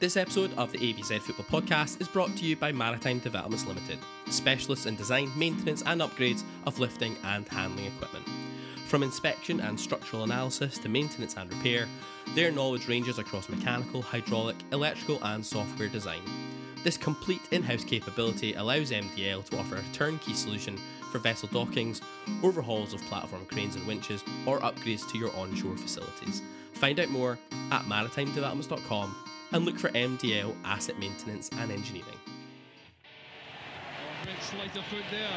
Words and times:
This 0.00 0.16
episode 0.16 0.54
of 0.56 0.72
the 0.72 0.78
ABZ 0.78 1.20
Football 1.20 1.60
Podcast 1.60 2.00
is 2.00 2.08
brought 2.08 2.34
to 2.38 2.46
you 2.46 2.56
by 2.56 2.72
Maritime 2.72 3.18
Developments 3.18 3.66
Limited, 3.66 3.98
specialists 4.30 4.86
in 4.86 4.96
design, 4.96 5.30
maintenance, 5.36 5.82
and 5.84 6.00
upgrades 6.00 6.42
of 6.64 6.78
lifting 6.78 7.18
and 7.22 7.46
handling 7.46 7.84
equipment. 7.84 8.24
From 8.86 9.02
inspection 9.02 9.60
and 9.60 9.78
structural 9.78 10.22
analysis 10.22 10.78
to 10.78 10.88
maintenance 10.88 11.36
and 11.36 11.52
repair, 11.52 11.86
their 12.34 12.50
knowledge 12.50 12.88
ranges 12.88 13.18
across 13.18 13.50
mechanical, 13.50 14.00
hydraulic, 14.00 14.56
electrical, 14.72 15.22
and 15.22 15.44
software 15.44 15.88
design. 15.88 16.22
This 16.82 16.96
complete 16.96 17.42
in 17.50 17.62
house 17.62 17.84
capability 17.84 18.54
allows 18.54 18.92
MDL 18.92 19.44
to 19.50 19.58
offer 19.58 19.76
a 19.76 19.92
turnkey 19.92 20.32
solution 20.32 20.78
for 21.12 21.18
vessel 21.18 21.50
dockings, 21.52 22.00
overhauls 22.42 22.94
of 22.94 23.02
platform 23.02 23.44
cranes 23.44 23.76
and 23.76 23.86
winches, 23.86 24.24
or 24.46 24.60
upgrades 24.60 25.06
to 25.12 25.18
your 25.18 25.36
onshore 25.36 25.76
facilities. 25.76 26.40
Find 26.72 26.98
out 26.98 27.10
more 27.10 27.38
at 27.70 27.82
maritimedevelopments.com 27.82 29.14
and 29.52 29.64
look 29.64 29.78
for 29.78 29.88
MDL 29.90 30.54
Asset 30.64 30.98
Maintenance 30.98 31.50
and 31.58 31.70
Engineering. 31.70 32.16
Foot 34.88 35.04
there. 35.10 35.28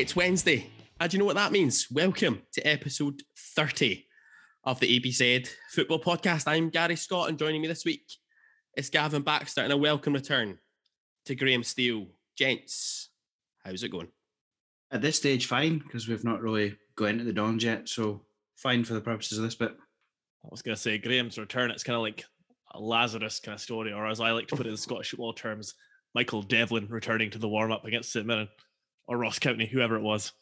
It's 0.00 0.16
Wednesday. 0.16 0.70
And 0.98 1.10
do 1.10 1.14
you 1.14 1.18
know 1.18 1.26
what 1.26 1.36
that 1.36 1.52
means? 1.52 1.88
Welcome 1.90 2.40
to 2.52 2.66
episode 2.66 3.22
30 3.54 4.06
of 4.64 4.80
the 4.80 4.98
ABZ 4.98 5.46
Football 5.72 6.00
Podcast. 6.00 6.44
I'm 6.46 6.70
Gary 6.70 6.96
Scott, 6.96 7.28
and 7.28 7.38
joining 7.38 7.60
me 7.60 7.68
this 7.68 7.84
week 7.84 8.10
is 8.78 8.88
Gavin 8.88 9.20
Baxter, 9.20 9.60
and 9.60 9.74
a 9.74 9.76
welcome 9.76 10.14
return 10.14 10.58
to 11.26 11.34
Graham 11.34 11.62
Steele. 11.62 12.06
Gents, 12.34 13.10
how's 13.62 13.82
it 13.82 13.90
going? 13.90 14.08
At 14.90 15.02
this 15.02 15.16
stage, 15.16 15.44
fine, 15.44 15.80
because 15.80 16.08
we've 16.08 16.24
not 16.24 16.40
really 16.40 16.78
got 16.96 17.10
into 17.10 17.24
the 17.24 17.34
Dons 17.34 17.62
yet, 17.62 17.86
so 17.86 18.22
fine 18.56 18.84
for 18.84 18.94
the 18.94 19.02
purposes 19.02 19.36
of 19.36 19.44
this 19.44 19.54
bit. 19.54 19.76
I 20.42 20.48
was 20.50 20.62
going 20.62 20.76
to 20.76 20.80
say 20.80 20.96
Graham's 20.96 21.36
return. 21.36 21.70
It's 21.70 21.84
kind 21.84 21.96
of 21.96 22.02
like 22.02 22.24
a 22.72 22.80
Lazarus 22.80 23.38
kind 23.38 23.54
of 23.54 23.60
story, 23.60 23.92
or 23.92 24.06
as 24.06 24.18
I 24.18 24.30
like 24.30 24.48
to 24.48 24.56
put 24.56 24.64
it 24.64 24.70
in 24.70 24.78
Scottish 24.78 25.10
football 25.10 25.34
terms, 25.34 25.74
Michael 26.14 26.40
Devlin 26.40 26.86
returning 26.88 27.28
to 27.32 27.38
the 27.38 27.50
warm 27.50 27.70
up 27.70 27.84
against 27.84 28.12
St 28.12 28.24
Mirren 28.24 28.48
or 29.10 29.18
Ross 29.18 29.38
County, 29.38 29.66
whoever 29.66 29.96
it 29.96 30.02
was. 30.02 30.32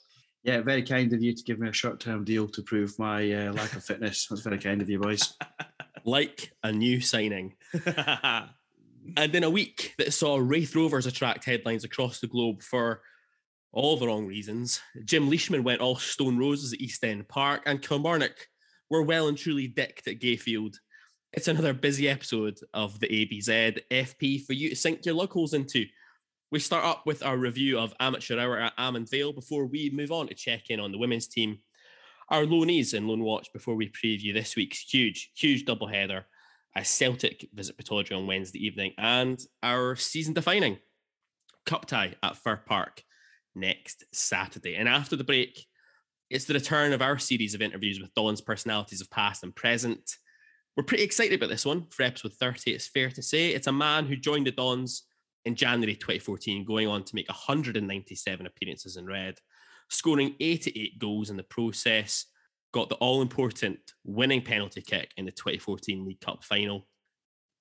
Yeah, 0.45 0.61
very 0.61 0.85
kind 0.85 1.13
of 1.13 1.21
you 1.21 1.35
to 1.35 1.43
give 1.43 1.59
me 1.59 1.69
a 1.69 1.73
short 1.73 1.99
term 1.99 2.23
deal 2.23 2.47
to 2.49 2.63
prove 2.63 2.97
my 2.99 3.33
uh, 3.33 3.53
lack 3.53 3.75
of 3.75 3.83
fitness. 3.83 4.29
That's 4.29 4.43
very 4.43 4.59
kind 4.59 4.81
of 4.81 4.89
you, 4.89 5.01
boys. 5.01 5.35
Like 6.05 6.53
a 6.63 6.73
new 6.73 7.03
signing. 7.03 7.55
And 9.17 9.35
in 9.35 9.45
a 9.45 9.51
week 9.51 9.95
that 9.99 10.13
saw 10.13 10.37
Raith 10.37 10.75
Rovers 10.77 11.07
attract 11.07 11.45
headlines 11.45 11.85
across 11.85 12.21
the 12.21 12.27
globe 12.27 12.63
for 12.63 13.01
all 13.73 13.97
the 13.97 14.07
wrong 14.07 14.27
reasons, 14.27 14.81
Jim 15.05 15.31
Leishman 15.31 15.65
went 15.65 15.81
all 15.81 15.97
Stone 15.97 16.39
Roses 16.39 16.73
at 16.73 16.81
East 16.81 17.03
End 17.05 17.27
Park, 17.29 17.63
and 17.67 17.83
Kilmarnock 17.83 18.49
were 18.91 19.03
well 19.03 19.29
and 19.29 19.39
truly 19.39 19.67
dicked 19.67 20.09
at 20.09 20.21
Gayfield. 20.21 20.77
It's 21.33 21.49
another 21.49 21.73
busy 21.73 22.09
episode 22.09 22.59
of 22.75 23.01
the 23.01 23.09
ABZ 23.09 23.81
FP 23.91 24.45
for 24.45 24.53
you 24.53 24.71
to 24.71 24.77
sink 24.77 25.05
your 25.05 25.15
lug 25.15 25.33
holes 25.33 25.55
into. 25.55 25.87
We 26.51 26.61
start 26.61 26.87
up 26.87 27.05
with 27.05 27.23
our 27.23 27.37
review 27.37 27.79
of 27.79 27.93
Amateur 28.01 28.41
Hour 28.41 28.59
at 28.59 28.73
Almond 28.79 29.11
Vale 29.11 29.35
before 29.35 29.67
we 29.67 29.91
move 29.91 30.11
on 30.11 30.29
to 30.29 30.35
check 30.35 30.71
in 30.71 30.81
on 30.81 30.93
the 30.93 30.97
women's 30.97 31.29
team. 31.29 31.59
Our 32.31 32.45
loanees 32.45 32.95
in 32.95 33.07
Loan 33.07 33.23
Watch 33.23 33.53
before 33.53 33.75
we 33.75 33.91
preview 33.91 34.33
this 34.33 34.57
week's 34.57 34.81
huge, 34.81 35.31
huge 35.37 35.67
doubleheader 35.67 36.25
as 36.75 36.89
Celtic 36.89 37.47
visit 37.53 37.77
Pittodrie 37.77 38.17
on 38.17 38.27
Wednesday 38.27 38.65
evening 38.65 38.95
and 38.97 39.39
our 39.63 39.95
season 39.95 40.33
defining 40.33 40.79
cup 41.67 41.85
tie 41.85 42.15
at 42.23 42.39
Fir 42.39 42.57
Park 42.57 43.03
next 43.55 44.05
Saturday. 44.15 44.75
And 44.75 44.89
after 44.89 45.17
the 45.17 45.25
break, 45.25 45.67
it's 46.31 46.47
the 46.47 46.55
return 46.55 46.95
of 46.95 47.03
our 47.03 47.19
series 47.19 47.53
of 47.53 47.61
interviews 47.61 48.01
with 48.01 48.15
Don's 48.15 48.41
personalities 48.41 49.03
of 49.03 49.11
past 49.11 49.43
and 49.43 49.55
present. 49.55 50.17
We're 50.79 50.85
pretty 50.85 51.05
excited 51.05 51.35
about 51.35 51.51
this 51.51 51.67
one 51.67 51.89
for 51.91 52.05
episode 52.05 52.33
30, 52.41 52.71
it's 52.71 52.89
fair 52.89 53.11
to 53.11 53.23
say. 53.23 53.51
It's 53.51 53.67
a 53.67 53.73
man 53.73 54.07
who 54.07 54.17
joined 54.17 54.47
the 54.47 54.53
Dons 54.53 55.03
in 55.49 55.55
January 55.55 55.97
2014, 55.97 56.63
going 56.67 56.87
on 56.87 57.03
to 57.03 57.15
make 57.15 57.27
197 57.27 58.47
appearances 58.47 58.99
in 58.99 59.07
red, 59.07 59.39
scoring 59.89 60.37
88 60.41 60.99
goals 60.99 61.31
in 61.31 61.39
the 61.39 61.43
process, 61.43 62.27
got 62.71 62.91
the 62.91 62.97
all 62.97 63.23
important 63.23 63.79
winning 64.05 64.43
penalty 64.43 64.83
kick 64.83 65.11
in 65.17 65.25
the 65.25 65.33
2014 65.33 66.05
League 66.05 66.21
Cup 66.21 66.45
final. 66.45 66.87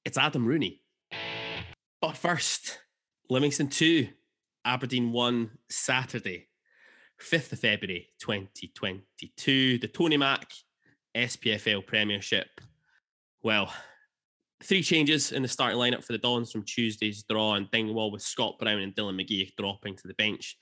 It's 0.03 0.17
Adam 0.17 0.45
Rooney. 0.45 0.81
But 2.01 2.17
first, 2.17 2.77
Livingston 3.29 3.69
2, 3.69 4.09
Aberdeen 4.65 5.13
1, 5.13 5.49
Saturday, 5.69 6.49
5th 7.21 7.53
of 7.53 7.59
February 7.59 8.09
2022. 8.19 9.77
The 9.77 9.87
Tony 9.87 10.17
Mac 10.17 10.51
SPFL 11.15 11.87
Premiership. 11.87 12.49
Well, 13.41 13.73
three 14.63 14.81
changes 14.81 15.31
in 15.31 15.41
the 15.41 15.47
starting 15.47 15.77
lineup 15.77 16.03
for 16.03 16.13
the 16.13 16.17
Dons 16.17 16.51
from 16.51 16.63
Tuesday's 16.63 17.23
draw 17.23 17.55
and 17.55 17.69
Dingwall 17.71 18.11
with 18.11 18.21
Scott 18.21 18.57
Brown 18.59 18.79
and 18.79 18.95
Dylan 18.95 19.21
McGeouch 19.21 19.55
dropping 19.57 19.95
to 19.97 20.07
the 20.07 20.13
bench 20.15 20.57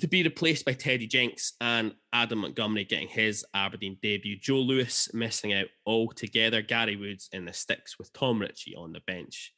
to 0.00 0.08
be 0.08 0.22
replaced 0.22 0.64
by 0.64 0.72
Teddy 0.72 1.06
Jenks 1.06 1.52
and 1.60 1.94
Adam 2.12 2.40
Montgomery 2.40 2.84
getting 2.84 3.08
his 3.08 3.44
Aberdeen 3.54 3.96
debut. 4.02 4.36
Joe 4.36 4.58
Lewis 4.58 5.08
missing 5.14 5.52
out 5.52 5.68
altogether. 5.86 6.62
Gary 6.62 6.96
Woods 6.96 7.28
in 7.32 7.44
the 7.44 7.52
sticks 7.52 7.98
with 7.98 8.12
Tom 8.12 8.40
Ritchie 8.40 8.74
on 8.74 8.92
the 8.92 9.00
bench. 9.06 9.52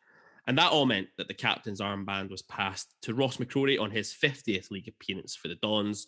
And 0.46 0.58
that 0.58 0.70
all 0.70 0.86
meant 0.86 1.08
that 1.16 1.28
the 1.28 1.34
captain's 1.34 1.80
armband 1.80 2.30
was 2.30 2.42
passed 2.42 2.94
to 3.02 3.14
Ross 3.14 3.38
McCrorie 3.38 3.80
on 3.80 3.90
his 3.90 4.12
50th 4.12 4.70
league 4.70 4.88
appearance 4.88 5.34
for 5.34 5.48
the 5.48 5.56
Dons. 5.56 6.06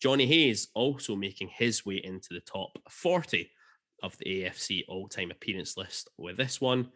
Johnny 0.00 0.26
Hayes 0.26 0.68
also 0.74 1.14
making 1.14 1.48
his 1.48 1.84
way 1.84 2.00
into 2.02 2.28
the 2.30 2.40
top 2.40 2.78
40 2.90 3.50
of 4.02 4.16
the 4.18 4.42
AFC 4.42 4.84
all 4.88 5.08
time 5.08 5.30
appearance 5.30 5.76
list 5.76 6.08
with 6.16 6.36
this 6.36 6.60
one. 6.60 6.88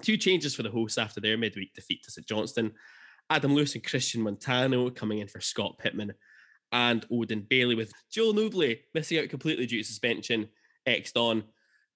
Two 0.00 0.16
changes 0.16 0.54
for 0.54 0.62
the 0.62 0.70
hosts 0.70 0.98
after 0.98 1.20
their 1.20 1.38
midweek 1.38 1.74
defeat 1.74 2.02
to 2.04 2.10
St 2.10 2.26
Johnstone. 2.26 2.72
Adam 3.30 3.54
Lewis 3.54 3.74
and 3.74 3.84
Christian 3.84 4.22
Montano 4.22 4.90
coming 4.90 5.18
in 5.18 5.28
for 5.28 5.40
Scott 5.40 5.78
Pittman 5.78 6.12
and 6.72 7.06
Odin 7.10 7.46
Bailey, 7.48 7.74
with 7.74 7.92
Joel 8.10 8.34
Nouble 8.34 8.74
missing 8.94 9.18
out 9.18 9.28
completely 9.28 9.66
due 9.66 9.78
to 9.78 9.84
suspension, 9.84 10.48
ex 10.86 11.12
Don. 11.12 11.44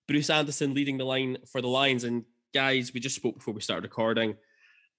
Bruce 0.07 0.31
Anderson 0.31 0.73
leading 0.73 0.97
the 0.97 1.05
line 1.05 1.37
for 1.51 1.61
the 1.61 1.69
Lions. 1.69 2.05
And 2.05 2.25
guys, 2.55 2.95
we 2.95 3.01
just 3.01 3.17
spoke 3.17 3.35
before 3.35 3.53
we 3.53 3.61
started 3.61 3.83
recording. 3.83 4.37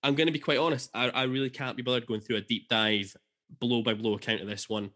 I'm 0.04 0.16
going 0.16 0.28
to 0.28 0.34
be 0.34 0.40
quite 0.40 0.60
honest, 0.60 0.90
I, 0.94 1.10
I 1.10 1.24
really 1.24 1.50
can't 1.50 1.76
be 1.76 1.84
bothered 1.84 2.06
going 2.06 2.22
through 2.22 2.38
a 2.38 2.42
deep 2.42 2.70
dive, 2.70 3.16
blow 3.60 3.82
by 3.82 3.94
blow 3.94 4.14
account 4.14 4.42
of 4.42 4.48
this 4.48 4.70
one. 4.70 4.92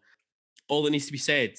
All 0.70 0.84
that 0.84 0.92
needs 0.92 1.08
to 1.08 1.12
be 1.12 1.18
said 1.18 1.56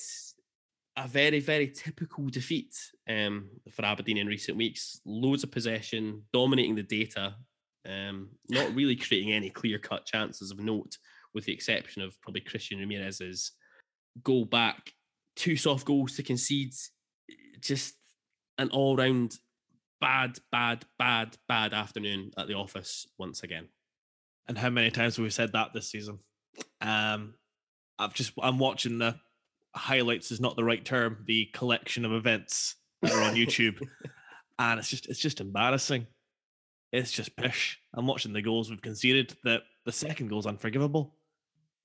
a 0.97 1.09
very, 1.09 1.41
very 1.41 1.69
typical 1.69 2.28
defeat 2.28 2.75
um, 3.09 3.49
for 3.71 3.84
Aberdeen 3.84 4.19
in 4.19 4.27
recent 4.27 4.56
weeks. 4.56 5.00
Loads 5.05 5.43
of 5.43 5.50
possession, 5.50 6.22
dominating 6.32 6.77
the 6.77 6.82
data, 6.82 7.34
um, 7.88 8.31
not 8.49 8.75
really 8.75 8.97
creating 8.97 9.33
any 9.33 9.50
clear 9.50 9.78
cut 9.78 10.06
chances 10.06 10.50
of 10.50 10.60
note, 10.60 10.97
with 11.34 11.47
the 11.47 11.53
exception 11.53 12.03
of 12.03 12.21
probably 12.21 12.41
Christian 12.41 12.78
Ramirez's 12.78 13.53
goal 14.22 14.44
back, 14.44 14.93
two 15.34 15.56
soft 15.56 15.84
goals 15.84 16.15
to 16.16 16.22
concede. 16.22 16.72
Just 17.60 17.94
an 18.59 18.71
all 18.71 18.97
round 18.97 19.37
bad, 20.00 20.38
bad, 20.53 20.84
bad, 20.99 21.37
bad 21.49 21.75
afternoon 21.75 22.31
at 22.37 22.47
the 22.47 22.54
office 22.54 23.06
once 23.19 23.43
again. 23.43 23.69
And 24.47 24.59
how 24.59 24.71
many 24.71 24.91
times 24.91 25.16
have 25.16 25.25
we 25.25 25.31
said 25.31 25.53
that 25.53 25.72
this 25.72 25.91
season? 25.91 26.19
Um, 26.81 27.34
I've 27.98 28.15
just 28.15 28.33
I'm 28.41 28.59
watching 28.59 28.98
the 28.98 29.16
highlights 29.74 30.30
is 30.30 30.41
not 30.41 30.56
the 30.56 30.65
right 30.65 30.84
term. 30.84 31.24
The 31.26 31.47
collection 31.53 32.04
of 32.04 32.12
events 32.12 32.76
that 33.03 33.12
are 33.12 33.22
on 33.22 33.34
YouTube, 33.34 33.80
and 34.59 34.78
it's 34.78 34.88
just 34.88 35.06
it's 35.06 35.18
just 35.18 35.41
embarrassing. 35.41 36.06
It's 36.92 37.10
just 37.10 37.36
pish. 37.36 37.80
I'm 37.92 38.06
watching 38.06 38.32
the 38.32 38.42
goals 38.42 38.71
we've 38.71 38.80
conceded. 38.80 39.36
That 39.44 39.62
the 39.84 39.92
second 39.92 40.28
goal's 40.28 40.47
unforgivable. 40.47 41.16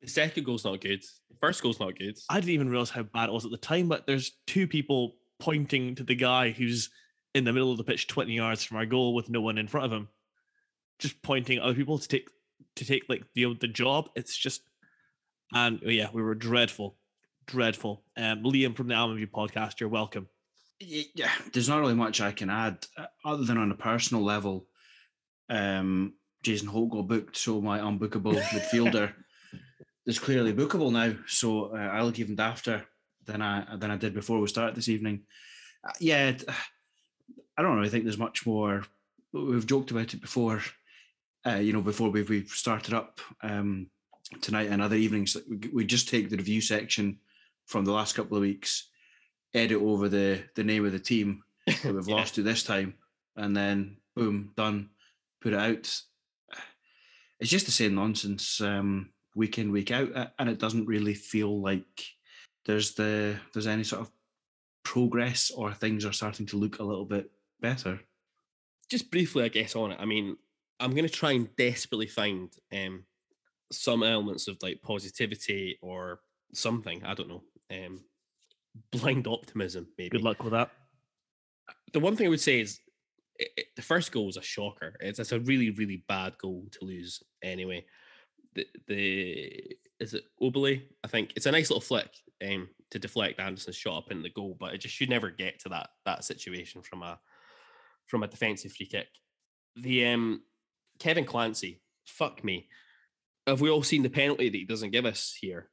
The 0.01 0.07
second 0.07 0.45
goal's 0.45 0.63
not 0.63 0.81
good. 0.81 1.01
The 1.29 1.37
first 1.41 1.61
goal's 1.61 1.79
not 1.79 1.97
good. 1.97 2.17
I 2.29 2.35
didn't 2.35 2.51
even 2.51 2.69
realize 2.69 2.89
how 2.89 3.03
bad 3.03 3.29
it 3.29 3.33
was 3.33 3.45
at 3.45 3.51
the 3.51 3.57
time. 3.57 3.89
But 3.89 4.07
there's 4.07 4.31
two 4.47 4.67
people 4.67 5.15
pointing 5.39 5.95
to 5.95 6.03
the 6.03 6.15
guy 6.15 6.51
who's 6.51 6.89
in 7.33 7.43
the 7.43 7.53
middle 7.53 7.71
of 7.71 7.77
the 7.77 7.83
pitch, 7.83 8.07
20 8.07 8.33
yards 8.33 8.63
from 8.63 8.77
our 8.77 8.85
goal, 8.85 9.13
with 9.13 9.29
no 9.29 9.41
one 9.41 9.57
in 9.57 9.67
front 9.67 9.85
of 9.85 9.91
him, 9.91 10.07
just 10.99 11.21
pointing 11.21 11.57
at 11.57 11.63
other 11.63 11.75
people 11.75 11.97
to 11.97 12.07
take 12.07 12.29
to 12.75 12.85
take 12.85 13.03
like 13.09 13.23
the 13.33 13.55
the 13.59 13.67
job. 13.67 14.09
It's 14.15 14.37
just, 14.37 14.61
and 15.53 15.79
oh, 15.83 15.89
yeah, 15.89 16.09
we 16.13 16.21
were 16.21 16.35
dreadful, 16.35 16.97
dreadful. 17.49 18.03
Um, 18.15 18.43
Liam 18.43 18.75
from 18.75 18.87
the 18.87 18.93
Almond 18.93 19.17
View 19.17 19.27
podcast, 19.27 19.79
you're 19.79 19.89
welcome. 19.89 20.27
Yeah, 20.79 21.31
there's 21.51 21.67
not 21.67 21.79
really 21.79 21.95
much 21.95 22.21
I 22.21 22.31
can 22.31 22.49
add 22.49 22.85
uh, 22.95 23.07
other 23.25 23.43
than 23.43 23.57
on 23.57 23.71
a 23.71 23.75
personal 23.75 24.23
level. 24.23 24.67
Um, 25.49 26.13
Jason 26.43 26.67
Holt 26.67 26.91
got 26.91 27.07
booked, 27.07 27.35
so 27.35 27.59
my 27.59 27.79
unbookable 27.79 28.39
midfielder 28.53 29.13
is 30.05 30.19
clearly 30.19 30.53
bookable 30.53 30.91
now, 30.91 31.15
so 31.27 31.75
uh, 31.75 31.79
I 31.79 32.01
look 32.03 32.19
even 32.19 32.37
dafter 32.37 32.83
than 33.25 33.41
I 33.41 33.65
than 33.75 33.91
I 33.91 33.97
did 33.97 34.13
before 34.13 34.39
we 34.39 34.47
started 34.47 34.75
this 34.75 34.89
evening. 34.89 35.23
Uh, 35.83 35.91
yeah, 35.99 36.37
I 37.57 37.61
don't 37.61 37.75
really 37.75 37.89
think 37.89 38.03
there's 38.03 38.17
much 38.17 38.45
more. 38.45 38.83
We've 39.33 39.67
joked 39.67 39.91
about 39.91 40.13
it 40.13 40.21
before, 40.21 40.61
uh, 41.45 41.55
you 41.55 41.73
know, 41.73 41.81
before 41.81 42.09
we've, 42.09 42.29
we've 42.29 42.49
started 42.49 42.93
up 42.93 43.19
um, 43.43 43.89
tonight 44.41 44.69
and 44.69 44.81
other 44.81 44.95
evenings. 44.95 45.35
We, 45.49 45.69
we 45.73 45.85
just 45.85 46.09
take 46.09 46.29
the 46.29 46.37
review 46.37 46.61
section 46.61 47.19
from 47.69 47.85
the 47.85 47.91
last 47.93 48.15
couple 48.15 48.35
of 48.35 48.41
weeks, 48.41 48.89
edit 49.53 49.77
over 49.81 50.09
the 50.09 50.43
the 50.55 50.63
name 50.63 50.85
of 50.85 50.91
the 50.91 50.99
team 50.99 51.43
that 51.67 51.93
we've 51.93 52.07
Yeah. 52.07 52.15
lost 52.15 52.35
to 52.35 52.43
this 52.43 52.63
time, 52.63 52.95
and 53.35 53.55
then 53.55 53.97
boom, 54.15 54.51
done, 54.57 54.89
put 55.41 55.53
it 55.53 55.59
out. 55.59 56.01
It's 57.39 57.49
just 57.51 57.65
the 57.67 57.71
same 57.71 57.95
nonsense 57.95 58.59
um, 58.59 59.11
week 59.35 59.57
in 59.59 59.71
week 59.71 59.91
out, 59.91 60.09
and 60.37 60.49
it 60.49 60.59
doesn't 60.59 60.87
really 60.87 61.13
feel 61.13 61.61
like 61.61 62.03
there's 62.65 62.95
the 62.95 63.39
there's 63.53 63.67
any 63.67 63.83
sort 63.83 64.01
of 64.01 64.11
progress 64.83 65.51
or 65.51 65.71
things 65.73 66.05
are 66.05 66.11
starting 66.13 66.45
to 66.47 66.57
look 66.57 66.79
a 66.79 66.83
little 66.83 67.05
bit 67.05 67.31
better. 67.61 67.99
just 68.89 69.11
briefly, 69.11 69.43
I 69.43 69.49
guess, 69.49 69.75
on 69.75 69.91
it. 69.91 69.99
I 70.01 70.05
mean, 70.05 70.35
I'm 70.79 70.91
going 70.95 71.07
to 71.07 71.13
try 71.13 71.31
and 71.33 71.55
desperately 71.55 72.07
find 72.07 72.51
um, 72.73 73.05
some 73.71 74.01
elements 74.03 74.47
of 74.47 74.57
like 74.63 74.81
positivity 74.81 75.77
or 75.81 76.21
something. 76.53 77.03
I 77.05 77.13
don't 77.13 77.29
know. 77.29 77.43
Um, 77.71 78.03
blind 78.91 79.27
optimism, 79.27 79.87
maybe. 79.97 80.09
Good 80.09 80.21
luck 80.23 80.43
with 80.43 80.53
that. 80.53 80.71
The 81.93 81.99
one 81.99 82.15
thing 82.15 82.27
I 82.27 82.29
would 82.29 82.39
say 82.41 82.61
is 82.61 82.79
i 83.39 83.45
i- 83.57 83.63
the 83.75 83.81
first 83.81 84.11
goal 84.11 84.25
was 84.27 84.37
a 84.37 84.41
shocker. 84.41 84.95
It's, 84.99 85.19
it's 85.19 85.31
a 85.31 85.39
really, 85.39 85.69
really 85.71 86.03
bad 86.07 86.37
goal 86.37 86.67
to 86.71 86.85
lose 86.85 87.21
anyway. 87.43 87.85
The, 88.55 88.65
the 88.87 89.63
is 89.99 90.13
it 90.13 90.23
Obileye? 90.41 90.83
I 91.03 91.07
think 91.07 91.33
it's 91.35 91.45
a 91.45 91.51
nice 91.51 91.69
little 91.69 91.81
flick 91.81 92.09
um, 92.45 92.69
to 92.91 92.99
deflect 92.99 93.39
Anderson's 93.39 93.75
shot 93.75 93.97
up 93.97 94.11
in 94.11 94.21
the 94.21 94.29
goal, 94.29 94.55
but 94.59 94.73
it 94.73 94.79
just 94.79 94.95
should 94.95 95.09
never 95.09 95.29
get 95.29 95.59
to 95.59 95.69
that 95.69 95.89
that 96.05 96.23
situation 96.23 96.81
from 96.81 97.03
a 97.03 97.19
from 98.07 98.23
a 98.23 98.27
defensive 98.27 98.71
free 98.73 98.87
kick. 98.87 99.07
The 99.75 100.07
um, 100.07 100.41
Kevin 100.99 101.25
Clancy, 101.25 101.81
fuck 102.05 102.43
me. 102.43 102.67
Have 103.45 103.61
we 103.61 103.69
all 103.69 103.83
seen 103.83 104.03
the 104.03 104.09
penalty 104.09 104.49
that 104.49 104.57
he 104.57 104.65
doesn't 104.65 104.91
give 104.91 105.05
us 105.05 105.35
here 105.39 105.69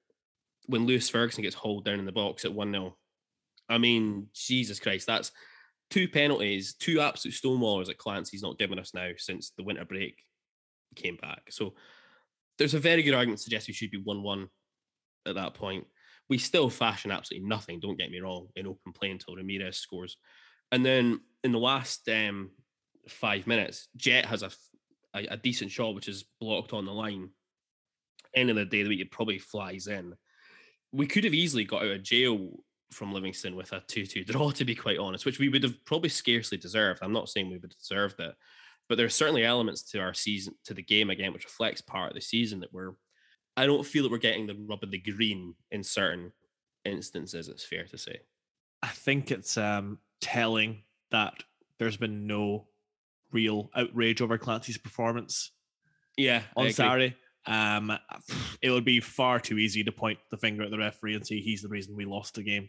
when 0.67 0.87
Lewis 0.87 1.09
Ferguson 1.09 1.43
gets 1.43 1.55
hauled 1.55 1.85
down 1.85 1.99
in 1.99 2.07
the 2.07 2.13
box 2.13 2.45
at 2.45 2.53
1 2.53 2.73
0? 2.73 2.97
I 3.69 3.79
mean, 3.79 4.29
Jesus 4.35 4.79
Christ, 4.79 5.07
that's 5.07 5.33
two 5.91 6.09
penalties, 6.09 6.75
two 6.75 7.01
absolute 7.01 7.35
stonewallers 7.35 7.87
that 7.87 7.99
Clancy's 7.99 8.43
not 8.43 8.59
given 8.59 8.79
us 8.79 8.95
now 8.95 9.11
since 9.17 9.53
the 9.57 9.65
winter 9.65 9.85
break 9.85 10.17
came 10.95 11.17
back. 11.17 11.43
So 11.51 11.75
there's 12.59 12.75
a 12.75 12.81
very 12.81 13.03
good 13.03 13.15
argument 13.15 13.39
to 13.39 13.45
suggest 13.45 13.69
we 13.69 13.75
should 13.75 13.91
be 13.91 14.01
1 14.03 14.23
1 14.23 14.49
at 15.27 15.35
that 15.35 15.55
point. 15.55 15.87
We 16.29 16.39
still 16.39 16.71
fashion 16.71 17.11
absolutely 17.11 17.49
nothing, 17.49 17.81
don't 17.81 17.99
get 17.99 18.11
me 18.11 18.21
wrong, 18.21 18.49
in 18.57 18.67
open 18.67 18.93
play 18.93 19.11
until 19.11 19.37
Ramirez 19.37 19.77
scores. 19.77 20.17
And 20.73 20.85
then 20.85 21.21
in 21.45 21.53
the 21.53 21.59
last 21.59 22.09
um, 22.09 22.51
five 23.09 23.47
minutes, 23.47 23.89
Jet 23.97 24.25
has 24.27 24.43
a 24.43 24.51
a 25.17 25.37
decent 25.37 25.71
shot, 25.71 25.95
which 25.95 26.09
is 26.09 26.25
blocked 26.41 26.73
on 26.73 26.85
the 26.85 26.93
line. 26.93 27.31
End 28.35 28.51
of 28.51 28.57
the 28.57 28.65
day, 28.65 28.83
the 28.83 28.89
week 28.89 29.01
it 29.01 29.11
probably 29.11 29.39
flies 29.39 29.87
in. 29.87 30.15
We 30.97 31.07
could 31.07 31.25
have 31.25 31.35
easily 31.35 31.65
got 31.65 31.83
out 31.83 31.91
of 31.91 32.03
jail 32.03 32.51
from 32.91 33.13
Livingston 33.13 33.57
with 33.57 33.73
a 33.73 33.83
2 33.87 34.07
2 34.07 34.25
draw, 34.25 34.51
to 34.51 34.65
be 34.65 34.75
quite 34.75 34.99
honest, 34.99 35.27
which 35.27 35.39
we 35.39 35.49
would 35.49 35.63
have 35.63 35.85
probably 35.85 36.09
scarcely 36.09 36.59
deserved. 36.59 37.01
I'm 37.03 37.13
not 37.13 37.29
saying 37.29 37.47
we 37.47 37.59
would 37.59 37.73
have 37.73 37.79
deserved 37.79 38.21
it, 38.21 38.35
but 38.89 38.97
there 38.97 39.07
are 39.07 39.11
certainly 39.11 39.45
elements 39.45 39.83
to 39.91 40.01
our 40.01 40.15
season, 40.15 40.55
to 40.65 40.75
the 40.75 40.83
game 40.83 41.11
again, 41.11 41.33
which 41.33 41.45
reflects 41.45 41.81
part 41.81 42.11
of 42.11 42.15
the 42.15 42.21
season 42.21 42.61
that 42.61 42.73
we're, 42.73 42.93
I 43.57 43.67
don't 43.67 43.87
feel 43.87 44.03
that 44.05 44.13
we're 44.13 44.19
getting 44.19 44.47
the 44.47 44.57
rub 44.69 44.83
of 44.83 44.91
the 44.91 44.99
green 44.99 45.55
in 45.71 45.83
certain 45.83 46.33
instances, 46.85 47.49
it's 47.49 47.65
fair 47.65 47.85
to 47.85 47.99
say. 47.99 48.21
I 48.83 48.89
think 48.89 49.31
it's 49.31 49.57
um, 49.57 49.99
telling 50.21 50.83
that 51.11 51.35
there's 51.79 51.97
been 51.97 52.27
no 52.27 52.69
real 53.33 53.71
outrage 53.75 54.23
over 54.23 54.39
Clancy's 54.39 54.79
performance 54.79 55.51
Yeah. 56.17 56.43
On. 56.57 56.71
Saturday. 56.71 57.17
Um, 57.47 57.97
it 58.61 58.71
would 58.71 58.85
be 58.85 59.01
far 59.01 59.39
too 59.39 59.59
easy 59.59 59.85
to 59.85 59.93
point 59.93 60.19
the 60.31 60.37
finger 60.37 60.65
at 60.65 60.71
the 60.71 60.79
referee 60.79 61.15
and 61.15 61.27
say 61.27 61.41
he's 61.41 61.63
the 61.63 61.69
reason 61.69 61.95
we 61.95 62.05
lost 62.05 62.35
the 62.35 62.43
game. 62.43 62.69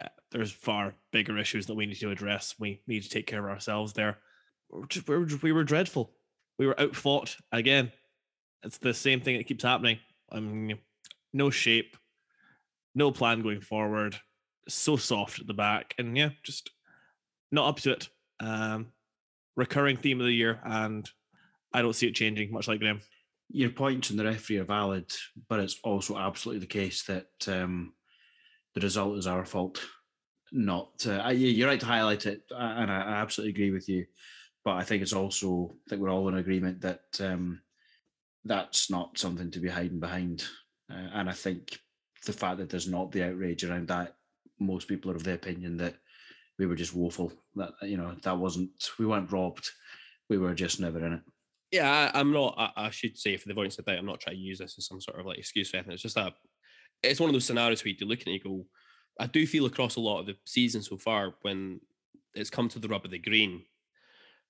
Uh, 0.00 0.08
there's 0.30 0.52
far 0.52 0.94
bigger 1.12 1.36
issues 1.36 1.66
that 1.66 1.74
we 1.74 1.86
need 1.86 1.98
to 1.98 2.10
address. 2.10 2.54
We 2.58 2.80
need 2.86 3.02
to 3.02 3.08
take 3.08 3.26
care 3.26 3.44
of 3.44 3.50
ourselves 3.50 3.92
there. 3.94 4.18
We're 4.70 4.86
just, 4.86 5.08
we, 5.08 5.16
were, 5.16 5.26
we 5.42 5.52
were 5.52 5.64
dreadful. 5.64 6.12
We 6.58 6.66
were 6.66 6.80
outfought 6.80 7.36
again. 7.50 7.92
It's 8.62 8.78
the 8.78 8.94
same 8.94 9.20
thing 9.20 9.36
that 9.36 9.46
keeps 9.46 9.64
happening. 9.64 9.98
I 10.30 10.40
mean, 10.40 10.78
no 11.32 11.50
shape, 11.50 11.96
no 12.94 13.10
plan 13.10 13.42
going 13.42 13.60
forward. 13.60 14.16
So 14.68 14.96
soft 14.96 15.40
at 15.40 15.46
the 15.46 15.54
back, 15.54 15.94
and 15.98 16.16
yeah, 16.16 16.30
just 16.42 16.70
not 17.50 17.68
up 17.68 17.80
to 17.80 17.92
it. 17.92 18.08
Um, 18.38 18.88
recurring 19.56 19.96
theme 19.96 20.20
of 20.20 20.26
the 20.26 20.32
year, 20.32 20.60
and 20.62 21.08
I 21.72 21.80
don't 21.80 21.94
see 21.94 22.06
it 22.06 22.14
changing. 22.14 22.52
Much 22.52 22.68
like 22.68 22.80
Graham. 22.80 23.00
Your 23.50 23.70
points 23.70 24.10
on 24.10 24.16
the 24.18 24.24
referee 24.24 24.58
are 24.58 24.64
valid, 24.64 25.10
but 25.48 25.60
it's 25.60 25.78
also 25.82 26.18
absolutely 26.18 26.60
the 26.60 26.66
case 26.66 27.04
that 27.04 27.30
um, 27.48 27.94
the 28.74 28.80
result 28.82 29.16
is 29.16 29.26
our 29.26 29.44
fault. 29.44 29.80
Not 30.52 31.06
uh, 31.06 31.28
you- 31.30 31.48
you're 31.48 31.68
right 31.68 31.80
to 31.80 31.86
highlight 31.86 32.26
it, 32.26 32.42
and 32.50 32.90
I, 32.90 33.00
I 33.02 33.12
absolutely 33.20 33.52
agree 33.52 33.70
with 33.70 33.88
you. 33.88 34.06
But 34.64 34.74
I 34.76 34.82
think 34.84 35.02
it's 35.02 35.12
also 35.14 35.70
I 35.72 35.90
think 35.90 36.02
we're 36.02 36.10
all 36.10 36.28
in 36.28 36.36
agreement 36.36 36.80
that 36.82 37.04
um, 37.20 37.60
that's 38.44 38.90
not 38.90 39.18
something 39.18 39.50
to 39.50 39.60
be 39.60 39.68
hiding 39.68 40.00
behind. 40.00 40.44
Uh, 40.90 41.08
and 41.14 41.28
I 41.28 41.32
think 41.32 41.78
the 42.26 42.32
fact 42.32 42.58
that 42.58 42.68
there's 42.68 42.88
not 42.88 43.12
the 43.12 43.24
outrage 43.24 43.64
around 43.64 43.88
that, 43.88 44.14
most 44.58 44.88
people 44.88 45.10
are 45.10 45.16
of 45.16 45.24
the 45.24 45.34
opinion 45.34 45.76
that 45.78 45.94
we 46.58 46.66
were 46.66 46.74
just 46.76 46.94
woeful. 46.94 47.32
That 47.56 47.72
you 47.82 47.96
know 47.96 48.14
that 48.22 48.36
wasn't 48.38 48.70
we 48.98 49.06
weren't 49.06 49.32
robbed. 49.32 49.70
We 50.28 50.36
were 50.38 50.54
just 50.54 50.80
never 50.80 51.04
in 51.06 51.14
it. 51.14 51.22
Yeah, 51.70 52.10
I, 52.14 52.18
I'm 52.18 52.32
not. 52.32 52.54
I, 52.56 52.86
I 52.86 52.90
should 52.90 53.18
say, 53.18 53.36
for 53.36 53.46
the 53.46 53.52
avoidance 53.52 53.78
of 53.78 53.84
doubt, 53.84 53.98
I'm 53.98 54.06
not 54.06 54.20
trying 54.20 54.36
to 54.36 54.42
use 54.42 54.58
this 54.58 54.76
as 54.78 54.86
some 54.86 55.00
sort 55.00 55.20
of 55.20 55.26
like 55.26 55.38
excuse 55.38 55.70
for 55.70 55.76
anything. 55.76 55.92
It's 55.92 56.02
just 56.02 56.16
a. 56.16 56.32
It's 57.02 57.20
one 57.20 57.28
of 57.28 57.34
those 57.34 57.44
scenarios 57.44 57.84
where 57.84 57.94
you 57.98 58.06
look 58.06 58.20
at 58.20 58.26
it 58.26 58.30
and 58.30 58.34
you 58.34 58.42
go, 58.42 58.66
I 59.20 59.26
do 59.26 59.46
feel 59.46 59.66
across 59.66 59.96
a 59.96 60.00
lot 60.00 60.20
of 60.20 60.26
the 60.26 60.36
season 60.46 60.82
so 60.82 60.96
far 60.96 61.34
when 61.42 61.80
it's 62.34 62.50
come 62.50 62.68
to 62.70 62.78
the 62.78 62.88
rub 62.88 63.04
of 63.04 63.12
the 63.12 63.18
green, 63.18 63.62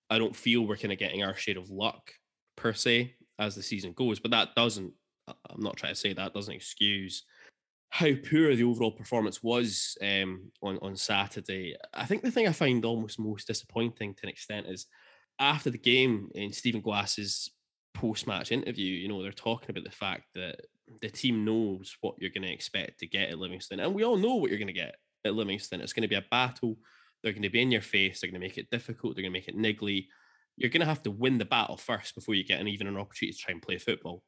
I 0.08 0.18
don't 0.18 0.34
feel 0.34 0.66
we're 0.66 0.76
kind 0.76 0.92
of 0.92 0.98
getting 0.98 1.22
our 1.22 1.34
share 1.34 1.58
of 1.58 1.70
luck 1.70 2.12
per 2.56 2.72
se 2.72 3.14
as 3.38 3.54
the 3.54 3.62
season 3.62 3.92
goes. 3.92 4.18
But 4.18 4.30
that 4.30 4.54
doesn't. 4.54 4.92
I'm 5.26 5.62
not 5.62 5.76
trying 5.76 5.92
to 5.92 6.00
say 6.00 6.12
that 6.12 6.32
doesn't 6.32 6.54
excuse 6.54 7.24
how 7.90 8.08
poor 8.30 8.54
the 8.54 8.64
overall 8.64 8.92
performance 8.92 9.42
was 9.42 9.96
um, 10.02 10.50
on 10.62 10.78
on 10.82 10.96
Saturday. 10.96 11.74
I 11.94 12.04
think 12.04 12.22
the 12.22 12.30
thing 12.30 12.46
I 12.46 12.52
find 12.52 12.84
almost 12.84 13.18
most 13.18 13.46
disappointing 13.46 14.14
to 14.14 14.20
an 14.24 14.28
extent 14.28 14.66
is 14.68 14.86
after 15.38 15.70
the 15.70 15.78
game 15.78 16.28
in 16.34 16.52
Stephen 16.52 16.80
Glass's 16.80 17.50
post 17.94 18.26
match 18.26 18.52
interview, 18.52 18.94
you 18.94 19.08
know, 19.08 19.22
they're 19.22 19.32
talking 19.32 19.70
about 19.70 19.84
the 19.84 19.90
fact 19.90 20.24
that 20.34 20.60
the 21.02 21.10
team 21.10 21.44
knows 21.44 21.96
what 22.00 22.14
you're 22.18 22.30
going 22.30 22.42
to 22.42 22.52
expect 22.52 23.00
to 23.00 23.06
get 23.06 23.30
at 23.30 23.38
Livingston. 23.38 23.80
And 23.80 23.94
we 23.94 24.04
all 24.04 24.16
know 24.16 24.36
what 24.36 24.50
you're 24.50 24.58
going 24.58 24.68
to 24.68 24.72
get 24.72 24.96
at 25.24 25.34
Livingston. 25.34 25.80
It's 25.80 25.92
going 25.92 26.02
to 26.02 26.08
be 26.08 26.14
a 26.14 26.24
battle. 26.30 26.76
They're 27.22 27.32
going 27.32 27.42
to 27.42 27.50
be 27.50 27.62
in 27.62 27.70
your 27.70 27.82
face. 27.82 28.20
They're 28.20 28.30
going 28.30 28.40
to 28.40 28.46
make 28.46 28.58
it 28.58 28.70
difficult. 28.70 29.14
They're 29.14 29.22
going 29.22 29.32
to 29.32 29.38
make 29.38 29.48
it 29.48 29.56
niggly. 29.56 30.06
You're 30.56 30.70
going 30.70 30.80
to 30.80 30.86
have 30.86 31.02
to 31.02 31.10
win 31.10 31.38
the 31.38 31.44
battle 31.44 31.76
first 31.76 32.14
before 32.14 32.34
you 32.34 32.44
get 32.44 32.60
an, 32.60 32.68
even 32.68 32.86
an 32.86 32.96
opportunity 32.96 33.32
to 33.32 33.38
try 33.38 33.52
and 33.52 33.62
play 33.62 33.78
football, 33.78 34.22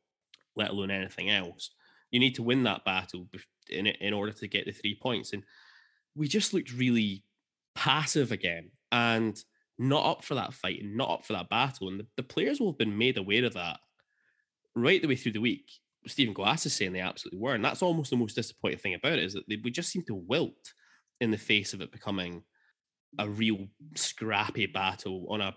let 0.56 0.70
alone 0.70 0.90
anything 0.90 1.30
else. 1.30 1.70
You 2.10 2.20
need 2.20 2.34
to 2.36 2.42
win 2.42 2.64
that 2.64 2.84
battle 2.84 3.28
in, 3.68 3.86
in 3.86 4.12
order 4.12 4.32
to 4.32 4.48
get 4.48 4.66
the 4.66 4.72
three 4.72 4.98
points. 5.00 5.32
And 5.32 5.44
we 6.14 6.28
just 6.28 6.52
looked 6.52 6.72
really 6.72 7.24
passive 7.74 8.32
again. 8.32 8.70
And 8.92 9.40
not 9.80 10.04
up 10.04 10.24
for 10.24 10.34
that 10.34 10.52
fight 10.52 10.82
and 10.82 10.94
not 10.94 11.10
up 11.10 11.24
for 11.24 11.32
that 11.32 11.48
battle. 11.48 11.88
And 11.88 12.00
the, 12.00 12.06
the 12.18 12.22
players 12.22 12.60
will 12.60 12.70
have 12.70 12.78
been 12.78 12.98
made 12.98 13.16
aware 13.16 13.44
of 13.46 13.54
that 13.54 13.78
right 14.76 15.00
the 15.00 15.08
way 15.08 15.16
through 15.16 15.32
the 15.32 15.40
week. 15.40 15.70
Stephen 16.06 16.34
Glass 16.34 16.66
is 16.66 16.74
saying 16.74 16.92
they 16.92 17.00
absolutely 17.00 17.40
were. 17.40 17.54
And 17.54 17.64
that's 17.64 17.82
almost 17.82 18.10
the 18.10 18.16
most 18.16 18.34
disappointing 18.34 18.78
thing 18.78 18.94
about 18.94 19.14
it 19.14 19.24
is 19.24 19.32
that 19.32 19.44
they, 19.48 19.56
we 19.62 19.70
just 19.70 19.90
seem 19.90 20.02
to 20.06 20.14
wilt 20.14 20.74
in 21.20 21.30
the 21.30 21.38
face 21.38 21.72
of 21.72 21.80
it 21.80 21.92
becoming 21.92 22.42
a 23.18 23.28
real 23.28 23.68
scrappy 23.96 24.66
battle 24.66 25.26
on 25.30 25.40
a 25.40 25.56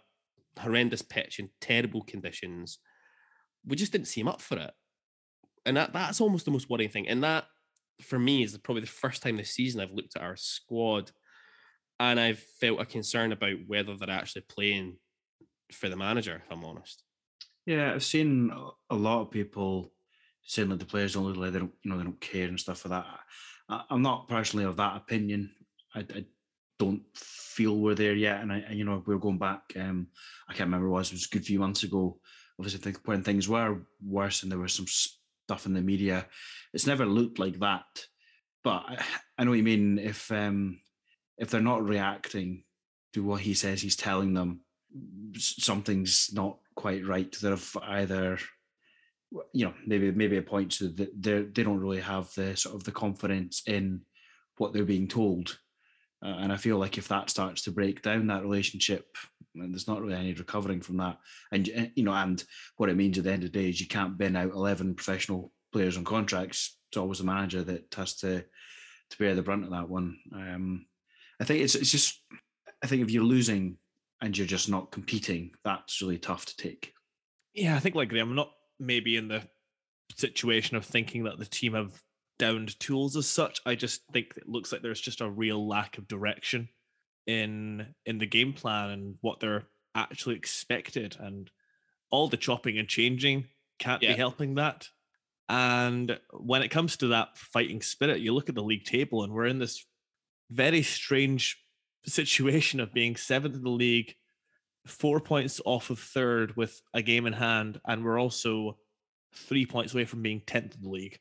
horrendous 0.57 1.01
pitch 1.01 1.39
in 1.39 1.49
terrible 1.59 2.01
conditions. 2.03 2.79
We 3.65 3.75
just 3.75 3.91
didn't 3.91 4.07
seem 4.07 4.29
up 4.29 4.41
for 4.41 4.57
it. 4.57 4.71
And 5.65 5.75
that 5.77 5.91
that's 5.93 6.21
almost 6.21 6.45
the 6.45 6.51
most 6.51 6.69
worrying 6.69 6.89
thing. 6.89 7.09
And 7.09 7.23
that, 7.23 7.45
for 8.01 8.19
me, 8.19 8.43
is 8.43 8.57
probably 8.57 8.81
the 8.81 8.87
first 8.87 9.21
time 9.21 9.37
this 9.37 9.51
season 9.51 9.81
I've 9.81 9.91
looked 9.91 10.15
at 10.15 10.23
our 10.23 10.35
squad 10.35 11.11
and 12.11 12.19
I've 12.19 12.39
felt 12.59 12.81
a 12.81 12.85
concern 12.85 13.31
about 13.31 13.57
whether 13.67 13.95
they're 13.95 14.09
actually 14.09 14.43
playing 14.43 14.97
for 15.71 15.89
the 15.89 15.95
manager, 15.95 16.41
if 16.43 16.51
I'm 16.51 16.65
honest. 16.65 17.03
Yeah, 17.65 17.93
I've 17.93 18.03
seen 18.03 18.51
a- 18.89 18.95
lot 18.95 19.21
of 19.21 19.31
people 19.31 19.93
saying 20.45 20.69
that 20.69 20.79
the 20.79 20.85
players 20.85 21.13
don't 21.13 21.25
look 21.25 21.37
like 21.37 21.53
they 21.53 21.59
don't, 21.59 21.73
you 21.83 21.91
know, 21.91 21.97
they 21.97 22.03
don't 22.03 22.19
care 22.19 22.47
and 22.47 22.59
stuff 22.59 22.85
like 22.85 23.03
that. 23.03 23.19
I, 23.69 23.83
I'm 23.89 24.01
not 24.01 24.27
personally 24.27 24.65
of 24.65 24.77
that 24.77 24.97
opinion. 24.97 25.51
I, 25.95 25.99
I 25.99 26.25
don't 26.79 27.03
feel 27.15 27.77
we're 27.77 27.95
there 27.95 28.13
yet, 28.15 28.41
and 28.41 28.51
I, 28.51 28.65
you 28.71 28.83
know, 28.83 29.01
we're 29.05 29.17
going 29.17 29.37
back. 29.37 29.61
Um, 29.79 30.07
I 30.49 30.53
can't 30.53 30.67
remember 30.67 30.89
what 30.89 30.97
it 30.97 30.99
was. 30.99 31.11
It 31.11 31.15
was 31.15 31.25
a 31.25 31.29
good 31.29 31.45
few 31.45 31.59
months 31.59 31.83
ago. 31.83 32.19
Obviously, 32.59 32.93
when 33.05 33.23
things 33.23 33.47
were 33.47 33.81
worse 34.05 34.43
and 34.43 34.51
there 34.51 34.59
was 34.59 34.73
some 34.73 34.85
stuff 34.87 35.65
in 35.65 35.73
the 35.73 35.81
media. 35.81 36.25
It's 36.73 36.87
never 36.87 37.05
looked 37.05 37.39
like 37.39 37.59
that. 37.59 37.85
But 38.63 38.83
I, 38.87 39.03
I 39.37 39.43
know 39.43 39.51
what 39.51 39.57
you 39.57 39.63
mean. 39.63 39.99
If 39.99 40.31
um, 40.31 40.79
if 41.37 41.49
they're 41.49 41.61
not 41.61 41.87
reacting 41.87 42.63
to 43.13 43.23
what 43.23 43.41
he 43.41 43.53
says 43.53 43.81
he's 43.81 43.95
telling 43.95 44.33
them, 44.33 44.61
something's 45.35 46.29
not 46.33 46.57
quite 46.75 47.05
right. 47.05 47.33
They've 47.41 47.77
either 47.83 48.37
you 49.51 49.65
know 49.65 49.73
maybe 49.87 50.11
maybe 50.11 50.37
it 50.37 50.45
points 50.45 50.77
to 50.77 50.89
that 50.89 51.09
they 51.19 51.41
they 51.41 51.63
don't 51.63 51.79
really 51.79 52.01
have 52.01 52.31
the 52.35 52.55
sort 52.55 52.75
of 52.75 52.83
the 52.83 52.91
confidence 52.91 53.63
in 53.65 54.01
what 54.57 54.73
they're 54.73 54.83
being 54.85 55.07
told. 55.07 55.57
Uh, 56.23 56.37
and 56.39 56.53
i 56.53 56.55
feel 56.55 56.77
like 56.77 56.97
if 56.97 57.09
that 57.09 57.29
starts 57.29 57.63
to 57.63 57.71
break 57.71 58.01
down 58.01 58.27
that 58.27 58.43
relationship 58.43 59.17
and 59.55 59.73
there's 59.73 59.87
not 59.87 60.01
really 60.01 60.15
any 60.15 60.33
recovering 60.33 60.81
from 60.81 60.97
that. 60.97 61.17
And 61.51 61.91
you 61.95 62.03
know 62.03 62.13
and 62.13 62.43
what 62.77 62.89
it 62.89 62.97
means 62.97 63.17
at 63.17 63.25
the 63.25 63.31
end 63.31 63.43
of 63.43 63.51
the 63.51 63.59
day 63.59 63.69
is 63.69 63.79
you 63.79 63.87
can't 63.87 64.17
bin 64.17 64.35
out 64.35 64.51
11 64.53 64.95
professional 64.95 65.51
players 65.71 65.97
on 65.97 66.03
contracts. 66.03 66.77
It's 66.89 66.97
always 66.97 67.19
the 67.19 67.25
manager 67.25 67.63
that 67.63 67.93
has 67.95 68.15
to 68.17 68.43
to 69.09 69.17
bear 69.17 69.35
the 69.35 69.43
brunt 69.43 69.65
of 69.65 69.71
that 69.71 69.89
one. 69.89 70.17
Um 70.33 70.85
i 71.41 71.43
think 71.43 71.61
it's 71.61 71.75
it's 71.75 71.91
just 71.91 72.21
i 72.83 72.87
think 72.87 73.01
if 73.01 73.11
you're 73.11 73.23
losing 73.23 73.77
and 74.21 74.37
you're 74.37 74.47
just 74.47 74.69
not 74.69 74.91
competing 74.91 75.51
that's 75.63 76.01
really 76.01 76.17
tough 76.17 76.45
to 76.45 76.55
take 76.55 76.93
yeah 77.53 77.75
i 77.75 77.79
think 77.79 77.95
like 77.95 78.11
i'm 78.13 78.35
not 78.35 78.51
maybe 78.79 79.17
in 79.17 79.27
the 79.27 79.41
situation 80.15 80.77
of 80.77 80.85
thinking 80.85 81.23
that 81.23 81.39
the 81.39 81.45
team 81.45 81.73
have 81.73 82.01
downed 82.39 82.79
tools 82.79 83.15
as 83.15 83.27
such. 83.27 83.61
I 83.65 83.75
just 83.75 84.01
think 84.11 84.33
it 84.35 84.47
looks 84.47 84.71
like 84.71 84.81
there's 84.81 85.01
just 85.01 85.21
a 85.21 85.29
real 85.29 85.67
lack 85.67 85.97
of 85.97 86.07
direction 86.07 86.69
in 87.25 87.87
in 88.05 88.17
the 88.17 88.25
game 88.25 88.53
plan 88.53 88.89
and 88.89 89.15
what 89.21 89.39
they're 89.39 89.63
actually 89.95 90.35
expected 90.35 91.15
and 91.19 91.49
all 92.11 92.27
the 92.27 92.37
chopping 92.37 92.77
and 92.77 92.87
changing 92.87 93.45
can't 93.79 94.03
yeah. 94.03 94.11
be 94.11 94.17
helping 94.17 94.55
that. 94.55 94.87
And 95.49 96.19
when 96.31 96.63
it 96.63 96.69
comes 96.69 96.97
to 96.97 97.07
that 97.07 97.37
fighting 97.37 97.81
spirit, 97.81 98.21
you 98.21 98.33
look 98.33 98.49
at 98.49 98.55
the 98.55 98.63
league 98.63 98.85
table 98.85 99.23
and 99.23 99.33
we're 99.33 99.45
in 99.45 99.59
this 99.59 99.85
very 100.53 100.83
strange 100.83 101.57
situation 102.05 102.79
of 102.79 102.93
being 102.93 103.15
seventh 103.15 103.55
in 103.55 103.63
the 103.63 103.69
league 103.69 104.13
four 104.85 105.19
points 105.19 105.61
off 105.65 105.89
of 105.89 105.99
third 105.99 106.55
with 106.55 106.81
a 106.93 107.01
game 107.01 107.25
in 107.25 107.33
hand, 107.33 107.79
and 107.85 108.03
we're 108.03 108.19
also 108.19 108.77
three 109.33 109.65
points 109.65 109.93
away 109.93 110.05
from 110.05 110.21
being 110.21 110.41
10th 110.41 110.75
in 110.75 110.81
the 110.81 110.89
league. 110.89 111.19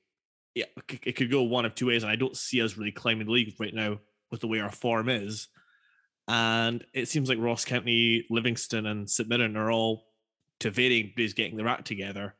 Yeah, 0.54 0.66
it 1.04 1.16
could 1.16 1.30
go 1.30 1.42
one 1.42 1.64
of 1.64 1.74
two 1.74 1.86
ways, 1.86 2.02
and 2.02 2.12
I 2.12 2.16
don't 2.16 2.36
see 2.36 2.60
us 2.60 2.76
really 2.76 2.92
climbing 2.92 3.26
the 3.26 3.32
league 3.32 3.54
right 3.58 3.74
now 3.74 4.00
with 4.30 4.40
the 4.40 4.48
way 4.48 4.60
our 4.60 4.70
form 4.70 5.08
is. 5.08 5.48
And 6.28 6.84
it 6.92 7.08
seems 7.08 7.28
like 7.28 7.38
Ross 7.38 7.64
County, 7.64 8.26
Livingston, 8.30 8.86
and 8.86 9.08
St 9.08 9.28
Mirren 9.28 9.56
are 9.56 9.70
all 9.70 10.04
to 10.60 10.70
varying 10.70 11.06
degrees 11.06 11.34
getting 11.34 11.56
their 11.56 11.68
act 11.68 11.86
together. 11.86 12.34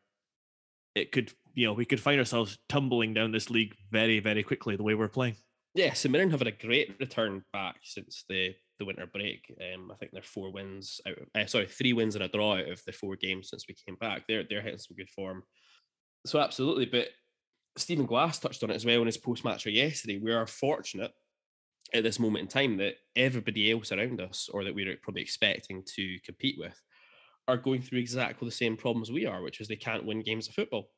It 0.94 1.10
could, 1.10 1.32
you 1.54 1.66
know, 1.66 1.72
we 1.72 1.84
could 1.84 2.00
find 2.00 2.18
ourselves 2.18 2.58
tumbling 2.68 3.14
down 3.14 3.32
this 3.32 3.50
league 3.50 3.74
very, 3.90 4.20
very 4.20 4.42
quickly 4.42 4.76
the 4.76 4.82
way 4.82 4.94
we're 4.94 5.08
playing. 5.08 5.36
Yeah, 5.74 5.94
St 5.94 6.12
Mirren 6.12 6.30
have 6.30 6.40
had 6.40 6.48
a 6.48 6.66
great 6.66 6.96
return 7.00 7.42
back 7.52 7.76
since 7.82 8.24
the 8.28 8.54
the 8.78 8.84
winter 8.84 9.06
break. 9.06 9.54
Um, 9.60 9.90
I 9.90 9.96
think 9.96 10.12
they're 10.12 10.22
four 10.22 10.52
wins 10.52 11.00
out. 11.06 11.18
Of, 11.18 11.28
uh, 11.34 11.46
sorry, 11.46 11.66
three 11.66 11.92
wins 11.92 12.14
and 12.14 12.24
a 12.24 12.28
draw 12.28 12.56
out 12.56 12.68
of 12.68 12.82
the 12.84 12.92
four 12.92 13.16
games 13.16 13.48
since 13.48 13.64
we 13.68 13.74
came 13.86 13.96
back. 13.96 14.24
They're 14.28 14.44
they're 14.48 14.60
hitting 14.60 14.78
some 14.78 14.96
good 14.96 15.08
form. 15.08 15.44
So 16.26 16.40
absolutely, 16.40 16.86
but 16.86 17.08
Stephen 17.76 18.06
Glass 18.06 18.38
touched 18.38 18.62
on 18.62 18.70
it 18.70 18.74
as 18.74 18.84
well 18.84 19.00
in 19.00 19.06
his 19.06 19.16
post 19.16 19.44
match 19.44 19.66
yesterday. 19.66 20.18
We 20.18 20.32
are 20.32 20.46
fortunate 20.46 21.12
at 21.94 22.02
this 22.02 22.18
moment 22.18 22.42
in 22.42 22.48
time 22.48 22.76
that 22.78 22.94
everybody 23.16 23.70
else 23.70 23.92
around 23.92 24.20
us, 24.20 24.48
or 24.52 24.64
that 24.64 24.74
we're 24.74 24.96
probably 25.02 25.22
expecting 25.22 25.82
to 25.94 26.18
compete 26.24 26.56
with, 26.58 26.78
are 27.48 27.56
going 27.56 27.82
through 27.82 27.98
exactly 27.98 28.46
the 28.46 28.52
same 28.52 28.76
problems 28.76 29.10
we 29.10 29.26
are, 29.26 29.42
which 29.42 29.60
is 29.60 29.68
they 29.68 29.76
can't 29.76 30.04
win 30.04 30.22
games 30.22 30.48
of 30.48 30.54
football. 30.54 30.90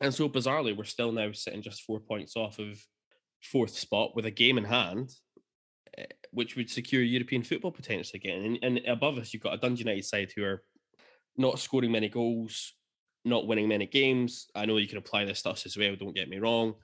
And 0.00 0.14
so 0.14 0.28
bizarrely, 0.28 0.76
we're 0.76 0.84
still 0.84 1.12
now 1.12 1.32
sitting 1.32 1.62
just 1.62 1.82
four 1.82 2.00
points 2.00 2.36
off 2.36 2.58
of 2.58 2.80
fourth 3.42 3.76
spot 3.76 4.14
with 4.14 4.26
a 4.26 4.30
game 4.30 4.58
in 4.58 4.64
hand 4.64 5.10
Eh, 5.98 6.04
which 6.32 6.56
would 6.56 6.70
secure 6.70 7.02
European 7.02 7.42
football 7.42 7.72
potentially 7.72 8.20
again. 8.22 8.58
And, 8.62 8.78
and 8.78 8.86
above 8.86 9.18
us, 9.18 9.32
you've 9.32 9.42
got 9.42 9.54
a 9.54 9.58
Dundee 9.58 9.80
United 9.80 10.04
side 10.04 10.32
who 10.34 10.44
are 10.44 10.62
not 11.36 11.58
scoring 11.58 11.90
many 11.90 12.08
goals, 12.08 12.74
not 13.24 13.46
winning 13.46 13.68
many 13.68 13.86
games. 13.86 14.46
I 14.54 14.66
know 14.66 14.76
you 14.76 14.86
can 14.86 14.98
apply 14.98 15.24
this 15.24 15.40
stuff 15.40 15.66
as 15.66 15.76
well. 15.76 15.96
Don't 15.96 16.14
get 16.14 16.28
me 16.28 16.38
wrong. 16.38 16.74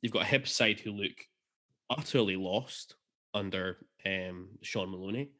You've 0.00 0.12
got 0.12 0.22
a 0.22 0.26
Hibs 0.26 0.48
side 0.48 0.78
who 0.78 0.92
look 0.92 1.12
utterly 1.90 2.36
lost 2.36 2.94
under 3.34 3.78
um, 4.06 4.50
Shaun 4.62 4.90
Maloney. 4.90 5.30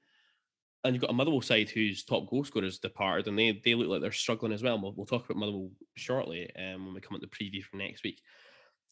And 0.85 0.95
you've 0.95 1.03
got 1.03 1.11
a 1.11 1.15
Motherwell 1.15 1.43
side 1.43 1.71
whose 1.71 2.05
top 2.05 2.29
goal 2.29 2.43
scorer 2.43 2.65
has 2.65 2.79
departed, 2.79 3.29
and 3.29 3.39
they 3.39 3.61
they 3.65 3.77
look 3.77 3.87
like 3.87 4.01
they're 4.01 4.11
struggling 4.11 4.53
as 4.53 4.65
well. 4.65 4.81
We'll, 4.83 4.93
we'll 4.97 5.07
talk 5.07 5.25
about 5.27 5.39
Motherwell 5.39 5.71
shortly 5.97 6.51
um, 6.57 6.87
when 6.87 6.95
we 6.95 7.01
come 7.01 7.15
at 7.15 7.21
the 7.21 7.29
preview 7.29 7.63
for 7.63 7.77
next 7.77 8.03
week. 8.03 8.21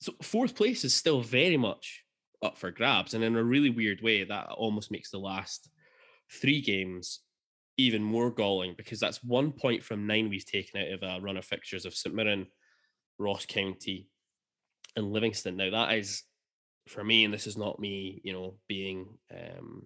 So 0.00 0.12
fourth 0.22 0.54
place 0.54 0.84
is 0.84 0.94
still 0.94 1.20
very 1.20 1.56
much 1.56 2.04
up 2.42 2.56
for 2.56 2.70
grabs. 2.70 3.14
And 3.14 3.22
in 3.22 3.36
a 3.36 3.44
really 3.44 3.70
weird 3.70 4.02
way, 4.02 4.24
that 4.24 4.48
almost 4.50 4.90
makes 4.90 5.10
the 5.10 5.18
last 5.18 5.68
three 6.30 6.60
games 6.60 7.20
even 7.76 8.02
more 8.02 8.30
galling 8.30 8.74
because 8.76 9.00
that's 9.00 9.22
one 9.24 9.52
point 9.52 9.82
from 9.82 10.06
nine 10.06 10.28
we've 10.28 10.46
taken 10.46 10.80
out 10.80 10.92
of 10.92 11.02
a 11.02 11.20
run 11.20 11.36
of 11.36 11.44
fixtures 11.44 11.86
of 11.86 11.94
St 11.94 12.14
Mirren, 12.14 12.46
Ross 13.18 13.46
County, 13.46 14.08
and 14.96 15.12
Livingston. 15.12 15.56
Now 15.56 15.70
that 15.70 15.96
is 15.96 16.22
for 16.88 17.04
me, 17.04 17.24
and 17.24 17.32
this 17.32 17.46
is 17.46 17.56
not 17.56 17.78
me, 17.78 18.20
you 18.24 18.32
know, 18.32 18.56
being 18.68 19.06
um, 19.32 19.84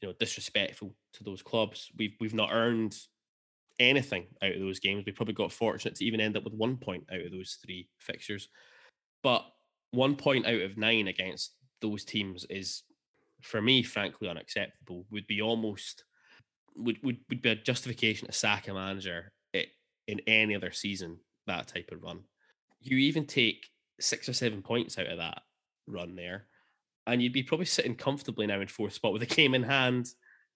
you 0.00 0.08
know 0.08 0.14
disrespectful 0.18 0.94
to 1.14 1.24
those 1.24 1.42
clubs. 1.42 1.88
We've 1.96 2.14
we've 2.20 2.34
not 2.34 2.50
earned 2.52 2.96
anything 3.78 4.26
out 4.42 4.52
of 4.52 4.60
those 4.60 4.80
games. 4.80 5.04
We 5.06 5.12
probably 5.12 5.34
got 5.34 5.52
fortunate 5.52 5.94
to 5.96 6.04
even 6.04 6.20
end 6.20 6.36
up 6.36 6.44
with 6.44 6.54
one 6.54 6.76
point 6.76 7.04
out 7.12 7.20
of 7.20 7.32
those 7.32 7.58
three 7.64 7.88
fixtures. 7.98 8.48
But 9.22 9.44
one 9.90 10.16
point 10.16 10.46
out 10.46 10.60
of 10.60 10.76
nine 10.76 11.08
against 11.08 11.54
those 11.80 12.04
teams 12.04 12.46
is, 12.50 12.82
for 13.42 13.62
me, 13.62 13.82
frankly 13.82 14.28
unacceptable. 14.28 15.06
Would 15.10 15.26
be 15.26 15.40
almost 15.40 16.04
would 16.76 16.98
would, 17.02 17.18
would 17.28 17.42
be 17.42 17.50
a 17.50 17.56
justification 17.56 18.26
to 18.26 18.32
sack 18.32 18.68
a 18.68 18.74
manager 18.74 19.32
in 20.08 20.20
any 20.26 20.56
other 20.56 20.72
season. 20.72 21.18
That 21.46 21.68
type 21.68 21.90
of 21.92 22.02
run, 22.02 22.20
you 22.80 22.98
even 22.98 23.26
take 23.26 23.66
six 24.00 24.28
or 24.28 24.32
seven 24.32 24.62
points 24.62 24.98
out 24.98 25.06
of 25.06 25.18
that 25.18 25.42
run 25.86 26.16
there, 26.16 26.46
and 27.06 27.22
you'd 27.22 27.32
be 27.32 27.42
probably 27.42 27.66
sitting 27.66 27.94
comfortably 27.94 28.46
now 28.46 28.60
in 28.60 28.68
fourth 28.68 28.94
spot 28.94 29.12
with 29.12 29.22
a 29.22 29.26
game 29.26 29.54
in 29.54 29.62
hand, 29.62 30.08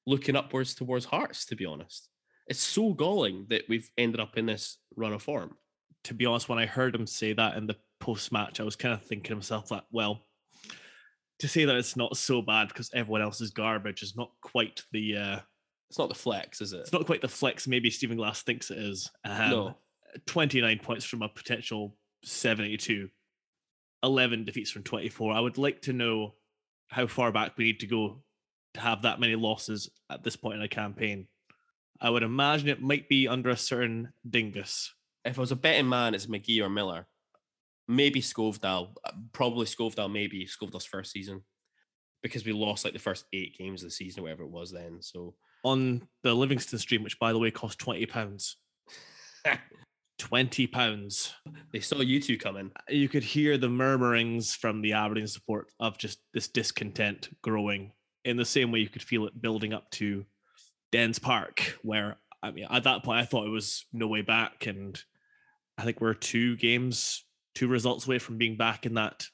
looking 0.06 0.36
upwards 0.36 0.74
towards 0.74 1.04
Hearts. 1.04 1.46
To 1.46 1.56
be 1.56 1.64
honest, 1.64 2.08
it's 2.46 2.60
so 2.60 2.92
galling 2.92 3.46
that 3.50 3.62
we've 3.68 3.90
ended 3.96 4.20
up 4.20 4.36
in 4.36 4.46
this 4.46 4.78
run 4.96 5.12
of 5.12 5.22
form. 5.22 5.56
To 6.04 6.14
be 6.14 6.26
honest, 6.26 6.48
when 6.48 6.58
I 6.58 6.66
heard 6.66 6.94
him 6.94 7.06
say 7.06 7.32
that 7.32 7.56
in 7.56 7.66
the 7.66 7.76
post 8.02 8.32
match, 8.32 8.58
I 8.58 8.64
was 8.64 8.74
kind 8.74 8.92
of 8.92 9.02
thinking 9.02 9.30
to 9.30 9.36
myself 9.36 9.68
that, 9.68 9.84
well, 9.92 10.26
to 11.38 11.46
say 11.46 11.64
that 11.64 11.76
it's 11.76 11.96
not 11.96 12.16
so 12.16 12.42
bad 12.42 12.68
because 12.68 12.90
everyone 12.92 13.22
else 13.22 13.40
is 13.40 13.50
garbage 13.50 14.02
is 14.02 14.16
not 14.16 14.32
quite 14.42 14.82
the. 14.92 15.16
Uh, 15.16 15.38
it's 15.88 15.98
not 15.98 16.08
the 16.08 16.14
flex, 16.14 16.60
is 16.60 16.72
it? 16.72 16.80
It's 16.80 16.92
not 16.92 17.06
quite 17.06 17.20
the 17.20 17.28
flex. 17.28 17.68
Maybe 17.68 17.90
Stephen 17.90 18.16
Glass 18.16 18.42
thinks 18.42 18.70
it 18.70 18.78
is. 18.78 19.10
Um, 19.24 19.50
no. 19.50 19.76
29 20.26 20.80
points 20.80 21.04
from 21.04 21.22
a 21.22 21.28
potential 21.28 21.96
72, 22.24 23.08
11 24.02 24.44
defeats 24.44 24.70
from 24.70 24.82
24. 24.82 25.32
I 25.32 25.40
would 25.40 25.58
like 25.58 25.82
to 25.82 25.92
know 25.92 26.34
how 26.88 27.06
far 27.06 27.30
back 27.30 27.56
we 27.56 27.64
need 27.64 27.80
to 27.80 27.86
go 27.86 28.22
to 28.74 28.80
have 28.80 29.02
that 29.02 29.20
many 29.20 29.36
losses 29.36 29.90
at 30.10 30.24
this 30.24 30.36
point 30.36 30.56
in 30.56 30.62
a 30.62 30.68
campaign. 30.68 31.28
I 32.00 32.10
would 32.10 32.22
imagine 32.22 32.68
it 32.68 32.82
might 32.82 33.08
be 33.08 33.28
under 33.28 33.50
a 33.50 33.56
certain 33.56 34.12
dingus. 34.28 34.92
If 35.24 35.38
I 35.38 35.40
was 35.40 35.52
a 35.52 35.56
betting 35.56 35.88
man, 35.88 36.14
it's 36.14 36.26
McGhee 36.26 36.62
or 36.62 36.68
Miller 36.68 37.06
maybe 37.88 38.20
Skovdahl, 38.20 38.94
uh, 39.04 39.12
probably 39.32 39.66
Skovdahl, 39.66 40.12
maybe 40.12 40.46
Skovdahl's 40.46 40.84
first 40.84 41.12
season 41.12 41.42
because 42.22 42.44
we 42.44 42.52
lost 42.52 42.84
like 42.84 42.94
the 42.94 43.00
first 43.00 43.24
eight 43.32 43.58
games 43.58 43.82
of 43.82 43.88
the 43.88 43.94
season, 43.94 44.20
or 44.20 44.24
whatever 44.24 44.44
it 44.44 44.50
was 44.50 44.70
then. 44.70 44.98
So 45.00 45.34
on 45.64 46.02
the 46.22 46.32
Livingston 46.34 46.78
stream, 46.78 47.02
which 47.02 47.18
by 47.18 47.32
the 47.32 47.38
way 47.38 47.50
cost 47.50 47.78
twenty 47.78 48.06
pounds. 48.06 48.56
Twenty 50.18 50.68
pounds. 50.68 51.34
They 51.72 51.80
saw 51.80 52.00
you 52.00 52.20
two 52.20 52.38
coming. 52.38 52.70
Uh, 52.76 52.92
you 52.92 53.08
could 53.08 53.24
hear 53.24 53.58
the 53.58 53.68
murmurings 53.68 54.54
from 54.54 54.80
the 54.80 54.92
Aberdeen 54.92 55.26
support 55.26 55.72
of 55.80 55.98
just 55.98 56.20
this 56.32 56.46
discontent 56.46 57.28
growing. 57.42 57.90
In 58.24 58.36
the 58.36 58.44
same 58.44 58.70
way, 58.70 58.78
you 58.78 58.88
could 58.88 59.02
feel 59.02 59.26
it 59.26 59.42
building 59.42 59.72
up 59.72 59.90
to 59.92 60.24
Dens 60.92 61.18
Park, 61.18 61.76
where 61.82 62.18
I 62.40 62.52
mean, 62.52 62.68
at 62.70 62.84
that 62.84 63.02
point, 63.02 63.18
I 63.18 63.24
thought 63.24 63.46
it 63.46 63.50
was 63.50 63.84
no 63.92 64.06
way 64.06 64.22
back, 64.22 64.66
and 64.66 64.96
I 65.76 65.82
think 65.82 66.00
we're 66.00 66.14
two 66.14 66.56
games 66.56 67.24
two 67.54 67.68
results 67.68 68.06
away 68.06 68.18
from 68.18 68.38
being 68.38 68.56
back 68.56 68.86
in 68.86 68.94
that 68.94 69.26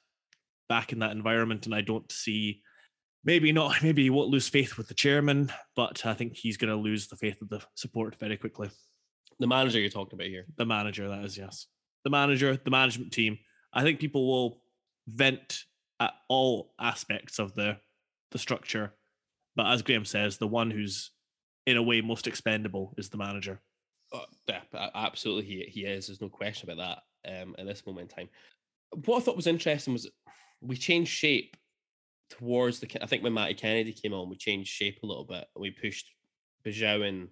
back 0.68 0.92
in 0.92 0.98
that 1.00 1.12
environment, 1.12 1.66
and 1.66 1.74
I 1.74 1.80
don't 1.80 2.10
see 2.12 2.62
maybe 3.24 3.52
not 3.52 3.76
maybe 3.82 4.02
he 4.02 4.10
won't 4.10 4.30
lose 4.30 4.48
faith 4.48 4.76
with 4.76 4.88
the 4.88 4.94
chairman, 4.94 5.52
but 5.76 6.04
I 6.06 6.14
think 6.14 6.36
he's 6.36 6.56
going 6.56 6.70
to 6.70 6.76
lose 6.76 7.08
the 7.08 7.16
faith 7.16 7.40
of 7.42 7.48
the 7.48 7.62
support 7.74 8.16
very 8.18 8.36
quickly. 8.36 8.70
The 9.38 9.46
manager 9.46 9.78
you're 9.78 9.90
talking 9.90 10.18
about 10.18 10.28
here, 10.28 10.46
the 10.56 10.66
manager 10.66 11.08
that 11.08 11.24
is 11.24 11.38
yes, 11.38 11.66
the 12.04 12.10
manager, 12.10 12.56
the 12.56 12.70
management 12.70 13.12
team. 13.12 13.38
I 13.72 13.82
think 13.82 14.00
people 14.00 14.26
will 14.26 14.62
vent 15.06 15.64
at 16.00 16.12
all 16.28 16.72
aspects 16.80 17.38
of 17.38 17.54
the 17.54 17.78
the 18.30 18.38
structure, 18.38 18.94
but 19.56 19.66
as 19.66 19.82
Graham 19.82 20.04
says, 20.04 20.38
the 20.38 20.46
one 20.46 20.70
who's 20.70 21.10
in 21.66 21.76
a 21.76 21.82
way 21.82 22.00
most 22.00 22.26
expendable 22.26 22.94
is 22.96 23.10
the 23.10 23.18
manager. 23.18 23.60
Uh, 24.12 24.20
yeah, 24.48 24.60
absolutely, 24.94 25.44
he 25.44 25.64
he 25.68 25.80
is. 25.82 26.06
There's 26.06 26.20
no 26.20 26.28
question 26.28 26.70
about 26.70 26.82
that. 26.82 27.02
Um, 27.28 27.54
at 27.58 27.66
this 27.66 27.86
moment 27.86 28.10
in 28.10 28.16
time. 28.16 28.28
What 29.04 29.18
I 29.18 29.20
thought 29.20 29.36
was 29.36 29.46
interesting 29.46 29.92
was 29.92 30.10
we 30.60 30.76
changed 30.76 31.10
shape 31.10 31.56
towards 32.30 32.80
the. 32.80 32.88
I 33.02 33.06
think 33.06 33.22
when 33.22 33.34
Matty 33.34 33.54
Kennedy 33.54 33.92
came 33.92 34.12
on, 34.12 34.28
we 34.28 34.36
changed 34.36 34.70
shape 34.70 35.00
a 35.02 35.06
little 35.06 35.24
bit. 35.24 35.46
We 35.56 35.70
pushed 35.70 36.10
Bijou 36.64 37.02
in. 37.02 37.28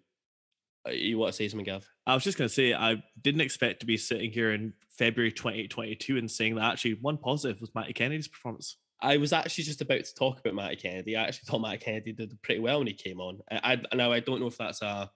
Uh, 0.86 0.92
You 0.92 1.18
want 1.18 1.32
to 1.32 1.36
say 1.36 1.48
something, 1.48 1.64
Gav? 1.64 1.86
I 2.06 2.14
was 2.14 2.24
just 2.24 2.38
going 2.38 2.48
to 2.48 2.54
say, 2.54 2.74
I 2.74 3.02
didn't 3.22 3.40
expect 3.40 3.80
to 3.80 3.86
be 3.86 3.96
sitting 3.96 4.30
here 4.30 4.52
in 4.52 4.72
February 4.98 5.32
2022 5.32 6.16
and 6.16 6.30
saying 6.30 6.54
that 6.56 6.72
actually 6.72 6.98
one 7.00 7.18
positive 7.18 7.60
was 7.60 7.74
Matty 7.74 7.92
Kennedy's 7.92 8.28
performance. 8.28 8.76
I 9.00 9.18
was 9.18 9.32
actually 9.32 9.64
just 9.64 9.82
about 9.82 10.04
to 10.04 10.14
talk 10.14 10.40
about 10.40 10.54
Matty 10.54 10.76
Kennedy. 10.76 11.16
I 11.16 11.24
actually 11.24 11.46
thought 11.46 11.60
Matty 11.60 11.78
Kennedy 11.78 12.12
did 12.12 12.40
pretty 12.42 12.60
well 12.60 12.78
when 12.78 12.86
he 12.86 12.94
came 12.94 13.20
on. 13.20 13.40
I, 13.50 13.78
I 13.92 13.96
now 13.96 14.12
I 14.12 14.20
don't 14.20 14.40
know 14.40 14.46
if 14.46 14.56
that's 14.56 14.82
a 14.82 15.10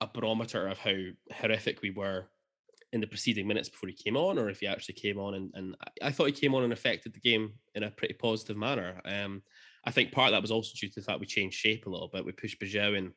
a 0.00 0.06
barometer 0.06 0.68
of 0.68 0.78
how 0.78 0.94
horrific 1.32 1.82
we 1.82 1.90
were 1.90 2.28
in 2.92 3.00
the 3.00 3.06
preceding 3.06 3.46
minutes 3.46 3.68
before 3.68 3.88
he 3.88 3.94
came 3.94 4.16
on, 4.16 4.38
or 4.38 4.48
if 4.48 4.60
he 4.60 4.66
actually 4.66 4.94
came 4.94 5.18
on 5.18 5.34
and, 5.34 5.50
and 5.54 5.76
I- 6.02 6.10
thought 6.10 6.26
he 6.26 6.32
came 6.32 6.54
on 6.54 6.64
and 6.64 6.72
affected 6.72 7.12
the 7.12 7.20
game 7.20 7.52
in 7.74 7.82
a 7.82 7.90
pretty 7.90 8.14
positive 8.14 8.56
manner. 8.56 9.00
Um, 9.04 9.42
I 9.84 9.90
think 9.90 10.12
part 10.12 10.28
of 10.28 10.32
that 10.32 10.42
was 10.42 10.50
also 10.50 10.72
due 10.78 10.88
to 10.88 11.00
the 11.00 11.04
fact 11.04 11.20
we 11.20 11.26
changed 11.26 11.56
shape 11.56 11.86
a 11.86 11.90
little 11.90 12.08
bit. 12.08 12.24
We 12.24 12.32
pushed 12.32 12.58
Bijou 12.58 12.94
in 12.94 13.12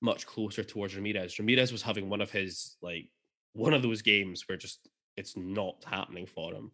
much 0.00 0.26
closer 0.26 0.64
towards 0.64 0.96
Ramirez. 0.96 1.38
Ramirez 1.38 1.72
was 1.72 1.82
having 1.82 2.08
one 2.08 2.20
of 2.20 2.30
his 2.30 2.76
like 2.82 3.08
one 3.52 3.72
of 3.72 3.82
those 3.82 4.02
games 4.02 4.44
where 4.46 4.58
just 4.58 4.88
it's 5.16 5.36
not 5.36 5.84
happening 5.86 6.26
for 6.26 6.52
him. 6.52 6.72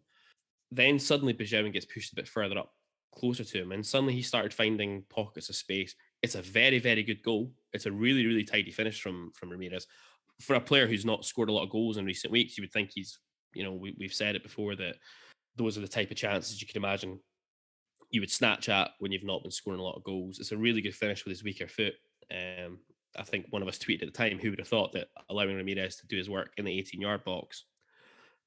Then 0.71 0.99
suddenly 0.99 1.33
Besuijen 1.33 1.73
gets 1.73 1.85
pushed 1.85 2.11
a 2.11 2.15
bit 2.15 2.27
further 2.27 2.57
up, 2.57 2.73
closer 3.13 3.43
to 3.43 3.61
him, 3.61 3.71
and 3.71 3.85
suddenly 3.85 4.13
he 4.13 4.21
started 4.21 4.53
finding 4.53 5.03
pockets 5.09 5.49
of 5.49 5.55
space. 5.55 5.95
It's 6.21 6.35
a 6.35 6.41
very, 6.41 6.79
very 6.79 7.03
good 7.03 7.21
goal. 7.23 7.51
It's 7.73 7.85
a 7.85 7.91
really, 7.91 8.25
really 8.25 8.43
tidy 8.43 8.71
finish 8.71 9.01
from 9.01 9.31
from 9.33 9.49
Ramirez. 9.49 9.87
For 10.41 10.55
a 10.55 10.61
player 10.61 10.87
who's 10.87 11.05
not 11.05 11.25
scored 11.25 11.49
a 11.49 11.53
lot 11.53 11.63
of 11.63 11.69
goals 11.69 11.97
in 11.97 12.05
recent 12.05 12.31
weeks, 12.31 12.57
you 12.57 12.63
would 12.63 12.71
think 12.71 12.91
he's, 12.93 13.19
you 13.53 13.63
know, 13.63 13.73
we, 13.73 13.95
we've 13.97 14.13
said 14.13 14.35
it 14.35 14.43
before 14.43 14.75
that 14.75 14.95
those 15.55 15.77
are 15.77 15.81
the 15.81 15.87
type 15.87 16.11
of 16.11 16.17
chances 16.17 16.61
you 16.61 16.67
can 16.67 16.81
imagine 16.81 17.19
you 18.11 18.21
would 18.21 18.31
snatch 18.31 18.69
at 18.69 18.91
when 18.99 19.11
you've 19.11 19.23
not 19.23 19.41
been 19.41 19.51
scoring 19.51 19.79
a 19.79 19.83
lot 19.83 19.95
of 19.95 20.03
goals. 20.03 20.39
It's 20.39 20.51
a 20.51 20.57
really 20.57 20.81
good 20.81 20.95
finish 20.95 21.25
with 21.25 21.31
his 21.31 21.43
weaker 21.43 21.67
foot. 21.67 21.93
Um, 22.29 22.79
I 23.17 23.23
think 23.23 23.47
one 23.49 23.61
of 23.61 23.67
us 23.67 23.79
tweeted 23.79 24.03
at 24.03 24.13
the 24.13 24.17
time, 24.17 24.37
who 24.37 24.49
would 24.49 24.59
have 24.59 24.67
thought 24.67 24.91
that 24.93 25.07
allowing 25.29 25.55
Ramirez 25.55 25.95
to 25.97 26.07
do 26.07 26.17
his 26.17 26.29
work 26.29 26.51
in 26.57 26.65
the 26.65 26.77
18 26.77 27.01
yard 27.01 27.23
box 27.23 27.65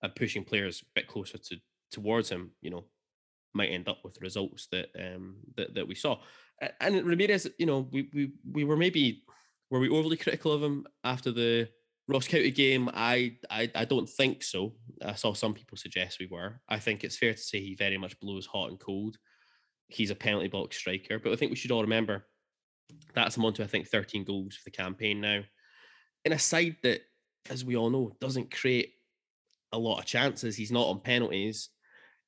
and 0.02 0.14
pushing 0.14 0.44
players 0.44 0.82
a 0.82 0.86
bit 0.94 1.08
closer 1.08 1.38
to 1.38 1.56
towards 1.90 2.28
him, 2.28 2.50
you 2.60 2.70
know, 2.70 2.84
might 3.54 3.68
end 3.68 3.88
up 3.88 3.98
with 4.04 4.14
the 4.14 4.20
results 4.20 4.68
that 4.72 4.88
um 4.98 5.36
that, 5.56 5.74
that 5.74 5.88
we 5.88 5.94
saw. 5.94 6.18
And 6.80 7.04
Ramirez, 7.04 7.48
you 7.58 7.66
know, 7.66 7.88
we 7.90 8.10
we 8.12 8.32
we 8.50 8.64
were 8.64 8.76
maybe 8.76 9.22
were 9.70 9.80
we 9.80 9.88
overly 9.88 10.16
critical 10.16 10.52
of 10.52 10.62
him 10.62 10.86
after 11.04 11.30
the 11.30 11.68
Ross 12.06 12.28
County 12.28 12.50
game? 12.50 12.90
I 12.92 13.36
I 13.50 13.70
I 13.74 13.84
don't 13.84 14.08
think 14.08 14.42
so. 14.42 14.74
I 15.04 15.14
saw 15.14 15.32
some 15.32 15.54
people 15.54 15.76
suggest 15.76 16.18
we 16.20 16.26
were. 16.26 16.60
I 16.68 16.78
think 16.78 17.02
it's 17.02 17.16
fair 17.16 17.34
to 17.34 17.40
say 17.40 17.60
he 17.60 17.74
very 17.74 17.98
much 17.98 18.18
blows 18.20 18.46
hot 18.46 18.70
and 18.70 18.78
cold. 18.78 19.16
He's 19.88 20.10
a 20.10 20.14
penalty 20.14 20.48
box 20.48 20.76
striker, 20.76 21.18
but 21.18 21.32
I 21.32 21.36
think 21.36 21.50
we 21.50 21.56
should 21.56 21.70
all 21.70 21.82
remember 21.82 22.26
that's 23.14 23.36
him 23.36 23.44
on 23.44 23.52
to 23.54 23.64
I 23.64 23.66
think 23.66 23.88
13 23.88 24.24
goals 24.24 24.56
for 24.56 24.64
the 24.64 24.70
campaign 24.70 25.20
now. 25.20 25.40
In 26.24 26.32
a 26.32 26.38
side 26.38 26.76
that, 26.82 27.02
as 27.50 27.64
we 27.64 27.76
all 27.76 27.90
know, 27.90 28.16
doesn't 28.20 28.54
create 28.54 28.94
a 29.72 29.78
lot 29.78 29.98
of 29.98 30.06
chances. 30.06 30.56
He's 30.56 30.72
not 30.72 30.88
on 30.88 31.00
penalties. 31.00 31.70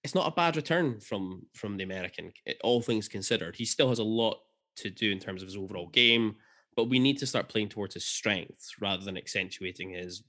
It's 0.05 0.15
not 0.15 0.29
a 0.29 0.35
bad 0.35 0.57
return 0.57 1.01
from 1.01 1.47
from 1.55 1.77
the 1.77 1.85
American, 1.85 2.33
all 2.63 2.83
things 2.83 3.09
considered. 3.09 3.57
He 3.57 3.65
still 3.65 3.89
has 3.89 3.99
a 3.99 4.05
lot 4.05 4.39
to 4.77 4.91
do 4.91 5.11
in 5.11 5.19
terms 5.19 5.43
of 5.43 5.49
his 5.49 5.57
overall 5.57 5.89
game, 5.89 6.37
but 6.77 6.89
we 6.89 6.99
need 6.99 7.19
to 7.19 7.27
start 7.27 7.49
playing 7.49 7.71
towards 7.71 7.95
his 7.95 8.05
strengths 8.05 8.75
rather 8.81 9.05
than 9.05 9.17
accentuating 9.17 9.91
his 9.91 10.23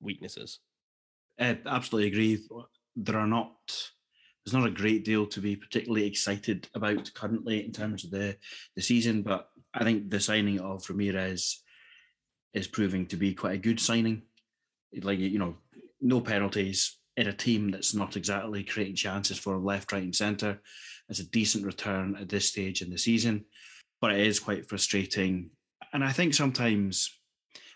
weaknesses. 0.00 0.58
I 1.38 1.58
absolutely 1.66 2.08
agree. 2.08 2.38
Uh, 2.54 2.62
there 2.96 3.18
are 3.18 3.26
not 3.26 3.54
there's 4.44 4.54
not 4.54 4.66
a 4.66 4.70
great 4.70 5.04
deal 5.04 5.26
to 5.26 5.40
be 5.40 5.54
particularly 5.54 6.06
excited 6.06 6.68
about 6.74 7.12
currently 7.14 7.64
in 7.64 7.72
terms 7.72 8.04
of 8.04 8.10
the 8.10 8.36
the 8.74 8.82
season, 8.82 9.22
but 9.22 9.50
I 9.74 9.84
think 9.84 10.10
the 10.10 10.20
signing 10.20 10.60
of 10.60 10.88
Ramirez 10.88 11.62
is 12.54 12.66
proving 12.66 13.06
to 13.06 13.16
be 13.16 13.34
quite 13.34 13.54
a 13.54 13.58
good 13.58 13.78
signing. 13.78 14.22
Like 15.02 15.18
you 15.18 15.38
know, 15.38 15.56
no 16.00 16.20
penalties 16.20 16.98
in 17.16 17.28
a 17.28 17.32
team 17.32 17.70
that's 17.70 17.94
not 17.94 18.16
exactly 18.16 18.64
creating 18.64 18.96
chances 18.96 19.38
for 19.38 19.56
left, 19.58 19.92
right, 19.92 20.02
and 20.02 20.16
centre. 20.16 20.60
It's 21.08 21.20
a 21.20 21.30
decent 21.30 21.66
return 21.66 22.16
at 22.20 22.28
this 22.28 22.48
stage 22.48 22.82
in 22.82 22.90
the 22.90 22.98
season, 22.98 23.44
but 24.00 24.12
it 24.12 24.26
is 24.26 24.40
quite 24.40 24.68
frustrating. 24.68 25.50
And 25.92 26.04
I 26.04 26.12
think 26.12 26.34
sometimes, 26.34 27.10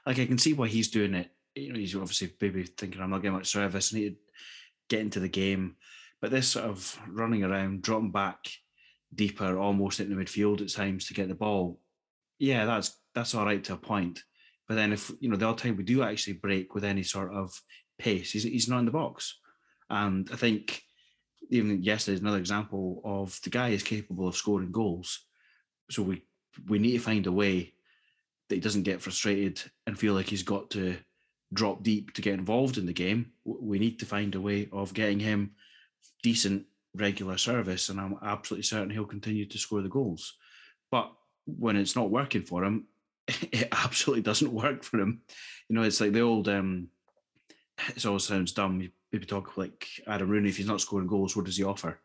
like 0.07 0.19
I 0.19 0.27
can 0.27 0.39
see 0.39 0.53
why 0.53 0.69
he's 0.69 0.89
doing 0.89 1.15
it. 1.15 1.31
You 1.55 1.73
know, 1.73 1.79
he's 1.79 1.95
obviously 1.95 2.33
maybe 2.41 2.65
thinking 2.65 3.01
I'm 3.01 3.11
not 3.11 3.23
getting 3.23 3.37
much 3.37 3.51
service. 3.51 3.93
I 3.93 3.99
need 3.99 4.11
to 4.11 4.17
get 4.89 5.01
into 5.01 5.21
the 5.21 5.29
game. 5.29 5.77
But 6.21 6.31
this 6.31 6.49
sort 6.49 6.67
of 6.67 6.99
running 7.09 7.45
around, 7.45 7.83
dropping 7.83 8.13
back 8.13 8.39
deeper, 9.15 9.59
almost 9.59 10.01
into 10.01 10.17
midfield 10.17 10.61
at 10.61 10.71
times 10.71 11.07
to 11.07 11.15
get 11.15 11.29
the 11.29 11.35
ball, 11.35 11.81
yeah, 12.39 12.65
that's 12.65 12.99
that's 13.15 13.35
all 13.35 13.45
right 13.45 13.63
to 13.65 13.75
a 13.75 13.77
point. 13.77 14.23
But 14.67 14.77
then 14.77 14.93
if 14.93 15.11
you 15.21 15.29
know 15.29 15.37
the 15.37 15.47
odd 15.47 15.59
time 15.59 15.77
we 15.77 15.85
do 15.85 16.03
actually 16.03 16.35
break 16.35 16.75
with 16.75 16.85
any 16.85 17.03
sort 17.03 17.33
of 17.33 17.53
pace, 17.99 18.33
he's 18.33 18.45
he's 18.45 18.69
not 18.69 18.81
in 18.81 18.87
the 18.87 18.91
box. 18.91 19.39
And 19.91 20.29
I 20.33 20.37
think 20.37 20.83
even 21.51 21.83
yesterday 21.83 22.15
is 22.15 22.21
another 22.21 22.39
example 22.39 23.03
of 23.05 23.39
the 23.45 23.51
guy 23.51 23.69
is 23.69 23.83
capable 23.83 24.27
of 24.27 24.37
scoring 24.37 24.73
goals. 24.73 25.27
So 25.91 26.03
we 26.03 26.25
we 26.69 26.79
need 26.79 26.93
to 26.93 26.99
find 27.01 27.27
a 27.27 27.33
way 27.33 27.75
that 28.49 28.57
he 28.57 28.61
doesn't 28.61 28.83
get 28.83 29.01
frustrated 29.01 29.61
and 29.87 29.99
feel 29.99 30.15
like 30.15 30.29
he's 30.29 30.43
got 30.43 30.71
to 30.71 30.97
drop 31.53 31.83
deep 31.83 32.13
to 32.15 32.23
get 32.23 32.35
involved 32.35 32.79
in 32.79 32.87
the 32.87 32.93
game. 32.93 33.33
We 33.45 33.79
need 33.79 33.99
to 34.01 34.07
find 34.07 34.35
a 34.35 34.41
way 34.41 34.69
of 34.73 34.95
getting 34.95 35.21
him 35.21 35.53
decent 36.23 36.67
regular 36.95 37.39
service, 37.39 37.89
and 37.89 38.01
I'm 38.01 38.19
absolutely 38.23 38.65
certain 38.65 38.91
he'll 38.91 39.05
continue 39.05 39.47
to 39.47 39.59
score 39.59 39.83
the 39.83 39.89
goals. 39.89 40.35
But 40.91 41.13
when 41.47 41.77
it's 41.77 41.97
not 41.97 42.11
working 42.11 42.43
for 42.43 42.65
him, 42.65 42.87
it 43.29 43.69
absolutely 43.73 44.23
doesn't 44.23 44.53
work 44.53 44.83
for 44.83 44.99
him. 44.99 45.23
You 45.69 45.77
know, 45.77 45.83
it's 45.83 46.01
like 46.01 46.13
the 46.13 46.21
old. 46.21 46.49
um 46.49 46.89
It 47.89 48.05
always 48.07 48.25
sounds 48.25 48.53
dumb. 48.53 48.91
Maybe 49.13 49.27
talk 49.27 49.57
like 49.57 49.87
Adam 50.07 50.29
Rooney. 50.29 50.49
If 50.49 50.57
he's 50.57 50.67
not 50.67 50.81
scoring 50.81 51.07
goals, 51.07 51.37
what 51.37 51.45
does 51.45 51.57
he 51.57 51.65
offer? 51.65 52.01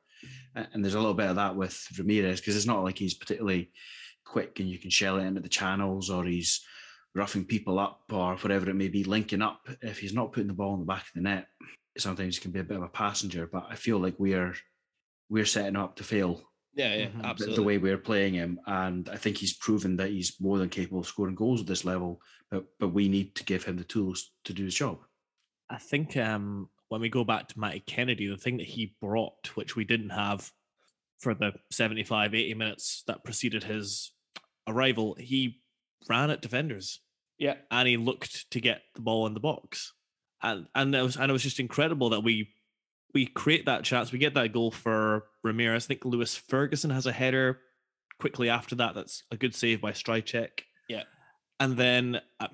And 0.55 0.83
there's 0.83 0.95
a 0.95 0.99
little 0.99 1.13
bit 1.13 1.29
of 1.29 1.37
that 1.37 1.55
with 1.55 1.87
Ramirez 1.97 2.39
because 2.39 2.55
it's 2.55 2.65
not 2.65 2.83
like 2.83 2.97
he's 2.97 3.13
particularly 3.13 3.71
quick 4.29 4.59
and 4.59 4.69
you 4.69 4.77
can 4.77 4.89
shell 4.89 5.17
it 5.17 5.23
into 5.25 5.41
the 5.41 5.49
channels 5.49 6.09
or 6.09 6.23
he's 6.25 6.61
roughing 7.15 7.45
people 7.45 7.79
up 7.79 8.01
or 8.11 8.35
whatever 8.37 8.69
it 8.69 8.75
may 8.75 8.87
be, 8.87 9.03
linking 9.03 9.41
up. 9.41 9.67
If 9.81 9.99
he's 9.99 10.13
not 10.13 10.31
putting 10.31 10.47
the 10.47 10.53
ball 10.53 10.73
in 10.75 10.79
the 10.81 10.85
back 10.85 11.01
of 11.03 11.11
the 11.15 11.21
net, 11.21 11.47
sometimes 11.97 12.35
he 12.37 12.41
can 12.41 12.51
be 12.51 12.59
a 12.59 12.63
bit 12.63 12.77
of 12.77 12.83
a 12.83 12.87
passenger. 12.89 13.47
But 13.51 13.65
I 13.69 13.75
feel 13.75 13.97
like 13.99 14.15
we're 14.19 14.55
we're 15.29 15.45
setting 15.45 15.75
up 15.75 15.95
to 15.97 16.03
fail 16.03 16.41
Yeah, 16.75 16.95
yeah, 16.95 17.05
Mhm. 17.07 17.21
the- 17.21 17.27
absolutely. 17.27 17.55
the 17.57 17.63
way 17.63 17.77
we're 17.77 17.97
playing 17.97 18.33
him. 18.35 18.59
And 18.65 19.09
I 19.09 19.17
think 19.17 19.37
he's 19.37 19.53
proven 19.57 19.97
that 19.97 20.09
he's 20.11 20.39
more 20.39 20.57
than 20.57 20.69
capable 20.69 20.99
of 21.01 21.07
scoring 21.07 21.35
goals 21.35 21.61
at 21.61 21.67
this 21.67 21.83
level. 21.85 22.21
But 22.51 22.65
but 22.79 22.89
we 22.89 23.09
need 23.09 23.35
to 23.35 23.43
give 23.43 23.63
him 23.65 23.77
the 23.77 23.83
tools 23.83 24.31
to 24.45 24.53
do 24.53 24.65
his 24.65 24.75
job. 24.75 24.99
I 25.69 25.77
think 25.77 26.15
um, 26.17 26.69
when 26.87 27.01
we 27.01 27.09
go 27.09 27.23
back 27.23 27.47
to 27.49 27.59
Matty 27.59 27.81
Kennedy, 27.81 28.27
the 28.27 28.37
thing 28.37 28.57
that 28.57 28.67
he 28.67 28.95
brought, 29.01 29.55
which 29.55 29.75
we 29.75 29.83
didn't 29.85 30.09
have 30.11 30.51
for 31.19 31.33
the 31.35 31.51
75, 31.71 32.33
80 32.33 32.53
minutes 32.55 33.03
that 33.07 33.23
preceded 33.23 33.63
his 33.65 34.13
arrival, 34.69 35.15
he 35.19 35.61
ran 36.07 36.29
at 36.29 36.41
defenders 36.41 36.99
yeah, 37.39 37.55
and 37.71 37.87
he 37.87 37.97
looked 37.97 38.51
to 38.51 38.59
get 38.59 38.81
the 38.93 39.01
ball 39.01 39.25
in 39.25 39.33
the 39.33 39.39
box. 39.39 39.93
And 40.43 40.67
and 40.75 40.93
it 40.93 41.01
was 41.01 41.15
and 41.15 41.29
it 41.29 41.33
was 41.33 41.43
just 41.43 41.59
incredible 41.59 42.09
that 42.09 42.19
we 42.19 42.49
we 43.13 43.25
create 43.25 43.65
that 43.65 43.83
chance. 43.83 44.11
We 44.11 44.19
get 44.19 44.35
that 44.35 44.53
goal 44.53 44.71
for 44.71 45.23
Ramirez. 45.43 45.85
I 45.85 45.87
think 45.87 46.05
Lewis 46.05 46.35
Ferguson 46.35 46.91
has 46.91 47.07
a 47.07 47.11
header 47.11 47.59
quickly 48.19 48.49
after 48.49 48.75
that. 48.75 48.93
That's 48.93 49.23
a 49.31 49.37
good 49.37 49.55
save 49.55 49.81
by 49.81 49.91
Stryjek. 49.93 50.49
Yeah. 50.89 51.03
And 51.61 51.75
then, 51.75 52.21
uh, 52.39 52.47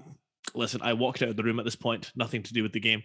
listen, 0.54 0.82
I 0.84 0.94
walked 0.94 1.22
out 1.22 1.30
of 1.30 1.36
the 1.36 1.44
room 1.44 1.60
at 1.60 1.66
this 1.66 1.76
point, 1.76 2.12
nothing 2.16 2.44
to 2.44 2.54
do 2.54 2.64
with 2.64 2.72
the 2.72 2.80
game. 2.80 3.04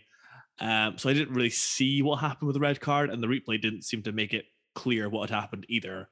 Um, 0.61 0.97
so 0.97 1.11
I 1.11 1.15
didn't 1.15 1.35
really 1.35 1.51
see 1.51 2.03
what 2.03 2.21
happened 2.21 2.47
with 2.47 2.55
the 2.55 2.61
red 2.61 2.81
card, 2.81 3.11
and 3.11 3.23
the 3.23 3.27
replay 3.27 3.61
didn't 3.61 3.85
seem 3.85 4.03
to 4.03 4.13
make 4.13 4.33
it 4.33 4.45
clear 4.75 5.09
what 5.09 5.29
had 5.29 5.41
happened 5.41 5.67
either. 5.69 6.09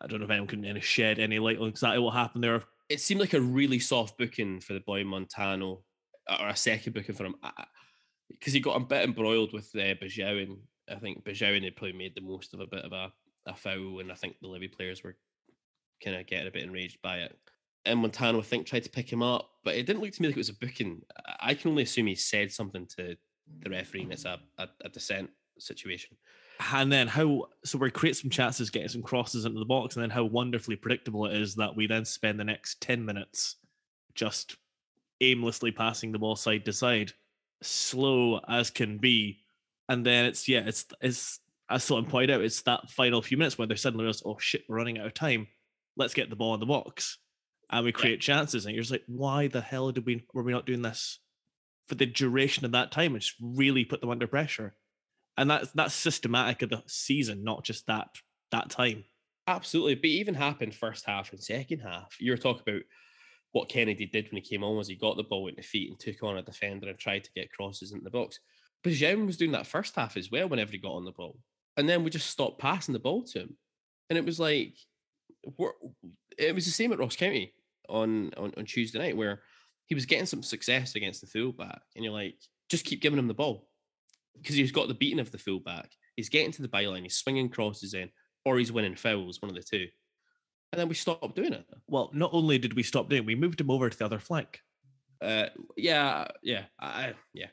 I 0.00 0.06
don't 0.06 0.20
know 0.20 0.24
if 0.24 0.30
anyone 0.30 0.46
can 0.48 0.80
shed 0.80 1.18
any 1.18 1.38
light 1.38 1.58
on 1.58 1.68
exactly 1.68 1.98
what 1.98 2.14
happened 2.14 2.44
there. 2.44 2.62
it 2.88 3.00
seemed 3.00 3.20
like 3.20 3.34
a 3.34 3.40
really 3.40 3.78
soft 3.78 4.18
booking 4.18 4.60
for 4.60 4.72
the 4.74 4.80
boy 4.80 5.04
Montano, 5.04 5.82
or 6.40 6.48
a 6.48 6.56
second 6.56 6.92
booking 6.94 7.14
for 7.14 7.24
him, 7.24 7.36
because 8.30 8.52
he 8.52 8.60
got 8.60 8.76
a 8.76 8.84
bit 8.84 9.04
embroiled 9.04 9.52
with 9.52 9.70
uh, 9.74 9.94
Besuijen. 10.02 10.58
I 10.88 10.96
think 10.96 11.24
Besuijen 11.24 11.64
had 11.64 11.76
probably 11.76 11.96
made 11.96 12.14
the 12.14 12.20
most 12.20 12.54
of 12.54 12.60
a 12.60 12.66
bit 12.66 12.84
of 12.84 12.92
a, 12.92 13.12
a 13.46 13.54
foul, 13.54 14.00
and 14.00 14.12
I 14.12 14.14
think 14.14 14.36
the 14.40 14.48
Livi 14.48 14.70
players 14.72 15.02
were 15.02 15.16
kind 16.04 16.16
of 16.16 16.26
getting 16.26 16.46
a 16.48 16.50
bit 16.50 16.62
enraged 16.64 17.00
by 17.02 17.18
it. 17.18 17.36
And 17.84 18.00
Montano, 18.00 18.40
I 18.40 18.42
think, 18.42 18.66
tried 18.66 18.84
to 18.84 18.90
pick 18.90 19.10
him 19.10 19.22
up, 19.22 19.48
but 19.64 19.76
it 19.76 19.86
didn't 19.86 20.02
look 20.02 20.12
to 20.12 20.22
me 20.22 20.28
like 20.28 20.36
it 20.36 20.40
was 20.40 20.48
a 20.48 20.54
booking. 20.54 21.02
I- 21.26 21.50
I 21.50 21.54
can 21.54 21.70
only 21.70 21.84
assume 21.84 22.06
he 22.06 22.14
said 22.16 22.52
something 22.52 22.86
to 22.96 23.16
the 23.60 23.70
referee, 23.70 24.02
and 24.02 24.12
it's 24.12 24.24
a, 24.24 24.40
a, 24.58 24.68
a 24.84 24.88
dissent 24.88 25.30
situation. 25.58 26.16
And 26.72 26.90
then 26.90 27.06
how 27.06 27.48
so 27.64 27.78
we 27.78 27.90
create 27.90 28.16
some 28.16 28.30
chances, 28.30 28.70
getting 28.70 28.88
some 28.88 29.02
crosses 29.02 29.44
into 29.44 29.58
the 29.58 29.64
box, 29.66 29.96
and 29.96 30.02
then 30.02 30.10
how 30.10 30.24
wonderfully 30.24 30.76
predictable 30.76 31.26
it 31.26 31.36
is 31.36 31.54
that 31.56 31.76
we 31.76 31.86
then 31.86 32.04
spend 32.04 32.40
the 32.40 32.44
next 32.44 32.80
10 32.80 33.04
minutes 33.04 33.56
just 34.14 34.56
aimlessly 35.20 35.70
passing 35.70 36.12
the 36.12 36.18
ball 36.18 36.36
side 36.36 36.64
to 36.64 36.72
side. 36.72 37.12
slow 37.62 38.40
as 38.48 38.70
can 38.70 38.98
be, 38.98 39.44
and 39.88 40.04
then 40.04 40.26
it's 40.26 40.48
yeah, 40.48 40.62
it's 40.66 40.86
it's 41.00 41.40
as 41.70 41.84
someone 41.84 42.06
pointed 42.06 42.30
out, 42.30 42.42
it's 42.42 42.62
that 42.62 42.90
final 42.90 43.22
few 43.22 43.36
minutes 43.36 43.58
where 43.58 43.66
they 43.66 43.74
suddenly 43.74 44.04
realize, 44.04 44.22
oh 44.24 44.38
shit, 44.38 44.62
we're 44.68 44.76
running 44.76 44.98
out 44.98 45.06
of 45.06 45.14
time. 45.14 45.48
Let's 45.96 46.14
get 46.14 46.30
the 46.30 46.36
ball 46.36 46.54
in 46.54 46.60
the 46.60 46.66
box, 46.66 47.18
and 47.70 47.84
we 47.84 47.92
create 47.92 48.20
chances. 48.20 48.66
And 48.66 48.74
you're 48.74 48.82
just 48.82 48.92
like, 48.92 49.04
why 49.06 49.48
the 49.48 49.60
hell 49.60 49.90
did 49.90 50.06
we 50.06 50.24
were 50.32 50.42
we 50.42 50.52
not 50.52 50.66
doing 50.66 50.82
this 50.82 51.18
for 51.88 51.96
the 51.96 52.06
duration 52.06 52.64
of 52.64 52.72
that 52.72 52.92
time? 52.92 53.16
It's 53.16 53.34
really 53.40 53.84
put 53.84 54.00
them 54.00 54.10
under 54.10 54.26
pressure, 54.26 54.74
and 55.36 55.50
that's 55.50 55.70
that's 55.72 55.94
systematic 55.94 56.62
of 56.62 56.70
the 56.70 56.82
season, 56.86 57.44
not 57.44 57.64
just 57.64 57.86
that 57.86 58.08
that 58.50 58.70
time. 58.70 59.04
Absolutely. 59.46 59.94
But 59.94 60.06
it 60.06 60.14
even 60.14 60.34
happened 60.34 60.74
first 60.74 61.06
half 61.06 61.32
and 61.32 61.42
second 61.42 61.80
half. 61.80 62.16
You 62.18 62.32
were 62.32 62.36
talking 62.36 62.62
about 62.66 62.82
what 63.52 63.68
Kennedy 63.68 64.06
did 64.06 64.26
when 64.26 64.42
he 64.42 64.48
came 64.48 64.64
on 64.64 64.76
was 64.76 64.88
he 64.88 64.96
got 64.96 65.16
the 65.16 65.22
ball 65.22 65.48
into 65.48 65.62
feet 65.62 65.90
and 65.90 65.98
took 65.98 66.22
on 66.22 66.36
a 66.36 66.42
defender 66.42 66.88
and 66.88 66.98
tried 66.98 67.24
to 67.24 67.32
get 67.34 67.52
crosses 67.52 67.92
into 67.92 68.04
the 68.04 68.10
box. 68.10 68.40
But 68.82 68.92
Jean 68.92 69.26
was 69.26 69.36
doing 69.36 69.52
that 69.52 69.66
first 69.66 69.94
half 69.96 70.16
as 70.16 70.30
well 70.30 70.48
whenever 70.48 70.72
he 70.72 70.78
got 70.78 70.92
on 70.92 71.04
the 71.04 71.12
ball. 71.12 71.38
And 71.76 71.88
then 71.88 72.02
we 72.02 72.10
just 72.10 72.30
stopped 72.30 72.58
passing 72.58 72.92
the 72.92 72.98
ball 72.98 73.22
to 73.24 73.40
him. 73.40 73.56
And 74.10 74.18
it 74.18 74.24
was 74.24 74.40
like 74.40 74.74
it 76.38 76.54
was 76.54 76.64
the 76.64 76.70
same 76.70 76.92
at 76.92 76.98
Ross 76.98 77.16
County 77.16 77.52
on, 77.88 78.32
on, 78.36 78.52
on 78.56 78.64
Tuesday 78.64 78.98
night 78.98 79.16
where 79.16 79.42
he 79.86 79.94
was 79.94 80.06
getting 80.06 80.26
some 80.26 80.42
success 80.42 80.94
against 80.94 81.20
the 81.20 81.26
fullback. 81.26 81.80
And 81.94 82.04
you're 82.04 82.12
like, 82.12 82.36
just 82.68 82.84
keep 82.84 83.00
giving 83.00 83.18
him 83.18 83.28
the 83.28 83.34
ball. 83.34 83.68
Because 84.36 84.56
he's 84.56 84.72
got 84.72 84.88
the 84.88 84.94
beating 84.94 85.20
of 85.20 85.30
the 85.30 85.38
fullback. 85.38 85.90
He's 86.16 86.28
getting 86.28 86.52
to 86.52 86.62
the 86.62 86.68
byline, 86.68 87.02
he's 87.02 87.18
swinging 87.18 87.48
crosses 87.48 87.94
in, 87.94 88.10
or 88.44 88.58
he's 88.58 88.72
winning 88.72 88.96
fouls, 88.96 89.40
one 89.42 89.50
of 89.50 89.56
the 89.56 89.62
two. 89.62 89.86
And 90.72 90.80
then 90.80 90.88
we 90.88 90.94
stopped 90.94 91.36
doing 91.36 91.52
it. 91.52 91.64
Well, 91.86 92.10
not 92.12 92.30
only 92.32 92.58
did 92.58 92.74
we 92.74 92.82
stop 92.82 93.08
doing, 93.08 93.22
it, 93.22 93.26
we 93.26 93.34
moved 93.34 93.60
him 93.60 93.70
over 93.70 93.88
to 93.88 93.98
the 93.98 94.04
other 94.04 94.18
flank. 94.18 94.60
Uh, 95.22 95.46
yeah, 95.76 96.26
yeah, 96.42 96.64
I, 96.80 97.14
yeah. 97.32 97.48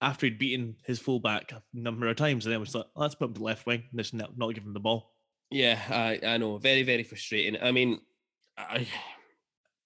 After 0.00 0.26
he'd 0.26 0.38
beaten 0.38 0.76
his 0.84 0.98
fullback 0.98 1.52
a 1.52 1.62
number 1.72 2.08
of 2.08 2.16
times, 2.16 2.46
and 2.46 2.52
then 2.52 2.60
we 2.60 2.66
thought, 2.66 2.90
let's 2.96 3.14
put 3.14 3.28
him 3.28 3.34
to 3.34 3.42
left 3.42 3.66
wing 3.66 3.84
just 3.94 4.14
not, 4.14 4.36
not 4.36 4.54
give 4.54 4.64
him 4.64 4.74
the 4.74 4.80
ball. 4.80 5.12
Yeah, 5.50 5.80
I, 5.88 6.20
I 6.26 6.36
know, 6.38 6.58
very, 6.58 6.82
very 6.82 7.02
frustrating. 7.02 7.60
I 7.62 7.72
mean, 7.72 8.00
I, 8.58 8.86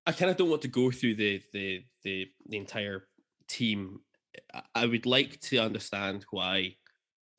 I 0.07 0.12
kind 0.12 0.31
of 0.31 0.37
don't 0.37 0.50
want 0.50 0.62
to 0.62 0.68
go 0.68 0.90
through 0.90 1.14
the 1.16 1.42
the 1.53 1.85
the, 2.03 2.29
the 2.46 2.57
entire 2.57 3.05
team. 3.48 4.00
I, 4.74 4.87
would 4.87 5.07
like 5.07 5.40
to 5.40 5.59
understand 5.59 6.24
why, 6.31 6.76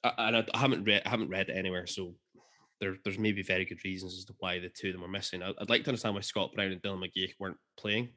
and 0.04 0.38
I, 0.38 0.46
haven't 0.54 0.86
read, 0.86 1.04
I 1.06 1.10
haven't 1.10 1.30
read 1.30 1.50
it 1.50 1.58
anywhere, 1.58 1.88
so 1.88 2.16
there, 2.80 2.98
there's 3.04 3.20
maybe 3.20 3.44
very 3.44 3.66
good 3.66 3.84
reasons 3.86 4.18
as 4.18 4.26
to 4.26 4.36
why 4.40 4.60
the 4.60 4.70
two 4.70 4.88
of 4.90 4.94
them 4.94 5.04
are 5.04 5.08
missing. 5.08 5.44
I'd, 5.44 5.70
like 5.70 5.84
to 5.84 5.90
understand 5.90 6.16
why 6.16 6.22
Scott 6.22 6.54
Brown 6.54 6.72
and 6.72 6.82
Dylan 6.82 7.04
McGeouch 7.04 7.34
weren't 7.40 7.58
playing. 7.78 8.10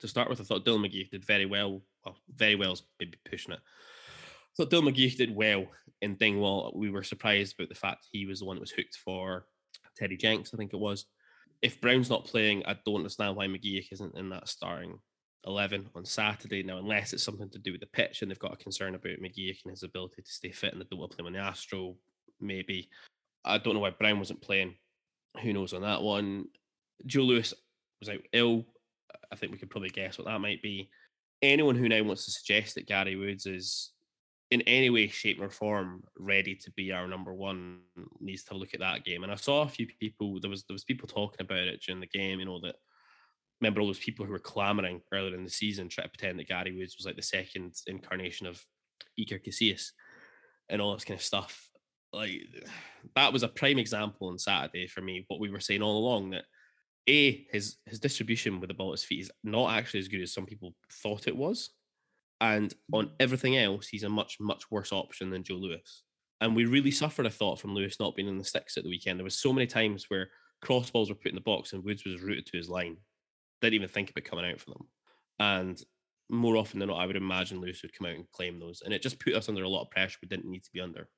To 0.00 0.08
start 0.08 0.28
with, 0.28 0.40
I 0.40 0.44
thought 0.44 0.64
Dylan 0.64 0.86
McGeouch 0.86 1.10
did 1.10 1.24
very 1.24 1.46
well. 1.46 1.82
Well, 2.04 2.16
very 2.34 2.54
well 2.54 2.72
is 2.72 2.82
maybe 3.00 3.18
pushing 3.28 3.52
it. 3.52 3.60
I 3.60 4.50
thought 4.56 4.70
Dylan 4.70 4.92
McGeouch 4.92 5.16
did 5.16 5.34
well 5.34 5.66
in 6.02 6.16
Dingwall. 6.16 6.72
We 6.74 6.90
were 6.90 7.02
surprised 7.02 7.54
about 7.58 7.68
the 7.68 7.74
fact 7.74 8.06
he 8.10 8.26
was 8.26 8.40
the 8.40 8.46
one 8.46 8.56
that 8.56 8.60
was 8.60 8.70
hooked 8.70 8.96
for 8.96 9.46
Teddy 9.96 10.16
Jenks, 10.16 10.52
I 10.52 10.56
think 10.56 10.72
it 10.72 10.80
was. 10.80 11.06
If 11.62 11.80
Brown's 11.80 12.10
not 12.10 12.24
playing, 12.24 12.64
I 12.66 12.76
don't 12.84 12.96
understand 12.96 13.36
why 13.36 13.46
McGeouch 13.46 13.92
isn't 13.92 14.16
in 14.16 14.28
that 14.30 14.48
starting 14.48 14.98
11 15.48 15.88
on 15.94 16.04
Saturday. 16.04 16.62
Now, 16.62 16.78
unless 16.78 17.12
it's 17.12 17.22
something 17.22 17.48
to 17.50 17.58
do 17.58 17.72
with 17.72 17.80
the 17.80 17.86
pitch 17.86 18.22
and 18.22 18.30
they've 18.30 18.38
got 18.38 18.52
a 18.52 18.56
concern 18.56 18.94
about 18.94 19.20
McGeouch 19.20 19.64
and 19.64 19.70
his 19.70 19.82
ability 19.82 20.22
to 20.22 20.30
stay 20.30 20.52
fit 20.52 20.72
and 20.72 20.80
they 20.80 20.86
don't 20.90 21.00
want 21.00 21.10
to 21.12 21.16
play 21.16 21.22
him 21.22 21.26
on 21.26 21.32
the 21.32 21.38
Astro, 21.40 21.96
maybe. 22.40 22.88
I 23.44 23.58
don't 23.58 23.74
know 23.74 23.80
why 23.80 23.90
Brown 23.90 24.18
wasn't 24.18 24.42
playing. 24.42 24.74
Who 25.42 25.52
knows 25.52 25.72
on 25.72 25.82
that 25.82 26.02
one? 26.02 26.46
Joe 27.06 27.22
Lewis 27.22 27.54
was 28.00 28.08
out 28.08 28.20
ill. 28.32 28.64
I 29.32 29.36
think 29.36 29.52
we 29.52 29.58
could 29.58 29.70
probably 29.70 29.90
guess 29.90 30.18
what 30.18 30.26
that 30.26 30.40
might 30.40 30.62
be. 30.62 30.90
Anyone 31.42 31.76
who 31.76 31.88
now 31.88 32.02
wants 32.02 32.24
to 32.26 32.30
suggest 32.30 32.74
that 32.74 32.86
Gary 32.86 33.16
Woods 33.16 33.46
is 33.46 33.92
in 34.50 34.62
any 34.62 34.90
way, 34.90 35.08
shape, 35.08 35.40
or 35.40 35.50
form 35.50 36.02
ready 36.18 36.54
to 36.54 36.70
be 36.72 36.92
our 36.92 37.06
number 37.06 37.34
one 37.34 37.80
needs 38.20 38.44
to 38.44 38.54
look 38.54 38.74
at 38.74 38.80
that 38.80 39.04
game. 39.04 39.22
And 39.22 39.30
I 39.30 39.36
saw 39.36 39.62
a 39.62 39.68
few 39.68 39.86
people. 40.00 40.40
There 40.40 40.50
was 40.50 40.64
there 40.64 40.74
was 40.74 40.84
people 40.84 41.06
talking 41.06 41.40
about 41.40 41.58
it 41.58 41.82
during 41.82 42.00
the 42.00 42.06
game. 42.06 42.40
You 42.40 42.46
know 42.46 42.60
that 42.60 42.76
remember 43.60 43.80
all 43.80 43.86
those 43.86 43.98
people 43.98 44.24
who 44.24 44.32
were 44.32 44.38
clamoring 44.38 45.00
earlier 45.12 45.34
in 45.34 45.44
the 45.44 45.50
season, 45.50 45.88
trying 45.88 46.06
to 46.06 46.10
pretend 46.16 46.38
that 46.38 46.48
Gary 46.48 46.76
Woods 46.76 46.96
was 46.96 47.06
like 47.06 47.16
the 47.16 47.22
second 47.22 47.74
incarnation 47.86 48.46
of 48.46 48.64
Iker 49.18 49.44
Casillas 49.44 49.90
and 50.68 50.80
all 50.80 50.94
this 50.94 51.04
kind 51.04 51.18
of 51.18 51.24
stuff 51.24 51.68
like 52.12 52.40
that 53.14 53.32
was 53.32 53.42
a 53.42 53.48
prime 53.48 53.78
example 53.78 54.28
on 54.28 54.38
Saturday 54.38 54.86
for 54.86 55.00
me. 55.00 55.24
What 55.28 55.40
we 55.40 55.50
were 55.50 55.60
saying 55.60 55.82
all 55.82 55.98
along 55.98 56.30
that 56.30 56.44
a 57.08 57.46
his 57.50 57.76
his 57.86 58.00
distribution 58.00 58.60
with 58.60 58.68
the 58.68 58.74
ball 58.74 58.92
at 58.92 58.98
his 58.98 59.04
feet 59.04 59.22
is 59.22 59.30
not 59.42 59.72
actually 59.72 60.00
as 60.00 60.08
good 60.08 60.22
as 60.22 60.32
some 60.32 60.46
people 60.46 60.74
thought 61.02 61.28
it 61.28 61.36
was, 61.36 61.70
and 62.40 62.74
on 62.92 63.10
everything 63.20 63.56
else, 63.56 63.88
he's 63.88 64.04
a 64.04 64.08
much 64.08 64.38
much 64.40 64.70
worse 64.70 64.92
option 64.92 65.30
than 65.30 65.42
Joe 65.42 65.54
Lewis. 65.54 66.04
And 66.40 66.54
we 66.54 66.66
really 66.66 66.92
suffered, 66.92 67.26
I 67.26 67.30
thought, 67.30 67.60
from 67.60 67.74
Lewis 67.74 67.98
not 67.98 68.14
being 68.14 68.28
in 68.28 68.38
the 68.38 68.44
sticks 68.44 68.76
at 68.76 68.84
the 68.84 68.90
weekend. 68.90 69.18
There 69.18 69.24
was 69.24 69.40
so 69.40 69.52
many 69.52 69.66
times 69.66 70.04
where 70.08 70.28
cross 70.62 70.88
balls 70.88 71.08
were 71.08 71.16
put 71.16 71.30
in 71.30 71.34
the 71.34 71.40
box 71.40 71.72
and 71.72 71.84
Woods 71.84 72.04
was 72.04 72.22
rooted 72.22 72.46
to 72.46 72.56
his 72.56 72.68
line. 72.68 72.96
Didn't 73.60 73.74
even 73.74 73.88
think 73.88 74.10
about 74.10 74.24
coming 74.24 74.50
out 74.50 74.60
for 74.60 74.70
them. 74.70 74.88
And 75.40 75.82
more 76.28 76.56
often 76.56 76.78
than 76.78 76.88
not, 76.88 76.98
I 76.98 77.06
would 77.06 77.16
imagine 77.16 77.60
Lewis 77.60 77.82
would 77.82 77.96
come 77.96 78.06
out 78.06 78.14
and 78.14 78.30
claim 78.32 78.58
those. 78.58 78.82
And 78.84 78.92
it 78.92 79.02
just 79.02 79.20
put 79.20 79.34
us 79.34 79.48
under 79.48 79.62
a 79.62 79.68
lot 79.68 79.82
of 79.82 79.90
pressure 79.90 80.18
we 80.22 80.28
didn't 80.28 80.50
need 80.50 80.64
to 80.64 80.72
be 80.72 80.80
under. 80.80 81.08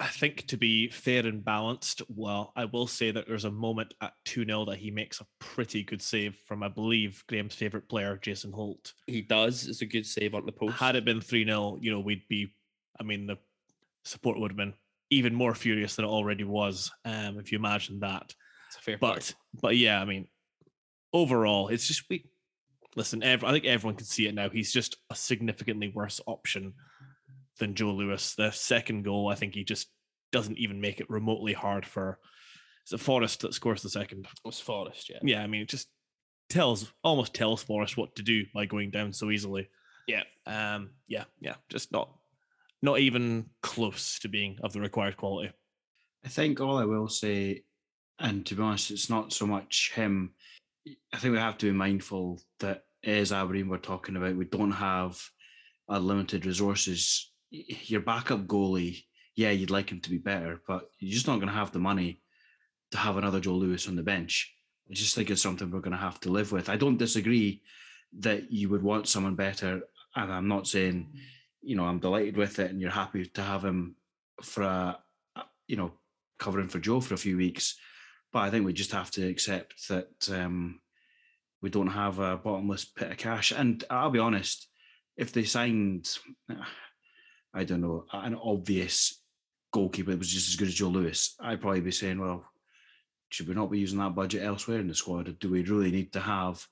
I 0.00 0.08
think 0.08 0.46
to 0.48 0.56
be 0.56 0.88
fair 0.88 1.26
and 1.26 1.44
balanced, 1.44 2.02
well, 2.08 2.52
I 2.56 2.64
will 2.64 2.86
say 2.86 3.10
that 3.10 3.28
there's 3.28 3.44
a 3.44 3.50
moment 3.50 3.94
at 4.00 4.12
2 4.24 4.44
0 4.44 4.64
that 4.64 4.78
he 4.78 4.90
makes 4.90 5.20
a 5.20 5.26
pretty 5.38 5.82
good 5.82 6.02
save 6.02 6.36
from, 6.46 6.62
I 6.62 6.68
believe, 6.68 7.22
Graham's 7.28 7.54
favourite 7.54 7.88
player, 7.88 8.18
Jason 8.20 8.52
Holt. 8.52 8.92
He 9.06 9.22
does. 9.22 9.68
It's 9.68 9.82
a 9.82 9.86
good 9.86 10.06
save 10.06 10.34
on 10.34 10.46
the 10.46 10.52
post. 10.52 10.76
Had 10.76 10.96
it 10.96 11.04
been 11.04 11.20
3 11.20 11.44
0, 11.44 11.78
you 11.80 11.92
know, 11.92 12.00
we'd 12.00 12.26
be, 12.28 12.54
I 12.98 13.04
mean, 13.04 13.26
the 13.26 13.38
support 14.04 14.38
would 14.38 14.50
have 14.50 14.56
been 14.56 14.74
even 15.10 15.34
more 15.34 15.54
furious 15.54 15.96
than 15.96 16.04
it 16.04 16.08
already 16.08 16.44
was, 16.44 16.90
um, 17.04 17.38
if 17.38 17.52
you 17.52 17.58
imagine 17.58 18.00
that. 18.00 18.34
It's 18.68 18.76
a 18.76 18.80
fair 18.80 18.98
but, 18.98 19.12
point. 19.12 19.34
but 19.60 19.76
yeah, 19.76 20.00
I 20.00 20.04
mean, 20.04 20.26
overall, 21.14 21.68
it's 21.68 21.86
just, 21.86 22.04
we, 22.10 22.28
listen, 22.94 23.22
ev- 23.22 23.44
I 23.44 23.52
think 23.52 23.64
everyone 23.64 23.96
can 23.96 24.04
see 24.04 24.26
it 24.26 24.34
now. 24.34 24.50
He's 24.50 24.72
just 24.72 24.98
a 25.08 25.14
significantly 25.14 25.90
worse 25.94 26.20
option 26.26 26.74
than 27.58 27.74
Joe 27.74 27.92
Lewis. 27.92 28.34
The 28.34 28.50
second 28.50 29.04
goal, 29.04 29.28
I 29.28 29.34
think 29.34 29.54
he 29.54 29.64
just 29.64 29.88
doesn't 30.32 30.58
even 30.58 30.80
make 30.80 31.00
it 31.00 31.08
remotely 31.08 31.54
hard 31.54 31.86
for. 31.86 32.18
It's 32.82 32.92
a 32.92 32.98
Forrest 32.98 33.40
that 33.40 33.54
scores 33.54 33.82
the 33.82 33.88
second. 33.88 34.26
It 34.26 34.46
was 34.46 34.60
Forrest, 34.60 35.08
yeah. 35.08 35.20
Yeah, 35.22 35.42
I 35.42 35.46
mean, 35.46 35.62
it 35.62 35.70
just 35.70 35.88
tells 36.50 36.92
almost 37.02 37.32
tells 37.32 37.62
Forrest 37.62 37.96
what 37.96 38.14
to 38.16 38.22
do 38.22 38.44
by 38.52 38.66
going 38.66 38.90
down 38.90 39.12
so 39.12 39.30
easily. 39.30 39.70
Yeah. 40.06 40.24
Um. 40.46 40.90
Yeah. 41.08 41.24
Yeah. 41.40 41.54
Just 41.70 41.92
not 41.92 42.10
not 42.82 42.98
even 42.98 43.46
close 43.62 44.18
to 44.18 44.28
being 44.28 44.58
of 44.62 44.74
the 44.74 44.80
required 44.80 45.16
quality. 45.16 45.50
I 46.24 46.28
think 46.28 46.60
all 46.60 46.76
I 46.76 46.84
will 46.84 47.08
say, 47.08 47.62
and 48.18 48.44
to 48.44 48.54
be 48.54 48.62
honest, 48.62 48.90
it's 48.90 49.08
not 49.08 49.32
so 49.32 49.46
much 49.46 49.92
him. 49.94 50.34
I 51.12 51.16
think 51.18 51.32
we 51.32 51.38
have 51.38 51.58
to 51.58 51.66
be 51.66 51.72
mindful 51.72 52.40
that 52.60 52.84
as 53.04 53.32
Aberdeen 53.32 53.68
we're 53.68 53.78
talking 53.78 54.16
about, 54.16 54.36
we 54.36 54.44
don't 54.44 54.72
have 54.72 55.20
unlimited 55.88 56.46
resources. 56.46 57.30
Your 57.50 58.00
backup 58.00 58.46
goalie, 58.46 59.04
yeah, 59.36 59.50
you'd 59.50 59.70
like 59.70 59.90
him 59.90 60.00
to 60.00 60.10
be 60.10 60.18
better, 60.18 60.60
but 60.66 60.90
you're 60.98 61.14
just 61.14 61.26
not 61.26 61.36
going 61.36 61.48
to 61.48 61.54
have 61.54 61.72
the 61.72 61.78
money 61.78 62.20
to 62.90 62.98
have 62.98 63.16
another 63.16 63.40
Joe 63.40 63.54
Lewis 63.54 63.88
on 63.88 63.96
the 63.96 64.02
bench. 64.02 64.54
I 64.90 64.94
just 64.94 65.14
think 65.14 65.30
it's 65.30 65.42
something 65.42 65.70
we're 65.70 65.80
going 65.80 65.92
to 65.92 65.98
have 65.98 66.20
to 66.20 66.30
live 66.30 66.52
with. 66.52 66.68
I 66.68 66.76
don't 66.76 66.98
disagree 66.98 67.62
that 68.20 68.52
you 68.52 68.68
would 68.68 68.82
want 68.82 69.08
someone 69.08 69.34
better, 69.34 69.80
and 70.14 70.32
I'm 70.32 70.48
not 70.48 70.66
saying, 70.66 71.12
you 71.62 71.76
know, 71.76 71.84
I'm 71.84 71.98
delighted 71.98 72.36
with 72.36 72.58
it, 72.58 72.70
and 72.70 72.80
you're 72.80 72.90
happy 72.90 73.26
to 73.26 73.42
have 73.42 73.64
him 73.64 73.96
for 74.42 74.62
a, 74.62 74.98
you 75.66 75.76
know, 75.76 75.92
covering 76.38 76.68
for 76.68 76.78
Joe 76.78 77.00
for 77.00 77.14
a 77.14 77.18
few 77.18 77.36
weeks. 77.36 77.76
But 78.34 78.40
I 78.40 78.50
think 78.50 78.66
we 78.66 78.72
just 78.72 78.90
have 78.90 79.12
to 79.12 79.28
accept 79.28 79.86
that 79.88 80.28
um, 80.28 80.80
we 81.62 81.70
don't 81.70 81.86
have 81.86 82.18
a 82.18 82.36
bottomless 82.36 82.84
pit 82.84 83.12
of 83.12 83.16
cash. 83.16 83.52
And 83.52 83.82
I'll 83.88 84.10
be 84.10 84.18
honest, 84.18 84.66
if 85.16 85.32
they 85.32 85.44
signed, 85.44 86.10
I 87.54 87.62
don't 87.62 87.80
know, 87.80 88.06
an 88.12 88.34
obvious 88.34 89.22
goalkeeper 89.72 90.10
that 90.10 90.18
was 90.18 90.32
just 90.32 90.48
as 90.48 90.56
good 90.56 90.66
as 90.66 90.74
Joe 90.74 90.88
Lewis, 90.88 91.36
I'd 91.38 91.60
probably 91.60 91.80
be 91.80 91.92
saying, 91.92 92.18
well, 92.18 92.44
should 93.28 93.46
we 93.46 93.54
not 93.54 93.70
be 93.70 93.78
using 93.78 94.00
that 94.00 94.16
budget 94.16 94.42
elsewhere 94.42 94.80
in 94.80 94.88
the 94.88 94.96
squad? 94.96 95.28
Or 95.28 95.32
do 95.32 95.48
we 95.48 95.62
really 95.62 95.92
need 95.92 96.12
to 96.14 96.20
have 96.20 96.66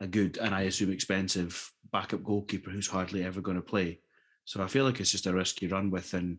a 0.00 0.06
good 0.06 0.38
and 0.38 0.54
I 0.54 0.62
assume 0.62 0.90
expensive 0.90 1.70
backup 1.92 2.24
goalkeeper 2.24 2.70
who's 2.70 2.88
hardly 2.88 3.24
ever 3.24 3.42
going 3.42 3.58
to 3.58 3.62
play? 3.62 4.00
So 4.46 4.62
I 4.62 4.68
feel 4.68 4.86
like 4.86 5.00
it's 5.00 5.12
just 5.12 5.26
a 5.26 5.34
risky 5.34 5.66
run 5.66 5.90
with, 5.90 6.14
and 6.14 6.38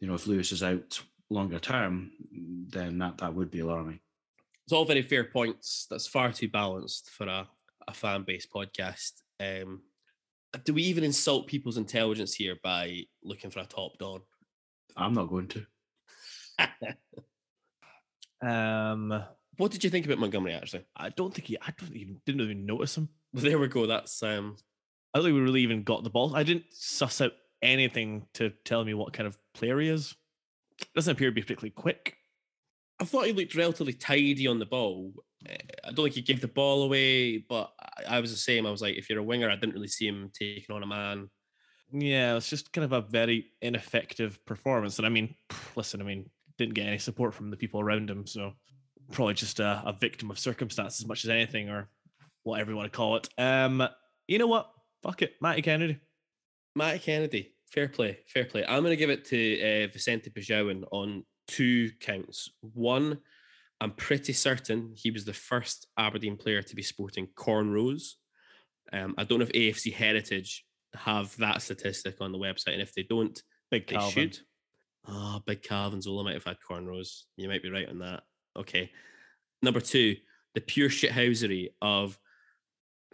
you 0.00 0.06
know, 0.06 0.14
if 0.14 0.26
Lewis 0.26 0.52
is 0.52 0.62
out 0.62 1.00
longer 1.30 1.58
term, 1.58 2.10
then 2.68 2.98
that 2.98 3.18
that 3.18 3.34
would 3.34 3.50
be 3.50 3.60
alarming. 3.60 4.00
It's 4.64 4.72
all 4.72 4.84
very 4.84 5.02
fair 5.02 5.24
points. 5.24 5.86
That's 5.90 6.06
far 6.06 6.32
too 6.32 6.48
balanced 6.48 7.10
for 7.10 7.26
a, 7.26 7.48
a 7.86 7.94
fan 7.94 8.24
based 8.26 8.52
podcast. 8.52 9.12
Um, 9.40 9.82
do 10.64 10.74
we 10.74 10.82
even 10.82 11.04
insult 11.04 11.46
people's 11.46 11.76
intelligence 11.76 12.34
here 12.34 12.56
by 12.62 13.02
looking 13.22 13.50
for 13.50 13.60
a 13.60 13.66
top 13.66 13.98
don? 13.98 14.22
I'm 14.96 15.14
not 15.14 15.28
going 15.28 15.48
to. 15.48 15.66
Um. 18.42 19.24
What 19.56 19.72
did 19.72 19.82
you 19.82 19.88
think 19.88 20.04
about 20.04 20.18
Montgomery? 20.18 20.52
Actually, 20.52 20.84
I 20.94 21.08
don't 21.08 21.32
think 21.32 21.46
he. 21.46 21.56
I 21.60 21.72
don't 21.78 21.96
even 21.96 22.20
didn't 22.26 22.42
even 22.42 22.66
notice 22.66 22.96
him. 22.96 23.08
there 23.32 23.58
we 23.58 23.68
go. 23.68 23.86
That's 23.86 24.22
um, 24.22 24.56
I 25.14 25.18
don't 25.18 25.24
think 25.24 25.34
we 25.34 25.40
really 25.40 25.62
even 25.62 25.82
got 25.82 26.04
the 26.04 26.10
ball. 26.10 26.36
I 26.36 26.42
didn't 26.42 26.64
suss 26.70 27.22
out 27.22 27.32
anything 27.62 28.26
to 28.34 28.52
tell 28.64 28.84
me 28.84 28.92
what 28.92 29.14
kind 29.14 29.26
of 29.26 29.38
player 29.54 29.80
he 29.80 29.88
is. 29.88 30.14
Doesn't 30.94 31.12
appear 31.12 31.28
to 31.28 31.34
be 31.34 31.42
particularly 31.42 31.70
quick. 31.70 32.16
I 33.00 33.04
thought 33.04 33.26
he 33.26 33.32
looked 33.32 33.54
relatively 33.54 33.92
tidy 33.92 34.46
on 34.46 34.58
the 34.58 34.66
ball. 34.66 35.12
Eh, 35.46 35.56
I 35.84 35.92
don't 35.92 36.04
think 36.04 36.14
he 36.14 36.22
gave 36.22 36.40
the 36.40 36.48
ball 36.48 36.82
away, 36.82 37.38
but 37.38 37.72
I, 37.80 38.16
I 38.16 38.20
was 38.20 38.30
the 38.30 38.38
same. 38.38 38.66
I 38.66 38.70
was 38.70 38.82
like, 38.82 38.96
if 38.96 39.10
you're 39.10 39.18
a 39.18 39.24
winger, 39.24 39.50
I 39.50 39.56
didn't 39.56 39.74
really 39.74 39.88
see 39.88 40.06
him 40.06 40.30
taking 40.38 40.74
on 40.74 40.82
a 40.82 40.86
man. 40.86 41.28
Yeah, 41.92 42.36
it's 42.36 42.50
just 42.50 42.72
kind 42.72 42.84
of 42.84 42.92
a 42.92 43.02
very 43.02 43.52
ineffective 43.62 44.44
performance. 44.44 44.98
And 44.98 45.06
I 45.06 45.10
mean, 45.10 45.34
listen, 45.76 46.00
I 46.00 46.04
mean, 46.04 46.28
didn't 46.58 46.74
get 46.74 46.86
any 46.86 46.98
support 46.98 47.34
from 47.34 47.50
the 47.50 47.56
people 47.56 47.80
around 47.80 48.10
him, 48.10 48.26
so 48.26 48.52
probably 49.12 49.34
just 49.34 49.60
a, 49.60 49.82
a 49.84 49.92
victim 49.92 50.30
of 50.30 50.38
circumstance 50.38 51.00
as 51.00 51.06
much 51.06 51.24
as 51.24 51.30
anything, 51.30 51.68
or 51.68 51.88
whatever 52.42 52.70
you 52.70 52.76
want 52.76 52.90
to 52.90 52.96
call 52.96 53.16
it. 53.16 53.28
Um, 53.38 53.86
you 54.26 54.38
know 54.38 54.46
what? 54.46 54.70
Fuck 55.02 55.22
it, 55.22 55.34
Matty 55.40 55.62
Kennedy. 55.62 55.98
Matty 56.74 56.98
Kennedy, 56.98 57.54
fair 57.66 57.88
play, 57.88 58.18
fair 58.26 58.44
play. 58.44 58.64
I'm 58.66 58.82
going 58.82 58.90
to 58.92 58.96
give 58.96 59.10
it 59.10 59.24
to 59.26 59.60
uh, 59.60 59.86
Vicente 59.92 60.30
Besuijen 60.30 60.84
on 60.90 61.24
two 61.48 61.90
counts. 62.00 62.50
One, 62.60 63.18
I'm 63.80 63.92
pretty 63.92 64.32
certain 64.32 64.92
he 64.94 65.10
was 65.10 65.24
the 65.24 65.32
first 65.32 65.86
Aberdeen 65.98 66.36
player 66.36 66.62
to 66.62 66.76
be 66.76 66.82
sporting 66.82 67.28
cornrows. 67.36 68.12
Um, 68.92 69.14
I 69.18 69.24
don't 69.24 69.38
know 69.38 69.44
if 69.44 69.52
AFC 69.52 69.92
Heritage 69.92 70.64
have 70.94 71.36
that 71.38 71.60
statistic 71.62 72.16
on 72.20 72.32
the 72.32 72.38
website, 72.38 72.72
and 72.72 72.82
if 72.82 72.94
they 72.94 73.02
don't, 73.02 73.40
Big 73.70 73.86
they 73.86 73.96
Calvin. 73.96 74.10
should. 74.10 74.38
Oh, 75.08 75.40
Big 75.46 75.62
Calvin 75.62 76.00
Zola 76.00 76.24
might 76.24 76.34
have 76.34 76.44
had 76.44 76.56
cornrows. 76.68 77.22
You 77.36 77.48
might 77.48 77.62
be 77.62 77.70
right 77.70 77.88
on 77.88 77.98
that. 78.00 78.22
Okay. 78.56 78.90
Number 79.62 79.80
two, 79.80 80.16
the 80.54 80.60
pure 80.60 80.88
shithousery 80.88 81.68
of 81.82 82.18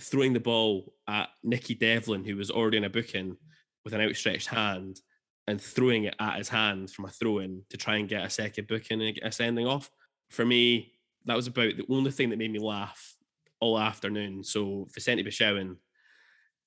throwing 0.01 0.33
the 0.33 0.41
ball 0.41 0.95
at 1.09 1.29
Nicky 1.43 1.75
Devlin, 1.75 2.25
who 2.25 2.37
was 2.37 2.51
already 2.51 2.77
in 2.79 2.85
a 2.85 2.91
booking 2.91 3.37
with 3.85 3.95
an 3.95 4.01
outstretched 4.01 4.49
hand, 4.49 5.01
and 5.47 5.61
throwing 5.61 6.05
it 6.05 6.15
at 6.21 6.39
his 6.39 6.49
hand 6.49 6.91
from 6.91 7.07
a 7.07 7.11
throw 7.11 7.39
in 7.39 7.63
to 7.71 7.77
try 7.77 7.97
and 7.97 8.09
get 8.09 8.25
a 8.25 8.31
second 8.31 8.69
booking 8.69 9.03
and 9.03 9.19
a 9.23 9.33
sending 9.33 9.67
off. 9.67 9.91
For 10.31 10.45
me, 10.45 10.93
that 11.25 11.37
was 11.37 11.47
about 11.47 11.77
the 11.77 11.87
only 11.89 12.11
thing 12.11 12.31
that 12.31 12.39
made 12.39 12.53
me 12.53 12.59
laugh 12.59 13.17
all 13.61 13.79
afternoon. 13.79 14.45
So 14.45 14.89
Vicente 14.93 15.25
Besuijen 15.25 15.77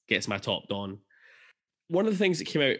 gets 0.07 0.27
my 0.27 0.37
top 0.37 0.67
don. 0.67 0.99
One 1.87 2.05
of 2.05 2.11
the 2.11 2.17
things 2.17 2.39
that 2.39 2.45
came 2.45 2.61
out 2.61 2.77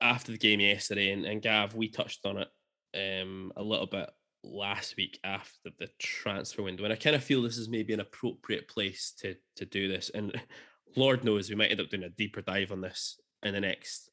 after 0.00 0.32
the 0.32 0.38
game 0.38 0.60
yesterday, 0.60 1.12
and, 1.12 1.24
and 1.24 1.42
Gav, 1.42 1.74
we 1.74 1.88
touched 1.88 2.26
on 2.26 2.38
it 2.38 2.48
um, 2.94 3.52
a 3.56 3.62
little 3.62 3.86
bit 3.86 4.10
last 4.42 4.96
week 4.96 5.18
after 5.24 5.70
the 5.78 5.88
transfer 5.98 6.62
window, 6.62 6.84
and 6.84 6.92
I 6.92 6.96
kind 6.96 7.16
of 7.16 7.24
feel 7.24 7.42
this 7.42 7.56
is 7.56 7.68
maybe 7.68 7.92
an 7.92 8.00
appropriate 8.00 8.68
place 8.68 9.14
to 9.20 9.36
to 9.56 9.64
do 9.64 9.88
this. 9.88 10.10
And 10.14 10.40
Lord 10.96 11.24
knows 11.24 11.48
we 11.48 11.56
might 11.56 11.70
end 11.70 11.80
up 11.80 11.88
doing 11.88 12.04
a 12.04 12.10
deeper 12.10 12.40
dive 12.40 12.70
on 12.70 12.80
this 12.80 13.18
in 13.44 13.54
the 13.54 13.60
next 13.60 14.10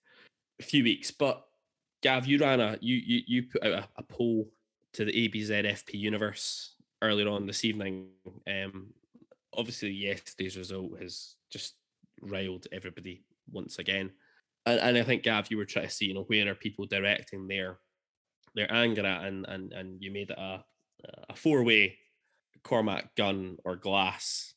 few 0.61 0.83
weeks. 0.83 1.11
But 1.11 1.43
Gav, 2.03 2.25
you 2.25 2.39
ran 2.39 2.59
a 2.59 2.77
you 2.81 2.95
you 2.95 3.21
you 3.27 3.43
put 3.43 3.63
out 3.63 3.73
a, 3.73 3.87
a 3.97 4.03
poll 4.03 4.49
to 4.93 5.05
the 5.05 5.29
ABZFP 5.29 5.93
universe 5.93 6.75
earlier 7.01 7.29
on 7.29 7.45
this 7.45 7.63
evening. 7.63 8.07
Um, 8.47 8.93
obviously, 9.55 9.91
yesterday's 9.91 10.57
result 10.57 10.99
has 11.01 11.35
just 11.49 11.75
riled 12.21 12.67
everybody 12.71 13.23
once 13.51 13.79
again. 13.79 14.11
And, 14.65 14.79
and 14.79 14.97
I 14.97 15.03
think 15.03 15.23
Gav, 15.23 15.49
you 15.49 15.57
were 15.57 15.65
trying 15.65 15.87
to 15.87 15.91
see, 15.91 16.05
you 16.05 16.13
know, 16.13 16.23
where 16.23 16.47
are 16.49 16.55
people 16.55 16.85
directing 16.85 17.47
their 17.47 17.79
their 18.53 18.71
anger 18.71 19.05
at, 19.05 19.25
and 19.25 19.45
and 19.47 19.73
and 19.73 20.01
you 20.01 20.11
made 20.11 20.29
it 20.29 20.37
a 20.37 20.63
a 21.29 21.35
four 21.35 21.63
way 21.63 21.97
Cormack 22.63 23.15
Gunn 23.15 23.57
or 23.63 23.75
glass 23.75 24.53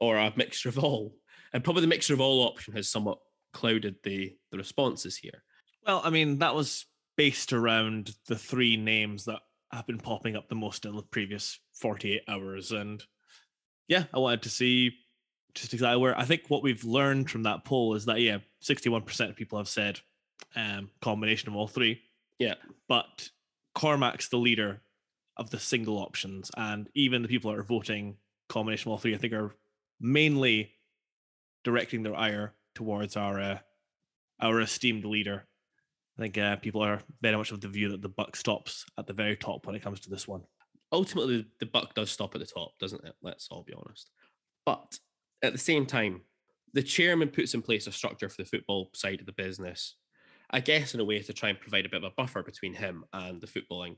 or 0.00 0.16
a 0.16 0.32
mixture 0.36 0.68
of 0.68 0.78
all. 0.78 1.14
And 1.52 1.62
probably 1.62 1.82
the 1.82 1.88
mixture 1.88 2.14
of 2.14 2.20
all 2.20 2.46
option 2.46 2.74
has 2.74 2.88
somewhat 2.88 3.18
clouded 3.54 3.96
the 4.02 4.36
the 4.50 4.58
responses 4.58 5.16
here. 5.16 5.42
Well, 5.86 6.02
I 6.04 6.10
mean, 6.10 6.38
that 6.40 6.54
was 6.54 6.84
based 7.16 7.52
around 7.52 8.14
the 8.26 8.36
three 8.36 8.76
names 8.76 9.24
that 9.24 9.40
have 9.72 9.86
been 9.86 9.98
popping 9.98 10.36
up 10.36 10.48
the 10.48 10.54
most 10.54 10.84
in 10.84 10.94
the 10.94 11.02
previous 11.02 11.58
48 11.74 12.22
hours. 12.28 12.72
And 12.72 13.02
yeah, 13.88 14.04
I 14.12 14.18
wanted 14.18 14.42
to 14.42 14.48
see 14.48 14.92
just 15.54 15.72
exactly 15.72 16.00
where 16.00 16.18
I 16.18 16.24
think 16.24 16.42
what 16.48 16.62
we've 16.62 16.84
learned 16.84 17.30
from 17.30 17.44
that 17.44 17.64
poll 17.64 17.94
is 17.94 18.06
that, 18.06 18.20
yeah, 18.20 18.38
61% 18.62 19.30
of 19.30 19.36
people 19.36 19.58
have 19.58 19.68
said 19.68 20.00
um, 20.56 20.90
combination 21.00 21.48
of 21.48 21.56
all 21.56 21.68
three. 21.68 22.00
Yeah. 22.38 22.54
But 22.88 23.28
Cormack's 23.74 24.28
the 24.28 24.38
leader 24.38 24.80
of 25.36 25.50
the 25.50 25.58
single 25.58 25.98
options. 25.98 26.50
And 26.56 26.88
even 26.94 27.22
the 27.22 27.28
people 27.28 27.50
that 27.50 27.58
are 27.58 27.64
voting 27.64 28.16
combination 28.48 28.88
of 28.88 28.92
all 28.92 28.98
three, 28.98 29.14
I 29.14 29.18
think, 29.18 29.32
are 29.32 29.54
mainly 30.00 30.72
directing 31.62 32.02
their 32.02 32.16
ire 32.16 32.54
towards 32.74 33.16
our 33.16 33.40
uh, 33.40 33.58
our 34.40 34.60
esteemed 34.60 35.04
leader. 35.04 35.46
I 36.18 36.22
think 36.22 36.38
uh, 36.38 36.56
people 36.56 36.82
are 36.82 37.00
very 37.22 37.36
much 37.36 37.50
of 37.50 37.60
the 37.60 37.68
view 37.68 37.88
that 37.90 38.02
the 38.02 38.08
buck 38.08 38.36
stops 38.36 38.84
at 38.98 39.06
the 39.06 39.12
very 39.12 39.36
top 39.36 39.66
when 39.66 39.74
it 39.74 39.82
comes 39.82 40.00
to 40.00 40.10
this 40.10 40.28
one. 40.28 40.42
ultimately 40.92 41.44
the 41.58 41.66
buck 41.66 41.94
does 41.94 42.10
stop 42.10 42.34
at 42.34 42.40
the 42.40 42.46
top, 42.46 42.72
doesn't 42.78 43.04
it? 43.04 43.14
Let's 43.22 43.48
all 43.50 43.64
be 43.64 43.74
honest. 43.74 44.10
But 44.64 44.98
at 45.42 45.52
the 45.52 45.58
same 45.58 45.86
time, 45.86 46.22
the 46.72 46.82
chairman 46.82 47.28
puts 47.28 47.54
in 47.54 47.62
place 47.62 47.86
a 47.86 47.92
structure 47.92 48.28
for 48.28 48.42
the 48.42 48.48
football 48.48 48.90
side 48.94 49.20
of 49.20 49.26
the 49.26 49.32
business, 49.32 49.96
I 50.50 50.60
guess 50.60 50.94
in 50.94 51.00
a 51.00 51.04
way 51.04 51.20
to 51.20 51.32
try 51.32 51.48
and 51.48 51.60
provide 51.60 51.86
a 51.86 51.88
bit 51.88 52.02
of 52.02 52.10
a 52.10 52.14
buffer 52.16 52.42
between 52.42 52.74
him 52.74 53.04
and 53.12 53.40
the 53.40 53.46
footballing 53.46 53.96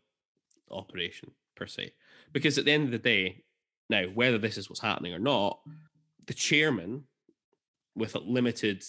operation 0.71 1.31
per 1.55 1.67
se. 1.67 1.93
Because 2.33 2.59
at 2.59 2.65
the 2.65 2.73
end 2.73 2.85
of 2.85 2.91
the 2.91 2.99
day, 2.99 3.45
now 3.89 4.05
whether 4.15 4.39
this 4.39 4.59
is 4.59 4.69
what's 4.69 4.81
happening 4.81 5.15
or 5.15 5.19
not, 5.19 5.61
the 6.27 6.35
chairman 6.35 7.05
with 7.97 8.15
a 8.15 8.21
limited 8.21 8.85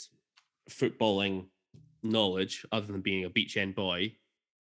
footballing 0.70 1.46
knowledge, 2.04 2.66
other 2.72 2.88
than 2.88 3.02
being 3.02 3.26
a 3.26 3.30
beach 3.30 3.58
end 3.58 3.74
boy, 3.76 4.14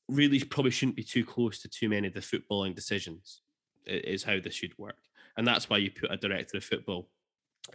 really 0.07 0.39
probably 0.39 0.71
shouldn't 0.71 0.95
be 0.95 1.03
too 1.03 1.25
close 1.25 1.59
to 1.61 1.67
too 1.67 1.89
many 1.89 2.07
of 2.07 2.13
the 2.13 2.19
footballing 2.21 2.73
decisions 2.73 3.41
is 3.85 4.23
how 4.23 4.39
this 4.39 4.53
should 4.53 4.77
work. 4.77 4.97
And 5.35 5.45
that's 5.45 5.69
why 5.69 5.77
you 5.77 5.91
put 5.91 6.11
a 6.11 6.17
director 6.17 6.57
of 6.57 6.63
football 6.63 7.09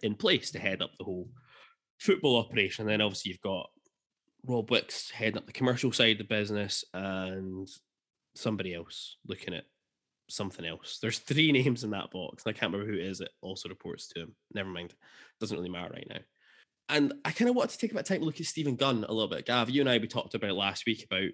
in 0.03 0.15
place 0.15 0.51
to 0.51 0.59
head 0.59 0.83
up 0.83 0.91
the 0.99 1.05
whole 1.05 1.29
football 1.99 2.37
operation. 2.37 2.83
And 2.83 2.91
then 2.91 3.01
obviously 3.01 3.31
you've 3.31 3.41
got 3.41 3.71
rob 4.47 4.71
wicks 4.71 5.11
heading 5.11 5.39
up 5.39 5.47
the 5.47 5.53
commercial 5.53 5.93
side 5.93 6.13
of 6.13 6.19
the 6.19 6.35
business 6.35 6.85
and 6.95 7.69
somebody 8.35 8.75
else 8.75 9.17
looking 9.27 9.55
at 9.55 9.65
something 10.29 10.65
else. 10.65 10.99
There's 11.01 11.19
three 11.19 11.53
names 11.53 11.85
in 11.85 11.91
that 11.91 12.11
box 12.11 12.45
and 12.45 12.55
i 12.55 12.59
can't 12.59 12.73
remember 12.73 12.91
who 12.91 12.99
it 12.99 13.07
is 13.07 13.19
that 13.19 13.31
also 13.43 13.69
reports 13.69 14.09
to 14.09 14.23
him. 14.23 14.35
Never 14.55 14.71
mind. 14.71 14.95
Doesn't 15.39 15.57
really 15.57 15.71
matter 15.71 15.93
right 15.93 16.07
now 16.09 16.21
and 16.93 17.13
i 17.25 17.31
kind 17.31 17.49
of 17.49 17.57
want 17.57 17.71
to 17.71 17.79
take 17.79 17.91
a 17.91 17.95
bit 17.95 18.01
of 18.01 18.07
time 18.07 18.21
to 18.21 18.25
look 18.25 18.41
at 18.41 18.47
stephen 18.47 18.77
gunn 18.77 19.05
a 19.09 19.13
little 19.13 19.29
bit 19.29 19.47
gav 19.47 19.69
you 19.69 19.81
and 19.81 19.91
i 19.91 19.99
we 19.99 20.07
talked 20.07 20.35
about 20.35 20.53
last 20.53 20.87
week 20.87 21.05
about 21.05 21.31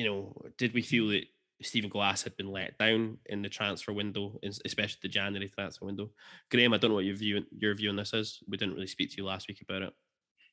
you 0.00 0.06
know, 0.06 0.34
did 0.56 0.72
we 0.72 0.80
feel 0.80 1.08
that 1.08 1.24
Stephen 1.62 1.90
Glass 1.90 2.22
had 2.22 2.34
been 2.36 2.50
let 2.50 2.78
down 2.78 3.18
in 3.26 3.42
the 3.42 3.50
transfer 3.50 3.92
window, 3.92 4.38
especially 4.64 4.98
the 5.02 5.08
January 5.08 5.50
transfer 5.50 5.84
window? 5.84 6.10
Graham, 6.50 6.72
I 6.72 6.78
don't 6.78 6.90
know 6.90 6.94
what 6.94 7.04
your 7.04 7.16
view 7.16 7.44
your 7.54 7.74
view 7.74 7.90
on 7.90 7.96
this 7.96 8.14
is. 8.14 8.38
We 8.48 8.56
didn't 8.56 8.74
really 8.74 8.86
speak 8.86 9.10
to 9.10 9.16
you 9.18 9.26
last 9.26 9.46
week 9.46 9.60
about 9.60 9.82
it. 9.82 9.92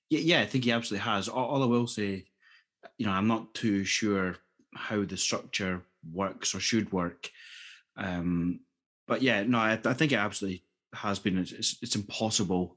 Yeah, 0.10 0.19
yeah, 0.19 0.41
I 0.41 0.45
think 0.45 0.65
he 0.65 0.71
absolutely 0.73 1.05
has. 1.05 1.29
All, 1.29 1.45
all 1.45 1.63
I 1.63 1.65
will 1.65 1.88
say, 1.88 2.25
you 2.97 3.05
know, 3.05 3.13
I'm 3.13 3.27
not 3.27 3.53
too 3.53 3.86
sure 3.86 4.36
how 4.75 5.05
the 5.05 5.15
structure 5.15 5.83
works 6.12 6.53
or 6.53 6.60
should 6.60 6.91
work. 6.91 7.29
Um, 7.95 8.62
but 9.07 9.21
yeah, 9.21 9.43
no, 9.43 9.60
I, 9.60 9.79
I 9.86 9.93
think 9.93 10.12
it 10.12 10.15
absolutely 10.15 10.63
has 10.93 11.19
been. 11.19 11.38
It's, 11.38 11.53
it's, 11.53 11.77
it's 11.81 11.95
impossible 11.95 12.76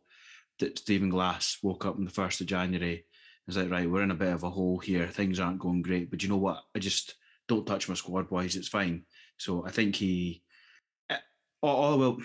that 0.61 0.79
Stephen 0.79 1.11
Glass 1.11 1.59
woke 1.63 1.85
up 1.85 1.97
on 1.97 2.05
the 2.05 2.11
first 2.11 2.41
of 2.41 2.47
January. 2.47 3.05
was 3.47 3.57
like, 3.57 3.71
right, 3.71 3.91
we're 3.91 4.03
in 4.03 4.13
a 4.13 4.15
bit 4.15 4.33
of 4.33 4.45
a 4.45 4.51
hole 4.51 4.79
here. 4.79 5.07
Things 5.09 5.41
aren't 5.41 5.59
going 5.59 5.83
great, 5.83 6.11
but 6.11 6.23
you 6.23 6.29
know 6.29 6.37
what? 6.37 6.63
I 6.75 6.79
just 6.79 7.15
don't 7.49 7.67
touch 7.67 7.89
my 7.89 7.95
squad, 7.95 8.29
boys. 8.29 8.57
It's 8.57 8.69
fine. 8.69 9.05
So 9.37 9.67
I 9.67 9.71
think 9.71 9.97
he. 9.97 10.43
Eh, 11.11 11.17
oh, 11.63 11.69
oh 11.69 11.73
All, 11.73 12.03
all 12.03 12.19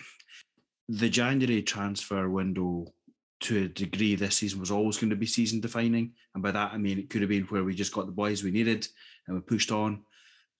The 0.87 1.09
January 1.09 1.63
transfer 1.63 2.29
window 2.29 2.93
to 3.41 3.63
a 3.63 3.67
degree 3.67 4.15
this 4.15 4.37
season 4.37 4.59
was 4.59 4.71
always 4.71 4.97
going 4.97 5.09
to 5.09 5.15
be 5.15 5.25
season 5.25 5.59
defining. 5.59 6.13
And 6.33 6.43
by 6.43 6.51
that, 6.51 6.73
I 6.73 6.77
mean, 6.77 6.99
it 6.99 7.09
could 7.09 7.21
have 7.21 7.29
been 7.29 7.43
where 7.43 7.63
we 7.63 7.75
just 7.75 7.93
got 7.93 8.05
the 8.05 8.11
boys 8.11 8.43
we 8.43 8.51
needed 8.51 8.87
and 9.27 9.35
we 9.35 9.41
pushed 9.41 9.71
on, 9.71 10.03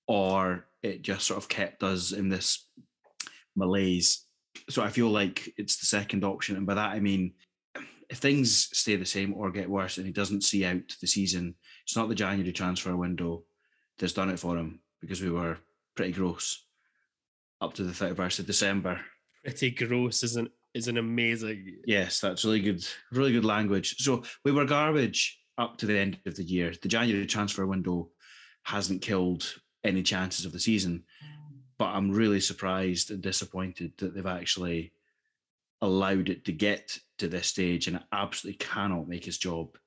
or 0.08 0.68
it 0.84 1.02
just 1.02 1.26
sort 1.26 1.38
of 1.38 1.50
kept 1.50 1.84
us 1.84 2.12
in 2.12 2.30
this 2.30 2.68
malaise. 3.56 4.26
So 4.70 4.84
I 4.84 4.90
feel 4.90 5.10
like 5.10 5.54
it's 5.58 5.78
the 5.78 5.86
second 5.86 6.24
option. 6.24 6.58
And 6.58 6.66
by 6.66 6.76
that, 6.76 6.92
I 6.92 7.00
mean, 7.00 7.34
if 8.10 8.18
things 8.18 8.70
stay 8.78 8.96
the 8.96 9.06
same 9.06 9.34
or 9.34 9.52
get 9.52 9.70
worse 9.70 9.98
and 9.98 10.06
he 10.06 10.13
doesn't 10.13 10.44
see 10.44 10.65
out 10.65 10.96
the 11.02 11.08
season, 11.08 11.56
it's 11.84 11.96
not 11.96 12.10
the 12.10 12.15
January 12.15 12.52
transfer 12.52 12.96
window 12.96 13.44
that's 13.98 14.13
done 14.13 14.30
it 14.30 14.39
for 14.39 14.58
him 14.58 14.80
because 15.02 15.22
we 15.22 15.30
were 15.30 15.58
pretty 15.96 16.12
gross 16.12 16.65
up 17.62 17.74
to 17.74 17.84
the 17.84 17.91
31st 17.91 18.39
of 18.39 18.46
December. 18.46 19.00
Pretty 19.44 19.72
gross 19.72 20.24
is 20.24 20.36
an 20.36 20.50
is 20.74 20.88
an 20.89 20.98
amazing. 20.98 21.78
Yes, 21.86 22.20
that's 22.20 22.44
really 22.44 22.60
good, 22.60 22.86
really 23.12 23.32
good 23.32 23.46
language. 23.46 23.96
So 24.00 24.24
we 24.44 24.52
were 24.52 24.65
garbage 24.65 25.39
up 25.58 25.78
to 25.78 25.86
the 25.86 25.98
end 25.98 26.20
of 26.26 26.36
the 26.36 26.44
year. 26.44 26.74
The 26.82 26.89
January 26.89 27.26
transfer 27.26 27.65
window 27.65 28.10
hasn't 28.63 29.02
killed 29.02 29.56
any 29.86 30.04
chances 30.04 30.46
of 30.46 30.52
the 30.52 30.60
season, 30.60 31.04
but 31.78 31.86
I'm 31.86 32.12
really 32.12 32.41
surprised 32.41 33.10
and 33.12 33.22
disappointed 33.22 33.94
that 33.98 34.13
they've 34.13 34.26
actually 34.26 34.91
allowed 35.82 36.30
it 36.30 36.46
to 36.46 36.52
get 36.52 36.98
to 37.18 37.28
this 37.28 37.48
stage, 37.48 37.88
and 37.88 37.98
it 37.98 38.04
absolutely 38.12 38.58
cannot 38.58 39.08
make 39.08 39.26
his 39.26 39.38
job 39.38 39.78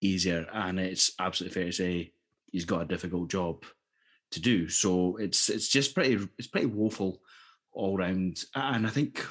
easier. 0.00 0.46
And 0.52 0.78
it's 0.78 1.12
absolutely 1.18 1.54
fair 1.54 1.70
to 1.70 1.72
say 1.72 2.12
he's 2.46 2.64
got 2.64 2.82
a 2.82 2.86
difficult 2.86 3.30
job 3.30 3.64
to 4.32 4.40
do. 4.40 4.68
So 4.68 5.16
it's 5.16 5.48
it's 5.48 5.68
just 5.68 5.94
pretty 5.94 6.26
it's 6.38 6.48
pretty 6.48 6.66
woeful 6.66 7.20
all 7.72 7.96
round. 7.96 8.44
And 8.54 8.86
I 8.86 8.90
think, 8.90 9.24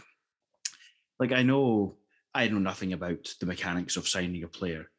like 1.20 1.32
I 1.32 1.44
know 1.44 1.98
I 2.34 2.48
know 2.48 2.60
nothing 2.60 2.94
about 2.94 3.28
the 3.40 3.46
mechanics 3.46 3.98
of 3.98 4.08
signing 4.08 4.44
a 4.44 4.48
player, 4.48 4.90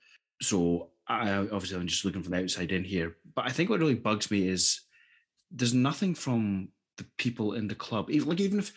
so 0.42 0.90
I 1.08 1.32
obviously 1.32 1.76
I'm 1.76 1.86
just 1.86 2.04
looking 2.04 2.22
from 2.22 2.32
the 2.32 2.42
outside 2.42 2.72
in 2.72 2.84
here. 2.84 3.16
But 3.34 3.46
I 3.46 3.50
think 3.50 3.70
what 3.70 3.80
really 3.80 3.94
bugs 3.94 4.30
me 4.30 4.48
is 4.48 4.80
there's 5.50 5.74
nothing 5.74 6.14
from 6.14 6.68
the 6.98 7.06
people 7.18 7.54
in 7.54 7.68
the 7.68 7.74
club. 7.74 8.10
Even 8.10 8.28
like 8.28 8.40
even 8.40 8.58
if 8.58 8.72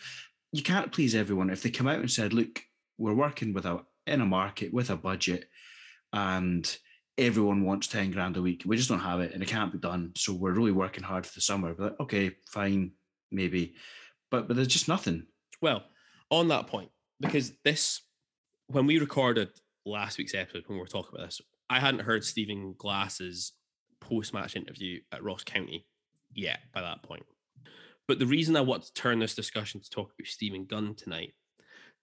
you 0.54 0.62
can't 0.62 0.92
please 0.92 1.14
everyone, 1.14 1.50
if 1.50 1.62
they 1.62 1.70
come 1.70 1.88
out 1.88 1.98
and 1.98 2.10
said, 2.10 2.32
"Look, 2.32 2.62
we're 2.96 3.14
working 3.14 3.52
with 3.52 3.66
a 3.66 3.84
in 4.06 4.20
a 4.20 4.26
market 4.26 4.72
with 4.72 4.90
a 4.90 4.96
budget, 4.96 5.48
and 6.12 6.76
everyone 7.18 7.64
wants 7.64 7.86
10 7.88 8.10
grand 8.10 8.36
a 8.36 8.42
week. 8.42 8.62
We 8.64 8.76
just 8.76 8.88
don't 8.88 9.00
have 9.00 9.20
it 9.20 9.32
and 9.32 9.42
it 9.42 9.48
can't 9.48 9.72
be 9.72 9.78
done. 9.78 10.12
So 10.16 10.32
we're 10.32 10.52
really 10.52 10.72
working 10.72 11.04
hard 11.04 11.26
for 11.26 11.34
the 11.34 11.40
summer. 11.40 11.74
But 11.74 11.98
okay, 12.00 12.32
fine, 12.46 12.92
maybe. 13.30 13.74
But 14.30 14.48
but 14.48 14.56
there's 14.56 14.68
just 14.68 14.88
nothing. 14.88 15.26
Well, 15.60 15.82
on 16.30 16.48
that 16.48 16.66
point, 16.66 16.90
because 17.20 17.52
this 17.64 18.02
when 18.68 18.86
we 18.86 18.98
recorded 18.98 19.50
last 19.84 20.18
week's 20.18 20.34
episode 20.34 20.64
when 20.66 20.76
we 20.76 20.80
were 20.80 20.86
talking 20.86 21.10
about 21.14 21.26
this, 21.26 21.40
I 21.68 21.80
hadn't 21.80 22.00
heard 22.00 22.24
Stephen 22.24 22.74
Glass's 22.78 23.52
post-match 24.00 24.56
interview 24.56 25.00
at 25.12 25.22
Ross 25.22 25.44
County 25.44 25.86
yet 26.32 26.60
by 26.72 26.80
that 26.80 27.02
point. 27.02 27.24
But 28.06 28.18
the 28.18 28.26
reason 28.26 28.56
I 28.56 28.60
want 28.60 28.82
to 28.84 28.92
turn 28.92 29.18
this 29.18 29.34
discussion 29.34 29.80
to 29.80 29.90
talk 29.90 30.12
about 30.12 30.26
Stephen 30.26 30.66
Gunn 30.66 30.94
tonight 30.94 31.34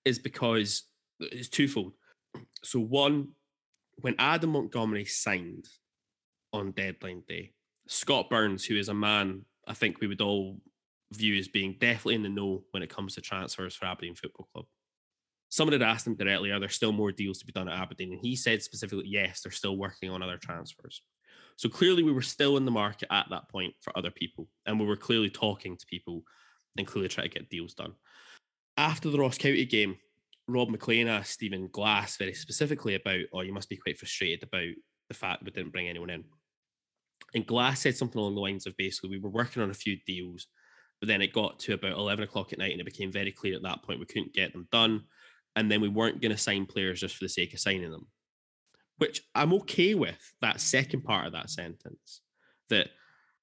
is 0.03 0.17
because 0.17 0.83
it's 1.19 1.49
twofold. 1.49 1.93
So 2.63 2.79
one, 2.79 3.29
when 3.97 4.15
Adam 4.17 4.51
Montgomery 4.51 5.05
signed 5.05 5.67
on 6.53 6.71
deadline 6.71 7.23
day, 7.27 7.53
Scott 7.87 8.29
Burns, 8.29 8.65
who 8.65 8.77
is 8.77 8.89
a 8.89 8.93
man 8.93 9.45
I 9.67 9.73
think 9.73 9.99
we 9.99 10.07
would 10.07 10.21
all 10.21 10.59
view 11.13 11.37
as 11.37 11.47
being 11.47 11.77
definitely 11.79 12.15
in 12.15 12.23
the 12.23 12.29
know 12.29 12.63
when 12.71 12.83
it 12.83 12.89
comes 12.89 13.15
to 13.15 13.21
transfers 13.21 13.75
for 13.75 13.85
Aberdeen 13.85 14.15
Football 14.15 14.47
Club. 14.53 14.65
Someone 15.49 15.73
had 15.73 15.81
asked 15.81 16.07
him 16.07 16.15
directly, 16.15 16.51
are 16.51 16.59
there 16.59 16.69
still 16.69 16.93
more 16.93 17.11
deals 17.11 17.39
to 17.39 17.45
be 17.45 17.51
done 17.51 17.67
at 17.67 17.77
Aberdeen? 17.77 18.13
And 18.13 18.21
he 18.21 18.35
said 18.35 18.63
specifically, 18.63 19.05
yes, 19.07 19.41
they're 19.41 19.51
still 19.51 19.77
working 19.77 20.09
on 20.09 20.23
other 20.23 20.37
transfers. 20.37 21.01
So 21.61 21.69
clearly, 21.69 22.01
we 22.01 22.11
were 22.11 22.23
still 22.23 22.57
in 22.57 22.65
the 22.65 22.71
market 22.71 23.07
at 23.11 23.27
that 23.29 23.47
point 23.47 23.75
for 23.81 23.95
other 23.95 24.09
people, 24.09 24.47
and 24.65 24.79
we 24.79 24.85
were 24.87 24.95
clearly 24.95 25.29
talking 25.29 25.77
to 25.77 25.85
people 25.85 26.23
and 26.75 26.87
clearly 26.87 27.07
trying 27.07 27.29
to 27.29 27.37
get 27.37 27.51
deals 27.51 27.75
done. 27.75 27.93
After 28.77 29.11
the 29.11 29.19
Ross 29.19 29.37
County 29.37 29.63
game, 29.65 29.97
Rob 30.47 30.69
McLean 30.69 31.07
asked 31.07 31.33
Stephen 31.33 31.69
Glass 31.71 32.17
very 32.17 32.33
specifically 32.33 32.95
about, 32.95 33.19
oh, 33.31 33.41
you 33.41 33.53
must 33.53 33.69
be 33.69 33.77
quite 33.77 33.99
frustrated 33.99 34.41
about 34.41 34.73
the 35.07 35.13
fact 35.13 35.43
we 35.43 35.51
didn't 35.51 35.71
bring 35.71 35.87
anyone 35.87 36.09
in. 36.09 36.23
And 37.35 37.45
Glass 37.45 37.81
said 37.81 37.95
something 37.95 38.19
along 38.19 38.33
the 38.33 38.41
lines 38.41 38.65
of 38.65 38.75
basically, 38.75 39.11
we 39.11 39.19
were 39.19 39.29
working 39.29 39.61
on 39.61 39.69
a 39.69 39.75
few 39.75 39.97
deals, 40.07 40.47
but 40.99 41.09
then 41.09 41.21
it 41.21 41.31
got 41.31 41.59
to 41.59 41.73
about 41.73 41.91
11 41.91 42.23
o'clock 42.23 42.53
at 42.53 42.57
night 42.57 42.71
and 42.71 42.81
it 42.81 42.85
became 42.85 43.11
very 43.11 43.31
clear 43.31 43.55
at 43.55 43.61
that 43.61 43.83
point 43.83 43.99
we 43.99 44.07
couldn't 44.07 44.33
get 44.33 44.51
them 44.51 44.67
done. 44.71 45.03
And 45.55 45.71
then 45.71 45.79
we 45.79 45.89
weren't 45.89 46.21
going 46.21 46.31
to 46.31 46.39
sign 46.39 46.65
players 46.65 47.01
just 47.01 47.17
for 47.17 47.25
the 47.25 47.29
sake 47.29 47.53
of 47.53 47.59
signing 47.59 47.91
them 47.91 48.07
which 49.01 49.23
I'm 49.33 49.51
okay 49.53 49.95
with 49.95 50.31
that 50.41 50.61
second 50.61 51.03
part 51.03 51.25
of 51.25 51.33
that 51.33 51.49
sentence. 51.49 52.21
That 52.69 52.89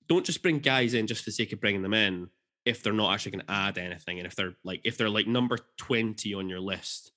don't 0.08 0.24
just 0.24 0.40
bring 0.40 0.60
guys 0.60 0.94
in 0.94 1.08
just 1.08 1.24
for 1.24 1.30
the 1.30 1.34
sake 1.34 1.52
of 1.52 1.60
bringing 1.60 1.82
them 1.82 1.94
in 1.94 2.28
if 2.64 2.80
they're 2.80 2.92
not 2.92 3.12
actually 3.12 3.32
going 3.32 3.44
to 3.44 3.52
add 3.52 3.76
anything, 3.76 4.18
and 4.18 4.26
if 4.26 4.36
they're 4.36 4.54
like 4.62 4.80
if 4.84 4.96
they're 4.96 5.10
like 5.10 5.26
number 5.26 5.58
twenty 5.76 6.32
on 6.32 6.48
your 6.48 6.60
list 6.60 7.10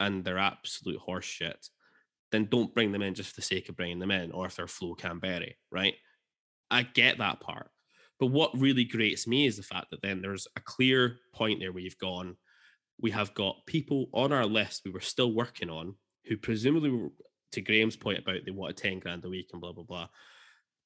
and 0.00 0.24
they're 0.24 0.38
absolute 0.38 0.98
horseshit, 1.06 1.68
then 2.32 2.46
don't 2.46 2.74
bring 2.74 2.90
them 2.90 3.02
in 3.02 3.12
just 3.12 3.30
for 3.30 3.36
the 3.36 3.42
sake 3.42 3.68
of 3.68 3.76
bringing 3.76 3.98
them 3.98 4.10
in, 4.10 4.32
or 4.32 4.46
if 4.46 4.56
they're 4.56 4.66
Flo 4.66 4.94
Kamberi, 4.94 5.52
right? 5.70 5.94
I 6.70 6.84
get 6.84 7.18
that 7.18 7.40
part. 7.40 7.68
But 8.18 8.28
what 8.28 8.58
really 8.58 8.84
grates 8.84 9.26
me 9.26 9.44
is 9.44 9.58
the 9.58 9.62
fact 9.62 9.88
that 9.90 10.00
then 10.00 10.22
there's 10.22 10.48
a 10.56 10.60
clear 10.60 11.18
point 11.34 11.60
there 11.60 11.70
where 11.70 11.82
you've 11.82 11.98
gone, 11.98 12.36
we 12.98 13.10
have 13.10 13.34
got 13.34 13.66
people 13.66 14.06
on 14.14 14.32
our 14.32 14.46
list 14.46 14.82
we 14.86 14.90
were 14.90 15.00
still 15.00 15.34
working 15.34 15.68
on 15.68 15.96
who 16.26 16.36
presumably 16.36 17.10
to 17.54 17.60
Graham's 17.60 17.96
point 17.96 18.18
about 18.18 18.44
they 18.44 18.50
wanted 18.50 18.76
10 18.76 18.98
grand 19.00 19.24
a 19.24 19.28
week 19.28 19.50
and 19.52 19.60
blah, 19.60 19.72
blah, 19.72 19.84
blah. 19.84 20.08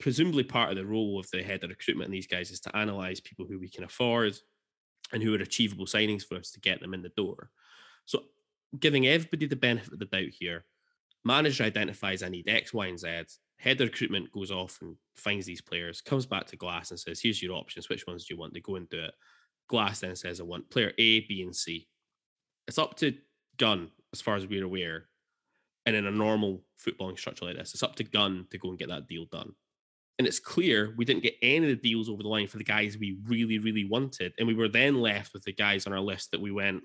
Presumably, 0.00 0.44
part 0.44 0.70
of 0.70 0.76
the 0.76 0.86
role 0.86 1.18
of 1.18 1.28
the 1.30 1.42
head 1.42 1.64
of 1.64 1.70
recruitment 1.70 2.08
and 2.08 2.14
these 2.14 2.26
guys 2.26 2.50
is 2.50 2.60
to 2.60 2.76
analyze 2.76 3.20
people 3.20 3.46
who 3.46 3.58
we 3.58 3.68
can 3.68 3.84
afford 3.84 4.36
and 5.12 5.22
who 5.22 5.34
are 5.34 5.38
achievable 5.38 5.86
signings 5.86 6.22
for 6.22 6.36
us 6.36 6.50
to 6.52 6.60
get 6.60 6.80
them 6.80 6.94
in 6.94 7.02
the 7.02 7.08
door. 7.10 7.50
So, 8.04 8.24
giving 8.78 9.06
everybody 9.06 9.46
the 9.46 9.56
benefit 9.56 9.92
of 9.92 9.98
the 9.98 10.04
doubt 10.04 10.30
here, 10.30 10.64
manager 11.24 11.64
identifies 11.64 12.22
I 12.22 12.28
need 12.28 12.48
X, 12.48 12.72
Y, 12.72 12.86
and 12.86 12.98
Z. 12.98 13.22
Head 13.58 13.80
of 13.80 13.88
recruitment 13.88 14.30
goes 14.30 14.52
off 14.52 14.78
and 14.82 14.96
finds 15.16 15.46
these 15.46 15.60
players, 15.60 16.00
comes 16.00 16.26
back 16.26 16.46
to 16.46 16.56
Glass 16.56 16.90
and 16.90 17.00
says, 17.00 17.20
Here's 17.20 17.42
your 17.42 17.56
options. 17.56 17.88
Which 17.88 18.06
ones 18.06 18.24
do 18.24 18.34
you 18.34 18.38
want? 18.38 18.54
They 18.54 18.60
go 18.60 18.76
and 18.76 18.88
do 18.88 19.00
it. 19.00 19.14
Glass 19.68 20.00
then 20.00 20.14
says, 20.14 20.40
I 20.40 20.44
want 20.44 20.70
player 20.70 20.92
A, 20.98 21.20
B, 21.20 21.42
and 21.42 21.54
C. 21.54 21.88
It's 22.68 22.78
up 22.78 22.96
to 22.98 23.14
Gunn, 23.56 23.90
as 24.12 24.20
far 24.20 24.36
as 24.36 24.46
we're 24.46 24.64
aware, 24.64 25.07
and 25.88 25.96
in 25.96 26.06
a 26.06 26.10
normal 26.10 26.62
footballing 26.78 27.18
structure 27.18 27.46
like 27.46 27.56
this, 27.56 27.72
it's 27.72 27.82
up 27.82 27.96
to 27.96 28.04
Gunn 28.04 28.46
to 28.50 28.58
go 28.58 28.68
and 28.68 28.78
get 28.78 28.90
that 28.90 29.08
deal 29.08 29.24
done. 29.32 29.52
And 30.18 30.26
it's 30.26 30.38
clear 30.38 30.94
we 30.98 31.06
didn't 31.06 31.22
get 31.22 31.36
any 31.40 31.70
of 31.70 31.80
the 31.80 31.88
deals 31.88 32.10
over 32.10 32.22
the 32.22 32.28
line 32.28 32.46
for 32.46 32.58
the 32.58 32.64
guys 32.64 32.98
we 32.98 33.16
really, 33.26 33.58
really 33.58 33.86
wanted. 33.86 34.34
And 34.38 34.46
we 34.46 34.54
were 34.54 34.68
then 34.68 35.00
left 35.00 35.32
with 35.32 35.44
the 35.44 35.52
guys 35.52 35.86
on 35.86 35.94
our 35.94 36.00
list 36.00 36.32
that 36.32 36.42
we 36.42 36.50
went, 36.50 36.82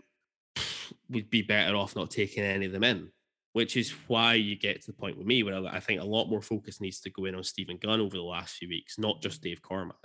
we'd 1.10 1.30
be 1.30 1.42
better 1.42 1.76
off 1.76 1.98
not 1.98 2.12
taking 2.12 2.44
any 2.46 2.66
of 2.66 2.72
them 2.72 2.86
in, 2.86 3.10
which 3.52 3.76
is 3.76 3.92
why 4.08 4.36
you 4.36 4.56
get 4.56 4.82
to 4.82 4.88
the 4.88 4.98
point 4.98 5.18
with 5.18 5.28
me 5.28 5.44
where 5.44 5.66
I 5.68 5.82
think 5.82 6.00
a 6.00 6.06
lot 6.06 6.30
more 6.30 6.42
focus 6.42 6.80
needs 6.80 7.02
to 7.02 7.10
go 7.10 7.26
in 7.26 7.36
on 7.36 7.44
Stephen 7.44 7.78
Gunn 7.78 8.00
over 8.00 8.16
the 8.16 8.24
last 8.24 8.56
few 8.56 8.70
weeks, 8.70 8.98
not 8.98 9.22
just 9.22 9.42
Dave 9.42 9.62
Cormack. 9.62 9.98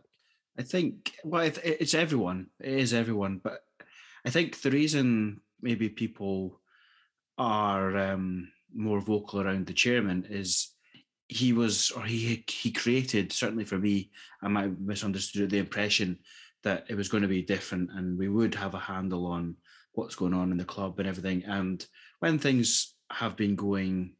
I 0.59 0.63
think, 0.63 1.13
well, 1.23 1.49
it's 1.63 1.95
everyone. 1.95 2.49
It 2.59 2.73
is 2.73 2.93
everyone. 2.93 3.41
But 3.45 3.61
I 4.25 4.31
think 4.31 4.61
the 4.61 4.73
reason 4.73 5.41
maybe 5.63 5.89
people 5.89 6.61
are 7.37 7.97
um, 7.97 8.51
more 8.75 9.01
vocal 9.01 9.41
around 9.41 9.67
the 9.67 9.73
chairman 9.73 10.27
is 10.29 10.75
he 11.29 11.53
was 11.53 11.91
or 11.91 12.03
he 12.05 12.43
he 12.49 12.73
created 12.73 13.33
certainly 13.33 13.65
for 13.65 13.79
me 13.79 14.11
I 14.43 14.49
might 14.49 14.63
have 14.63 14.81
misunderstood 14.81 15.51
the 15.51 15.59
impression 15.59 16.19
that 16.65 16.87
it 16.89 16.95
was 16.95 17.09
going 17.09 17.23
to 17.23 17.29
be 17.29 17.43
different 17.43 17.91
and 17.93 18.19
we 18.19 18.29
would 18.29 18.55
have 18.55 18.75
a 18.75 18.79
handle 18.79 19.27
on 19.27 19.57
what's 19.93 20.15
going 20.15 20.35
on 20.35 20.51
in 20.51 20.59
the 20.59 20.65
club 20.65 20.99
and 20.99 21.09
everything. 21.09 21.45
And 21.45 21.85
when 22.21 22.39
things 22.39 22.95
have 23.11 23.37
been 23.37 23.57
going 23.57 24.15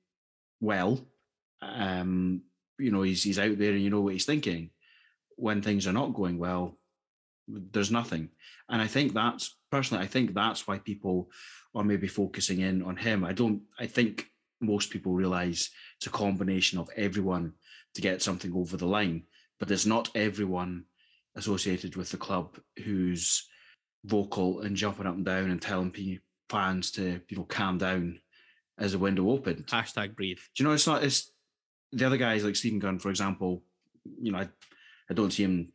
well 0.61 1.01
um 1.63 2.43
you 2.79 2.91
know 2.91 3.03
he's 3.03 3.23
he's 3.23 3.39
out 3.39 3.59
there 3.59 3.73
and 3.73 3.83
you 3.83 3.91
know 3.91 4.01
what 4.03 4.13
he's 4.13 4.27
thinking. 4.27 4.71
When 5.37 5.63
things 5.63 5.87
are 5.87 5.93
not 5.93 6.15
going 6.15 6.39
well 6.39 6.79
there's 7.49 7.91
nothing. 7.91 8.29
And 8.69 8.83
i 8.83 8.87
think 8.87 9.15
that's 9.15 9.57
personally 9.71 10.05
i 10.05 10.07
think 10.07 10.35
that's 10.35 10.67
why 10.67 10.79
people 10.79 11.31
are 11.75 11.85
maybe 11.85 12.09
focusing 12.09 12.61
in 12.61 12.83
on 12.83 12.97
him. 12.97 13.25
I 13.25 13.33
don't 13.33 13.63
i 13.79 13.87
think 13.87 14.27
most 14.61 14.91
people 14.91 15.13
realize 15.13 15.71
it's 15.97 16.07
a 16.07 16.11
combination 16.11 16.79
of 16.79 16.91
everyone 16.97 17.53
to 17.95 18.01
get 18.01 18.23
something 18.23 18.53
over 18.55 18.77
the 18.77 18.87
line, 18.87 19.25
but 19.59 19.69
there's 19.69 19.87
not 19.87 20.11
everyone 20.15 20.85
associated 21.37 21.97
with 21.97 22.11
the 22.11 22.17
club 22.17 22.59
who's 22.85 23.49
vocal 24.05 24.61
and 24.61 24.77
jumping 24.77 25.07
up 25.07 25.15
and 25.15 25.25
down 25.25 25.51
and 25.51 25.61
telling 25.61 26.21
fans 26.49 26.91
to 26.93 27.21
you 27.29 27.37
know 27.37 27.45
calm 27.45 27.79
down 27.79 28.19
as 28.79 28.93
the 28.93 28.99
window 28.99 29.31
opened. 29.31 29.67
Hashtag 29.67 30.15
breathe. 30.15 30.39
Do 30.55 30.63
you 30.63 30.69
know 30.69 30.75
it's 30.75 30.87
not 30.87 31.05
it's 31.05 31.31
the 31.93 32.07
other 32.07 32.17
guys 32.17 32.45
like 32.45 32.57
Stephen 32.57 32.79
Gunn, 32.79 32.99
for 32.99 33.11
example. 33.11 33.63
You 34.21 34.33
know, 34.33 34.39
I, 34.39 34.49
I 35.11 35.15
don't 35.15 35.33
see 35.33 35.45
him. 35.45 35.73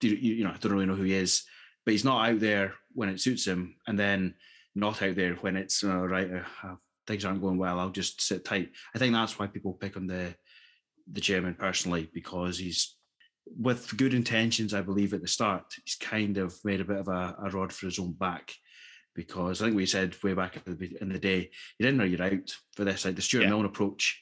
You, 0.00 0.10
you 0.10 0.44
know, 0.44 0.50
I 0.50 0.56
don't 0.58 0.72
really 0.72 0.86
know 0.86 0.96
who 0.96 1.04
he 1.04 1.14
is, 1.14 1.44
but 1.84 1.92
he's 1.92 2.04
not 2.04 2.28
out 2.28 2.40
there 2.40 2.74
when 2.92 3.08
it 3.08 3.20
suits 3.20 3.46
him, 3.46 3.76
and 3.86 3.98
then 3.98 4.34
not 4.74 5.02
out 5.02 5.16
there 5.16 5.34
when 5.36 5.56
it's 5.56 5.82
uh, 5.82 5.96
right. 5.96 6.30
Uh, 6.62 6.74
things 7.06 7.24
aren't 7.24 7.42
going 7.42 7.58
well, 7.58 7.78
I'll 7.78 7.90
just 7.90 8.20
sit 8.20 8.44
tight. 8.44 8.70
I 8.94 8.98
think 8.98 9.12
that's 9.12 9.38
why 9.38 9.46
people 9.46 9.72
pick 9.72 9.96
on 9.96 10.06
the 10.06 10.34
the 11.12 11.20
chairman 11.20 11.54
personally 11.54 12.08
because 12.14 12.58
he's 12.58 12.96
with 13.46 13.96
good 13.96 14.14
intentions. 14.14 14.72
I 14.72 14.80
believe 14.80 15.12
at 15.12 15.20
the 15.20 15.28
start, 15.28 15.64
he's 15.84 15.96
kind 15.96 16.38
of 16.38 16.54
made 16.64 16.80
a 16.80 16.84
bit 16.84 16.98
of 16.98 17.08
a, 17.08 17.36
a 17.44 17.50
rod 17.50 17.72
for 17.72 17.86
his 17.86 17.98
own 17.98 18.12
back 18.12 18.54
because 19.14 19.60
I 19.60 19.66
think 19.66 19.76
we 19.76 19.86
said 19.86 20.16
way 20.22 20.34
back 20.34 20.60
in 20.66 21.08
the 21.08 21.18
day, 21.18 21.50
you're 21.78 21.88
in 21.88 22.00
or 22.00 22.04
you're 22.04 22.22
out 22.22 22.56
for 22.74 22.84
this. 22.84 23.04
Like 23.04 23.16
the 23.16 23.22
Stuart 23.22 23.42
yeah. 23.42 23.50
Milne 23.50 23.66
approach 23.66 24.20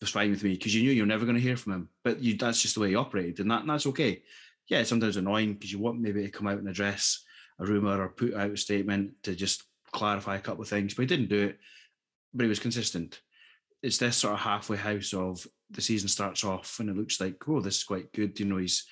was 0.00 0.10
fine 0.10 0.30
with 0.30 0.44
me 0.44 0.54
because 0.54 0.74
you 0.74 0.82
knew 0.82 0.92
you're 0.92 1.06
never 1.06 1.24
going 1.24 1.36
to 1.36 1.42
hear 1.42 1.56
from 1.56 1.72
him, 1.72 1.88
but 2.02 2.20
you, 2.20 2.36
that's 2.36 2.60
just 2.60 2.74
the 2.74 2.80
way 2.80 2.90
he 2.90 2.94
operated, 2.94 3.40
and 3.40 3.50
that 3.50 3.60
and 3.60 3.70
that's 3.70 3.86
okay. 3.86 4.22
Yeah, 4.68 4.80
it's 4.80 4.88
sometimes 4.88 5.16
annoying 5.16 5.54
because 5.54 5.72
you 5.72 5.78
want 5.78 6.00
maybe 6.00 6.22
to 6.22 6.30
come 6.30 6.46
out 6.46 6.58
and 6.58 6.68
address 6.68 7.22
a 7.58 7.66
rumor 7.66 8.02
or 8.02 8.08
put 8.08 8.34
out 8.34 8.50
a 8.50 8.56
statement 8.56 9.12
to 9.22 9.34
just 9.34 9.62
clarify 9.92 10.36
a 10.36 10.40
couple 10.40 10.62
of 10.62 10.68
things, 10.68 10.94
but 10.94 11.02
he 11.02 11.06
didn't 11.06 11.28
do 11.28 11.44
it 11.44 11.58
but 12.34 12.42
he 12.44 12.48
was 12.48 12.58
consistent. 12.58 13.20
It's 13.82 13.98
this 13.98 14.16
sort 14.16 14.34
of 14.34 14.40
halfway 14.40 14.76
house 14.76 15.12
of 15.14 15.46
the 15.70 15.80
season 15.80 16.08
starts 16.08 16.44
off 16.44 16.80
and 16.80 16.88
it 16.88 16.96
looks 16.96 17.20
like, 17.20 17.36
oh, 17.48 17.60
this 17.60 17.78
is 17.78 17.84
quite 17.84 18.12
good. 18.12 18.38
You 18.40 18.46
know, 18.46 18.56
he's 18.56 18.86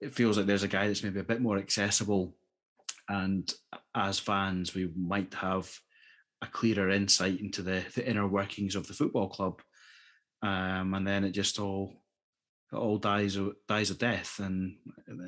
it 0.00 0.14
feels 0.14 0.36
like 0.36 0.46
there's 0.46 0.64
a 0.64 0.68
guy 0.68 0.88
that's 0.88 1.04
maybe 1.04 1.20
a 1.20 1.24
bit 1.24 1.40
more 1.40 1.58
accessible. 1.58 2.34
And 3.08 3.52
as 3.94 4.18
fans, 4.18 4.74
we 4.74 4.90
might 4.96 5.32
have 5.34 5.70
a 6.42 6.46
clearer 6.46 6.90
insight 6.90 7.40
into 7.40 7.62
the, 7.62 7.84
the 7.94 8.08
inner 8.08 8.26
workings 8.26 8.74
of 8.74 8.86
the 8.86 8.94
football 8.94 9.28
club, 9.28 9.62
um, 10.42 10.94
and 10.94 11.06
then 11.06 11.24
it 11.24 11.30
just 11.30 11.60
all 11.60 11.94
it 12.72 12.76
all 12.76 12.98
dies 12.98 13.38
dies 13.68 13.90
a 13.90 13.94
death, 13.94 14.40
and 14.40 14.76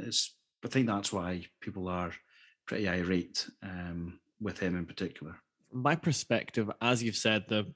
it's. 0.01 0.35
I 0.65 0.69
think 0.69 0.87
that's 0.87 1.13
why 1.13 1.45
people 1.61 1.89
are 1.89 2.13
pretty 2.67 2.89
irate 2.89 3.47
um, 3.63 4.19
with 4.41 4.59
him 4.59 4.77
in 4.77 4.87
particular. 4.87 5.37
My 5.75 5.97
perspective, 5.97 6.71
as 6.81 7.03
you've 7.03 7.17
said, 7.17 7.45
the 7.49 7.75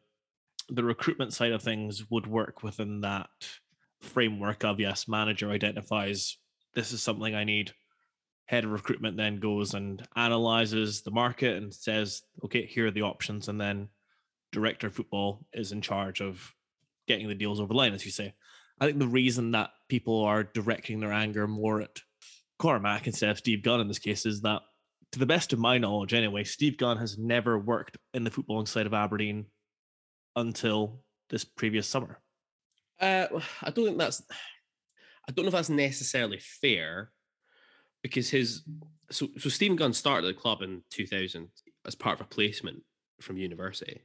the 0.71 0.85
recruitment 0.85 1.33
side 1.33 1.53
of 1.53 1.63
things 1.63 2.05
would 2.11 2.27
work 2.27 2.63
within 2.63 3.01
that 3.01 3.29
framework 4.03 4.65
of 4.65 4.79
yes, 4.79 5.09
manager 5.09 5.51
identifies 5.51 6.37
this 6.75 6.93
is 6.93 7.03
something 7.03 7.35
I 7.35 7.45
need. 7.45 7.73
Head 8.47 8.65
of 8.65 8.71
recruitment 8.71 9.17
then 9.17 9.41
goes 9.41 9.75
and 9.75 10.07
analyzes 10.15 11.03
the 11.03 11.11
market 11.11 11.57
and 11.57 11.73
says, 11.73 12.23
okay, 12.45 12.67
here 12.67 12.87
are 12.87 12.91
the 12.91 13.03
options. 13.03 13.49
And 13.49 13.61
then 13.61 13.89
director 14.53 14.87
of 14.87 14.95
football 14.95 15.45
is 15.53 15.73
in 15.73 15.81
charge 15.81 16.21
of 16.21 16.55
getting 17.07 17.29
the 17.29 17.35
deals 17.35 17.61
over 17.61 17.69
the 17.69 17.75
line, 17.75 17.95
as 17.95 18.05
you 18.05 18.11
say. 18.11 18.35
I 18.81 18.87
think 18.87 18.99
the 18.99 19.09
reason 19.09 19.51
that 19.53 19.71
people 19.89 20.23
are 20.23 20.45
directing 20.45 21.01
their 21.01 21.13
anger 21.13 21.49
more 21.49 21.81
at 21.81 22.01
Cormack 22.59 23.07
instead 23.07 23.31
of 23.31 23.39
Steve 23.39 23.63
Gunn 23.63 23.81
in 23.81 23.89
this 23.89 23.99
case 23.99 24.25
is 24.25 24.43
that, 24.43 24.63
to 25.13 25.19
the 25.19 25.27
best 25.27 25.53
of 25.53 25.59
my 25.59 25.79
knowledge 25.79 26.15
anyway, 26.15 26.45
Steve 26.45 26.77
Gunn 26.77 26.99
has 26.99 27.19
never 27.19 27.59
worked 27.59 27.97
in 28.15 28.25
the 28.25 28.31
footballing 28.31 28.69
side 28.69 28.87
of 28.87 28.95
Aberdeen 28.95 29.47
until 30.37 31.01
this 31.31 31.45
previous 31.45 31.87
summer. 31.87 32.21
Uh, 33.01 33.27
I 33.63 33.71
don't 33.71 33.87
think 33.87 33.99
that's. 33.99 34.23
I 35.29 35.33
don't 35.33 35.45
know 35.45 35.49
if 35.49 35.55
that's 35.55 35.69
necessarily 35.69 36.41
fair, 36.41 37.11
because 38.03 38.31
his 38.31 38.63
so 39.11 39.29
so 39.39 39.49
Stephen 39.49 39.77
Gunn 39.77 39.93
started 39.93 40.27
the 40.27 40.39
club 40.39 40.63
in 40.63 40.83
2000 40.91 41.49
as 41.87 41.95
part 41.95 42.21
of 42.21 42.27
a 42.27 42.29
placement 42.29 42.83
from 43.21 43.37
university. 43.37 44.03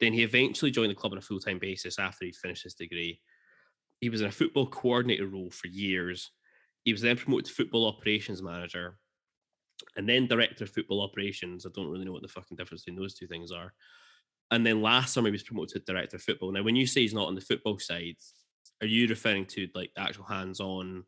Then 0.00 0.12
he 0.12 0.22
eventually 0.22 0.70
joined 0.70 0.90
the 0.90 0.94
club 0.94 1.12
on 1.12 1.18
a 1.18 1.22
full 1.22 1.40
time 1.40 1.58
basis 1.58 1.98
after 1.98 2.24
he 2.24 2.32
finished 2.32 2.64
his 2.64 2.74
degree. 2.74 3.20
He 4.00 4.08
was 4.08 4.22
in 4.22 4.28
a 4.28 4.32
football 4.32 4.66
coordinator 4.66 5.26
role 5.26 5.50
for 5.50 5.66
years. 5.66 6.30
He 6.84 6.92
was 6.92 7.02
then 7.02 7.16
promoted 7.16 7.46
to 7.46 7.52
football 7.52 7.86
operations 7.86 8.42
manager, 8.42 8.96
and 9.96 10.08
then 10.08 10.26
director 10.26 10.64
of 10.64 10.70
football 10.70 11.02
operations. 11.02 11.66
I 11.66 11.70
don't 11.74 11.88
really 11.90 12.04
know 12.04 12.12
what 12.12 12.22
the 12.22 12.28
fucking 12.28 12.56
difference 12.56 12.84
between 12.84 13.00
those 13.00 13.14
two 13.14 13.26
things 13.26 13.50
are. 13.50 13.72
And 14.50 14.66
then 14.66 14.82
last 14.82 15.14
summer 15.14 15.28
he 15.28 15.32
was 15.32 15.42
promoted 15.42 15.84
to 15.84 15.92
director 15.92 16.16
of 16.16 16.22
football. 16.22 16.52
Now, 16.52 16.62
when 16.62 16.76
you 16.76 16.86
say 16.86 17.02
he's 17.02 17.14
not 17.14 17.28
on 17.28 17.34
the 17.34 17.40
football 17.40 17.78
side, 17.78 18.16
are 18.80 18.86
you 18.86 19.06
referring 19.06 19.46
to 19.46 19.68
like 19.74 19.92
the 19.94 20.02
actual 20.02 20.24
hands-on? 20.24 21.04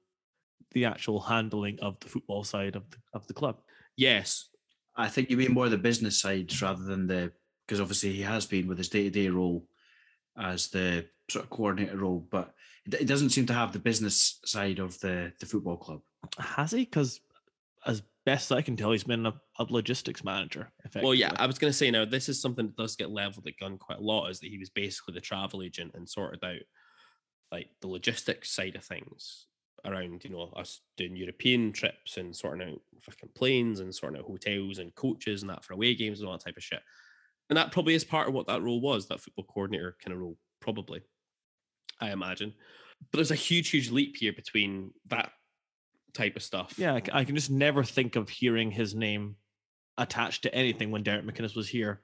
The 0.72 0.84
actual 0.84 1.20
handling 1.20 1.78
of 1.80 1.98
the 2.00 2.08
football 2.08 2.44
side 2.44 2.76
of 2.76 2.88
the, 2.90 2.96
of 3.12 3.26
the 3.26 3.34
club. 3.34 3.58
Yes, 3.96 4.48
I 4.96 5.08
think 5.08 5.30
you 5.30 5.36
mean 5.36 5.52
more 5.52 5.68
the 5.68 5.78
business 5.78 6.20
side 6.20 6.50
rather 6.62 6.82
than 6.82 7.06
the 7.06 7.32
because 7.66 7.80
obviously 7.80 8.12
he 8.12 8.22
has 8.22 8.46
been 8.46 8.66
with 8.66 8.78
his 8.78 8.88
day 8.88 9.04
to 9.04 9.10
day 9.10 9.28
role 9.28 9.66
as 10.38 10.68
the 10.68 11.06
sort 11.30 11.44
of 11.44 11.50
coordinator 11.50 11.96
role, 11.96 12.26
but 12.30 12.54
it 12.86 12.94
it 12.94 13.06
doesn't 13.06 13.30
seem 13.30 13.46
to 13.46 13.54
have 13.54 13.72
the 13.72 13.78
business 13.78 14.40
side 14.44 14.78
of 14.78 14.98
the 15.00 15.32
the 15.40 15.46
football 15.46 15.76
club. 15.76 16.00
Has 16.38 16.72
he? 16.72 16.84
Because 16.84 17.20
as 17.86 18.02
best 18.24 18.52
I 18.52 18.62
can 18.62 18.76
tell, 18.76 18.92
he's 18.92 19.04
been 19.04 19.26
a, 19.26 19.34
a 19.58 19.66
logistics 19.68 20.24
manager. 20.24 20.70
Well, 21.02 21.14
yeah. 21.14 21.32
I 21.36 21.46
was 21.46 21.58
going 21.58 21.72
to 21.72 21.76
say 21.76 21.90
now 21.90 22.04
this 22.04 22.28
is 22.28 22.40
something 22.40 22.66
that 22.66 22.76
does 22.76 22.96
get 22.96 23.10
leveled 23.10 23.46
at 23.46 23.58
Gunn 23.58 23.78
quite 23.78 23.98
a 23.98 24.02
lot 24.02 24.28
is 24.28 24.40
that 24.40 24.50
he 24.50 24.58
was 24.58 24.70
basically 24.70 25.14
the 25.14 25.20
travel 25.20 25.62
agent 25.62 25.92
and 25.94 26.08
sorted 26.08 26.44
out 26.44 26.60
like 27.50 27.68
the 27.80 27.88
logistics 27.88 28.54
side 28.54 28.76
of 28.76 28.84
things 28.84 29.46
around, 29.84 30.24
you 30.24 30.30
know, 30.30 30.52
us 30.56 30.80
doing 30.96 31.16
European 31.16 31.72
trips 31.72 32.16
and 32.16 32.34
sorting 32.34 32.68
out 32.68 32.80
fucking 33.02 33.30
planes 33.34 33.80
and 33.80 33.94
sorting 33.94 34.20
out 34.20 34.26
hotels 34.26 34.78
and 34.78 34.94
coaches 34.94 35.42
and 35.42 35.50
that 35.50 35.64
for 35.64 35.74
away 35.74 35.94
games 35.94 36.20
and 36.20 36.28
all 36.28 36.34
that 36.34 36.44
type 36.44 36.56
of 36.56 36.62
shit. 36.62 36.80
And 37.50 37.56
that 37.56 37.72
probably 37.72 37.94
is 37.94 38.04
part 38.04 38.28
of 38.28 38.34
what 38.34 38.46
that 38.46 38.62
role 38.62 38.80
was, 38.80 39.08
that 39.08 39.20
football 39.20 39.44
coordinator 39.44 39.96
kind 40.02 40.14
of 40.14 40.20
role, 40.20 40.38
probably, 40.60 41.02
I 42.00 42.12
imagine. 42.12 42.54
But 43.10 43.18
there's 43.18 43.32
a 43.32 43.36
huge, 43.36 43.70
huge 43.70 43.90
leap 43.90 44.16
here 44.16 44.32
between 44.32 44.92
that 45.08 45.32
type 46.14 46.36
of 46.36 46.42
stuff. 46.42 46.74
Yeah, 46.76 47.00
I 47.12 47.24
can 47.24 47.34
just 47.34 47.50
never 47.50 47.84
think 47.84 48.16
of 48.16 48.28
hearing 48.28 48.70
his 48.70 48.94
name 48.94 49.36
attached 49.98 50.42
to 50.42 50.54
anything 50.54 50.90
when 50.90 51.02
Derek 51.02 51.24
McInnes 51.24 51.56
was 51.56 51.68
here 51.68 52.02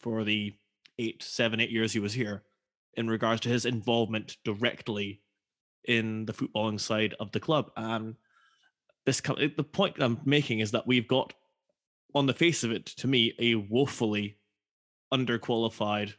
for 0.00 0.24
the 0.24 0.54
eight, 0.98 1.22
seven, 1.22 1.60
eight 1.60 1.70
years 1.70 1.92
he 1.92 1.98
was 1.98 2.12
here 2.12 2.42
in 2.94 3.08
regards 3.08 3.40
to 3.42 3.48
his 3.48 3.64
involvement 3.64 4.36
directly 4.44 5.22
in 5.84 6.26
the 6.26 6.32
footballing 6.32 6.80
side 6.80 7.14
of 7.18 7.32
the 7.32 7.40
club. 7.40 7.70
And 7.76 8.16
this 9.06 9.20
the 9.20 9.66
point 9.70 9.96
I'm 9.98 10.20
making 10.24 10.60
is 10.60 10.72
that 10.72 10.86
we've 10.86 11.08
got, 11.08 11.32
on 12.14 12.26
the 12.26 12.34
face 12.34 12.62
of 12.64 12.70
it, 12.70 12.86
to 12.86 13.08
me, 13.08 13.34
a 13.38 13.54
woefully 13.54 14.38
underqualified 15.12 16.12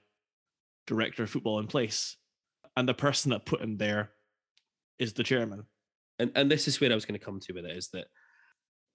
director 0.87 1.23
of 1.23 1.29
football 1.29 1.59
in 1.59 1.67
place. 1.67 2.17
And 2.75 2.89
the 2.89 2.93
person 2.93 3.31
that 3.31 3.45
put 3.45 3.61
him 3.61 3.77
there 3.77 4.11
is 4.97 5.13
the 5.13 5.23
chairman. 5.23 5.65
And 6.19 6.31
and 6.35 6.49
this 6.49 6.67
is 6.67 6.79
where 6.79 6.91
I 6.91 6.95
was 6.95 7.05
going 7.05 7.19
to 7.19 7.25
come 7.25 7.39
to 7.39 7.53
with 7.53 7.65
it 7.65 7.77
is 7.77 7.89
that 7.89 8.05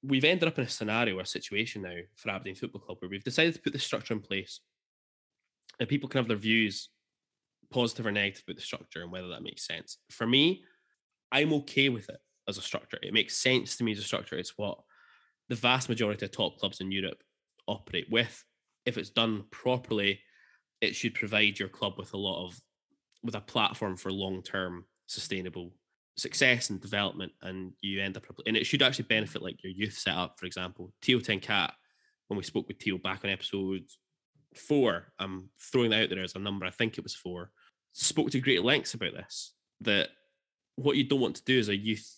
we've 0.02 0.24
ended 0.24 0.48
up 0.48 0.58
in 0.58 0.64
a 0.64 0.68
scenario 0.68 1.18
or 1.18 1.22
a 1.22 1.26
situation 1.26 1.82
now 1.82 1.96
for 2.16 2.30
Aberdeen 2.30 2.54
Football 2.54 2.82
Club 2.82 2.98
where 3.00 3.10
we've 3.10 3.24
decided 3.24 3.54
to 3.54 3.60
put 3.60 3.72
the 3.72 3.78
structure 3.78 4.14
in 4.14 4.20
place, 4.20 4.60
and 5.80 5.88
people 5.88 6.08
can 6.08 6.18
have 6.18 6.28
their 6.28 6.36
views, 6.36 6.88
positive 7.70 8.06
or 8.06 8.12
negative, 8.12 8.44
about 8.46 8.56
the 8.56 8.62
structure 8.62 9.02
and 9.02 9.10
whether 9.10 9.28
that 9.28 9.42
makes 9.42 9.66
sense. 9.66 9.98
For 10.10 10.26
me, 10.26 10.64
I'm 11.32 11.52
okay 11.54 11.88
with 11.88 12.08
it 12.08 12.18
as 12.48 12.58
a 12.58 12.62
structure. 12.62 12.98
It 13.02 13.12
makes 13.12 13.36
sense 13.36 13.76
to 13.76 13.84
me 13.84 13.92
as 13.92 13.98
a 13.98 14.02
structure. 14.02 14.38
It's 14.38 14.56
what 14.56 14.78
the 15.48 15.54
vast 15.54 15.88
majority 15.88 16.24
of 16.24 16.32
top 16.32 16.58
clubs 16.58 16.80
in 16.80 16.92
Europe 16.92 17.22
operate 17.66 18.06
with. 18.10 18.44
If 18.86 18.96
it's 18.96 19.10
done 19.10 19.44
properly, 19.50 20.20
it 20.80 20.94
should 20.94 21.14
provide 21.14 21.58
your 21.58 21.68
club 21.68 21.94
with 21.98 22.14
a 22.14 22.18
lot 22.18 22.46
of 22.46 22.58
with 23.22 23.34
a 23.34 23.40
platform 23.40 23.96
for 23.96 24.12
long 24.12 24.42
term 24.42 24.84
sustainable 25.06 25.72
success 26.18 26.70
and 26.70 26.80
development 26.80 27.32
and 27.42 27.72
you 27.80 28.02
end 28.02 28.16
up 28.16 28.24
and 28.46 28.56
it 28.56 28.66
should 28.66 28.82
actually 28.82 29.04
benefit 29.04 29.40
like 29.40 29.62
your 29.62 29.72
youth 29.72 29.94
setup 29.94 30.38
for 30.38 30.46
example. 30.46 30.92
Teo 31.00 31.20
cat 31.20 31.74
when 32.26 32.36
we 32.36 32.44
spoke 32.44 32.68
with 32.68 32.78
teal 32.78 32.98
back 32.98 33.24
on 33.24 33.30
episode 33.30 33.84
four 34.54 35.12
I'm 35.18 35.48
throwing 35.60 35.90
that 35.90 36.02
out 36.04 36.10
there 36.10 36.22
as 36.22 36.34
a 36.34 36.40
number 36.40 36.66
I 36.66 36.70
think 36.70 36.98
it 36.98 37.04
was 37.04 37.14
four 37.14 37.50
spoke 37.92 38.30
to 38.30 38.40
great 38.40 38.64
lengths 38.64 38.94
about 38.94 39.12
this 39.12 39.54
that 39.82 40.08
what 40.76 40.96
you 40.96 41.04
don't 41.04 41.20
want 41.20 41.36
to 41.36 41.44
do 41.44 41.58
as 41.58 41.68
a 41.68 41.76
youth 41.76 42.08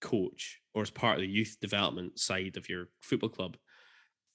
coach 0.00 0.60
or 0.74 0.82
as 0.82 0.90
part 0.90 1.16
of 1.16 1.22
the 1.22 1.28
youth 1.28 1.56
development 1.60 2.18
side 2.18 2.56
of 2.56 2.68
your 2.68 2.88
football 3.00 3.30
club 3.30 3.56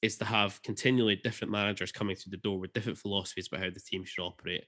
is 0.01 0.17
to 0.17 0.25
have 0.25 0.61
continually 0.63 1.15
different 1.15 1.51
managers 1.51 1.91
coming 1.91 2.15
through 2.15 2.31
the 2.31 2.37
door 2.37 2.59
with 2.59 2.73
different 2.73 2.97
philosophies 2.97 3.47
about 3.47 3.63
how 3.63 3.69
the 3.69 3.79
team 3.79 4.03
should 4.03 4.23
operate 4.23 4.63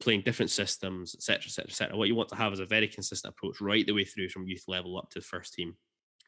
playing 0.00 0.22
different 0.22 0.50
systems, 0.50 1.14
etc., 1.14 1.46
etc., 1.46 1.64
etc. 1.68 1.96
What 1.96 2.08
you 2.08 2.14
want 2.14 2.28
to 2.30 2.36
have 2.36 2.52
is 2.52 2.60
a 2.60 2.66
very 2.66 2.88
consistent 2.88 3.34
approach 3.34 3.60
right 3.60 3.86
the 3.86 3.92
way 3.92 4.04
through 4.04 4.28
from 4.28 4.46
youth 4.46 4.64
level 4.68 4.96
up 4.96 5.10
to 5.10 5.18
the 5.18 5.24
first 5.24 5.54
team. 5.54 5.74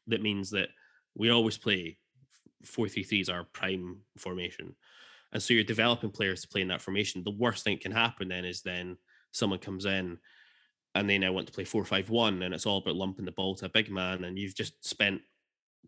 That 0.08 0.22
means 0.22 0.50
that 0.50 0.68
we 1.14 1.30
always 1.30 1.58
play 1.58 1.98
four 2.64 2.88
three 2.88 3.04
three 3.04 3.20
is 3.20 3.28
our 3.28 3.44
prime 3.44 3.98
formation, 4.18 4.74
and 5.32 5.42
so 5.42 5.54
you're 5.54 5.64
developing 5.64 6.10
players 6.10 6.42
to 6.42 6.48
play 6.48 6.62
in 6.62 6.68
that 6.68 6.82
formation. 6.82 7.22
The 7.24 7.30
worst 7.30 7.64
thing 7.64 7.76
that 7.76 7.82
can 7.82 7.92
happen 7.92 8.28
then 8.28 8.44
is 8.44 8.62
then 8.62 8.96
someone 9.32 9.60
comes 9.60 9.84
in 9.84 10.18
and 10.96 11.08
they 11.08 11.18
now 11.18 11.32
want 11.32 11.46
to 11.46 11.52
play 11.52 11.64
four 11.64 11.84
five 11.84 12.10
one, 12.10 12.42
and 12.42 12.52
it's 12.52 12.66
all 12.66 12.78
about 12.78 12.96
lumping 12.96 13.24
the 13.24 13.32
ball 13.32 13.54
to 13.56 13.66
a 13.66 13.70
big 13.70 13.90
man, 13.90 14.24
and 14.24 14.38
you've 14.38 14.56
just 14.56 14.84
spent 14.84 15.20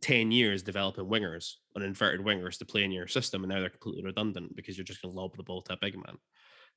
10 0.01 0.33
years 0.33 0.63
developing 0.63 1.05
wingers 1.05 1.55
on 1.77 1.83
inverted 1.83 2.25
wingers 2.25 2.59
to 2.59 2.65
play 2.65 2.83
in 2.83 2.91
your 2.91 3.07
system 3.07 3.45
and 3.45 3.53
now 3.53 3.61
they're 3.61 3.71
completely 3.71 4.03
redundant 4.03 4.57
because 4.57 4.77
you're 4.77 4.85
just 4.85 5.01
going 5.01 5.15
to 5.15 5.21
lob 5.21 5.37
the 5.37 5.43
ball 5.43 5.63
to 5.63 5.75
a 5.75 5.79
big 5.81 5.95
man 5.95 6.17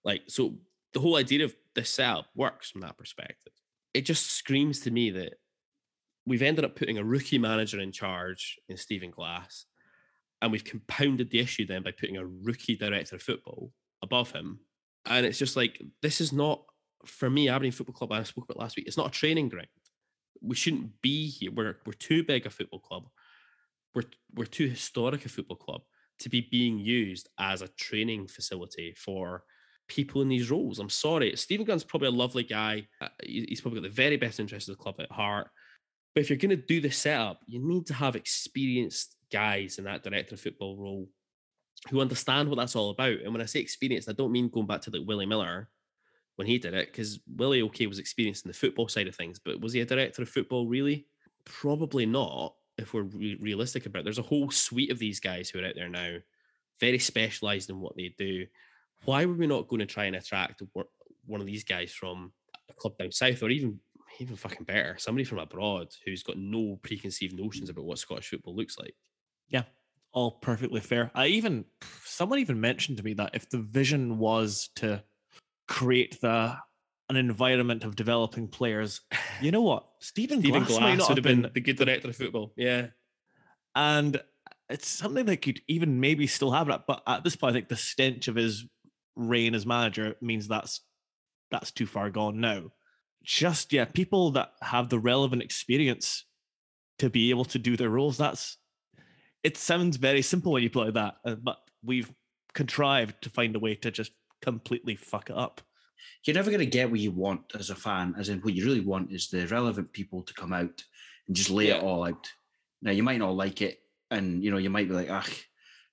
like 0.04 0.22
so 0.28 0.54
the 0.96 1.02
whole 1.02 1.18
idea 1.18 1.44
of 1.44 1.54
this 1.76 1.90
setup 1.90 2.28
works 2.36 2.72
from 2.72 2.82
that 2.82 2.98
perspective. 2.98 3.52
It 3.94 4.06
just 4.06 4.32
screams 4.32 4.80
to 4.82 4.92
me 4.92 5.12
that 5.12 5.34
we've 6.26 6.42
ended 6.42 6.64
up 6.64 6.78
putting 6.78 6.98
a 6.98 7.04
rookie 7.04 7.38
manager 7.38 7.82
in 7.82 7.92
charge 7.92 8.58
in 8.70 8.78
Stephen 8.78 9.12
Glass, 9.12 9.66
and 10.42 10.52
we've 10.52 10.64
compounded 10.64 11.30
the 11.30 11.40
issue 11.40 11.68
then 11.68 11.84
by 11.84 11.92
putting 11.92 12.16
a 12.16 12.26
rookie 12.26 12.78
director 12.78 13.18
of 13.18 13.22
football 13.22 13.72
above 14.02 14.32
him. 14.32 14.60
And 15.06 15.26
it's 15.26 15.38
just 15.38 15.58
like 15.58 15.82
this 16.02 16.22
is 16.22 16.32
not 16.32 16.64
for 17.06 17.30
me, 17.30 17.50
Aberdeen 17.50 17.74
Football 17.74 17.96
Club. 17.96 18.12
I 18.14 18.24
spoke 18.24 18.46
about 18.46 18.60
last 18.60 18.78
week. 18.78 18.88
It's 18.88 18.98
not 18.98 19.08
a 19.08 19.12
training 19.12 19.50
ground. 19.50 19.68
We 20.42 20.56
shouldn't 20.56 21.02
be 21.02 21.28
here. 21.28 21.52
We're 21.52 21.76
we're 21.86 21.94
too 21.94 22.24
big 22.24 22.46
a 22.46 22.50
football 22.50 22.80
club. 22.80 23.10
We're 23.94 24.10
we're 24.34 24.46
too 24.46 24.70
historic 24.70 25.26
a 25.26 25.30
football 25.30 25.58
club 25.58 25.82
to 26.20 26.30
be 26.30 26.48
being 26.50 26.80
used 26.80 27.28
as 27.38 27.62
a 27.62 27.68
training 27.68 28.28
facility 28.28 28.96
for 28.98 29.44
people 29.88 30.22
in 30.22 30.30
these 30.30 30.52
roles. 30.52 30.80
I'm 30.80 30.90
sorry. 30.90 31.36
Stephen 31.36 31.66
Gunn's 31.66 31.84
probably 31.84 32.08
a 32.08 32.12
lovely 32.12 32.44
guy. 32.44 32.88
Uh, 33.02 33.10
He's 33.24 33.62
probably 33.62 33.82
got 33.82 33.90
the 33.90 33.94
very 33.96 34.18
best 34.18 34.40
interests 34.40 34.70
of 34.70 34.78
the 34.78 34.84
club 34.84 34.96
at 35.00 35.12
heart. 35.12 35.48
But 36.14 36.22
if 36.22 36.30
you're 36.30 36.38
going 36.38 36.50
to 36.50 36.56
do 36.56 36.82
the 36.82 36.92
setup, 36.92 37.42
you 37.46 37.60
need 37.60 37.86
to 37.88 37.94
have 37.94 38.16
experienced 38.16 39.16
guys 39.32 39.78
in 39.78 39.84
that 39.84 40.04
director 40.04 40.36
of 40.36 40.42
football 40.42 40.78
role 40.78 41.10
who 41.90 42.02
understand 42.02 42.50
what 42.50 42.56
that's 42.56 42.76
all 42.76 42.90
about. 42.90 43.20
And 43.20 43.34
when 43.34 43.42
I 43.42 43.46
say 43.46 43.60
experienced, 43.60 44.10
I 44.10 44.14
don't 44.14 44.32
mean 44.32 44.50
going 44.50 44.66
back 44.66 44.82
to 44.82 44.92
like 44.92 45.06
Willie 45.06 45.26
Miller 45.26 45.70
when 46.38 46.48
he 46.48 46.58
did 46.58 46.74
it, 46.74 46.88
because 46.88 47.20
Willie, 47.36 47.62
okay, 47.64 47.88
was 47.88 48.00
experienced 48.00 48.46
in 48.46 48.50
the 48.50 48.58
football 48.58 48.88
side 48.88 49.08
of 49.08 49.16
things, 49.16 49.40
but 49.40 49.62
was 49.62 49.74
he 49.74 49.82
a 49.82 49.86
director 49.86 50.22
of 50.22 50.30
football 50.30 50.68
really? 50.68 51.08
Probably 51.46 52.06
not, 52.06 52.56
if 52.78 52.94
we're 52.94 53.04
re- 53.04 53.38
realistic 53.40 53.86
about 53.86 54.00
it. 54.00 54.04
There's 54.04 54.20
a 54.20 54.24
whole 54.24 54.52
suite 54.52 54.92
of 54.92 55.00
these 55.00 55.20
guys 55.20 55.50
who 55.50 55.60
are 55.60 55.66
out 55.66 55.76
there 55.76 55.90
now 55.90 56.18
very 56.80 57.00
specialised 57.00 57.70
in 57.70 57.80
what 57.80 57.96
they 57.96 58.14
do. 58.18 58.46
Why 59.04 59.26
were 59.26 59.34
we 59.34 59.48
not 59.48 59.68
going 59.68 59.82
to 59.82 59.86
try 59.86 60.06
and 60.06 60.16
attract 60.16 60.62
one- 60.74 61.42
of 61.42 61.46
these 61.46 61.64
guys 61.64 61.92
from 61.92 62.32
a 62.70 62.74
club 62.74 62.98
down 62.98 63.12
south, 63.12 63.44
or 63.44 63.50
even 63.50 63.80
even 64.20 64.36
fucking 64.38 64.64
better, 64.66 64.96
somebody 64.98 65.26
from 65.26 65.40
abroad 65.40 65.90
who's 66.06 66.24
got 66.24 66.38
no 66.38 66.80
preconceived 66.82 67.38
notions 67.38 67.70
about 67.70 67.84
what 67.86 68.00
Scottish 68.00 68.30
football 68.30 68.56
looks 68.56 68.80
like? 68.80 68.96
Yeah, 69.50 69.64
all 70.14 70.32
perfectly 70.32 70.80
fair. 70.82 71.12
I 71.14 71.28
even 71.28 71.66
someone 72.06 72.40
even 72.40 72.62
mentioned 72.62 72.98
to 72.98 73.04
me 73.04 73.14
that 73.16 73.32
if 73.36 73.50
the 73.50 73.58
vision 73.58 74.18
was 74.18 74.70
to 74.78 75.04
create 75.68 76.20
the 76.22 76.56
an 77.10 77.18
environment 77.18 77.84
of 77.84 77.96
developing 77.96 78.48
players, 78.48 79.02
you 79.42 79.52
know 79.52 79.62
what, 79.62 79.86
Stephen, 80.00 80.40
Stephen 80.40 80.64
Glass, 80.64 80.80
might 80.80 80.96
Glass 80.96 81.00
not 81.00 81.10
would 81.10 81.18
have 81.18 81.24
been 81.24 81.42
been, 81.44 81.52
the 81.54 81.62
good 81.62 81.78
director 81.78 82.08
of 82.10 82.16
football. 82.16 82.54
Yeah. 82.56 82.88
and 83.76 84.20
it's 84.70 84.88
something 84.88 85.26
that 85.26 85.44
could 85.44 85.62
even 85.68 86.00
maybe 86.00 86.26
still 86.26 86.52
have 86.52 86.70
it. 86.70 86.82
But 86.88 87.04
at 87.06 87.24
this 87.24 87.36
point, 87.36 87.52
I 87.52 87.60
think 87.60 87.70
the 87.70 87.76
stench 87.76 88.28
of 88.28 88.36
his 88.36 88.66
reign 89.16 89.56
as 89.56 89.66
manager 89.66 90.16
means 90.22 90.48
that's 90.48 90.82
that's 91.52 91.72
too 91.72 91.86
far 91.86 92.10
gone 92.10 92.40
now. 92.40 92.72
Just 93.24 93.74
yeah, 93.74 93.86
people 93.86 94.32
that 94.32 94.52
have 94.62 94.90
the 94.90 95.00
relevant 95.00 95.42
experience 95.42 96.26
to 97.00 97.10
be 97.10 97.30
able 97.30 97.46
to 97.46 97.60
do 97.60 97.76
their 97.76 97.90
roles. 97.90 98.18
That's 98.18 98.58
it 99.44 99.58
sounds 99.58 99.98
very 99.98 100.22
simple 100.22 100.52
when 100.52 100.64
you 100.64 100.70
put 100.70 100.82
it 100.82 100.86
like 100.86 100.94
that, 100.96 101.16
uh, 101.32 101.36
but 101.36 101.58
we've 101.84 102.12
contrived 102.54 103.22
to 103.22 103.30
find 103.30 103.56
a 103.56 103.60
way 103.60 103.76
to 103.76 103.92
just 103.92 104.12
completely 104.42 104.96
fuck 104.96 105.30
it 105.30 105.38
up. 105.38 105.62
You're 106.24 106.36
never 106.36 106.50
going 106.50 106.60
to 106.60 106.66
get 106.66 106.90
what 106.90 107.00
you 107.00 107.12
want 107.12 107.42
as 107.58 107.70
a 107.70 107.76
fan, 107.76 108.16
as 108.18 108.30
in 108.30 108.40
what 108.40 108.54
you 108.54 108.66
really 108.66 108.80
want 108.80 109.12
is 109.12 109.30
the 109.30 109.46
relevant 109.48 109.94
people 109.94 110.24
to 110.24 110.34
come 110.34 110.54
out 110.54 110.84
and 111.28 111.36
just 111.36 111.50
lay 111.50 111.70
it 111.70 111.84
all 111.84 112.04
out. 112.06 112.28
Now, 112.82 112.92
you 112.92 113.04
might 113.04 113.20
not 113.20 113.36
like 113.36 113.62
it, 113.62 113.80
and 114.10 114.44
you 114.44 114.52
know, 114.52 114.58
you 114.58 114.70
might 114.70 114.88
be 114.88 114.96
like, 114.96 115.10
ah, 115.10 115.26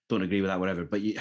don't 0.09 0.23
agree 0.23 0.41
with 0.41 0.49
that, 0.49 0.61
whatever, 0.61 0.85
but 0.85 1.01
you 1.03 1.19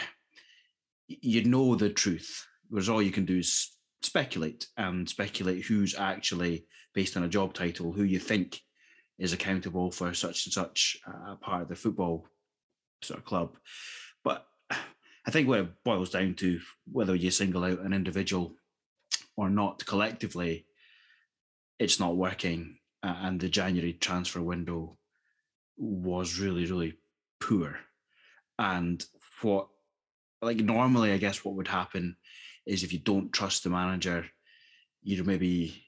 you 1.21 1.43
know 1.43 1.75
the 1.75 1.89
truth. 1.89 2.45
Whereas 2.69 2.89
all 2.89 3.01
you 3.01 3.11
can 3.11 3.25
do 3.25 3.39
is 3.39 3.71
speculate 4.01 4.67
and 4.77 5.07
speculate 5.07 5.65
who's 5.65 5.95
actually 5.95 6.65
based 6.93 7.17
on 7.17 7.23
a 7.23 7.29
job 7.29 7.53
title, 7.53 7.91
who 7.91 8.03
you 8.03 8.19
think 8.19 8.61
is 9.19 9.33
accountable 9.33 9.91
for 9.91 10.13
such 10.13 10.45
and 10.45 10.53
such 10.53 10.97
uh, 11.07 11.35
part 11.35 11.63
of 11.63 11.67
the 11.69 11.75
football 11.75 12.27
sort 13.01 13.19
of 13.19 13.25
club. 13.25 13.55
But 14.23 14.45
I 14.69 15.31
think 15.31 15.47
what 15.47 15.59
it 15.59 15.83
boils 15.83 16.09
down 16.09 16.33
to, 16.35 16.59
whether 16.91 17.15
you 17.15 17.29
single 17.31 17.63
out 17.63 17.79
an 17.79 17.93
individual 17.93 18.55
or 19.37 19.49
not 19.49 19.85
collectively, 19.85 20.65
it's 21.77 21.99
not 21.99 22.15
working. 22.15 22.77
And 23.03 23.39
the 23.39 23.49
January 23.49 23.93
transfer 23.93 24.41
window 24.41 24.97
was 25.77 26.39
really, 26.39 26.65
really 26.65 26.93
poor. 27.39 27.79
And 28.59 29.03
what, 29.41 29.67
like, 30.41 30.57
normally, 30.57 31.11
I 31.11 31.17
guess 31.17 31.43
what 31.45 31.55
would 31.55 31.67
happen 31.67 32.15
is 32.65 32.83
if 32.83 32.93
you 32.93 32.99
don't 32.99 33.31
trust 33.31 33.63
the 33.63 33.69
manager, 33.69 34.25
you 35.03 35.23
maybe, 35.23 35.83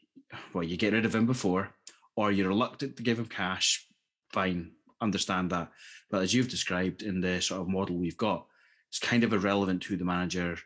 well, 0.53 0.63
you 0.63 0.77
get 0.77 0.93
rid 0.93 1.05
of 1.05 1.15
him 1.15 1.25
before, 1.25 1.69
or 2.15 2.31
you're 2.31 2.47
reluctant 2.47 2.97
to 2.97 3.03
give 3.03 3.19
him 3.19 3.25
cash. 3.25 3.87
Fine, 4.31 4.71
understand 5.01 5.49
that. 5.51 5.71
But 6.09 6.23
as 6.23 6.33
you've 6.33 6.49
described 6.49 7.01
in 7.01 7.21
the 7.21 7.41
sort 7.41 7.61
of 7.61 7.67
model 7.67 7.97
we've 7.97 8.17
got, 8.17 8.45
it's 8.89 8.99
kind 8.99 9.23
of 9.23 9.33
irrelevant 9.33 9.83
who 9.83 9.97
the 9.97 10.05
manager 10.05 10.57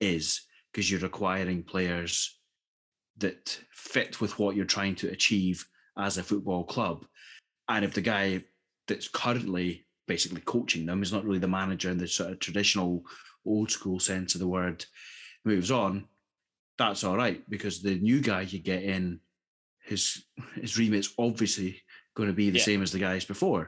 is 0.00 0.42
because 0.72 0.90
you're 0.90 1.04
acquiring 1.04 1.62
players 1.62 2.38
that 3.18 3.60
fit 3.72 4.20
with 4.20 4.38
what 4.38 4.56
you're 4.56 4.64
trying 4.64 4.94
to 4.96 5.08
achieve 5.08 5.66
as 5.98 6.18
a 6.18 6.22
football 6.22 6.64
club. 6.64 7.04
And 7.68 7.84
if 7.84 7.94
the 7.94 8.00
guy 8.00 8.44
that's 8.88 9.08
currently 9.08 9.86
basically 10.14 10.42
coaching 10.54 10.84
them 10.86 11.02
is 11.02 11.12
not 11.12 11.24
really 11.24 11.38
the 11.44 11.56
manager 11.60 11.90
in 11.90 11.98
the 11.98 12.08
sort 12.08 12.32
of 12.32 12.38
traditional 12.40 12.92
old 13.46 13.70
school 13.70 13.98
sense 14.00 14.34
of 14.34 14.40
the 14.40 14.52
word, 14.58 14.84
moves 15.44 15.70
on, 15.70 15.92
that's 16.76 17.04
all 17.04 17.16
right 17.24 17.40
because 17.54 17.76
the 17.82 17.96
new 18.00 18.20
guy 18.30 18.42
you 18.42 18.58
get 18.58 18.82
in, 18.82 19.20
his 19.90 20.02
his 20.62 20.76
remit's 20.80 21.14
obviously 21.16 21.70
going 22.16 22.28
to 22.28 22.34
be 22.42 22.50
the 22.50 22.58
Yeah. 22.58 22.64
same 22.70 22.82
as 22.82 22.92
the 22.92 22.98
guys 23.08 23.24
before. 23.34 23.62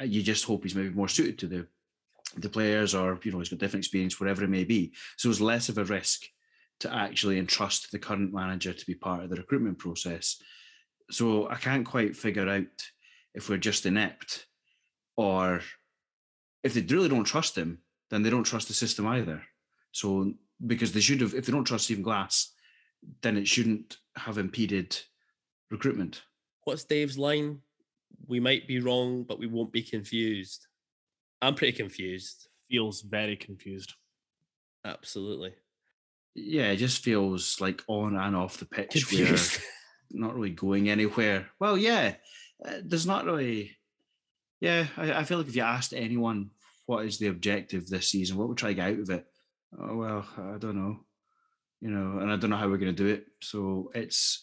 Uh, 0.00 0.04
You 0.14 0.22
just 0.22 0.44
hope 0.44 0.62
he's 0.62 0.74
maybe 0.78 0.94
more 1.00 1.08
suited 1.16 1.36
to 1.38 1.48
the 1.54 1.62
the 2.44 2.48
players, 2.56 2.94
or 2.94 3.18
you 3.24 3.32
know, 3.32 3.40
he's 3.40 3.48
got 3.52 3.58
different 3.62 3.84
experience, 3.84 4.20
whatever 4.20 4.44
it 4.44 4.56
may 4.58 4.64
be. 4.64 4.80
So 5.16 5.30
it's 5.30 5.40
less 5.52 5.68
of 5.68 5.78
a 5.78 5.84
risk 5.98 6.20
to 6.82 6.88
actually 7.04 7.38
entrust 7.38 7.90
the 7.90 7.98
current 8.06 8.32
manager 8.32 8.72
to 8.72 8.86
be 8.90 8.94
part 9.06 9.24
of 9.24 9.30
the 9.30 9.40
recruitment 9.42 9.78
process. 9.84 10.26
So 11.10 11.26
I 11.54 11.56
can't 11.66 11.90
quite 11.94 12.16
figure 12.16 12.48
out 12.56 12.76
if 13.34 13.48
we're 13.48 13.68
just 13.70 13.84
inept 13.86 14.46
or 15.20 15.60
if 16.64 16.72
they 16.72 16.80
really 16.80 17.10
don't 17.10 17.24
trust 17.24 17.56
him, 17.56 17.82
then 18.08 18.22
they 18.22 18.30
don't 18.30 18.44
trust 18.44 18.68
the 18.68 18.74
system 18.74 19.06
either. 19.06 19.42
So 19.92 20.32
because 20.66 20.92
they 20.92 21.00
should 21.00 21.20
have, 21.20 21.34
if 21.34 21.44
they 21.44 21.52
don't 21.52 21.66
trust 21.66 21.84
Stephen 21.84 22.02
Glass, 22.02 22.54
then 23.20 23.36
it 23.36 23.46
shouldn't 23.46 23.98
have 24.16 24.38
impeded 24.38 24.98
recruitment. 25.70 26.22
What's 26.64 26.84
Dave's 26.84 27.18
line? 27.18 27.58
We 28.26 28.40
might 28.40 28.66
be 28.66 28.80
wrong, 28.80 29.24
but 29.24 29.38
we 29.38 29.46
won't 29.46 29.72
be 29.72 29.82
confused. 29.82 30.66
I'm 31.42 31.54
pretty 31.54 31.76
confused. 31.76 32.48
Feels 32.70 33.02
very 33.02 33.36
confused. 33.36 33.92
Absolutely. 34.86 35.52
Yeah, 36.34 36.70
it 36.70 36.76
just 36.76 37.04
feels 37.04 37.60
like 37.60 37.82
on 37.88 38.16
and 38.16 38.34
off 38.34 38.56
the 38.56 38.64
pitch 38.64 38.94
where 39.12 39.26
Confused. 39.26 39.60
not 40.10 40.34
really 40.34 40.50
going 40.50 40.88
anywhere. 40.88 41.48
Well, 41.58 41.76
yeah, 41.76 42.14
uh, 42.64 42.78
there's 42.82 43.06
not 43.06 43.26
really. 43.26 43.76
Yeah, 44.60 44.86
I, 44.96 45.12
I 45.12 45.24
feel 45.24 45.38
like 45.38 45.48
if 45.48 45.56
you 45.56 45.62
asked 45.62 45.94
anyone 45.94 46.50
what 46.86 47.04
is 47.04 47.18
the 47.18 47.28
objective 47.28 47.86
this 47.88 48.08
season, 48.08 48.36
what 48.36 48.48
we 48.48 48.54
try 48.54 48.70
to 48.70 48.74
get 48.74 48.88
out 48.88 48.98
of 48.98 49.10
it, 49.10 49.26
oh 49.78 49.96
well, 49.96 50.26
I 50.36 50.58
don't 50.58 50.76
know, 50.76 51.00
you 51.80 51.90
know, 51.90 52.20
and 52.20 52.30
I 52.30 52.36
don't 52.36 52.50
know 52.50 52.56
how 52.56 52.68
we're 52.68 52.76
going 52.76 52.94
to 52.94 53.02
do 53.04 53.08
it. 53.08 53.26
So 53.40 53.90
it's, 53.94 54.42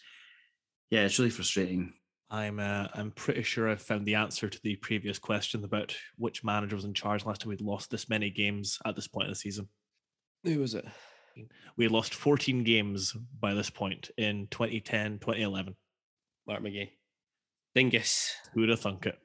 yeah, 0.89 1.01
it's 1.01 1.19
really 1.19 1.29
frustrating. 1.31 1.93
I'm 2.29 2.59
uh, 2.59 2.87
I'm 2.93 3.11
pretty 3.11 3.43
sure 3.43 3.69
I've 3.69 3.81
found 3.81 4.05
the 4.05 4.15
answer 4.15 4.49
to 4.49 4.59
the 4.61 4.75
previous 4.77 5.17
question 5.17 5.63
about 5.63 5.95
which 6.17 6.43
manager 6.43 6.75
was 6.75 6.83
in 6.83 6.93
charge 6.93 7.25
last 7.25 7.41
time 7.41 7.49
we'd 7.49 7.61
lost 7.61 7.89
this 7.89 8.09
many 8.09 8.29
games 8.29 8.79
at 8.85 8.95
this 8.95 9.07
point 9.07 9.27
in 9.27 9.31
the 9.31 9.35
season. 9.35 9.69
Who 10.43 10.59
was 10.59 10.73
it? 10.73 10.85
We 11.77 11.85
had 11.85 11.91
lost 11.91 12.15
14 12.15 12.63
games 12.63 13.15
by 13.39 13.53
this 13.53 13.69
point 13.69 14.09
in 14.17 14.47
2010, 14.49 15.19
2011. 15.19 15.75
Mark 16.47 16.63
McGhee. 16.63 16.91
Dingus. 17.75 18.33
Who 18.53 18.61
would 18.61 18.69
have 18.69 18.79
thunk 18.79 19.05
it? 19.05 19.17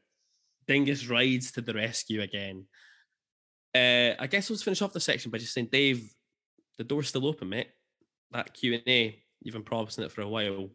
Dingus 0.67 1.07
rides 1.09 1.53
to 1.53 1.61
the 1.61 1.75
rescue 1.75 2.23
again. 2.23 2.67
Uh, 3.75 4.15
I 4.19 4.27
guess 4.29 4.51
let's 4.51 4.63
finish 4.63 4.83
off 4.83 4.93
the 4.93 5.01
section 5.01 5.31
by 5.31 5.39
just 5.39 5.55
saying, 5.55 5.69
Dave, 5.73 6.11
the 6.79 6.85
door's 6.85 7.09
still 7.09 7.27
open, 7.27 7.49
mate. 7.49 7.69
That 8.33 8.53
Q 8.55 8.75
and 8.75 8.83
A, 8.87 9.23
you've 9.41 9.55
been 9.55 9.63
promising 9.63 10.05
it 10.05 10.13
for 10.13 10.23
a 10.23 10.29
while. 10.29 10.69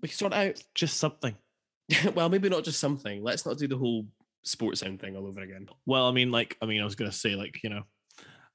We 0.00 0.08
can 0.08 0.16
sort 0.16 0.32
it 0.32 0.36
out. 0.36 0.62
Just 0.74 0.98
something. 0.98 1.34
well, 2.14 2.28
maybe 2.28 2.48
not 2.48 2.64
just 2.64 2.80
something. 2.80 3.22
Let's 3.22 3.46
not 3.46 3.58
do 3.58 3.68
the 3.68 3.76
whole 3.76 4.06
sports 4.42 4.80
sound 4.80 5.00
thing 5.00 5.16
all 5.16 5.26
over 5.26 5.40
again. 5.40 5.68
Well, 5.86 6.08
I 6.08 6.12
mean, 6.12 6.30
like, 6.30 6.56
I 6.62 6.66
mean, 6.66 6.80
I 6.80 6.84
was 6.84 6.94
going 6.94 7.10
to 7.10 7.16
say, 7.16 7.34
like, 7.34 7.60
you 7.62 7.70
know, 7.70 7.82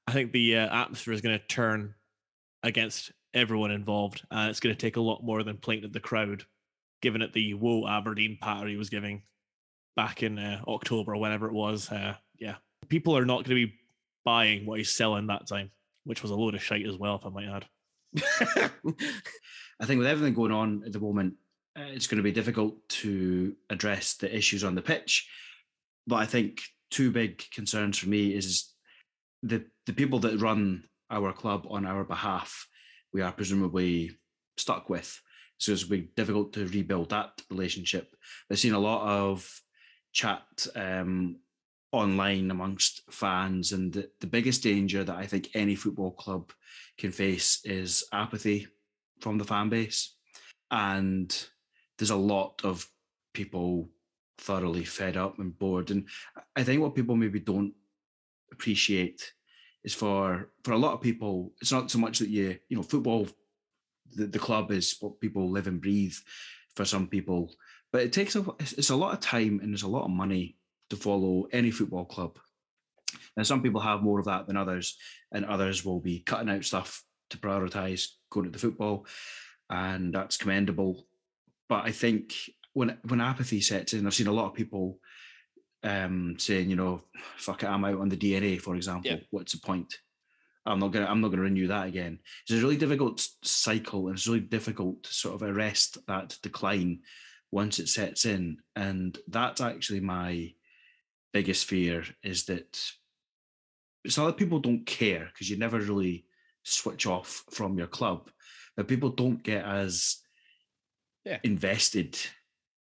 I 0.06 0.12
think 0.12 0.32
the 0.32 0.56
uh, 0.56 0.74
atmosphere 0.74 1.14
is 1.14 1.20
going 1.20 1.38
to 1.38 1.46
turn 1.46 1.94
against 2.62 3.12
everyone 3.32 3.70
involved, 3.70 4.22
and 4.30 4.50
it's 4.50 4.60
going 4.60 4.74
to 4.74 4.80
take 4.80 4.96
a 4.96 5.00
lot 5.00 5.22
more 5.22 5.42
than 5.42 5.56
playing 5.56 5.82
to 5.82 5.88
the 5.88 6.00
crowd, 6.00 6.44
given 7.00 7.22
it 7.22 7.32
the 7.32 7.54
whoa 7.54 7.86
Aberdeen 7.88 8.38
patter 8.40 8.66
he 8.66 8.76
was 8.76 8.90
giving 8.90 9.22
back 9.96 10.22
in 10.22 10.38
uh, 10.38 10.60
October, 10.66 11.16
whenever 11.16 11.46
it 11.46 11.52
was. 11.52 11.90
Uh, 11.90 12.14
yeah, 12.38 12.56
people 12.88 13.16
are 13.16 13.24
not 13.24 13.44
going 13.44 13.56
to 13.56 13.66
be 13.66 13.74
buying 14.24 14.66
what 14.66 14.78
he's 14.78 14.94
selling 14.94 15.26
that 15.28 15.46
time, 15.46 15.70
which 16.04 16.22
was 16.22 16.30
a 16.30 16.34
load 16.34 16.54
of 16.54 16.62
shite 16.62 16.86
as 16.86 16.96
well, 16.96 17.16
if 17.16 17.26
I 17.26 17.30
might 17.30 17.48
add. 17.48 17.66
I 19.80 19.86
think 19.86 19.98
with 19.98 20.06
everything 20.06 20.34
going 20.34 20.52
on 20.52 20.82
at 20.84 20.92
the 20.92 21.00
moment, 21.00 21.34
uh, 21.78 21.82
it's 21.84 22.06
going 22.06 22.18
to 22.18 22.22
be 22.22 22.32
difficult 22.32 22.76
to 22.88 23.54
address 23.70 24.14
the 24.14 24.34
issues 24.34 24.64
on 24.64 24.74
the 24.74 24.82
pitch. 24.82 25.28
But 26.06 26.16
I 26.16 26.26
think 26.26 26.60
two 26.90 27.10
big 27.10 27.42
concerns 27.52 27.98
for 27.98 28.08
me 28.08 28.34
is 28.34 28.72
the 29.42 29.64
the 29.86 29.92
people 29.92 30.18
that 30.20 30.40
run 30.40 30.84
our 31.10 31.32
club 31.32 31.66
on 31.70 31.86
our 31.86 32.04
behalf. 32.04 32.66
We 33.12 33.22
are 33.22 33.32
presumably 33.32 34.10
stuck 34.56 34.90
with, 34.90 35.20
so 35.58 35.72
it's 35.72 35.84
going 35.84 36.02
to 36.02 36.06
be 36.06 36.12
difficult 36.16 36.52
to 36.54 36.66
rebuild 36.66 37.10
that 37.10 37.30
relationship. 37.50 38.14
I've 38.50 38.58
seen 38.58 38.74
a 38.74 38.78
lot 38.78 39.06
of 39.06 39.48
chat 40.12 40.66
um, 40.74 41.36
online 41.92 42.50
amongst 42.50 43.02
fans, 43.10 43.72
and 43.72 43.92
the, 43.92 44.10
the 44.20 44.26
biggest 44.26 44.62
danger 44.62 45.04
that 45.04 45.16
I 45.16 45.26
think 45.26 45.50
any 45.54 45.74
football 45.74 46.12
club 46.12 46.52
can 46.98 47.12
face 47.12 47.60
is 47.64 48.04
apathy 48.12 48.66
from 49.20 49.38
the 49.38 49.44
fan 49.44 49.68
base. 49.68 50.14
And 50.70 51.34
there's 51.98 52.10
a 52.10 52.16
lot 52.16 52.60
of 52.64 52.86
people 53.34 53.88
thoroughly 54.38 54.84
fed 54.84 55.16
up 55.16 55.38
and 55.38 55.58
bored. 55.58 55.90
And 55.90 56.06
I 56.56 56.62
think 56.62 56.80
what 56.80 56.94
people 56.94 57.16
maybe 57.16 57.40
don't 57.40 57.74
appreciate 58.52 59.32
is 59.84 59.94
for 59.94 60.50
for 60.64 60.72
a 60.72 60.78
lot 60.78 60.94
of 60.94 61.00
people, 61.00 61.52
it's 61.60 61.72
not 61.72 61.90
so 61.90 61.98
much 61.98 62.18
that 62.18 62.28
you, 62.28 62.58
you 62.68 62.76
know, 62.76 62.82
football, 62.82 63.26
the, 64.14 64.26
the 64.26 64.38
club 64.38 64.70
is 64.70 64.96
what 65.00 65.20
people 65.20 65.50
live 65.50 65.66
and 65.66 65.80
breathe 65.80 66.14
for 66.74 66.84
some 66.84 67.06
people. 67.06 67.52
But 67.92 68.02
it 68.02 68.12
takes 68.12 68.36
a 68.36 68.44
it's 68.60 68.90
a 68.90 68.96
lot 68.96 69.14
of 69.14 69.20
time 69.20 69.60
and 69.60 69.72
there's 69.72 69.82
a 69.82 69.88
lot 69.88 70.04
of 70.04 70.10
money 70.10 70.56
to 70.90 70.96
follow 70.96 71.46
any 71.52 71.70
football 71.70 72.04
club. 72.04 72.38
And 73.36 73.46
some 73.46 73.62
people 73.62 73.80
have 73.80 74.02
more 74.02 74.18
of 74.18 74.26
that 74.26 74.46
than 74.46 74.56
others, 74.56 74.96
and 75.32 75.44
others 75.44 75.84
will 75.84 76.00
be 76.00 76.20
cutting 76.20 76.50
out 76.50 76.64
stuff 76.64 77.02
to 77.30 77.38
prioritize 77.38 78.08
going 78.30 78.44
to 78.44 78.50
the 78.50 78.58
football, 78.58 79.06
and 79.68 80.12
that's 80.12 80.36
commendable. 80.36 81.06
But 81.68 81.84
I 81.86 81.92
think 81.92 82.34
when 82.72 82.98
when 83.08 83.20
apathy 83.20 83.60
sets 83.60 83.92
in, 83.92 84.06
I've 84.06 84.14
seen 84.14 84.26
a 84.26 84.32
lot 84.32 84.46
of 84.46 84.54
people 84.54 84.98
um, 85.82 86.36
saying, 86.38 86.70
you 86.70 86.76
know, 86.76 87.02
fuck 87.36 87.62
it, 87.62 87.68
I'm 87.68 87.84
out 87.84 88.00
on 88.00 88.08
the 88.08 88.16
DNA, 88.16 88.60
for 88.60 88.76
example. 88.76 89.10
Yeah. 89.10 89.18
What's 89.30 89.52
the 89.52 89.60
point? 89.60 89.94
I'm 90.66 90.78
not 90.78 90.92
gonna 90.92 91.06
I'm 91.06 91.20
not 91.20 91.30
gonna 91.30 91.42
renew 91.42 91.68
that 91.68 91.88
again. 91.88 92.18
It's 92.42 92.52
a 92.52 92.62
really 92.62 92.76
difficult 92.76 93.26
cycle, 93.42 94.08
and 94.08 94.16
it's 94.16 94.26
really 94.26 94.40
difficult 94.40 95.02
to 95.04 95.12
sort 95.12 95.34
of 95.34 95.42
arrest 95.42 95.98
that 96.06 96.36
decline 96.42 97.00
once 97.52 97.78
it 97.78 97.88
sets 97.88 98.24
in. 98.24 98.58
And 98.76 99.18
that's 99.28 99.60
actually 99.60 100.00
my 100.00 100.52
biggest 101.32 101.66
fear 101.66 102.04
is 102.22 102.44
that 102.46 102.80
it's 104.04 104.16
not 104.16 104.26
that 104.26 104.36
people 104.36 104.60
don't 104.60 104.86
care 104.86 105.26
because 105.26 105.50
you 105.50 105.56
never 105.56 105.78
really 105.78 106.26
switch 106.62 107.06
off 107.06 107.44
from 107.50 107.78
your 107.78 107.86
club, 107.86 108.30
but 108.76 108.88
people 108.88 109.10
don't 109.10 109.42
get 109.42 109.64
as 109.64 110.18
Yeah. 111.24 111.38
invested 111.44 112.18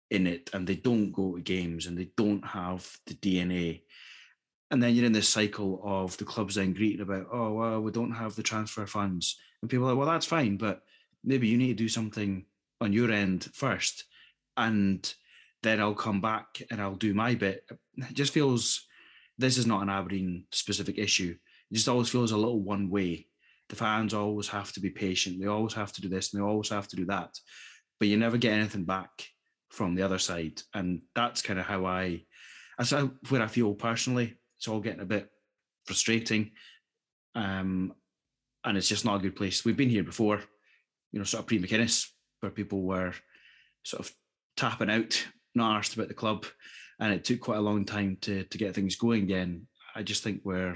in 0.10 0.28
it 0.28 0.50
and 0.54 0.68
they 0.68 0.76
don't 0.76 1.12
go 1.12 1.36
to 1.36 1.42
games 1.42 1.86
and 1.86 1.98
they 1.98 2.12
don't 2.18 2.46
have 2.46 2.98
the 3.06 3.14
DNA. 3.14 3.84
And 4.70 4.84
then 4.84 4.96
you're 4.96 5.06
in 5.06 5.14
this 5.14 5.30
cycle 5.30 5.82
of 5.84 6.18
the 6.18 6.26
clubs 6.26 6.56
then 6.56 6.74
greeting 6.74 7.02
about, 7.02 7.28
oh, 7.32 7.54
well, 7.54 7.82
we 7.82 7.92
don't 7.92 8.12
have 8.12 8.36
the 8.36 8.44
transfer 8.44 8.86
funds. 8.86 9.40
And 9.62 9.72
people 9.72 9.86
are 9.86 9.92
like, 9.92 9.98
well, 9.98 10.08
that's 10.08 10.26
fine, 10.26 10.58
but 10.58 10.84
maybe 11.24 11.48
you 11.48 11.58
need 11.58 11.78
to 11.78 11.84
do 11.84 11.90
something 11.90 12.46
on 12.82 12.92
your 12.92 13.12
end 13.12 13.50
first. 13.54 14.06
And 14.58 15.14
then 15.64 15.80
I'll 15.80 15.94
come 15.94 16.22
back 16.22 16.62
and 16.70 16.82
I'll 16.82 16.96
do 16.96 17.14
my 17.14 17.36
bit. 17.36 17.64
It 17.98 18.14
just 18.14 18.34
feels 18.34 18.86
this 19.38 19.58
is 19.58 19.68
not 19.68 19.82
an 19.82 19.90
Aberdeen 19.90 20.46
specific 20.52 20.98
issue. 20.98 21.36
It 21.72 21.74
just 21.76 21.88
always 21.88 22.10
feels 22.10 22.32
a 22.32 22.38
little 22.38 22.62
one 22.62 22.90
way. 22.90 23.28
The 23.70 23.76
fans 23.76 24.14
always 24.14 24.48
have 24.50 24.72
to 24.74 24.80
be 24.80 24.90
patient. 24.90 25.40
They 25.40 25.48
always 25.48 25.74
have 25.74 25.92
to 25.94 26.02
do 26.02 26.10
this 26.10 26.34
and 26.34 26.42
they 26.42 26.46
always 26.46 26.70
have 26.70 26.88
to 26.90 26.96
do 26.96 27.06
that. 27.06 27.38
But 28.00 28.08
you 28.08 28.18
never 28.18 28.38
get 28.38 28.54
anything 28.54 28.86
back 28.86 29.10
from 29.70 29.96
the 29.96 30.04
other 30.04 30.20
side. 30.20 30.62
And 30.74 31.02
that's 31.14 31.42
kind 31.42 31.60
of 31.60 31.66
how 31.66 31.86
I, 31.86 32.24
that's 32.78 32.92
where 33.30 33.42
I 33.42 33.48
feel 33.48 33.74
personally. 33.74 34.36
It's 34.58 34.68
all 34.68 34.80
getting 34.80 35.02
a 35.02 35.06
bit 35.06 35.30
frustrating. 35.86 36.52
Um, 37.36 37.94
and 38.64 38.78
it's 38.78 38.90
just 38.90 39.06
not 39.06 39.18
a 39.18 39.24
good 39.24 39.36
place. 39.36 39.64
We've 39.64 39.78
been 39.78 39.90
here 39.90 40.04
before, 40.04 40.42
you 41.12 41.20
know, 41.20 41.26
sort 41.26 41.42
of 41.42 41.48
pre 41.48 41.60
McInnes, 41.60 42.08
where 42.40 42.52
people 42.52 42.84
were 42.84 43.14
sort 43.84 44.06
of 44.06 44.14
tapping 44.58 44.90
out, 44.90 45.26
not 45.56 45.78
asked 45.78 45.94
about 45.94 46.10
the 46.10 46.14
club, 46.14 46.46
and 47.00 47.14
it 47.14 47.24
took 47.24 47.40
quite 47.40 47.60
a 47.60 47.62
long 47.62 47.86
time 47.86 48.18
to 48.22 48.44
to 48.44 48.58
get 48.58 48.76
things 48.76 48.96
going 48.96 49.24
again. 49.24 49.68
I 49.96 50.04
just 50.04 50.24
think 50.24 50.42
we're 50.44 50.76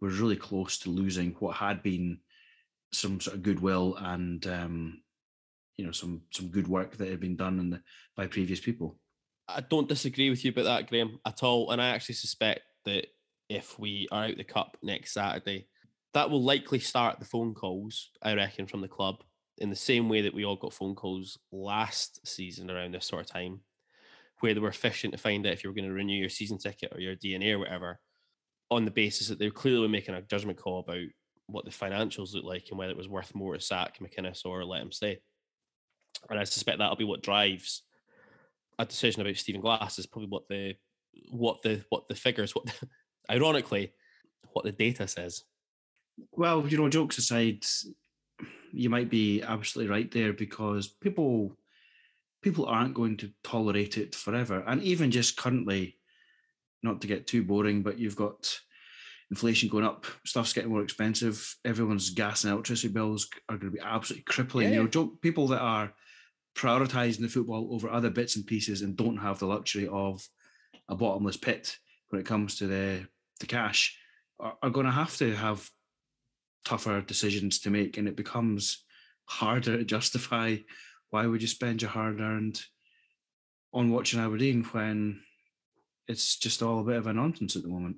we're 0.00 0.10
really 0.10 0.36
close 0.36 0.78
to 0.78 0.90
losing 0.90 1.36
what 1.38 1.56
had 1.56 1.82
been 1.82 2.18
some 2.92 3.20
sort 3.20 3.36
of 3.36 3.42
goodwill 3.42 3.96
and 4.00 4.44
um, 4.46 5.02
you 5.76 5.84
know 5.84 5.92
some 5.92 6.22
some 6.32 6.48
good 6.48 6.66
work 6.66 6.96
that 6.96 7.08
had 7.08 7.20
been 7.20 7.36
done 7.36 7.60
in 7.60 7.70
the, 7.70 7.82
by 8.16 8.26
previous 8.26 8.60
people. 8.60 8.98
I 9.48 9.60
don't 9.60 9.88
disagree 9.88 10.30
with 10.30 10.44
you 10.44 10.52
about 10.52 10.64
that, 10.64 10.88
Graham, 10.88 11.18
at 11.26 11.42
all. 11.42 11.70
And 11.70 11.82
I 11.82 11.88
actually 11.88 12.14
suspect 12.14 12.60
that 12.84 13.06
if 13.48 13.78
we 13.78 14.06
are 14.12 14.26
out 14.26 14.36
the 14.36 14.44
cup 14.44 14.76
next 14.80 15.12
Saturday, 15.12 15.66
that 16.14 16.30
will 16.30 16.42
likely 16.42 16.78
start 16.78 17.18
the 17.18 17.24
phone 17.24 17.52
calls, 17.52 18.10
I 18.22 18.34
reckon, 18.34 18.66
from 18.66 18.80
the 18.80 18.88
club 18.88 19.24
in 19.60 19.70
the 19.70 19.76
same 19.76 20.08
way 20.08 20.22
that 20.22 20.34
we 20.34 20.44
all 20.44 20.56
got 20.56 20.72
phone 20.72 20.94
calls 20.94 21.38
last 21.52 22.26
season 22.26 22.70
around 22.70 22.94
this 22.94 23.06
sort 23.06 23.22
of 23.22 23.30
time, 23.30 23.60
where 24.40 24.54
they 24.54 24.60
were 24.60 24.72
fishing 24.72 25.10
to 25.10 25.18
find 25.18 25.46
out 25.46 25.52
if 25.52 25.62
you 25.62 25.70
were 25.70 25.74
going 25.74 25.88
to 25.88 25.94
renew 25.94 26.14
your 26.14 26.30
season 26.30 26.58
ticket 26.58 26.92
or 26.94 27.00
your 27.00 27.14
DNA 27.14 27.52
or 27.52 27.58
whatever, 27.58 27.98
on 28.70 28.84
the 28.84 28.90
basis 28.90 29.28
that 29.28 29.38
they 29.38 29.46
were 29.46 29.52
clearly 29.52 29.88
making 29.88 30.14
a 30.14 30.22
judgment 30.22 30.58
call 30.58 30.80
about 30.80 31.04
what 31.46 31.64
the 31.64 31.70
financials 31.70 32.34
look 32.34 32.44
like 32.44 32.66
and 32.70 32.78
whether 32.78 32.92
it 32.92 32.96
was 32.96 33.08
worth 33.08 33.34
more 33.34 33.54
to 33.54 33.60
sack 33.60 33.98
McInnes 33.98 34.46
or 34.46 34.64
let 34.64 34.82
him 34.82 34.92
stay. 34.92 35.20
And 36.28 36.38
I 36.38 36.44
suspect 36.44 36.78
that'll 36.78 36.96
be 36.96 37.04
what 37.04 37.22
drives 37.22 37.82
a 38.78 38.86
decision 38.86 39.20
about 39.20 39.36
Stephen 39.36 39.60
Glass 39.60 39.98
is 39.98 40.06
probably 40.06 40.28
what 40.28 40.48
the 40.48 40.74
what 41.30 41.60
the 41.62 41.84
what 41.90 42.08
the 42.08 42.14
figures 42.14 42.54
what 42.54 42.72
ironically 43.30 43.92
what 44.52 44.64
the 44.64 44.72
data 44.72 45.06
says. 45.06 45.42
Well, 46.32 46.66
you 46.66 46.78
know, 46.78 46.88
jokes 46.88 47.18
aside, 47.18 47.64
you 48.72 48.90
might 48.90 49.10
be 49.10 49.42
absolutely 49.42 49.90
right 49.90 50.10
there 50.10 50.32
because 50.32 50.88
people 50.88 51.56
people 52.42 52.66
aren't 52.66 52.94
going 52.94 53.16
to 53.18 53.30
tolerate 53.44 53.98
it 53.98 54.14
forever. 54.14 54.64
And 54.66 54.82
even 54.82 55.10
just 55.10 55.36
currently, 55.36 55.96
not 56.82 57.02
to 57.02 57.06
get 57.06 57.26
too 57.26 57.44
boring, 57.44 57.82
but 57.82 57.98
you've 57.98 58.16
got 58.16 58.58
inflation 59.30 59.68
going 59.68 59.84
up, 59.84 60.06
stuff's 60.24 60.52
getting 60.52 60.70
more 60.70 60.82
expensive, 60.82 61.56
everyone's 61.64 62.10
gas 62.10 62.44
and 62.44 62.52
electricity 62.52 62.92
bills 62.92 63.28
are 63.48 63.58
going 63.58 63.72
to 63.72 63.76
be 63.76 63.84
absolutely 63.84 64.24
crippling. 64.24 64.72
Yeah, 64.72 64.80
You 64.80 64.90
know, 64.92 65.06
people 65.20 65.48
that 65.48 65.60
are 65.60 65.92
prioritizing 66.56 67.20
the 67.20 67.28
football 67.28 67.68
over 67.72 67.88
other 67.88 68.10
bits 68.10 68.36
and 68.36 68.46
pieces 68.46 68.82
and 68.82 68.96
don't 68.96 69.18
have 69.18 69.38
the 69.38 69.46
luxury 69.46 69.86
of 69.86 70.26
a 70.88 70.96
bottomless 70.96 71.36
pit 71.36 71.76
when 72.08 72.20
it 72.20 72.26
comes 72.26 72.56
to 72.56 72.66
the 72.66 73.06
the 73.38 73.46
cash 73.46 73.96
are, 74.38 74.56
are 74.62 74.70
going 74.70 74.86
to 74.86 74.92
have 74.92 75.16
to 75.16 75.34
have 75.34 75.70
tougher 76.64 77.00
decisions 77.00 77.58
to 77.60 77.70
make 77.70 77.96
and 77.96 78.06
it 78.06 78.16
becomes 78.16 78.84
harder 79.24 79.78
to 79.78 79.84
justify 79.84 80.56
why 81.10 81.26
would 81.26 81.42
you 81.42 81.48
spend 81.48 81.82
your 81.82 81.90
hard 81.90 82.20
earned 82.20 82.60
on 83.72 83.90
watching 83.90 84.20
Aberdeen 84.20 84.64
when 84.72 85.20
it's 86.08 86.36
just 86.36 86.62
all 86.62 86.80
a 86.80 86.84
bit 86.84 86.96
of 86.96 87.06
a 87.06 87.12
nonsense 87.12 87.54
at 87.56 87.62
the 87.62 87.68
moment. 87.68 87.96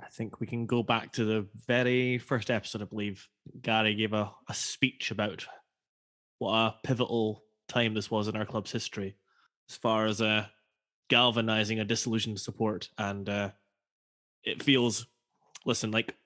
I 0.00 0.06
think 0.06 0.40
we 0.40 0.46
can 0.46 0.64
go 0.64 0.82
back 0.82 1.12
to 1.12 1.24
the 1.24 1.46
very 1.66 2.16
first 2.16 2.50
episode, 2.50 2.80
I 2.80 2.86
believe. 2.86 3.28
Gary 3.60 3.94
gave 3.94 4.14
a, 4.14 4.32
a 4.48 4.54
speech 4.54 5.10
about 5.10 5.46
what 6.38 6.54
a 6.54 6.74
pivotal 6.82 7.44
time 7.68 7.92
this 7.92 8.10
was 8.10 8.26
in 8.26 8.36
our 8.36 8.46
club's 8.46 8.72
history 8.72 9.16
as 9.68 9.76
far 9.76 10.06
as 10.06 10.22
uh, 10.22 10.46
galvanizing 11.08 11.80
a 11.80 11.84
disillusioned 11.84 12.40
support. 12.40 12.88
And 12.96 13.28
uh, 13.28 13.50
it 14.42 14.62
feels, 14.62 15.06
listen, 15.66 15.90
like 15.90 16.16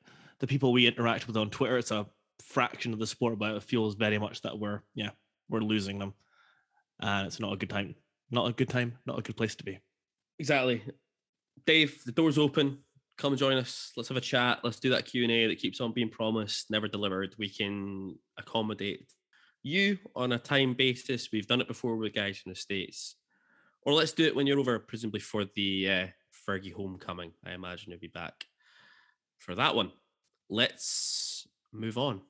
the 0.40 0.46
people 0.46 0.72
we 0.72 0.86
interact 0.86 1.26
with 1.26 1.36
on 1.36 1.50
Twitter, 1.50 1.78
it's 1.78 1.90
a 1.90 2.06
fraction 2.42 2.92
of 2.92 2.98
the 2.98 3.06
sport, 3.06 3.38
but 3.38 3.54
it 3.54 3.62
feels 3.62 3.94
very 3.94 4.18
much 4.18 4.42
that 4.42 4.58
we're, 4.58 4.80
yeah, 4.94 5.10
we're 5.48 5.60
losing 5.60 5.98
them. 5.98 6.14
And 7.00 7.26
it's 7.26 7.40
not 7.40 7.52
a 7.52 7.56
good 7.56 7.70
time. 7.70 7.94
Not 8.30 8.48
a 8.48 8.52
good 8.52 8.68
time, 8.68 8.98
not 9.06 9.18
a 9.18 9.22
good 9.22 9.36
place 9.36 9.54
to 9.56 9.64
be. 9.64 9.78
Exactly. 10.38 10.82
Dave, 11.66 12.02
the 12.04 12.12
door's 12.12 12.38
open. 12.38 12.78
Come 13.16 13.36
join 13.36 13.56
us. 13.56 13.92
Let's 13.96 14.08
have 14.08 14.16
a 14.16 14.20
chat. 14.20 14.60
Let's 14.64 14.80
do 14.80 14.90
that 14.90 15.06
Q 15.06 15.22
and 15.22 15.32
A 15.32 15.46
that 15.46 15.58
keeps 15.58 15.80
on 15.80 15.92
being 15.92 16.10
promised, 16.10 16.70
never 16.70 16.88
delivered. 16.88 17.34
We 17.38 17.48
can 17.48 18.16
accommodate 18.36 19.06
you 19.62 19.98
on 20.16 20.32
a 20.32 20.38
time 20.38 20.74
basis. 20.74 21.28
We've 21.32 21.46
done 21.46 21.60
it 21.60 21.68
before 21.68 21.96
with 21.96 22.14
guys 22.14 22.38
from 22.38 22.50
the 22.50 22.56
states, 22.56 23.16
or 23.82 23.92
let's 23.92 24.12
do 24.12 24.24
it 24.24 24.34
when 24.34 24.46
you're 24.46 24.58
over, 24.58 24.78
presumably 24.80 25.20
for 25.20 25.44
the 25.54 25.90
uh, 25.90 26.06
Fergie 26.48 26.74
homecoming. 26.74 27.32
I 27.46 27.52
imagine 27.52 27.92
you'll 27.92 28.00
be 28.00 28.08
back 28.08 28.46
for 29.38 29.54
that 29.54 29.76
one. 29.76 29.92
Let's 30.48 31.46
move 31.72 31.98
on. 31.98 32.22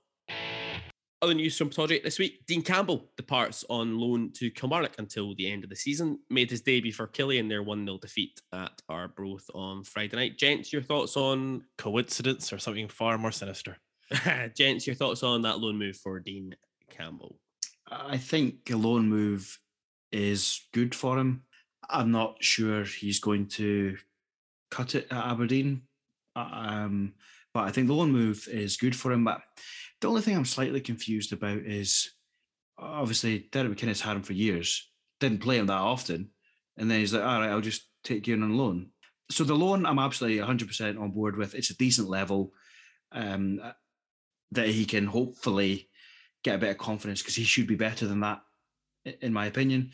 Other 1.22 1.34
news 1.34 1.56
from 1.56 1.70
Project 1.70 2.04
this 2.04 2.18
week 2.18 2.44
Dean 2.46 2.60
Campbell 2.60 3.10
departs 3.16 3.64
on 3.70 3.98
loan 3.98 4.30
to 4.34 4.50
Kilmarnock 4.50 4.96
until 4.98 5.34
the 5.34 5.50
end 5.50 5.64
of 5.64 5.70
the 5.70 5.76
season. 5.76 6.18
Made 6.28 6.50
his 6.50 6.60
debut 6.60 6.92
for 6.92 7.06
Killian, 7.06 7.48
their 7.48 7.62
1 7.62 7.86
0 7.86 7.98
defeat 7.98 8.42
at 8.52 8.82
Arbroath 8.90 9.48
on 9.54 9.84
Friday 9.84 10.16
night. 10.16 10.38
Gents, 10.38 10.70
your 10.70 10.82
thoughts 10.82 11.16
on. 11.16 11.64
Coincidence 11.78 12.52
or 12.52 12.58
something 12.58 12.88
far 12.88 13.16
more 13.16 13.32
sinister? 13.32 13.78
Gents, 14.54 14.86
your 14.86 14.96
thoughts 14.96 15.22
on 15.22 15.40
that 15.42 15.60
loan 15.60 15.78
move 15.78 15.96
for 15.96 16.20
Dean 16.20 16.54
Campbell? 16.90 17.38
I 17.90 18.18
think 18.18 18.70
a 18.70 18.76
loan 18.76 19.08
move 19.08 19.58
is 20.12 20.60
good 20.72 20.94
for 20.94 21.18
him. 21.18 21.44
I'm 21.88 22.10
not 22.10 22.36
sure 22.40 22.84
he's 22.84 23.18
going 23.18 23.46
to 23.48 23.96
cut 24.70 24.94
it 24.94 25.06
at 25.10 25.26
Aberdeen, 25.26 25.82
um, 26.36 27.14
but 27.54 27.64
I 27.64 27.70
think 27.70 27.86
the 27.86 27.94
loan 27.94 28.10
move 28.10 28.46
is 28.50 28.76
good 28.76 28.94
for 28.94 29.12
him. 29.12 29.24
But 29.24 29.40
the 30.00 30.08
only 30.08 30.20
thing 30.20 30.36
I'm 30.36 30.44
slightly 30.44 30.80
confused 30.80 31.32
about 31.32 31.58
is 31.58 32.10
obviously 32.76 33.48
Derek 33.52 33.72
McInnes 33.72 34.00
had 34.00 34.16
him 34.16 34.22
for 34.22 34.32
years, 34.32 34.90
didn't 35.20 35.40
play 35.40 35.58
him 35.58 35.66
that 35.66 35.74
often, 35.74 36.30
and 36.76 36.90
then 36.90 36.98
he's 36.98 37.14
like, 37.14 37.22
all 37.22 37.40
right, 37.40 37.50
I'll 37.50 37.60
just 37.60 37.88
take 38.02 38.26
you 38.26 38.34
in 38.34 38.42
on 38.42 38.56
loan. 38.56 38.90
So 39.30 39.44
the 39.44 39.54
loan, 39.54 39.86
I'm 39.86 40.00
absolutely 40.00 40.44
100% 40.44 41.00
on 41.00 41.12
board 41.12 41.36
with. 41.36 41.54
It's 41.54 41.70
a 41.70 41.76
decent 41.76 42.08
level 42.08 42.52
um, 43.12 43.60
that 44.50 44.68
he 44.68 44.84
can 44.84 45.06
hopefully 45.06 45.88
get 46.42 46.56
a 46.56 46.58
bit 46.58 46.70
of 46.70 46.78
confidence 46.78 47.22
because 47.22 47.36
he 47.36 47.44
should 47.44 47.66
be 47.66 47.76
better 47.76 48.06
than 48.06 48.20
that, 48.20 48.42
in 49.22 49.32
my 49.32 49.46
opinion. 49.46 49.92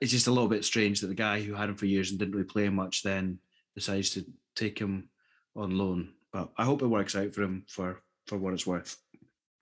It's 0.00 0.12
just 0.12 0.28
a 0.28 0.32
little 0.32 0.48
bit 0.48 0.64
strange 0.64 1.00
that 1.00 1.08
the 1.08 1.14
guy 1.14 1.42
who 1.42 1.54
had 1.54 1.68
him 1.68 1.76
for 1.76 1.86
years 1.86 2.10
and 2.10 2.18
didn't 2.18 2.34
really 2.34 2.44
play 2.44 2.68
much 2.68 3.02
then 3.02 3.40
decides 3.74 4.10
to 4.10 4.24
take 4.54 4.78
him 4.78 5.08
on 5.56 5.76
loan. 5.76 6.12
But 6.32 6.50
I 6.56 6.64
hope 6.64 6.82
it 6.82 6.86
works 6.86 7.14
out 7.14 7.34
for 7.34 7.42
him 7.42 7.64
for 7.68 8.00
for 8.26 8.38
what 8.38 8.54
it's 8.54 8.66
worth. 8.66 8.96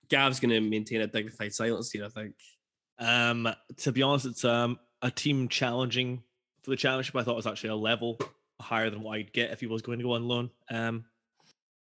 Gav's 0.08 0.40
going 0.40 0.50
to 0.50 0.60
maintain 0.60 1.00
a 1.00 1.06
dignified 1.06 1.54
silence 1.54 1.90
here, 1.90 2.04
I 2.04 2.08
think. 2.08 2.34
Um, 2.98 3.48
to 3.78 3.92
be 3.92 4.02
honest, 4.02 4.26
it's 4.26 4.44
um 4.44 4.78
a 5.02 5.10
team 5.10 5.48
challenging 5.48 6.22
for 6.62 6.70
the 6.70 6.76
championship. 6.76 7.16
I 7.16 7.22
thought 7.22 7.32
it 7.32 7.36
was 7.36 7.46
actually 7.46 7.70
a 7.70 7.76
level 7.76 8.18
higher 8.60 8.90
than 8.90 9.02
what 9.02 9.18
I'd 9.18 9.32
get 9.32 9.50
if 9.50 9.60
he 9.60 9.66
was 9.66 9.82
going 9.82 9.98
to 9.98 10.04
go 10.04 10.12
on 10.12 10.28
loan. 10.28 10.50
Um, 10.70 11.04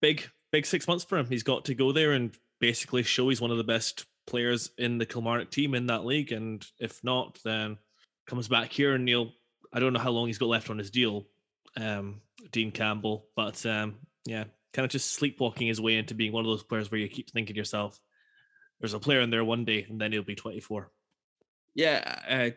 big, 0.02 0.24
big 0.52 0.66
six 0.66 0.88
months 0.88 1.04
for 1.04 1.18
him. 1.18 1.28
He's 1.28 1.44
got 1.44 1.66
to 1.66 1.76
go 1.76 1.92
there 1.92 2.14
and 2.14 2.36
basically 2.60 3.04
show 3.04 3.30
he's 3.30 3.42
one 3.42 3.52
of 3.52 3.58
the 3.58 3.64
best 3.64 4.06
players 4.26 4.72
in 4.78 4.98
the 4.98 5.06
Kilmarnock 5.06 5.52
team 5.52 5.76
in 5.76 5.88
that 5.88 6.06
league. 6.06 6.32
And 6.32 6.66
if 6.80 7.04
not, 7.04 7.40
then 7.44 7.78
comes 8.28 8.48
back 8.48 8.72
here 8.72 8.94
and 8.94 9.08
he'll. 9.08 9.34
I 9.74 9.80
don't 9.80 9.92
know 9.92 10.00
how 10.00 10.12
long 10.12 10.28
he's 10.28 10.38
got 10.38 10.50
left 10.50 10.70
on 10.70 10.78
his 10.78 10.92
deal, 10.92 11.26
um, 11.78 12.22
Dean 12.52 12.72
Campbell, 12.72 13.26
but 13.36 13.66
um, 13.66 13.96
yeah, 14.24 14.44
kind 14.74 14.86
of 14.86 14.92
just 14.92 15.12
sleepwalking 15.12 15.68
his 15.68 15.82
way 15.82 15.98
into 15.98 16.16
being 16.16 16.32
one 16.32 16.46
of 16.46 16.50
those 16.50 16.64
players 16.64 16.92
where 16.92 17.00
you 17.00 17.08
keep 17.08 17.30
thinking 17.30 17.56
yourself, 17.56 18.00
"There's 18.80 18.94
a 18.94 19.00
player 19.00 19.22
in 19.22 19.30
there 19.30 19.46
one 19.46 19.66
day, 19.66 19.86
and 19.90 20.00
then 20.00 20.12
he'll 20.12 20.24
be 20.24 20.36
24." 20.36 20.92
Yeah, 21.76 22.20
I, 22.30 22.54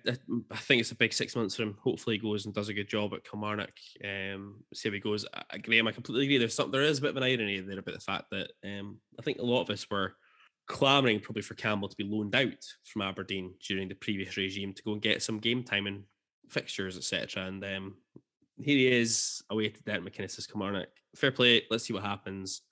I, 0.53 0.57
think 0.57 0.81
it's 0.81 0.91
a 0.91 0.97
big 0.97 1.15
six 1.15 1.35
months 1.35 1.57
for 1.57 1.63
him. 1.63 1.79
Hopefully, 1.83 2.17
he 2.17 2.23
goes 2.23 2.45
and 2.45 2.55
does 2.55 2.69
a 2.69 2.75
good 2.75 2.89
job 2.89 3.15
at 3.15 3.25
Kilmarnock. 3.25 3.73
Um, 4.05 4.57
see 4.75 4.91
how 4.91 4.93
he 4.93 5.01
goes. 5.01 5.25
I, 5.51 5.57
Graham, 5.57 5.87
I 5.87 5.93
completely 5.93 6.27
agree. 6.27 6.39
There's 6.39 6.55
some, 6.55 6.71
there 6.71 6.83
is 6.83 6.99
a 6.99 7.03
bit 7.03 7.11
of 7.11 7.17
an 7.17 7.23
irony 7.23 7.61
there 7.61 7.79
about 7.79 7.95
the 7.95 8.01
fact 8.01 8.27
that 8.33 8.51
um, 8.63 8.99
I 9.19 9.23
think 9.23 9.39
a 9.39 9.45
lot 9.45 9.63
of 9.63 9.71
us 9.71 9.87
were 9.91 10.17
clamouring 10.67 11.21
probably 11.21 11.43
for 11.43 11.55
Campbell 11.55 11.89
to 11.89 11.97
be 11.97 12.05
loaned 12.05 12.35
out 12.35 12.63
from 12.85 13.03
Aberdeen 13.03 13.55
during 13.67 13.89
the 13.89 13.95
previous 13.95 14.37
regime 14.37 14.75
to 14.75 14.83
go 14.83 14.93
and 14.93 15.01
get 15.01 15.23
some 15.23 15.39
game 15.39 15.65
time 15.65 15.87
and 15.87 16.05
fixtures, 16.51 16.99
etc. 16.99 17.47
And 17.47 17.65
um, 17.65 17.95
here 18.59 18.77
he 18.77 18.89
is 18.89 19.43
away 19.51 19.69
to 19.69 19.83
Derek 19.83 20.03
McInnes's 20.03 20.47
Kilmarnock. 20.47 20.89
Fair 21.15 21.33
play. 21.33 21.63
Let's 21.71 21.85
see 21.85 21.93
what 21.93 22.03
happens. 22.03 22.63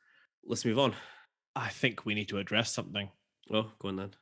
Let's 0.45 0.65
move 0.65 0.79
on. 0.79 0.95
I 1.57 1.69
think 1.69 2.05
we 2.05 2.15
need 2.15 2.29
to 2.29 2.39
address 2.39 2.73
something. 2.73 3.09
Oh, 3.53 3.71
go 3.79 3.89
on 3.89 3.97
then. 3.97 4.15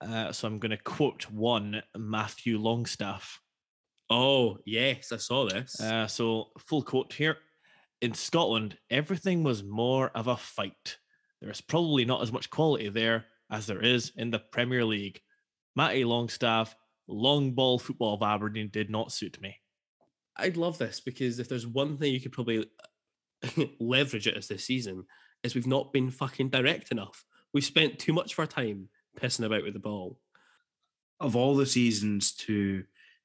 Uh, 0.00 0.32
so 0.32 0.46
I'm 0.46 0.58
going 0.58 0.70
to 0.70 0.76
quote 0.76 1.30
one 1.30 1.82
Matthew 1.96 2.58
Longstaff. 2.58 3.40
Oh, 4.10 4.58
yes, 4.64 5.10
I 5.10 5.16
saw 5.16 5.48
this. 5.48 5.80
Uh, 5.80 6.06
so, 6.06 6.48
full 6.58 6.82
quote 6.82 7.12
here. 7.12 7.38
In 8.02 8.14
Scotland, 8.14 8.76
everything 8.90 9.42
was 9.42 9.64
more 9.64 10.10
of 10.14 10.28
a 10.28 10.36
fight. 10.36 10.98
There 11.40 11.50
is 11.50 11.60
probably 11.60 12.04
not 12.04 12.22
as 12.22 12.30
much 12.30 12.50
quality 12.50 12.88
there 12.88 13.24
as 13.50 13.66
there 13.66 13.82
is 13.82 14.12
in 14.16 14.30
the 14.30 14.38
Premier 14.38 14.84
League. 14.84 15.20
Matty 15.74 16.04
Longstaff, 16.04 16.76
long 17.08 17.52
ball 17.52 17.78
football 17.78 18.14
of 18.14 18.22
Aberdeen 18.22 18.68
did 18.70 18.90
not 18.90 19.12
suit 19.12 19.40
me. 19.40 19.56
I'd 20.38 20.56
love 20.56 20.78
this 20.78 21.00
because 21.00 21.38
if 21.38 21.48
there's 21.48 21.66
one 21.66 21.96
thing 21.96 22.12
you 22.12 22.20
could 22.20 22.32
probably 22.32 22.68
uh, 23.44 23.64
leverage 23.80 24.26
it 24.26 24.36
as 24.36 24.48
this 24.48 24.64
season, 24.64 25.04
is 25.42 25.54
we've 25.54 25.66
not 25.66 25.92
been 25.92 26.10
fucking 26.10 26.50
direct 26.50 26.90
enough. 26.90 27.24
We've 27.52 27.64
spent 27.64 27.98
too 27.98 28.12
much 28.12 28.32
of 28.32 28.38
our 28.38 28.46
time 28.46 28.88
pissing 29.18 29.44
about 29.46 29.62
with 29.62 29.74
the 29.74 29.80
ball. 29.80 30.18
Of 31.20 31.36
all 31.36 31.56
the 31.56 31.66
seasons 31.66 32.32
to 32.34 32.84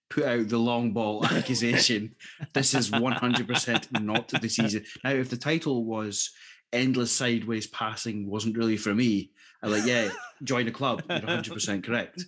put 0.10 0.24
out 0.24 0.48
the 0.48 0.58
long 0.58 0.94
ball 0.94 1.26
accusation, 1.32 2.16
this 2.54 2.74
is 2.74 2.92
100% 2.92 4.02
not 4.02 4.30
the 4.30 4.50
season. 4.50 4.86
Now, 5.04 5.12
if 5.12 5.30
the 5.30 5.38
title 5.38 5.84
was 5.84 6.32
Endless 6.72 7.12
Sideways 7.12 7.68
Passing 7.68 8.30
wasn't 8.30 8.58
really 8.58 8.78
for 8.78 8.94
me, 8.94 9.32
I'm 9.62 9.72
like, 9.72 9.86
yeah, 9.86 10.10
join 10.44 10.66
the 10.66 10.72
club. 10.72 11.04
You're 11.10 11.20
100% 11.20 11.84
correct. 11.84 12.24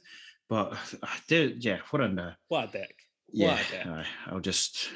But 0.50 0.74
uh, 0.74 0.78
I 1.04 1.18
did, 1.28 1.64
yeah, 1.64 1.80
what 1.90 2.02
a. 2.02 2.36
What 2.50 2.70
a 2.70 2.72
dick. 2.72 3.03
Yeah, 3.34 3.54
What 3.54 3.60
a 3.68 3.72
dick. 3.72 3.86
aye, 3.88 4.06
I'll 4.28 4.40
just. 4.40 4.90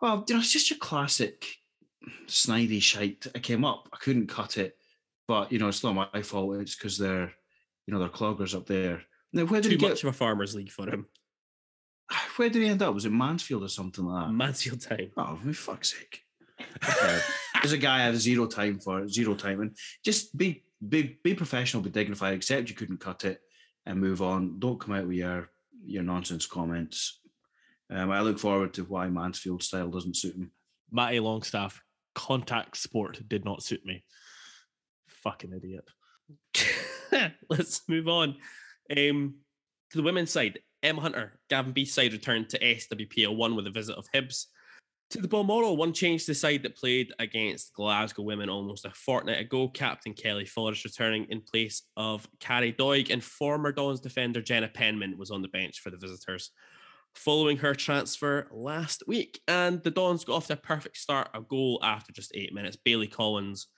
Well, 0.00 0.24
you 0.28 0.34
know, 0.34 0.40
it's 0.40 0.52
just 0.52 0.70
your 0.70 0.78
classic 0.78 1.44
snidey 2.26 2.80
shite. 2.80 3.26
I 3.34 3.40
came 3.40 3.64
up, 3.64 3.88
I 3.92 3.96
couldn't 3.96 4.28
cut 4.28 4.56
it, 4.56 4.76
but 5.26 5.50
you 5.52 5.58
know, 5.58 5.68
it's 5.68 5.82
not 5.82 6.10
my 6.12 6.22
fault. 6.22 6.56
It's 6.60 6.76
because 6.76 6.96
they're, 6.98 7.32
you 7.86 7.92
know, 7.92 7.98
they're 7.98 8.08
cloggers 8.08 8.54
up 8.54 8.66
there. 8.66 9.02
Now, 9.32 9.44
where 9.44 9.60
did 9.60 9.70
Too 9.70 9.74
he 9.74 9.76
get? 9.78 9.90
much 9.90 10.04
of 10.04 10.10
a 10.10 10.12
farmers 10.12 10.54
league 10.54 10.70
for 10.70 10.88
him. 10.88 11.06
Where 12.36 12.48
did 12.48 12.62
he 12.62 12.68
end 12.68 12.80
up? 12.82 12.94
Was 12.94 13.04
it 13.04 13.12
Mansfield 13.12 13.64
or 13.64 13.68
something 13.68 14.04
like 14.04 14.26
that? 14.26 14.32
Mansfield 14.32 14.80
time. 14.80 15.10
Oh, 15.16 15.36
for 15.44 15.52
fuck's 15.52 15.94
sake! 15.98 16.22
There's 17.62 17.72
a 17.72 17.78
guy 17.78 17.96
I 17.98 18.04
have 18.04 18.16
zero 18.16 18.46
time 18.46 18.78
for, 18.78 19.06
zero 19.08 19.34
time, 19.34 19.60
and 19.60 19.76
just 20.04 20.36
be 20.36 20.62
be 20.88 21.18
be 21.22 21.34
professional, 21.34 21.82
be 21.82 21.90
dignified. 21.90 22.34
Accept 22.34 22.68
you 22.70 22.76
couldn't 22.76 23.00
cut 23.00 23.24
it, 23.24 23.40
and 23.84 24.00
move 24.00 24.22
on. 24.22 24.58
Don't 24.60 24.80
come 24.80 24.94
out 24.94 25.06
with 25.08 25.16
your 25.16 25.50
your 25.84 26.02
nonsense 26.04 26.46
comments. 26.46 27.20
Um, 27.90 28.10
I 28.10 28.20
look 28.20 28.38
forward 28.38 28.74
to 28.74 28.84
why 28.84 29.08
Mansfield 29.08 29.62
style 29.62 29.88
doesn't 29.88 30.16
suit 30.16 30.36
him. 30.36 30.50
Matty 30.90 31.20
Longstaff, 31.20 31.82
contact 32.14 32.76
sport 32.76 33.20
did 33.28 33.44
not 33.44 33.62
suit 33.62 33.84
me. 33.84 34.04
Fucking 35.08 35.52
idiot. 35.52 35.88
Let's 37.50 37.82
move 37.88 38.08
on. 38.08 38.36
Um, 38.96 39.36
to 39.90 39.98
the 39.98 40.02
women's 40.02 40.30
side, 40.30 40.58
Emma 40.82 41.00
Hunter, 41.00 41.38
Gavin 41.48 41.72
Beith's 41.72 41.94
side 41.94 42.12
returned 42.12 42.50
to 42.50 42.58
SWPL 42.58 43.36
1 43.36 43.56
with 43.56 43.66
a 43.66 43.70
visit 43.70 43.96
of 43.96 44.06
Hibs. 44.14 44.46
To 45.10 45.22
the 45.22 45.28
Balmoral, 45.28 45.78
one 45.78 45.94
change 45.94 46.26
to 46.26 46.32
the 46.32 46.34
side 46.34 46.62
that 46.64 46.76
played 46.76 47.12
against 47.18 47.72
Glasgow 47.72 48.22
women 48.22 48.50
almost 48.50 48.84
a 48.84 48.90
fortnight 48.90 49.40
ago. 49.40 49.68
Captain 49.68 50.12
Kelly 50.12 50.44
Forrest 50.44 50.84
returning 50.84 51.26
in 51.30 51.40
place 51.40 51.84
of 51.96 52.28
Carrie 52.40 52.74
Doig, 52.74 53.10
and 53.10 53.24
former 53.24 53.72
Dons 53.72 54.00
defender 54.00 54.42
Jenna 54.42 54.68
Penman 54.68 55.16
was 55.16 55.30
on 55.30 55.40
the 55.40 55.48
bench 55.48 55.80
for 55.80 55.88
the 55.88 55.96
visitors 55.96 56.50
following 57.14 57.58
her 57.58 57.74
transfer 57.74 58.48
last 58.52 59.02
week. 59.06 59.40
And 59.48 59.82
the 59.82 59.90
Dons 59.90 60.24
got 60.24 60.34
off 60.34 60.46
to 60.48 60.54
a 60.54 60.56
perfect 60.56 60.96
start, 60.96 61.28
a 61.34 61.40
goal 61.40 61.80
after 61.82 62.12
just 62.12 62.32
eight 62.34 62.54
minutes. 62.54 62.76
Bailey 62.76 63.08
Collins 63.08 63.68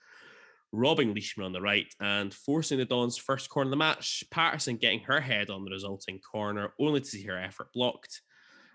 robbing 0.71 1.13
Leishman 1.13 1.45
on 1.45 1.53
the 1.53 1.61
right 1.61 1.93
and 1.99 2.33
forcing 2.33 2.77
the 2.77 2.85
Dons' 2.85 3.17
first 3.17 3.49
corner 3.49 3.67
of 3.67 3.71
the 3.71 3.77
match. 3.77 4.23
Patterson 4.31 4.77
getting 4.77 5.01
her 5.01 5.19
head 5.19 5.49
on 5.49 5.65
the 5.65 5.71
resulting 5.71 6.19
corner, 6.19 6.73
only 6.79 7.01
to 7.01 7.05
see 7.05 7.23
her 7.23 7.37
effort 7.37 7.73
blocked. 7.73 8.21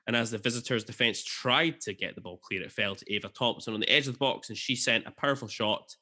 And 0.07 0.15
as 0.15 0.31
the 0.31 0.39
visitors' 0.39 0.85
defence 0.85 1.25
tried 1.25 1.81
to 1.81 1.93
get 1.93 2.15
the 2.15 2.21
ball 2.21 2.39
clear, 2.39 2.63
it 2.63 2.73
fell 2.73 2.95
to 2.95 3.13
Ava 3.13 3.29
Thompson 3.29 3.75
on 3.75 3.81
the 3.81 3.91
edge 3.91 4.07
of 4.07 4.15
the 4.15 4.19
box, 4.19 4.49
and 4.49 4.59
she 4.59 4.77
sent 4.77 5.07
a 5.07 5.11
powerful 5.11 5.49
shot 5.49 5.97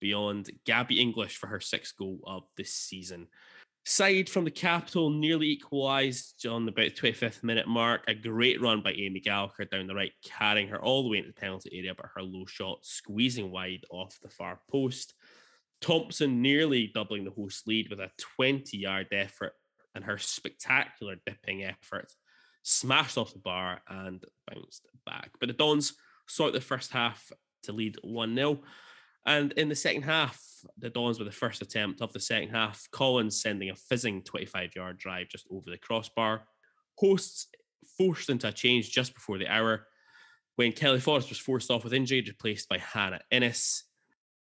beyond 0.00 0.50
Gabby 0.64 1.00
English 1.00 1.36
for 1.36 1.48
her 1.48 1.60
sixth 1.60 1.96
goal 1.96 2.20
of 2.26 2.44
this 2.56 2.74
season. 2.74 3.28
Side 3.84 4.28
from 4.28 4.44
the 4.44 4.50
capital 4.50 5.10
nearly 5.10 5.48
equalised 5.48 6.46
on 6.46 6.68
about 6.68 6.92
25th 6.92 7.42
minute 7.42 7.66
mark. 7.66 8.04
A 8.06 8.14
great 8.14 8.60
run 8.60 8.80
by 8.80 8.92
Amy 8.92 9.18
Gallagher 9.18 9.64
down 9.64 9.88
the 9.88 9.94
right, 9.94 10.12
carrying 10.24 10.68
her 10.68 10.80
all 10.80 11.02
the 11.02 11.08
way 11.08 11.18
into 11.18 11.30
the 11.30 11.40
penalty 11.40 11.70
area, 11.72 11.92
but 11.96 12.06
her 12.14 12.22
low 12.22 12.46
shot 12.46 12.78
squeezing 12.82 13.50
wide 13.50 13.84
off 13.90 14.20
the 14.22 14.28
far 14.28 14.60
post. 14.70 15.14
Thompson 15.80 16.40
nearly 16.40 16.92
doubling 16.94 17.24
the 17.24 17.32
host 17.32 17.66
lead 17.66 17.90
with 17.90 17.98
a 17.98 18.10
20 18.36 18.78
yard 18.78 19.08
effort, 19.10 19.54
and 19.96 20.04
her 20.04 20.16
spectacular 20.16 21.16
dipping 21.26 21.64
effort 21.64 22.12
smashed 22.62 23.18
off 23.18 23.32
the 23.32 23.40
bar 23.40 23.82
and 23.88 24.22
bounced 24.46 24.86
back. 25.04 25.32
But 25.40 25.48
the 25.48 25.54
Dons 25.54 25.94
saw 26.28 26.46
out 26.46 26.52
the 26.52 26.60
first 26.60 26.92
half 26.92 27.32
to 27.64 27.72
lead 27.72 27.98
1 28.02 28.36
0. 28.36 28.60
And 29.26 29.52
in 29.52 29.68
the 29.68 29.74
second 29.74 30.02
half, 30.02 30.40
the 30.78 30.90
Dons 30.90 31.18
were 31.18 31.24
the 31.24 31.30
first 31.30 31.62
attempt 31.62 32.00
of 32.00 32.12
the 32.12 32.20
second 32.20 32.50
half. 32.50 32.88
Collins 32.90 33.40
sending 33.40 33.70
a 33.70 33.76
fizzing 33.76 34.22
25 34.22 34.74
yard 34.74 34.98
drive 34.98 35.28
just 35.28 35.46
over 35.50 35.70
the 35.70 35.78
crossbar. 35.78 36.44
Hosts 36.98 37.48
forced 37.96 38.30
into 38.30 38.48
a 38.48 38.52
change 38.52 38.90
just 38.90 39.14
before 39.14 39.38
the 39.38 39.48
hour 39.48 39.86
when 40.56 40.72
Kelly 40.72 41.00
Forrest 41.00 41.28
was 41.28 41.38
forced 41.38 41.70
off 41.70 41.84
with 41.84 41.94
injury, 41.94 42.22
replaced 42.26 42.68
by 42.68 42.78
Hannah 42.78 43.20
Innes. 43.30 43.84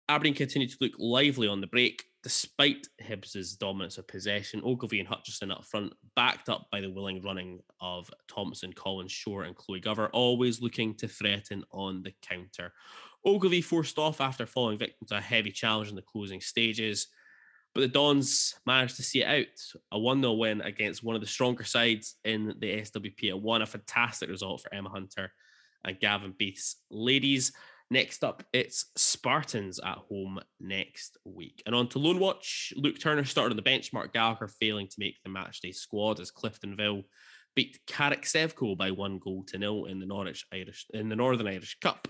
Aberdeen 0.08 0.36
continued 0.36 0.70
to 0.70 0.78
look 0.82 0.94
lively 1.00 1.48
on 1.48 1.62
the 1.62 1.68
break, 1.68 2.04
despite 2.22 2.88
Hibs's 3.02 3.56
dominance 3.56 3.98
of 3.98 4.08
possession. 4.08 4.62
Ogilvie 4.64 5.00
and 5.00 5.08
Hutchison 5.08 5.52
up 5.52 5.66
front, 5.66 5.94
backed 6.16 6.48
up 6.48 6.68
by 6.72 6.80
the 6.80 6.92
willing 6.92 7.22
running 7.24 7.60
of 7.82 8.10
Thompson, 8.28 8.72
Collins, 8.74 9.12
Shore, 9.12 9.44
and 9.44 9.56
Chloe 9.56 9.82
Gover, 9.82 10.10
always 10.14 10.62
looking 10.62 10.94
to 10.96 11.08
threaten 11.08 11.64
on 11.72 12.04
the 12.04 12.14
counter. 12.22 12.72
Ogilvie 13.26 13.62
forced 13.62 13.98
off 13.98 14.22
after 14.22 14.46
falling 14.46 14.78
victim 14.78 15.08
to 15.08 15.18
a 15.18 15.22
heavy 15.22 15.52
challenge 15.52 15.90
in 15.90 15.96
the 15.96 16.02
closing 16.02 16.42
stages. 16.42 17.08
But 17.74 17.82
the 17.82 17.88
Dons 17.88 18.56
managed 18.66 18.96
to 18.98 19.04
see 19.04 19.22
it 19.22 19.28
out. 19.28 19.82
A 19.92 20.00
1 20.00 20.22
0 20.22 20.34
win 20.34 20.62
against 20.62 21.04
one 21.04 21.16
of 21.16 21.22
the 21.22 21.28
stronger 21.28 21.66
sides 21.66 22.16
in 22.24 22.56
the 22.60 22.82
SWP 22.82 23.30
at 23.30 23.42
one. 23.42 23.62
A 23.62 23.66
fantastic 23.66 24.30
result 24.30 24.62
for 24.62 24.74
Emma 24.74 24.90
Hunter 24.90 25.32
and 25.84 26.00
Gavin 26.00 26.34
Beith's 26.38 26.78
ladies. 26.90 27.52
Next 27.92 28.24
up, 28.24 28.44
it's 28.52 28.86
Spartans 28.96 29.80
at 29.80 29.98
home 30.10 30.40
next 30.60 31.18
week. 31.24 31.62
And 31.66 31.76
on 31.76 31.88
to 31.90 32.00
Loan 32.00 32.20
Watch, 32.20 32.74
Luke 32.76 33.00
Turner 33.00 33.26
started 33.26 33.52
on 33.52 33.58
the 33.58 33.62
bench, 33.62 33.94
Mark 33.94 34.12
Gallagher 34.12 34.48
failing 34.48 34.88
to 34.88 34.96
make 34.98 35.18
the 35.24 35.30
matchday 35.30 35.74
squad 35.74 36.20
as 36.20 36.32
Cliftonville 36.32 37.04
beat 37.56 37.80
Carrick 37.86 38.24
Sevco 38.24 38.76
by 38.76 38.90
one 38.90 39.20
goal 39.20 39.44
to 39.48 39.58
nil 39.60 39.86
in 39.86 40.00
the 40.00 40.06
Norwich 40.06 40.46
Irish 40.52 40.88
in 40.94 41.10
the 41.10 41.16
Northern 41.16 41.48
Irish 41.48 41.78
Cup. 41.80 42.08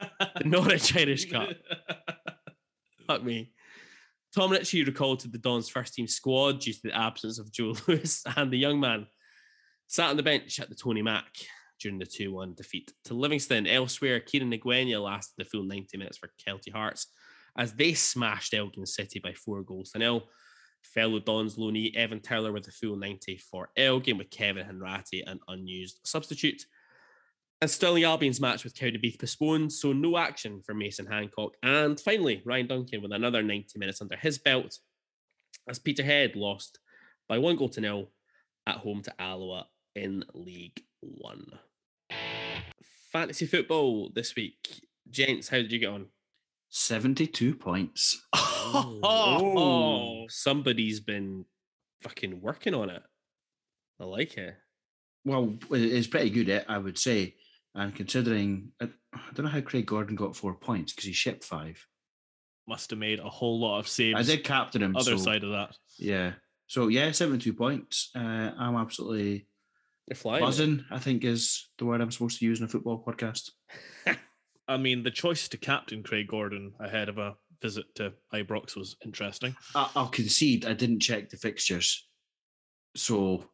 The 0.00 0.90
a 0.96 0.98
Irish 1.00 1.30
Cup. 1.30 1.50
Fuck 3.06 3.24
me. 3.24 3.52
Tom 4.34 4.50
Ritchie 4.50 4.84
recalled 4.84 5.20
to 5.20 5.28
the 5.28 5.38
Dons 5.38 5.68
first 5.68 5.94
team 5.94 6.06
squad 6.06 6.60
due 6.60 6.72
to 6.72 6.80
the 6.84 6.96
absence 6.96 7.38
of 7.38 7.50
Joe 7.50 7.74
Lewis, 7.88 8.22
and 8.36 8.50
the 8.50 8.58
young 8.58 8.78
man 8.78 9.06
sat 9.86 10.10
on 10.10 10.16
the 10.16 10.22
bench 10.22 10.60
at 10.60 10.68
the 10.68 10.74
Tony 10.74 11.02
Mac 11.02 11.26
during 11.80 11.98
the 11.98 12.06
2 12.06 12.32
1 12.32 12.54
defeat 12.54 12.92
to 13.04 13.14
Livingston. 13.14 13.66
Elsewhere, 13.66 14.20
Kieran 14.20 14.52
Ngwenya 14.52 15.02
lasted 15.02 15.34
the 15.38 15.44
full 15.44 15.62
90 15.62 15.96
minutes 15.96 16.18
for 16.18 16.30
Kelty 16.46 16.72
Hearts 16.72 17.06
as 17.56 17.72
they 17.72 17.94
smashed 17.94 18.54
Elgin 18.54 18.86
City 18.86 19.18
by 19.18 19.32
four 19.32 19.62
goals 19.62 19.90
to 19.90 19.98
nil. 19.98 20.28
Fellow 20.82 21.18
Dons 21.18 21.56
loanee 21.56 21.94
Evan 21.96 22.20
Taylor 22.20 22.52
with 22.52 22.64
the 22.64 22.70
full 22.70 22.96
90 22.96 23.38
for 23.38 23.70
Elgin 23.76 24.18
with 24.18 24.30
Kevin 24.30 24.66
Henratti 24.66 25.22
an 25.26 25.40
unused 25.48 26.00
substitute. 26.04 26.64
And 27.60 27.70
Stirling 27.70 28.04
Albion's 28.04 28.40
match 28.40 28.62
with 28.62 28.74
Cowdenbeath 28.74 29.18
postponed, 29.18 29.72
so 29.72 29.92
no 29.92 30.16
action 30.16 30.62
for 30.64 30.74
Mason 30.74 31.06
Hancock. 31.06 31.54
And 31.62 31.98
finally, 31.98 32.40
Ryan 32.44 32.68
Duncan 32.68 33.02
with 33.02 33.12
another 33.12 33.42
90 33.42 33.78
minutes 33.80 34.00
under 34.00 34.16
his 34.16 34.38
belt 34.38 34.78
as 35.68 35.80
Peterhead 35.80 36.36
lost 36.36 36.78
by 37.28 37.38
one 37.38 37.56
goal 37.56 37.68
to 37.70 37.80
nil 37.80 38.10
at 38.66 38.76
home 38.76 39.02
to 39.02 39.12
Alloa 39.18 39.66
in 39.96 40.24
League 40.34 40.82
One. 41.00 41.46
Fantasy 43.12 43.46
football 43.46 44.10
this 44.14 44.36
week. 44.36 44.86
Gents, 45.10 45.48
how 45.48 45.56
did 45.56 45.72
you 45.72 45.80
get 45.80 45.90
on? 45.90 46.06
72 46.70 47.54
points. 47.54 48.26
Oh, 48.70 50.26
somebody's 50.28 51.00
been 51.00 51.46
fucking 52.02 52.42
working 52.42 52.74
on 52.74 52.90
it. 52.90 53.02
I 53.98 54.04
like 54.04 54.36
it. 54.36 54.56
Well, 55.24 55.56
it's 55.70 56.06
pretty 56.06 56.28
good, 56.28 56.50
eh, 56.50 56.64
I 56.68 56.76
would 56.76 56.98
say. 56.98 57.36
And 57.78 57.94
considering, 57.94 58.72
I 58.82 58.88
I 59.12 59.20
don't 59.34 59.46
know 59.46 59.52
how 59.52 59.60
Craig 59.60 59.86
Gordon 59.86 60.16
got 60.16 60.36
four 60.36 60.54
points 60.54 60.92
because 60.92 61.06
he 61.06 61.12
shipped 61.12 61.44
five. 61.44 61.86
Must 62.66 62.90
have 62.90 62.98
made 62.98 63.20
a 63.20 63.28
whole 63.28 63.60
lot 63.60 63.78
of 63.78 63.88
saves. 63.88 64.18
I 64.18 64.22
did 64.22 64.44
captain 64.44 64.82
him. 64.82 64.96
Other 64.96 65.16
so, 65.16 65.24
side 65.24 65.44
of 65.44 65.50
that. 65.50 65.76
Yeah. 65.96 66.32
So, 66.66 66.88
yeah, 66.88 67.10
72 67.12 67.54
points. 67.54 68.10
Uh, 68.14 68.18
I'm 68.58 68.76
absolutely 68.76 69.46
You're 70.06 70.16
flying. 70.16 70.42
mate. 70.42 70.46
buzzing, 70.46 70.84
I 70.90 70.98
think 70.98 71.24
is 71.24 71.70
the 71.78 71.86
word 71.86 72.02
I'm 72.02 72.10
supposed 72.10 72.38
to 72.40 72.44
use 72.44 72.58
in 72.58 72.66
a 72.66 72.68
football 72.68 73.02
podcast. 73.02 73.52
I 74.68 74.76
mean, 74.76 75.02
the 75.02 75.10
choice 75.10 75.48
to 75.48 75.56
captain 75.56 76.02
Craig 76.02 76.28
Gordon 76.28 76.74
ahead 76.78 77.08
of 77.08 77.16
a 77.16 77.36
visit 77.62 77.86
to 77.94 78.12
Ibrox 78.34 78.76
was 78.76 78.96
interesting. 79.02 79.56
I, 79.74 79.88
I'll 79.96 80.08
concede 80.08 80.66
I 80.66 80.74
didn't 80.74 81.00
check 81.00 81.30
the 81.30 81.38
fixtures. 81.38 82.06
So 82.96 83.44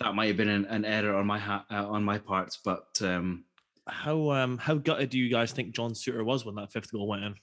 that 0.00 0.14
might 0.14 0.26
have 0.26 0.36
been 0.36 0.48
an, 0.48 0.64
an 0.64 0.84
error 0.84 1.14
on 1.14 1.26
my 1.26 1.38
ha- 1.38 1.66
uh, 1.70 1.86
on 1.86 2.02
my 2.02 2.18
part, 2.18 2.56
but 2.64 2.86
um, 3.02 3.44
How 3.86 4.30
um 4.30 4.58
how 4.58 4.74
gutted 4.74 5.10
do 5.10 5.18
you 5.18 5.30
guys 5.30 5.52
think 5.52 5.74
John 5.74 5.92
Souttar 5.92 6.24
was 6.24 6.44
when 6.44 6.56
that 6.56 6.72
fifth 6.72 6.90
goal 6.92 7.06
went 7.08 7.24
in? 7.24 7.34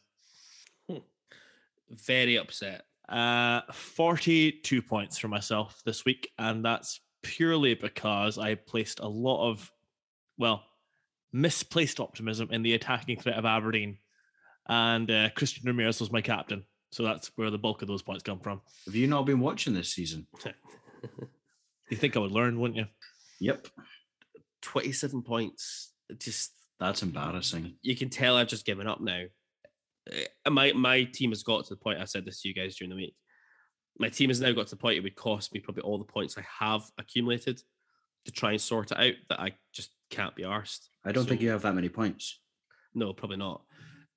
Very 2.06 2.38
upset. 2.38 2.84
Uh, 3.08 3.62
42 3.72 4.82
points 4.82 5.18
for 5.18 5.28
myself 5.28 5.82
this 5.86 6.06
week, 6.06 6.32
and 6.40 6.66
that's 6.66 7.02
purely 7.22 7.76
because 7.76 8.38
I 8.38 8.56
placed 8.56 9.00
a 9.00 9.08
lot 9.08 9.48
of, 9.48 9.72
well, 10.38 10.64
misplaced 11.32 12.00
optimism 12.00 12.50
in 12.52 12.64
the 12.64 12.74
attacking 12.74 13.20
threat 13.20 13.38
of 13.38 13.46
Aberdeen, 13.46 13.98
and 14.68 15.12
uh, 15.12 15.30
Christian 15.36 15.68
Ramirez 15.68 16.00
was 16.00 16.12
my 16.12 16.22
captain. 16.22 16.64
So 16.92 17.04
that's 17.04 17.32
where 17.36 17.52
the 17.52 17.60
bulk 17.60 17.82
of 17.82 17.88
those 17.88 18.02
points 18.02 18.24
come 18.24 18.40
from. 18.40 18.62
have 18.86 18.96
you 18.96 19.08
not 19.08 19.26
been 19.26 19.40
watching 19.40 19.74
this 19.74 19.90
season? 19.90 20.26
You 21.90 21.98
think 21.98 22.16
I 22.16 22.20
would 22.20 22.32
learn, 22.32 22.60
wouldn't 22.60 22.78
you? 22.78 22.86
Yep. 23.40 23.68
27 24.62 25.22
points. 25.22 25.93
Just 26.18 26.52
That's 26.80 27.04
embarrassing. 27.04 27.76
you 27.82 27.96
can 27.96 28.10
tell 28.10 28.38
I've 28.38 28.48
just 28.48 28.66
given 28.66 28.88
up 28.88 29.02
now. 29.02 29.24
Uh, 30.46 30.50
My 30.50 30.74
my 30.74 31.04
team 31.04 31.32
has 31.32 31.44
got 31.44 31.64
to 31.66 31.70
the 31.74 31.80
point. 31.80 32.00
I 32.00 32.06
said 32.06 32.26
this 32.26 32.42
to 32.42 32.48
you 32.50 32.54
guys 32.54 32.76
during 32.76 32.90
the 32.90 32.96
week. 32.96 33.16
My 34.00 34.10
team 34.10 34.30
has 34.30 34.42
now 34.42 34.52
got 34.52 34.68
to 34.68 34.76
the 34.76 34.82
point 34.82 34.98
it 34.98 35.04
would 35.04 35.16
cost 35.16 35.54
me 35.54 35.60
probably 35.60 35.84
all 35.84 35.98
the 36.00 36.04
points 36.04 36.38
I 36.38 36.46
have 36.60 36.84
accumulated 36.98 37.62
to 38.26 38.32
try 38.32 38.52
and 38.52 38.62
sort 38.62 38.92
it 38.92 38.98
out. 38.98 39.14
That 39.30 39.40
I 39.40 39.52
just 39.72 39.92
can't 40.10 40.36
be 40.36 40.44
arsed. 40.44 40.88
I 41.06 41.12
don't 41.12 41.28
think 41.28 41.42
you 41.42 41.50
have 41.50 41.62
that 41.62 41.76
many 41.76 41.90
points. 41.90 42.40
No, 42.94 43.14
probably 43.14 43.38
not. 43.38 43.62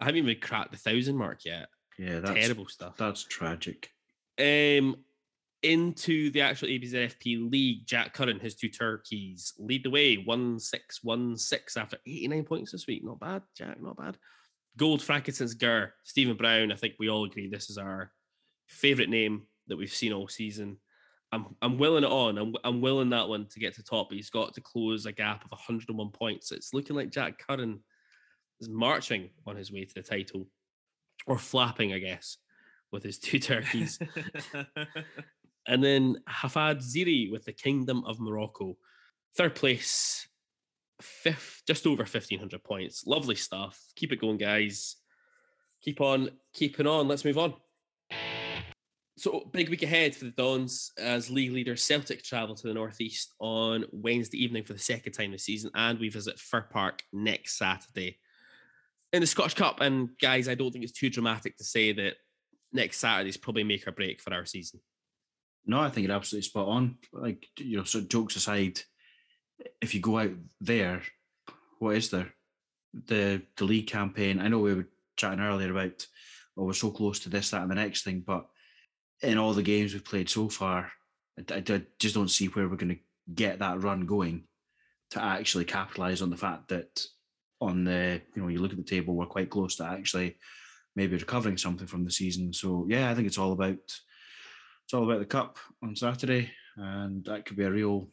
I 0.01 0.07
haven't 0.07 0.18
even 0.18 0.41
cracked 0.41 0.72
the 0.72 0.78
thousand 0.78 1.16
mark 1.16 1.45
yet. 1.45 1.68
Yeah, 1.99 2.20
that's 2.20 2.34
Terrible 2.39 2.68
stuff. 2.68 2.97
That's 2.99 3.24
tragic. 3.24 3.91
Um, 4.39 4.97
into 5.66 6.30
the 6.30 6.40
actual 6.40 6.68
ABZFP 6.68 7.50
league, 7.50 7.86
Jack 7.86 8.14
Curran, 8.14 8.40
his 8.40 8.54
two 8.54 8.68
turkeys, 8.68 9.52
lead 9.58 9.84
the 9.84 9.90
way 9.90 10.16
one 10.16 10.58
six 10.58 11.02
one 11.02 11.36
six 11.36 11.76
after 11.76 11.98
eighty 12.06 12.28
nine 12.28 12.44
points 12.44 12.72
this 12.72 12.86
week. 12.86 13.04
Not 13.04 13.20
bad, 13.20 13.42
Jack. 13.56 13.80
Not 13.80 13.96
bad. 13.96 14.16
Gold 14.76 15.02
frankincense 15.02 15.54
Gur, 15.54 15.92
Stephen 16.04 16.36
Brown. 16.36 16.70
I 16.70 16.76
think 16.76 16.94
we 16.98 17.08
all 17.08 17.24
agree 17.24 17.48
this 17.48 17.70
is 17.70 17.78
our 17.78 18.12
favorite 18.68 19.08
name 19.08 19.42
that 19.68 19.76
we've 19.76 19.92
seen 19.92 20.12
all 20.12 20.28
season. 20.28 20.78
I'm 21.32 21.56
I'm 21.60 21.78
willing 21.78 22.04
it 22.04 22.10
on. 22.10 22.38
I'm 22.38 22.54
I'm 22.64 22.80
willing 22.80 23.10
that 23.10 23.28
one 23.28 23.46
to 23.46 23.60
get 23.60 23.74
to 23.74 23.82
top. 23.82 24.08
But 24.08 24.16
he's 24.16 24.30
got 24.30 24.54
to 24.54 24.60
close 24.60 25.06
a 25.06 25.12
gap 25.12 25.44
of 25.44 25.50
101 25.50 26.10
points. 26.10 26.52
It's 26.52 26.72
looking 26.72 26.96
like 26.96 27.10
Jack 27.10 27.38
Curran 27.46 27.80
is 28.60 28.68
marching 28.68 29.30
on 29.46 29.56
his 29.56 29.72
way 29.72 29.84
to 29.84 29.94
the 29.94 30.02
title, 30.02 30.46
or 31.26 31.38
flapping, 31.38 31.92
I 31.92 31.98
guess, 31.98 32.38
with 32.92 33.02
his 33.02 33.18
two 33.18 33.38
turkeys. 33.38 33.98
And 35.66 35.82
then 35.82 36.18
Hafad 36.28 36.78
Ziri 36.78 37.30
with 37.30 37.44
the 37.44 37.52
Kingdom 37.52 38.04
of 38.04 38.20
Morocco. 38.20 38.76
Third 39.36 39.54
place, 39.54 40.28
fifth, 41.00 41.62
just 41.66 41.86
over 41.86 42.02
1,500 42.02 42.62
points. 42.62 43.06
Lovely 43.06 43.34
stuff. 43.34 43.80
Keep 43.96 44.12
it 44.12 44.20
going, 44.20 44.38
guys. 44.38 44.96
Keep 45.82 46.00
on 46.00 46.30
keeping 46.52 46.86
on. 46.86 47.08
Let's 47.08 47.24
move 47.24 47.38
on. 47.38 47.54
So, 49.18 49.48
big 49.50 49.70
week 49.70 49.82
ahead 49.82 50.14
for 50.14 50.26
the 50.26 50.30
Dons 50.30 50.92
as 50.98 51.30
league 51.30 51.52
leader 51.52 51.74
Celtic 51.74 52.22
travel 52.22 52.54
to 52.54 52.68
the 52.68 52.74
Northeast 52.74 53.34
on 53.38 53.86
Wednesday 53.90 54.42
evening 54.42 54.64
for 54.64 54.74
the 54.74 54.78
second 54.78 55.12
time 55.12 55.32
this 55.32 55.44
season, 55.44 55.70
and 55.74 55.98
we 55.98 56.10
visit 56.10 56.38
Fir 56.38 56.62
Park 56.62 57.02
next 57.14 57.56
Saturday 57.56 58.18
in 59.14 59.20
the 59.20 59.26
Scottish 59.26 59.54
Cup. 59.54 59.80
And, 59.80 60.10
guys, 60.20 60.48
I 60.48 60.54
don't 60.54 60.70
think 60.70 60.84
it's 60.84 60.92
too 60.92 61.08
dramatic 61.08 61.56
to 61.56 61.64
say 61.64 61.92
that 61.92 62.16
next 62.74 62.98
Saturday 62.98 63.30
is 63.30 63.38
probably 63.38 63.64
make 63.64 63.88
or 63.88 63.92
break 63.92 64.20
for 64.20 64.34
our 64.34 64.44
season. 64.44 64.80
No, 65.66 65.80
I 65.80 65.90
think 65.90 66.06
you're 66.06 66.16
absolutely 66.16 66.48
spot 66.48 66.68
on. 66.68 66.96
Like 67.12 67.46
you 67.58 67.78
know, 67.78 67.84
so 67.84 68.00
jokes 68.00 68.36
aside, 68.36 68.80
if 69.80 69.94
you 69.94 70.00
go 70.00 70.18
out 70.18 70.32
there, 70.60 71.02
what 71.78 71.96
is 71.96 72.10
there? 72.10 72.32
The 73.06 73.42
the 73.56 73.64
league 73.64 73.88
campaign. 73.88 74.40
I 74.40 74.48
know 74.48 74.60
we 74.60 74.74
were 74.74 74.88
chatting 75.16 75.40
earlier 75.40 75.70
about, 75.70 76.06
oh, 76.56 76.64
we're 76.64 76.72
so 76.72 76.90
close 76.90 77.18
to 77.20 77.28
this, 77.30 77.50
that, 77.50 77.62
and 77.62 77.70
the 77.70 77.74
next 77.74 78.02
thing, 78.04 78.22
but 78.26 78.46
in 79.22 79.38
all 79.38 79.54
the 79.54 79.62
games 79.62 79.92
we've 79.92 80.04
played 80.04 80.28
so 80.28 80.48
far, 80.48 80.92
I- 81.38 81.54
I 81.54 81.60
just 81.98 82.14
don't 82.14 82.28
see 82.30 82.46
where 82.48 82.68
we're 82.68 82.76
going 82.76 82.94
to 82.94 83.00
get 83.34 83.58
that 83.58 83.80
run 83.82 84.06
going 84.06 84.44
to 85.10 85.22
actually 85.22 85.64
capitalize 85.64 86.20
on 86.22 86.30
the 86.30 86.36
fact 86.36 86.68
that 86.68 87.02
on 87.60 87.84
the 87.84 88.20
you 88.34 88.42
know 88.42 88.48
you 88.48 88.58
look 88.58 88.72
at 88.72 88.76
the 88.76 88.84
table, 88.84 89.14
we're 89.14 89.26
quite 89.26 89.50
close 89.50 89.76
to 89.76 89.84
actually 89.84 90.36
maybe 90.94 91.16
recovering 91.16 91.56
something 91.56 91.86
from 91.86 92.04
the 92.04 92.10
season. 92.10 92.52
So 92.52 92.86
yeah, 92.88 93.10
I 93.10 93.14
think 93.14 93.26
it's 93.26 93.38
all 93.38 93.52
about 93.52 93.78
it's 94.87 94.95
all 94.95 95.03
about 95.03 95.18
the 95.18 95.26
cup 95.26 95.59
on 95.82 95.97
Saturday, 95.97 96.53
and 96.76 97.24
that 97.24 97.45
could 97.45 97.57
be 97.57 97.64
a 97.64 97.70
real, 97.70 98.07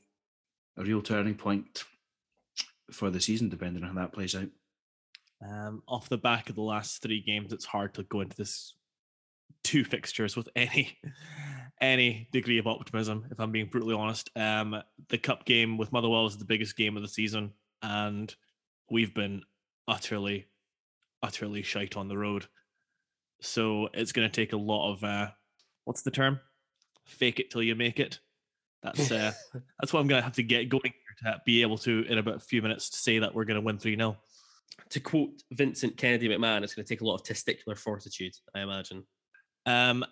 a 0.76 0.84
real 0.84 1.04
turning 1.04 1.36
point 1.36 1.84
for 2.92 3.12
the 3.12 3.22
season, 3.22 3.48
depending 3.48 3.84
on 3.84 3.90
how 3.96 4.02
that 4.02 4.12
plays 4.12 4.34
out. 4.34 4.50
Um, 5.48 5.84
off 5.88 6.10
the 6.10 6.18
back 6.18 6.50
of 6.50 6.56
the 6.56 6.64
last 6.64 7.04
three 7.04 7.22
games, 7.22 7.54
it's 7.54 7.66
hard 7.66 7.94
to 7.94 8.04
go 8.04 8.22
into 8.22 8.36
this 8.36 8.74
two 9.64 9.84
fixtures 9.84 10.36
with 10.36 10.50
any 10.56 10.98
any 11.80 12.28
degree 12.32 12.58
of 12.58 12.66
optimism. 12.66 13.28
If 13.30 13.40
I'm 13.40 13.52
being 13.52 13.68
brutally 13.68 13.94
honest, 13.94 14.32
um, 14.36 14.82
the 15.10 15.20
cup 15.20 15.46
game 15.46 15.78
with 15.78 15.92
Motherwell 15.92 16.26
is 16.26 16.38
the 16.38 16.46
biggest 16.46 16.76
game 16.76 16.98
of 16.98 17.04
the 17.04 17.08
season, 17.08 17.52
and 17.84 18.34
we've 18.90 19.14
been 19.14 19.44
utterly, 19.88 20.48
utterly 21.22 21.62
shite 21.62 21.98
on 21.98 22.08
the 22.08 22.18
road. 22.18 22.48
So 23.42 23.90
it's 23.94 24.12
going 24.12 24.28
to 24.28 24.36
take 24.36 24.54
a 24.54 24.58
lot 24.58 24.92
of 24.92 25.04
uh, 25.04 25.28
what's 25.86 26.02
the 26.02 26.10
term? 26.10 26.40
Fake 27.06 27.40
it 27.40 27.52
till 27.52 27.64
you 27.64 27.76
make 27.76 28.00
it. 28.00 28.20
That's 28.82 29.12
uh, 29.12 29.32
that's 29.80 29.94
what 29.94 30.00
I'm 30.00 30.08
going 30.08 30.20
to 30.20 30.24
have 30.24 30.36
to 30.36 30.44
get 30.44 30.70
going 30.70 30.94
to 31.24 31.42
be 31.46 31.62
able 31.62 31.78
to 31.80 32.06
in 32.10 32.18
about 32.18 32.36
a 32.36 32.40
few 32.40 32.62
minutes 32.62 32.90
to 32.90 32.98
say 32.98 33.20
that 33.20 33.34
we're 33.34 33.46
going 33.46 33.60
to 33.60 33.62
win 33.62 33.78
three 33.78 33.96
0 33.96 34.18
to 34.90 35.00
quote 35.00 35.44
Vincent 35.52 35.98
Kennedy 35.98 36.30
McMahon, 36.30 36.64
it's 36.64 36.74
going 36.74 36.86
to 36.86 36.90
take 36.90 37.02
a 37.02 37.06
lot 37.06 37.16
of 37.16 37.24
testicular 37.24 37.78
fortitude, 37.78 38.34
I 38.56 38.62
imagine. 38.62 39.04
Um, 39.66 40.04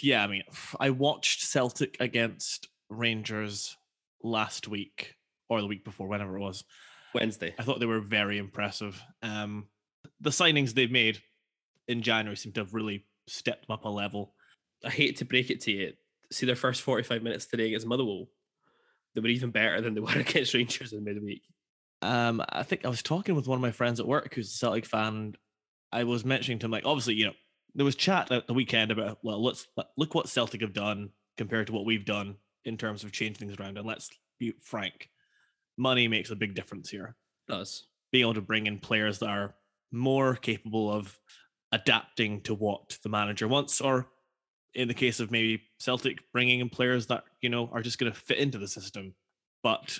yeah, 0.00 0.22
I 0.22 0.26
mean, 0.26 0.42
I 0.78 0.90
watched 0.90 1.42
Celtic 1.42 1.96
against 2.00 2.68
Rangers 2.90 3.76
last 4.22 4.68
week 4.68 5.14
or 5.48 5.60
the 5.60 5.66
week 5.66 5.84
before, 5.84 6.08
whenever 6.08 6.36
it 6.36 6.40
was. 6.40 6.64
Wednesday. 7.14 7.54
I 7.58 7.62
thought 7.62 7.80
they 7.80 7.86
were 7.86 8.00
very 8.00 8.38
impressive. 8.38 9.02
Um, 9.22 9.66
the 10.20 10.30
signings 10.30 10.74
they've 10.74 10.90
made 10.90 11.20
in 11.86 12.02
January 12.02 12.36
seem 12.36 12.52
to 12.52 12.60
have 12.60 12.74
really 12.74 13.06
stepped 13.26 13.66
them 13.66 13.74
up 13.74 13.84
a 13.86 13.88
level. 13.88 14.34
I 14.84 14.90
hate 14.90 15.16
to 15.18 15.24
break 15.24 15.50
it 15.50 15.62
to 15.62 15.72
you. 15.72 15.92
See 16.30 16.46
their 16.46 16.56
first 16.56 16.82
45 16.82 17.22
minutes 17.22 17.46
today 17.46 17.68
against 17.68 17.86
Motherwell. 17.86 18.26
They 19.14 19.20
were 19.20 19.28
even 19.28 19.50
better 19.50 19.80
than 19.80 19.94
they 19.94 20.00
were 20.00 20.10
against 20.16 20.54
Rangers 20.54 20.92
in 20.92 21.04
midweek. 21.04 21.42
Um, 22.02 22.42
I 22.50 22.62
think 22.62 22.84
I 22.84 22.88
was 22.88 23.02
talking 23.02 23.34
with 23.34 23.48
one 23.48 23.56
of 23.56 23.62
my 23.62 23.70
friends 23.70 23.98
at 23.98 24.06
work 24.06 24.34
who's 24.34 24.52
a 24.52 24.56
Celtic 24.56 24.86
fan. 24.86 25.34
I 25.90 26.04
was 26.04 26.24
mentioning 26.24 26.58
to 26.60 26.66
him, 26.66 26.70
like, 26.70 26.86
obviously, 26.86 27.14
you 27.14 27.26
know, 27.26 27.32
there 27.74 27.84
was 27.84 27.96
chat 27.96 28.30
at 28.30 28.46
the 28.46 28.54
weekend 28.54 28.90
about, 28.90 29.18
well, 29.22 29.42
let's 29.42 29.66
look 29.96 30.14
what 30.14 30.28
Celtic 30.28 30.60
have 30.60 30.72
done 30.72 31.10
compared 31.36 31.66
to 31.68 31.72
what 31.72 31.86
we've 31.86 32.04
done 32.04 32.36
in 32.64 32.76
terms 32.76 33.04
of 33.04 33.12
changing 33.12 33.48
things 33.48 33.58
around. 33.58 33.78
And 33.78 33.86
let's 33.86 34.10
be 34.38 34.52
frank, 34.60 35.08
money 35.76 36.08
makes 36.08 36.30
a 36.30 36.36
big 36.36 36.54
difference 36.54 36.90
here. 36.90 37.16
Does. 37.48 37.86
Being 38.12 38.22
able 38.22 38.34
to 38.34 38.40
bring 38.42 38.66
in 38.66 38.78
players 38.78 39.18
that 39.20 39.28
are 39.28 39.54
more 39.90 40.36
capable 40.36 40.92
of 40.92 41.18
adapting 41.72 42.42
to 42.42 42.54
what 42.54 42.98
the 43.02 43.08
manager 43.08 43.48
wants, 43.48 43.80
or 43.80 44.08
in 44.74 44.88
the 44.88 44.94
case 44.94 45.20
of 45.20 45.30
maybe 45.30 45.62
Celtic, 45.78 46.18
bringing 46.32 46.60
in 46.60 46.68
players 46.68 47.06
that, 47.06 47.24
you 47.40 47.48
know, 47.48 47.68
are 47.72 47.82
just 47.82 47.98
going 47.98 48.12
to 48.12 48.18
fit 48.18 48.38
into 48.38 48.58
the 48.58 48.68
system. 48.68 49.14
But 49.62 49.98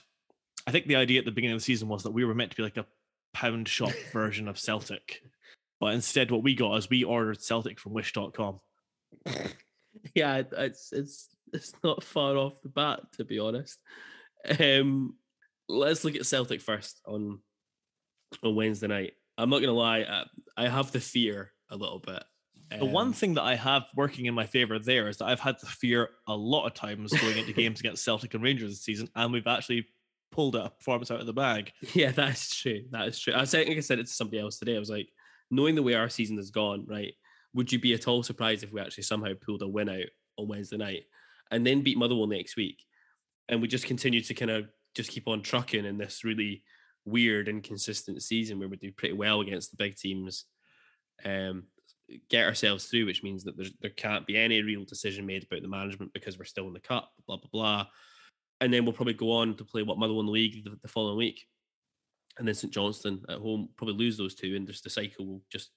I 0.66 0.70
think 0.70 0.86
the 0.86 0.96
idea 0.96 1.18
at 1.18 1.24
the 1.24 1.32
beginning 1.32 1.54
of 1.54 1.60
the 1.60 1.64
season 1.64 1.88
was 1.88 2.02
that 2.02 2.12
we 2.12 2.24
were 2.24 2.34
meant 2.34 2.50
to 2.50 2.56
be 2.56 2.62
like 2.62 2.76
a 2.76 2.86
pound 3.32 3.68
shop 3.68 3.92
version 4.12 4.48
of 4.48 4.58
Celtic. 4.58 5.22
But 5.80 5.94
instead, 5.94 6.30
what 6.30 6.42
we 6.42 6.54
got 6.54 6.76
is 6.76 6.90
we 6.90 7.04
ordered 7.04 7.42
Celtic 7.42 7.78
from 7.78 7.92
Wish.com. 7.92 8.60
yeah, 10.14 10.42
it's 10.52 10.92
it's 10.92 11.28
it's 11.52 11.72
not 11.82 12.04
far 12.04 12.36
off 12.36 12.60
the 12.62 12.68
bat 12.68 13.00
to 13.16 13.24
be 13.24 13.38
honest. 13.38 13.78
Um, 14.58 15.14
let's 15.68 16.04
look 16.04 16.16
at 16.16 16.26
Celtic 16.26 16.60
first 16.60 17.00
on 17.06 17.40
on 18.42 18.54
Wednesday 18.54 18.88
night. 18.88 19.12
I'm 19.36 19.50
not 19.50 19.60
gonna 19.60 19.72
lie, 19.72 20.00
I, 20.00 20.24
I 20.56 20.68
have 20.68 20.92
the 20.92 21.00
fear 21.00 21.52
a 21.70 21.76
little 21.76 22.00
bit. 22.00 22.22
The 22.70 22.84
one 22.84 23.08
Um, 23.08 23.12
thing 23.12 23.34
that 23.34 23.42
I 23.44 23.54
have 23.54 23.86
working 23.96 24.26
in 24.26 24.34
my 24.34 24.44
favor 24.46 24.78
there 24.78 25.08
is 25.08 25.16
that 25.18 25.26
I've 25.26 25.40
had 25.40 25.58
the 25.60 25.66
fear 25.66 26.10
a 26.26 26.36
lot 26.36 26.66
of 26.66 26.74
times 26.74 27.12
going 27.12 27.38
into 27.38 27.52
games 27.54 27.80
against 27.80 28.04
Celtic 28.04 28.34
and 28.34 28.42
Rangers 28.42 28.70
this 28.72 28.82
season, 28.82 29.08
and 29.14 29.32
we've 29.32 29.46
actually 29.46 29.86
pulled 30.30 30.54
a 30.56 30.70
performance 30.70 31.10
out 31.10 31.20
of 31.20 31.26
the 31.26 31.32
bag. 31.32 31.72
Yeah, 31.94 32.10
that's 32.10 32.54
true. 32.54 32.84
That 32.90 33.08
is 33.08 33.18
true. 33.18 33.32
I 33.32 33.40
was 33.40 33.50
saying, 33.50 33.68
like 33.68 33.78
I 33.78 33.80
said 33.80 33.98
it 33.98 34.06
to 34.06 34.12
somebody 34.12 34.40
else 34.40 34.58
today. 34.58 34.76
I 34.76 34.78
was 34.78 34.90
like, 34.90 35.08
knowing 35.50 35.74
the 35.74 35.82
way 35.82 35.94
our 35.94 36.10
season 36.10 36.36
has 36.36 36.50
gone, 36.50 36.84
right? 36.86 37.14
Would 37.54 37.72
you 37.72 37.78
be 37.78 37.94
at 37.94 38.06
all 38.06 38.22
surprised 38.22 38.62
if 38.62 38.70
we 38.72 38.80
actually 38.80 39.04
somehow 39.04 39.32
pulled 39.40 39.62
a 39.62 39.68
win 39.68 39.88
out 39.88 40.04
on 40.36 40.48
Wednesday 40.48 40.76
night 40.76 41.04
and 41.50 41.66
then 41.66 41.82
beat 41.82 41.96
Motherwell 41.96 42.26
next 42.26 42.56
week, 42.56 42.84
and 43.48 43.62
we 43.62 43.68
just 43.68 43.86
continue 43.86 44.20
to 44.20 44.34
kind 44.34 44.50
of 44.50 44.68
just 44.94 45.10
keep 45.10 45.26
on 45.26 45.40
trucking 45.40 45.86
in 45.86 45.96
this 45.96 46.22
really 46.24 46.62
weird, 47.06 47.48
inconsistent 47.48 48.22
season 48.22 48.58
where 48.58 48.68
we 48.68 48.76
do 48.76 48.92
pretty 48.92 49.14
well 49.14 49.40
against 49.40 49.70
the 49.70 49.76
big 49.78 49.96
teams, 49.96 50.44
um, 51.24 51.64
get 52.30 52.46
ourselves 52.46 52.86
through, 52.86 53.06
which 53.06 53.22
means 53.22 53.44
that 53.44 53.56
there's, 53.56 53.72
there 53.80 53.90
can't 53.90 54.26
be 54.26 54.36
any 54.36 54.62
real 54.62 54.84
decision 54.84 55.26
made 55.26 55.44
about 55.44 55.62
the 55.62 55.68
management 55.68 56.12
because 56.12 56.38
we're 56.38 56.44
still 56.44 56.66
in 56.66 56.72
the 56.72 56.80
cup, 56.80 57.10
blah 57.26 57.36
blah 57.36 57.50
blah 57.52 57.86
and 58.60 58.72
then 58.72 58.84
we'll 58.84 58.92
probably 58.92 59.14
go 59.14 59.30
on 59.32 59.54
to 59.56 59.64
play 59.64 59.82
what 59.82 59.98
Motherwell 59.98 60.20
in 60.20 60.26
the 60.26 60.32
league 60.32 60.64
the, 60.64 60.76
the 60.82 60.88
following 60.88 61.16
week, 61.16 61.46
and 62.38 62.46
then 62.46 62.54
St 62.54 62.72
Johnstone 62.72 63.22
at 63.28 63.38
home. 63.38 63.68
Probably 63.76 63.94
lose 63.94 64.16
those 64.16 64.34
two, 64.34 64.56
and 64.56 64.66
just 64.66 64.84
the 64.84 64.90
cycle 64.90 65.26
will 65.26 65.42
just 65.50 65.70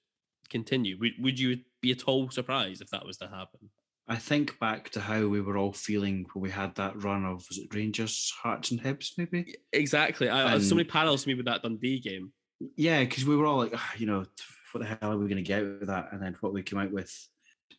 continue. 0.50 0.98
Would, 0.98 1.12
would 1.20 1.38
you 1.38 1.58
be 1.80 1.92
at 1.92 2.04
all 2.04 2.28
surprised 2.30 2.82
if 2.82 2.90
that 2.90 3.06
was 3.06 3.18
to 3.18 3.28
happen? 3.28 3.70
I 4.08 4.16
think 4.16 4.58
back 4.58 4.90
to 4.90 5.00
how 5.00 5.28
we 5.28 5.40
were 5.40 5.56
all 5.56 5.72
feeling 5.72 6.26
when 6.32 6.42
we 6.42 6.50
had 6.50 6.74
that 6.74 7.00
run 7.00 7.24
of 7.24 7.44
was 7.48 7.58
it 7.58 7.72
Rangers, 7.72 8.32
Hearts, 8.42 8.72
and 8.72 8.82
Hibs, 8.82 9.12
maybe. 9.16 9.54
Exactly. 9.72 10.28
I, 10.28 10.54
I- 10.54 10.58
so 10.58 10.74
many 10.74 10.88
parallels 10.88 11.22
to 11.22 11.28
me 11.28 11.34
with 11.34 11.46
that 11.46 11.62
Dundee 11.62 12.00
game. 12.00 12.32
Yeah, 12.76 13.00
because 13.04 13.24
we 13.24 13.36
were 13.36 13.46
all 13.46 13.58
like, 13.58 13.72
"Ah, 13.74 13.92
you 13.96 14.06
know, 14.06 14.24
what 14.72 14.80
the 14.80 14.86
hell 14.86 15.12
are 15.12 15.18
we 15.18 15.26
going 15.28 15.36
to 15.36 15.42
get 15.42 15.62
of 15.62 15.86
that? 15.86 16.08
And 16.12 16.22
then 16.22 16.36
what 16.40 16.52
we 16.52 16.62
came 16.62 16.78
out 16.78 16.92
with, 16.92 17.12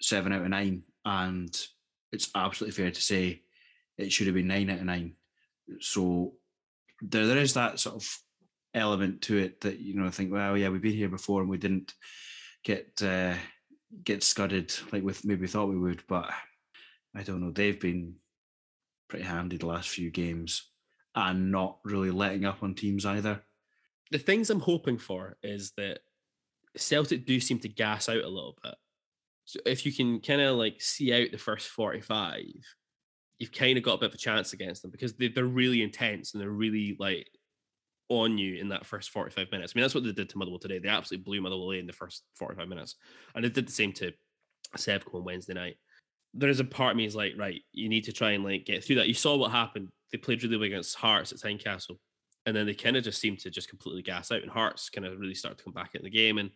seven 0.02 0.34
out 0.34 0.42
of 0.42 0.50
nine, 0.50 0.84
and 1.06 1.56
it's 2.12 2.30
absolutely 2.36 2.82
fair 2.82 2.92
to 2.92 3.02
say 3.02 3.42
it 3.98 4.12
should 4.12 4.28
have 4.28 4.36
been 4.36 4.48
nine 4.48 4.70
out 4.70 4.80
of 4.80 4.86
nine. 4.86 5.14
So 5.80 6.34
there, 7.02 7.28
there 7.28 7.38
is 7.38 7.54
that 7.56 7.80
sort 7.80 7.96
of 7.96 8.18
element 8.74 9.22
to 9.24 9.38
it 9.38 9.62
that 9.62 9.80
you 9.80 9.96
know, 9.96 10.08
I 10.08 10.12
think, 10.12 10.32
well, 10.32 10.58
yeah, 10.58 10.70
we've 10.70 10.82
been 10.82 10.94
here 10.94 11.10
before 11.10 11.42
and 11.42 11.50
we 11.50 11.58
didn't 11.58 11.94
get 12.64 13.02
uh, 13.04 13.34
get 14.04 14.24
scudded 14.24 14.74
like 14.92 15.04
with 15.04 15.26
maybe 15.26 15.48
thought 15.48 15.70
we 15.70 15.78
would, 15.78 16.04
but 16.08 16.30
I 17.16 17.24
don't 17.24 17.42
know. 17.42 17.52
They've 17.52 17.80
been 17.80 18.16
pretty 19.10 19.26
handy 19.26 19.58
the 19.58 19.68
last 19.68 19.90
few 19.90 20.10
games 20.10 20.70
and 21.16 21.52
not 21.52 21.78
really 21.84 22.10
letting 22.10 22.46
up 22.46 22.64
on 22.64 22.74
teams 22.74 23.06
either. 23.06 23.42
The 24.12 24.18
things 24.18 24.50
I'm 24.50 24.60
hoping 24.60 24.98
for 24.98 25.38
is 25.44 25.72
that 25.78 26.00
Celtic 26.76 27.26
do 27.26 27.40
seem 27.40 27.60
to 27.60 27.70
gas 27.70 28.10
out 28.10 28.24
a 28.24 28.28
little 28.28 28.58
bit. 28.64 28.76
So 29.46 29.60
if 29.66 29.86
you 29.86 29.92
can 29.92 30.20
kind 30.22 30.42
of 30.42 30.58
like 30.58 30.82
see 30.82 31.14
out 31.14 31.32
the 31.32 31.38
first 31.38 31.68
45, 31.70 32.42
you've 33.40 33.52
kind 33.52 33.78
of 33.78 33.84
got 33.84 33.96
a 33.96 33.98
bit 33.98 34.10
of 34.10 34.16
a 34.16 34.18
chance 34.18 34.54
against 34.54 34.82
them 34.82 34.92
because 34.92 35.14
they, 35.14 35.28
they're 35.28 35.46
really 35.46 35.82
intense 35.82 36.34
and 36.34 36.42
they're 36.42 36.50
really 36.50 36.96
like 37.00 37.28
on 38.10 38.38
you 38.38 38.56
in 38.60 38.70
that 38.70 38.86
first 38.86 39.10
45 39.10 39.52
minutes. 39.52 39.74
I 39.76 39.78
mean, 39.78 39.84
that's 39.84 39.96
what 39.96 40.04
they 40.04 40.12
did 40.12 40.30
to 40.30 40.38
Motherwell 40.38 40.60
today. 40.60 40.80
They 40.80 40.90
absolutely 40.90 41.24
blew 41.24 41.42
Motherwell 41.42 41.66
away 41.66 41.80
in 41.80 41.88
the 41.88 41.94
first 41.94 42.24
45 42.36 42.68
minutes. 42.68 42.96
And 43.36 43.44
they 43.44 43.50
did 43.50 43.68
the 43.68 43.72
same 43.72 43.92
to 43.94 44.12
Sevco 44.78 45.16
on 45.16 45.24
Wednesday 45.24 45.54
night. 45.54 45.78
There 46.34 46.50
is 46.50 46.60
a 46.60 46.66
part 46.66 46.92
of 46.92 46.98
me 46.98 47.06
is 47.06 47.16
like, 47.16 47.34
right, 47.38 47.62
you 47.72 47.90
need 47.90 48.06
to 48.06 48.12
try 48.12 48.32
and 48.32 48.44
like 48.44 48.66
get 48.66 48.84
through 48.84 48.98
that. 48.98 49.08
You 49.08 49.14
saw 49.14 49.36
what 49.36 49.52
happened. 49.52 49.90
They 50.12 50.18
played 50.18 50.44
really 50.44 50.58
well 50.58 50.66
against 50.66 50.96
Hearts 50.96 51.32
at 51.32 51.40
Tynecastle. 51.40 51.98
And 52.46 52.56
then 52.56 52.66
they 52.66 52.74
kind 52.74 52.98
of 52.98 53.04
just 53.04 53.22
seemed 53.22 53.40
to 53.40 53.50
just 53.50 53.70
completely 53.70 54.02
gas 54.02 54.32
out. 54.32 54.42
And 54.42 54.52
Hearts 54.52 54.90
kind 54.90 55.06
of 55.06 55.20
really 55.20 55.34
started 55.34 55.58
to 55.60 55.64
come 55.64 55.74
back 55.74 55.96
in 55.96 56.04
the 56.04 56.10
game. 56.10 56.38
And 56.38 56.52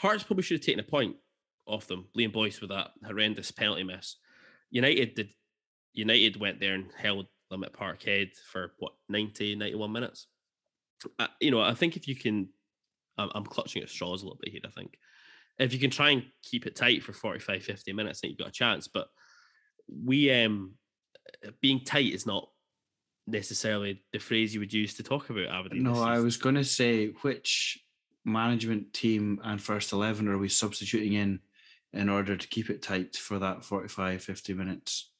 Hearts 0.00 0.22
probably 0.22 0.42
should 0.42 0.58
have 0.58 0.66
taken 0.66 0.80
a 0.80 0.84
point 0.84 1.16
off 1.66 1.86
them. 1.86 2.06
Liam 2.16 2.32
Boyce 2.32 2.60
with 2.60 2.70
that 2.70 2.92
horrendous 3.04 3.50
penalty 3.50 3.82
miss. 3.82 4.16
United 4.70 5.14
did 5.14 5.30
United 5.92 6.38
went 6.38 6.60
there 6.60 6.74
and 6.74 6.90
held 6.96 7.26
them 7.50 7.64
at 7.64 7.72
Parkhead 7.72 8.36
for 8.52 8.72
what 8.78 8.92
90, 9.08 9.56
91 9.56 9.92
minutes. 9.92 10.26
Uh, 11.18 11.26
you 11.40 11.50
know, 11.50 11.60
I 11.60 11.74
think 11.74 11.96
if 11.96 12.06
you 12.06 12.14
can, 12.14 12.48
I'm, 13.16 13.30
I'm 13.34 13.46
clutching 13.46 13.82
at 13.82 13.88
straws 13.88 14.22
a 14.22 14.26
little 14.26 14.38
bit 14.40 14.52
here. 14.52 14.60
I 14.64 14.68
think 14.68 14.98
if 15.58 15.72
you 15.72 15.78
can 15.78 15.90
try 15.90 16.10
and 16.10 16.24
keep 16.42 16.66
it 16.66 16.76
tight 16.76 17.02
for 17.02 17.12
45, 17.12 17.62
50 17.62 17.92
minutes, 17.92 18.18
I 18.18 18.20
think 18.20 18.30
you've 18.32 18.38
got 18.38 18.48
a 18.48 18.52
chance. 18.52 18.88
But 18.88 19.08
we, 19.88 20.30
um, 20.30 20.74
being 21.60 21.80
tight 21.84 22.12
is 22.12 22.26
not 22.26 22.48
necessarily 23.26 24.02
the 24.12 24.18
phrase 24.18 24.54
you 24.54 24.60
would 24.60 24.72
use 24.72 24.94
to 24.94 25.02
talk 25.02 25.30
about 25.30 25.46
Aberdeen. 25.46 25.82
No, 25.82 26.02
I 26.02 26.18
was 26.18 26.36
going 26.36 26.54
to 26.54 26.64
say 26.64 27.08
which 27.22 27.78
management 28.24 28.92
team 28.92 29.40
and 29.44 29.60
first 29.60 29.92
11 29.92 30.28
are 30.28 30.38
we 30.38 30.48
substituting 30.48 31.14
in 31.14 31.40
in 31.92 32.08
order 32.08 32.36
to 32.36 32.48
keep 32.48 32.68
it 32.68 32.82
tight 32.82 33.16
for 33.16 33.38
that 33.38 33.64
45, 33.64 34.22
50 34.22 34.54
minutes? 34.54 35.10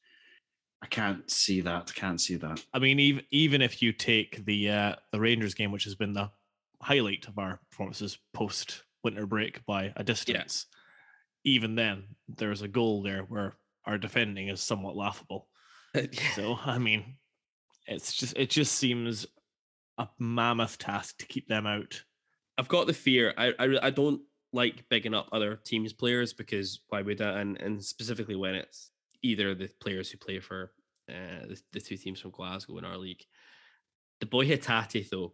I 0.81 0.85
can't 0.85 1.29
see 1.29 1.61
that. 1.61 1.93
Can't 1.95 2.21
see 2.21 2.35
that. 2.35 2.63
I 2.73 2.79
mean, 2.79 2.99
even 2.99 3.23
even 3.31 3.61
if 3.63 3.81
you 3.81 3.91
take 3.91 4.45
the 4.45 4.69
uh, 4.69 4.95
the 5.11 5.19
Rangers 5.19 5.55
game, 5.55 5.71
which 5.71 5.85
has 5.85 5.95
been 5.95 6.13
the 6.13 6.29
highlight 6.81 7.27
of 7.27 7.39
our 7.39 7.59
performances 7.71 8.19
post 8.33 8.83
winter 9.03 9.25
break 9.25 9.65
by 9.65 9.91
a 9.95 10.03
distance, 10.03 10.67
even 11.43 11.73
then 11.73 12.03
there's 12.27 12.61
a 12.61 12.67
goal 12.67 13.01
there 13.01 13.23
where 13.23 13.55
our 13.85 13.97
defending 13.97 14.49
is 14.49 14.61
somewhat 14.61 14.95
laughable. 14.95 15.47
So 16.35 16.59
I 16.63 16.77
mean, 16.77 17.15
it's 17.87 18.13
just 18.13 18.37
it 18.37 18.49
just 18.49 18.75
seems 18.75 19.25
a 19.97 20.07
mammoth 20.19 20.77
task 20.77 21.17
to 21.19 21.25
keep 21.25 21.47
them 21.47 21.65
out. 21.65 22.01
I've 22.57 22.67
got 22.67 22.87
the 22.87 22.93
fear. 22.93 23.33
I 23.37 23.53
I, 23.59 23.87
I 23.87 23.89
don't 23.89 24.21
like 24.53 24.87
bigging 24.89 25.13
up 25.13 25.29
other 25.31 25.59
teams' 25.63 25.93
players 25.93 26.33
because 26.33 26.81
why 26.89 27.01
would 27.01 27.21
I? 27.21 27.39
And 27.39 27.59
and 27.59 27.83
specifically 27.83 28.35
when 28.35 28.55
it's 28.55 28.91
either 29.23 29.55
the 29.55 29.69
players 29.79 30.09
who 30.09 30.17
play 30.17 30.39
for 30.39 30.71
uh, 31.09 31.47
the, 31.47 31.61
the 31.73 31.81
two 31.81 31.97
teams 31.97 32.19
from 32.19 32.31
Glasgow 32.31 32.77
in 32.77 32.85
our 32.85 32.97
league. 32.97 33.23
The 34.19 34.25
boy 34.25 34.47
Hatate 34.47 35.09
though, 35.09 35.33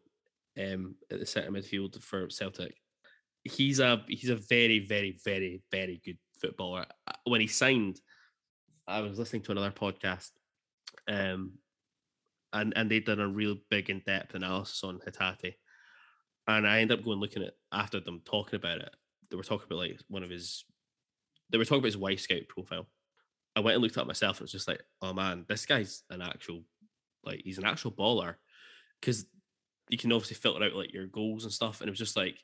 um, 0.60 0.96
at 1.12 1.20
the 1.20 1.26
centre 1.26 1.52
midfield 1.52 2.02
for 2.02 2.30
Celtic, 2.30 2.76
he's 3.44 3.80
a 3.80 4.04
he's 4.08 4.30
a 4.30 4.36
very 4.36 4.80
very 4.80 5.18
very 5.24 5.62
very 5.72 6.02
good 6.04 6.18
footballer. 6.40 6.86
Uh, 7.08 7.14
When 7.26 7.42
he 7.42 7.48
signed, 7.48 8.00
I 8.88 9.02
was 9.02 9.18
listening 9.18 9.44
to 9.44 9.52
another 9.52 9.72
podcast, 9.72 10.32
um, 11.08 11.54
and 12.54 12.74
and 12.76 12.90
they'd 12.90 13.06
done 13.06 13.20
a 13.20 13.28
real 13.28 13.58
big 13.70 13.90
in 13.90 14.02
depth 14.06 14.36
analysis 14.36 14.84
on 14.84 15.00
Hatate 15.00 15.56
and 16.48 16.68
I 16.68 16.80
ended 16.80 17.00
up 17.00 17.06
going 17.06 17.20
looking 17.20 17.44
at 17.44 17.54
after 17.72 18.00
them 18.00 18.22
talking 18.26 18.58
about 18.58 18.80
it. 18.80 18.94
They 19.30 19.38
were 19.38 19.44
talking 19.44 19.66
about 19.66 19.80
like 19.80 20.00
one 20.10 20.24
of 20.24 20.30
his, 20.30 20.66
they 21.50 21.58
were 21.58 21.66
talking 21.66 21.80
about 21.80 21.86
his 21.88 21.98
Wyscout 21.98 22.48
profile. 22.50 22.88
I 23.56 23.62
went 23.62 23.76
and 23.76 23.84
looked 23.84 23.98
at 23.98 24.08
myself. 24.08 24.38
And 24.38 24.42
it 24.42 24.46
was 24.46 24.52
just 24.52 24.68
like, 24.68 24.82
oh 25.02 25.14
man, 25.14 25.46
this 25.48 25.66
guy's 25.66 26.04
an 26.10 26.22
actual, 26.22 26.64
like 27.24 27.42
he's 27.44 27.60
an 27.60 27.66
actual 27.66 27.92
baller, 27.92 28.36
because 29.00 29.26
you 29.90 29.98
can 29.98 30.12
obviously 30.12 30.36
filter 30.36 30.64
out 30.64 30.74
like 30.74 30.94
your 30.94 31.08
goals 31.08 31.46
and 31.46 31.54
stuff. 31.54 31.80
And 31.80 31.88
it 31.88 31.92
was 31.92 32.00
just 32.00 32.18
like, 32.18 32.38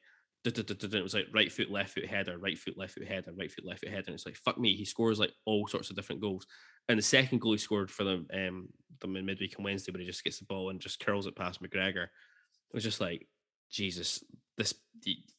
it 0.46 1.04
was 1.04 1.14
like 1.14 1.28
right 1.34 1.52
foot, 1.52 1.70
left 1.70 1.94
foot 1.94 2.06
header, 2.06 2.38
right 2.38 2.58
foot, 2.58 2.78
left 2.78 2.94
foot 2.94 3.08
header, 3.08 3.32
right 3.38 3.52
foot, 3.52 3.66
left 3.66 3.82
foot 3.82 3.90
header. 3.90 4.06
And 4.08 4.16
it's 4.16 4.26
like, 4.26 4.38
fuck 4.38 4.58
me, 4.58 4.76
he 4.76 4.86
scores 4.86 5.20
like 5.20 5.34
all 5.46 5.68
sorts 5.68 5.90
of 5.90 5.96
different 5.96 6.22
goals. 6.22 6.46
And 6.88 6.98
the 6.98 7.04
second 7.04 7.40
goal 7.40 7.52
he 7.52 7.58
scored 7.58 7.92
for 7.92 8.04
them, 8.04 8.28
um, 8.34 8.70
them 9.02 9.16
in 9.16 9.26
midweek 9.26 9.56
on 9.58 9.66
Wednesday, 9.66 9.92
where 9.92 10.00
he 10.00 10.08
just 10.08 10.24
gets 10.24 10.40
the 10.40 10.46
ball 10.46 10.70
and 10.70 10.80
just 10.80 11.00
curls 11.00 11.28
it 11.28 11.36
past 11.36 11.62
McGregor. 11.62 12.04
It 12.04 12.74
was 12.74 12.84
just 12.84 13.02
like, 13.02 13.28
Jesus, 13.72 14.24
this 14.58 14.74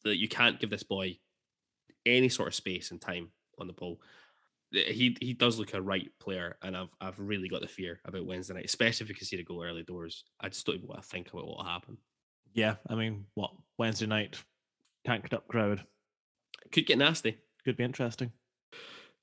that 0.03 0.17
you 0.17 0.27
can't 0.27 0.59
give 0.59 0.69
this 0.69 0.83
boy 0.83 1.17
any 2.05 2.29
sort 2.29 2.47
of 2.47 2.55
space 2.55 2.91
and 2.91 3.01
time 3.01 3.31
on 3.59 3.67
the 3.67 3.73
ball. 3.73 4.01
Uh, 4.73 4.79
He 4.87 5.17
he 5.19 5.33
does 5.33 5.59
look 5.59 5.73
a 5.73 5.81
right 5.81 6.09
player, 6.19 6.57
and 6.61 6.77
I've 6.77 6.89
I've 7.01 7.19
really 7.19 7.49
got 7.49 7.61
the 7.61 7.67
fear 7.67 7.99
about 8.05 8.25
Wednesday 8.25 8.53
night, 8.53 8.65
especially 8.65 9.05
if 9.05 9.09
we 9.09 9.15
can 9.15 9.25
see 9.25 9.37
the 9.37 9.43
goal 9.43 9.63
early 9.63 9.83
doors. 9.83 10.23
I 10.39 10.47
just 10.47 10.65
don't 10.65 10.75
even 10.75 10.87
want 10.87 11.01
to 11.01 11.07
think 11.07 11.29
about 11.29 11.47
what 11.47 11.57
will 11.57 11.65
happen. 11.65 11.97
Yeah, 12.53 12.75
I 12.87 12.95
mean, 12.95 13.25
what 13.33 13.51
Wednesday 13.77 14.05
night, 14.05 14.41
tanked 15.05 15.33
up 15.33 15.47
crowd 15.47 15.83
Could 16.71 16.85
get 16.85 16.97
nasty. 16.97 17.37
could 17.65 17.77
be 17.77 17.83
interesting. 17.83 18.31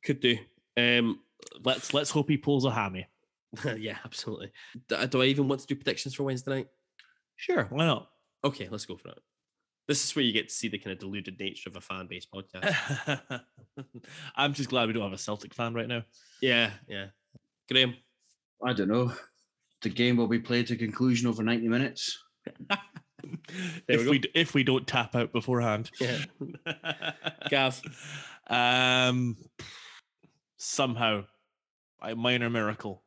Could 0.05 0.21
do. 0.21 0.39
Um, 0.77 1.21
Let's 1.65 1.95
let's 1.95 2.11
hope 2.11 2.29
he 2.29 2.37
pulls 2.37 2.65
a 2.65 2.71
hammy. 2.71 3.07
yeah, 3.79 3.99
absolutely. 4.05 4.51
Do, 4.89 5.07
do 5.07 5.23
I 5.23 5.27
even 5.27 5.47
want 5.49 5.61
to 5.61 5.67
do 5.69 5.77
predictions 5.77 6.15
for 6.15 6.25
Wednesday 6.25 6.51
night? 6.51 6.69
Sure, 7.37 7.65
why 7.71 7.87
not? 7.87 8.11
Okay, 8.45 8.69
let's 8.69 8.85
go 8.87 8.97
for 8.97 9.09
it. 9.11 9.21
This 9.87 10.05
is 10.05 10.15
where 10.15 10.25
you 10.25 10.33
get 10.33 10.49
to 10.49 10.55
see 10.55 10.69
the 10.69 10.79
kind 10.79 10.93
of 10.93 10.99
deluded 10.99 11.39
nature 11.39 11.71
of 11.71 11.77
a 11.77 11.81
fan 11.81 12.07
based 12.09 12.29
podcast. 12.33 13.41
I'm 14.37 14.53
just 14.53 14.69
glad 14.69 14.89
we 14.89 14.93
don't 14.93 15.03
have 15.05 15.13
a 15.13 15.19
Celtic 15.19 15.55
fan 15.55 15.73
right 15.75 15.89
now. 15.89 16.03
yeah, 16.43 16.71
yeah. 16.89 17.07
Graham, 17.71 17.95
I 18.63 18.73
don't 18.73 18.89
know. 18.89 19.13
The 19.83 19.91
game 19.91 20.17
will 20.17 20.27
be 20.29 20.41
played 20.41 20.67
to 20.67 20.77
conclusion 20.77 21.29
over 21.29 21.43
90 21.43 21.69
minutes. 21.69 22.19
if 23.89 24.05
we 24.05 24.11
we, 24.11 24.23
if 24.35 24.55
we 24.55 24.65
don't 24.65 24.87
tap 24.87 25.15
out 25.15 25.33
beforehand. 25.33 25.91
Yeah. 26.01 26.19
Gav. 27.51 27.81
Um, 28.49 29.37
somehow, 30.57 31.25
a 32.03 32.15
minor 32.15 32.51
miracle. 32.51 33.03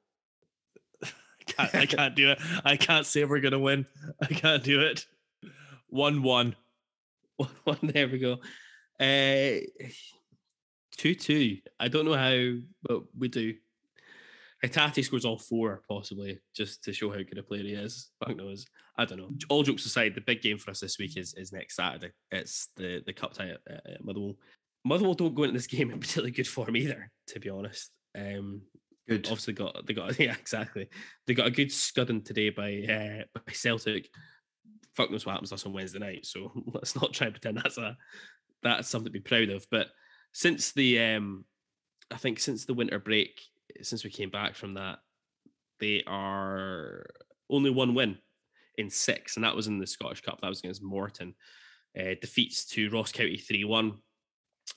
I 1.04 1.08
can't, 1.46 1.76
I 1.76 1.86
can't 1.86 2.16
do 2.16 2.32
it. 2.32 2.40
I 2.64 2.78
can't 2.78 3.06
say 3.06 3.24
we're 3.26 3.42
gonna 3.42 3.60
win. 3.60 3.86
I 4.22 4.28
can't 4.28 4.64
do 4.64 4.82
it. 4.82 5.06
One 5.88 6.24
one. 6.24 6.56
One, 7.38 7.50
one, 7.64 7.80
there 7.84 8.08
we 8.08 8.20
go. 8.20 8.38
Uh, 9.00 9.66
two 10.98 11.16
two. 11.16 11.58
I 11.80 11.88
don't 11.88 12.06
know 12.06 12.14
how, 12.14 12.62
but 12.84 13.04
we 13.18 13.28
do. 13.28 13.56
Hatate 14.64 15.04
scores 15.04 15.26
all 15.26 15.40
four, 15.40 15.82
possibly, 15.90 16.40
just 16.56 16.84
to 16.84 16.94
show 16.94 17.10
how 17.10 17.18
good 17.18 17.38
a 17.38 17.44
player 17.44 17.64
he 17.64 17.74
is. 17.74 18.12
Fuck 18.20 18.38
knows. 18.38 18.66
I 18.98 19.06
don't 19.06 19.18
know. 19.18 19.32
All 19.50 19.64
jokes 19.64 19.86
aside, 19.86 20.14
the 20.14 20.22
big 20.22 20.42
game 20.42 20.60
for 20.60 20.70
us 20.70 20.80
this 20.80 21.00
week 21.00 21.18
is, 21.18 21.34
is 21.36 21.52
next 21.52 21.76
Saturday. 21.76 22.12
It's 22.30 22.70
the 22.76 23.02
the 23.06 23.14
cup 23.14 23.34
tie 23.34 23.50
at, 23.50 23.82
at 23.86 24.04
Motherwell. 24.06 24.36
Motherwell 24.86 25.16
don't 25.16 25.36
go 25.36 25.44
into 25.44 25.54
this 25.54 25.68
game 25.68 25.92
in 25.92 26.00
particularly 26.00 26.32
good 26.32 26.48
form 26.48 26.76
either, 26.76 27.12
to 27.28 27.40
be 27.40 27.50
honest. 27.50 27.92
Um, 28.16 28.62
Good. 29.08 29.26
obviously 29.26 29.54
got 29.54 29.86
they 29.88 29.94
got 29.94 30.20
yeah 30.20 30.36
exactly 30.40 30.88
they 31.26 31.34
got 31.34 31.48
a 31.48 31.52
good 31.52 31.72
scudding 31.72 32.22
today 32.22 32.50
by 32.50 32.84
uh, 32.88 33.24
by 33.34 33.54
Celtic. 33.54 34.10
Fuck 34.96 35.10
knows 35.10 35.26
what 35.26 35.34
happens 35.34 35.50
to 35.50 35.56
us 35.56 35.66
on 35.66 35.74
Wednesday 35.74 36.00
night, 36.00 36.26
so 36.26 36.52
let's 36.74 36.96
not 36.96 37.14
try 37.14 37.28
and 37.28 37.34
pretend 37.34 37.58
that's 37.58 37.78
a 37.78 37.98
that's 38.62 38.90
something 38.90 39.12
to 39.12 39.12
be 39.12 39.20
proud 39.20 39.50
of. 39.50 39.66
But 39.72 39.88
since 40.34 40.72
the 40.72 41.00
um, 41.00 41.46
I 42.12 42.18
think 42.18 42.40
since 42.40 42.66
the 42.66 42.74
winter 42.74 43.00
break, 43.00 43.42
since 43.82 44.04
we 44.04 44.10
came 44.10 44.30
back 44.30 44.56
from 44.56 44.74
that, 44.76 45.00
they 45.80 46.04
are 46.08 47.06
only 47.50 47.70
one 47.70 47.94
win 47.96 48.18
in 48.78 48.90
six, 48.90 49.36
and 49.36 49.44
that 49.44 49.56
was 49.56 49.68
in 49.68 49.80
the 49.80 49.88
Scottish 49.88 50.22
Cup. 50.22 50.40
That 50.42 50.50
was 50.50 50.60
against 50.60 50.84
Morton. 50.84 51.34
Uh, 52.00 52.16
defeats 52.22 52.66
to 52.66 52.90
Ross 52.90 53.12
County 53.12 53.38
three 53.38 53.64
one 53.66 53.98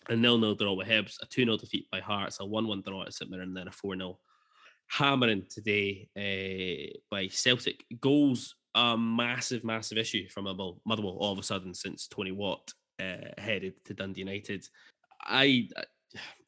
a 0.09 0.17
nil 0.17 0.39
nil 0.39 0.55
draw 0.55 0.73
with 0.73 0.89
Hibs, 0.89 1.17
a 1.23 1.27
2 1.27 1.45
0 1.45 1.57
defeat 1.57 1.87
by 1.91 2.01
Hearts, 2.01 2.39
a 2.41 2.45
1 2.45 2.67
1 2.67 2.83
draw 2.87 3.03
at 3.05 3.15
St 3.15 3.31
Mirren, 3.31 3.49
and 3.49 3.57
then 3.57 3.69
a 3.69 3.73
4 3.73 3.97
0 3.97 4.19
hammering 4.89 5.45
today 5.49 6.09
uh, 6.17 6.99
by 7.11 7.29
Celtic. 7.29 7.85
Goals, 8.01 8.57
a 8.75 8.97
massive, 8.99 9.63
massive 9.65 9.99
issue 9.99 10.29
from 10.29 10.45
Motherwell, 10.45 10.81
Motherwell 10.85 11.17
all 11.21 11.33
of 11.33 11.39
a 11.39 11.43
sudden 11.43 11.73
since 11.75 12.09
Tony 12.09 12.33
Watt 12.33 12.73
uh, 13.01 13.31
headed 13.39 13.75
to 13.85 13.95
Dundee 13.95 14.21
United. 14.21 14.67
I, 15.23 15.69
I- 15.77 15.85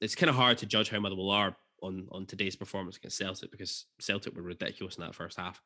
It's 0.00 0.14
kind 0.14 0.30
of 0.30 0.36
hard 0.36 0.58
to 0.58 0.66
judge 0.66 0.90
how 0.90 0.98
Motherwell 1.00 1.30
are 1.30 1.56
on, 1.82 2.06
on 2.10 2.26
today's 2.26 2.56
performance 2.56 2.96
against 2.96 3.18
Celtic 3.18 3.50
because 3.50 3.86
Celtic 4.00 4.34
were 4.34 4.42
ridiculous 4.42 4.96
in 4.96 5.02
that 5.02 5.14
first 5.14 5.38
half. 5.38 5.60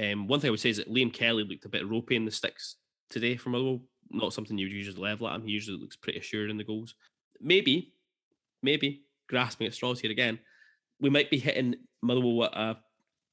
Um, 0.00 0.26
one 0.26 0.40
thing 0.40 0.48
I 0.48 0.50
would 0.52 0.60
say 0.60 0.70
is 0.70 0.76
that 0.76 0.92
Liam 0.92 1.12
Kelly 1.12 1.44
looked 1.44 1.64
a 1.64 1.68
bit 1.68 1.88
ropey 1.88 2.16
in 2.16 2.24
the 2.24 2.30
sticks 2.30 2.76
today 3.10 3.36
for 3.36 3.50
Motherwell. 3.50 3.80
Not 4.10 4.32
something 4.32 4.56
you 4.56 4.66
would 4.66 4.72
usually 4.72 5.00
level 5.00 5.28
at 5.28 5.34
him. 5.34 5.46
He 5.46 5.52
usually 5.52 5.78
looks 5.78 5.96
pretty 5.96 6.18
assured 6.18 6.50
in 6.50 6.56
the 6.56 6.64
goals 6.64 6.94
maybe, 7.40 7.92
maybe 8.62 9.02
grasping 9.28 9.66
at 9.66 9.74
straws 9.74 10.00
here 10.00 10.10
again, 10.10 10.38
we 11.00 11.10
might 11.10 11.30
be 11.30 11.38
hitting 11.38 11.76
Motherwell 12.02 12.44
at 12.44 12.56
a, 12.56 12.76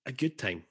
a 0.08 0.12
good 0.12 0.38
time. 0.38 0.64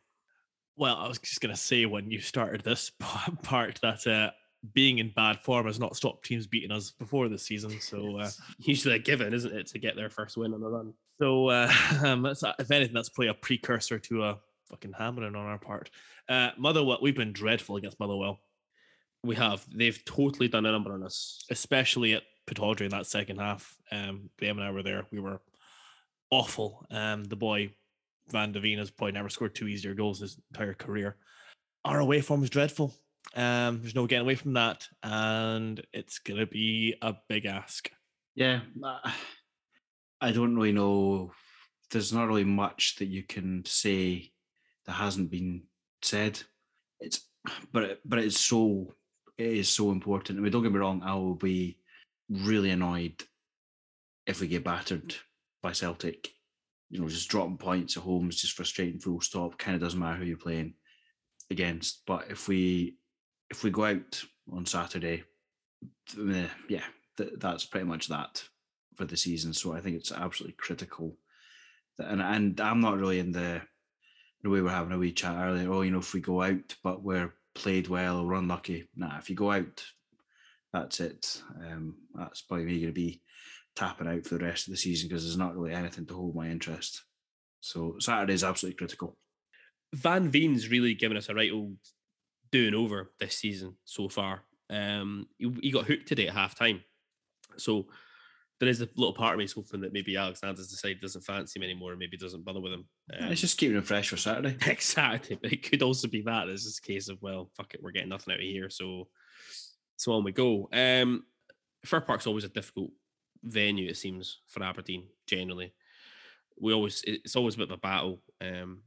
Well, 0.76 0.96
I 0.96 1.08
was 1.08 1.18
just 1.18 1.40
gonna 1.40 1.56
say 1.56 1.86
when 1.86 2.10
you 2.10 2.20
started 2.20 2.62
this 2.62 2.90
part 3.42 3.78
that 3.82 4.06
uh, 4.06 4.30
being 4.74 4.98
in 4.98 5.12
bad 5.14 5.40
form 5.40 5.66
has 5.66 5.78
not 5.78 5.96
stopped 5.96 6.24
teams 6.24 6.46
beating 6.46 6.72
us 6.72 6.92
before 6.92 7.28
this 7.28 7.44
season. 7.44 7.80
So, 7.80 8.18
uh, 8.18 8.30
usually 8.58 8.94
a 8.94 8.98
given, 8.98 9.34
isn't 9.34 9.54
it, 9.54 9.66
to 9.68 9.78
get 9.78 9.96
their 9.96 10.10
first 10.10 10.36
win 10.36 10.54
on 10.54 10.60
the 10.60 10.68
run? 10.68 10.94
So 11.20 11.48
uh, 11.48 11.72
um, 12.04 12.22
that's, 12.22 12.42
if 12.58 12.70
anything, 12.70 12.94
that's 12.94 13.08
probably 13.08 13.28
a 13.28 13.34
precursor 13.34 13.98
to 13.98 14.24
a 14.24 14.38
fucking 14.70 14.92
hammering 14.98 15.34
on 15.34 15.46
our 15.46 15.58
part. 15.58 15.90
Uh, 16.28 16.50
Motherwell, 16.58 16.98
we've 17.02 17.16
been 17.16 17.32
dreadful 17.32 17.76
against 17.76 18.00
Motherwell. 18.00 18.40
We 19.24 19.36
have. 19.36 19.64
They've 19.72 20.04
totally 20.04 20.48
done 20.48 20.66
a 20.66 20.72
number 20.72 20.92
on 20.92 21.04
us. 21.04 21.44
especially 21.50 22.14
at 22.14 22.22
Pittodrie 22.46 22.82
in 22.82 22.90
that 22.90 23.06
second 23.06 23.38
half. 23.38 23.76
Um, 23.92 24.30
Graham 24.38 24.58
and 24.58 24.66
I 24.66 24.72
were 24.72 24.82
there. 24.82 25.06
We 25.12 25.20
were 25.20 25.40
awful. 26.30 26.84
Um, 26.90 27.24
the 27.24 27.36
boy 27.36 27.70
Van 28.30 28.52
de 28.52 28.60
Veen 28.60 28.78
has 28.78 28.90
probably 28.90 29.12
never 29.12 29.28
scored 29.28 29.54
two 29.54 29.68
easier 29.68 29.94
goals 29.94 30.20
his 30.20 30.38
entire 30.52 30.74
career. 30.74 31.16
Our 31.84 32.00
away 32.00 32.20
form 32.20 32.42
is 32.42 32.50
dreadful. 32.50 32.94
Um, 33.34 33.80
there's 33.80 33.94
no 33.94 34.06
getting 34.06 34.26
away 34.26 34.34
from 34.34 34.54
that, 34.54 34.88
and 35.02 35.80
it's 35.92 36.18
gonna 36.18 36.46
be 36.46 36.96
a 37.00 37.14
big 37.28 37.46
ask. 37.46 37.90
Yeah, 38.34 38.60
I- 40.28 40.32
don't 40.32 40.54
really 40.56 40.72
know. 40.72 41.32
There's 41.90 42.12
not 42.12 42.28
really 42.28 42.44
much 42.44 42.96
that 42.96 43.06
you 43.06 43.22
can 43.22 43.64
say 43.66 44.32
that 44.86 44.92
hasn't 44.92 45.30
been 45.30 45.64
said. 46.02 46.40
It's, 47.00 47.28
but 47.72 47.82
it, 47.84 48.00
but 48.04 48.18
it's 48.18 48.40
so 48.40 48.94
it 49.38 49.46
is 49.46 49.68
so 49.68 49.90
important. 49.90 50.38
I 50.38 50.42
mean, 50.42 50.52
don't 50.52 50.62
get 50.62 50.72
me 50.72 50.78
wrong. 50.78 51.02
I 51.02 51.14
will 51.14 51.34
be 51.34 51.78
really 52.28 52.70
annoyed 52.70 53.22
if 54.26 54.40
we 54.40 54.46
get 54.46 54.64
battered 54.64 55.14
by 55.62 55.72
Celtic. 55.72 56.30
You 56.90 57.00
know, 57.00 57.08
just 57.08 57.28
dropping 57.28 57.58
points 57.58 57.96
at 57.96 58.02
home 58.02 58.28
is 58.28 58.40
just 58.40 58.54
frustrating. 58.54 59.00
Full 59.00 59.20
stop. 59.20 59.58
Kind 59.58 59.74
of 59.74 59.80
doesn't 59.80 59.98
matter 59.98 60.18
who 60.18 60.24
you're 60.26 60.36
playing 60.36 60.74
against. 61.50 62.02
But 62.06 62.30
if 62.30 62.48
we 62.48 62.98
if 63.50 63.64
we 63.64 63.70
go 63.70 63.84
out 63.86 64.22
on 64.52 64.66
Saturday, 64.66 65.24
yeah, 66.68 66.84
that's 67.16 67.64
pretty 67.64 67.86
much 67.86 68.08
that 68.08 68.42
for 68.96 69.04
the 69.04 69.16
season. 69.16 69.52
So 69.52 69.72
I 69.74 69.80
think 69.80 69.96
it's 69.96 70.12
absolutely 70.12 70.56
critical. 70.58 71.16
That, 71.98 72.08
and 72.08 72.22
and 72.22 72.60
I'm 72.60 72.80
not 72.80 72.98
really 72.98 73.18
in 73.18 73.32
the 73.32 73.62
the 74.42 74.50
way 74.50 74.60
we're 74.60 74.70
having 74.70 74.92
a 74.92 74.98
wee 74.98 75.12
chat 75.12 75.36
earlier. 75.36 75.72
Oh, 75.72 75.82
you 75.82 75.90
know, 75.90 75.98
if 75.98 76.14
we 76.14 76.20
go 76.20 76.42
out 76.42 76.74
but 76.82 77.02
we're 77.02 77.32
played 77.54 77.88
well 77.88 78.20
or 78.20 78.34
unlucky. 78.34 78.88
Nah, 78.96 79.18
if 79.18 79.30
you 79.30 79.36
go 79.36 79.52
out, 79.52 79.84
that's 80.72 81.00
it. 81.00 81.42
Um, 81.60 81.96
that's 82.14 82.42
probably 82.42 82.66
me 82.66 82.80
going 82.80 82.86
to 82.86 82.92
be 82.92 83.22
tapping 83.76 84.08
out 84.08 84.24
for 84.24 84.36
the 84.36 84.44
rest 84.44 84.66
of 84.66 84.72
the 84.72 84.78
season 84.78 85.08
because 85.08 85.24
there's 85.24 85.36
not 85.38 85.54
really 85.56 85.74
anything 85.74 86.06
to 86.06 86.14
hold 86.14 86.34
my 86.34 86.48
interest. 86.48 87.02
So 87.60 87.96
Saturday 87.98 88.34
is 88.34 88.44
absolutely 88.44 88.78
critical. 88.78 89.16
Van 89.94 90.30
Veen's 90.30 90.70
really 90.70 90.94
given 90.94 91.16
us 91.16 91.28
a 91.28 91.34
right 91.34 91.52
old 91.52 91.76
doing 92.50 92.74
over 92.74 93.12
this 93.20 93.36
season 93.36 93.76
so 93.84 94.08
far. 94.08 94.42
Um, 94.70 95.26
he, 95.38 95.52
he 95.62 95.70
got 95.70 95.86
hooked 95.86 96.08
today 96.08 96.28
at 96.28 96.34
half 96.34 96.58
time. 96.58 96.82
So 97.56 97.86
there 98.62 98.70
is 98.70 98.80
a 98.80 98.88
little 98.94 99.12
part 99.12 99.34
of 99.34 99.38
me 99.38 99.44
is 99.44 99.54
hoping 99.54 99.80
that 99.80 99.92
maybe 99.92 100.16
Alexander's 100.16 100.68
decided 100.68 101.00
doesn't 101.00 101.24
fancy 101.24 101.58
him 101.58 101.64
anymore 101.64 101.90
and 101.90 101.98
maybe 101.98 102.16
doesn't 102.16 102.44
bother 102.44 102.60
with 102.60 102.72
him. 102.72 102.84
Um, 103.12 103.32
it's 103.32 103.40
just 103.40 103.58
keeping 103.58 103.76
him 103.76 103.82
fresh 103.82 104.08
for 104.08 104.16
Saturday. 104.16 104.56
Exactly, 104.70 105.36
but 105.42 105.52
it 105.52 105.68
could 105.68 105.82
also 105.82 106.06
be 106.06 106.22
that 106.22 106.48
it's 106.48 106.62
just 106.62 106.78
a 106.78 106.86
case 106.86 107.08
of 107.08 107.20
well, 107.20 107.50
fuck 107.56 107.74
it, 107.74 107.82
we're 107.82 107.90
getting 107.90 108.08
nothing 108.08 108.32
out 108.32 108.38
of 108.38 108.44
here, 108.44 108.70
so 108.70 109.08
so 109.96 110.12
on 110.12 110.22
we 110.22 110.30
go. 110.30 110.68
Um, 110.72 111.24
Fir 111.84 112.02
Park's 112.02 112.28
always 112.28 112.44
a 112.44 112.50
difficult 112.50 112.92
venue, 113.42 113.90
it 113.90 113.96
seems, 113.96 114.38
for 114.46 114.62
Aberdeen. 114.62 115.08
Generally, 115.26 115.74
we 116.60 116.72
always 116.72 117.02
it's 117.04 117.34
always 117.34 117.56
a 117.56 117.58
bit 117.58 117.68
of 117.68 117.78
a 117.78 117.78
battle. 117.78 118.22
Um, 118.40 118.82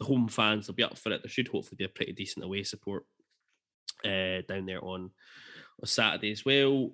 the 0.00 0.04
home 0.04 0.28
fans 0.28 0.66
will 0.66 0.74
be 0.74 0.82
up 0.82 0.98
for 0.98 1.12
it. 1.12 1.22
There 1.22 1.30
should 1.30 1.48
hopefully 1.48 1.76
be 1.78 1.84
a 1.84 1.88
pretty 1.88 2.12
decent 2.12 2.44
away 2.44 2.62
support 2.62 3.06
uh, 4.04 4.42
down 4.46 4.66
there 4.66 4.84
on 4.84 5.12
on 5.80 5.86
Saturday 5.86 6.30
as 6.30 6.44
well. 6.44 6.90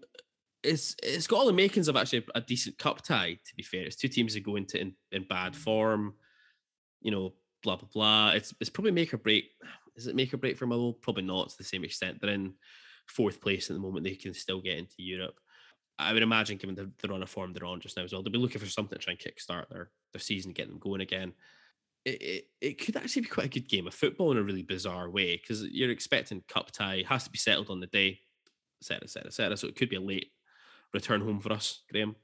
It's 0.63 0.95
it's 1.03 1.27
got 1.27 1.39
all 1.39 1.47
the 1.47 1.53
makings 1.53 1.89
of 1.89 1.97
actually 1.97 2.27
a 2.35 2.41
decent 2.41 2.79
cup 2.79 3.03
tie. 3.03 3.33
To 3.33 3.55
be 3.57 3.63
fair, 3.63 3.83
it's 3.83 3.97
two 3.97 4.09
teams 4.09 4.35
that 4.35 4.45
go 4.45 4.57
into 4.57 4.81
in, 4.81 4.95
in 5.11 5.25
bad 5.25 5.53
mm. 5.53 5.57
form 5.57 6.15
you 7.01 7.11
know, 7.11 7.35
blah 7.63 7.77
blah 7.77 7.89
blah. 7.93 8.31
It's 8.31 8.55
it's 8.61 8.71
probably 8.71 8.93
make 8.93 9.13
or 9.13 9.19
break. 9.19 9.51
Is 9.97 10.07
it 10.07 10.17
make 10.17 10.33
or 10.33 10.39
break 10.39 10.57
for 10.57 10.67
Motherwell? 10.67 10.95
Probably 10.95 11.25
not 11.25 11.51
to 11.51 11.59
the 11.59 11.65
same 11.65 11.85
extent. 11.85 12.21
They're 12.21 12.31
in 12.31 12.55
fourth 13.07 13.41
place 13.41 13.71
at 13.71 13.75
the 13.75 13.81
moment. 13.81 14.05
They 14.05 14.15
can 14.15 14.35
still 14.35 14.61
get 14.61 14.79
into 14.79 14.95
Europe. 14.99 15.39
I 15.99 16.13
would 16.15 16.23
imagine, 16.23 16.57
given 16.57 16.75
the, 16.75 16.91
the 17.01 17.09
run 17.09 17.23
of 17.23 17.29
form 17.29 17.53
they're 17.53 17.67
on 17.67 17.81
just 17.81 17.97
now 17.97 18.05
as 18.05 18.13
well, 18.13 18.23
they'll 18.23 18.33
be 18.33 18.39
looking 18.39 18.61
for 18.61 18.67
something 18.67 18.99
to 18.99 19.05
try 19.05 19.13
and 19.13 19.21
kickstart 19.21 19.69
their 19.69 19.91
their 20.13 20.21
season, 20.21 20.53
get 20.53 20.69
them 20.69 20.79
going 20.79 21.01
again. 21.01 21.33
It, 22.05 22.23
it, 22.23 22.45
it 22.63 22.85
could 22.85 22.97
actually 22.97 23.23
be 23.23 23.29
quite 23.29 23.47
a 23.47 23.51
good 23.51 23.69
game 23.69 23.87
of 23.87 23.93
football 23.93 24.33
in 24.33 24.39
a 24.39 24.43
really 24.43 24.63
bizarre 24.63 25.11
way 25.11 25.37
because 25.37 25.63
you're 25.65 25.91
expecting 25.91 26.43
cup 26.49 26.71
tie 26.71 27.05
has 27.07 27.25
to 27.25 27.31
be 27.31 27.37
settled 27.37 27.69
on 27.69 27.81
the 27.81 27.87
day, 27.89 28.21
etc. 28.81 29.05
etc. 29.05 29.27
etc. 29.27 29.57
So 29.59 29.69
it 29.69 29.77
could 29.77 29.91
be 29.91 29.97
a 29.97 30.01
late 30.01 30.31
return 30.93 31.21
home 31.21 31.41
for 31.41 31.53
us, 31.53 31.83
Graham. 31.91 32.17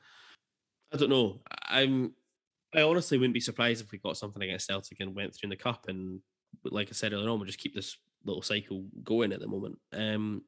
I 0.92 0.96
don't 0.96 1.10
know. 1.10 1.40
I'm 1.68 2.12
I 2.74 2.82
honestly 2.82 3.16
wouldn't 3.18 3.34
be 3.34 3.40
surprised 3.40 3.82
if 3.82 3.90
we 3.90 3.98
got 3.98 4.16
something 4.16 4.42
against 4.42 4.66
Celtic 4.66 5.00
and 5.00 5.14
went 5.14 5.34
through 5.34 5.46
in 5.46 5.50
the 5.50 5.56
cup. 5.56 5.86
And 5.88 6.20
like 6.64 6.88
I 6.88 6.92
said 6.92 7.12
earlier 7.12 7.30
on, 7.30 7.38
we'll 7.38 7.46
just 7.46 7.58
keep 7.58 7.74
this 7.74 7.96
little 8.24 8.42
cycle 8.42 8.84
going 9.02 9.32
at 9.32 9.40
the 9.40 9.46
moment. 9.46 9.78
Um, 9.92 10.42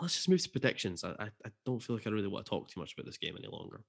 let's 0.00 0.14
just 0.14 0.28
move 0.28 0.42
to 0.42 0.50
predictions. 0.50 1.04
I, 1.04 1.10
I, 1.18 1.24
I 1.44 1.50
don't 1.66 1.82
feel 1.82 1.96
like 1.96 2.06
I 2.06 2.10
really 2.10 2.28
want 2.28 2.46
to 2.46 2.50
talk 2.50 2.68
too 2.68 2.80
much 2.80 2.94
about 2.94 3.06
this 3.06 3.18
game 3.18 3.34
any 3.36 3.48
longer. 3.48 3.84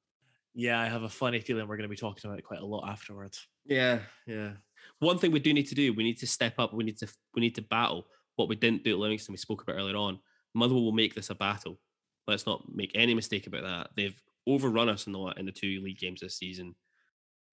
Yeah, 0.53 0.79
I 0.79 0.85
have 0.85 1.03
a 1.03 1.09
funny 1.09 1.39
feeling 1.39 1.67
we're 1.67 1.77
going 1.77 1.89
to 1.89 1.89
be 1.89 1.95
talking 1.95 2.29
about 2.29 2.37
it 2.37 2.45
quite 2.45 2.59
a 2.59 2.65
lot 2.65 2.87
afterwards. 2.89 3.47
Yeah, 3.65 3.99
yeah. 4.27 4.51
One 4.99 5.17
thing 5.17 5.31
we 5.31 5.39
do 5.39 5.53
need 5.53 5.67
to 5.67 5.75
do, 5.75 5.93
we 5.93 6.03
need 6.03 6.19
to 6.19 6.27
step 6.27 6.55
up. 6.59 6.73
We 6.73 6.83
need 6.83 6.97
to 6.99 7.07
we 7.33 7.41
need 7.41 7.55
to 7.55 7.61
battle 7.61 8.07
what 8.35 8.49
we 8.49 8.55
didn't 8.55 8.83
do 8.83 8.91
at 8.91 8.99
Livingston. 8.99 9.33
We 9.33 9.37
spoke 9.37 9.63
about 9.63 9.77
earlier 9.77 9.95
on. 9.95 10.19
Motherwell 10.53 10.83
will 10.83 10.91
make 10.91 11.15
this 11.15 11.29
a 11.29 11.35
battle. 11.35 11.79
Let's 12.27 12.45
not 12.45 12.63
make 12.73 12.91
any 12.95 13.13
mistake 13.13 13.47
about 13.47 13.63
that. 13.63 13.89
They've 13.95 14.19
overrun 14.47 14.89
us 14.89 15.07
in 15.07 15.13
the 15.13 15.19
in 15.37 15.45
the 15.45 15.51
two 15.51 15.81
league 15.81 15.99
games 15.99 16.21
this 16.21 16.37
season, 16.37 16.75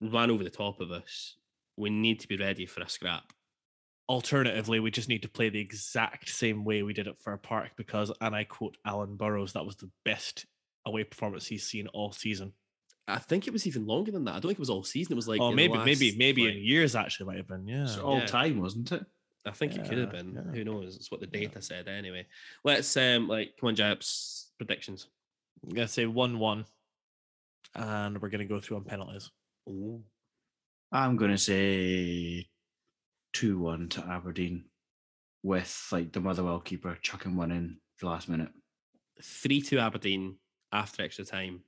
ran 0.01 0.30
over 0.30 0.44
the 0.44 0.51
top 0.51 0.80
of 0.80 0.90
us. 0.90 1.36
We 1.76 1.90
need 1.90 2.20
to 2.20 2.28
be 2.28 2.36
ready 2.36 2.66
for 2.66 2.82
a 2.82 2.88
scrap 2.88 3.32
alternatively, 4.10 4.80
we 4.80 4.90
just 4.90 5.09
need 5.09 5.22
to 5.22 5.28
play 5.28 5.48
the 5.48 5.60
exact 5.60 6.28
same 6.28 6.64
way 6.64 6.82
we 6.82 6.92
did 6.92 7.06
at 7.06 7.22
Fir 7.22 7.36
Park 7.36 7.70
because, 7.76 8.10
and 8.20 8.34
I 8.34 8.42
quote 8.42 8.76
Alan 8.84 9.14
Burrows, 9.14 9.52
that 9.52 9.64
was 9.64 9.76
the 9.76 9.88
best 10.05 10.47
away 10.84 11.05
performance 11.05 11.47
he's 11.47 11.64
seen 11.64 11.86
all 11.86 12.10
season. 12.10 12.52
I 13.06 13.18
think 13.18 13.47
it 13.47 13.52
was 13.52 13.68
even 13.68 13.86
longer 13.86 14.10
than 14.10 14.24
that. 14.24 14.32
I 14.32 14.34
don't 14.34 14.48
think 14.48 14.59
it 14.59 14.59
was 14.59 14.68
all 14.70 14.82
season. 14.82 15.12
It 15.12 15.16
was 15.16 15.28
like 15.28 15.40
oh, 15.40 15.51
in 15.51 15.56
the 15.56 15.68
maybe, 15.68 15.78
maybe, 15.78 16.16
maybe 16.18 16.47
like- 16.47 16.56
in 16.56 16.64
years 16.64 16.97
actually 16.97 17.26
might 17.26 17.36
have 17.36 17.47
been. 17.47 17.68
Yeah. 17.68 17.84
It's 17.84 17.98
all 17.98 18.18
Yeah. 18.18 18.26
time, 18.26 18.60
wasn't 18.60 18.90
it? 18.90 19.06
I 19.47 19.52
think 19.52 19.76
it 19.76 19.88
could 19.88 19.98
have 19.98 20.10
been. 20.10 20.34
yeah. 20.34 20.52
Who 20.56 20.64
knows? 20.64 20.97
It's 20.97 21.10
what 21.12 21.20
the 21.20 21.28
Yeah. 21.32 21.47
data 21.47 21.62
said 21.62 21.86
anyway. 21.86 22.26
Let's 22.64 22.94
um 22.97 23.28
like 23.28 23.56
come 23.60 23.68
on, 23.68 23.76
Japs 23.76 24.49
predictions. 24.66 25.09
I'm 25.62 25.74
gonna 25.74 25.89
say 25.89 26.07
one-one, 26.07 26.65
and 27.74 28.20
we're 28.20 28.28
gonna 28.28 28.45
go 28.45 28.61
through 28.61 28.77
on 28.78 28.85
penalties. 28.85 29.31
Ooh. 29.69 30.03
I'm 30.93 31.16
going 31.16 31.31
to 31.31 31.39
say 31.39 32.49
2 33.35 33.59
1 33.59 33.91
to 33.91 34.01
Aberdeen 34.01 34.65
with 35.43 35.89
like 35.93 36.12
the 36.12 36.20
Motherwell 36.20 36.61
keeper 36.61 36.99
chucking 37.01 37.37
one 37.37 37.51
in 37.51 37.78
the 38.01 38.07
last 38.07 38.28
minute. 38.28 38.51
Three 39.23 39.61
two 39.61 39.78
Aberdeen 39.78 40.37
after 40.73 41.03
extra 41.03 41.24
time. 41.24 41.61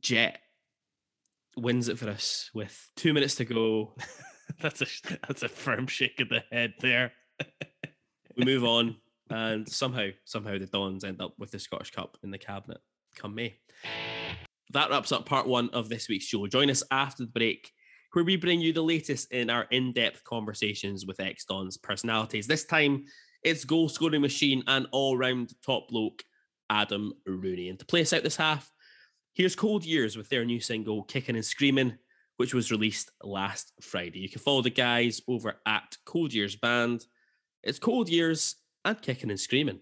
Jet 0.00 0.40
wins 1.56 1.88
it 1.88 1.98
for 1.98 2.08
us 2.10 2.50
with 2.54 2.90
two 2.96 3.12
minutes 3.12 3.36
to 3.36 3.44
go. 3.44 3.94
that's 4.60 4.82
a 4.82 4.86
that's 5.26 5.42
a 5.42 5.48
firm 5.48 5.86
shake 5.86 6.20
of 6.20 6.28
the 6.28 6.42
head 6.50 6.74
there. 6.80 7.12
We 8.34 8.46
move 8.46 8.64
on, 8.64 8.96
and 9.32 9.68
somehow, 9.68 10.08
somehow 10.24 10.58
the 10.58 10.66
Dons 10.66 11.04
end 11.04 11.20
up 11.20 11.34
with 11.38 11.50
the 11.50 11.58
Scottish 11.58 11.90
Cup 11.90 12.16
in 12.22 12.30
the 12.30 12.38
cabinet 12.38 12.78
come 13.16 13.34
May. 13.34 13.56
That 14.72 14.90
wraps 14.90 15.12
up 15.12 15.26
part 15.26 15.46
one 15.46 15.68
of 15.70 15.88
this 15.88 16.08
week's 16.08 16.24
show. 16.24 16.46
Join 16.46 16.70
us 16.70 16.82
after 16.90 17.24
the 17.24 17.30
break, 17.30 17.70
where 18.12 18.24
we 18.24 18.36
bring 18.36 18.60
you 18.60 18.72
the 18.72 18.82
latest 18.82 19.32
in 19.32 19.50
our 19.50 19.64
in-depth 19.70 20.24
conversations 20.24 21.04
with 21.06 21.20
ex 21.20 21.44
Dons 21.44 21.76
personalities. 21.76 22.46
This 22.46 22.64
time, 22.64 23.04
it's 23.42 23.64
goal 23.64 23.88
scoring 23.88 24.20
machine 24.20 24.62
and 24.66 24.86
all-round 24.92 25.52
top 25.64 25.88
bloke 25.88 26.22
Adam 26.70 27.12
Rooney. 27.26 27.68
And 27.68 27.78
to 27.78 27.84
play 27.84 28.02
us 28.02 28.12
out 28.12 28.22
this 28.22 28.36
half, 28.36 28.72
here's 29.34 29.56
Cold 29.56 29.84
Years 29.84 30.16
with 30.16 30.28
their 30.28 30.44
new 30.44 30.60
single 30.60 31.02
"Kicking 31.02 31.36
and 31.36 31.44
Screaming." 31.44 31.98
Which 32.38 32.54
was 32.54 32.72
released 32.72 33.10
last 33.22 33.72
Friday. 33.82 34.20
You 34.20 34.28
can 34.28 34.40
follow 34.40 34.62
the 34.62 34.70
guys 34.70 35.20
over 35.28 35.60
at 35.66 35.96
Cold 36.06 36.32
Years 36.32 36.56
Band. 36.56 37.04
It's 37.62 37.78
cold 37.78 38.08
years 38.08 38.56
and 38.84 39.00
kicking 39.02 39.30
and 39.30 39.38
screaming. 39.38 39.80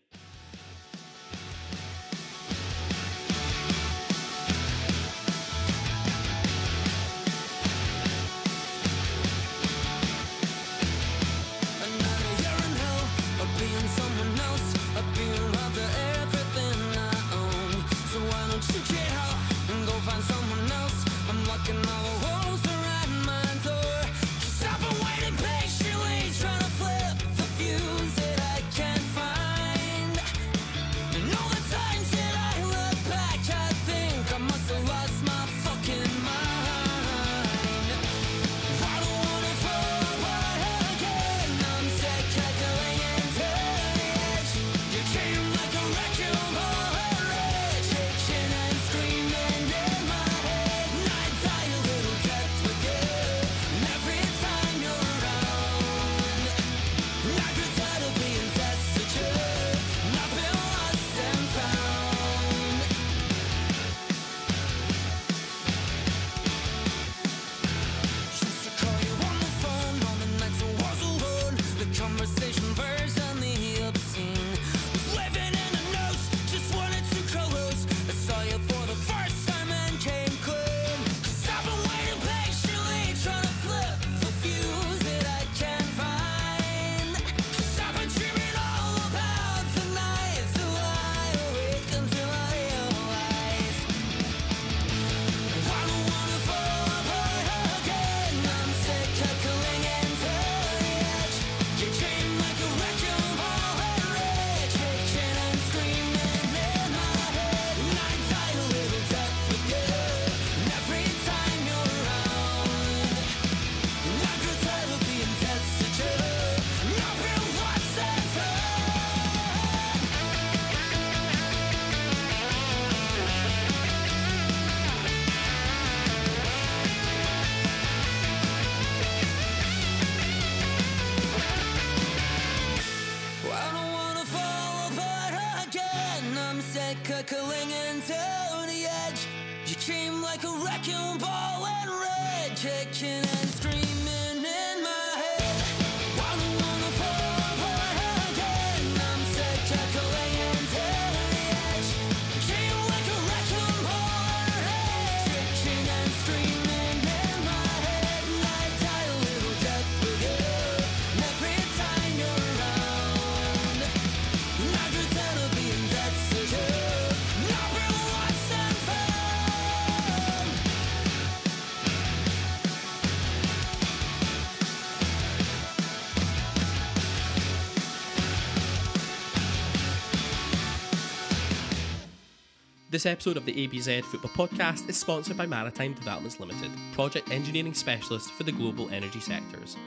This 183.00 183.06
episode 183.06 183.38
of 183.38 183.46
the 183.46 183.66
ABZ 183.66 184.04
Football 184.04 184.46
Podcast 184.46 184.86
is 184.86 184.98
sponsored 184.98 185.38
by 185.38 185.46
Maritime 185.46 185.94
Developments 185.94 186.38
Limited, 186.38 186.70
project 186.92 187.30
engineering 187.30 187.72
specialist 187.72 188.30
for 188.32 188.42
the 188.42 188.52
global 188.52 188.90
energy 188.90 189.20
sectors. 189.20 189.78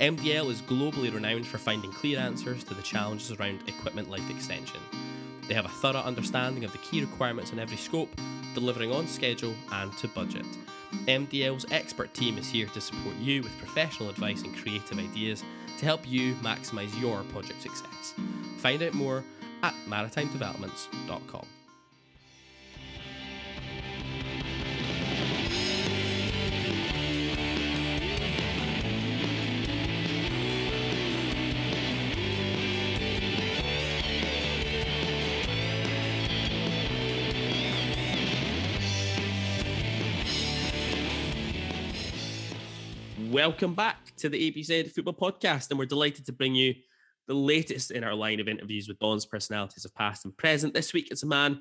MDL 0.00 0.50
is 0.50 0.62
globally 0.62 1.14
renowned 1.14 1.46
for 1.46 1.58
finding 1.58 1.92
clear 1.92 2.18
answers 2.18 2.64
to 2.64 2.74
the 2.74 2.82
challenges 2.82 3.30
around 3.30 3.60
equipment 3.68 4.10
life 4.10 4.28
extension. 4.28 4.80
They 5.46 5.54
have 5.54 5.66
a 5.66 5.68
thorough 5.68 6.00
understanding 6.00 6.64
of 6.64 6.72
the 6.72 6.78
key 6.78 7.02
requirements 7.02 7.52
in 7.52 7.60
every 7.60 7.76
scope, 7.76 8.10
delivering 8.52 8.90
on 8.90 9.06
schedule 9.06 9.54
and 9.70 9.96
to 9.98 10.08
budget. 10.08 10.46
MDL's 11.06 11.66
expert 11.70 12.12
team 12.14 12.36
is 12.36 12.48
here 12.48 12.66
to 12.66 12.80
support 12.80 13.14
you 13.20 13.44
with 13.44 13.56
professional 13.58 14.10
advice 14.10 14.42
and 14.42 14.56
creative 14.56 14.98
ideas 14.98 15.44
to 15.78 15.84
help 15.84 16.00
you 16.04 16.34
maximise 16.42 17.00
your 17.00 17.22
project 17.30 17.62
success. 17.62 18.14
Find 18.58 18.82
out 18.82 18.92
more 18.94 19.22
at 19.62 19.74
maritimedevelopments.com. 19.86 21.46
Welcome 43.36 43.74
back 43.74 44.16
to 44.16 44.30
the 44.30 44.50
ABZ 44.50 44.92
Football 44.92 45.12
Podcast, 45.12 45.68
and 45.68 45.78
we're 45.78 45.84
delighted 45.84 46.24
to 46.24 46.32
bring 46.32 46.54
you 46.54 46.74
the 47.28 47.34
latest 47.34 47.90
in 47.90 48.02
our 48.02 48.14
line 48.14 48.40
of 48.40 48.48
interviews 48.48 48.88
with 48.88 48.98
Don's 48.98 49.26
personalities 49.26 49.84
of 49.84 49.94
past 49.94 50.24
and 50.24 50.34
present. 50.34 50.72
This 50.72 50.94
week, 50.94 51.08
it's 51.10 51.22
a 51.22 51.26
man 51.26 51.60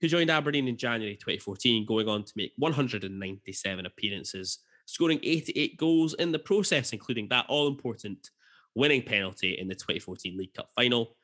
who 0.00 0.06
joined 0.06 0.30
Aberdeen 0.30 0.68
in 0.68 0.76
January 0.76 1.16
2014, 1.16 1.84
going 1.84 2.08
on 2.08 2.22
to 2.22 2.32
make 2.36 2.52
197 2.58 3.86
appearances, 3.86 4.60
scoring 4.84 5.18
88 5.24 5.76
goals 5.76 6.14
in 6.14 6.30
the 6.30 6.38
process, 6.38 6.92
including 6.92 7.26
that 7.30 7.46
all 7.48 7.66
important 7.66 8.30
winning 8.76 9.02
penalty 9.02 9.58
in 9.58 9.66
the 9.66 9.74
2014 9.74 10.36
League 10.36 10.54
Cup 10.54 10.70
final. 10.76 11.16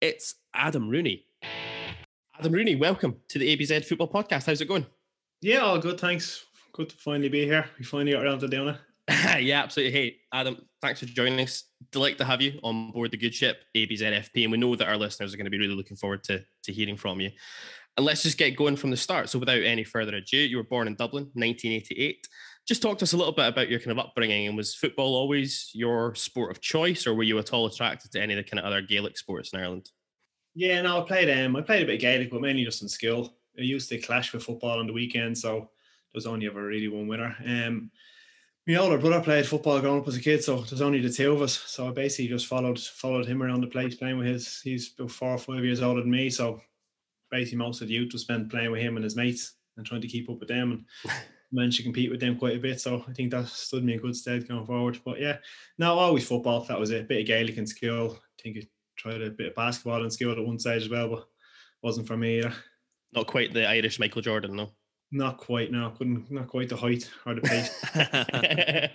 It's 0.00 0.36
Adam 0.54 0.88
Rooney. 0.88 1.26
Adam 2.38 2.50
Rooney, 2.50 2.76
welcome 2.76 3.16
to 3.28 3.38
the 3.38 3.54
ABZ 3.54 3.84
Football 3.84 4.08
Podcast. 4.08 4.46
How's 4.46 4.62
it 4.62 4.68
going? 4.68 4.86
Yeah, 5.42 5.58
all 5.58 5.78
good. 5.78 6.00
Thanks. 6.00 6.46
Good 6.72 6.88
to 6.88 6.96
finally 6.96 7.28
be 7.28 7.44
here. 7.44 7.66
We 7.78 7.84
finally 7.84 8.12
got 8.12 8.24
around 8.24 8.38
to 8.38 8.48
doing 8.48 8.68
it. 8.68 8.76
yeah, 9.38 9.62
absolutely. 9.62 9.92
Hey, 9.92 10.16
Adam, 10.32 10.56
thanks 10.80 11.00
for 11.00 11.06
joining 11.06 11.40
us. 11.40 11.64
Delight 11.92 12.16
to 12.18 12.24
have 12.24 12.40
you 12.40 12.58
on 12.62 12.90
board 12.90 13.10
the 13.10 13.18
good 13.18 13.34
ship, 13.34 13.62
ABZFP. 13.76 14.44
And 14.44 14.52
we 14.52 14.58
know 14.58 14.74
that 14.76 14.88
our 14.88 14.96
listeners 14.96 15.34
are 15.34 15.36
going 15.36 15.44
to 15.44 15.50
be 15.50 15.58
really 15.58 15.74
looking 15.74 15.96
forward 15.96 16.24
to, 16.24 16.42
to 16.62 16.72
hearing 16.72 16.96
from 16.96 17.20
you. 17.20 17.30
And 17.96 18.06
let's 18.06 18.22
just 18.22 18.38
get 18.38 18.56
going 18.56 18.76
from 18.76 18.90
the 18.90 18.96
start. 18.96 19.28
So, 19.28 19.38
without 19.38 19.62
any 19.62 19.84
further 19.84 20.16
ado, 20.16 20.38
you 20.38 20.56
were 20.56 20.64
born 20.64 20.88
in 20.88 20.96
Dublin, 20.96 21.24
1988. 21.34 22.26
Just 22.66 22.82
talk 22.82 22.98
to 22.98 23.04
us 23.04 23.12
a 23.12 23.16
little 23.16 23.34
bit 23.34 23.46
about 23.46 23.68
your 23.68 23.78
kind 23.78 23.92
of 23.92 24.04
upbringing. 24.04 24.48
And 24.48 24.56
was 24.56 24.74
football 24.74 25.14
always 25.14 25.70
your 25.74 26.14
sport 26.14 26.50
of 26.50 26.60
choice, 26.60 27.06
or 27.06 27.14
were 27.14 27.22
you 27.22 27.38
at 27.38 27.52
all 27.52 27.66
attracted 27.66 28.10
to 28.12 28.22
any 28.22 28.32
of 28.34 28.38
the 28.38 28.50
kind 28.50 28.58
of 28.58 28.64
other 28.64 28.80
Gaelic 28.80 29.18
sports 29.18 29.52
in 29.52 29.60
Ireland? 29.60 29.90
Yeah, 30.54 30.80
no, 30.82 31.02
I 31.02 31.06
played 31.06 31.30
um 31.30 31.56
I 31.56 31.60
played 31.60 31.82
a 31.82 31.86
bit 31.86 31.96
of 31.96 32.00
Gaelic, 32.00 32.30
but 32.30 32.40
mainly 32.40 32.64
just 32.64 32.82
in 32.82 32.88
school. 32.88 33.36
I 33.58 33.62
used 33.62 33.88
to 33.90 33.98
clash 33.98 34.32
with 34.32 34.44
football 34.44 34.80
on 34.80 34.86
the 34.86 34.92
weekend, 34.92 35.36
so 35.36 35.52
there 35.58 35.68
was 36.14 36.26
only 36.26 36.46
ever 36.46 36.64
really 36.64 36.88
one 36.88 37.06
winner. 37.06 37.36
Um 37.44 37.90
my 38.66 38.76
older 38.76 38.98
brother 38.98 39.20
played 39.20 39.46
football 39.46 39.80
growing 39.80 40.00
up 40.00 40.08
as 40.08 40.16
a 40.16 40.20
kid, 40.20 40.42
so 40.42 40.62
there's 40.62 40.80
only 40.80 41.00
the 41.00 41.10
two 41.10 41.32
of 41.32 41.42
us. 41.42 41.52
So 41.66 41.88
I 41.88 41.90
basically 41.90 42.28
just 42.28 42.46
followed 42.46 42.78
followed 42.78 43.26
him 43.26 43.42
around 43.42 43.60
the 43.60 43.66
place 43.66 43.94
playing 43.94 44.18
with 44.18 44.26
his 44.26 44.60
he's 44.62 44.94
about 44.98 45.10
four 45.10 45.30
or 45.30 45.38
five 45.38 45.64
years 45.64 45.82
older 45.82 46.00
than 46.00 46.10
me. 46.10 46.30
So 46.30 46.60
basically 47.30 47.58
most 47.58 47.82
of 47.82 47.88
the 47.88 47.94
youth 47.94 48.12
was 48.12 48.22
spent 48.22 48.50
playing 48.50 48.70
with 48.70 48.80
him 48.80 48.96
and 48.96 49.04
his 49.04 49.16
mates 49.16 49.54
and 49.76 49.84
trying 49.84 50.00
to 50.00 50.08
keep 50.08 50.30
up 50.30 50.38
with 50.38 50.48
them 50.48 50.84
and 51.04 51.12
managed 51.52 51.76
to 51.76 51.82
compete 51.82 52.10
with 52.10 52.20
them 52.20 52.38
quite 52.38 52.56
a 52.56 52.60
bit. 52.60 52.80
So 52.80 53.04
I 53.06 53.12
think 53.12 53.30
that 53.32 53.48
stood 53.48 53.84
me 53.84 53.94
in 53.94 54.00
good 54.00 54.16
stead 54.16 54.48
going 54.48 54.66
forward. 54.66 54.98
But 55.04 55.20
yeah, 55.20 55.38
no, 55.78 55.98
always 55.98 56.26
football. 56.26 56.64
That 56.64 56.80
was 56.80 56.90
it. 56.90 57.02
A 57.02 57.04
bit 57.04 57.20
of 57.20 57.26
Gaelic 57.26 57.58
in 57.58 57.66
school. 57.66 58.18
I 58.18 58.42
think 58.42 58.56
I 58.56 58.62
tried 58.96 59.20
a 59.20 59.30
bit 59.30 59.48
of 59.48 59.54
basketball 59.54 60.04
in 60.04 60.10
school 60.10 60.32
at 60.32 60.44
one 60.44 60.58
stage 60.58 60.84
as 60.84 60.88
well, 60.88 61.08
but 61.08 61.24
wasn't 61.82 62.06
for 62.06 62.16
me 62.16 62.38
either. 62.38 62.54
Not 63.12 63.26
quite 63.26 63.52
the 63.52 63.68
Irish 63.68 63.98
Michael 63.98 64.22
Jordan, 64.22 64.56
no. 64.56 64.70
Not 65.14 65.38
quite, 65.38 65.70
no. 65.70 65.90
Couldn't 65.90 66.28
not 66.28 66.48
quite 66.48 66.68
the 66.68 66.76
height 66.76 67.08
or 67.24 67.36
the 67.36 67.40
pace. 67.40 68.90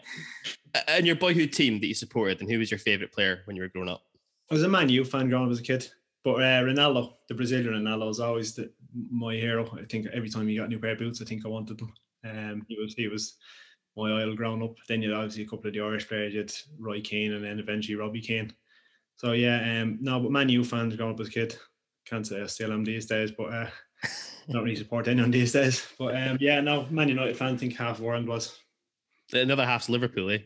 and 0.89 1.07
your 1.07 1.15
boyhood 1.15 1.53
team 1.53 1.79
that 1.79 1.87
you 1.87 1.93
supported, 1.93 2.41
and 2.41 2.51
who 2.51 2.59
was 2.59 2.69
your 2.69 2.77
favourite 2.77 3.13
player 3.13 3.39
when 3.45 3.55
you 3.55 3.61
were 3.61 3.69
growing 3.69 3.87
up? 3.87 4.01
I 4.51 4.53
was 4.53 4.63
a 4.63 4.67
Man 4.67 4.89
U 4.89 5.05
fan 5.05 5.29
growing 5.29 5.45
up 5.45 5.51
as 5.51 5.59
a 5.59 5.63
kid. 5.63 5.87
But 6.25 6.35
uh, 6.35 6.63
Ronaldo, 6.63 7.13
the 7.29 7.35
Brazilian 7.35 7.73
Ronaldo, 7.73 8.07
was 8.07 8.19
always 8.19 8.53
the, 8.53 8.69
my 9.09 9.35
hero. 9.35 9.65
I 9.79 9.85
think 9.85 10.07
every 10.11 10.29
time 10.29 10.49
he 10.49 10.57
got 10.57 10.65
a 10.65 10.67
new 10.67 10.77
pair 10.77 10.91
of 10.91 10.99
boots, 10.99 11.21
I 11.21 11.25
think 11.25 11.45
I 11.45 11.47
wanted 11.47 11.77
them. 11.77 11.93
Um, 12.25 12.65
he 12.67 12.77
was 12.77 12.93
he 12.95 13.07
was 13.07 13.37
my 13.95 14.21
idol 14.21 14.35
growing 14.35 14.61
up. 14.61 14.75
Then 14.89 15.01
you 15.01 15.11
had 15.11 15.19
obviously 15.19 15.43
a 15.43 15.47
couple 15.47 15.67
of 15.67 15.73
the 15.73 15.79
Irish 15.79 16.09
players, 16.09 16.33
you 16.33 16.41
had 16.41 16.53
Roy 16.77 16.99
Keane 16.99 17.31
and 17.31 17.45
then 17.45 17.59
eventually 17.59 17.95
Robbie 17.95 18.19
Keane. 18.19 18.51
So 19.15 19.31
yeah, 19.31 19.81
um, 19.81 19.99
no, 20.01 20.19
but 20.19 20.31
Man 20.31 20.49
U 20.49 20.65
fans 20.65 20.97
growing 20.97 21.13
up 21.13 21.19
as 21.21 21.29
a 21.29 21.31
kid. 21.31 21.55
Can't 22.05 22.27
say 22.27 22.41
I 22.41 22.47
still 22.47 22.73
am 22.73 22.83
these 22.83 23.05
days, 23.05 23.31
but 23.31 23.53
uh, 23.53 23.69
not 24.49 24.63
really 24.63 24.75
support 24.75 25.07
anyone 25.07 25.31
these 25.31 25.53
days. 25.53 25.87
But 25.97 26.15
um, 26.15 26.37
yeah, 26.39 26.59
no, 26.61 26.85
Man 26.89 27.09
United 27.09 27.37
fan. 27.37 27.53
I 27.53 27.57
think 27.57 27.75
half 27.75 27.97
the 27.97 28.03
world 28.03 28.27
was 28.27 28.57
Another 29.31 29.65
half's 29.65 29.89
Liverpool, 29.89 30.31
eh? 30.31 30.39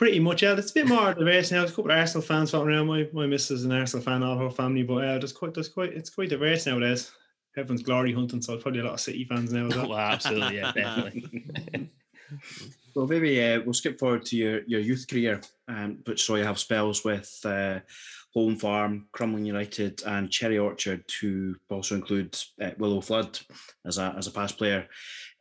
pretty 0.00 0.18
much. 0.18 0.42
Yeah, 0.42 0.54
it's 0.56 0.70
a 0.70 0.74
bit 0.74 0.88
more 0.88 1.12
diverse 1.12 1.52
now. 1.52 1.58
There's 1.58 1.72
a 1.72 1.74
couple 1.74 1.90
of 1.90 1.98
Arsenal 1.98 2.22
fans 2.22 2.50
floating 2.50 2.74
around. 2.74 2.86
My 2.86 3.06
my 3.12 3.26
missus 3.26 3.60
is 3.60 3.64
an 3.66 3.72
Arsenal 3.72 4.02
fan, 4.02 4.22
all 4.22 4.38
her 4.38 4.50
family. 4.50 4.82
But 4.82 5.04
uh, 5.04 5.18
there's 5.18 5.32
quite 5.32 5.52
there's 5.52 5.68
quite 5.68 5.92
it's 5.92 6.08
quite 6.08 6.30
diverse 6.30 6.66
nowadays. 6.66 7.12
Everyone's 7.56 7.82
glory 7.82 8.12
hunting, 8.12 8.40
so 8.40 8.54
it's 8.54 8.62
probably 8.62 8.80
a 8.80 8.84
lot 8.84 8.94
of 8.94 9.00
City 9.00 9.24
fans 9.24 9.52
now 9.52 9.66
as 9.66 9.76
well. 9.76 9.88
well, 9.90 9.98
absolutely, 9.98 10.56
yeah, 10.56 10.72
definitely. 10.72 11.90
Well, 12.94 13.06
maybe 13.06 13.40
uh, 13.40 13.60
we'll 13.64 13.72
skip 13.72 14.00
forward 14.00 14.24
to 14.26 14.36
your, 14.36 14.62
your 14.66 14.80
youth 14.80 15.06
career, 15.08 15.40
um, 15.68 15.98
which 16.06 16.24
saw 16.24 16.34
you 16.34 16.44
have 16.44 16.58
spells 16.58 17.04
with 17.04 17.40
uh, 17.44 17.78
Home 18.34 18.56
Farm, 18.56 19.06
Crumlin 19.12 19.46
United, 19.46 20.02
and 20.06 20.30
Cherry 20.30 20.58
Orchard, 20.58 21.04
to 21.20 21.56
also 21.68 21.96
include 21.96 22.36
uh, 22.60 22.70
Willo 22.78 23.02
Flood 23.02 23.38
as 23.84 23.98
a 23.98 24.14
as 24.16 24.26
a 24.26 24.30
past 24.30 24.56
player. 24.56 24.86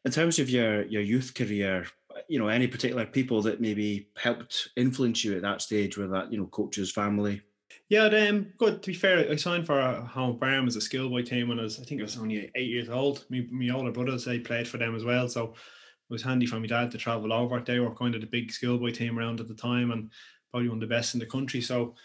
In 0.05 0.11
terms 0.11 0.39
of 0.39 0.49
your 0.49 0.85
your 0.85 1.01
youth 1.01 1.33
career, 1.35 1.85
you 2.27 2.39
know, 2.39 2.47
any 2.47 2.67
particular 2.67 3.05
people 3.05 3.41
that 3.43 3.61
maybe 3.61 4.09
helped 4.17 4.69
influence 4.75 5.23
you 5.23 5.35
at 5.35 5.43
that 5.43 5.61
stage, 5.61 5.97
whether 5.97 6.11
that 6.13 6.31
you 6.31 6.39
know 6.39 6.47
coaches, 6.47 6.91
family. 6.91 7.41
Yeah, 7.89 8.05
um, 8.05 8.47
good. 8.57 8.83
To 8.83 8.91
be 8.91 8.95
fair, 8.95 9.29
I 9.29 9.35
signed 9.35 9.65
for 9.65 9.79
uh, 9.79 10.05
Home 10.05 10.39
Farm 10.39 10.67
as 10.67 10.75
a 10.75 10.81
schoolboy 10.81 11.23
team 11.23 11.49
when 11.49 11.59
I 11.59 11.63
was, 11.63 11.79
I 11.79 11.83
think 11.83 12.01
I 12.01 12.03
was 12.03 12.17
only 12.17 12.51
eight 12.55 12.69
years 12.69 12.89
old. 12.89 13.25
Me, 13.29 13.47
my 13.51 13.73
older 13.73 13.91
brothers, 13.91 14.25
they 14.25 14.39
played 14.39 14.67
for 14.67 14.77
them 14.77 14.95
as 14.95 15.03
well, 15.03 15.27
so 15.27 15.53
it 15.53 16.13
was 16.13 16.23
handy 16.23 16.45
for 16.45 16.59
my 16.59 16.67
dad 16.67 16.91
to 16.91 16.97
travel 16.97 17.33
over. 17.33 17.59
They 17.59 17.79
were 17.79 17.93
kind 17.93 18.15
of 18.15 18.21
the 18.21 18.27
big 18.27 18.51
schoolboy 18.51 18.91
team 18.91 19.17
around 19.17 19.39
at 19.39 19.47
the 19.47 19.55
time, 19.55 19.91
and 19.91 20.11
probably 20.51 20.69
one 20.69 20.77
of 20.77 20.81
the 20.81 20.95
best 20.95 21.13
in 21.13 21.19
the 21.19 21.25
country. 21.25 21.61
So 21.61 21.95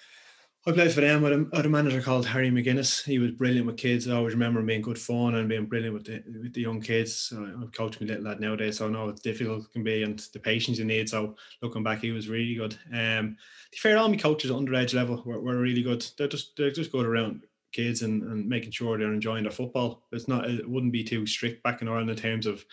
I 0.66 0.72
played 0.72 0.92
for 0.92 1.02
them 1.02 1.20
with 1.20 1.32
a, 1.32 1.60
a 1.60 1.68
manager 1.68 2.00
called 2.00 2.24
Harry 2.24 2.50
McGuinness. 2.50 3.04
He 3.04 3.18
was 3.18 3.32
brilliant 3.32 3.66
with 3.66 3.76
kids. 3.76 4.08
I 4.08 4.16
always 4.16 4.32
remember 4.32 4.60
him 4.60 4.66
being 4.66 4.80
good 4.80 4.98
fun 4.98 5.34
and 5.34 5.46
being 5.46 5.66
brilliant 5.66 5.92
with 5.92 6.06
the 6.06 6.22
with 6.40 6.54
the 6.54 6.62
young 6.62 6.80
kids. 6.80 7.14
So 7.14 7.46
I've 7.60 7.72
coached 7.72 8.00
my 8.00 8.06
little 8.06 8.24
lad 8.24 8.40
nowadays, 8.40 8.78
so 8.78 8.86
I 8.86 8.90
know 8.90 9.06
how 9.06 9.12
difficult 9.12 9.64
it 9.64 9.72
can 9.72 9.84
be 9.84 10.02
and 10.02 10.18
the 10.32 10.38
patience 10.38 10.78
you 10.78 10.86
need. 10.86 11.10
So 11.10 11.36
looking 11.60 11.82
back, 11.82 11.98
he 12.00 12.12
was 12.12 12.30
really 12.30 12.54
good. 12.54 12.78
Um, 12.90 13.36
to 13.36 13.70
be 13.72 13.76
fair, 13.76 13.98
all 13.98 14.08
my 14.08 14.16
coaches 14.16 14.50
at 14.50 14.56
underage 14.56 14.94
level 14.94 15.22
were, 15.26 15.38
were 15.38 15.58
really 15.58 15.82
good. 15.82 16.06
They're 16.16 16.28
just 16.28 16.56
they're 16.56 16.70
just 16.70 16.92
good 16.92 17.04
around 17.04 17.44
kids 17.72 18.00
and, 18.00 18.22
and 18.22 18.48
making 18.48 18.70
sure 18.70 18.96
they're 18.96 19.12
enjoying 19.12 19.42
their 19.42 19.52
football. 19.52 20.06
It's 20.12 20.28
not 20.28 20.48
it 20.48 20.66
wouldn't 20.66 20.94
be 20.94 21.04
too 21.04 21.26
strict 21.26 21.62
back 21.62 21.82
in 21.82 21.88
Ireland 21.88 22.08
in 22.08 22.16
terms 22.16 22.46
of 22.46 22.64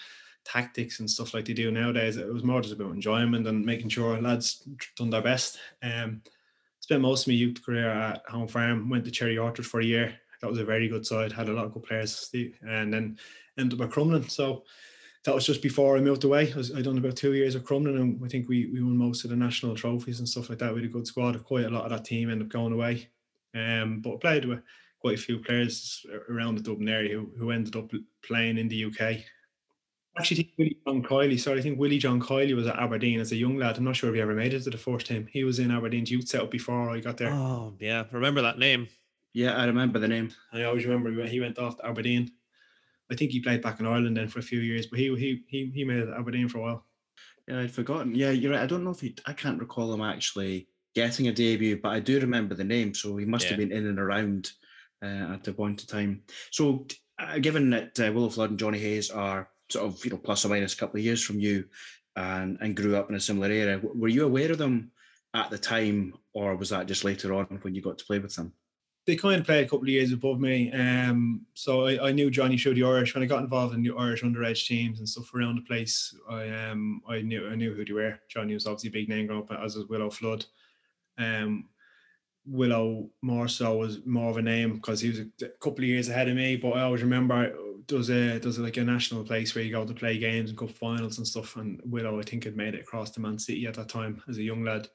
tactics 0.45 1.01
and 1.01 1.09
stuff 1.09 1.33
like 1.33 1.43
they 1.43 1.53
do 1.53 1.69
nowadays. 1.71 2.15
It 2.15 2.33
was 2.33 2.45
more 2.45 2.61
just 2.61 2.75
about 2.75 2.93
enjoyment 2.93 3.47
and 3.47 3.65
making 3.65 3.89
sure 3.89 4.21
lads 4.21 4.65
done 4.95 5.09
their 5.09 5.21
best. 5.21 5.57
Um, 5.83 6.21
spent 6.91 7.01
most 7.01 7.21
of 7.21 7.27
my 7.29 7.35
youth 7.35 7.63
career 7.65 7.89
at 7.89 8.21
Home 8.27 8.49
Farm. 8.49 8.89
Went 8.89 9.05
to 9.05 9.11
Cherry 9.11 9.37
Orchard 9.37 9.65
for 9.65 9.79
a 9.79 9.85
year. 9.85 10.13
That 10.41 10.49
was 10.49 10.59
a 10.59 10.65
very 10.65 10.89
good 10.89 11.05
side. 11.05 11.31
Had 11.31 11.47
a 11.47 11.53
lot 11.53 11.63
of 11.63 11.71
good 11.71 11.83
players, 11.83 12.29
and 12.33 12.93
then 12.93 13.17
ended 13.57 13.79
up 13.79 13.87
at 13.87 13.93
Crumlin. 13.93 14.29
So 14.29 14.65
that 15.23 15.33
was 15.33 15.45
just 15.45 15.61
before 15.61 15.95
I 15.95 16.01
moved 16.01 16.25
away. 16.25 16.51
I 16.51 16.57
was 16.57 16.75
I 16.75 16.81
done 16.81 16.97
about 16.97 17.15
two 17.15 17.31
years 17.31 17.55
at 17.55 17.63
Crumlin, 17.63 17.95
and 17.95 18.21
I 18.21 18.27
think 18.27 18.49
we 18.49 18.69
we 18.73 18.83
won 18.83 18.97
most 18.97 19.23
of 19.23 19.29
the 19.29 19.37
national 19.37 19.73
trophies 19.73 20.19
and 20.19 20.27
stuff 20.27 20.49
like 20.49 20.59
that. 20.59 20.75
Had 20.75 20.83
a 20.83 20.87
good 20.89 21.07
squad. 21.07 21.41
Quite 21.45 21.63
a 21.63 21.69
lot 21.69 21.85
of 21.85 21.91
that 21.91 22.03
team 22.03 22.29
ended 22.29 22.47
up 22.47 22.51
going 22.51 22.73
away. 22.73 23.07
Um, 23.55 24.01
but 24.01 24.15
I 24.15 24.17
played 24.17 24.43
with 24.43 24.61
quite 24.99 25.17
a 25.17 25.21
few 25.21 25.39
players 25.39 26.05
around 26.29 26.55
the 26.55 26.61
Dublin 26.61 26.89
area 26.89 27.15
who, 27.15 27.31
who 27.37 27.51
ended 27.51 27.77
up 27.77 27.89
playing 28.21 28.57
in 28.57 28.67
the 28.67 28.83
UK. 28.83 29.23
Actually, 30.17 30.37
think 30.43 30.51
Willie 30.57 30.77
John 30.85 31.03
Kiley. 31.03 31.39
Sorry, 31.39 31.59
I 31.59 31.61
think 31.61 31.79
Willie 31.79 31.97
John 31.97 32.19
Kiley 32.19 32.53
was 32.55 32.67
at 32.67 32.77
Aberdeen 32.77 33.19
as 33.21 33.31
a 33.31 33.35
young 33.35 33.57
lad. 33.57 33.77
I'm 33.77 33.85
not 33.85 33.95
sure 33.95 34.09
if 34.09 34.15
he 34.15 34.21
ever 34.21 34.33
made 34.35 34.53
it 34.53 34.63
to 34.63 34.69
the 34.69 34.77
first 34.77 35.07
team. 35.07 35.27
He 35.31 35.43
was 35.45 35.59
in 35.59 35.71
Aberdeen's 35.71 36.11
youth 36.11 36.27
setup 36.27 36.51
before 36.51 36.89
I 36.89 36.99
got 36.99 37.17
there. 37.17 37.31
Oh 37.31 37.73
yeah, 37.79 38.03
remember 38.11 38.41
that 38.41 38.59
name? 38.59 38.87
Yeah, 39.33 39.55
I 39.55 39.65
remember 39.65 39.99
the 39.99 40.09
name. 40.09 40.31
I 40.51 40.63
always 40.63 40.85
remember 40.85 41.09
he 41.11 41.17
went- 41.17 41.29
he 41.29 41.39
went 41.39 41.59
off 41.59 41.77
to 41.77 41.85
Aberdeen. 41.85 42.31
I 43.09 43.15
think 43.15 43.31
he 43.31 43.39
played 43.41 43.61
back 43.61 43.79
in 43.79 43.85
Ireland 43.85 44.17
then 44.17 44.27
for 44.27 44.39
a 44.39 44.43
few 44.43 44.59
years, 44.59 44.87
but 44.87 44.99
he 44.99 45.15
he 45.15 45.43
he 45.47 45.71
he 45.73 45.83
made 45.85 45.99
it 45.99 46.09
at 46.09 46.17
Aberdeen 46.19 46.49
for 46.49 46.57
a 46.57 46.61
while. 46.61 46.85
Yeah, 47.47 47.61
I'd 47.61 47.71
forgotten. 47.71 48.13
Yeah, 48.13 48.31
you're 48.31 48.51
right. 48.51 48.61
I 48.61 48.65
don't 48.67 48.83
know 48.83 48.91
if 48.91 48.99
he. 48.99 49.15
I 49.25 49.33
can't 49.33 49.59
recall 49.59 49.93
him 49.93 50.01
actually 50.01 50.67
getting 50.93 51.29
a 51.29 51.31
debut, 51.33 51.79
but 51.81 51.89
I 51.89 52.01
do 52.01 52.19
remember 52.19 52.53
the 52.55 52.63
name. 52.65 52.93
So 52.93 53.15
he 53.15 53.25
must 53.25 53.45
have 53.51 53.57
been 53.59 53.71
in 53.71 53.87
and 53.87 53.99
around 53.99 54.51
uh, 55.01 55.33
at 55.35 55.43
the 55.45 55.53
point 55.53 55.81
in 55.81 55.87
time. 55.87 56.23
So, 56.51 56.85
uh, 57.17 57.39
given 57.39 57.69
that 57.71 57.97
uh, 57.99 58.11
Willo 58.11 58.31
Flood 58.31 58.49
and 58.51 58.59
Johnny 58.59 58.79
Hayes 58.79 59.09
are 59.09 59.49
sort 59.71 59.85
of 59.85 60.03
you 60.05 60.11
know 60.11 60.17
plus 60.17 60.45
or 60.45 60.49
minus 60.49 60.73
a 60.73 60.77
couple 60.77 60.99
of 60.99 61.05
years 61.05 61.23
from 61.23 61.39
you, 61.39 61.65
and 62.15 62.57
and 62.61 62.75
grew 62.75 62.95
up 62.95 63.09
in 63.09 63.15
a 63.15 63.19
similar 63.19 63.47
area, 63.47 63.79
were 63.81 64.07
you 64.07 64.25
aware 64.25 64.51
of 64.51 64.57
them 64.57 64.91
at 65.33 65.49
the 65.49 65.57
time, 65.57 66.13
or 66.33 66.55
was 66.55 66.69
that 66.69 66.87
just 66.87 67.03
later 67.03 67.33
on 67.33 67.45
when 67.61 67.73
you 67.73 67.81
got 67.81 67.97
to 67.97 68.05
play 68.05 68.19
with 68.19 68.35
them? 68.35 68.53
They 69.07 69.15
kind 69.15 69.39
of 69.39 69.47
played 69.47 69.65
a 69.65 69.67
couple 69.67 69.83
of 69.83 69.89
years 69.89 70.11
above 70.11 70.39
me, 70.39 70.71
um, 70.73 71.41
so 71.55 71.87
I, 71.87 72.09
I 72.09 72.11
knew 72.11 72.29
Johnny 72.29 72.57
through 72.57 72.75
the 72.75 72.83
Irish. 72.83 73.15
When 73.15 73.23
I 73.23 73.27
got 73.27 73.41
involved 73.41 73.73
in 73.73 73.81
the 73.81 73.95
Irish 73.97 74.21
underage 74.21 74.67
teams 74.67 74.99
and 74.99 75.09
stuff 75.09 75.33
around 75.33 75.55
the 75.55 75.61
place, 75.61 76.15
I 76.29 76.49
um 76.49 77.01
I 77.07 77.21
knew 77.21 77.49
I 77.49 77.55
knew 77.55 77.73
who 77.73 77.83
they 77.83 77.93
were. 77.93 78.19
Johnny 78.29 78.53
was 78.53 78.67
obviously 78.67 78.89
a 78.89 78.93
big 78.93 79.09
name 79.09 79.27
growing 79.27 79.41
up, 79.41 79.51
as 79.63 79.75
was 79.75 79.87
Willo 79.87 80.13
Flood. 80.13 80.45
Um, 81.17 81.69
Willo 82.49 83.09
more 83.21 83.47
so 83.47 83.77
was 83.77 84.05
more 84.05 84.31
of 84.31 84.37
a 84.37 84.41
name 84.41 84.75
because 84.75 84.99
he 84.99 85.09
was 85.09 85.19
a 85.19 85.25
a 85.43 85.49
couple 85.59 85.83
of 85.83 85.89
years 85.89 86.09
ahead 86.09 86.27
of 86.27 86.35
me. 86.35 86.55
But 86.55 86.71
I 86.71 86.81
always 86.81 87.03
remember 87.03 87.33
uh, 87.33 87.71
there's 87.87 88.09
a 88.09 88.39
there's 88.39 88.59
like 88.59 88.77
a 88.77 88.83
national 88.83 89.23
place 89.23 89.53
where 89.53 89.63
you 89.63 89.71
go 89.71 89.85
to 89.85 89.93
play 89.93 90.17
games 90.17 90.49
and 90.49 90.57
cup 90.57 90.71
finals 90.71 91.17
and 91.17 91.27
stuff. 91.27 91.55
And 91.55 91.81
Willo, 91.83 92.19
I 92.19 92.23
think, 92.23 92.43
had 92.43 92.57
made 92.57 92.75
it 92.75 92.81
across 92.81 93.11
to 93.11 93.21
Man 93.21 93.37
City 93.37 93.65
at 93.67 93.75
that 93.75 93.89
time 93.89 94.21
as 94.27 94.37
a 94.37 94.43
young 94.43 94.63
lad. 94.63 94.87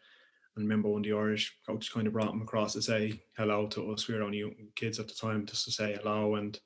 And 0.56 0.64
remember 0.64 0.89
when 0.89 1.02
the 1.02 1.12
Irish 1.12 1.55
coach 1.66 1.93
kind 1.93 2.06
of 2.06 2.14
brought 2.14 2.32
him 2.32 2.43
across 2.43 2.73
to 2.73 2.82
say 2.82 3.20
hello 3.36 3.66
to 3.68 3.93
us. 3.93 4.09
We 4.09 4.14
were 4.14 4.23
only 4.23 4.70
kids 4.74 4.98
at 4.98 5.06
the 5.06 5.14
time, 5.14 5.44
just 5.44 5.66
to 5.66 5.70
say 5.70 5.94
hello 5.94 6.36
and 6.36 6.59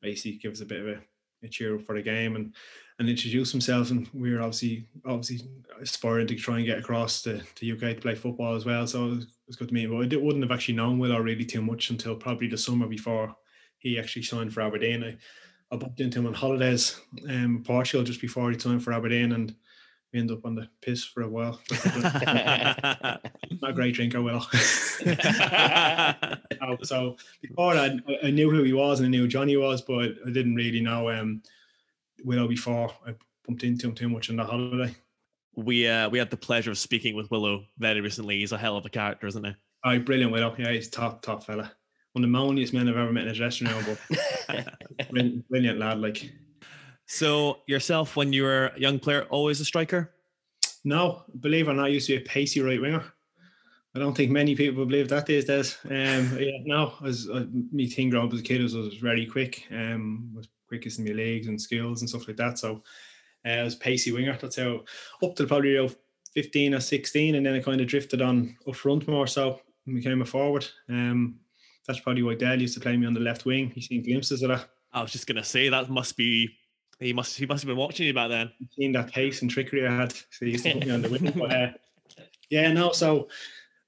basically 0.00 0.38
give 0.38 0.52
us 0.52 0.60
a 0.60 0.66
bit 0.66 0.80
of 0.80 0.98
a 1.42 1.48
cheer 1.48 1.76
up 1.76 1.82
for 1.82 1.94
the 1.94 2.02
game 2.02 2.36
and 2.36 2.54
and 2.98 3.08
introduce 3.08 3.52
himself. 3.52 3.90
And 3.90 4.08
we 4.12 4.32
were 4.32 4.40
obviously 4.40 4.86
obviously 5.06 5.48
aspiring 5.80 6.26
to 6.26 6.34
try 6.34 6.56
and 6.58 6.66
get 6.66 6.78
across 6.78 7.22
to, 7.22 7.40
to 7.56 7.72
UK 7.72 7.96
to 7.96 8.00
play 8.00 8.14
football 8.14 8.56
as 8.56 8.64
well. 8.64 8.86
So 8.86 9.06
it 9.06 9.24
was, 9.46 9.56
good 9.56 9.68
to 9.68 9.74
meet 9.74 9.84
him. 9.84 9.90
But 9.90 10.12
I 10.12 10.16
wouldn't 10.16 10.42
have 10.42 10.50
actually 10.52 10.74
known 10.74 10.98
Willo 10.98 11.22
really 11.22 11.44
too 11.44 11.62
much 11.62 11.90
until 11.90 12.16
probably 12.16 12.48
the 12.48 12.58
summer 12.58 12.86
before 12.86 13.34
he 13.78 13.98
actually 13.98 14.22
signed 14.22 14.52
for 14.52 14.60
Aberdeen. 14.62 15.04
I, 15.04 15.16
I 15.72 15.76
bumped 15.76 16.00
into 16.00 16.18
him 16.18 16.26
on 16.26 16.34
holidays 16.34 17.00
um, 17.28 17.62
Portugal 17.64 18.04
just 18.04 18.20
before 18.20 18.50
he 18.50 18.58
signed 18.58 18.82
for 18.82 18.92
Aberdeen 18.92 19.32
and 19.32 19.54
we 20.12 20.18
ended 20.20 20.38
up 20.38 20.46
on 20.46 20.54
the 20.54 20.66
piss 20.80 21.04
for 21.04 21.22
a 21.22 21.28
while. 21.28 21.60
Not 21.84 23.20
a 23.62 23.72
great 23.74 23.94
drinker, 23.94 24.18
Willo. 24.18 24.42
Oh, 26.62 26.76
so 26.82 27.16
before 27.42 27.74
that, 27.74 28.00
I- 28.08 28.28
I 28.28 28.30
knew 28.30 28.50
who 28.50 28.62
he 28.62 28.72
was 28.72 29.00
and 29.00 29.06
I 29.06 29.10
knew 29.10 29.22
who 29.22 29.28
Johnny 29.28 29.56
was, 29.56 29.82
but 29.82 30.14
I 30.26 30.30
didn't 30.30 30.54
really 30.54 30.80
know 30.80 31.10
um, 31.10 31.42
Willo 32.26 32.48
before 32.48 32.90
I 33.06 33.14
bumped 33.46 33.64
into 33.64 33.88
him 33.88 33.94
too 33.94 34.08
much 34.08 34.30
on 34.30 34.36
the 34.36 34.44
holiday. 34.44 34.94
we 35.56 35.86
uh, 35.88 36.08
we 36.08 36.18
had 36.18 36.30
the 36.30 36.36
pleasure 36.36 36.70
of 36.70 36.78
speaking 36.78 37.14
with 37.16 37.28
Willo 37.30 37.64
very 37.78 38.00
recently. 38.00 38.38
He's 38.38 38.52
a 38.52 38.58
hell 38.58 38.76
of 38.76 38.84
a 38.86 38.90
character, 38.90 39.26
isn't 39.26 39.44
he? 39.44 39.54
Oh, 39.84 39.98
brilliant 39.98 40.32
Willo. 40.32 40.56
Yeah, 40.58 40.70
he's 40.72 40.88
top, 40.88 41.22
top 41.22 41.44
fella. 41.44 41.72
One 42.12 42.24
of 42.24 42.30
the 42.30 42.36
moaniest 42.38 42.72
men 42.72 42.88
I've 42.88 42.96
ever 42.96 43.12
met 43.12 43.24
in 43.24 43.30
a 43.30 43.34
dressing 43.34 43.68
room, 43.68 43.84
but 43.86 44.68
brilliant, 45.10 45.48
brilliant 45.48 45.78
lad. 45.78 46.00
Like, 46.00 46.32
So 47.06 47.58
yourself, 47.66 48.16
when 48.16 48.32
you 48.32 48.42
were 48.42 48.72
a 48.74 48.80
young 48.80 48.98
player, 48.98 49.22
always 49.30 49.60
a 49.60 49.64
striker. 49.64 50.12
no, 50.84 51.22
believe 51.40 51.68
it 51.68 51.70
or 51.70 51.74
not, 51.74 51.86
I 51.86 51.88
used 51.88 52.06
to 52.08 52.16
be 52.16 52.22
a 52.24 52.26
pacey 52.26 52.60
right 52.60 52.80
winger. 52.80 53.04
I 53.94 53.98
don't 54.00 54.16
think 54.16 54.30
many 54.30 54.54
people 54.56 54.84
believe 54.84 55.08
that 55.08 55.26
these 55.26 55.44
days. 55.44 55.78
Um, 55.84 56.36
yeah, 56.38 56.58
no, 56.64 56.94
as 57.04 57.28
uh, 57.32 57.46
me 57.72 57.86
thing 57.88 58.10
growing 58.10 58.26
up 58.28 58.34
as 58.34 58.40
a 58.40 58.42
kid 58.42 58.62
was, 58.62 58.74
was 58.74 58.94
very 58.96 59.26
quick. 59.26 59.64
Um, 59.70 60.30
was 60.34 60.48
quickest 60.68 60.98
in 60.98 61.04
my 61.04 61.12
legs 61.12 61.48
and 61.48 61.60
skills 61.60 62.00
and 62.00 62.08
stuff 62.08 62.28
like 62.28 62.36
that. 62.36 62.58
So 62.58 62.82
uh, 63.44 63.48
I 63.48 63.62
was 63.62 63.74
pacey 63.74 64.12
winger. 64.12 64.36
That's 64.40 64.56
how 64.56 64.84
up 65.22 65.34
to 65.36 65.46
probably 65.46 65.76
around 65.76 65.96
15 66.34 66.74
or 66.74 66.80
16, 66.80 67.34
and 67.34 67.44
then 67.44 67.54
I 67.54 67.60
kind 67.60 67.80
of 67.80 67.86
drifted 67.86 68.22
on 68.22 68.56
up 68.66 68.76
front 68.76 69.08
more. 69.08 69.26
So 69.26 69.60
and 69.86 69.96
became 69.96 70.22
a 70.22 70.24
forward. 70.24 70.66
Um, 70.88 71.40
that's 71.86 72.00
probably 72.00 72.22
why 72.22 72.34
Dad 72.34 72.60
used 72.60 72.74
to 72.74 72.80
play 72.80 72.96
me 72.96 73.06
on 73.06 73.14
the 73.14 73.20
left 73.20 73.46
wing. 73.46 73.70
He's 73.74 73.88
seen 73.88 74.04
glimpses 74.04 74.42
of 74.42 74.50
that. 74.50 74.68
I 74.92 75.02
was 75.02 75.10
just 75.10 75.26
gonna 75.26 75.44
say 75.44 75.68
that 75.68 75.90
must 75.90 76.16
be 76.16 76.50
he 77.00 77.12
must 77.12 77.36
he 77.36 77.46
must 77.46 77.62
have 77.62 77.68
been 77.68 77.76
watching 77.76 78.06
you 78.06 78.14
back 78.14 78.28
then. 78.28 78.50
seen 78.72 78.92
that 78.92 79.12
pace 79.12 79.42
and 79.42 79.50
trickery 79.50 79.86
I 79.86 79.94
had. 79.94 80.12
So 80.12 80.44
he 80.44 80.52
used 80.52 80.64
to 80.64 80.74
put 80.74 80.86
me 80.86 80.92
on 80.92 81.02
the 81.02 81.08
wing. 81.08 81.32
But, 81.36 81.52
uh, 81.52 81.68
yeah, 82.50 82.72
no, 82.72 82.92
so 82.92 83.28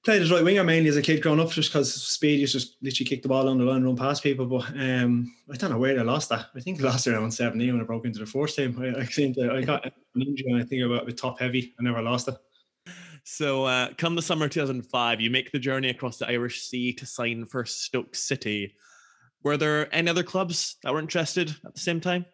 played 0.05 0.23
as 0.23 0.31
right 0.31 0.43
winger 0.43 0.65
mainly 0.65 0.89
as 0.89 0.97
a 0.97 1.03
kid 1.03 1.23
growing 1.23 1.41
up 1.41 1.51
just 1.51 1.71
because 1.71 1.93
speed 1.93 2.41
used 2.41 2.53
to 2.53 2.59
just 2.59 2.77
literally 2.83 3.09
kick 3.09 3.23
the 3.23 3.29
ball 3.29 3.49
on 3.49 3.59
the 3.59 3.65
line 3.65 3.77
and 3.77 3.85
run 3.85 3.97
past 3.97 4.23
people. 4.23 4.47
But 4.47 4.69
um, 4.71 5.35
I 5.53 5.57
don't 5.57 5.71
know 5.71 5.79
where 5.79 5.99
I 5.99 6.03
lost 6.03 6.31
that. 6.31 6.47
I 6.55 6.61
think 6.61 6.81
I 6.81 6.85
lost 6.85 7.07
around 7.07 7.31
17 7.31 7.73
when 7.73 7.81
I 7.81 7.85
broke 7.85 8.07
into 8.07 8.19
the 8.19 8.27
first 8.27 8.57
team. 8.57 8.77
I, 8.81 9.01
I, 9.01 9.05
seemed 9.05 9.35
to, 9.37 9.53
I 9.53 9.63
got 9.63 9.85
an 9.85 9.93
injury 10.23 10.51
and 10.51 10.63
I 10.63 10.65
think 10.65 10.83
I 10.83 10.89
got 10.89 11.03
a 11.03 11.07
bit 11.07 11.19
top 11.19 11.39
heavy. 11.39 11.75
I 11.79 11.83
never 11.83 12.01
lost 12.03 12.29
it. 12.29 12.37
So 13.25 13.65
uh, 13.65 13.91
come 13.99 14.17
the 14.17 14.23
summer 14.23 14.49
2005, 14.49 15.21
you 15.21 15.31
make 15.31 15.53
the 15.53 15.59
journey 15.59 15.91
across 15.91 16.17
the 16.17 16.29
Irish 16.29 16.63
Sea 16.63 16.93
to 16.95 17.07
sign 17.07 17.45
for 17.45 17.65
Stoke 17.67 18.15
City. 18.15 18.75
Were 19.43 19.57
there 19.57 19.95
any 19.95 20.11
other 20.11 20.23
clubs 20.23 20.77
that 20.83 20.93
were 20.93 21.01
interested 21.01 21.55
at 21.65 21.75
the 21.75 21.81
same 21.81 22.01
time? 22.01 22.25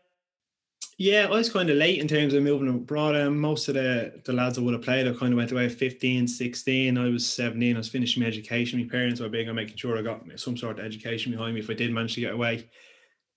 Yeah, 0.98 1.27
I 1.27 1.31
was 1.31 1.51
kind 1.51 1.68
of 1.68 1.77
late 1.77 2.01
in 2.01 2.09
terms 2.09 2.32
of 2.32 2.43
moving 2.43 2.68
abroad. 2.68 3.16
Um, 3.16 3.39
most 3.39 3.68
of 3.68 3.74
the, 3.74 4.18
the 4.24 4.32
lads 4.32 4.56
I 4.56 4.62
would 4.62 4.73
have 4.73 4.82
played, 4.82 5.06
I 5.06 5.12
kind 5.12 5.32
of 5.32 5.36
went 5.36 5.52
away 5.52 5.66
at 5.66 5.73
15, 5.73 6.27
16. 6.27 6.97
I 6.97 7.09
was 7.10 7.27
17. 7.27 7.77
I 7.77 7.78
was 7.78 7.89
finishing 7.89 8.23
my 8.23 8.28
education. 8.28 8.81
My 8.81 8.89
parents 8.89 9.20
were 9.20 9.28
big 9.28 9.47
on 9.47 9.56
making 9.56 9.77
sure 9.77 9.98
I 9.98 10.02
got 10.02 10.24
some 10.36 10.56
sort 10.56 10.78
of 10.78 10.86
education 10.86 11.32
behind 11.32 11.55
me 11.55 11.60
if 11.60 11.68
I 11.68 11.74
did 11.74 11.93
manage 11.93 12.14
to 12.14 12.23
get 12.23 12.32
away. 12.32 12.70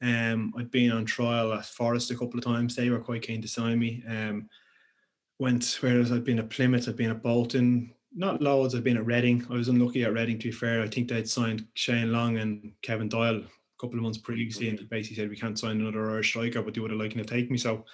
Um, 0.01 0.53
I'd 0.57 0.71
been 0.71 0.91
on 0.91 1.03
trial 1.03 1.51
at 1.51 1.65
Forest 1.65 2.11
a 2.11 2.15
couple 2.15 2.39
of 2.39 2.45
times. 2.45 2.75
They 2.75 2.89
were 2.89 2.99
quite 2.99 3.23
keen 3.23 3.41
to 3.41 3.47
sign 3.49 3.77
me. 3.77 4.03
Um, 4.07 4.47
went 5.37 5.77
whereas 5.81 6.13
I'd 6.13 6.23
been 6.23 6.39
at 6.39 6.49
Plymouth, 6.49 6.87
I'd 6.87 6.95
been 6.95 7.11
at 7.11 7.21
Bolton, 7.21 7.93
not 8.15 8.41
loads. 8.41 8.73
I'd 8.73 8.85
been 8.85 8.97
at 8.97 9.05
Reading. 9.05 9.45
I 9.49 9.53
was 9.53 9.67
unlucky 9.67 10.05
at 10.05 10.13
Reading. 10.13 10.39
To 10.39 10.47
be 10.47 10.51
fair, 10.53 10.81
I 10.81 10.87
think 10.87 11.09
they'd 11.09 11.27
signed 11.27 11.67
Shane 11.73 12.13
Long 12.13 12.37
and 12.37 12.71
Kevin 12.81 13.09
Doyle 13.09 13.43
a 13.79 13.85
couple 13.85 13.97
of 13.97 14.03
months 14.03 14.17
previously, 14.17 14.69
and 14.69 14.89
basically 14.89 15.15
said 15.15 15.29
we 15.29 15.37
can't 15.37 15.57
sign 15.57 15.79
another 15.79 16.11
Irish 16.11 16.29
striker, 16.29 16.61
but 16.61 16.73
they 16.73 16.81
would 16.81 16.91
have 16.91 16.99
liked 16.99 17.15
to 17.15 17.23
take 17.23 17.49
me. 17.49 17.57
So 17.57 17.85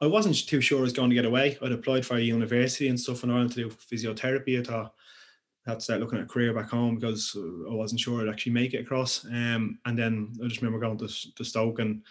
I 0.00 0.06
wasn't 0.06 0.46
too 0.46 0.60
sure 0.60 0.78
I 0.78 0.82
was 0.82 0.92
going 0.92 1.10
to 1.10 1.16
get 1.16 1.24
away. 1.24 1.58
I'd 1.62 1.72
applied 1.72 2.06
for 2.06 2.16
a 2.16 2.20
university 2.20 2.88
and 2.88 2.98
stuff 2.98 3.24
in 3.24 3.30
Ireland 3.30 3.52
to 3.52 3.68
do 3.68 3.70
physiotherapy. 3.70 4.60
I 4.60 4.64
thought 4.64 4.94
I 5.66 5.70
had 5.70 5.78
to 5.80 5.84
start 5.84 6.00
looking 6.00 6.18
at 6.18 6.24
a 6.24 6.28
career 6.28 6.52
back 6.52 6.70
home 6.70 6.96
because 6.96 7.36
I 7.36 7.74
wasn't 7.74 8.00
sure 8.00 8.20
I'd 8.20 8.28
actually 8.28 8.52
make 8.52 8.74
it 8.74 8.80
across. 8.80 9.24
Um, 9.26 9.78
and 9.84 9.98
then 9.98 10.32
I 10.42 10.48
just 10.48 10.62
remember 10.62 10.78
going 10.78 10.98
to, 10.98 11.34
to 11.34 11.44
Stoke 11.44 11.80
and 11.80 12.02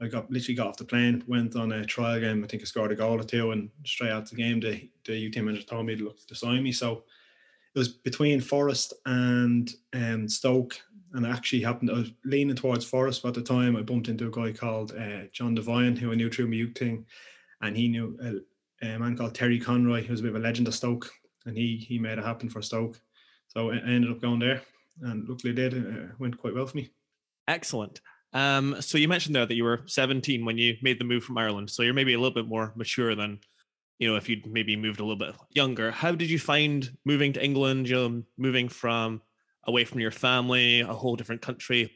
I 0.00 0.08
got 0.08 0.30
literally 0.30 0.54
got 0.54 0.66
off 0.68 0.76
the 0.76 0.84
plane, 0.84 1.24
went 1.26 1.56
on 1.56 1.72
a 1.72 1.84
trial 1.84 2.20
game. 2.20 2.44
I 2.44 2.46
think 2.46 2.62
I 2.62 2.66
scored 2.66 2.92
a 2.92 2.96
goal 2.96 3.18
or 3.20 3.24
two, 3.24 3.52
and 3.52 3.70
straight 3.84 4.10
out 4.10 4.28
the 4.28 4.36
game, 4.36 4.60
the 4.60 4.88
the 5.04 5.16
U 5.16 5.30
team 5.30 5.46
manager 5.46 5.64
told 5.64 5.86
me 5.86 5.96
to 5.96 6.04
look 6.04 6.26
to 6.26 6.34
sign 6.34 6.62
me. 6.62 6.72
So 6.72 7.04
it 7.74 7.78
was 7.78 7.88
between 7.88 8.40
Forest 8.40 8.92
and 9.06 9.72
um, 9.94 10.28
Stoke, 10.28 10.78
and 11.12 11.26
I 11.26 11.30
actually 11.30 11.62
happened. 11.62 11.90
I 11.90 11.94
was 11.94 12.12
leaning 12.24 12.56
towards 12.56 12.84
Forest 12.84 13.22
but 13.22 13.28
at 13.28 13.34
the 13.34 13.42
time. 13.42 13.76
I 13.76 13.82
bumped 13.82 14.08
into 14.08 14.26
a 14.26 14.30
guy 14.30 14.52
called 14.52 14.92
uh, 14.92 15.24
John 15.32 15.54
Devine, 15.54 15.96
who 15.96 16.12
I 16.12 16.14
knew 16.14 16.30
through 16.30 16.48
my 16.48 16.56
youth 16.56 16.76
thing, 16.76 17.06
and 17.62 17.76
he 17.76 17.88
knew 17.88 18.18
a, 18.82 18.86
a 18.86 18.98
man 18.98 19.16
called 19.16 19.34
Terry 19.34 19.58
Conroy, 19.58 20.02
who 20.02 20.12
was 20.12 20.20
a 20.20 20.24
bit 20.24 20.34
of 20.34 20.36
a 20.36 20.44
legend 20.44 20.68
of 20.68 20.74
Stoke, 20.74 21.10
and 21.46 21.56
he 21.56 21.76
he 21.76 21.98
made 21.98 22.18
it 22.18 22.24
happen 22.24 22.48
for 22.48 22.62
Stoke. 22.62 23.00
So 23.48 23.70
I 23.70 23.76
I 23.76 23.88
ended 23.88 24.10
up 24.10 24.20
going 24.20 24.40
there, 24.40 24.62
and 25.02 25.28
luckily 25.28 25.52
it 25.52 25.56
did. 25.56 25.74
It 25.74 26.10
went 26.18 26.38
quite 26.38 26.54
well 26.54 26.66
for 26.66 26.76
me. 26.76 26.90
Excellent. 27.48 28.00
Um, 28.32 28.80
so 28.82 28.98
you 28.98 29.08
mentioned 29.08 29.34
there 29.34 29.46
that 29.46 29.54
you 29.54 29.64
were 29.64 29.82
17 29.86 30.44
when 30.44 30.58
you 30.58 30.76
made 30.82 30.98
the 30.98 31.04
move 31.04 31.24
from 31.24 31.38
Ireland. 31.38 31.70
So 31.70 31.82
you're 31.82 31.94
maybe 31.94 32.12
a 32.12 32.18
little 32.18 32.34
bit 32.34 32.46
more 32.46 32.72
mature 32.76 33.14
than, 33.14 33.40
you 33.98 34.10
know, 34.10 34.16
if 34.16 34.28
you'd 34.28 34.46
maybe 34.46 34.76
moved 34.76 35.00
a 35.00 35.04
little 35.04 35.16
bit 35.16 35.34
younger. 35.52 35.90
How 35.90 36.12
did 36.12 36.28
you 36.28 36.38
find 36.38 36.90
moving 37.04 37.32
to 37.32 37.42
England? 37.42 37.88
You 37.88 37.94
know, 37.94 38.22
moving 38.36 38.68
from 38.68 39.22
away 39.66 39.84
from 39.84 40.00
your 40.00 40.10
family, 40.10 40.80
a 40.80 40.86
whole 40.86 41.16
different 41.16 41.42
country. 41.42 41.90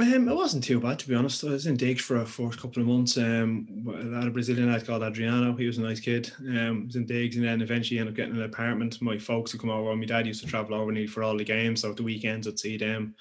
Um, 0.00 0.28
it 0.28 0.34
wasn't 0.34 0.64
too 0.64 0.80
bad 0.80 0.98
to 0.98 1.08
be 1.08 1.14
honest. 1.14 1.44
I 1.44 1.50
was 1.50 1.66
in 1.66 1.76
Diggs 1.76 2.02
for 2.02 2.16
a 2.16 2.26
first 2.26 2.60
couple 2.60 2.82
of 2.82 2.88
months. 2.88 3.16
Um, 3.16 3.68
I 3.88 4.18
had 4.18 4.26
a 4.26 4.30
Brazilian 4.32 4.72
lad 4.72 4.84
called 4.84 5.04
Adriano. 5.04 5.54
He 5.54 5.66
was 5.66 5.78
a 5.78 5.82
nice 5.82 6.00
kid. 6.00 6.32
Um, 6.40 6.86
was 6.86 6.96
in 6.96 7.06
Diggs, 7.06 7.36
and 7.36 7.44
then 7.44 7.62
eventually 7.62 8.00
ended 8.00 8.12
up 8.12 8.16
getting 8.16 8.34
an 8.34 8.42
apartment. 8.42 9.00
My 9.00 9.18
folks 9.18 9.52
would 9.52 9.60
come 9.60 9.70
over. 9.70 9.94
My 9.94 10.04
dad 10.04 10.26
used 10.26 10.42
to 10.42 10.48
travel 10.48 10.74
over 10.74 10.90
nearly 10.90 11.06
for 11.06 11.22
all 11.22 11.36
the 11.36 11.44
games, 11.44 11.82
so 11.82 11.92
the 11.92 12.02
weekends 12.02 12.48
I'd 12.48 12.58
see 12.58 12.76
them. 12.76 13.14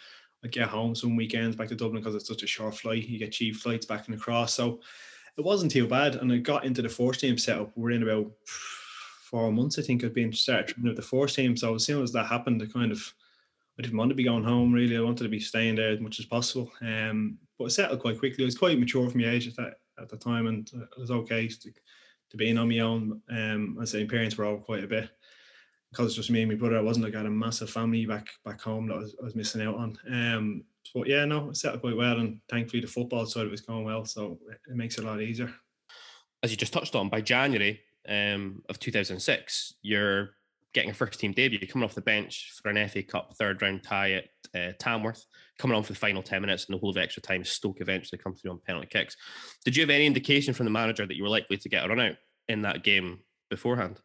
I'd 0.44 0.52
get 0.52 0.68
home 0.68 0.96
some 0.96 1.16
weekends 1.16 1.56
back 1.56 1.68
to 1.70 1.76
Dublin 1.76 2.02
because 2.02 2.16
it's 2.16 2.28
such 2.28 2.42
a 2.42 2.48
short 2.48 2.76
flight. 2.76 3.08
You 3.08 3.20
get 3.20 3.32
cheap 3.32 3.56
flights 3.56 3.86
back 3.86 4.08
and 4.08 4.16
across, 4.16 4.56
so 4.56 4.82
it 5.38 5.46
wasn't 5.46 5.72
too 5.72 5.88
bad. 5.88 6.16
And 6.16 6.32
I 6.32 6.38
got 6.38 6.66
into 6.66 6.82
the 6.82 6.90
first 6.90 7.20
team 7.20 7.38
setup. 7.38 7.72
We're 7.76 7.92
in 7.92 8.04
about 8.04 8.32
four 8.46 9.52
months, 9.52 9.78
I 9.78 9.84
think. 9.84 10.04
I'd 10.04 10.16
been 10.16 10.34
started 10.34 10.82
with 10.84 10.96
the 10.96 11.04
first 11.04 11.36
team. 11.36 11.56
So 11.56 11.76
as 11.76 11.86
soon 11.86 12.02
as 12.02 12.12
that 12.14 12.26
happened, 12.26 12.64
I 12.64 12.66
kind 12.66 12.92
of 12.92 13.14
I 13.78 13.82
didn't 13.82 13.98
want 13.98 14.10
to 14.10 14.16
be 14.16 14.24
going 14.24 14.44
home 14.44 14.72
really. 14.72 14.98
I 14.98 15.02
wanted 15.02 15.24
to 15.24 15.30
be 15.30 15.40
staying 15.40 15.76
there 15.76 15.92
as 15.92 16.00
much 16.00 16.20
as 16.20 16.26
possible. 16.26 16.72
Um, 16.82 17.40
but 17.58 17.66
I 17.66 17.70
settled 17.70 18.02
quite 18.02 18.20
quickly. 18.20 18.44
I 18.44 18.46
was 18.46 18.58
quite 18.58 18.80
mature 18.80 19.10
for 19.10 19.18
my 19.18 19.30
age 19.30 19.48
at 19.48 19.56
that 19.56 19.76
at 20.00 20.10
the 20.10 20.18
time, 20.18 20.48
and 20.48 20.70
it 20.74 21.00
was 21.00 21.12
okay 21.12 21.48
to, 21.48 21.72
to 22.32 22.38
being 22.38 22.58
on 22.58 22.70
my 22.70 22.80
own. 22.80 23.22
Um, 23.30 23.78
I 23.82 23.86
say 23.86 24.06
parents 24.06 24.38
were 24.38 24.46
over 24.46 24.62
quite 24.62 24.84
a 24.84 24.88
bit 24.88 25.10
because 25.92 26.08
it's 26.08 26.16
just 26.16 26.32
me 26.32 26.42
and 26.42 26.52
my 26.52 26.58
brother. 26.58 26.78
I 26.78 26.82
wasn't 26.82 27.06
like 27.06 27.16
I 27.16 27.20
had 27.20 27.28
a 27.28 27.32
massive 27.32 27.70
family 27.70 28.06
back 28.06 28.28
back 28.44 28.62
home 28.62 28.88
that 28.88 28.96
I 28.96 29.00
was, 29.00 29.16
I 29.22 29.24
was 29.24 29.36
missing 29.36 29.62
out 29.62 29.76
on. 29.76 29.98
Um, 30.10 30.64
but 30.94 31.08
yeah, 31.08 31.26
no, 31.26 31.50
I 31.50 31.54
settled 31.54 31.82
quite 31.82 31.98
well, 31.98 32.20
and 32.20 32.40
thankfully 32.50 32.82
the 32.82 32.88
football 32.88 33.26
side 33.26 33.48
it's 33.48 33.62
going 33.62 33.86
well, 33.86 34.06
so 34.06 34.40
it, 34.50 34.60
it 34.70 34.76
makes 34.76 34.98
it 34.98 35.04
a 35.04 35.08
lot 35.08 35.22
easier. 35.22 35.52
As 36.42 36.52
you 36.52 36.58
just 36.58 36.74
touched 36.74 36.96
on, 36.96 37.10
by 37.10 37.22
January 37.22 37.82
um, 38.08 38.62
of 38.68 38.80
2006, 38.80 39.76
you're 39.82 40.32
getting 40.74 40.92
a 40.92 40.94
first 40.94 41.20
team 41.20 41.32
debut, 41.32 41.60
coming 41.68 41.86
off 41.86 41.96
the 41.96 42.02
bench 42.02 42.54
for 42.62 42.70
an 42.70 42.88
FA 42.90 43.04
Cup 43.04 43.34
third 43.38 43.62
round 43.62 43.84
tie 43.84 44.14
at 44.14 44.26
uh, 44.56 44.74
Tamworth, 44.80 45.24
coming 45.60 45.78
on 45.78 45.84
for 45.84 45.94
the 45.94 46.00
final 46.00 46.24
10 46.24 46.42
minutes 46.42 46.66
and 46.66 46.76
the 46.76 46.80
whole 46.80 46.90
of 46.90 46.98
extra 46.98 47.22
time. 47.22 47.44
Stoke 47.44 47.82
eventually 47.82 48.20
come 48.20 48.36
through 48.36 48.52
on 48.52 48.60
penalty 48.66 48.88
kicks. 48.88 49.16
Did 49.66 49.76
you 49.76 49.84
have 49.84 49.90
any 49.90 50.06
indication 50.06 50.54
from 50.54 50.66
the 50.66 50.72
manager 50.72 51.06
that 51.06 51.16
you 51.16 51.24
were 51.24 51.30
likely 51.30 51.58
to 51.58 51.70
get 51.70 51.86
a 51.86 51.88
run 51.88 52.00
out 52.00 52.16
in 52.48 52.64
that 52.64 52.84
game 52.84 53.20
beforehand? 53.50 54.00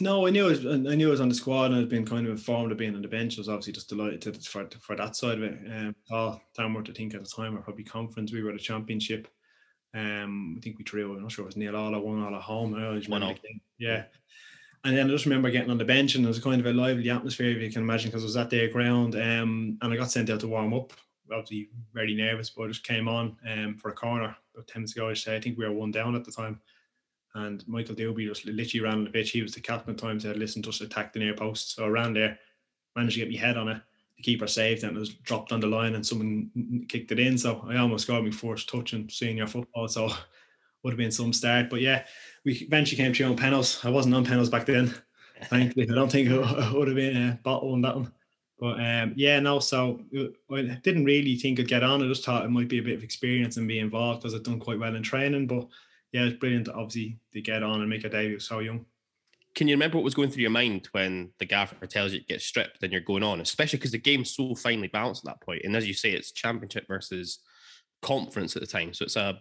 No, 0.00 0.26
I 0.26 0.30
knew 0.30 0.48
it 0.48 0.64
was, 0.64 0.66
I 0.66 0.96
knew 0.96 1.08
it 1.08 1.12
was 1.12 1.20
on 1.20 1.28
the 1.28 1.34
squad 1.34 1.70
and 1.70 1.76
I'd 1.76 1.88
been 1.88 2.04
kind 2.04 2.26
of 2.26 2.32
informed 2.32 2.72
of 2.72 2.78
being 2.78 2.96
on 2.96 3.02
the 3.02 3.08
bench. 3.08 3.38
I 3.38 3.40
was 3.40 3.48
obviously 3.48 3.74
just 3.74 3.88
delighted 3.88 4.22
to, 4.22 4.32
for, 4.32 4.68
for 4.80 4.96
that 4.96 5.14
side 5.14 5.38
of 5.38 5.44
it. 5.44 5.58
Um, 5.72 5.94
Paul 6.08 6.42
Tamworth, 6.56 6.90
I 6.90 6.92
think 6.92 7.14
at 7.14 7.22
the 7.22 7.30
time, 7.30 7.54
were 7.54 7.60
probably 7.60 7.84
conference. 7.84 8.32
We 8.32 8.42
were 8.42 8.52
the 8.52 8.58
championship. 8.58 9.28
Um, 9.94 10.56
I 10.58 10.60
think 10.60 10.78
we 10.78 10.84
drew, 10.84 11.14
I'm 11.14 11.22
not 11.22 11.30
sure 11.30 11.44
it 11.44 11.46
was 11.46 11.56
nil 11.56 11.76
all 11.76 11.94
or 11.94 12.00
one 12.00 12.22
all 12.24 12.34
at 12.34 12.42
home. 12.42 12.74
I 12.74 12.86
always 12.86 13.08
One 13.08 13.22
all. 13.22 13.34
Yeah. 13.78 14.04
And 14.84 14.96
then 14.96 15.06
I 15.06 15.10
just 15.10 15.24
remember 15.24 15.50
getting 15.50 15.70
on 15.70 15.78
the 15.78 15.84
bench 15.84 16.14
and 16.14 16.24
it 16.24 16.28
was 16.28 16.38
kind 16.38 16.60
of 16.60 16.66
a 16.66 16.72
lively 16.72 17.08
atmosphere, 17.08 17.50
if 17.50 17.62
you 17.62 17.70
can 17.70 17.82
imagine, 17.82 18.10
because 18.10 18.22
I 18.22 18.26
was 18.26 18.36
at 18.36 18.50
their 18.50 18.68
ground. 18.68 19.14
Um, 19.14 19.78
and 19.80 19.92
I 19.92 19.96
got 19.96 20.10
sent 20.10 20.28
out 20.28 20.40
to 20.40 20.48
warm 20.48 20.74
up. 20.74 20.92
Obviously, 21.32 21.70
very 21.94 22.14
nervous, 22.14 22.50
but 22.50 22.64
I 22.64 22.68
just 22.68 22.86
came 22.86 23.08
on 23.08 23.34
um, 23.50 23.78
for 23.78 23.88
a 23.88 23.94
corner 23.94 24.36
about 24.52 24.68
10 24.68 24.82
minutes 24.82 24.94
ago. 24.94 25.08
I 25.08 25.14
say, 25.14 25.36
I 25.36 25.40
think 25.40 25.56
we 25.56 25.64
were 25.64 25.72
one 25.72 25.90
down 25.90 26.14
at 26.14 26.24
the 26.24 26.30
time. 26.30 26.60
And 27.34 27.66
Michael 27.66 27.94
Duberry 27.94 28.28
just 28.28 28.44
literally 28.44 28.84
ran 28.84 28.98
on 28.98 29.04
the 29.04 29.10
pitch. 29.10 29.30
He 29.30 29.42
was 29.42 29.54
the 29.54 29.60
captain 29.60 29.90
at 29.90 29.96
the 29.96 30.06
time, 30.06 30.20
said, 30.20 30.36
listen, 30.36 30.62
just 30.62 30.82
attack 30.82 31.14
the 31.14 31.18
near 31.18 31.34
post. 31.34 31.74
So 31.74 31.86
I 31.86 31.88
ran 31.88 32.12
there, 32.12 32.38
managed 32.94 33.14
to 33.14 33.24
get 33.24 33.32
my 33.32 33.38
head 33.38 33.56
on 33.56 33.68
it. 33.68 33.80
the 34.18 34.22
keeper 34.22 34.46
saved 34.46 34.84
and 34.84 34.96
it 34.96 35.00
was 35.00 35.14
dropped 35.14 35.50
on 35.50 35.60
the 35.60 35.66
line 35.66 35.94
and 35.94 36.06
someone 36.06 36.84
kicked 36.90 37.10
it 37.10 37.18
in. 37.18 37.38
So 37.38 37.64
I 37.68 37.78
almost 37.78 38.06
got 38.06 38.22
my 38.22 38.30
first 38.30 38.68
touch 38.68 38.92
in 38.92 39.08
senior 39.08 39.46
football. 39.46 39.88
So 39.88 40.10
would 40.84 40.92
have 40.92 40.98
been 40.98 41.10
some 41.10 41.32
start. 41.32 41.70
But 41.70 41.80
yeah, 41.80 42.04
we 42.44 42.52
eventually 42.54 43.02
came 43.02 43.12
through 43.12 43.26
on 43.26 43.36
penalties. 43.36 43.80
I 43.82 43.90
wasn't 43.90 44.14
on 44.14 44.24
penalties 44.24 44.50
back 44.50 44.66
then. 44.66 44.94
Thankfully, 45.44 45.88
I 45.90 45.94
don't 45.94 46.12
think 46.12 46.30
it 46.30 46.72
would 46.74 46.88
have 46.88 46.96
been 46.96 47.16
a 47.16 47.40
bottle 47.42 47.72
on 47.72 47.82
that 47.82 47.96
one. 47.96 48.12
But 48.58 48.78
um, 48.80 49.14
yeah, 49.16 49.40
no. 49.40 49.58
So 49.58 50.00
I 50.52 50.78
didn't 50.82 51.04
really 51.04 51.36
think 51.36 51.58
I'd 51.58 51.68
get 51.68 51.82
on. 51.82 52.02
I 52.02 52.06
just 52.06 52.24
thought 52.24 52.44
it 52.44 52.50
might 52.50 52.68
be 52.68 52.78
a 52.78 52.82
bit 52.82 52.96
of 52.96 53.02
experience 53.02 53.56
and 53.56 53.66
be 53.66 53.80
involved 53.80 54.22
because 54.22 54.34
I'd 54.34 54.44
done 54.44 54.60
quite 54.60 54.78
well 54.78 54.94
in 54.94 55.02
training. 55.02 55.48
But 55.48 55.66
yeah, 56.12 56.24
it's 56.24 56.38
brilliant, 56.38 56.68
obviously, 56.68 57.18
to 57.32 57.40
get 57.40 57.62
on 57.62 57.80
and 57.80 57.90
make 57.90 58.04
a 58.04 58.08
debut 58.08 58.38
so 58.38 58.60
young. 58.60 58.86
Can 59.54 59.68
you 59.68 59.74
remember 59.74 59.98
what 59.98 60.04
was 60.04 60.14
going 60.14 60.30
through 60.30 60.42
your 60.42 60.50
mind 60.50 60.88
when 60.92 61.30
the 61.38 61.44
gaffer 61.44 61.86
tells 61.86 62.12
you 62.12 62.20
to 62.20 62.26
get 62.26 62.42
stripped 62.42 62.82
and 62.82 62.92
you're 62.92 63.00
going 63.00 63.22
on, 63.22 63.40
especially 63.40 63.78
because 63.78 63.92
the 63.92 63.98
game's 63.98 64.34
so 64.34 64.54
finely 64.54 64.88
balanced 64.88 65.26
at 65.26 65.32
that 65.32 65.44
point? 65.44 65.62
And 65.64 65.76
as 65.76 65.86
you 65.86 65.94
say, 65.94 66.10
it's 66.10 66.32
championship 66.32 66.86
versus 66.88 67.38
conference 68.02 68.56
at 68.56 68.62
the 68.62 68.66
time. 68.66 68.92
So 68.92 69.04
it's 69.04 69.16
a, 69.16 69.40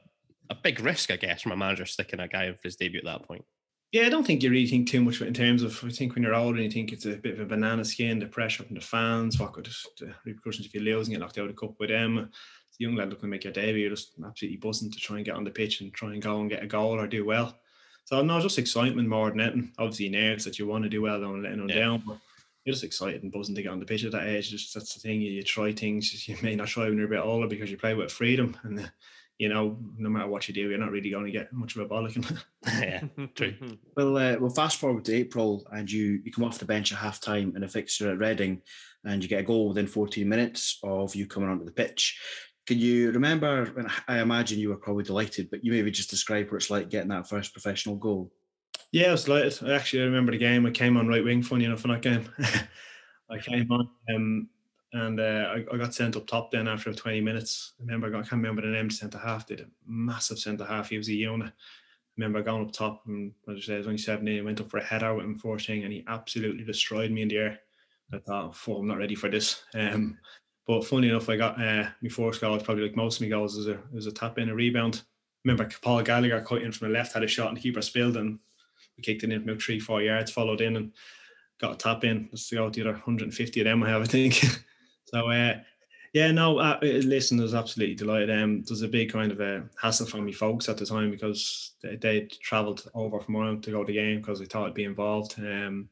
a 0.49 0.55
big 0.55 0.79
risk, 0.79 1.11
I 1.11 1.15
guess, 1.15 1.41
from 1.41 1.51
a 1.51 1.57
manager 1.57 1.85
sticking 1.85 2.19
a 2.19 2.27
guy 2.27 2.45
in 2.45 2.53
for 2.55 2.61
his 2.63 2.75
debut 2.75 2.99
at 2.99 3.05
that 3.05 3.27
point. 3.27 3.43
Yeah, 3.91 4.07
I 4.07 4.09
don't 4.09 4.25
think 4.25 4.41
you 4.41 4.49
really 4.49 4.65
think 4.67 4.89
too 4.89 5.01
much 5.03 5.21
in 5.21 5.33
terms 5.35 5.61
of. 5.61 5.79
I 5.83 5.89
think 5.89 6.15
when 6.15 6.23
you're 6.23 6.33
older, 6.33 6.59
you 6.59 6.71
think 6.71 6.91
it's 6.91 7.05
a 7.05 7.15
bit 7.15 7.35
of 7.35 7.41
a 7.41 7.45
banana 7.45 7.85
skin, 7.85 8.17
the 8.17 8.25
pressure 8.25 8.63
from 8.63 8.75
the 8.75 8.81
fans, 8.81 9.39
what 9.39 9.53
could 9.53 9.69
the 9.99 10.13
repercussions 10.25 10.65
if 10.65 10.73
you 10.73 10.81
lose 10.81 11.07
and 11.07 11.13
get 11.13 11.19
knocked 11.19 11.37
out 11.37 11.45
of 11.47 11.55
the 11.55 11.59
cup 11.59 11.75
with 11.79 11.89
them. 11.89 12.31
Young 12.79 12.95
lad 12.95 13.09
looking 13.09 13.21
to 13.21 13.27
make 13.27 13.43
your 13.43 13.53
debut, 13.53 13.81
you're 13.81 13.91
just 13.91 14.13
absolutely 14.25 14.57
buzzing 14.57 14.89
to 14.91 14.97
try 14.97 15.17
and 15.17 15.25
get 15.25 15.35
on 15.35 15.43
the 15.43 15.51
pitch 15.51 15.81
and 15.81 15.93
try 15.93 16.11
and 16.11 16.23
go 16.23 16.41
and 16.41 16.49
get 16.49 16.63
a 16.63 16.67
goal 16.67 16.99
or 16.99 17.05
do 17.05 17.23
well. 17.23 17.55
So 18.05 18.23
no, 18.23 18.41
just 18.41 18.57
excitement 18.57 19.07
more 19.07 19.29
than 19.29 19.41
anything. 19.41 19.71
Obviously 19.77 20.09
nerves 20.09 20.43
that 20.45 20.57
you 20.57 20.65
want 20.65 20.83
to 20.83 20.89
do 20.89 21.03
well, 21.03 21.21
don't 21.21 21.43
let 21.43 21.51
anyone 21.51 21.69
Yeah. 21.69 21.79
down. 21.79 22.03
But 22.05 22.17
you're 22.65 22.73
just 22.73 22.83
excited 22.83 23.21
and 23.21 23.31
buzzing 23.31 23.53
to 23.53 23.61
get 23.61 23.71
on 23.71 23.79
the 23.79 23.85
pitch 23.85 24.05
at 24.05 24.11
that 24.13 24.27
age. 24.27 24.49
Just 24.49 24.73
that's 24.73 24.95
the 24.95 24.99
thing. 24.99 25.21
You, 25.21 25.31
you 25.31 25.43
try 25.43 25.71
things 25.71 26.27
you 26.27 26.35
may 26.41 26.55
not 26.55 26.67
try 26.67 26.85
when 26.85 26.97
you're 26.97 27.05
a 27.05 27.09
bit 27.09 27.19
older 27.19 27.47
because 27.47 27.69
you 27.69 27.77
play 27.77 27.93
with 27.93 28.11
freedom 28.11 28.57
and. 28.63 28.91
You 29.43 29.49
know, 29.49 29.77
no 29.97 30.07
matter 30.07 30.29
what 30.29 30.47
you 30.47 30.53
do, 30.53 30.69
you're 30.69 30.77
not 30.77 30.91
really 30.91 31.09
going 31.09 31.25
to 31.25 31.31
get 31.31 31.51
much 31.51 31.75
of 31.75 31.81
a 31.81 31.85
bollocking. 31.85 32.41
yeah, 32.65 33.03
true. 33.35 33.53
Well, 33.97 34.17
uh, 34.17 34.37
well, 34.39 34.49
fast 34.49 34.79
forward 34.79 35.03
to 35.05 35.13
April, 35.13 35.67
and 35.73 35.91
you 35.91 36.21
you 36.23 36.31
come 36.31 36.45
off 36.45 36.59
the 36.59 36.65
bench 36.65 36.93
at 36.93 36.97
half 36.97 37.19
time 37.19 37.53
in 37.57 37.63
a 37.63 37.67
fixture 37.67 38.09
at 38.09 38.19
Reading, 38.19 38.61
and 39.03 39.21
you 39.21 39.27
get 39.27 39.41
a 39.41 39.43
goal 39.43 39.67
within 39.67 39.85
14 39.85 40.27
minutes 40.27 40.79
of 40.81 41.13
you 41.13 41.27
coming 41.27 41.49
onto 41.49 41.65
the 41.65 41.73
pitch. 41.73 42.17
Can 42.65 42.79
you 42.79 43.11
remember? 43.11 43.73
And 43.77 43.89
I 44.07 44.21
imagine 44.21 44.59
you 44.59 44.69
were 44.69 44.77
probably 44.77 45.03
delighted, 45.03 45.49
but 45.51 45.65
you 45.65 45.73
maybe 45.73 45.91
just 45.91 46.09
describe 46.09 46.49
what 46.49 46.55
it's 46.55 46.69
like 46.69 46.89
getting 46.89 47.09
that 47.09 47.27
first 47.27 47.51
professional 47.51 47.97
goal. 47.97 48.31
Yeah, 48.93 49.09
I 49.09 49.11
was 49.11 49.25
delighted. 49.25 49.59
I 49.67 49.73
actually 49.73 50.03
remember 50.03 50.31
the 50.31 50.37
game. 50.37 50.65
I 50.65 50.71
came 50.71 50.95
on 50.95 51.09
right 51.09 51.23
wing, 51.23 51.43
funny 51.43 51.65
enough, 51.65 51.83
in 51.83 51.91
that 51.91 52.01
game. 52.01 52.29
I 53.29 53.39
came 53.39 53.69
on 53.69 53.89
um, 54.15 54.49
and 54.93 55.19
uh, 55.19 55.55
I, 55.55 55.65
I 55.73 55.77
got 55.77 55.93
sent 55.93 56.15
up 56.15 56.27
top 56.27 56.51
then 56.51 56.67
after 56.67 56.93
20 56.93 57.19
minutes. 57.19 57.73
I 57.79 57.83
remember, 57.83 58.07
I 58.07 58.09
got- 58.11 58.29
can't 58.29 58.41
remember 58.41 58.61
the 58.61 58.67
name 58.67 58.91
centre 58.91 59.17
half, 59.17 59.47
did 59.47 59.61
a 59.61 59.65
massive 59.87 60.37
centre 60.37 60.65
half. 60.65 60.89
He 60.89 60.97
was 60.97 61.09
a 61.09 61.13
unit. 61.13 61.49
I 61.51 61.51
remember 62.17 62.43
going 62.43 62.63
up 62.63 62.71
top 62.71 63.01
and 63.07 63.33
as 63.49 63.57
I 63.57 63.61
said, 63.61 63.75
I 63.75 63.77
was 63.79 63.87
only 63.87 63.97
17. 63.97 64.39
I 64.39 64.43
went 64.43 64.61
up 64.61 64.69
for 64.69 64.77
a 64.77 64.83
header 64.83 65.15
with 65.15 65.25
him 65.25 65.39
first 65.39 65.65
thing 65.65 65.83
and 65.83 65.91
he 65.91 66.03
absolutely 66.07 66.63
destroyed 66.63 67.09
me 67.09 67.23
in 67.23 67.27
the 67.27 67.37
air. 67.37 67.59
I 68.13 68.19
thought, 68.19 68.55
oh, 68.67 68.75
I'm 68.75 68.87
not 68.87 68.99
ready 68.99 69.15
for 69.15 69.29
this. 69.29 69.63
Um, 69.73 70.19
but 70.67 70.85
funny 70.85 71.09
enough, 71.09 71.27
I 71.27 71.37
got 71.37 71.59
uh, 71.59 71.89
my 72.01 72.09
first 72.09 72.39
goal, 72.39 72.59
probably 72.59 72.83
like 72.83 72.95
most 72.95 73.15
of 73.15 73.23
my 73.23 73.29
goals, 73.29 73.57
was 73.57 73.67
a, 73.67 73.79
was 73.91 74.05
a 74.05 74.11
tap 74.11 74.37
in, 74.37 74.49
a 74.49 74.55
rebound. 74.55 75.01
remember 75.43 75.67
Paul 75.81 76.03
Gallagher 76.03 76.41
cut 76.41 76.61
in 76.61 76.71
from 76.71 76.89
the 76.89 76.93
left, 76.93 77.13
had 77.13 77.23
a 77.23 77.27
shot 77.27 77.47
and 77.47 77.57
the 77.57 77.61
keeper 77.61 77.81
spilled 77.81 78.17
and 78.17 78.37
we 78.95 79.01
kicked 79.01 79.23
it 79.23 79.31
in 79.31 79.41
about 79.41 79.59
three, 79.59 79.79
four 79.79 80.03
yards, 80.03 80.29
followed 80.29 80.61
in 80.61 80.75
and 80.77 80.91
got 81.59 81.73
a 81.73 81.77
tap 81.77 82.03
in. 82.03 82.29
Let's 82.31 82.51
go 82.51 82.69
the 82.69 82.81
other 82.81 82.91
150 82.91 83.59
of 83.59 83.65
them 83.65 83.81
I 83.81 83.89
have, 83.89 84.03
I 84.03 84.05
think. 84.05 84.45
so 85.13 85.29
uh, 85.29 85.59
yeah, 86.13 86.31
no, 86.31 86.59
uh, 86.59 86.79
listen, 86.81 87.39
I 87.39 87.43
was 87.43 87.55
absolutely 87.55 87.95
delighted. 87.95 88.29
Um, 88.29 88.61
there 88.61 88.71
was 88.71 88.83
a 88.83 88.87
big 88.87 89.11
kind 89.11 89.31
of 89.31 89.39
a 89.41 89.63
hassle 89.81 90.05
for 90.05 90.17
me 90.17 90.31
folks 90.31 90.69
at 90.69 90.77
the 90.77 90.85
time 90.85 91.09
because 91.09 91.71
they, 91.81 91.95
they'd 91.95 92.31
travelled 92.31 92.87
over 92.93 93.19
from 93.19 93.35
Ireland 93.35 93.63
to 93.63 93.71
go 93.71 93.83
to 93.83 93.87
the 93.87 93.97
game 93.97 94.21
because 94.21 94.39
they 94.39 94.45
thought 94.45 94.67
I'd 94.67 94.75
be 94.75 94.83
involved. 94.83 95.35
Um, 95.39 95.89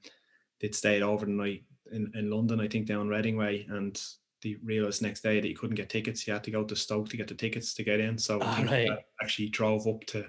they'd 0.59 0.75
stayed 0.75 1.01
over 1.01 1.25
the 1.25 1.31
night 1.31 1.63
in, 1.91 2.11
in 2.15 2.29
London, 2.29 2.59
I 2.61 2.67
think 2.67 2.87
down 2.87 3.09
Reading 3.09 3.35
Way, 3.35 3.65
and 3.69 3.99
they 4.43 4.57
realised 4.63 5.01
next 5.01 5.21
day 5.21 5.39
that 5.39 5.47
you 5.47 5.55
couldn't 5.55 5.75
get 5.75 5.89
tickets. 5.89 6.27
You 6.27 6.33
had 6.33 6.43
to 6.43 6.51
go 6.51 6.63
to 6.63 6.75
Stoke 6.75 7.09
to 7.09 7.17
get 7.17 7.27
the 7.27 7.35
tickets 7.35 7.73
to 7.73 7.83
get 7.83 7.99
in. 7.99 8.17
So 8.17 8.39
Ah, 8.41 8.63
right. 8.67 8.89
Actually 9.23 9.49
drove 9.49 9.87
up 9.87 10.03
to 10.07 10.25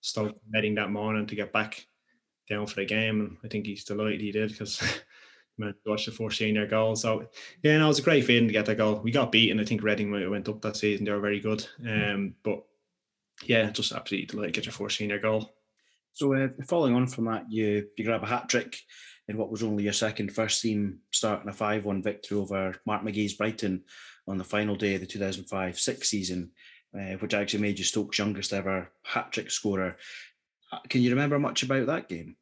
Stoke 0.00 0.36
Reading 0.52 0.74
that 0.74 0.90
morning 0.90 1.26
to 1.26 1.36
get 1.36 1.52
back 1.52 1.86
down 2.48 2.66
for 2.66 2.76
the 2.76 2.84
game, 2.84 3.20
and 3.20 3.36
I 3.44 3.48
think 3.48 3.66
he's 3.66 3.84
delighted 3.84 4.20
he 4.20 4.32
did 4.32 4.50
because 4.50 4.82
man 5.58 5.74
watched 5.84 6.06
the 6.06 6.12
first 6.12 6.38
senior 6.38 6.66
goal. 6.66 6.96
So 6.96 7.28
yeah, 7.62 7.78
no, 7.78 7.86
it 7.86 7.88
was 7.88 7.98
a 7.98 8.02
great 8.02 8.24
feeling 8.24 8.48
to 8.48 8.52
get 8.52 8.66
that 8.66 8.76
goal. 8.76 9.00
We 9.02 9.10
got 9.10 9.32
beaten. 9.32 9.60
I 9.60 9.64
think 9.64 9.82
Reading 9.82 10.10
went 10.10 10.48
up 10.48 10.62
that 10.62 10.76
season. 10.76 11.04
They 11.04 11.12
were 11.12 11.20
very 11.20 11.40
good. 11.40 11.66
Um, 11.86 12.34
but 12.42 12.62
yeah, 13.44 13.70
just 13.70 13.92
absolutely 13.92 14.26
delighted 14.26 14.54
to 14.54 14.60
get 14.60 14.66
your 14.66 14.72
first 14.72 14.98
senior 14.98 15.18
goal. 15.18 15.54
So, 16.12 16.32
uh, 16.34 16.48
following 16.66 16.94
on 16.94 17.06
from 17.06 17.26
that, 17.26 17.50
you 17.50 17.88
you 17.96 18.04
grab 18.04 18.22
a 18.22 18.26
hat 18.26 18.48
trick 18.48 18.78
in 19.28 19.36
what 19.36 19.50
was 19.50 19.62
only 19.62 19.84
your 19.84 19.92
second 19.92 20.32
first 20.32 20.62
team 20.62 21.00
start 21.10 21.42
in 21.42 21.48
a 21.48 21.52
5 21.52 21.84
1 21.84 22.02
victory 22.02 22.38
over 22.38 22.76
Mark 22.86 23.02
McGhee's 23.02 23.34
Brighton 23.34 23.82
on 24.28 24.38
the 24.38 24.44
final 24.44 24.76
day 24.76 24.94
of 24.94 25.00
the 25.00 25.06
2005 25.06 25.78
6 25.78 26.08
season, 26.08 26.50
uh, 26.94 27.14
which 27.18 27.34
actually 27.34 27.60
made 27.60 27.78
you 27.78 27.84
Stoke's 27.84 28.18
youngest 28.18 28.52
ever 28.52 28.90
hat 29.04 29.32
trick 29.32 29.50
scorer. 29.50 29.96
Uh, 30.72 30.78
Can 30.88 31.02
you 31.02 31.10
remember 31.10 31.38
much 31.38 31.62
about 31.62 31.86
that 31.86 32.08
game? 32.08 32.36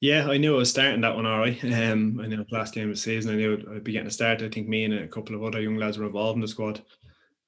Yeah, 0.00 0.28
I 0.28 0.36
knew 0.36 0.54
I 0.54 0.58
was 0.58 0.70
starting 0.70 1.00
that 1.00 1.16
one 1.16 1.26
all 1.26 1.38
right. 1.38 1.62
Um, 1.64 2.20
I 2.20 2.26
it 2.26 2.38
was 2.38 2.50
last 2.50 2.74
game 2.74 2.90
of 2.90 2.94
the 2.96 3.00
season. 3.00 3.32
I 3.32 3.36
knew 3.36 3.54
I'd- 3.54 3.80
be 3.80 3.92
getting 3.92 4.08
a 4.08 4.10
start. 4.10 4.42
I 4.42 4.48
think 4.48 4.68
me 4.68 4.84
and 4.84 4.94
a 4.94 5.08
couple 5.08 5.34
of 5.34 5.42
other 5.42 5.60
young 5.60 5.76
lads 5.76 5.96
were 5.98 6.06
involved 6.06 6.36
in 6.36 6.42
the 6.42 6.48
squad. 6.48 6.82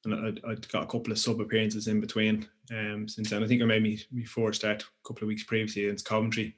And 0.04 0.14
I'd, 0.14 0.44
I'd 0.44 0.68
got 0.70 0.84
a 0.84 0.86
couple 0.86 1.12
of 1.12 1.18
sub 1.18 1.40
appearances 1.40 1.88
in 1.88 2.00
between 2.00 2.46
um, 2.70 3.06
since 3.08 3.30
then. 3.30 3.42
I 3.42 3.46
think 3.46 3.60
I 3.60 3.66
made 3.66 3.82
me, 3.82 4.00
me 4.10 4.24
four 4.24 4.52
start 4.52 4.82
a 4.82 5.08
couple 5.08 5.24
of 5.24 5.28
weeks 5.28 5.42
previously 5.42 5.84
against 5.84 6.06
Coventry. 6.06 6.56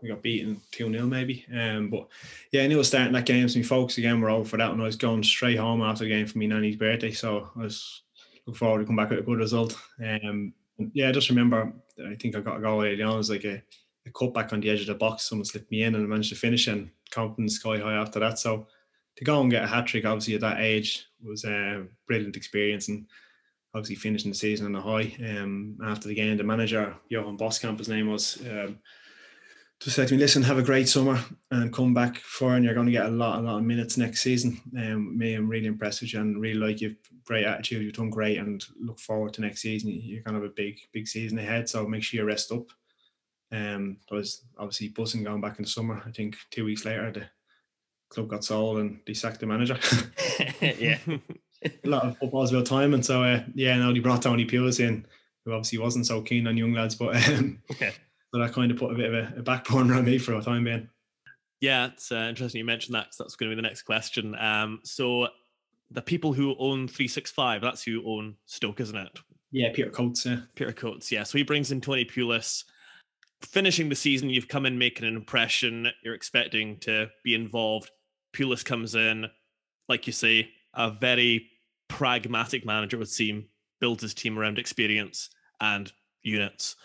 We 0.00 0.08
got 0.08 0.22
beaten 0.22 0.62
2 0.72 0.90
0 0.90 1.06
maybe. 1.06 1.44
Um, 1.54 1.90
but 1.90 2.08
yeah, 2.52 2.62
I 2.62 2.66
knew 2.68 2.76
I 2.76 2.78
was 2.78 2.88
starting 2.88 3.12
that 3.12 3.26
game. 3.26 3.46
So 3.48 3.58
my 3.58 3.64
folks 3.64 3.98
again 3.98 4.20
were 4.20 4.30
over 4.30 4.48
for 4.48 4.56
that. 4.56 4.70
And 4.70 4.80
I 4.80 4.86
was 4.86 4.96
going 4.96 5.22
straight 5.22 5.58
home 5.58 5.82
after 5.82 6.04
the 6.04 6.10
game 6.10 6.26
for 6.26 6.38
my 6.38 6.46
nanny's 6.46 6.76
birthday. 6.76 7.10
So 7.10 7.50
I 7.56 7.62
was 7.64 8.02
looking 8.46 8.54
forward 8.58 8.78
to 8.78 8.86
come 8.86 8.96
back 8.96 9.10
with 9.10 9.18
a 9.18 9.22
good 9.22 9.38
result. 9.38 9.76
Um, 10.02 10.54
yeah, 10.94 11.10
I 11.10 11.12
just 11.12 11.28
remember, 11.28 11.72
I 12.08 12.14
think 12.14 12.34
I 12.34 12.40
got 12.40 12.56
a 12.56 12.62
goal 12.62 12.82
early 12.82 13.02
on. 13.02 13.14
It 13.14 13.18
was 13.18 13.28
like 13.30 13.44
a, 13.44 13.62
cut 14.12 14.34
back 14.34 14.52
on 14.52 14.60
the 14.60 14.70
edge 14.70 14.80
of 14.82 14.86
the 14.86 14.94
box. 14.94 15.28
Someone 15.28 15.44
slipped 15.44 15.70
me 15.70 15.82
in 15.82 15.94
and 15.94 16.04
I 16.04 16.06
managed 16.06 16.30
to 16.30 16.36
finish 16.36 16.66
and 16.66 16.90
confidence 17.10 17.54
sky 17.54 17.78
high 17.78 17.94
after 17.94 18.20
that. 18.20 18.38
So 18.38 18.66
to 19.16 19.24
go 19.24 19.40
and 19.40 19.50
get 19.50 19.64
a 19.64 19.66
hat 19.66 19.86
trick, 19.86 20.04
obviously 20.04 20.34
at 20.34 20.40
that 20.40 20.60
age, 20.60 21.06
was 21.22 21.44
a 21.44 21.84
brilliant 22.06 22.36
experience 22.36 22.88
and 22.88 23.06
obviously 23.74 23.96
finishing 23.96 24.30
the 24.30 24.36
season 24.36 24.66
on 24.66 24.74
a 24.74 24.80
high. 24.80 25.14
Um, 25.24 25.76
after 25.84 26.08
the 26.08 26.14
game, 26.14 26.36
the 26.36 26.44
manager, 26.44 26.94
Johan 27.08 27.38
Boskamp, 27.38 27.78
his 27.78 27.88
name 27.88 28.10
was, 28.10 28.40
um, 28.50 28.78
just 29.80 29.96
said 29.96 30.08
to 30.08 30.14
me, 30.14 30.20
listen, 30.20 30.42
have 30.42 30.58
a 30.58 30.62
great 30.62 30.88
summer 30.88 31.18
and 31.50 31.72
come 31.72 31.94
back 31.94 32.18
for 32.18 32.54
and 32.54 32.64
you're 32.64 32.74
going 32.74 32.86
to 32.86 32.92
get 32.92 33.06
a 33.06 33.10
lot, 33.10 33.38
a 33.38 33.42
lot 33.42 33.58
of 33.58 33.64
minutes 33.64 33.96
next 33.96 34.20
season. 34.20 34.60
Um, 34.76 35.16
me, 35.16 35.34
I'm 35.34 35.48
really 35.48 35.66
impressed 35.66 36.02
with 36.02 36.12
you 36.12 36.20
and 36.20 36.40
really 36.40 36.60
like 36.60 36.80
you've 36.80 36.96
great 37.24 37.46
attitude. 37.46 37.82
You've 37.82 37.94
done 37.94 38.10
great 38.10 38.38
and 38.38 38.62
look 38.80 38.98
forward 38.98 39.32
to 39.34 39.40
next 39.40 39.62
season. 39.62 39.90
You're 39.90 40.22
going 40.22 40.34
to 40.34 40.40
have 40.40 40.50
a 40.50 40.54
big, 40.54 40.78
big 40.92 41.06
season 41.06 41.38
ahead. 41.38 41.68
So 41.68 41.86
make 41.86 42.02
sure 42.02 42.20
you 42.20 42.26
rest 42.26 42.52
up. 42.52 42.66
Um, 43.52 43.96
I 44.10 44.14
was 44.14 44.44
obviously 44.58 44.88
buzzing 44.88 45.24
going 45.24 45.40
back 45.40 45.58
in 45.58 45.64
the 45.64 45.70
summer. 45.70 46.02
I 46.06 46.10
think 46.10 46.36
two 46.50 46.64
weeks 46.64 46.84
later, 46.84 47.10
the 47.10 47.26
club 48.10 48.28
got 48.28 48.44
sold 48.44 48.78
and 48.78 49.00
they 49.06 49.14
sacked 49.14 49.40
the 49.40 49.46
manager. 49.46 49.78
yeah. 50.60 50.98
a 51.62 51.88
lot 51.88 52.04
of 52.04 52.18
football's 52.18 52.52
about 52.52 52.66
time. 52.66 52.94
And 52.94 53.04
So 53.04 53.22
uh, 53.22 53.42
yeah, 53.54 53.76
now 53.76 53.92
they 53.92 53.98
brought 53.98 54.22
Tony 54.22 54.46
Pulis 54.46 54.80
in, 54.80 55.04
who 55.44 55.52
obviously 55.52 55.78
wasn't 55.78 56.06
so 56.06 56.22
keen 56.22 56.46
on 56.46 56.56
young 56.56 56.72
lads, 56.74 56.94
but 56.94 57.16
um, 57.28 57.60
Yeah. 57.80 57.90
so 58.32 58.40
that 58.40 58.52
kind 58.52 58.70
of 58.70 58.78
put 58.78 58.92
a 58.92 58.94
bit 58.96 59.12
of 59.12 59.14
a, 59.14 59.38
a 59.38 59.42
back 59.42 59.66
burner 59.68 59.94
on 59.94 60.04
me 60.04 60.18
for 60.18 60.34
a 60.34 60.42
time 60.42 60.64
being. 60.64 60.88
Yeah, 61.60 61.86
it's 61.88 62.10
uh, 62.10 62.26
interesting 62.28 62.60
you 62.60 62.64
mentioned 62.64 62.94
that 62.94 63.06
'cause 63.06 63.16
that's 63.18 63.36
going 63.36 63.50
to 63.50 63.56
be 63.56 63.60
the 63.60 63.68
next 63.68 63.82
question. 63.82 64.34
Um, 64.36 64.80
so 64.82 65.28
the 65.90 66.00
people 66.00 66.32
who 66.32 66.54
own 66.58 66.86
365, 66.88 67.60
that's 67.60 67.82
who 67.82 68.02
own 68.06 68.36
Stoke, 68.46 68.80
isn't 68.80 68.96
it? 68.96 69.18
Yeah, 69.50 69.70
Peter 69.74 69.90
Coates. 69.90 70.24
Yeah. 70.24 70.40
Peter 70.54 70.72
Coates, 70.72 71.10
yeah. 71.10 71.24
So 71.24 71.36
he 71.36 71.42
brings 71.44 71.72
in 71.72 71.80
Tony 71.80 72.04
Pulis. 72.04 72.64
Finishing 73.42 73.88
the 73.88 73.96
season, 73.96 74.30
you've 74.30 74.48
come 74.48 74.66
in 74.66 74.78
making 74.78 75.06
an 75.06 75.16
impression. 75.16 75.88
You're 76.04 76.14
expecting 76.14 76.78
to 76.80 77.08
be 77.24 77.34
involved. 77.34 77.90
Pulis 78.32 78.64
comes 78.64 78.94
in, 78.94 79.26
like 79.88 80.06
you 80.06 80.12
say, 80.12 80.50
a 80.74 80.90
very 80.90 81.48
pragmatic 81.88 82.64
manager 82.64 82.98
would 82.98 83.08
seem, 83.08 83.46
builds 83.80 84.02
his 84.02 84.14
team 84.14 84.38
around 84.38 84.58
experience 84.58 85.30
and 85.60 85.92
units. 86.22 86.76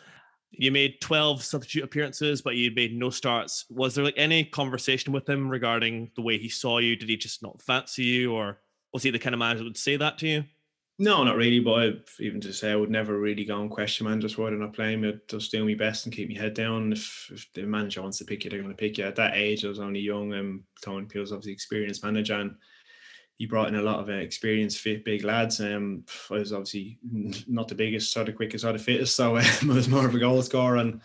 You 0.51 0.71
made 0.71 1.01
12 1.01 1.43
substitute 1.43 1.83
appearances, 1.83 2.41
but 2.41 2.55
you 2.55 2.71
made 2.71 2.97
no 2.97 3.09
starts. 3.09 3.65
Was 3.69 3.93
there 3.93 4.05
like 4.05 4.15
any 4.17 4.45
conversation 4.45 5.11
with 5.11 5.27
him 5.27 5.49
regarding 5.49 6.11
the 6.15 6.21
way 6.21 6.37
he 6.37 6.49
saw 6.49 6.79
you? 6.79 6.95
Did 6.95 7.09
he 7.09 7.17
just 7.17 7.43
not 7.43 7.61
fancy 7.61 8.03
you, 8.03 8.33
or 8.33 8.59
was 8.93 9.03
he 9.03 9.11
the 9.11 9.19
kind 9.19 9.33
of 9.33 9.39
manager 9.39 9.59
that 9.59 9.65
would 9.65 9.77
say 9.77 9.97
that 9.97 10.17
to 10.19 10.27
you? 10.27 10.43
No, 10.97 11.23
not 11.23 11.35
really. 11.35 11.59
But 11.59 11.71
I, 11.71 11.91
even 12.19 12.39
to 12.41 12.53
say, 12.53 12.71
I 12.71 12.75
would 12.75 12.89
never 12.89 13.19
really 13.19 13.43
go 13.43 13.61
and 13.61 13.69
question 13.69 14.07
managers 14.07 14.37
why 14.37 14.49
they're 14.49 14.59
not 14.59 14.73
playing. 14.73 15.03
I'd 15.05 15.27
just 15.27 15.51
do 15.51 15.65
my 15.65 15.73
best 15.73 16.05
and 16.05 16.15
keep 16.15 16.29
my 16.29 16.39
head 16.39 16.53
down. 16.53 16.93
If, 16.93 17.29
if 17.33 17.47
the 17.53 17.63
manager 17.63 18.01
wants 18.01 18.17
to 18.19 18.25
pick 18.25 18.43
you, 18.43 18.49
they're 18.49 18.61
going 18.61 18.71
to 18.71 18.77
pick 18.77 18.97
you. 18.97 19.03
At 19.03 19.17
that 19.17 19.35
age, 19.35 19.65
I 19.65 19.69
was 19.69 19.79
only 19.79 19.99
young. 19.99 20.33
and 20.33 20.63
Tony 20.81 21.05
Pulis, 21.05 21.31
obviously 21.31 21.51
experienced 21.51 22.03
manager, 22.03 22.35
and 22.35 22.55
he 23.37 23.45
brought 23.45 23.67
in 23.67 23.75
a 23.75 23.81
lot 23.81 23.99
of 23.99 24.07
uh, 24.07 24.13
experienced, 24.13 24.79
fit, 24.79 25.03
big 25.03 25.25
lads. 25.25 25.59
Um, 25.59 26.05
I 26.31 26.35
was 26.35 26.53
obviously 26.53 26.97
not 27.45 27.67
the 27.67 27.75
biggest, 27.75 28.15
or 28.15 28.23
the 28.23 28.31
quickest, 28.31 28.63
or 28.63 28.71
the 28.71 28.79
fittest, 28.79 29.15
so 29.17 29.37
um, 29.37 29.43
I 29.63 29.73
was 29.73 29.89
more 29.89 30.05
of 30.05 30.15
a 30.15 30.19
goal 30.19 30.41
scorer 30.41 30.77
and 30.77 31.01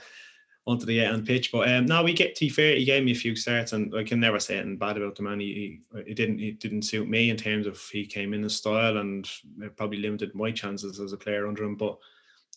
wanted 0.67 0.87
the 0.87 1.05
on 1.05 1.25
pitch. 1.25 1.53
But 1.53 1.71
um, 1.71 1.87
now 1.87 2.03
we 2.03 2.13
get 2.13 2.35
to 2.37 2.51
fair, 2.51 2.77
he 2.77 2.85
gave 2.85 3.05
me 3.05 3.13
a 3.13 3.17
few 3.17 3.35
starts, 3.37 3.73
and 3.73 3.95
I 3.95 4.05
can 4.05 4.21
never 4.21 4.41
say 4.41 4.57
anything 4.57 4.77
bad 4.77 4.97
about 4.97 5.17
the 5.17 5.23
man. 5.23 5.41
He, 5.41 5.81
he 6.07 6.15
didn't 6.15 6.41
it 6.41 6.61
didn't 6.61 6.83
suit 6.83 7.09
me 7.09 7.31
in 7.31 7.37
terms 7.37 7.67
of 7.67 7.81
he 7.93 8.07
came 8.07 8.35
in 8.35 8.43
his 8.43 8.57
style, 8.57 8.99
and 8.99 9.29
probably 9.77 9.99
limited 9.99 10.35
my 10.35 10.51
chances 10.51 11.01
as 11.01 11.13
a 11.13 11.17
player 11.17 11.47
under 11.47 11.65
him. 11.65 11.77
But 11.77 11.99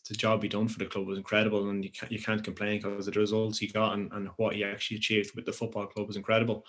the 0.07 0.15
job 0.15 0.43
he 0.43 0.49
done 0.49 0.67
for 0.67 0.79
the 0.79 0.85
club 0.85 1.07
was 1.07 1.17
incredible, 1.17 1.69
and 1.69 1.83
you 1.83 1.91
can't 1.91 2.11
you 2.11 2.21
can't 2.21 2.43
complain 2.43 2.81
because 2.81 3.05
the 3.05 3.11
results 3.19 3.59
he 3.59 3.67
got 3.67 3.93
and, 3.93 4.11
and 4.13 4.29
what 4.37 4.55
he 4.55 4.63
actually 4.63 4.97
achieved 4.97 5.35
with 5.35 5.45
the 5.45 5.53
football 5.53 5.87
club 5.87 6.07
was 6.07 6.17
incredible. 6.17 6.65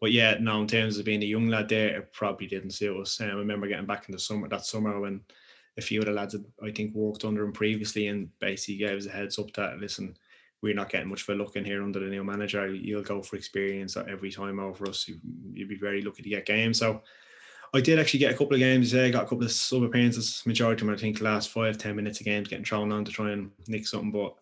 But 0.00 0.12
yeah, 0.12 0.36
now 0.40 0.60
in 0.60 0.68
terms 0.68 0.96
of 0.96 1.04
being 1.04 1.22
a 1.22 1.26
young 1.26 1.48
lad 1.48 1.68
there, 1.68 1.96
it 1.96 2.12
probably 2.12 2.46
didn't 2.46 2.70
suit 2.70 3.00
us. 3.00 3.20
Um, 3.20 3.30
I 3.30 3.32
remember 3.32 3.66
getting 3.66 3.86
back 3.86 4.08
in 4.08 4.12
the 4.12 4.18
summer 4.18 4.48
that 4.48 4.64
summer 4.64 5.00
when 5.00 5.22
a 5.76 5.80
few 5.80 6.00
of 6.00 6.06
the 6.06 6.12
lads 6.12 6.34
had, 6.34 6.44
I 6.62 6.70
think 6.70 6.94
worked 6.94 7.24
under 7.24 7.42
him 7.44 7.52
previously 7.52 8.08
and 8.08 8.28
basically 8.38 8.76
gave 8.76 8.96
us 8.96 9.06
a 9.06 9.10
heads 9.10 9.38
up 9.38 9.52
that 9.54 9.78
listen, 9.78 10.16
we're 10.62 10.74
not 10.74 10.90
getting 10.90 11.08
much 11.08 11.22
of 11.22 11.28
a 11.28 11.38
look 11.38 11.56
in 11.56 11.64
here 11.64 11.82
under 11.82 12.00
the 12.00 12.06
new 12.06 12.24
manager. 12.24 12.66
You'll 12.66 13.02
go 13.02 13.22
for 13.22 13.36
experience 13.36 13.96
every 13.96 14.30
time 14.30 14.58
over 14.58 14.88
us. 14.88 15.06
You, 15.06 15.18
you'd 15.52 15.68
be 15.68 15.76
very 15.76 16.02
lucky 16.02 16.22
to 16.22 16.28
get 16.28 16.46
games. 16.46 16.78
So 16.78 17.02
I 17.72 17.80
did 17.80 17.98
actually 17.98 18.20
get 18.20 18.34
a 18.34 18.36
couple 18.36 18.54
of 18.54 18.60
games 18.60 18.90
today. 18.90 19.10
Got 19.10 19.24
a 19.24 19.28
couple 19.28 19.44
of 19.44 19.52
sub 19.52 19.82
appearances. 19.82 20.42
Majority 20.46 20.82
of 20.82 20.86
them, 20.86 20.94
I 20.94 20.98
think, 20.98 21.18
the 21.18 21.24
last 21.24 21.50
five, 21.50 21.78
ten 21.78 21.96
minutes 21.96 22.20
of 22.20 22.26
games 22.26 22.48
getting 22.48 22.64
thrown 22.64 22.90
on 22.92 23.04
to 23.04 23.12
try 23.12 23.30
and 23.30 23.50
nick 23.68 23.86
something. 23.86 24.10
But 24.10 24.34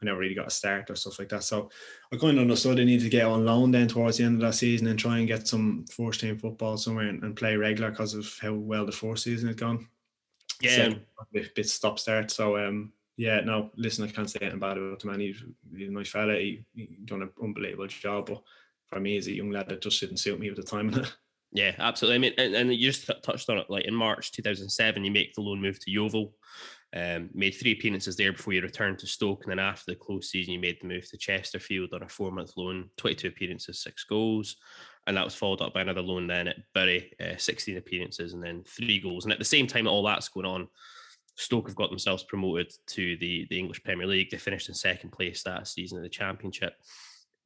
I 0.00 0.06
never 0.06 0.18
really 0.18 0.34
got 0.34 0.46
a 0.46 0.50
start 0.50 0.90
or 0.90 0.96
stuff 0.96 1.18
like 1.18 1.28
that. 1.28 1.44
So 1.44 1.70
I 2.12 2.16
kind 2.16 2.38
of 2.38 2.42
understood 2.42 2.80
I 2.80 2.84
needed 2.84 3.04
to 3.04 3.10
get 3.10 3.26
on 3.26 3.44
loan 3.44 3.70
then 3.70 3.86
towards 3.86 4.16
the 4.16 4.24
end 4.24 4.36
of 4.36 4.48
that 4.48 4.54
season 4.56 4.86
and 4.86 4.98
try 4.98 5.18
and 5.18 5.28
get 5.28 5.46
some 5.46 5.84
first 5.90 6.20
team 6.20 6.38
football 6.38 6.78
somewhere 6.78 7.08
and, 7.08 7.22
and 7.22 7.36
play 7.36 7.56
regular 7.56 7.90
because 7.90 8.14
of 8.14 8.34
how 8.40 8.54
well 8.54 8.86
the 8.86 8.92
fourth 8.92 9.20
season 9.20 9.48
had 9.48 9.58
gone. 9.58 9.86
Yeah. 10.60 10.76
So, 10.76 10.84
a 10.92 11.24
bit, 11.32 11.54
bit 11.54 11.68
stop 11.68 11.98
start. 11.98 12.30
So 12.30 12.56
um 12.56 12.92
yeah, 13.20 13.40
no, 13.40 13.70
listen, 13.76 14.06
I 14.06 14.10
can't 14.10 14.30
say 14.30 14.38
anything 14.40 14.60
bad 14.60 14.78
about 14.78 15.00
the 15.00 15.06
man. 15.06 15.20
He's, 15.20 15.44
he's 15.76 15.90
a 15.90 15.92
nice 15.92 16.08
fella. 16.08 16.36
He, 16.36 16.64
he 16.74 16.88
done 17.04 17.20
an 17.20 17.30
unbelievable 17.42 17.86
job. 17.86 18.28
But 18.28 18.42
for 18.86 18.98
me, 18.98 19.18
as 19.18 19.26
a 19.26 19.32
young 19.32 19.50
lad, 19.50 19.68
that 19.68 19.82
just 19.82 20.00
didn't 20.00 20.16
suit 20.16 20.40
me 20.40 20.48
at 20.48 20.56
the 20.56 20.62
time. 20.62 21.04
Yeah, 21.52 21.74
absolutely. 21.80 22.14
I 22.14 22.18
mean, 22.18 22.32
and, 22.38 22.54
and 22.54 22.72
you 22.72 22.92
just 22.92 23.10
touched 23.24 23.50
on 23.50 23.58
it. 23.58 23.68
Like 23.68 23.84
in 23.84 23.92
March 23.92 24.30
2007, 24.30 25.04
you 25.04 25.10
make 25.10 25.34
the 25.34 25.40
loan 25.40 25.60
move 25.60 25.80
to 25.80 25.90
Yeovil. 25.90 26.32
Um, 26.94 27.28
made 27.34 27.50
three 27.50 27.72
appearances 27.72 28.14
there 28.14 28.32
before 28.32 28.52
you 28.52 28.62
returned 28.62 29.00
to 29.00 29.08
Stoke, 29.08 29.42
and 29.42 29.50
then 29.50 29.58
after 29.58 29.90
the 29.90 29.96
close 29.96 30.30
season, 30.30 30.54
you 30.54 30.60
made 30.60 30.78
the 30.80 30.86
move 30.86 31.10
to 31.10 31.18
Chesterfield 31.18 31.92
on 31.92 32.04
a 32.04 32.08
four-month 32.08 32.52
loan, 32.56 32.90
22 32.98 33.26
appearances, 33.26 33.82
six 33.82 34.04
goals, 34.04 34.58
and 35.08 35.16
that 35.16 35.24
was 35.24 35.34
followed 35.34 35.60
up 35.60 35.74
by 35.74 35.80
another 35.80 36.02
loan 36.02 36.28
then 36.28 36.46
at 36.46 36.56
Bury, 36.72 37.12
uh, 37.20 37.36
16 37.36 37.76
appearances, 37.76 38.32
and 38.32 38.42
then 38.42 38.62
three 38.64 39.00
goals. 39.00 39.24
And 39.24 39.32
at 39.32 39.40
the 39.40 39.44
same 39.44 39.66
time, 39.66 39.88
all 39.88 40.04
that's 40.04 40.28
going 40.28 40.46
on, 40.46 40.68
Stoke 41.36 41.68
have 41.68 41.76
got 41.76 41.90
themselves 41.90 42.22
promoted 42.22 42.72
to 42.88 43.16
the 43.16 43.46
the 43.50 43.58
English 43.58 43.82
Premier 43.82 44.06
League. 44.06 44.30
They 44.30 44.36
finished 44.36 44.68
in 44.68 44.74
second 44.74 45.10
place 45.10 45.42
that 45.42 45.68
season 45.68 45.98
of 45.98 46.04
the 46.04 46.10
Championship. 46.10 46.74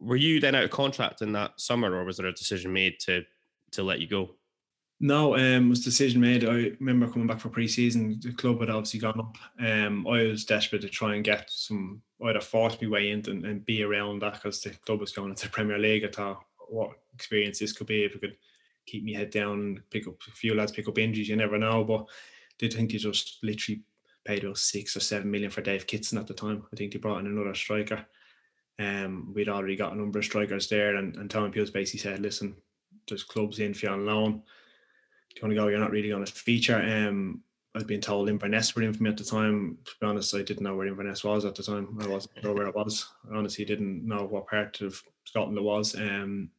Were 0.00 0.16
you 0.16 0.40
then 0.40 0.54
out 0.54 0.64
of 0.64 0.70
contract 0.70 1.22
in 1.22 1.32
that 1.32 1.60
summer, 1.60 1.94
or 1.94 2.04
was 2.04 2.16
there 2.16 2.26
a 2.26 2.32
decision 2.32 2.72
made 2.72 2.98
to 3.00 3.24
to 3.72 3.82
let 3.82 4.00
you 4.00 4.06
go? 4.06 4.34
No, 5.00 5.36
um, 5.36 5.68
was 5.68 5.84
decision 5.84 6.20
made. 6.20 6.44
I 6.44 6.72
remember 6.80 7.08
coming 7.08 7.26
back 7.26 7.40
for 7.40 7.48
pre-season. 7.48 8.20
The 8.22 8.32
club 8.32 8.60
had 8.60 8.70
obviously 8.70 9.00
gone 9.00 9.20
up. 9.20 9.36
Um, 9.60 10.06
I 10.06 10.22
was 10.22 10.44
desperate 10.44 10.82
to 10.82 10.88
try 10.88 11.14
and 11.14 11.24
get 11.24 11.50
some. 11.50 12.00
I'd 12.24 12.36
have 12.36 12.44
forced 12.44 12.80
my 12.80 12.88
way 12.88 13.10
in 13.10 13.22
and, 13.28 13.44
and 13.44 13.66
be 13.66 13.82
around 13.82 14.20
that 14.20 14.34
because 14.34 14.60
the 14.60 14.70
club 14.70 15.00
was 15.00 15.12
going 15.12 15.30
into 15.30 15.44
the 15.44 15.50
Premier 15.50 15.78
League. 15.78 16.04
I 16.04 16.08
thought 16.08 16.44
what 16.68 16.92
experience 17.12 17.58
this 17.58 17.72
could 17.72 17.86
be 17.86 18.04
if 18.04 18.16
I 18.16 18.18
could 18.18 18.36
keep 18.86 19.04
my 19.04 19.12
head 19.12 19.30
down 19.30 19.82
pick 19.90 20.06
up 20.06 20.14
a 20.26 20.30
few 20.30 20.54
lads, 20.54 20.72
pick 20.72 20.88
up 20.88 20.98
injuries. 20.98 21.28
You 21.28 21.36
never 21.36 21.58
know, 21.58 21.84
but 21.84 22.06
they 22.60 22.68
think 22.68 22.92
they 22.92 22.98
just 22.98 23.38
literally 23.42 23.82
paid 24.24 24.44
us 24.44 24.62
six 24.62 24.96
or 24.96 25.00
seven 25.00 25.30
million 25.30 25.50
for 25.50 25.60
Dave 25.60 25.86
Kitson 25.86 26.18
at 26.18 26.26
the 26.26 26.34
time. 26.34 26.64
I 26.72 26.76
think 26.76 26.92
they 26.92 26.98
brought 26.98 27.20
in 27.20 27.26
another 27.26 27.54
striker. 27.54 28.04
Um, 28.78 29.32
we'd 29.34 29.48
already 29.48 29.76
got 29.76 29.92
a 29.92 29.96
number 29.96 30.18
of 30.18 30.24
strikers 30.24 30.68
there, 30.68 30.96
and, 30.96 31.16
and 31.16 31.30
Tony 31.30 31.52
Pulis 31.52 31.72
basically 31.72 32.00
said, 32.00 32.20
"Listen, 32.20 32.56
there's 33.08 33.24
clubs 33.24 33.58
in 33.58 33.74
for 33.74 33.86
you 33.86 33.92
on 33.92 34.06
loan. 34.06 34.32
Do 34.32 35.36
you 35.36 35.42
want 35.42 35.50
to 35.52 35.56
go? 35.56 35.68
You're 35.68 35.80
not 35.80 35.90
really 35.90 36.08
going 36.08 36.24
to 36.24 36.32
feature. 36.32 36.80
Um, 36.80 37.42
I 37.74 37.78
was 37.78 37.84
being 37.84 38.00
told 38.00 38.28
Inverness 38.28 38.76
were 38.76 38.82
in 38.82 38.94
for 38.94 39.02
me 39.02 39.10
at 39.10 39.16
the 39.16 39.24
time. 39.24 39.78
To 39.84 39.92
be 40.00 40.06
honest, 40.06 40.34
I 40.34 40.42
didn't 40.42 40.62
know 40.62 40.76
where 40.76 40.86
Inverness 40.86 41.24
was 41.24 41.44
at 41.44 41.56
the 41.56 41.62
time. 41.62 41.98
I 42.00 42.06
wasn't 42.06 42.40
sure 42.40 42.54
where 42.54 42.68
it 42.68 42.74
was. 42.74 43.08
I 43.30 43.36
honestly 43.36 43.64
didn't 43.64 44.06
know 44.06 44.24
what 44.24 44.46
part 44.46 44.80
of 44.80 45.02
Scotland 45.24 45.58
it 45.58 45.64
was. 45.64 45.96
Um, 45.96 46.50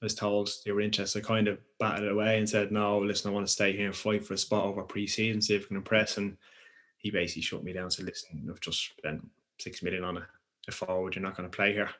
was 0.00 0.14
told 0.14 0.50
they 0.64 0.72
were 0.72 0.80
interested. 0.80 1.24
Kind 1.24 1.48
of 1.48 1.58
batted 1.78 2.04
it 2.04 2.12
away 2.12 2.38
and 2.38 2.48
said, 2.48 2.72
"No, 2.72 2.98
listen, 2.98 3.30
I 3.30 3.34
want 3.34 3.46
to 3.46 3.52
stay 3.52 3.76
here 3.76 3.86
and 3.86 3.96
fight 3.96 4.24
for 4.24 4.34
a 4.34 4.38
spot 4.38 4.64
over 4.64 4.82
pre-season, 4.82 5.42
see 5.42 5.54
if 5.54 5.64
I 5.64 5.68
can 5.68 5.76
impress." 5.76 6.16
And 6.18 6.36
he 6.98 7.10
basically 7.10 7.42
shut 7.42 7.64
me 7.64 7.72
down. 7.72 7.84
and 7.84 7.92
Said, 7.92 8.06
"Listen, 8.06 8.46
I've 8.50 8.60
just 8.60 8.96
spent 8.98 9.26
six 9.58 9.82
million 9.82 10.04
on 10.04 10.18
a, 10.18 10.26
a 10.68 10.72
forward. 10.72 11.14
You're 11.14 11.22
not 11.22 11.36
going 11.36 11.50
to 11.50 11.56
play 11.56 11.72
here." 11.72 11.90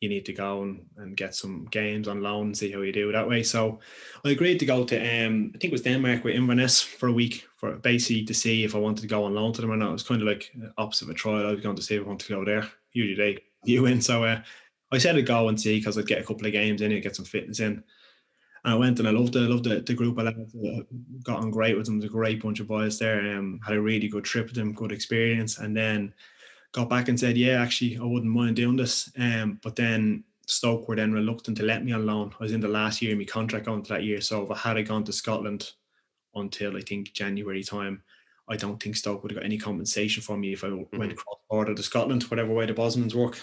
you 0.00 0.08
need 0.08 0.24
to 0.26 0.32
go 0.32 0.62
and, 0.62 0.86
and 0.96 1.16
get 1.16 1.34
some 1.34 1.66
games 1.70 2.06
on 2.06 2.22
loan 2.22 2.46
and 2.46 2.56
see 2.56 2.70
how 2.70 2.80
you 2.80 2.92
do 2.92 3.10
that 3.10 3.28
way. 3.28 3.42
So 3.42 3.80
I 4.24 4.30
agreed 4.30 4.60
to 4.60 4.66
go 4.66 4.84
to 4.84 4.96
um 4.96 5.52
I 5.54 5.58
think 5.58 5.64
it 5.64 5.72
was 5.72 5.82
Denmark 5.82 6.24
with 6.24 6.34
Inverness 6.34 6.80
for 6.80 7.08
a 7.08 7.12
week 7.12 7.46
for 7.56 7.72
basically 7.76 8.24
to 8.26 8.34
see 8.34 8.64
if 8.64 8.74
I 8.74 8.78
wanted 8.78 9.02
to 9.02 9.08
go 9.08 9.24
on 9.24 9.34
loan 9.34 9.52
to 9.54 9.60
them 9.60 9.72
or 9.72 9.76
not. 9.76 9.90
It 9.90 9.92
was 9.92 10.02
kind 10.04 10.22
of 10.22 10.28
like 10.28 10.52
opposite 10.76 11.04
of 11.04 11.10
a 11.10 11.14
trial. 11.14 11.46
I 11.46 11.52
was 11.52 11.60
going 11.60 11.76
to 11.76 11.82
see 11.82 11.96
if 11.96 12.04
I 12.04 12.06
wanted 12.06 12.26
to 12.28 12.34
go 12.34 12.44
there. 12.44 12.68
Usually 12.92 13.16
they 13.16 13.42
you 13.64 13.86
in. 13.86 14.00
So 14.00 14.24
uh, 14.24 14.40
I 14.90 14.98
said 14.98 15.16
I'd 15.16 15.26
go 15.26 15.48
and 15.48 15.60
see 15.60 15.78
because 15.78 15.98
I'd 15.98 16.06
get 16.06 16.20
a 16.20 16.24
couple 16.24 16.46
of 16.46 16.52
games 16.52 16.80
in 16.80 16.92
and 16.92 17.02
get 17.02 17.16
some 17.16 17.24
fitness 17.24 17.60
in. 17.60 17.82
And 18.64 18.74
I 18.74 18.76
went 18.76 18.98
and 18.98 19.06
I 19.06 19.12
loved 19.12 19.36
it. 19.36 19.40
I 19.40 19.46
loved 19.46 19.64
the, 19.64 19.80
the 19.80 19.94
group. 19.94 20.18
I 20.18 20.22
lads. 20.22 20.54
got 21.22 21.40
on 21.40 21.50
great 21.50 21.76
with 21.76 21.86
them. 21.86 21.96
It 21.96 21.98
was 21.98 22.04
a 22.06 22.08
great 22.08 22.42
bunch 22.42 22.60
of 22.60 22.68
boys 22.68 22.98
there. 22.98 23.36
Um, 23.36 23.60
had 23.64 23.76
a 23.76 23.80
really 23.80 24.08
good 24.08 24.24
trip 24.24 24.46
with 24.46 24.54
them, 24.54 24.72
good 24.72 24.92
experience. 24.92 25.58
And 25.58 25.76
then 25.76 26.12
got 26.72 26.88
back 26.88 27.08
and 27.08 27.18
said, 27.18 27.36
yeah, 27.36 27.62
actually, 27.62 27.98
I 27.98 28.04
wouldn't 28.04 28.32
mind 28.32 28.56
doing 28.56 28.76
this. 28.76 29.12
Um, 29.18 29.60
but 29.62 29.76
then 29.76 30.24
Stoke 30.46 30.88
were 30.88 30.96
then 30.96 31.12
reluctant 31.12 31.56
to 31.58 31.64
let 31.64 31.84
me 31.84 31.92
on 31.92 32.06
loan. 32.06 32.34
I 32.40 32.42
was 32.42 32.52
in 32.52 32.60
the 32.60 32.68
last 32.68 33.02
year 33.02 33.12
of 33.12 33.18
my 33.18 33.24
contract 33.24 33.66
going 33.66 33.82
to 33.82 33.88
that 33.90 34.04
year. 34.04 34.20
So 34.20 34.44
if 34.44 34.50
I 34.50 34.74
had 34.74 34.88
gone 34.88 35.04
to 35.04 35.12
Scotland 35.12 35.70
until 36.34 36.76
I 36.76 36.80
think 36.80 37.12
January 37.12 37.62
time, 37.62 38.02
I 38.48 38.56
don't 38.56 38.82
think 38.82 38.96
Stoke 38.96 39.22
would 39.22 39.32
have 39.32 39.40
got 39.40 39.46
any 39.46 39.58
compensation 39.58 40.22
for 40.22 40.36
me 40.36 40.54
if 40.54 40.64
I 40.64 40.68
mm-hmm. 40.68 40.98
went 40.98 41.12
across 41.12 41.36
border 41.50 41.74
to 41.74 41.82
Scotland, 41.82 42.22
whatever 42.24 42.52
way 42.52 42.66
the 42.66 42.72
Bosmans 42.72 43.14
work. 43.14 43.40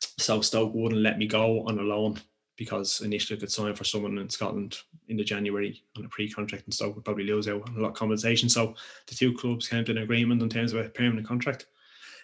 So 0.00 0.40
Stoke 0.40 0.72
wouldn't 0.74 1.02
let 1.02 1.18
me 1.18 1.26
go 1.26 1.66
on 1.66 1.78
a 1.78 1.82
loan 1.82 2.20
because 2.56 3.00
initially 3.00 3.36
I 3.36 3.40
could 3.40 3.50
sign 3.50 3.74
for 3.74 3.84
someone 3.84 4.16
in 4.18 4.30
Scotland 4.30 4.78
in 5.08 5.16
the 5.16 5.24
January 5.24 5.82
on 5.96 6.04
a 6.04 6.08
pre-contract 6.08 6.64
and 6.64 6.74
Stoke 6.74 6.94
would 6.94 7.04
probably 7.04 7.24
lose 7.24 7.48
out 7.48 7.68
on 7.68 7.76
a 7.76 7.80
lot 7.80 7.88
of 7.88 7.94
compensation. 7.94 8.48
So 8.48 8.74
the 9.06 9.14
two 9.14 9.34
clubs 9.34 9.68
came 9.68 9.84
to 9.84 9.90
an 9.92 9.98
agreement 9.98 10.40
in 10.40 10.48
terms 10.48 10.72
of 10.72 10.84
a 10.84 10.88
permanent 10.88 11.26
contract. 11.26 11.66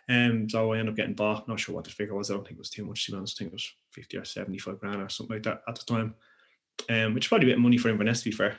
Um, 0.09 0.49
so 0.49 0.73
I 0.73 0.79
ended 0.79 0.93
up 0.93 0.97
getting 0.97 1.15
bought. 1.15 1.49
Not 1.49 1.61
sure 1.61 1.75
what 1.75 1.85
the 1.85 1.91
figure 1.91 2.15
was. 2.15 2.31
I 2.31 2.35
don't 2.35 2.45
think 2.45 2.57
it 2.57 2.61
was 2.61 2.71
too 2.71 2.85
much. 2.85 3.07
To 3.07 3.13
be 3.13 3.19
honest, 3.19 3.37
I 3.37 3.39
think 3.39 3.53
it 3.53 3.55
was 3.55 3.73
fifty 3.93 4.17
or 4.17 4.25
seventy-five 4.25 4.81
grand 4.81 5.03
or 5.03 5.09
something 5.09 5.37
like 5.37 5.43
that 5.45 5.63
at 5.69 5.77
the 5.77 5.85
time. 5.85 6.15
Um, 6.89 7.15
which 7.15 7.27
is 7.27 7.29
probably 7.29 7.49
a 7.49 7.51
bit 7.51 7.59
of 7.59 7.63
money 7.63 7.77
for 7.77 7.91
Inverness 7.91 8.23
to 8.23 8.31
be 8.31 8.37
fair, 8.37 8.59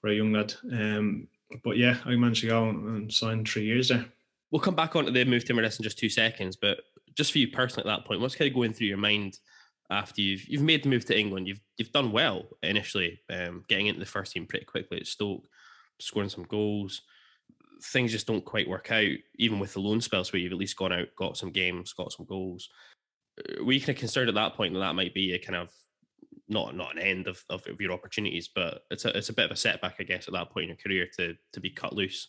for 0.00 0.08
a 0.08 0.14
young 0.14 0.32
lad. 0.32 0.52
Um, 0.70 1.28
but 1.62 1.76
yeah, 1.76 1.98
I 2.04 2.16
managed 2.16 2.42
to 2.42 2.48
go 2.48 2.68
and 2.68 3.12
sign 3.12 3.44
three 3.44 3.64
years 3.64 3.88
there. 3.88 4.04
We'll 4.50 4.60
come 4.60 4.74
back 4.74 4.96
onto 4.96 5.12
the 5.12 5.24
move 5.24 5.44
to 5.44 5.52
Inverness 5.52 5.78
in 5.78 5.84
just 5.84 5.98
two 5.98 6.08
seconds. 6.08 6.56
But 6.56 6.80
just 7.16 7.32
for 7.32 7.38
you 7.38 7.48
personally 7.48 7.88
at 7.88 7.96
that 7.96 8.06
point, 8.06 8.20
what's 8.20 8.36
kind 8.36 8.48
of 8.48 8.54
going 8.54 8.72
through 8.72 8.88
your 8.88 8.98
mind 8.98 9.38
after 9.90 10.20
you've 10.20 10.44
you've 10.48 10.62
made 10.62 10.82
the 10.82 10.88
move 10.88 11.04
to 11.06 11.18
England? 11.18 11.48
You've 11.48 11.60
you've 11.76 11.92
done 11.92 12.12
well 12.12 12.44
initially, 12.62 13.20
um, 13.30 13.64
getting 13.68 13.86
into 13.86 14.00
the 14.00 14.06
first 14.06 14.32
team 14.32 14.46
pretty 14.46 14.64
quickly 14.64 14.98
at 14.98 15.06
Stoke, 15.06 15.46
scoring 16.00 16.28
some 16.28 16.44
goals 16.44 17.02
things 17.82 18.12
just 18.12 18.26
don't 18.26 18.44
quite 18.44 18.68
work 18.68 18.90
out, 18.90 19.10
even 19.36 19.58
with 19.58 19.74
the 19.74 19.80
loan 19.80 20.00
spells 20.00 20.32
where 20.32 20.40
you've 20.40 20.52
at 20.52 20.58
least 20.58 20.76
gone 20.76 20.92
out, 20.92 21.08
got 21.16 21.36
some 21.36 21.50
games, 21.50 21.92
got 21.92 22.12
some 22.12 22.26
goals. 22.26 22.68
Uh, 23.38 23.64
were 23.64 23.72
you 23.72 23.80
kind 23.80 23.90
of 23.90 23.96
concerned 23.96 24.28
at 24.28 24.34
that 24.34 24.54
point 24.54 24.72
that 24.72 24.80
that 24.80 24.94
might 24.94 25.14
be 25.14 25.34
a 25.34 25.38
kind 25.38 25.56
of 25.56 25.70
not 26.48 26.76
not 26.76 26.96
an 26.96 27.02
end 27.02 27.26
of, 27.28 27.42
of 27.50 27.66
your 27.80 27.92
opportunities, 27.92 28.48
but 28.54 28.82
it's 28.90 29.04
a 29.04 29.16
it's 29.16 29.30
a 29.30 29.34
bit 29.34 29.46
of 29.46 29.50
a 29.50 29.56
setback, 29.56 29.96
I 29.98 30.04
guess, 30.04 30.28
at 30.28 30.34
that 30.34 30.50
point 30.50 30.64
in 30.64 30.68
your 30.68 30.76
career 30.76 31.08
to 31.18 31.34
to 31.52 31.60
be 31.60 31.70
cut 31.70 31.92
loose. 31.92 32.28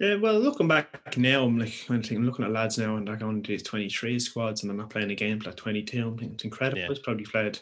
Yeah, 0.00 0.16
well, 0.16 0.38
looking 0.38 0.68
back 0.68 1.16
now, 1.16 1.44
I'm 1.44 1.58
like, 1.58 1.74
I'm 1.88 2.02
looking 2.24 2.44
at 2.44 2.50
lads 2.50 2.78
now, 2.78 2.96
and 2.96 3.06
they're 3.06 3.16
going 3.16 3.42
to 3.42 3.48
these 3.48 3.62
23 3.62 4.18
squads, 4.18 4.62
and 4.62 4.70
I'm 4.70 4.78
not 4.78 4.90
playing 4.90 5.10
a 5.10 5.14
game 5.14 5.38
for 5.40 5.52
22. 5.52 6.14
I 6.14 6.18
think 6.18 6.32
it's 6.34 6.44
incredible. 6.44 6.80
Yeah. 6.80 6.90
It's 6.90 7.00
probably 7.00 7.24
played 7.24 7.60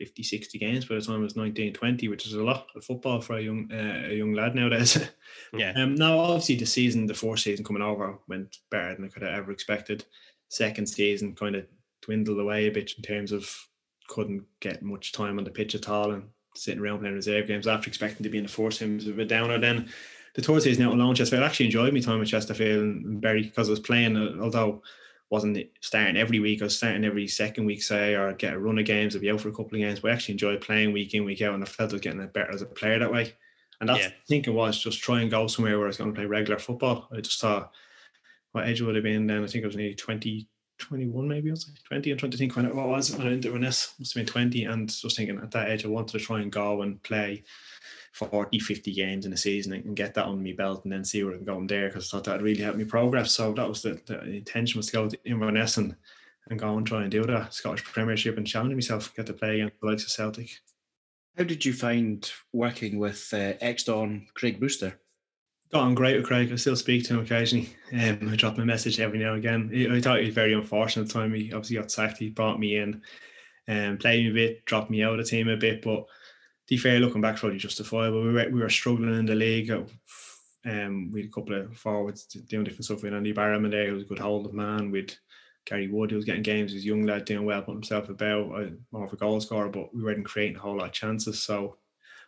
50, 0.00 0.22
60 0.22 0.58
games 0.58 0.84
by 0.86 0.94
the 0.94 1.02
time 1.02 1.16
I 1.16 1.18
was 1.18 1.36
19, 1.36 1.74
20, 1.74 2.08
which 2.08 2.26
is 2.26 2.32
a 2.32 2.42
lot 2.42 2.66
of 2.74 2.84
football 2.84 3.20
for 3.20 3.36
a 3.36 3.42
young 3.42 3.70
uh, 3.70 4.08
a 4.08 4.14
young 4.14 4.32
lad 4.32 4.54
nowadays. 4.54 5.10
yeah. 5.52 5.72
Um, 5.76 5.94
now, 5.94 6.18
obviously, 6.18 6.56
the 6.56 6.66
season, 6.66 7.06
the 7.06 7.14
fourth 7.14 7.40
season 7.40 7.64
coming 7.64 7.82
over 7.82 8.18
went 8.26 8.56
better 8.70 8.94
than 8.94 9.04
I 9.04 9.08
could 9.08 9.22
have 9.22 9.38
ever 9.38 9.52
expected. 9.52 10.04
Second 10.48 10.88
season 10.88 11.34
kind 11.34 11.54
of 11.54 11.66
dwindled 12.02 12.40
away 12.40 12.66
a 12.66 12.70
bit 12.70 12.92
in 12.96 13.02
terms 13.02 13.30
of 13.30 13.54
couldn't 14.08 14.44
get 14.60 14.82
much 14.82 15.12
time 15.12 15.38
on 15.38 15.44
the 15.44 15.50
pitch 15.50 15.74
at 15.74 15.88
all 15.88 16.12
and 16.12 16.24
sitting 16.56 16.80
around 16.80 17.00
playing 17.00 17.14
reserve 17.14 17.46
games 17.46 17.68
after 17.68 17.86
expecting 17.86 18.24
to 18.24 18.30
be 18.30 18.38
in 18.38 18.44
the 18.44 18.50
fourth 18.50 18.74
season 18.74 18.96
was 18.96 19.06
a 19.06 19.12
bit 19.12 19.28
downer. 19.28 19.58
Then 19.58 19.88
the 20.34 20.42
third 20.42 20.62
season 20.62 20.86
out 20.86 20.92
alone, 20.92 21.14
Chesterfield, 21.14 21.42
I 21.42 21.46
actually 21.46 21.66
enjoyed 21.66 21.92
my 21.92 22.00
time 22.00 22.20
at 22.20 22.28
Chesterfield 22.28 22.82
and 22.82 23.20
Bury 23.20 23.42
because 23.42 23.68
I 23.68 23.72
was 23.72 23.80
playing, 23.80 24.16
uh, 24.16 24.36
although 24.40 24.82
wasn't 25.30 25.58
starting 25.80 26.16
every 26.16 26.40
week. 26.40 26.60
I 26.60 26.64
was 26.64 26.76
starting 26.76 27.04
every 27.04 27.28
second 27.28 27.64
week, 27.64 27.82
say, 27.82 28.14
or 28.14 28.32
get 28.32 28.54
a 28.54 28.58
run 28.58 28.78
of 28.78 28.84
games. 28.84 29.14
I'd 29.14 29.22
be 29.22 29.30
out 29.30 29.40
for 29.40 29.48
a 29.48 29.52
couple 29.52 29.76
of 29.76 29.80
games. 29.80 30.00
But 30.00 30.10
I 30.10 30.14
actually 30.14 30.32
enjoyed 30.32 30.60
playing 30.60 30.92
week 30.92 31.14
in, 31.14 31.24
week 31.24 31.40
out, 31.42 31.54
and 31.54 31.62
I 31.62 31.66
felt 31.66 31.90
I 31.90 31.94
was 31.94 32.00
getting 32.00 32.26
better 32.28 32.52
as 32.52 32.62
a 32.62 32.66
player 32.66 32.98
that 32.98 33.12
way. 33.12 33.34
And 33.80 33.88
that's 33.88 34.00
Yeah. 34.00 34.10
thinking 34.28 34.54
was 34.54 34.82
just 34.82 35.00
try 35.00 35.22
and 35.22 35.30
go 35.30 35.46
somewhere 35.46 35.78
where 35.78 35.86
I 35.86 35.88
was 35.88 35.96
going 35.96 36.10
to 36.10 36.16
play 36.16 36.26
regular 36.26 36.58
football. 36.58 37.08
I 37.12 37.20
just 37.20 37.40
thought 37.40 37.72
what 38.52 38.68
age 38.68 38.82
would 38.82 38.96
have 38.96 39.04
been 39.04 39.26
then? 39.28 39.44
I 39.44 39.46
think 39.46 39.62
it 39.62 39.68
was 39.68 39.76
nearly 39.76 39.94
20, 39.94 40.48
21 40.78 41.28
maybe. 41.28 41.50
I 41.50 41.52
was 41.52 41.68
like 41.68 41.80
20. 41.84 42.10
I'm 42.10 42.18
trying 42.18 42.32
to 42.32 42.38
think 42.38 42.56
when 42.56 42.66
it 42.66 42.74
what 42.74 42.88
was 42.88 43.10
it 43.10 43.18
when 43.18 43.28
I 43.28 43.30
entered 43.32 43.46
Inverness. 43.46 43.94
Must 43.98 44.14
have 44.14 44.26
been 44.26 44.32
20. 44.32 44.64
And 44.64 44.88
just 44.88 45.16
thinking 45.16 45.38
at 45.38 45.52
that 45.52 45.70
age, 45.70 45.84
I 45.84 45.88
wanted 45.88 46.18
to 46.18 46.24
try 46.24 46.40
and 46.40 46.50
go 46.50 46.82
and 46.82 47.00
play 47.04 47.44
40, 48.12 48.58
50 48.58 48.92
games 48.92 49.26
in 49.26 49.32
a 49.32 49.36
season 49.36 49.72
and, 49.72 49.96
get 49.96 50.14
that 50.14 50.26
on 50.26 50.42
my 50.42 50.52
belt 50.52 50.84
and 50.84 50.92
then 50.92 51.04
see 51.04 51.22
where 51.22 51.34
I'm 51.34 51.44
going 51.44 51.66
there 51.66 51.88
because 51.88 52.08
I 52.08 52.16
thought 52.16 52.24
that 52.24 52.32
would 52.32 52.42
really 52.42 52.62
help 52.62 52.76
me 52.76 52.84
progress. 52.84 53.32
So 53.32 53.52
that 53.52 53.68
was 53.68 53.82
the, 53.82 54.00
the 54.06 54.20
intention 54.22 54.78
was 54.78 54.86
to 54.86 54.92
go 54.92 55.08
to 55.08 55.18
Inverness 55.24 55.76
and, 55.76 55.94
and 56.48 56.58
go 56.58 56.76
and 56.76 56.86
try 56.86 57.02
and 57.02 57.10
do 57.10 57.22
the 57.24 57.48
Scottish 57.50 57.84
Premiership 57.84 58.36
and 58.36 58.46
challenge 58.46 58.74
myself, 58.74 59.14
get 59.14 59.26
to 59.26 59.32
play 59.32 59.56
against 59.56 59.80
the 59.80 59.86
likes 59.86 60.02
of 60.04 60.10
Celtic. 60.10 60.50
How 61.38 61.44
did 61.44 61.64
you 61.64 61.72
find 61.72 62.30
working 62.52 62.98
with 62.98 63.28
uh, 63.32 63.54
ex-Don 63.60 64.26
Craig 64.34 64.58
Brewster? 64.58 64.98
got 65.72 65.82
on 65.82 65.94
great 65.94 66.16
with 66.16 66.26
Craig. 66.26 66.52
I 66.52 66.56
still 66.56 66.76
speak 66.76 67.04
to 67.04 67.14
him 67.14 67.20
occasionally. 67.20 67.68
Um, 67.92 68.30
I 68.32 68.36
drop 68.36 68.56
him 68.56 68.62
a 68.62 68.66
message 68.66 69.00
every 69.00 69.18
now 69.18 69.34
and 69.34 69.44
again. 69.44 69.92
I 69.92 70.00
thought 70.00 70.18
he 70.18 70.26
was 70.26 70.34
very 70.34 70.52
unfortunate 70.52 71.02
at 71.02 71.08
the 71.08 71.14
time. 71.14 71.34
He 71.34 71.52
obviously 71.52 71.76
got 71.76 71.90
sacked. 71.90 72.18
He 72.18 72.30
brought 72.30 72.58
me 72.58 72.76
in 72.76 73.02
and 73.66 74.00
played 74.00 74.24
me 74.24 74.30
a 74.30 74.34
bit, 74.34 74.64
dropped 74.64 74.90
me 74.90 75.02
out 75.02 75.18
of 75.18 75.24
the 75.24 75.30
team 75.30 75.48
a 75.48 75.56
bit. 75.56 75.82
But 75.82 76.06
be 76.70 76.76
fair, 76.76 77.00
looking 77.00 77.20
back, 77.20 77.36
probably 77.36 77.58
justifiable. 77.58 78.22
We 78.22 78.32
were, 78.32 78.48
we 78.48 78.60
were 78.60 78.70
struggling 78.70 79.18
in 79.18 79.26
the 79.26 79.34
league. 79.34 79.70
Um, 80.64 81.10
we 81.12 81.22
had 81.22 81.30
a 81.30 81.32
couple 81.32 81.60
of 81.60 81.76
forwards 81.76 82.24
doing 82.24 82.64
different 82.64 82.84
stuff. 82.84 83.02
We 83.02 83.08
had 83.08 83.16
Andy 83.16 83.34
Barrowman 83.34 83.72
there, 83.72 83.88
who 83.88 83.94
was 83.94 84.04
a 84.04 84.06
good 84.06 84.20
hold 84.20 84.46
of 84.46 84.54
man. 84.54 84.90
We'd 84.90 85.14
Gary 85.66 85.88
Wood, 85.88 86.10
who 86.10 86.16
was 86.16 86.24
getting 86.24 86.42
games. 86.42 86.72
A 86.72 86.76
young 86.76 87.02
lad 87.02 87.24
doing 87.24 87.44
well, 87.44 87.60
putting 87.60 87.76
himself 87.76 88.08
about. 88.08 88.54
I, 88.54 88.70
more 88.92 89.04
of 89.04 89.12
a 89.12 89.16
goal 89.16 89.40
scorer, 89.40 89.68
but 89.68 89.94
we 89.94 90.02
weren't 90.02 90.24
creating 90.24 90.56
a 90.56 90.60
whole 90.60 90.76
lot 90.76 90.86
of 90.86 90.92
chances. 90.92 91.42
So 91.42 91.76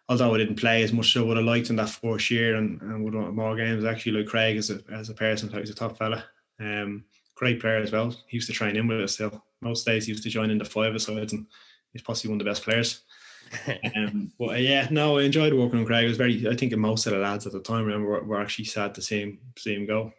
although 0.09 0.35
I 0.35 0.39
didn't 0.39 0.57
play 0.57 0.83
as 0.83 0.93
much 0.93 1.15
as 1.15 1.23
I 1.23 1.25
would 1.25 1.37
have 1.37 1.47
liked 1.47 1.71
in 1.71 1.77
that 1.77 1.91
first 1.91 2.31
year 2.31 2.57
and, 2.57 2.81
and 2.83 3.05
would 3.05 3.15
want 3.15 3.35
more 3.35 3.57
games, 3.57 3.85
actually 3.85 4.13
like 4.13 4.27
Craig 4.27 4.57
as 4.57 4.71
a 4.71 4.81
as 4.93 5.09
a 5.09 5.15
person, 5.15 5.51
he's 5.51 5.71
a 5.71 5.75
top 5.75 5.97
fella. 5.97 6.25
Um, 6.59 7.05
great 7.37 7.61
player 7.61 7.79
as 7.79 7.93
well. 7.93 8.11
He 8.27 8.39
used 8.39 8.49
to 8.49 8.53
train 8.53 8.75
in 8.75 8.89
with 8.89 9.01
us 9.01 9.13
still. 9.13 9.45
Most 9.61 9.87
days 9.87 10.07
he 10.07 10.13
used 10.13 10.25
to 10.25 10.31
join 10.31 10.51
in 10.51 10.59
the 10.59 10.65
five 10.65 11.01
sides 11.01 11.33
and 11.33 11.47
he's 11.93 12.03
possibly 12.03 12.31
one 12.31 12.41
of 12.41 12.45
the 12.45 12.51
best 12.51 12.65
players. 12.65 13.03
Um, 13.97 14.33
but 14.39 14.51
uh, 14.51 14.55
yeah, 14.55 14.89
no, 14.91 15.19
I 15.19 15.23
enjoyed 15.23 15.53
working 15.53 15.81
on 15.81 15.87
Craig. 15.87 16.05
It 16.05 16.09
was 16.09 16.17
very 16.17 16.49
I 16.49 16.57
think 16.57 16.77
most 16.77 17.07
of 17.07 17.13
the 17.13 17.19
lads 17.19 17.47
at 17.47 17.53
the 17.53 17.61
time 17.61 17.85
remember 17.85 18.09
were, 18.09 18.25
were 18.25 18.41
actually 18.41 18.67
sad 18.67 18.95
to 18.95 19.03
see 19.03 19.21
him 19.21 19.39
see 19.59 19.75
him 19.75 19.87
go. 19.87 20.13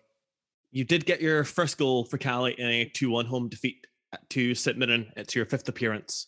You 0.71 0.83
did 0.83 1.05
get 1.05 1.21
your 1.21 1.43
first 1.43 1.77
goal 1.77 2.05
for 2.05 2.17
Caley 2.17 2.53
in 2.57 2.65
a 2.65 2.85
2 2.85 3.09
1 3.09 3.25
home 3.25 3.47
defeat 3.47 3.85
to 4.29 4.55
St 4.55 4.77
Mirren. 4.77 5.11
It's 5.15 5.35
your 5.35 5.45
fifth 5.45 5.69
appearance. 5.69 6.27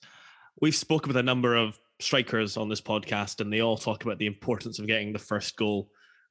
We've 0.62 0.76
spoken 0.76 1.10
with 1.10 1.18
a 1.18 1.24
number 1.24 1.56
of 1.56 1.80
strikers 2.00 2.56
on 2.58 2.70
this 2.70 2.82
podcast, 2.82 3.42
and 3.42 3.52
they 3.52 3.62
all 3.62 3.78
talk 3.78 4.04
about 4.04 4.20
the 4.20 4.28
importance 4.28 4.80
of 4.80 4.88
getting 4.88 5.14
the 5.14 5.20
first 5.20 5.58
goal 5.58 5.90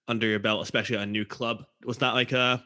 under 0.08 0.26
your 0.26 0.38
belt, 0.38 0.62
especially 0.62 0.96
at 0.96 1.02
a 1.02 1.06
new 1.06 1.24
club. 1.24 1.64
Was 1.84 1.98
that 1.98 2.14
like 2.14 2.32
a 2.32 2.62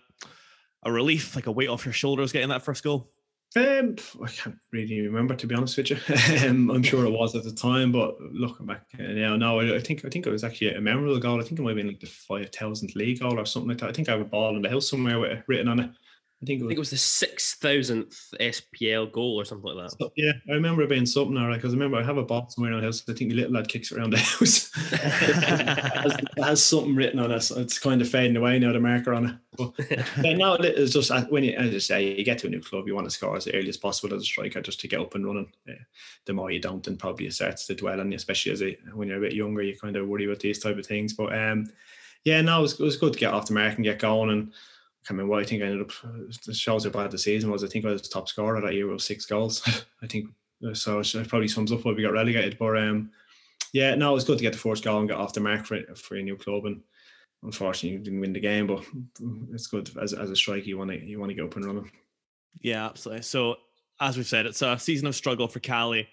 a 0.85 0.93
relief, 0.93 1.35
like 1.35 1.47
a 1.47 1.53
weight 1.53 1.69
off 1.69 1.85
your 1.85 1.93
shoulders 1.93 2.33
getting 2.33 2.51
that 2.51 2.63
first 2.63 2.85
goal? 2.85 3.11
Um, 3.57 3.97
I 4.23 4.29
can't 4.29 4.59
really 4.73 5.01
remember 5.01 5.35
to 5.35 5.47
be 5.47 5.55
honest 5.55 5.79
with 5.79 5.91
you. 5.91 5.97
um, 6.47 6.71
I'm 6.71 6.83
sure 6.83 7.07
it 7.07 7.11
was 7.11 7.35
at 7.35 7.45
the 7.45 7.53
time, 7.53 7.93
but 7.93 8.21
looking 8.21 8.67
back 8.67 8.85
uh, 8.99 9.03
now, 9.03 9.37
no, 9.37 9.61
I, 9.61 9.77
I 9.77 9.81
think 9.81 10.05
I 10.05 10.11
think 10.11 10.27
it 10.27 10.31
was 10.31 10.45
actually 10.45 10.75
a 10.75 10.81
memorable 10.81 11.19
goal. 11.19 11.41
I 11.41 11.45
think 11.45 11.59
it 11.59 11.63
might 11.63 11.71
have 11.71 11.77
been 11.79 11.89
like 11.89 12.01
the 12.01 12.07
five 12.07 12.51
thousandth 12.51 12.95
league 12.95 13.21
goal 13.21 13.39
or 13.39 13.47
something 13.47 13.71
like 13.71 13.79
that. 13.79 13.89
I 13.89 13.93
think 13.93 14.09
I 14.09 14.13
have 14.13 14.21
a 14.21 14.25
ball 14.25 14.55
in 14.55 14.63
the 14.63 14.69
house 14.69 14.91
somewhere 14.91 15.19
with 15.19 15.33
it 15.33 15.45
written 15.47 15.69
on 15.69 15.81
it. 15.81 15.91
I 16.41 16.47
think 16.47 16.61
it 16.61 16.63
I 16.63 16.67
was. 16.67 16.69
think 16.71 16.77
it 16.77 16.79
was 16.79 16.91
the 16.91 16.97
six 16.99 17.55
thousandth 17.55 18.17
SPL 18.41 19.11
goal 19.11 19.41
or 19.41 19.45
something 19.45 19.73
like 19.75 19.91
that. 19.91 19.97
so- 19.99 20.13
yeah, 20.17 20.33
I 20.49 20.53
remember 20.53 20.83
it 20.83 20.89
being 20.89 21.05
something 21.07 21.37
alright 21.37 21.57
because 21.57 21.73
I 21.73 21.77
remember 21.77 21.97
I 21.97 22.05
have 22.05 22.17
a 22.17 22.23
box 22.23 22.55
somewhere 22.55 22.73
in 22.73 22.79
the 22.79 22.85
house. 22.87 23.03
I 23.09 23.13
think 23.13 23.31
the 23.31 23.37
little 23.37 23.53
lad 23.55 23.67
kicks 23.69 23.91
it 23.91 23.99
around 23.99 24.13
the 24.13 24.19
house. 24.19 24.71
it, 24.93 25.01
has, 25.01 26.13
it 26.37 26.45
has 26.45 26.65
something 26.65 26.95
written 26.95 27.19
on 27.19 27.33
it. 27.33 27.41
So 27.41 27.59
it's 27.61 27.79
kind 27.81 28.01
of 28.01 28.09
fading 28.09 28.37
away 28.37 28.59
now. 28.61 28.73
The 28.73 28.79
marker 28.81 29.15
on 29.15 29.27
it. 29.27 29.35
But 29.57 29.73
yeah, 30.25 30.35
no, 30.35 30.55
it's 30.55 30.93
just 30.93 31.11
when 31.31 31.43
you, 31.43 31.53
as 31.57 31.75
I 31.75 31.79
say, 31.79 32.15
you 32.17 32.25
get 32.25 32.39
to 32.39 32.47
a 32.47 32.51
new 32.51 32.61
club, 32.61 32.87
you 32.87 32.95
want 32.95 33.07
to 33.09 33.11
score 33.11 33.37
as 33.37 33.49
early 33.49 33.69
as 33.69 33.77
possible 33.77 34.15
as 34.15 34.23
a 34.23 34.25
striker, 34.25 34.61
just 34.61 34.79
to 34.81 34.89
get 34.89 35.01
up 35.01 35.17
and 35.17 35.27
running. 35.27 35.51
Yeah. 35.67 35.75
The 36.27 36.35
more 36.35 36.53
you 36.53 36.61
don't, 36.61 36.85
then 36.85 36.97
probably 36.97 37.27
it 37.27 37.33
starts 37.35 37.67
to 37.67 37.75
dwell 37.75 38.01
on 38.01 38.13
you, 38.13 38.17
especially 38.17 38.53
as 38.53 38.63
a, 38.63 38.79
when 38.95 39.09
you're 39.09 39.19
a 39.19 39.21
bit 39.21 39.33
younger, 39.35 39.63
you 39.63 39.77
kind 39.77 39.97
of 39.97 40.07
worry 40.07 40.27
about 40.27 40.39
these 40.39 40.61
type 40.61 40.79
of 40.79 40.87
things. 40.87 41.15
But 41.15 41.37
um, 41.37 41.69
yeah, 42.23 42.41
no, 42.43 42.61
it 42.61 42.63
was, 42.63 42.73
it 42.75 42.85
was 42.85 42.97
good 42.97 43.15
to 43.15 43.19
get 43.19 43.35
off 43.35 43.47
the 43.47 43.55
mark 43.55 43.75
and 43.75 43.85
get 43.85 43.99
going. 43.99 44.31
And 44.31 44.53
I 45.09 45.13
remember 45.13 45.31
what 45.31 45.43
I 45.43 45.47
think 45.47 45.63
I 45.63 45.67
ended 45.67 45.83
up. 45.83 45.93
It 46.29 46.55
shows 46.55 46.85
how 46.85 46.91
bad 46.91 47.11
the 47.11 47.19
season 47.19 47.51
was. 47.51 47.65
I 47.65 47.69
think 47.69 47.85
I 47.85 47.91
was 47.91 48.09
top 48.09 48.29
scorer 48.29 48.61
that 48.61 48.75
year 48.75 48.87
with 48.87 49.01
six 49.01 49.25
goals. 49.27 49.63
I 50.03 50.07
think 50.07 50.29
so. 50.75 51.01
It 51.01 51.29
probably 51.29 51.49
sums 51.49 51.73
up 51.73 51.85
why 51.85 51.93
we 51.93 52.03
got 52.03 52.13
relegated. 52.13 52.59
But 52.59 52.77
um, 52.77 53.11
yeah, 53.73 53.95
no, 53.95 54.11
it 54.11 54.15
was 54.15 54.25
good 54.25 54.39
to 54.39 54.43
get 54.43 54.53
the 54.53 54.59
first 54.59 54.85
goal 54.85 54.99
and 54.99 55.09
get 55.09 55.19
off 55.19 55.33
the 55.33 55.41
mark 55.41 55.67
for 55.67 55.81
for 55.95 56.17
a 56.17 56.23
new 56.23 56.37
club. 56.37 56.67
And 56.67 56.83
unfortunately, 57.43 57.99
didn't 57.99 58.21
win 58.21 58.33
the 58.33 58.41
game, 58.41 58.67
but 58.67 58.85
it's 59.53 59.67
good 59.67 59.91
as 60.01 60.13
as 60.13 60.31
a 60.31 60.37
striker. 60.37 60.67
You 60.67 60.79
want 60.79 60.91
to 60.91 61.05
you 61.05 61.19
want 61.19 61.31
to 61.31 61.35
get 61.35 61.45
up 61.45 61.57
and 61.57 61.65
running. 61.65 61.91
Yeah, 62.61 62.87
absolutely. 62.87 63.23
So, 63.23 63.57
as 64.01 64.17
we've 64.17 64.27
said, 64.27 64.47
it's 64.47 64.63
a 64.63 64.79
season 64.79 65.07
of 65.07 65.15
struggle 65.15 65.49
for 65.49 65.61
Caley, 65.61 66.09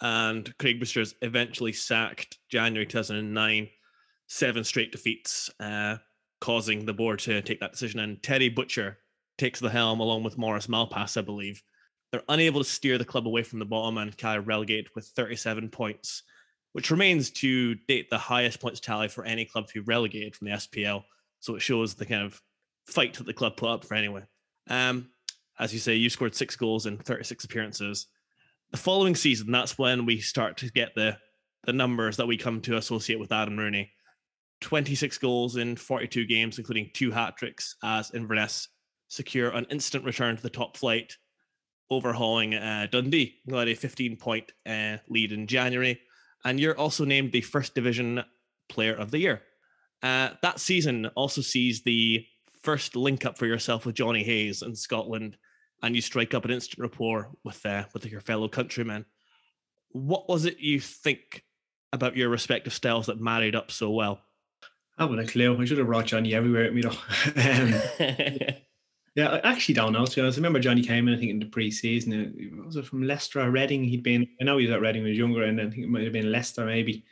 and 0.00 0.56
Craig 0.58 0.78
Brewster's 0.78 1.14
eventually 1.22 1.72
sacked 1.72 2.38
January 2.48 2.86
2009, 2.86 3.68
seven 4.26 4.64
straight 4.64 4.92
defeats, 4.92 5.50
uh, 5.60 5.96
causing 6.40 6.84
the 6.84 6.92
board 6.92 7.18
to 7.20 7.42
take 7.42 7.60
that 7.60 7.72
decision. 7.72 8.00
And 8.00 8.22
Terry 8.22 8.48
Butcher 8.48 8.98
takes 9.38 9.60
the 9.60 9.70
helm 9.70 10.00
along 10.00 10.22
with 10.22 10.38
Maurice 10.38 10.66
Malpas, 10.66 11.16
I 11.16 11.22
believe. 11.22 11.62
They're 12.12 12.22
unable 12.28 12.62
to 12.62 12.68
steer 12.68 12.98
the 12.98 13.04
club 13.04 13.26
away 13.26 13.42
from 13.42 13.58
the 13.58 13.64
bottom, 13.64 13.98
and 13.98 14.16
Caley 14.16 14.38
relegated 14.38 14.88
with 14.94 15.06
37 15.06 15.68
points, 15.70 16.22
which 16.72 16.90
remains 16.90 17.30
to 17.30 17.74
date 17.74 18.10
the 18.10 18.18
highest 18.18 18.60
points 18.60 18.80
tally 18.80 19.08
for 19.08 19.24
any 19.24 19.44
club 19.44 19.66
to 19.66 19.74
be 19.74 19.80
relegated 19.80 20.36
from 20.36 20.46
the 20.48 20.54
SPL. 20.54 21.02
So 21.40 21.56
it 21.56 21.62
shows 21.62 21.94
the 21.94 22.06
kind 22.06 22.22
of 22.22 22.40
fight 22.86 23.14
that 23.14 23.26
the 23.26 23.34
club 23.34 23.56
put 23.56 23.70
up 23.70 23.84
for 23.84 23.94
anyway. 23.94 24.22
Um, 24.68 25.10
as 25.58 25.72
you 25.72 25.78
say, 25.78 25.94
you 25.94 26.10
scored 26.10 26.34
six 26.34 26.54
goals 26.54 26.86
in 26.86 26.98
36 26.98 27.44
appearances. 27.44 28.06
The 28.70 28.76
following 28.76 29.14
season, 29.14 29.50
that's 29.50 29.78
when 29.78 30.06
we 30.06 30.20
start 30.20 30.56
to 30.58 30.70
get 30.70 30.94
the 30.94 31.18
the 31.64 31.72
numbers 31.72 32.16
that 32.16 32.26
we 32.26 32.36
come 32.36 32.60
to 32.62 32.76
associate 32.76 33.18
with 33.18 33.32
Adam 33.32 33.58
Rooney. 33.58 33.90
26 34.60 35.18
goals 35.18 35.56
in 35.56 35.76
42 35.76 36.26
games, 36.26 36.58
including 36.58 36.90
two 36.94 37.10
hat 37.10 37.36
tricks, 37.36 37.76
as 37.82 38.12
Inverness 38.14 38.68
secure 39.08 39.50
an 39.50 39.66
instant 39.70 40.04
return 40.04 40.36
to 40.36 40.42
the 40.42 40.50
top 40.50 40.76
flight, 40.76 41.14
overhauling 41.90 42.54
uh, 42.54 42.86
Dundee, 42.90 43.36
who 43.46 43.56
had 43.56 43.68
a 43.68 43.74
15 43.74 44.16
point 44.16 44.52
uh, 44.66 44.96
lead 45.08 45.32
in 45.32 45.46
January. 45.46 46.00
And 46.44 46.58
you're 46.58 46.78
also 46.78 47.04
named 47.04 47.32
the 47.32 47.40
first 47.40 47.74
division 47.74 48.24
player 48.68 48.94
of 48.94 49.10
the 49.10 49.18
year. 49.18 49.42
Uh, 50.02 50.30
that 50.42 50.60
season 50.60 51.06
also 51.14 51.40
sees 51.40 51.82
the 51.82 52.24
first 52.62 52.96
link 52.96 53.24
up 53.24 53.38
for 53.38 53.46
yourself 53.46 53.86
with 53.86 53.94
Johnny 53.94 54.22
Hayes 54.22 54.62
in 54.62 54.74
Scotland, 54.74 55.36
and 55.82 55.94
you 55.94 56.02
strike 56.02 56.34
up 56.34 56.44
an 56.44 56.50
instant 56.50 56.80
rapport 56.80 57.30
with 57.44 57.64
uh, 57.64 57.84
with 57.94 58.04
your 58.06 58.20
fellow 58.20 58.48
countrymen. 58.48 59.04
What 59.90 60.28
was 60.28 60.44
it 60.44 60.58
you 60.58 60.80
think 60.80 61.44
about 61.92 62.16
your 62.16 62.28
respective 62.28 62.74
styles 62.74 63.06
that 63.06 63.20
married 63.20 63.56
up 63.56 63.70
so 63.70 63.90
well? 63.90 64.20
I 64.98 65.02
haven't 65.02 65.18
a 65.18 65.26
clue. 65.26 65.60
I 65.60 65.64
should 65.64 65.78
have 65.78 65.86
brought 65.86 66.06
Johnny 66.06 66.34
everywhere 66.34 66.64
with 66.64 66.74
me 66.74 66.82
though. 66.82 68.48
um, 68.48 68.54
Yeah, 69.16 69.28
I 69.28 69.50
actually 69.50 69.74
don't 69.74 69.94
know. 69.94 70.04
To 70.04 70.14
be 70.14 70.20
honest, 70.20 70.36
I 70.36 70.40
remember 70.40 70.60
Johnny 70.60 70.82
came 70.82 71.08
in. 71.08 71.14
I 71.14 71.18
think 71.18 71.30
in 71.30 71.38
the 71.38 71.46
pre-season. 71.46 72.62
Was 72.66 72.76
it 72.76 72.84
from 72.84 73.02
Leicester 73.02 73.40
or 73.40 73.50
Reading? 73.50 73.82
He'd 73.82 74.02
been. 74.02 74.26
I 74.42 74.44
know 74.44 74.58
he 74.58 74.66
was 74.66 74.74
at 74.74 74.82
Reading 74.82 75.02
when 75.02 75.06
he 75.06 75.12
was 75.12 75.18
younger, 75.18 75.44
and 75.44 75.58
I 75.58 75.70
think 75.70 75.84
it 75.84 75.88
might 75.88 76.04
have 76.04 76.12
been 76.12 76.30
Leicester 76.30 76.66
maybe. 76.66 77.02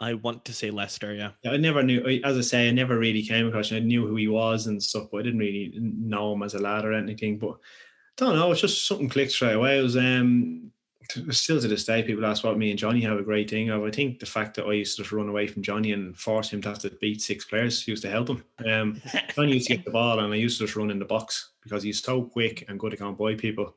I 0.00 0.14
want 0.14 0.44
to 0.46 0.52
say 0.52 0.72
Leicester, 0.72 1.14
yeah. 1.14 1.30
Yeah, 1.44 1.52
I 1.52 1.58
never 1.58 1.80
knew. 1.84 2.20
As 2.24 2.36
I 2.36 2.40
say, 2.40 2.68
I 2.68 2.72
never 2.72 2.98
really 2.98 3.22
came 3.22 3.46
across. 3.46 3.70
him. 3.70 3.76
I 3.76 3.86
knew 3.86 4.04
who 4.04 4.16
he 4.16 4.26
was 4.26 4.66
and 4.66 4.82
stuff, 4.82 5.06
but 5.12 5.18
I 5.18 5.22
didn't 5.22 5.38
really 5.38 5.72
know 5.78 6.32
him 6.32 6.42
as 6.42 6.54
a 6.54 6.58
lad 6.58 6.84
or 6.84 6.94
anything. 6.94 7.38
But 7.38 7.50
I 7.52 7.56
don't 8.16 8.34
know. 8.34 8.50
It's 8.50 8.60
just 8.60 8.88
something 8.88 9.08
clicked 9.08 9.30
straight 9.30 9.52
away. 9.54 9.78
It 9.78 9.82
was 9.82 9.96
um, 9.96 10.72
still 11.30 11.60
to 11.60 11.68
this 11.68 11.84
day, 11.84 12.02
people 12.02 12.24
ask 12.26 12.44
what 12.44 12.58
me 12.58 12.70
and 12.70 12.78
Johnny 12.78 13.00
have 13.02 13.18
a 13.18 13.22
great 13.22 13.50
thing 13.50 13.70
of. 13.70 13.84
I 13.84 13.90
think 13.90 14.18
the 14.18 14.26
fact 14.26 14.56
that 14.56 14.66
I 14.66 14.72
used 14.72 14.96
to 14.96 15.02
just 15.02 15.12
run 15.12 15.28
away 15.28 15.46
from 15.46 15.62
Johnny 15.62 15.92
and 15.92 16.16
force 16.16 16.50
him 16.50 16.62
to 16.62 16.68
have 16.68 16.78
to 16.80 16.90
beat 17.00 17.20
six 17.20 17.44
players 17.44 17.86
used 17.86 18.02
to 18.02 18.10
help 18.10 18.28
him. 18.28 18.44
Um, 18.66 19.02
Johnny 19.34 19.54
used 19.54 19.68
to 19.68 19.76
get 19.76 19.84
the 19.84 19.90
ball, 19.90 20.20
and 20.20 20.32
I 20.32 20.36
used 20.36 20.58
to 20.58 20.64
just 20.64 20.76
run 20.76 20.90
in 20.90 20.98
the 20.98 21.04
box 21.04 21.50
because 21.62 21.82
he's 21.82 22.02
so 22.02 22.22
quick 22.22 22.64
and 22.68 22.78
good 22.78 22.92
at 22.92 22.98
going 22.98 23.14
by 23.14 23.34
people. 23.34 23.74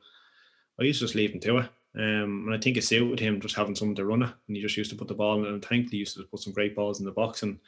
I 0.80 0.84
used 0.84 1.00
to 1.00 1.06
just 1.06 1.14
leave 1.14 1.32
him 1.32 1.40
to 1.40 1.58
it. 1.58 1.70
Um, 1.96 2.44
and 2.46 2.54
I 2.54 2.58
think 2.58 2.76
it 2.76 2.84
suited 2.84 3.18
him 3.18 3.40
just 3.40 3.56
having 3.56 3.74
someone 3.74 3.96
to 3.96 4.04
run 4.04 4.22
it. 4.22 4.30
And 4.48 4.56
he 4.56 4.62
just 4.62 4.76
used 4.76 4.90
to 4.90 4.96
put 4.96 5.08
the 5.08 5.14
ball 5.14 5.38
in. 5.38 5.46
And 5.46 5.64
thankfully, 5.64 5.92
he 5.92 5.98
used 5.98 6.16
to 6.16 6.24
put 6.24 6.40
some 6.40 6.52
great 6.52 6.76
balls 6.76 7.00
in 7.00 7.06
the 7.06 7.12
box. 7.12 7.42
And 7.42 7.58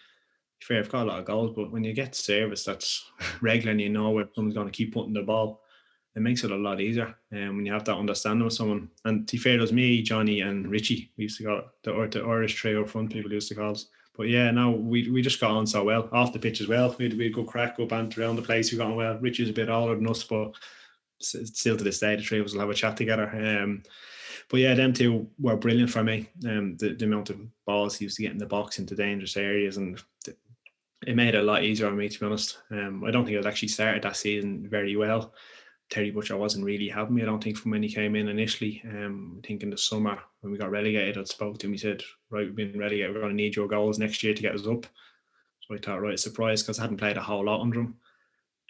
fair, 0.61 0.81
I've 0.81 0.91
got 0.91 1.05
a 1.05 1.09
lot 1.09 1.19
of 1.19 1.25
goals, 1.25 1.53
but 1.57 1.71
when 1.71 1.85
you 1.85 1.93
get 1.93 2.15
service 2.15 2.65
that's 2.65 3.11
regular 3.41 3.73
and 3.73 3.81
you 3.81 3.89
know 3.89 4.11
where 4.11 4.29
someone's 4.35 4.55
going 4.55 4.67
to 4.67 4.73
keep 4.73 4.93
putting 4.93 5.15
the 5.15 5.23
ball, 5.23 5.63
it 6.17 6.21
makes 6.21 6.45
it 6.45 6.51
a 6.51 6.57
lot 6.57 6.81
easier. 6.81 7.15
And 7.31 7.51
um, 7.51 7.57
when 7.57 7.67
you 7.67 7.73
have 7.73 7.85
that 7.85 7.97
understanding 7.97 8.45
with 8.45 8.55
someone, 8.55 8.91
and 9.05 9.27
to 9.29 9.39
fair, 9.39 9.61
it 9.61 9.73
me, 9.73 10.03
Johnny, 10.03 10.41
and 10.41 10.69
Richie. 10.69 11.13
We 11.17 11.25
used 11.25 11.39
to 11.39 11.45
call 11.45 11.63
the, 11.85 11.93
or 11.93 12.09
the 12.09 12.23
Irish 12.23 12.55
trio 12.55 12.85
front 12.85 13.13
people 13.13 13.33
used 13.33 13.49
to 13.49 13.55
call 13.55 13.73
us. 13.73 13.87
But 14.17 14.29
yeah, 14.29 14.51
now 14.51 14.71
we, 14.71 15.09
we 15.11 15.23
just 15.23 15.41
got 15.41 15.53
on 15.53 15.67
so 15.67 15.85
well 15.85 16.09
off 16.13 16.33
the 16.33 16.41
pitch 16.41 16.61
as 16.61 16.67
well. 16.67 16.95
We 16.99 17.05
had, 17.05 17.17
we 17.17 17.25
had 17.25 17.35
good 17.35 17.47
crack, 17.47 17.77
go 17.77 17.87
banter 17.87 18.21
around 18.21 18.37
the 18.37 18.43
place. 18.43 18.73
We 18.73 18.79
got 18.79 18.89
on 18.89 18.97
well. 18.97 19.17
Richie's 19.21 19.51
a 19.51 19.53
bit 19.53 19.69
older 19.69 19.95
than 19.95 20.09
us, 20.09 20.25
but 20.25 20.53
still 21.21 21.77
to 21.77 21.85
this 21.85 22.01
day, 22.01 22.17
the 22.17 22.23
three 22.23 22.41
of 22.41 22.47
us 22.47 22.53
will 22.53 22.61
have 22.61 22.71
a 22.71 22.75
chat 22.75 22.97
together. 22.97 23.31
Um, 23.31 23.85
but 24.49 24.61
yeah, 24.61 24.75
them 24.75 24.93
two 24.93 25.29
were 25.39 25.57
brilliant 25.57 25.91
for 25.91 26.03
me. 26.03 26.29
Um, 26.45 26.77
the, 26.79 26.95
the 26.95 27.05
amount 27.05 27.31
of 27.31 27.39
balls 27.67 27.97
he 27.97 28.07
used 28.07 28.17
to 28.17 28.23
get 28.23 28.33
in 28.33 28.39
the 28.39 28.47
box 28.47 28.79
into 28.79 28.97
dangerous 28.97 29.37
areas 29.37 29.77
and 29.77 30.03
the, 30.25 30.35
it 31.07 31.15
made 31.15 31.35
it 31.35 31.39
a 31.39 31.43
lot 31.43 31.63
easier 31.63 31.87
on 31.87 31.97
me 31.97 32.09
to 32.09 32.19
be 32.19 32.27
honest. 32.27 32.59
Um, 32.71 33.05
I 33.05 33.11
don't 33.11 33.25
think 33.25 33.39
I'd 33.39 33.47
actually 33.47 33.69
started 33.69 34.03
that 34.03 34.17
season 34.17 34.67
very 34.69 34.97
well. 34.97 35.33
Terry 35.91 36.11
Butcher 36.11 36.37
wasn't 36.37 36.65
really 36.65 36.89
having 36.89 37.15
me. 37.15 37.23
I 37.23 37.27
don't 37.27 37.43
think 37.43 37.57
from 37.57 37.71
when 37.71 37.83
he 37.83 37.89
came 37.89 38.15
in 38.15 38.29
initially. 38.29 38.83
Um, 38.85 39.41
I 39.43 39.47
think 39.47 39.63
in 39.63 39.71
the 39.71 39.79
summer 39.79 40.19
when 40.41 40.53
we 40.53 40.59
got 40.59 40.71
relegated, 40.71 41.17
I 41.17 41.25
spoke 41.25 41.59
to 41.59 41.67
him. 41.67 41.73
He 41.73 41.79
said, 41.79 42.03
"Right, 42.31 42.47
we've 42.47 42.55
been 42.55 42.79
relegated. 42.79 43.15
We're 43.15 43.21
going 43.21 43.33
to 43.33 43.37
need 43.37 43.57
your 43.57 43.69
goals 43.69 43.99
next 43.99 44.23
year 44.23 44.35
to 44.35 44.43
get 44.43 44.55
us 44.55 44.67
up." 44.67 44.87
So 45.61 45.75
I 45.75 45.79
thought, 45.79 46.03
right, 46.03 46.19
surprise 46.19 46.63
because 46.63 46.79
I 46.79 46.83
hadn't 46.83 46.99
played 46.99 47.17
a 47.17 47.23
whole 47.23 47.45
lot 47.45 47.61
under 47.61 47.81
him. 47.81 47.97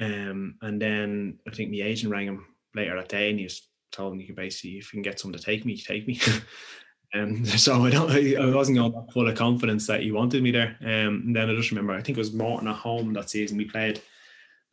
Um, 0.01 0.55
and 0.63 0.81
then 0.81 1.39
I 1.47 1.51
think 1.51 1.71
the 1.71 1.83
agent 1.83 2.13
rang 2.13 2.27
him 2.27 2.47
later 2.75 2.95
that 2.97 3.09
day 3.09 3.31
and 3.31 3.39
he 3.39 3.47
just 3.47 3.69
told 3.91 4.13
him 4.13 4.21
you 4.21 4.27
can 4.27 4.35
basically 4.35 4.79
if 4.79 4.93
you 4.93 4.99
can 4.99 5.03
get 5.03 5.19
someone 5.19 5.39
to 5.39 5.45
take 5.45 5.65
me, 5.65 5.77
take 5.77 6.07
me. 6.07 6.21
Um, 7.15 7.45
so 7.47 7.87
I 7.87 7.91
don't, 7.91 8.11
I, 8.11 8.55
wasn't 8.55 8.77
going 8.77 9.09
full 9.13 9.29
of 9.29 9.35
confidence 9.35 9.87
that 9.87 10.03
he 10.03 10.13
wanted 10.13 10.43
me 10.43 10.51
there. 10.51 10.77
Um, 10.83 11.23
and 11.25 11.37
then 11.37 11.49
I 11.49 11.55
just 11.55 11.71
remember, 11.71 11.95
I 11.95 12.03
think 12.03 12.19
it 12.19 12.21
was 12.21 12.35
Morton 12.35 12.69
at 12.69 12.77
home 12.77 13.13
that 13.15 13.31
season 13.31 13.57
we 13.57 13.65
played. 13.65 14.03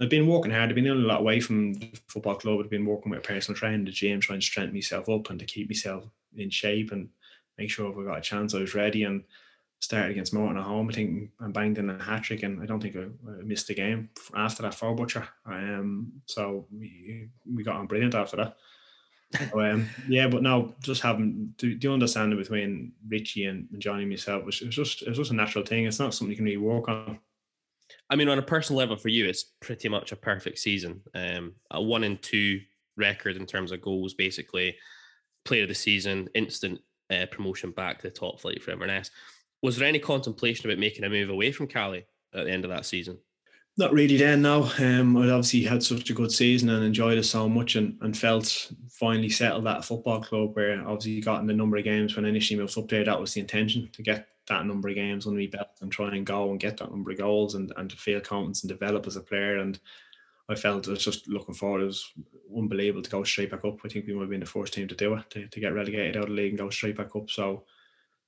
I've 0.02 0.10
been 0.10 0.28
working 0.28 0.52
hard. 0.52 0.70
I've 0.70 0.76
been 0.76 0.88
in 0.88 0.92
a 0.92 0.96
lot 0.96 1.22
away 1.22 1.40
from 1.40 1.74
the 1.76 1.92
football 2.08 2.36
club. 2.36 2.60
I've 2.60 2.70
been 2.70 2.86
working 2.86 3.12
with 3.12 3.20
a 3.20 3.28
personal 3.28 3.58
trainer, 3.58 3.86
the 3.86 3.92
gym, 3.92 4.20
trying 4.20 4.40
to 4.40 4.46
strengthen 4.46 4.76
myself 4.76 5.08
up 5.08 5.30
and 5.30 5.40
to 5.40 5.46
keep 5.46 5.70
myself 5.70 6.04
in 6.36 6.50
shape 6.50 6.92
and 6.92 7.10
make 7.58 7.70
sure 7.70 7.92
if 7.92 7.98
I 7.98 8.04
got 8.04 8.18
a 8.18 8.22
chance, 8.22 8.54
I 8.54 8.60
was 8.60 8.76
ready. 8.76 9.04
And 9.04 9.24
started 9.80 10.12
against 10.12 10.34
Morton 10.34 10.58
at 10.58 10.64
home. 10.64 10.90
I 10.90 10.94
think 10.94 11.30
I 11.40 11.48
banged 11.48 11.78
in 11.78 11.90
a 11.90 12.02
hat 12.02 12.24
trick, 12.24 12.44
and 12.44 12.62
I 12.62 12.66
don't 12.66 12.82
think 12.82 12.96
I, 12.96 13.04
I 13.30 13.44
missed 13.44 13.68
the 13.68 13.76
game 13.76 14.10
after 14.36 14.64
that 14.64 14.74
for 14.74 14.96
Butcher. 14.96 15.28
Um, 15.46 16.12
so 16.26 16.68
we, 16.72 17.30
we 17.54 17.64
got 17.64 17.78
on 17.78 17.88
brilliant 17.88 18.16
after 18.16 18.38
that. 18.38 18.58
So, 19.52 19.60
um, 19.72 19.88
yeah, 20.08 20.28
but 20.28 20.44
no, 20.44 20.74
just 20.82 21.02
having 21.02 21.54
do, 21.58 21.76
do 21.76 21.88
you 21.88 21.94
understand 21.94 22.34
it 22.34 22.38
between 22.38 22.94
Richie 23.08 23.46
and, 23.46 23.68
and 23.72 23.82
Johnny 23.82 24.04
and 24.04 24.12
myself? 24.12 24.44
It's, 24.48 24.62
it's 24.62 24.76
just 24.76 25.04
it's 25.04 25.18
just 25.18 25.32
a 25.32 25.36
natural 25.36 25.66
thing. 25.66 25.86
It's 25.86 26.00
not 26.00 26.14
something 26.14 26.32
you 26.32 26.38
can 26.38 26.46
really 26.46 26.58
work 26.58 26.90
on. 26.90 27.20
I 28.10 28.16
mean, 28.16 28.30
on 28.30 28.40
a 28.40 28.44
personal 28.44 28.80
level 28.80 28.98
for 28.98 29.10
you, 29.10 29.26
it's 29.26 29.54
pretty 29.62 29.90
much 29.90 30.12
a 30.12 30.16
perfect 30.16 30.60
season. 30.60 31.02
Um, 31.14 31.54
a 31.72 31.82
one 31.82 32.04
and 32.04 32.22
two 32.22 32.62
record 32.98 33.36
in 33.36 33.46
terms 33.46 33.72
of 33.72 33.82
goals, 33.82 34.14
basically. 34.14 34.76
Player 35.44 35.64
of 35.64 35.70
the 35.70 35.76
season, 35.76 36.30
instant 36.34 36.80
uh, 37.12 37.26
promotion 37.32 37.72
back 37.72 38.00
to 38.00 38.08
the 38.08 38.14
top 38.14 38.40
flight 38.40 38.64
for 38.64 38.72
Inverness. 38.72 39.12
Was 39.62 39.78
there 39.78 39.88
any 39.88 40.00
contemplation 40.00 40.66
about 40.66 40.80
making 40.80 41.04
a 41.04 41.10
move 41.10 41.30
away 41.30 41.52
from 41.52 41.68
Caley 41.68 42.06
at 42.34 42.46
the 42.46 42.52
end 42.52 42.66
of 42.66 42.72
that 42.72 42.86
season? 42.86 43.18
Not 43.78 43.92
really 43.92 44.16
then, 44.16 44.42
no. 44.42 44.70
Um, 44.80 45.18
I'd 45.18 45.30
obviously 45.30 45.64
had 45.64 45.84
such 45.84 46.10
a 46.10 46.14
good 46.14 46.32
season 46.32 46.70
and 46.70 46.86
enjoyed 46.86 47.18
it 47.18 47.24
so 47.24 47.50
much 47.50 47.76
and, 47.76 47.98
and 48.02 48.18
felt 48.18 48.72
finally 48.90 49.30
settled 49.30 49.68
at 49.68 49.80
a 49.80 49.82
football 49.82 50.22
club 50.22 50.56
where 50.56 50.80
obviously 50.88 51.20
got 51.20 51.42
in 51.42 51.48
the 51.48 51.54
number 51.54 51.76
of 51.76 51.84
games 51.84 52.16
when 52.16 52.26
I 52.26 52.30
initially 52.30 52.60
moved 52.60 52.78
up 52.78 52.88
there. 52.88 53.04
That 53.04 53.20
was 53.20 53.34
the 53.34 53.42
intention 53.42 53.90
to 53.92 54.02
get 54.02 54.28
that 54.48 54.66
number 54.66 54.90
of 54.90 54.96
games 54.96 55.26
under 55.26 55.40
my 55.40 55.48
belt 55.48 55.70
and 55.82 55.92
try 55.92 56.16
and 56.16 56.26
go 56.26 56.52
and 56.52 56.60
get 56.60 56.78
that 56.78 56.92
number 56.92 57.12
of 57.12 57.18
goals 57.18 57.56
and, 57.56 57.72
and 57.78 57.90
to 57.90 57.96
feel 57.96 58.20
confidence 58.20 58.64
and 58.64 58.70
develop 58.70 59.08
as 59.08 59.16
a 59.16 59.22
player. 59.22 59.58
And 59.58 59.80
I 60.48 60.56
felt 60.56 60.88
I 60.88 60.92
was 60.92 61.04
just 61.04 61.28
looking 61.28 61.56
forward. 61.56 61.82
It 61.82 61.86
was 61.86 62.12
unbelievable 62.56 63.02
to 63.02 63.10
go 63.10 63.24
straight 63.24 63.52
back 63.52 63.66
up. 63.66 63.80
I 63.84 63.90
think 63.90 64.06
we 64.06 64.14
might 64.14 64.22
have 64.22 64.30
been 64.30 64.40
the 64.40 64.46
first 64.46 64.74
team 64.74 64.88
to 64.88 64.96
do 64.96 65.16
it, 65.16 65.30
to, 65.32 65.48
to 65.48 65.60
get 65.60 65.74
relegated 65.74 66.18
out 66.18 66.24
of 66.24 66.30
the 66.30 66.36
league 66.36 66.52
and 66.52 66.60
go 66.60 66.70
straight 66.70 66.98
back 66.98 67.16
up. 67.16 67.30
So 67.30 67.64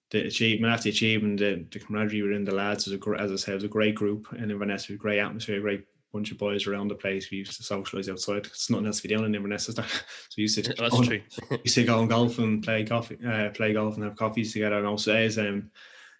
the 0.09 0.25
achievement 0.25 0.73
after 0.73 0.85
the 0.85 0.89
achievement, 0.89 1.39
the, 1.39 1.65
the 1.69 1.79
camaraderie 1.79 2.21
within 2.23 2.45
the 2.45 2.55
lads 2.55 2.85
was 2.85 2.93
a 2.93 2.97
great, 2.97 3.21
as 3.21 3.31
I 3.31 3.35
said, 3.35 3.51
it 3.51 3.55
was 3.55 3.63
a 3.65 3.69
great 3.69 3.95
group 3.95 4.27
and 4.31 4.51
Inverness 4.51 4.89
a 4.89 4.93
great 4.93 5.19
atmosphere, 5.19 5.57
a 5.57 5.61
great 5.61 5.85
bunch 6.13 6.31
of 6.31 6.37
boys 6.37 6.65
around 6.65 6.87
the 6.87 6.95
place. 6.95 7.29
We 7.29 7.39
used 7.39 7.57
to 7.57 7.63
socialise 7.63 8.09
outside. 8.09 8.45
It's 8.45 8.69
nothing 8.69 8.87
else 8.87 9.01
to 9.01 9.07
be 9.07 9.13
doing 9.13 9.25
in 9.25 9.35
Inverness, 9.35 9.69
is 9.69 9.75
there? 9.75 9.85
So 10.29 10.35
we 10.37 10.43
used 10.43 10.63
to 10.63 10.73
That's 10.73 10.95
go, 10.95 11.03
true. 11.03 11.21
used 11.63 11.75
to 11.75 11.83
go 11.83 11.99
and 11.99 12.09
golf 12.09 12.39
and 12.39 12.63
play 12.63 12.85
coffee, 12.85 13.17
uh, 13.25 13.49
play 13.49 13.73
golf 13.73 13.95
and 13.95 14.03
have 14.03 14.15
coffees 14.15 14.53
together. 14.53 14.77
And 14.77 14.87
also 14.87 15.13
days, 15.13 15.37
um, 15.37 15.69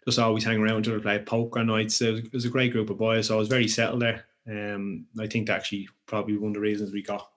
just 0.08 0.20
always 0.20 0.46
hang 0.46 0.62
around 0.62 0.84
to 0.84 1.00
play 1.02 1.20
poker 1.20 1.66
nights. 1.66 2.02
It 2.02 2.12
was, 2.12 2.20
it 2.22 2.34
was 2.34 2.46
a 2.46 2.50
great 2.50 2.72
group 2.72 2.90
of 2.90 2.98
boys. 2.98 3.28
So 3.28 3.36
I 3.36 3.40
was 3.40 3.50
very 3.50 3.68
settled 3.68 4.02
there. 4.02 4.24
Um, 4.50 5.06
I 5.20 5.28
think 5.28 5.48
that 5.48 5.58
actually 5.58 5.90
probably 6.06 6.38
one 6.38 6.52
of 6.52 6.54
the 6.54 6.62
reasons 6.62 6.94
we 6.94 7.04
got 7.04 7.30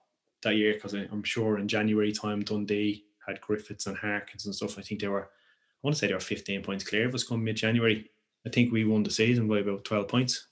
that 0.43 0.55
year 0.55 0.75
because 0.75 0.93
I'm 0.93 1.23
sure 1.23 1.59
in 1.59 1.67
January 1.67 2.13
time 2.13 2.43
Dundee 2.43 3.03
had 3.27 3.41
Griffiths 3.41 3.87
and 3.87 3.97
Harkins 3.97 4.45
and 4.45 4.55
stuff. 4.55 4.79
I 4.79 4.83
think 4.83 5.01
they 5.01 5.09
were 5.09 5.23
I 5.23 5.87
want 5.87 5.95
to 5.95 5.99
say 5.99 6.07
they 6.07 6.13
were 6.13 6.19
15 6.21 6.63
points 6.63 6.85
clear 6.85 7.07
of 7.07 7.13
us 7.15 7.25
come 7.25 7.43
mid 7.43 7.57
January. 7.57 8.09
I 8.47 8.49
think 8.49 8.71
we 8.71 8.85
won 8.85 9.03
the 9.03 9.11
season 9.11 9.47
by 9.49 9.59
about 9.59 9.83
12 9.83 10.07
points, 10.07 10.47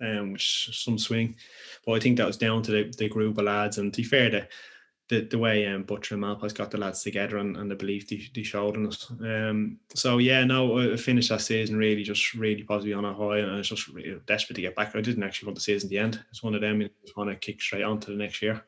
um, 0.00 0.32
which 0.32 0.82
some 0.84 0.98
swing. 0.98 1.36
But 1.86 1.92
I 1.92 2.00
think 2.00 2.16
that 2.16 2.26
was 2.26 2.36
down 2.36 2.62
to 2.64 2.72
the, 2.72 2.94
the 2.98 3.08
group 3.08 3.38
of 3.38 3.44
lads. 3.44 3.78
And 3.78 3.92
to 3.94 4.02
be 4.02 4.08
fair, 4.08 4.30
the, 4.30 4.48
the, 5.12 5.20
the 5.20 5.38
way 5.38 5.66
um, 5.66 5.82
Butcher 5.82 6.14
and 6.14 6.24
Malpas 6.24 6.54
got 6.54 6.70
the 6.70 6.78
lads 6.78 7.02
together 7.02 7.36
and, 7.36 7.54
and 7.58 7.70
the 7.70 7.74
belief 7.74 8.08
they, 8.08 8.22
they 8.34 8.42
showed 8.42 8.76
in 8.76 8.86
us. 8.86 9.10
Um, 9.20 9.78
so, 9.94 10.16
yeah, 10.16 10.42
no, 10.42 10.94
I 10.94 10.96
finished 10.96 11.28
that 11.28 11.42
season 11.42 11.76
really 11.76 12.02
just 12.02 12.32
really 12.32 12.62
positively 12.62 12.94
on 12.94 13.04
a 13.04 13.12
high. 13.12 13.40
And 13.40 13.50
I 13.50 13.56
was 13.56 13.68
just 13.68 13.88
really 13.88 14.18
desperate 14.26 14.54
to 14.54 14.62
get 14.62 14.74
back. 14.74 14.96
I 14.96 15.02
didn't 15.02 15.22
actually 15.22 15.48
want 15.48 15.56
the 15.56 15.60
season 15.60 15.90
to 15.90 15.96
end. 15.98 16.24
It's 16.30 16.42
one 16.42 16.54
of 16.54 16.62
them. 16.62 16.80
I 16.80 16.88
just 17.04 17.14
want 17.14 17.28
to 17.28 17.36
kick 17.36 17.60
straight 17.60 17.82
on 17.82 18.00
to 18.00 18.10
the 18.10 18.16
next 18.16 18.40
year. 18.40 18.64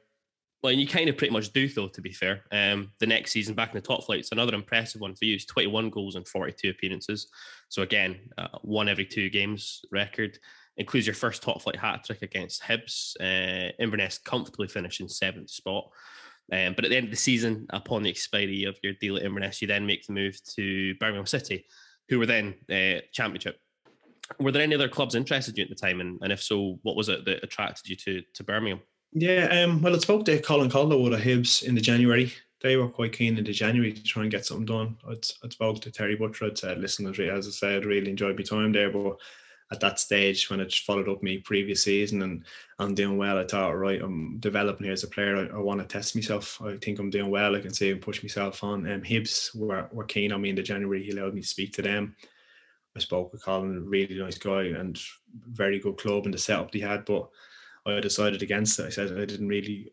Well, 0.63 0.71
and 0.71 0.81
you 0.81 0.87
kind 0.87 1.09
of 1.09 1.17
pretty 1.17 1.33
much 1.33 1.51
do, 1.51 1.67
though, 1.67 1.89
to 1.89 2.03
be 2.03 2.13
fair. 2.13 2.43
Um, 2.53 2.93
the 2.99 3.07
next 3.07 3.33
season 3.33 3.55
back 3.55 3.71
in 3.71 3.77
the 3.77 3.87
top 3.87 4.05
flight, 4.05 4.19
it's 4.19 4.33
another 4.33 4.55
impressive 4.55 5.01
one 5.01 5.15
for 5.15 5.25
you. 5.25 5.37
It's 5.37 5.47
21 5.47 5.89
goals 5.89 6.15
and 6.15 6.29
42 6.29 6.69
appearances. 6.69 7.29
So, 7.71 7.81
again, 7.81 8.17
uh, 8.37 8.49
one 8.61 8.91
every 8.91 9.07
two 9.07 9.31
games 9.31 9.83
record. 9.91 10.39
Includes 10.77 11.07
your 11.07 11.15
first 11.15 11.43
top 11.43 11.63
flight 11.63 11.77
hat 11.77 12.05
trick 12.05 12.21
against 12.21 12.63
Hibs. 12.63 13.15
Uh, 13.19 13.73
Inverness 13.79 14.19
comfortably 14.19 14.69
finished 14.69 15.01
in 15.01 15.09
seventh 15.09 15.49
spot. 15.49 15.89
Um, 16.53 16.75
but 16.75 16.85
at 16.85 16.91
the 16.91 16.97
end 16.97 17.07
of 17.07 17.11
the 17.11 17.17
season, 17.17 17.67
upon 17.71 18.03
the 18.03 18.11
expiry 18.11 18.65
of 18.65 18.77
your 18.83 18.93
deal 19.01 19.17
at 19.17 19.23
Inverness, 19.23 19.63
you 19.63 19.69
then 19.69 19.87
make 19.87 20.07
the 20.07 20.13
move 20.13 20.39
to 20.57 20.95
Birmingham 20.97 21.27
City, 21.27 21.65
who 22.09 22.19
were 22.19 22.27
then 22.27 22.55
uh, 22.71 23.01
Championship. 23.13 23.59
Were 24.41 24.53
there 24.53 24.63
any 24.63 24.75
other 24.75 24.89
clubs 24.89 25.15
interested 25.15 25.55
in 25.55 25.57
you 25.59 25.63
at 25.65 25.69
the 25.71 25.75
time? 25.75 26.01
And, 26.01 26.19
and 26.23 26.33
if 26.33 26.43
so, 26.43 26.79
what 26.83 26.97
was 26.97 27.09
it 27.09 27.25
that 27.25 27.43
attracted 27.43 27.89
you 27.89 27.97
to, 27.97 28.23
to 28.35 28.45
Birmingham? 28.45 28.81
Yeah, 29.13 29.45
um, 29.63 29.81
well, 29.81 29.95
I 29.95 29.99
spoke 29.99 30.25
to 30.27 30.41
Colin 30.41 30.71
Calderwood 30.71 31.15
at 31.15 31.25
Hibs 31.25 31.63
in 31.63 31.75
the 31.75 31.81
January. 31.81 32.33
They 32.61 32.77
were 32.77 32.89
quite 32.89 33.13
keen 33.13 33.39
in 33.39 33.45
the 33.45 33.53
January 33.53 33.93
to 33.93 34.03
try 34.03 34.23
and 34.23 34.31
get 34.31 34.47
something 34.47 34.67
done. 34.67 34.97
I'd 35.09 35.25
spoke 35.25 35.81
to 35.83 35.91
Terry 35.91 36.17
Butcher. 36.17 36.47
I'd 36.47 36.59
said, 36.59 36.81
listen, 36.81 37.07
as 37.07 37.47
I 37.47 37.51
said, 37.51 37.85
really 37.85 38.11
enjoyed 38.11 38.37
my 38.37 38.43
time 38.43 38.73
there. 38.73 38.91
But 38.91 39.19
at 39.73 39.81
that 39.81 39.99
stage, 39.99 40.51
when 40.51 40.61
I 40.61 40.65
just 40.65 40.85
followed 40.85 41.09
up 41.09 41.23
me 41.23 41.39
previous 41.39 41.85
season 41.85 42.23
and 42.23 42.45
I'm 42.79 42.95
doing 42.95 43.17
well, 43.17 43.39
I 43.39 43.45
thought, 43.45 43.79
right, 43.79 44.01
I'm 44.01 44.39
developing 44.39 44.85
here 44.85 44.93
as 44.93 45.05
a 45.05 45.09
player. 45.09 45.37
I, 45.37 45.57
I 45.57 45.59
want 45.59 45.81
to 45.81 45.87
test 45.87 46.15
myself. 46.15 46.61
I 46.63 46.77
think 46.77 46.99
I'm 46.99 47.11
doing 47.11 47.31
well. 47.31 47.57
I 47.57 47.61
can 47.61 47.73
see 47.73 47.91
and 47.91 48.01
push 48.01 48.23
myself 48.23 48.63
on. 48.63 48.91
Um, 48.91 49.03
Hibs 49.03 49.57
were, 49.57 49.89
were 49.93 50.05
keen 50.05 50.33
on 50.33 50.43
me 50.43 50.51
in 50.51 50.57
the 50.57 50.63
January. 50.63 51.03
He 51.03 51.11
allowed 51.11 51.35
me 51.35 51.41
to 51.41 51.47
speak 51.47 51.73
to 51.75 51.83
them. 51.83 52.15
I 52.97 53.01
spoke 53.01 53.33
with 53.33 53.45
Colin, 53.45 53.89
really 53.89 54.17
nice 54.17 54.39
guy 54.39 54.65
and 54.65 54.99
very 55.49 55.81
good 55.81 55.99
club 55.99 56.27
and 56.27 56.35
the 56.35 56.39
setup 56.39 56.71
they 56.71 56.79
had. 56.79 57.05
But 57.05 57.29
I 57.87 58.01
decided 58.01 58.43
against 58.43 58.79
it. 58.79 58.87
I 58.87 58.91
said 58.91 59.13
I 59.13 59.25
didn't 59.25 59.49
really. 59.49 59.93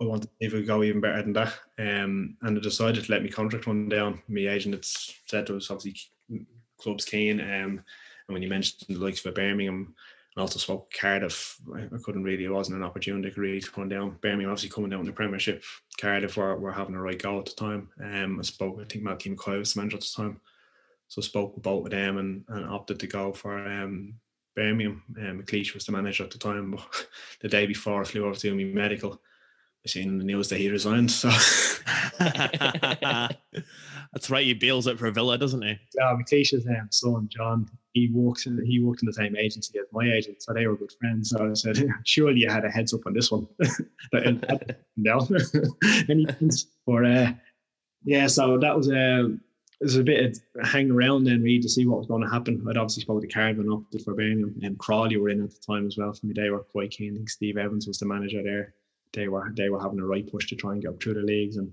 I 0.00 0.04
wanted 0.04 0.30
if 0.38 0.52
we 0.52 0.62
go 0.62 0.82
even 0.84 1.00
better 1.00 1.22
than 1.22 1.32
that, 1.32 1.52
um, 1.78 2.36
and 2.42 2.56
I 2.56 2.60
decided 2.60 3.04
to 3.04 3.10
let 3.10 3.22
me 3.22 3.28
contract 3.28 3.66
run 3.66 3.88
down. 3.88 4.22
My 4.28 4.42
agent 4.42 4.74
had 4.74 4.84
said 4.84 5.46
there 5.46 5.54
was 5.54 5.70
obviously 5.70 6.00
clubs 6.80 7.04
keen, 7.04 7.40
um, 7.40 7.82
and 8.28 8.34
when 8.34 8.42
you 8.42 8.48
mentioned 8.48 8.84
the 8.88 9.02
likes 9.02 9.24
of 9.24 9.34
Birmingham, 9.34 9.94
and 10.36 10.42
also 10.42 10.58
spoke 10.58 10.92
Cardiff, 10.92 11.58
I, 11.74 11.84
I 11.84 11.98
couldn't 12.02 12.22
really. 12.22 12.44
It 12.44 12.52
wasn't 12.52 12.76
an 12.76 12.84
opportunity 12.84 13.30
to 13.30 13.40
really 13.40 13.62
run 13.76 13.88
down. 13.88 14.18
Birmingham 14.20 14.50
obviously 14.50 14.68
coming 14.68 14.90
down 14.90 15.00
in 15.00 15.06
the 15.06 15.12
Premiership. 15.12 15.64
Cardiff 15.98 16.36
were, 16.36 16.56
were 16.56 16.72
having 16.72 16.94
a 16.94 17.00
right 17.00 17.20
go 17.20 17.38
at 17.38 17.46
the 17.46 17.52
time. 17.52 17.88
Um, 18.02 18.38
I 18.38 18.42
spoke. 18.42 18.78
I 18.80 18.84
think 18.84 19.04
Malcolm 19.04 19.32
Mackay 19.32 19.58
was 19.58 19.74
the 19.74 19.80
manager 19.80 19.96
at 19.96 20.02
the 20.02 20.12
time, 20.14 20.40
so 21.08 21.20
I 21.20 21.24
spoke 21.24 21.54
with 21.54 21.64
both 21.64 21.86
of 21.86 21.90
them 21.90 22.18
and, 22.18 22.44
and 22.48 22.66
opted 22.66 23.00
to 23.00 23.06
go 23.06 23.32
for 23.32 23.58
um 23.66 24.14
Birmingham. 24.54 25.02
Um, 25.18 25.42
McLeish 25.42 25.74
was 25.74 25.86
the 25.86 25.92
manager 25.92 26.24
at 26.24 26.30
the 26.30 26.38
time, 26.38 26.72
but 26.72 27.08
the 27.40 27.48
day 27.48 27.66
before 27.66 28.02
I 28.02 28.04
flew 28.04 28.26
over 28.26 28.34
to 28.34 28.50
do 28.50 28.54
my 28.54 28.64
medical, 28.64 29.20
I 29.84 29.88
seen 29.88 30.08
in 30.08 30.18
the 30.18 30.24
news 30.24 30.48
that 30.50 30.58
he 30.58 30.68
resigned. 30.70 31.10
So 31.10 31.30
That's 34.12 34.30
right. 34.30 34.44
He 34.44 34.54
bails 34.54 34.88
out 34.88 34.98
for 34.98 35.10
Villa, 35.10 35.38
doesn't 35.38 35.62
he? 35.62 35.78
yeah, 35.96 36.16
McLeish's 36.16 36.66
um, 36.66 36.88
son 36.90 37.28
John, 37.30 37.68
he 37.98 38.10
works 38.12 38.46
in 38.46 38.64
he 38.64 38.80
worked 38.80 39.02
in 39.02 39.06
the 39.06 39.12
same 39.12 39.36
agency 39.36 39.78
as 39.78 39.86
my 39.92 40.10
agent, 40.10 40.42
so 40.42 40.52
they 40.52 40.66
were 40.66 40.76
good 40.76 40.92
friends. 41.00 41.30
So 41.30 41.50
I 41.50 41.54
said, 41.54 41.88
surely 42.04 42.40
you 42.40 42.50
had 42.50 42.64
a 42.64 42.70
heads 42.70 42.94
up 42.94 43.06
on 43.06 43.14
this 43.14 43.30
one. 43.30 43.46
no, 44.96 45.26
any 46.08 46.26
but 46.86 47.04
uh, 47.04 47.32
yeah, 48.04 48.26
so 48.26 48.58
that 48.58 48.76
was 48.76 48.88
a. 48.88 49.20
um 49.20 49.40
there's 49.80 49.96
a 49.96 50.02
bit 50.02 50.40
of 50.56 50.66
hang 50.66 50.90
around 50.90 51.22
then 51.22 51.40
really 51.40 51.60
to 51.60 51.68
see 51.68 51.86
what 51.86 51.98
was 51.98 52.08
going 52.08 52.22
to 52.22 52.28
happen. 52.28 52.64
I'd 52.68 52.76
obviously 52.76 53.02
spoke 53.02 53.22
to 53.22 53.28
Cardman 53.28 53.72
up 53.72 53.84
for 54.02 54.12
Birmingham 54.12 54.56
and 54.62 54.76
Crawley 54.76 55.16
were 55.16 55.28
in 55.28 55.40
at 55.40 55.50
the 55.50 55.60
time 55.64 55.86
as 55.86 55.96
well 55.96 56.12
for 56.12 56.26
me. 56.26 56.32
They 56.34 56.50
were 56.50 56.64
quite 56.64 56.90
keen. 56.90 57.14
I 57.14 57.16
think 57.18 57.30
Steve 57.30 57.56
Evans 57.56 57.86
was 57.86 57.98
the 57.98 58.06
manager 58.06 58.42
there. 58.42 58.74
They 59.12 59.28
were 59.28 59.52
they 59.56 59.68
were 59.68 59.80
having 59.80 60.00
a 60.00 60.04
right 60.04 60.28
push 60.28 60.48
to 60.48 60.56
try 60.56 60.72
and 60.72 60.82
get 60.82 60.88
up 60.88 61.00
through 61.00 61.14
the 61.14 61.20
leagues 61.20 61.58
and 61.58 61.72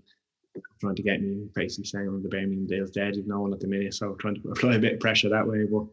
trying 0.80 0.96
to 0.96 1.04
get 1.04 1.22
me 1.22 1.48
basically 1.54 1.86
saying 1.86 2.08
on 2.08 2.22
the 2.22 2.30
Birmingham 2.30 2.68
Dale's 2.68 2.92
dead, 2.92 3.16
you've 3.16 3.28
no 3.28 3.42
one 3.42 3.54
at 3.54 3.60
the 3.60 3.68
minute. 3.68 3.94
So 3.94 4.14
trying 4.16 4.36
to 4.36 4.50
apply 4.50 4.76
a 4.76 4.80
bit 4.80 4.94
of 4.94 5.00
pressure 5.00 5.30
that 5.30 5.48
way. 5.48 5.66
But 5.66 5.86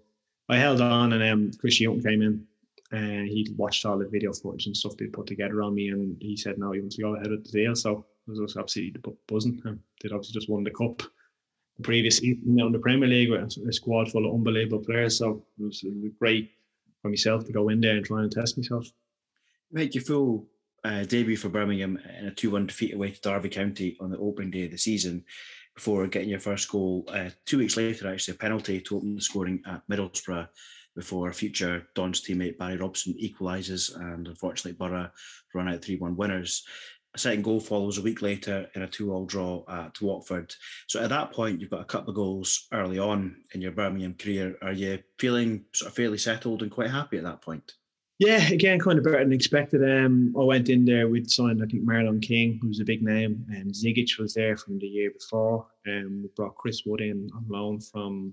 I 0.52 0.56
held 0.58 0.80
on 0.80 1.12
and 1.14 1.22
um 1.22 1.50
Chris 1.58 1.78
Hughton 1.78 2.02
came 2.02 2.22
in 2.22 2.46
and 2.92 3.26
he 3.26 3.54
watched 3.56 3.86
all 3.86 3.98
the 3.98 4.06
video 4.06 4.32
footage 4.32 4.66
and 4.66 4.76
stuff 4.76 4.96
they 4.96 5.06
put 5.06 5.26
together 5.26 5.62
on 5.62 5.74
me 5.74 5.88
and 5.88 6.16
he 6.20 6.36
said 6.36 6.58
no, 6.58 6.72
he 6.72 6.80
wants 6.80 6.96
to 6.96 7.02
go 7.02 7.16
ahead 7.16 7.30
with 7.30 7.44
the 7.44 7.52
deal. 7.52 7.74
So 7.74 8.04
it 8.28 8.38
was 8.38 8.56
absolutely 8.56 9.02
buzzing. 9.26 9.62
They'd 10.02 10.12
obviously 10.12 10.34
just 10.34 10.50
won 10.50 10.64
the 10.64 10.70
cup 10.70 11.02
the 11.76 11.82
previous 11.82 12.18
season 12.18 12.58
in 12.58 12.72
the 12.72 12.78
Premier 12.78 13.08
League 13.08 13.30
with 13.30 13.56
a 13.66 13.72
squad 13.72 14.10
full 14.10 14.26
of 14.26 14.34
unbelievable 14.34 14.84
players. 14.84 15.16
So 15.18 15.44
it 15.58 15.64
was 15.64 15.84
great, 16.18 16.50
for 17.00 17.08
myself 17.08 17.44
to 17.46 17.52
go 17.52 17.68
in 17.68 17.80
there 17.80 17.96
and 17.96 18.04
try 18.04 18.22
and 18.22 18.30
test 18.30 18.56
myself. 18.56 18.86
Make 19.70 19.94
your 19.94 20.04
full 20.04 20.46
uh, 20.84 21.04
debut 21.04 21.36
for 21.36 21.48
Birmingham 21.48 21.98
in 22.18 22.26
a 22.26 22.30
2 22.30 22.50
1 22.50 22.66
defeat 22.66 22.94
away 22.94 23.10
to 23.10 23.20
Derby 23.20 23.48
County 23.48 23.96
on 24.00 24.10
the 24.10 24.18
opening 24.18 24.50
day 24.50 24.64
of 24.66 24.70
the 24.70 24.78
season 24.78 25.24
before 25.74 26.06
getting 26.06 26.28
your 26.28 26.40
first 26.40 26.70
goal 26.70 27.04
uh, 27.08 27.30
two 27.46 27.58
weeks 27.58 27.76
later, 27.76 28.12
actually, 28.12 28.34
a 28.34 28.38
penalty 28.38 28.80
to 28.80 28.96
open 28.96 29.14
the 29.14 29.20
scoring 29.20 29.62
at 29.66 29.86
Middlesbrough 29.88 30.48
before 30.94 31.32
future 31.32 31.86
Don's 31.94 32.20
teammate 32.20 32.58
Barry 32.58 32.76
Robson 32.76 33.14
equalises 33.14 33.94
and 33.96 34.28
unfortunately 34.28 34.72
Boro 34.72 35.10
run 35.54 35.68
out 35.68 35.82
3 35.82 35.96
1 35.96 36.16
winners. 36.16 36.64
A 37.14 37.18
second 37.18 37.42
goal 37.42 37.60
follows 37.60 37.98
a 37.98 38.02
week 38.02 38.22
later 38.22 38.68
in 38.74 38.82
a 38.82 38.88
2 38.88 39.12
all 39.12 39.26
draw 39.26 39.64
at 39.68 40.00
Watford. 40.00 40.54
So 40.86 41.02
at 41.02 41.10
that 41.10 41.32
point, 41.32 41.60
you've 41.60 41.70
got 41.70 41.82
a 41.82 41.86
couple 41.86 42.10
of 42.10 42.16
goals 42.16 42.66
early 42.72 42.98
on 42.98 43.36
in 43.54 43.60
your 43.60 43.72
Birmingham 43.72 44.14
career. 44.14 44.56
Are 44.62 44.72
you 44.72 44.98
feeling 45.18 45.64
sort 45.74 45.90
of 45.90 45.96
fairly 45.96 46.18
settled 46.18 46.62
and 46.62 46.70
quite 46.70 46.90
happy 46.90 47.18
at 47.18 47.24
that 47.24 47.42
point? 47.42 47.74
Yeah, 48.24 48.52
again, 48.52 48.78
kind 48.78 48.98
of 48.98 49.04
better 49.04 49.18
than 49.18 49.32
expected. 49.32 49.82
Um, 49.82 50.32
I 50.38 50.44
went 50.44 50.68
in 50.68 50.84
there. 50.84 51.08
We'd 51.08 51.28
signed, 51.28 51.60
I 51.60 51.66
think, 51.66 51.84
Marlon 51.84 52.22
King, 52.22 52.56
who 52.62 52.68
was 52.68 52.78
a 52.78 52.84
big 52.84 53.02
name, 53.02 53.44
and 53.48 53.62
um, 53.62 53.72
Zigic 53.72 54.16
was 54.16 54.32
there 54.32 54.56
from 54.56 54.78
the 54.78 54.86
year 54.86 55.10
before. 55.10 55.66
Um, 55.88 56.20
we 56.22 56.28
brought 56.36 56.54
Chris 56.54 56.82
Wood 56.86 57.00
in 57.00 57.28
on 57.34 57.44
loan 57.48 57.80
from, 57.80 58.32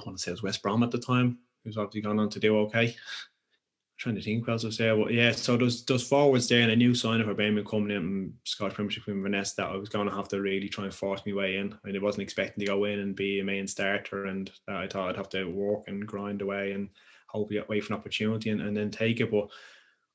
I 0.00 0.04
want 0.04 0.18
to 0.18 0.22
say 0.22 0.32
it 0.32 0.34
was 0.34 0.42
West 0.42 0.64
Brom 0.64 0.82
at 0.82 0.90
the 0.90 0.98
time. 0.98 1.38
Who's 1.62 1.76
obviously 1.76 2.00
gone 2.00 2.18
on 2.18 2.28
to 2.30 2.40
do 2.40 2.58
okay. 2.58 2.96
trying 3.98 4.16
to 4.16 4.20
think 4.20 4.44
who 4.44 4.50
else 4.50 4.64
was 4.64 4.78
there. 4.78 4.96
But 4.96 5.12
yeah, 5.12 5.30
so 5.30 5.56
those 5.56 5.84
those 5.84 6.02
forwards 6.02 6.48
there 6.48 6.62
and 6.62 6.72
a 6.72 6.76
new 6.76 6.92
sign 6.92 7.22
for 7.22 7.34
Birmingham 7.34 7.64
coming 7.64 7.92
in 7.92 7.96
and 7.98 8.32
Scottish 8.42 8.74
Premiership 8.74 9.04
from 9.04 9.14
Inverness 9.14 9.52
that 9.52 9.68
I 9.68 9.76
was 9.76 9.90
going 9.90 10.08
to 10.08 10.14
have 10.14 10.26
to 10.30 10.40
really 10.40 10.68
try 10.68 10.84
and 10.84 10.94
force 10.94 11.22
my 11.24 11.34
way 11.34 11.58
in. 11.58 11.72
I 11.72 11.86
mean, 11.86 11.96
I 11.96 12.02
wasn't 12.02 12.24
expecting 12.24 12.62
to 12.62 12.66
go 12.66 12.82
in 12.86 12.98
and 12.98 13.14
be 13.14 13.38
a 13.38 13.44
main 13.44 13.68
starter, 13.68 14.26
and 14.26 14.50
I 14.66 14.88
thought 14.88 15.10
I'd 15.10 15.16
have 15.16 15.28
to 15.28 15.44
walk 15.44 15.84
and 15.86 16.04
grind 16.04 16.42
away 16.42 16.72
and 16.72 16.88
hopefully 17.32 17.62
wait 17.68 17.84
for 17.84 17.94
an 17.94 17.98
opportunity 17.98 18.50
and, 18.50 18.60
and 18.60 18.76
then 18.76 18.90
take 18.90 19.20
it. 19.20 19.30
But 19.30 19.48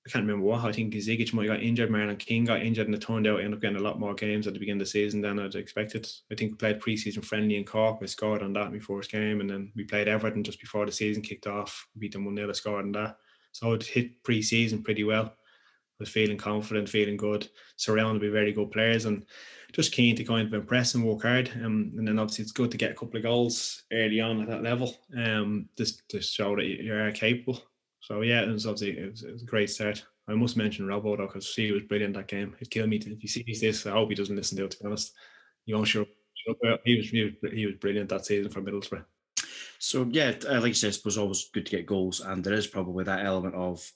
I 0.05 0.09
can't 0.09 0.25
remember 0.25 0.45
what. 0.45 0.63
I 0.63 0.71
think 0.71 0.93
Zigic 0.93 1.33
might 1.33 1.47
got 1.47 1.61
injured, 1.61 1.89
Marlon 1.89 2.17
King 2.17 2.45
got 2.45 2.61
injured, 2.61 2.85
and 2.85 2.95
it 2.95 3.01
turned 3.01 3.27
out 3.27 3.39
I 3.39 3.43
ended 3.43 3.55
up 3.55 3.61
getting 3.61 3.77
a 3.77 3.83
lot 3.83 3.99
more 3.99 4.13
games 4.13 4.47
at 4.47 4.53
the 4.53 4.59
beginning 4.59 4.81
of 4.81 4.87
the 4.87 4.91
season 4.91 5.19
than 5.19 5.37
I'd 5.37 5.55
expected. 5.55 6.07
I 6.31 6.35
think 6.35 6.51
we 6.51 6.57
played 6.57 6.79
preseason 6.79 7.25
friendly 7.25 7.57
in 7.57 7.65
Cork. 7.65 7.99
we 7.99 8.07
scored 8.07 8.41
on 8.41 8.53
that 8.53 8.67
in 8.67 8.73
my 8.73 8.79
first 8.79 9.11
game, 9.11 9.41
and 9.41 9.49
then 9.49 9.71
we 9.75 9.83
played 9.83 10.07
Everton 10.07 10.45
just 10.45 10.61
before 10.61 10.85
the 10.85 10.93
season 10.93 11.21
kicked 11.21 11.47
off. 11.47 11.87
We 11.93 12.01
beat 12.01 12.13
them 12.13 12.23
1 12.23 12.37
0, 12.37 12.51
scored 12.53 12.85
on 12.85 12.91
that. 12.93 13.17
So 13.51 13.73
I'd 13.73 13.83
hit 13.83 14.23
pre-season 14.23 14.81
pretty 14.81 15.03
well. 15.03 15.33
Was 15.99 16.09
feeling 16.09 16.37
confident, 16.37 16.89
feeling 16.89 17.17
good, 17.17 17.49
surrounded 17.75 18.21
by 18.21 18.31
very 18.31 18.51
good 18.51 18.71
players, 18.71 19.05
and 19.05 19.25
just 19.73 19.91
keen 19.91 20.15
to 20.15 20.23
kind 20.23 20.47
of 20.47 20.53
impress 20.53 20.95
and 20.95 21.03
work 21.03 21.23
hard. 21.23 21.49
Um, 21.55 21.91
and 21.97 22.07
then 22.07 22.19
obviously 22.19 22.43
it's 22.43 22.51
good 22.51 22.71
to 22.71 22.77
get 22.77 22.91
a 22.91 22.95
couple 22.95 23.17
of 23.17 23.23
goals 23.23 23.83
early 23.91 24.21
on 24.21 24.41
at 24.41 24.47
that 24.47 24.63
level, 24.63 24.95
um, 25.17 25.67
just 25.77 26.07
to 26.09 26.21
show 26.21 26.55
that 26.55 26.65
you 26.65 26.93
are 26.93 27.11
capable. 27.11 27.61
So 27.99 28.21
yeah, 28.21 28.41
it 28.41 28.49
was 28.49 28.65
obviously 28.65 28.97
it 28.97 29.11
was, 29.11 29.23
it 29.23 29.31
was 29.33 29.43
a 29.43 29.47
great 29.47 29.69
start. 29.69 30.05
I 30.27 30.35
must 30.35 30.57
mention 30.57 30.87
Robbo 30.87 31.17
though, 31.17 31.27
because 31.27 31.53
he 31.53 31.71
was 31.71 31.83
brilliant 31.83 32.13
that 32.15 32.27
game. 32.27 32.55
It 32.59 32.69
killed 32.69 32.89
me 32.89 32.99
to, 32.99 33.11
if 33.11 33.21
he 33.21 33.27
sees 33.27 33.61
this. 33.61 33.85
I 33.85 33.91
hope 33.91 34.09
he 34.09 34.15
doesn't 34.15 34.35
listen 34.35 34.57
to 34.57 34.65
it. 34.65 34.71
To 34.71 34.79
be 34.79 34.85
honest, 34.85 35.13
you 35.65 35.75
won't 35.75 35.87
sure. 35.87 36.05
He 36.85 36.97
was, 36.97 37.09
he 37.09 37.23
was 37.23 37.53
he 37.53 37.65
was 37.65 37.75
brilliant 37.75 38.09
that 38.09 38.25
season 38.25 38.51
for 38.51 38.61
Middlesbrough. 38.61 39.03
So 39.79 40.07
yeah, 40.11 40.33
uh, 40.47 40.61
like 40.61 40.69
you 40.69 40.73
said, 40.73 40.93
it 40.93 41.05
was 41.05 41.17
always 41.17 41.49
good 41.53 41.65
to 41.65 41.75
get 41.75 41.85
goals, 41.85 42.21
and 42.21 42.43
there 42.43 42.53
is 42.53 42.67
probably 42.67 43.03
that 43.03 43.25
element 43.25 43.55
of 43.55 43.89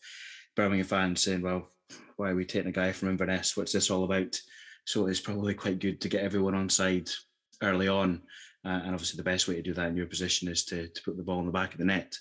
Birmingham 0.55 0.85
fans 0.85 1.21
saying, 1.21 1.41
"Well, 1.41 1.69
why 2.17 2.29
are 2.29 2.35
we 2.35 2.45
taking 2.45 2.69
a 2.69 2.73
guy 2.73 2.91
from 2.91 3.09
Inverness? 3.09 3.55
What's 3.55 3.73
this 3.73 3.89
all 3.89 4.03
about?" 4.03 4.39
So 4.85 5.07
it's 5.07 5.19
probably 5.19 5.53
quite 5.53 5.79
good 5.79 6.01
to 6.01 6.09
get 6.09 6.23
everyone 6.23 6.55
on 6.55 6.69
side 6.69 7.09
early 7.61 7.87
on. 7.87 8.21
Uh, 8.63 8.79
and 8.83 8.93
obviously, 8.93 9.17
the 9.17 9.23
best 9.23 9.47
way 9.47 9.55
to 9.55 9.61
do 9.61 9.73
that 9.73 9.87
in 9.87 9.97
your 9.97 10.05
position 10.05 10.47
is 10.47 10.63
to, 10.65 10.87
to 10.87 11.01
put 11.01 11.17
the 11.17 11.23
ball 11.23 11.39
in 11.39 11.47
the 11.47 11.51
back 11.51 11.73
of 11.73 11.79
the 11.79 11.85
net. 11.85 12.15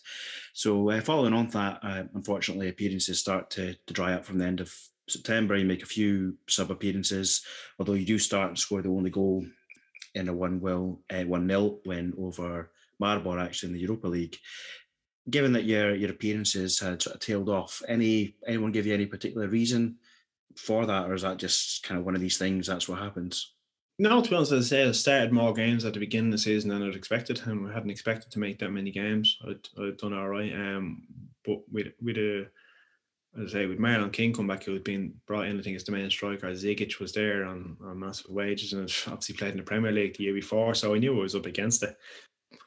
So, 0.54 0.90
uh, 0.90 1.00
following 1.02 1.34
on 1.34 1.48
that, 1.48 1.80
uh, 1.82 2.04
unfortunately, 2.14 2.68
appearances 2.68 3.18
start 3.18 3.50
to, 3.50 3.74
to 3.86 3.92
dry 3.92 4.14
up 4.14 4.24
from 4.24 4.38
the 4.38 4.46
end 4.46 4.60
of 4.60 4.74
September. 5.06 5.56
You 5.56 5.66
make 5.66 5.82
a 5.82 5.86
few 5.86 6.38
sub 6.48 6.70
appearances, 6.70 7.44
although 7.78 7.92
you 7.92 8.06
do 8.06 8.18
start 8.18 8.48
and 8.48 8.58
score 8.58 8.80
the 8.80 8.88
only 8.88 9.10
goal 9.10 9.44
in 10.14 10.28
a 10.28 10.34
1 10.34 10.60
will, 10.60 11.02
uh, 11.10 11.24
1 11.24 11.48
0 11.48 11.78
win 11.84 12.14
over 12.18 12.70
Maribor 13.00 13.42
actually 13.42 13.68
in 13.68 13.74
the 13.74 13.80
Europa 13.80 14.08
League. 14.08 14.36
Given 15.30 15.52
that 15.52 15.64
your 15.64 15.94
your 15.94 16.10
appearances 16.10 16.78
had 16.78 17.02
sort 17.02 17.16
of 17.16 17.20
tailed 17.20 17.48
off, 17.48 17.82
any 17.88 18.34
anyone 18.46 18.72
give 18.72 18.86
you 18.86 18.94
any 18.94 19.06
particular 19.06 19.48
reason 19.48 19.96
for 20.56 20.86
that, 20.86 21.08
or 21.08 21.14
is 21.14 21.22
that 21.22 21.38
just 21.38 21.82
kind 21.82 21.98
of 21.98 22.04
one 22.04 22.14
of 22.14 22.20
these 22.20 22.38
things? 22.38 22.66
That's 22.66 22.88
what 22.88 22.98
happens. 22.98 23.54
No, 23.98 24.22
to 24.22 24.30
be 24.30 24.34
honest, 24.34 24.52
as 24.52 24.66
I 24.66 24.68
say, 24.68 24.88
I 24.88 24.92
started 24.92 25.32
more 25.32 25.52
games 25.52 25.84
at 25.84 25.92
the 25.92 26.00
beginning 26.00 26.32
of 26.32 26.38
the 26.38 26.38
season 26.38 26.70
than 26.70 26.82
I'd 26.82 26.96
expected, 26.96 27.42
and 27.44 27.68
I 27.68 27.72
hadn't 27.72 27.90
expected 27.90 28.32
to 28.32 28.38
make 28.38 28.58
that 28.58 28.70
many 28.70 28.90
games. 28.90 29.38
I'd, 29.46 29.68
I'd 29.78 29.98
done 29.98 30.14
all 30.14 30.28
right, 30.28 30.52
um, 30.54 31.02
but 31.44 31.58
with 31.70 31.88
with 32.00 32.16
a 32.16 32.48
as 33.38 33.50
I 33.50 33.60
say, 33.60 33.66
with 33.66 33.78
Marlon 33.78 34.12
King 34.12 34.32
come 34.32 34.48
back, 34.48 34.64
who 34.64 34.72
had 34.72 34.82
been 34.82 35.14
brought 35.26 35.46
in, 35.46 35.58
I 35.58 35.62
think, 35.62 35.76
as 35.76 35.84
the 35.84 35.92
main 35.92 36.10
striker. 36.10 36.48
Zigic 36.48 36.98
was 36.98 37.12
there 37.12 37.44
on, 37.44 37.76
on 37.84 38.00
massive 38.00 38.30
wages 38.30 38.72
and 38.72 38.92
obviously 39.06 39.36
played 39.36 39.52
in 39.52 39.58
the 39.58 39.62
Premier 39.62 39.92
League 39.92 40.16
the 40.16 40.24
year 40.24 40.34
before, 40.34 40.74
so 40.74 40.94
I 40.94 40.98
knew 40.98 41.16
I 41.16 41.22
was 41.22 41.36
up 41.36 41.46
against 41.46 41.82
it. 41.82 41.96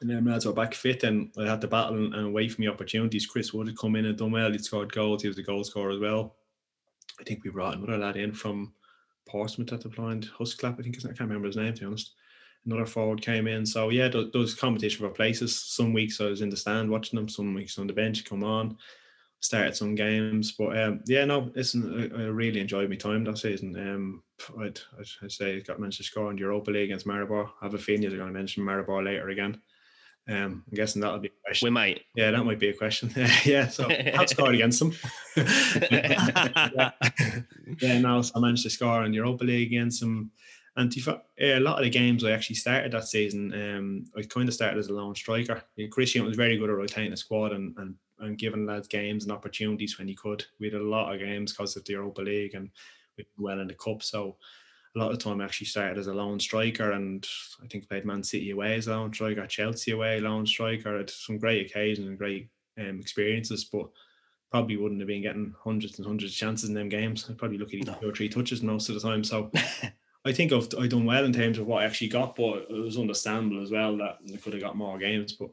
And 0.00 0.10
then 0.10 0.24
were 0.24 0.52
back 0.52 0.74
fit, 0.74 1.04
and 1.04 1.30
I 1.38 1.46
had 1.46 1.60
to 1.60 1.68
battle 1.68 1.96
and, 1.96 2.14
and 2.14 2.34
wait 2.34 2.52
for 2.52 2.60
me 2.60 2.68
opportunities. 2.68 3.26
Chris 3.26 3.52
Wood 3.52 3.68
had 3.68 3.78
come 3.78 3.96
in 3.96 4.06
and 4.06 4.18
done 4.18 4.32
well. 4.32 4.50
He'd 4.50 4.64
scored 4.64 4.92
goals. 4.92 5.22
He 5.22 5.28
was 5.28 5.38
a 5.38 5.42
goal 5.42 5.64
scorer 5.64 5.90
as 5.90 6.00
well. 6.00 6.36
I 7.20 7.24
think 7.24 7.44
we 7.44 7.50
brought 7.50 7.76
another 7.76 7.98
lad 7.98 8.16
in 8.16 8.32
from 8.32 8.72
Portsmouth 9.26 9.72
at 9.72 9.80
the 9.80 9.88
blind 9.88 10.28
Husklap. 10.38 10.78
I 10.78 10.82
think 10.82 10.96
I 10.98 11.08
can't 11.08 11.20
remember 11.20 11.46
his 11.46 11.56
name 11.56 11.74
to 11.74 11.80
be 11.80 11.86
honest. 11.86 12.12
Another 12.66 12.86
forward 12.86 13.20
came 13.20 13.46
in. 13.46 13.66
So 13.66 13.90
yeah, 13.90 14.08
those, 14.08 14.32
those 14.32 14.54
competition 14.54 15.06
for 15.06 15.12
places. 15.12 15.54
Some 15.54 15.92
weeks 15.92 16.20
I 16.20 16.26
was 16.26 16.40
in 16.40 16.50
the 16.50 16.56
stand 16.56 16.90
watching 16.90 17.18
them. 17.18 17.28
Some 17.28 17.54
weeks 17.54 17.78
on 17.78 17.86
the 17.86 17.92
bench. 17.92 18.24
Come 18.24 18.42
on, 18.42 18.76
started 19.40 19.76
some 19.76 19.94
games. 19.94 20.52
But 20.52 20.78
um, 20.78 21.00
yeah, 21.06 21.24
no, 21.26 21.50
listen, 21.54 22.10
I, 22.14 22.22
I, 22.22 22.24
really 22.26 22.60
enjoyed 22.60 22.88
my 22.88 22.96
time 22.96 23.22
that 23.24 23.38
season. 23.38 23.76
Um, 23.76 24.22
I'd, 24.58 24.80
I'd, 24.98 25.06
I'd 25.22 25.32
say 25.32 25.60
to 25.60 26.02
score 26.02 26.30
in 26.30 26.36
the 26.36 26.40
Europa 26.40 26.70
League 26.70 26.84
against 26.84 27.06
Maribor. 27.06 27.50
I 27.60 27.66
have 27.66 27.74
a 27.74 27.78
feeling 27.78 28.02
you're 28.02 28.16
going 28.16 28.32
to 28.32 28.38
mention 28.38 28.64
Maribor 28.64 29.04
later 29.04 29.28
again. 29.28 29.60
Um, 30.26 30.64
I'm 30.66 30.74
guessing 30.74 31.02
that'll 31.02 31.18
be 31.18 31.28
a 31.28 31.44
question. 31.44 31.66
We 31.66 31.70
might. 31.70 32.02
Yeah, 32.14 32.30
that 32.30 32.44
might 32.44 32.58
be 32.58 32.70
a 32.70 32.74
question. 32.74 33.12
yeah, 33.44 33.68
so 33.68 33.88
I've 33.90 34.28
scored 34.28 34.54
against 34.54 34.78
them. 34.78 34.94
yeah. 35.36 36.90
yeah, 37.80 37.98
no, 37.98 38.22
so 38.22 38.32
I 38.34 38.40
managed 38.40 38.62
to 38.62 38.70
score 38.70 39.04
in 39.04 39.12
Europa 39.12 39.44
League 39.44 39.72
against 39.72 40.00
them. 40.00 40.30
And 40.76 40.90
to, 40.92 41.20
a 41.38 41.60
lot 41.60 41.78
of 41.78 41.84
the 41.84 41.90
games 41.90 42.24
I 42.24 42.32
actually 42.32 42.56
started 42.56 42.92
that 42.92 43.06
season, 43.06 43.52
um, 43.52 44.06
I 44.16 44.22
kind 44.22 44.48
of 44.48 44.54
started 44.54 44.78
as 44.78 44.88
a 44.88 44.92
lone 44.92 45.14
striker. 45.14 45.62
Chris 45.90 46.14
Hughton 46.14 46.26
was 46.26 46.36
very 46.36 46.56
good 46.56 46.70
at 46.70 46.76
rotating 46.76 47.10
the 47.10 47.16
squad 47.16 47.52
and, 47.52 47.76
and, 47.78 47.94
and 48.18 48.38
giving 48.38 48.66
lads 48.66 48.88
games 48.88 49.24
and 49.24 49.32
opportunities 49.32 49.98
when 49.98 50.08
he 50.08 50.14
could. 50.14 50.44
We 50.58 50.70
had 50.70 50.80
a 50.80 50.84
lot 50.84 51.12
of 51.12 51.20
games 51.20 51.52
because 51.52 51.76
of 51.76 51.84
the 51.84 51.92
Europa 51.92 52.22
League 52.22 52.54
and 52.54 52.70
we 53.16 53.22
did 53.24 53.30
well 53.38 53.60
in 53.60 53.68
the 53.68 53.74
cup. 53.74 54.02
So 54.02 54.36
a 54.94 54.98
lot 54.98 55.10
of 55.10 55.18
the 55.18 55.24
time 55.24 55.40
I 55.40 55.44
actually 55.44 55.66
started 55.66 55.98
as 55.98 56.06
a 56.06 56.14
lone 56.14 56.38
striker 56.38 56.92
and 56.92 57.26
I 57.62 57.66
think 57.66 57.88
played 57.88 58.04
Man 58.04 58.22
City 58.22 58.50
away 58.50 58.76
as 58.76 58.86
a 58.86 58.92
lone 58.92 59.12
striker, 59.12 59.46
Chelsea 59.46 59.90
away, 59.90 60.20
lone 60.20 60.46
striker. 60.46 60.96
Had 60.96 61.10
some 61.10 61.38
great 61.38 61.66
occasions 61.66 62.06
and 62.06 62.18
great 62.18 62.48
um, 62.78 63.00
experiences, 63.00 63.64
but 63.64 63.88
probably 64.50 64.76
wouldn't 64.76 65.00
have 65.00 65.08
been 65.08 65.22
getting 65.22 65.52
hundreds 65.64 65.98
and 65.98 66.06
hundreds 66.06 66.32
of 66.32 66.38
chances 66.38 66.68
in 66.68 66.74
them 66.74 66.88
games. 66.88 67.26
I'd 67.28 67.38
probably 67.38 67.58
lucky 67.58 67.80
at 67.80 67.86
get 67.86 68.00
two 68.00 68.08
or 68.08 68.14
three 68.14 68.28
touches 68.28 68.62
most 68.62 68.88
of 68.88 68.94
the 68.94 69.00
time. 69.00 69.24
So 69.24 69.50
I 70.24 70.32
think 70.32 70.52
I've, 70.52 70.68
I've 70.78 70.90
done 70.90 71.04
well 71.04 71.24
in 71.24 71.32
terms 71.32 71.58
of 71.58 71.66
what 71.66 71.82
I 71.82 71.86
actually 71.86 72.08
got, 72.08 72.36
but 72.36 72.66
it 72.70 72.80
was 72.80 72.96
understandable 72.96 73.62
as 73.62 73.72
well 73.72 73.96
that 73.96 74.18
I 74.32 74.36
could 74.36 74.52
have 74.52 74.62
got 74.62 74.76
more 74.76 74.96
games. 74.96 75.32
But 75.32 75.50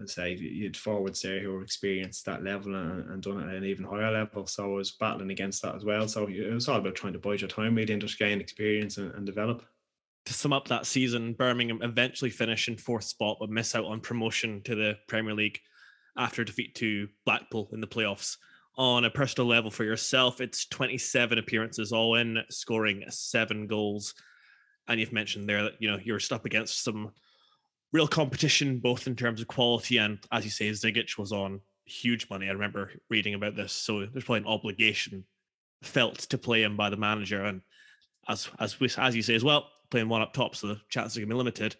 I'd 0.00 0.08
say 0.08 0.34
you'd 0.34 0.76
forwards 0.76 1.22
there 1.22 1.40
who 1.40 1.52
were 1.52 1.62
experienced 1.62 2.24
that 2.24 2.42
level 2.42 2.74
and, 2.74 3.10
and, 3.10 3.22
done 3.22 3.40
it 3.40 3.50
at 3.50 3.56
an 3.56 3.64
even 3.64 3.84
higher 3.84 4.10
level. 4.10 4.46
So 4.46 4.64
I 4.64 4.76
was 4.76 4.92
battling 4.92 5.30
against 5.30 5.62
that 5.62 5.74
as 5.74 5.84
well. 5.84 6.08
So 6.08 6.26
it 6.26 6.52
was 6.52 6.68
all 6.68 6.78
about 6.78 6.94
trying 6.94 7.12
to 7.12 7.18
bide 7.18 7.40
your 7.40 7.48
time 7.48 7.74
really 7.74 7.92
and 7.92 8.02
just 8.02 8.18
gain 8.18 8.40
experience 8.40 8.96
and, 8.96 9.14
and 9.14 9.26
develop. 9.26 9.64
To 10.26 10.32
sum 10.32 10.52
up 10.52 10.68
that 10.68 10.86
season, 10.86 11.34
Birmingham 11.34 11.82
eventually 11.82 12.30
finished 12.30 12.68
in 12.68 12.76
fourth 12.76 13.04
spot 13.04 13.38
but 13.40 13.50
miss 13.50 13.74
out 13.74 13.84
on 13.84 14.00
promotion 14.00 14.62
to 14.64 14.74
the 14.74 14.96
Premier 15.08 15.34
League 15.34 15.60
after 16.16 16.44
defeat 16.44 16.74
to 16.76 17.08
Blackpool 17.24 17.68
in 17.72 17.80
the 17.80 17.86
playoffs. 17.86 18.36
On 18.76 19.04
a 19.04 19.10
personal 19.10 19.48
level 19.48 19.70
for 19.70 19.84
yourself, 19.84 20.40
it's 20.40 20.66
27 20.66 21.38
appearances 21.38 21.92
all 21.92 22.14
in, 22.14 22.38
scoring 22.50 23.04
seven 23.10 23.66
goals. 23.66 24.14
And 24.88 24.98
you've 24.98 25.12
mentioned 25.12 25.48
there 25.48 25.64
that 25.64 25.74
you 25.78 25.90
know 25.90 25.98
you're 26.02 26.18
up 26.30 26.46
against 26.46 26.82
some 26.82 27.12
real 27.92 28.08
competition, 28.08 28.78
both 28.78 29.06
in 29.06 29.16
terms 29.16 29.40
of 29.40 29.48
quality 29.48 29.98
and, 29.98 30.18
as 30.30 30.44
you 30.44 30.50
say, 30.50 30.70
Zigic 30.70 31.18
was 31.18 31.32
on 31.32 31.60
huge 31.84 32.28
money. 32.30 32.48
I 32.48 32.52
remember 32.52 32.90
reading 33.10 33.34
about 33.34 33.56
this, 33.56 33.72
so 33.72 34.06
there's 34.06 34.24
probably 34.24 34.40
an 34.40 34.46
obligation 34.46 35.24
felt 35.82 36.18
to 36.18 36.38
play 36.38 36.62
him 36.62 36.76
by 36.76 36.90
the 36.90 36.96
manager, 36.96 37.44
and 37.44 37.60
as 38.28 38.48
as 38.58 38.78
we, 38.78 38.88
as 38.96 39.16
you 39.16 39.22
say 39.22 39.34
as 39.34 39.44
well, 39.44 39.68
playing 39.90 40.08
one 40.08 40.22
up 40.22 40.32
top, 40.32 40.54
so 40.56 40.68
the 40.68 40.80
chances 40.88 41.16
are 41.16 41.20
going 41.20 41.28
to 41.28 41.34
be 41.34 41.38
limited. 41.38 41.76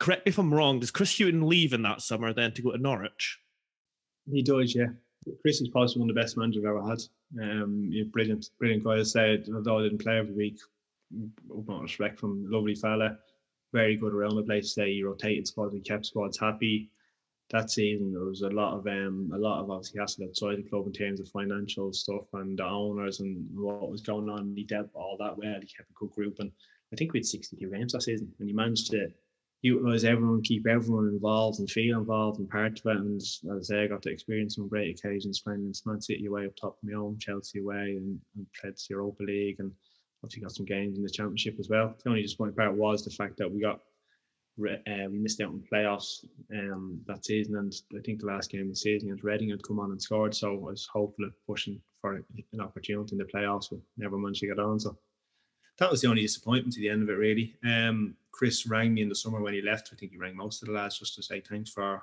Correct 0.00 0.26
me 0.26 0.30
if 0.30 0.38
I'm 0.38 0.52
wrong. 0.52 0.80
Does 0.80 0.90
Chris 0.90 1.16
Hughton 1.16 1.46
leave 1.46 1.72
in 1.72 1.82
that 1.82 2.02
summer 2.02 2.32
then 2.32 2.52
to 2.52 2.62
go 2.62 2.72
to 2.72 2.78
Norwich? 2.78 3.38
He 4.30 4.42
does, 4.42 4.74
yeah. 4.74 4.86
Chris 5.40 5.60
is 5.60 5.68
possibly 5.68 6.00
one 6.00 6.10
of 6.10 6.16
the 6.16 6.20
best 6.20 6.36
managers 6.36 6.64
I've 6.64 6.70
ever 6.70 6.88
had. 6.88 7.00
Um, 7.40 7.90
brilliant, 8.10 8.50
brilliant 8.58 8.84
guy. 8.84 8.98
I 8.98 9.02
said, 9.02 9.46
although 9.54 9.78
I 9.78 9.82
didn't 9.84 10.02
play 10.02 10.18
every 10.18 10.34
week, 10.34 10.58
with 11.48 11.80
respect 11.80 12.18
from 12.18 12.50
lovely 12.50 12.74
fella 12.74 13.18
very 13.74 13.96
good 13.96 14.14
around 14.14 14.36
the 14.36 14.42
place. 14.42 14.74
He 14.74 15.02
rotated 15.02 15.46
squads, 15.46 15.74
and 15.74 15.84
kept 15.84 16.06
squads 16.06 16.38
happy. 16.38 16.90
that 17.50 17.70
season 17.70 18.12
there 18.12 18.24
was 18.24 18.40
a 18.40 18.48
lot 18.48 18.78
of 18.78 18.86
um 18.86 19.30
a 19.34 19.38
lot 19.38 19.60
of 19.60 19.70
obviously 19.70 20.00
hassle 20.00 20.24
outside 20.24 20.56
the 20.56 20.68
club 20.70 20.86
in 20.86 20.92
terms 20.92 21.20
of 21.20 21.28
financial 21.28 21.92
stuff 21.92 22.26
and 22.32 22.58
the 22.58 22.64
owners 22.64 23.20
and 23.20 23.46
what 23.54 23.90
was 23.90 24.00
going 24.00 24.30
on. 24.30 24.54
He 24.56 24.64
dealt 24.64 24.88
all 24.94 25.16
that 25.18 25.36
well. 25.36 25.60
He 25.60 25.66
kept 25.66 25.90
a 25.90 25.98
good 26.00 26.12
group, 26.12 26.36
and 26.38 26.50
I 26.92 26.96
think 26.96 27.12
we 27.12 27.18
had 27.18 27.26
62 27.26 27.70
games 27.70 27.92
that 27.92 28.02
season, 28.02 28.32
and 28.38 28.48
he 28.48 28.54
managed 28.54 28.90
to 28.92 29.08
utilize 29.62 30.04
everyone, 30.04 30.42
keep 30.42 30.66
everyone 30.66 31.08
involved 31.08 31.58
and 31.58 31.70
feel 31.70 31.98
involved 31.98 32.38
and 32.38 32.50
part 32.50 32.78
of 32.78 32.86
it. 32.86 32.98
And 32.98 33.16
as 33.20 33.40
I 33.44 33.60
say, 33.62 33.82
I 33.82 33.86
got 33.86 34.02
to 34.02 34.10
experience 34.10 34.56
some 34.56 34.68
great 34.68 34.98
occasions 34.98 35.40
playing 35.40 35.62
in 35.62 35.72
Man 35.86 36.02
City 36.02 36.26
away 36.26 36.44
up 36.46 36.54
top 36.54 36.76
of 36.76 36.88
my 36.88 36.94
own, 36.94 37.18
Chelsea 37.18 37.60
away, 37.60 37.96
and, 37.96 38.20
and 38.36 38.46
the 38.62 38.74
Europa 38.90 39.22
League, 39.22 39.60
and 39.60 39.72
obviously 40.24 40.42
got 40.42 40.52
some 40.52 40.66
games 40.66 40.96
in 40.96 41.04
the 41.04 41.10
Championship 41.10 41.56
as 41.58 41.68
well. 41.68 41.94
The 42.02 42.10
only 42.10 42.22
disappointing 42.22 42.56
part 42.56 42.74
was 42.74 43.04
the 43.04 43.10
fact 43.10 43.36
that 43.38 43.50
we 43.50 43.60
got 43.60 43.80
uh, 44.60 45.08
we 45.10 45.18
missed 45.18 45.40
out 45.40 45.48
on 45.48 45.64
playoffs 45.70 46.24
um, 46.52 47.00
that 47.06 47.24
season, 47.24 47.56
and 47.56 47.74
I 47.96 48.00
think 48.04 48.20
the 48.20 48.26
last 48.26 48.50
game 48.50 48.62
of 48.62 48.68
the 48.68 48.76
season 48.76 49.08
against 49.08 49.24
Reading 49.24 49.50
had 49.50 49.66
come 49.66 49.80
on 49.80 49.90
and 49.90 50.00
scored, 50.00 50.34
so 50.34 50.52
I 50.52 50.70
was 50.70 50.88
hopeful 50.92 51.24
of 51.24 51.32
pushing 51.46 51.80
for 52.00 52.14
an 52.14 52.60
opportunity 52.60 53.16
in 53.16 53.18
the 53.18 53.24
playoffs, 53.24 53.70
but 53.70 53.80
never 53.96 54.16
managed 54.16 54.40
to 54.40 54.46
get 54.46 54.60
on. 54.60 54.78
So 54.78 54.96
that 55.78 55.90
was 55.90 56.00
the 56.00 56.08
only 56.08 56.22
disappointment 56.22 56.72
to 56.74 56.80
the 56.80 56.88
end 56.88 57.02
of 57.02 57.08
it, 57.08 57.18
really. 57.18 57.56
Um, 57.64 58.14
Chris 58.30 58.64
rang 58.64 58.94
me 58.94 59.02
in 59.02 59.08
the 59.08 59.14
summer 59.16 59.40
when 59.40 59.54
he 59.54 59.60
left. 59.60 59.90
I 59.92 59.96
think 59.96 60.12
he 60.12 60.18
rang 60.18 60.36
most 60.36 60.62
of 60.62 60.68
the 60.68 60.74
lads 60.74 61.00
just 61.00 61.16
to 61.16 61.22
say 61.22 61.40
thanks 61.40 61.70
for 61.70 62.02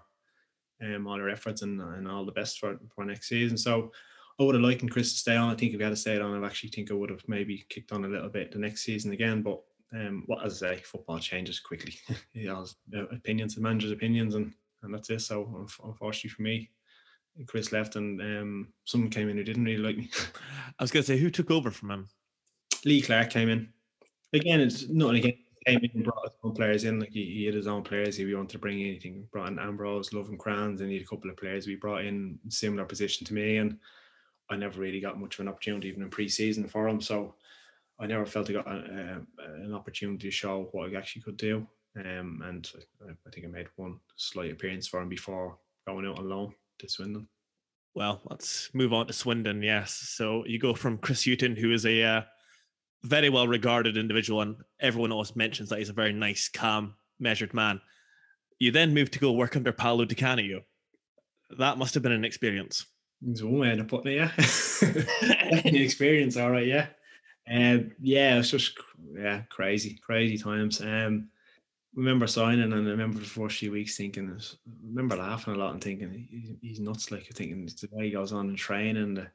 um, 0.83 1.07
all 1.07 1.15
their 1.15 1.29
efforts 1.29 1.61
and, 1.61 1.79
and 1.79 2.07
all 2.07 2.25
the 2.25 2.31
best 2.33 2.59
for, 2.59 2.77
for 2.93 3.05
next 3.05 3.29
season. 3.29 3.57
So 3.57 3.91
I 4.39 4.43
would 4.43 4.55
have 4.55 4.63
liked 4.63 4.89
Chris 4.89 5.13
to 5.13 5.19
stay 5.19 5.35
on. 5.35 5.51
I 5.51 5.55
think 5.55 5.73
if 5.73 5.79
he 5.79 5.83
had 5.83 5.97
stayed 5.97 6.21
on, 6.21 6.43
I 6.43 6.47
actually 6.47 6.69
think 6.69 6.91
I 6.91 6.95
would 6.95 7.09
have 7.09 7.23
maybe 7.27 7.65
kicked 7.69 7.91
on 7.91 8.05
a 8.05 8.07
little 8.07 8.29
bit 8.29 8.51
the 8.51 8.59
next 8.59 8.83
season 8.83 9.11
again. 9.11 9.41
But 9.41 9.61
um, 9.93 10.23
what 10.25 10.45
as 10.45 10.61
I 10.63 10.75
say, 10.75 10.81
football 10.83 11.19
changes 11.19 11.59
quickly. 11.59 11.95
you 12.33 12.47
know, 12.47 12.65
opinions, 13.11 13.55
the 13.55 13.61
manager's 13.61 13.91
opinions, 13.91 14.35
and 14.35 14.53
and 14.83 14.93
that's 14.93 15.09
it. 15.09 15.21
So 15.21 15.67
unfortunately 15.83 16.29
for 16.29 16.41
me, 16.41 16.69
Chris 17.47 17.71
left, 17.71 17.95
and 17.95 18.19
um, 18.21 18.67
someone 18.85 19.09
came 19.09 19.29
in 19.29 19.37
who 19.37 19.43
didn't 19.43 19.65
really 19.65 19.81
like 19.81 19.97
me. 19.97 20.09
I 20.79 20.83
was 20.83 20.91
going 20.91 21.03
to 21.03 21.07
say, 21.07 21.17
who 21.17 21.29
took 21.29 21.51
over 21.51 21.71
from 21.71 21.91
him? 21.91 22.09
Lee 22.85 23.01
Clark 23.01 23.29
came 23.29 23.49
in. 23.49 23.69
Again, 24.33 24.59
it's 24.59 24.87
not 24.89 25.15
again. 25.15 25.33
Came 25.67 25.79
in 25.83 25.91
and 25.93 26.03
brought 26.03 26.23
his 26.23 26.33
own 26.43 26.53
players 26.53 26.85
in. 26.85 26.99
Like 26.99 27.11
he, 27.11 27.23
he 27.23 27.45
had 27.45 27.53
his 27.53 27.67
own 27.67 27.83
players. 27.83 28.17
He 28.17 28.33
wanted 28.33 28.49
to 28.49 28.57
bring 28.57 28.81
anything, 28.81 29.27
brought 29.31 29.49
in 29.49 29.59
Ambrose, 29.59 30.09
Lovenkrands, 30.09 30.79
and 30.79 30.89
he 30.89 30.95
had 30.95 31.03
a 31.03 31.07
couple 31.07 31.29
of 31.29 31.37
players 31.37 31.67
we 31.67 31.75
brought 31.75 32.03
in 32.03 32.39
similar 32.49 32.83
position 32.83 33.27
to 33.27 33.35
me. 33.35 33.57
And 33.57 33.77
I 34.51 34.57
never 34.57 34.79
really 34.79 34.99
got 34.99 35.19
much 35.19 35.35
of 35.35 35.39
an 35.39 35.47
opportunity 35.47 35.87
even 35.87 36.03
in 36.03 36.09
pre-season 36.09 36.67
for 36.67 36.87
him. 36.87 37.01
So 37.01 37.35
I 37.99 38.05
never 38.05 38.25
felt 38.25 38.49
I 38.49 38.53
got 38.53 38.67
a, 38.67 39.21
a, 39.39 39.53
an 39.63 39.73
opportunity 39.73 40.27
to 40.27 40.31
show 40.31 40.67
what 40.71 40.91
I 40.91 40.97
actually 40.97 41.21
could 41.21 41.37
do. 41.37 41.67
Um, 41.95 42.43
and 42.45 42.69
I, 43.07 43.11
I 43.11 43.29
think 43.31 43.45
I 43.45 43.49
made 43.49 43.67
one 43.75 43.99
slight 44.15 44.51
appearance 44.51 44.87
for 44.87 45.01
him 45.01 45.09
before 45.09 45.57
going 45.87 46.05
out 46.05 46.19
on 46.19 46.29
loan 46.29 46.53
to 46.79 46.89
Swindon. 46.89 47.27
Well, 47.93 48.21
let's 48.29 48.69
move 48.73 48.93
on 48.93 49.07
to 49.07 49.13
Swindon. 49.13 49.61
Yes. 49.61 49.93
So 49.93 50.45
you 50.45 50.59
go 50.59 50.73
from 50.73 50.97
Chris 50.97 51.25
Hughton, 51.25 51.55
who 51.55 51.73
is 51.73 51.85
a 51.85 52.03
uh, 52.03 52.21
very 53.03 53.29
well 53.29 53.47
regarded 53.47 53.97
individual, 53.97 54.41
and 54.41 54.55
everyone 54.79 55.11
always 55.11 55.35
mentions 55.35 55.69
that 55.69 55.79
he's 55.79 55.89
a 55.89 55.93
very 55.93 56.13
nice, 56.13 56.49
calm, 56.49 56.95
measured 57.19 57.53
man. 57.53 57.81
You 58.59 58.71
then 58.71 58.93
move 58.93 59.11
to 59.11 59.19
go 59.19 59.31
work 59.31 59.55
under 59.55 59.71
Paolo 59.71 60.05
Di 60.05 60.15
Canio. 60.15 60.61
That 61.57 61.77
must 61.77 61.93
have 61.95 62.03
been 62.03 62.11
an 62.11 62.25
experience. 62.25 62.85
It's 63.27 63.43
one 63.43 63.59
way 63.59 63.75
to 63.75 63.83
put 63.83 64.05
it, 64.07 64.15
yeah. 64.15 64.31
the 64.37 65.83
experience, 65.83 66.37
all 66.37 66.51
right, 66.51 66.65
yeah. 66.65 66.87
Um, 67.49 67.91
yeah, 68.01 68.39
it's 68.39 68.49
just 68.49 68.77
yeah, 69.13 69.41
crazy, 69.49 69.99
crazy 70.03 70.37
times. 70.37 70.81
Um, 70.81 71.29
remember 71.95 72.27
signing, 72.27 72.63
and 72.63 72.73
I 72.73 72.77
remember 72.91 73.19
the 73.19 73.25
first 73.25 73.57
few 73.57 73.71
weeks 73.71 73.97
thinking, 73.97 74.31
I 74.31 74.43
remember 74.87 75.17
laughing 75.17 75.55
a 75.55 75.57
lot 75.57 75.73
and 75.73 75.83
thinking 75.83 76.57
he's, 76.61 76.79
nuts. 76.79 77.11
Like 77.11 77.27
thinking 77.27 77.65
the 77.65 77.89
way 77.91 78.05
he 78.05 78.11
goes 78.11 78.31
on 78.31 78.49
in 78.49 78.55
training, 78.55 79.15
the 79.15 79.27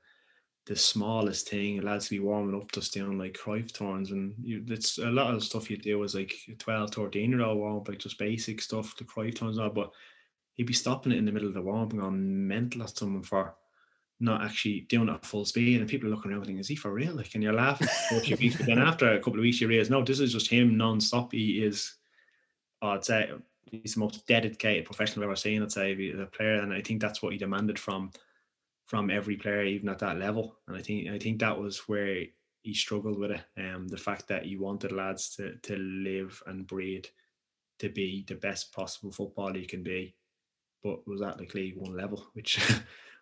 the 0.66 0.74
smallest 0.74 1.48
thing, 1.48 1.80
lads 1.82 2.08
be 2.08 2.18
warming 2.18 2.60
up 2.60 2.72
just 2.72 2.92
doing 2.92 3.18
like 3.18 3.38
Cruyff 3.38 3.72
turns, 3.72 4.10
and 4.10 4.34
you, 4.42 4.64
it's 4.68 4.98
a 4.98 5.06
lot 5.06 5.32
of 5.32 5.44
stuff 5.44 5.70
you 5.70 5.76
do 5.76 6.02
is 6.02 6.14
like 6.14 6.34
12, 6.58 6.90
13 6.90 7.30
year 7.30 7.42
old 7.42 7.58
warm 7.58 7.84
like 7.86 7.98
just 7.98 8.18
basic 8.18 8.60
stuff, 8.60 8.96
the 8.96 9.04
Cruyff 9.04 9.36
turns 9.36 9.58
on, 9.58 9.72
but 9.74 9.92
he'd 10.54 10.66
be 10.66 10.72
stopping 10.72 11.12
it 11.12 11.18
in 11.18 11.24
the 11.24 11.32
middle 11.32 11.48
of 11.48 11.54
the 11.54 11.62
warm 11.62 11.82
up 11.82 11.92
and 11.92 12.00
going 12.00 12.48
mental 12.48 12.82
at 12.82 12.96
someone 12.96 13.22
for 13.22 13.54
not 14.18 14.42
actually 14.42 14.80
doing 14.88 15.08
it 15.08 15.12
at 15.12 15.26
full 15.26 15.44
speed, 15.44 15.80
and 15.80 15.88
people 15.88 16.08
are 16.08 16.10
looking 16.10 16.30
around 16.30 16.42
thinking, 16.42 16.58
"Is 16.58 16.68
he 16.68 16.76
for 16.76 16.92
real?" 16.92 17.14
Like, 17.14 17.34
and 17.34 17.42
you're 17.42 17.52
laughing 17.52 17.88
for 18.08 18.16
a 18.16 18.20
few 18.20 18.36
weeks, 18.40 18.56
but 18.56 18.66
then 18.66 18.78
after 18.78 19.12
a 19.12 19.18
couple 19.18 19.34
of 19.34 19.40
weeks, 19.40 19.60
you 19.60 19.68
realize, 19.68 19.90
no, 19.90 20.02
this 20.02 20.20
is 20.20 20.32
just 20.32 20.50
him 20.50 20.76
non-stop. 20.76 21.32
He 21.32 21.62
is, 21.62 21.94
oh, 22.82 22.90
I'd 22.90 23.04
say, 23.04 23.30
he's 23.64 23.94
the 23.94 24.00
most 24.00 24.26
dedicated 24.26 24.84
professional 24.84 25.24
I've 25.24 25.30
ever 25.30 25.36
seen. 25.36 25.62
I'd 25.62 25.72
say 25.72 25.94
the 26.12 26.26
player, 26.26 26.60
and 26.60 26.72
I 26.72 26.80
think 26.80 27.00
that's 27.00 27.22
what 27.22 27.32
he 27.32 27.38
demanded 27.38 27.78
from 27.78 28.10
from 28.86 29.10
every 29.10 29.36
player, 29.36 29.64
even 29.64 29.88
at 29.88 29.98
that 29.98 30.18
level. 30.18 30.56
And 30.68 30.76
I 30.76 30.82
think 30.82 31.08
I 31.08 31.18
think 31.18 31.40
that 31.40 31.58
was 31.58 31.78
where 31.88 32.24
he 32.62 32.74
struggled 32.74 33.18
with 33.18 33.32
it. 33.32 33.44
Um, 33.58 33.88
the 33.88 33.96
fact 33.96 34.28
that 34.28 34.44
he 34.44 34.56
wanted 34.56 34.92
lads 34.92 35.36
to 35.36 35.56
to 35.56 35.76
live 35.76 36.42
and 36.46 36.66
breathe 36.66 37.06
to 37.78 37.88
be 37.88 38.24
the 38.26 38.34
best 38.36 38.72
possible 38.72 39.12
footballer 39.12 39.58
you 39.58 39.66
can 39.66 39.82
be, 39.82 40.14
but 40.82 41.06
was 41.06 41.20
at 41.22 41.38
like 41.38 41.54
League 41.54 41.76
One 41.76 41.96
level, 41.96 42.26
which 42.32 42.58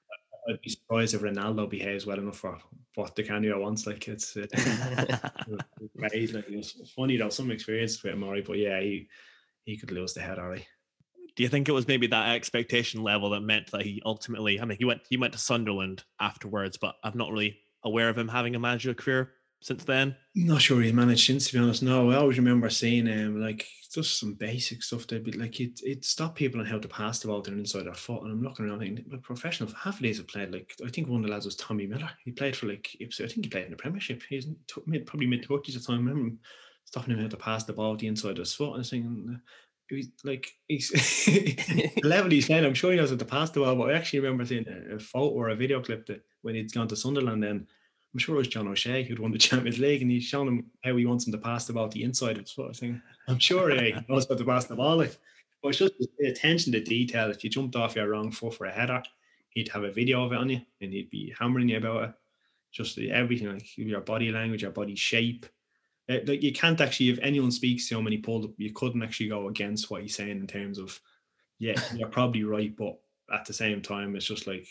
I'd 0.49 0.61
be 0.61 0.71
surprised 0.71 1.15
if 1.15 1.23
Ronaldo 1.23 1.69
behaves 1.69 2.07
well 2.07 2.19
enough 2.19 2.37
for 2.37 2.59
what 2.95 3.17
Di 3.17 3.23
Canio 3.23 3.61
wants. 3.61 3.87
Like 3.87 4.07
it's 4.09 4.37
uh, 4.37 4.47
great. 5.97 6.35
Like 6.35 6.49
it 6.49 6.57
was 6.57 6.93
funny 6.95 7.17
though, 7.17 7.31
some 7.31 7.51
experience 7.51 8.03
with 8.03 8.13
him, 8.13 8.23
alright, 8.23 8.45
but 8.45 8.59
yeah, 8.59 8.81
he 8.81 9.09
he 9.65 9.77
could 9.77 9.91
lose 9.91 10.13
the 10.13 10.21
head, 10.21 10.39
alright. 10.39 10.67
Do 11.37 11.43
you 11.43 11.49
think 11.49 11.69
it 11.69 11.73
was 11.73 11.89
maybe 11.89 12.07
that 12.09 12.35
expectation 12.35 13.03
level 13.03 13.31
that 13.31 13.41
meant 13.41 13.71
that 13.73 13.83
he 13.83 14.01
ultimately? 14.05 14.61
I 14.61 14.65
mean, 14.65 14.79
he 14.79 14.85
went 14.85 15.03
he 15.09 15.17
went 15.17 15.33
to 15.33 15.39
Sunderland 15.39 16.05
afterwards, 16.21 16.77
but 16.77 16.95
I'm 17.03 17.17
not 17.17 17.33
really 17.33 17.59
aware 17.83 18.09
of 18.09 18.19
him 18.19 18.29
having 18.29 18.55
a 18.55 18.59
managerial 18.59 18.95
career 18.95 19.33
since 19.65 19.83
then. 19.85 20.15
Not 20.35 20.61
sure 20.61 20.83
he 20.83 20.93
managed 20.93 21.27
since, 21.27 21.47
to 21.47 21.55
be 21.55 21.59
honest. 21.59 21.83
No, 21.83 22.11
I 22.11 22.17
always 22.17 22.37
remember 22.37 22.69
seeing 22.69 23.07
him 23.07 23.41
like 23.41 23.67
just 23.91 24.21
some 24.21 24.35
basic 24.35 24.83
stuff. 24.83 25.07
They'd 25.07 25.25
be 25.25 25.33
like 25.33 25.59
it 25.59 25.81
it 25.83 26.05
stopped 26.05 26.37
people 26.37 26.61
on 26.61 26.67
how 26.67 26.79
to 26.79 26.87
pass 26.87 27.19
the 27.19 27.29
ball 27.29 27.41
to 27.41 27.51
the 27.51 27.57
inside 27.57 27.87
their 27.87 27.95
foot. 27.95 28.23
And 28.23 28.31
I'm 28.31 28.43
looking 28.43 28.67
around 28.67 28.81
thinking, 28.81 29.07
but 29.09 29.23
professional 29.23 29.71
half 29.71 29.95
of 29.97 30.03
these 30.03 30.19
have 30.19 30.29
played 30.29 30.53
like 30.53 30.75
I 30.85 30.91
think 30.91 31.09
one 31.09 31.21
of 31.21 31.27
the 31.27 31.33
lads 31.33 31.47
was 31.47 31.57
Tommy 31.57 31.87
Miller. 31.87 32.11
He 32.27 32.31
played 32.31 32.55
for 32.55 32.67
like 32.67 32.95
Ipswich. 33.01 33.31
I 33.31 33.33
think 33.33 33.47
he 33.47 33.51
played 33.51 33.65
in 33.65 33.71
the 33.71 33.79
Premiership. 33.79 34.23
He's 34.29 34.47
mid, 34.87 35.07
probably 35.07 35.29
mid 35.29 35.45
twenties 35.45 35.77
at 35.77 35.83
the 35.83 35.87
time. 35.87 36.09
I 36.09 36.11
remember 36.11 36.37
stopping 36.85 37.15
him 37.15 37.23
how 37.23 37.29
to 37.29 37.37
pass 37.39 37.65
the 37.65 37.73
ball 37.73 37.97
to 37.97 38.03
the 38.03 38.09
inside 38.09 38.33
of 38.33 38.39
his 38.39 38.53
foot. 38.53 38.67
And 38.67 38.75
I 38.75 38.77
uh, 38.77 38.81
was 38.81 38.91
thinking, 38.91 39.41
he's 39.89 40.11
like 40.25 40.47
he's 40.69 40.91
the 41.25 42.01
level 42.05 42.31
he's 42.31 42.49
playing. 42.49 42.67
I'm 42.67 42.75
sure 42.75 42.91
he 42.91 42.99
knows 42.99 43.09
how 43.09 43.17
to 43.17 43.25
pass 43.25 43.49
the 43.49 43.61
ball, 43.61 43.77
but 43.77 43.89
I 43.89 43.95
actually 43.95 44.21
remember 44.21 44.45
seeing 44.45 44.69
a, 44.69 44.97
a 44.97 44.99
photo 44.99 45.31
or 45.31 45.49
a 45.49 45.57
video 45.57 45.81
clip 45.81 46.05
that 46.09 46.21
when 46.43 46.55
he'd 46.55 46.71
gone 46.71 46.89
to 46.89 46.97
Sunderland 46.97 47.43
then 47.43 47.67
I'm 48.15 48.21
sure 48.21 48.37
it 48.37 48.39
was 48.39 48.49
John 48.49 48.69
O'Shea 48.69 49.03
who'd 49.03 49.19
won 49.19 49.33
the 49.33 49.39
Champions 49.51 49.81
League, 49.81 50.01
and 50.01 50.11
he's 50.11 50.25
shown 50.25 50.47
him 50.47 50.67
how 50.85 50.97
he 50.97 51.05
wants 51.05 51.27
him 51.27 51.33
to 51.33 51.39
pass 51.39 51.67
the 51.67 51.73
ball 51.73 51.89
the 51.89 52.05
inside 52.05 52.39
of 52.39 52.49
foot. 52.49 52.71
I 52.71 52.73
think 52.73 52.97
I'm 53.29 53.39
sure 53.39 53.71
he 53.71 53.95
knows 54.09 54.27
how 54.29 54.37
to 54.37 54.45
pass 54.45 54.67
the 54.67 54.77
ball. 54.77 54.99
Like, 54.99 55.17
but 55.63 55.71
it's 55.71 55.79
just 55.79 55.95
the 56.19 56.29
attention 56.29 56.73
to 56.73 56.81
detail. 56.81 57.31
If 57.31 57.43
you 57.43 57.51
jumped 57.51 57.75
off 57.75 57.97
your 57.97 58.09
wrong 58.09 58.31
foot 58.31 58.55
for 58.55 58.67
a 58.67 58.71
header, 58.71 59.03
he'd 59.51 59.69
have 59.69 59.83
a 59.83 59.91
video 59.91 60.25
of 60.25 60.33
it 60.33 60.39
on 60.39 60.51
you, 60.51 60.61
and 60.81 60.93
he'd 60.93 61.11
be 61.11 61.35
hammering 61.39 61.69
you 61.69 61.79
about 61.79 62.05
it. 62.05 62.15
Just 62.71 62.97
the, 62.97 63.11
everything, 63.11 63.53
like 63.53 63.77
your 63.77 64.01
body 64.01 64.31
language, 64.31 64.63
your 64.63 64.71
body 64.71 64.95
shape. 64.95 65.47
Uh, 66.09 66.19
like 66.27 66.43
you 66.43 66.53
can't 66.53 66.81
actually, 66.81 67.09
if 67.09 67.19
anyone 67.21 67.51
speaks 67.51 67.89
to 67.89 67.99
him 67.99 68.07
and 68.07 68.13
he 68.13 68.19
pulled 68.19 68.45
up, 68.45 68.51
you 68.59 68.73
couldn't 68.73 69.03
actually 69.03 69.29
go 69.29 69.49
against 69.49 69.91
what 69.91 70.03
he's 70.03 70.15
saying 70.15 70.39
in 70.39 70.47
terms 70.47 70.79
of, 70.79 71.01
yeah, 71.59 71.81
you're 71.95 72.09
probably 72.09 72.45
right, 72.45 72.77
but 72.77 72.99
at 73.33 73.47
the 73.47 73.53
same 73.53 73.81
time, 73.81 74.15
it's 74.15 74.27
just 74.27 74.47
like 74.47 74.67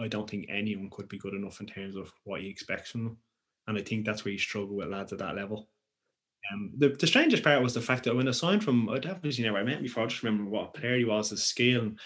I 0.00 0.08
don't 0.08 0.28
think 0.28 0.46
anyone 0.48 0.90
could 0.90 1.08
be 1.08 1.18
good 1.18 1.34
enough 1.34 1.60
in 1.60 1.66
terms 1.66 1.96
of 1.96 2.12
what 2.24 2.40
he 2.40 2.48
expects 2.48 2.90
from 2.90 3.04
them. 3.04 3.16
And 3.68 3.78
I 3.78 3.82
think 3.82 4.04
that's 4.04 4.24
where 4.24 4.32
you 4.32 4.38
struggle 4.38 4.76
with 4.76 4.88
lads 4.88 5.12
at 5.12 5.18
that 5.18 5.36
level. 5.36 5.68
Um, 6.52 6.72
the, 6.76 6.88
the 6.88 7.06
strangest 7.06 7.42
part 7.42 7.62
was 7.62 7.74
the 7.74 7.80
fact 7.80 8.04
that 8.04 8.14
when 8.14 8.28
I 8.28 8.32
signed 8.32 8.62
from, 8.62 8.88
I'd 8.88 9.06
obviously 9.06 9.44
never 9.44 9.64
met 9.64 9.78
him 9.78 9.82
before. 9.82 10.04
I 10.04 10.06
just 10.06 10.22
remember 10.22 10.48
what 10.48 10.68
a 10.74 10.78
player 10.78 10.98
he 10.98 11.04
was, 11.04 11.30
his 11.30 11.44
skill. 11.44 11.82
And 11.82 11.98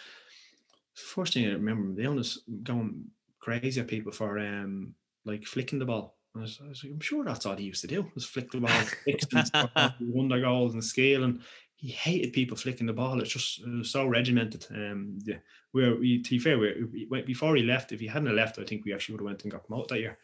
first 0.95 1.35
thing 1.35 1.47
I 1.47 1.53
remember, 1.53 2.01
they 2.01 2.09
was 2.09 2.43
going 2.63 3.05
crazy 3.39 3.81
at 3.81 3.89
people 3.89 4.13
for 4.13 4.39
um 4.39 4.95
like 5.25 5.45
flicking 5.47 5.79
the 5.79 5.85
ball. 5.85 6.17
I 6.37 6.41
was, 6.41 6.61
I 6.65 6.69
was 6.69 6.85
like, 6.85 6.93
I'm 6.93 7.01
sure 7.01 7.25
that's 7.25 7.45
all 7.45 7.57
he 7.57 7.65
used 7.65 7.81
to 7.81 7.89
do 7.89 8.07
was 8.15 8.25
flick 8.25 8.51
the 8.53 8.61
ball, 8.61 9.91
wonder 10.01 10.41
goals 10.41 10.75
and 10.75 10.85
scale. 10.85 11.33
He 11.81 11.89
hated 11.93 12.35
people 12.35 12.59
flicking 12.59 12.87
the 12.87 12.93
ball. 12.93 13.21
It's 13.21 13.33
just 13.33 13.61
it 13.61 13.79
was 13.79 13.91
so 13.91 14.07
regimented. 14.07 14.67
Um, 14.71 15.19
yeah, 15.25 15.39
where 15.73 15.97
we 15.97 16.23
to 16.23 16.31
be 16.31 16.39
fair, 16.39 16.59
we, 16.59 17.07
we 17.11 17.23
before 17.23 17.57
he 17.57 17.63
left. 17.63 17.93
If 17.93 18.01
he 18.01 18.07
hadn't 18.07 18.37
left, 18.37 18.59
I 18.59 18.65
think 18.65 18.85
we 18.85 18.93
actually 18.93 19.15
would 19.15 19.23
have 19.23 19.27
went 19.27 19.43
and 19.43 19.53
got 19.53 19.67
promoted 19.67 19.89
that 19.91 20.01
year. 20.01 20.19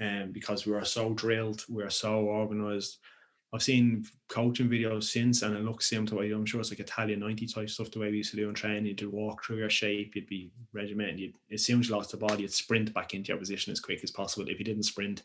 Um, 0.00 0.32
because 0.32 0.66
we 0.66 0.72
were 0.72 0.84
so 0.84 1.12
drilled, 1.14 1.64
we 1.68 1.82
were 1.82 1.90
so 1.90 2.20
organized. 2.20 2.98
I've 3.52 3.62
seen 3.62 4.04
coaching 4.28 4.68
videos 4.68 5.04
since, 5.04 5.42
and 5.42 5.56
it 5.56 5.64
looks 5.64 5.88
similar 5.88 6.08
to 6.08 6.14
what 6.16 6.24
I'm 6.24 6.44
sure 6.44 6.60
it's 6.60 6.70
like 6.70 6.80
Italian 6.80 7.20
90 7.20 7.46
type 7.46 7.70
stuff 7.70 7.90
the 7.90 7.98
way 7.98 8.10
we 8.10 8.18
used 8.18 8.30
to 8.32 8.36
do 8.36 8.48
in 8.48 8.54
training. 8.54 8.84
You'd 8.84 9.10
walk 9.10 9.42
through 9.42 9.56
your 9.56 9.70
shape, 9.70 10.14
you'd 10.14 10.26
be 10.26 10.50
regimented. 10.74 11.18
You'd, 11.18 11.34
as 11.50 11.64
soon 11.64 11.80
as 11.80 11.88
you 11.88 11.94
lost 11.94 12.10
the 12.10 12.18
ball, 12.18 12.38
you'd 12.38 12.52
sprint 12.52 12.92
back 12.92 13.14
into 13.14 13.28
your 13.28 13.38
position 13.38 13.72
as 13.72 13.80
quick 13.80 14.04
as 14.04 14.10
possible. 14.10 14.48
If 14.48 14.58
you 14.58 14.64
didn't 14.64 14.82
sprint, 14.82 15.22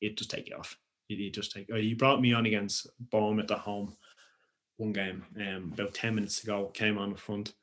it'd 0.00 0.18
just 0.18 0.30
take 0.30 0.48
you 0.48 0.56
off. 0.56 0.76
You'd, 1.06 1.32
just 1.32 1.52
take. 1.52 1.68
You 1.68 1.96
brought 1.96 2.20
me 2.20 2.32
on 2.32 2.46
against 2.46 2.88
Bournemouth 3.10 3.44
at 3.44 3.48
the 3.48 3.56
home 3.56 3.96
one 4.80 4.92
game, 4.92 5.24
um, 5.36 5.70
about 5.74 5.94
10 5.94 6.14
minutes 6.14 6.42
ago, 6.42 6.70
came 6.72 6.98
on 6.98 7.10
the 7.10 7.18
front. 7.18 7.54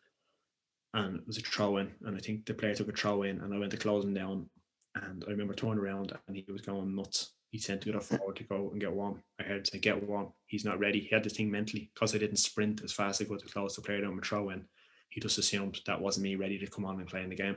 and 0.94 1.18
it 1.19 1.27
was 1.27 1.38
a 1.38 1.41
throw 1.41 1.77
in, 1.77 1.91
and 2.06 2.15
I 2.15 2.19
think 2.19 2.45
the 2.45 2.53
player 2.53 2.73
took 2.73 2.88
a 2.88 2.91
throw 2.91 3.23
in, 3.23 3.41
and 3.41 3.53
I 3.53 3.57
went 3.57 3.72
to 3.72 3.77
close 3.77 4.06
him 4.06 4.14
down, 4.14 4.49
and 4.95 5.23
I 5.27 5.31
remember 5.31 5.53
turning 5.53 5.80
around 5.80 6.18
and 6.27 6.35
he 6.35 6.45
was 6.52 6.61
going 6.61 6.95
nuts. 6.95 7.34
He 7.52 7.60
sent 7.60 7.81
the 7.81 7.91
other 7.91 8.02
forward 8.02 8.35
to 8.38 8.44
go 8.44 8.69
and 8.72 8.80
get 8.80 8.91
warm. 8.91 9.22
I 9.39 9.44
heard 9.44 9.68
say 9.68 9.80
get 9.80 10.03
warm. 10.03 10.34
He's 10.45 10.65
not 10.65 10.80
ready. 10.80 10.99
He 10.99 11.10
had 11.14 11.23
this 11.23 11.34
thing 11.34 11.52
mentally 11.52 11.89
because 11.94 12.14
I 12.14 12.18
didn't 12.18 12.38
sprint 12.38 12.84
as 12.84 12.91
fast 12.91 13.22
as 13.22 13.27
I 13.27 13.30
could 13.30 13.39
to 13.39 13.48
close 13.48 13.76
the 13.76 13.81
player 13.81 14.02
down 14.02 14.15
with 14.15 14.26
throw 14.26 14.49
in. 14.49 14.65
He 15.10 15.22
just 15.22 15.38
assumed 15.38 15.80
that 15.85 16.02
wasn't 16.02 16.23
me 16.23 16.35
ready 16.35 16.57
to 16.60 16.68
come 16.68 16.85
on 16.85 16.99
and 16.99 17.07
play 17.07 17.23
in 17.23 17.30
the 17.30 17.35
game. 17.35 17.56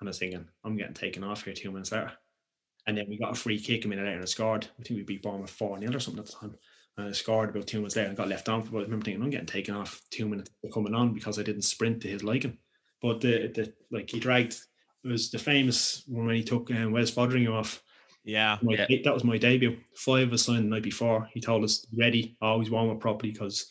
And 0.00 0.08
I 0.08 0.10
was 0.10 0.18
thinking, 0.18 0.46
I'm 0.64 0.76
getting 0.76 0.94
taken 0.94 1.24
off 1.24 1.44
here 1.44 1.54
two 1.54 1.70
minutes 1.70 1.92
later. 1.92 2.12
And 2.86 2.98
then 2.98 3.06
we 3.08 3.18
got 3.18 3.32
a 3.32 3.34
free 3.34 3.58
kick 3.58 3.84
a 3.84 3.88
minute 3.88 4.04
later 4.04 4.18
and 4.18 4.28
scored. 4.28 4.66
I 4.78 4.82
think 4.82 4.98
we 4.98 5.04
beat 5.04 5.22
Bournemouth 5.22 5.50
4 5.50 5.80
0 5.80 5.96
or 5.96 6.00
something 6.00 6.20
at 6.20 6.26
the 6.26 6.32
time. 6.32 6.54
And 6.96 7.08
I 7.08 7.12
scored 7.12 7.50
about 7.50 7.66
two 7.66 7.78
minutes 7.78 7.96
later 7.96 8.08
and 8.08 8.16
got 8.16 8.28
left 8.28 8.48
on. 8.48 8.62
But 8.62 8.78
I 8.78 8.82
remember 8.82 9.04
thinking, 9.04 9.22
I'm 9.22 9.30
getting 9.30 9.46
taken 9.46 9.74
off 9.74 10.00
two 10.10 10.28
minutes 10.28 10.50
coming 10.72 10.94
on 10.94 11.12
because 11.12 11.38
I 11.38 11.42
didn't 11.42 11.62
sprint 11.62 12.02
to 12.02 12.08
his 12.08 12.22
liking. 12.22 12.58
But 13.02 13.20
the, 13.20 13.48
the 13.48 13.72
like 13.90 14.10
he 14.10 14.20
dragged, 14.20 14.56
it 15.04 15.08
was 15.08 15.30
the 15.30 15.38
famous 15.38 16.04
one 16.06 16.26
when 16.26 16.36
he 16.36 16.44
took 16.44 16.70
um, 16.70 16.92
Wes 16.92 17.10
Foderingham 17.10 17.52
off. 17.52 17.82
Yeah. 18.24 18.58
My, 18.62 18.86
Yeah. 18.88 18.98
That 19.04 19.14
was 19.14 19.24
my 19.24 19.38
debut. 19.38 19.76
Five 19.96 20.28
of 20.28 20.34
us 20.34 20.44
signed 20.44 20.64
the 20.64 20.70
night 20.70 20.82
before. 20.82 21.28
He 21.32 21.40
told 21.40 21.64
us, 21.64 21.84
ready, 21.96 22.36
always 22.40 22.70
warm 22.70 22.90
up 22.90 23.00
properly 23.00 23.32
because 23.32 23.66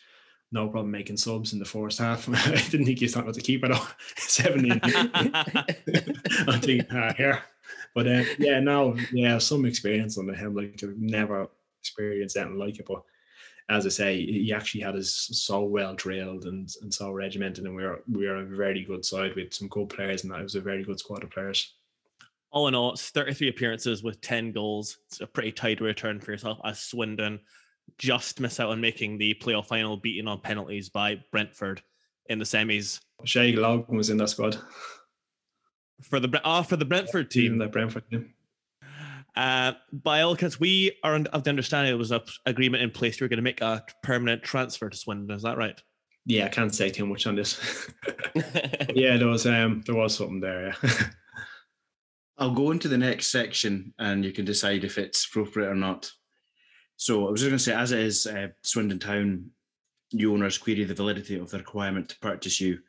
no 0.51 0.67
problem 0.67 0.91
making 0.91 1.17
subs 1.17 1.53
in 1.53 1.59
the 1.59 1.65
first 1.65 1.99
half. 1.99 2.29
I 2.47 2.51
didn't 2.69 2.85
think 2.85 2.99
he 2.99 3.05
was 3.05 3.13
talking 3.13 3.29
about 3.29 3.35
the 3.35 3.41
keeper 3.41 3.69
though. 3.69 3.87
17. 4.17 4.79
I 4.83 6.59
think 6.61 6.93
uh, 6.93 7.13
here. 7.13 7.41
But 7.95 8.07
uh, 8.07 8.23
yeah, 8.37 8.59
no, 8.59 8.95
yeah, 9.11 9.39
some 9.39 9.65
experience 9.65 10.17
under 10.17 10.33
him. 10.33 10.55
Like 10.55 10.79
I've 10.83 10.97
never 10.97 11.47
experienced 11.79 12.37
anything 12.37 12.57
like 12.57 12.79
it. 12.79 12.85
But 12.87 13.03
as 13.69 13.85
I 13.85 13.89
say, 13.89 14.25
he 14.25 14.53
actually 14.53 14.81
had 14.81 14.95
us 14.95 15.29
so 15.31 15.61
well 15.61 15.95
drilled 15.95 16.45
and, 16.45 16.69
and 16.81 16.93
so 16.93 17.11
regimented, 17.11 17.65
and 17.65 17.75
we 17.75 17.83
were 17.83 18.03
we 18.11 18.27
were 18.27 18.37
a 18.37 18.45
very 18.45 18.83
good 18.83 19.05
side 19.05 19.35
with 19.35 19.53
some 19.53 19.67
good 19.69 19.89
players, 19.89 20.23
and 20.23 20.33
that 20.33 20.43
was 20.43 20.55
a 20.55 20.61
very 20.61 20.83
good 20.83 20.99
squad 20.99 21.23
of 21.23 21.31
players. 21.31 21.73
All 22.51 22.67
in 22.67 22.75
all, 22.75 22.91
it's 22.91 23.09
33 23.09 23.49
appearances 23.49 24.03
with 24.03 24.21
10 24.21 24.51
goals. 24.51 24.97
It's 25.07 25.21
a 25.21 25.27
pretty 25.27 25.51
tidy 25.51 25.83
return 25.83 26.19
for 26.19 26.31
yourself 26.31 26.59
as 26.63 26.79
Swindon 26.79 27.39
just 27.97 28.39
miss 28.39 28.59
out 28.59 28.69
on 28.69 28.79
making 28.79 29.17
the 29.17 29.33
playoff 29.35 29.65
final, 29.65 29.97
beaten 29.97 30.27
on 30.27 30.39
penalties 30.39 30.89
by 30.89 31.19
Brentford 31.31 31.81
in 32.27 32.39
the 32.39 32.45
semis. 32.45 32.99
Shay 33.23 33.53
Logan 33.53 33.97
was 33.97 34.09
in 34.09 34.17
that 34.17 34.29
squad, 34.29 34.57
For 36.01 36.19
the 36.19 36.41
ah, 36.43 36.61
for 36.61 36.75
the 36.75 36.85
Brentford 36.85 37.31
team 37.31 37.53
team, 37.53 37.57
that 37.59 37.71
Brentford 37.71 38.03
team. 38.09 38.33
Uh, 39.35 39.73
by 39.91 40.21
all 40.21 40.33
accounts, 40.33 40.59
we 40.59 40.97
are 41.03 41.15
un- 41.15 41.27
of 41.27 41.43
the 41.43 41.49
understanding 41.49 41.91
there 41.91 41.97
was 41.97 42.11
an 42.11 42.21
agreement 42.45 42.83
in 42.83 42.91
place. 42.91 43.19
We 43.19 43.25
were 43.25 43.29
going 43.29 43.37
to 43.37 43.43
make 43.43 43.61
a 43.61 43.83
permanent 44.03 44.43
transfer 44.43 44.89
to 44.89 44.97
Swindon. 44.97 45.35
Is 45.35 45.43
that 45.43 45.57
right? 45.57 45.79
Yeah, 46.25 46.45
I 46.45 46.49
can't 46.49 46.73
say 46.73 46.89
too 46.89 47.05
much 47.05 47.27
on 47.27 47.35
this. 47.35 47.89
yeah, 48.93 49.17
there 49.17 49.27
was 49.27 49.45
um 49.45 49.83
there 49.85 49.95
was 49.95 50.15
something 50.15 50.39
there. 50.39 50.75
Yeah. 50.83 50.89
I'll 52.37 52.53
go 52.53 52.71
into 52.71 52.87
the 52.87 52.97
next 52.97 53.27
section 53.27 53.93
and 53.99 54.25
you 54.25 54.31
can 54.31 54.45
decide 54.45 54.83
if 54.83 54.97
it's 54.97 55.25
appropriate 55.25 55.69
or 55.69 55.75
not. 55.75 56.11
So 56.95 57.27
I 57.27 57.31
was 57.31 57.41
just 57.41 57.49
going 57.49 57.57
to 57.57 57.63
say, 57.63 57.73
as 57.73 57.91
it 57.91 57.99
is, 57.99 58.25
uh, 58.25 58.47
Swindon 58.63 58.99
Town, 58.99 59.51
new 60.13 60.33
owners 60.33 60.57
query 60.57 60.83
the 60.83 60.93
validity 60.93 61.37
of 61.37 61.49
the 61.49 61.57
requirement 61.57 62.09
to 62.09 62.19
purchase 62.19 62.59
you, 62.61 62.79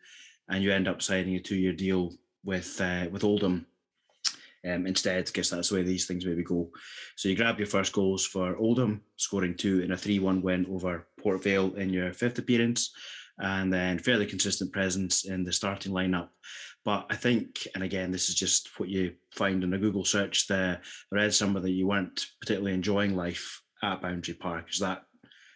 and 0.48 0.62
you 0.62 0.72
end 0.72 0.88
up 0.88 1.02
signing 1.02 1.36
a 1.36 1.40
two-year 1.40 1.72
deal 1.72 2.12
with 2.44 2.80
uh, 2.80 3.06
with 3.10 3.24
Oldham. 3.24 3.66
Um, 4.66 4.86
instead, 4.86 5.28
I 5.28 5.30
guess 5.32 5.50
that's 5.50 5.68
the 5.68 5.76
way 5.76 5.82
these 5.82 6.06
things 6.06 6.24
maybe 6.24 6.42
go. 6.42 6.70
So 7.16 7.28
you 7.28 7.36
grab 7.36 7.58
your 7.58 7.66
first 7.66 7.92
goals 7.92 8.24
for 8.24 8.56
Oldham, 8.56 9.02
scoring 9.16 9.54
two 9.54 9.80
in 9.80 9.92
a 9.92 9.96
3-1 9.96 10.42
win 10.42 10.66
over 10.70 11.06
Port 11.18 11.42
Vale 11.42 11.74
in 11.74 11.90
your 11.90 12.12
fifth 12.12 12.38
appearance, 12.38 12.92
and 13.38 13.72
then 13.72 13.98
fairly 13.98 14.26
consistent 14.26 14.72
presence 14.72 15.24
in 15.24 15.44
the 15.44 15.52
starting 15.52 15.92
lineup. 15.92 16.28
But 16.84 17.06
I 17.10 17.16
think, 17.16 17.66
and 17.74 17.82
again, 17.82 18.10
this 18.10 18.28
is 18.28 18.34
just 18.34 18.78
what 18.78 18.88
you 18.88 19.14
find 19.32 19.64
in 19.64 19.74
a 19.74 19.78
Google 19.78 20.04
search. 20.04 20.46
The 20.46 20.78
I 21.12 21.14
read 21.14 21.34
somewhere 21.34 21.62
that 21.62 21.70
you 21.70 21.86
weren't 21.86 22.26
particularly 22.40 22.74
enjoying 22.74 23.16
life 23.16 23.62
at 23.82 24.02
Boundary 24.02 24.34
Park. 24.34 24.66
Is 24.70 24.80
that 24.80 25.04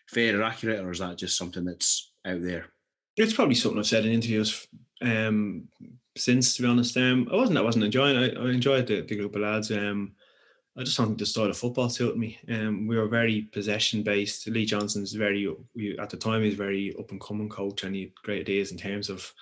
fair 0.09 0.41
or 0.41 0.43
accurate, 0.43 0.81
or 0.81 0.91
is 0.91 1.01
that 1.01 1.19
just 1.19 1.37
something 1.37 1.65
that's 1.65 2.13
out 2.27 2.43
there? 2.43 2.67
It's 3.17 3.35
probably 3.35 3.57
something 3.57 3.79
I've 3.79 3.87
said 3.87 4.07
in 4.07 4.13
interviews 4.13 4.67
um, 5.03 5.69
since, 6.19 6.57
to 6.57 6.63
be 6.63 6.69
honest. 6.69 6.97
Um, 6.97 7.29
I 7.33 7.37
wasn't. 7.37 7.59
I 7.59 7.63
wasn't 7.63 7.85
enjoying. 7.85 8.17
I, 8.17 8.31
I 8.31 8.51
enjoyed 8.51 8.87
the, 8.87 9.03
the 9.03 9.17
group 9.17 9.35
of 9.35 9.43
lads. 9.43 9.71
Um, 9.71 10.13
I 10.77 10.85
just 10.85 10.97
think 10.97 11.19
the 11.19 11.27
style 11.27 11.51
of 11.51 11.57
football 11.57 11.89
suited 11.89 12.17
me. 12.17 12.39
Um, 12.49 12.87
we 12.87 12.97
were 12.97 13.09
very 13.09 13.43
possession 13.53 14.03
based. 14.03 14.47
Lee 14.47 14.65
Johnson's 14.65 15.13
very 15.13 15.49
we, 15.75 15.99
at 15.99 16.11
the 16.11 16.17
time 16.17 16.43
he's 16.43 16.55
very 16.55 16.95
up 16.99 17.11
and 17.11 17.21
coming 17.21 17.49
coach, 17.49 17.83
and 17.83 17.95
he 17.95 18.03
had 18.03 18.15
great 18.23 18.41
ideas 18.43 18.71
in 18.71 18.79
terms 18.79 19.11
of 19.11 19.33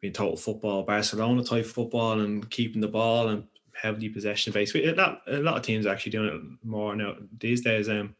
being 0.00 0.12
total 0.12 0.36
football, 0.36 0.84
Barcelona 0.84 1.42
type 1.42 1.66
football, 1.66 2.20
and 2.20 2.48
keeping 2.50 2.80
the 2.80 2.86
ball 2.86 3.28
and 3.28 3.44
heavily 3.74 4.08
possession 4.08 4.52
based. 4.52 4.74
We- 4.74 4.86
A 4.86 4.94
lot, 4.94 5.22
a 5.26 5.38
lot 5.38 5.56
of 5.56 5.62
teams 5.62 5.86
actually 5.86 6.12
doing 6.12 6.28
it 6.28 6.66
more 6.66 6.94
now 6.94 7.16
these 7.38 7.62
days. 7.62 7.88
Um, 7.88 8.14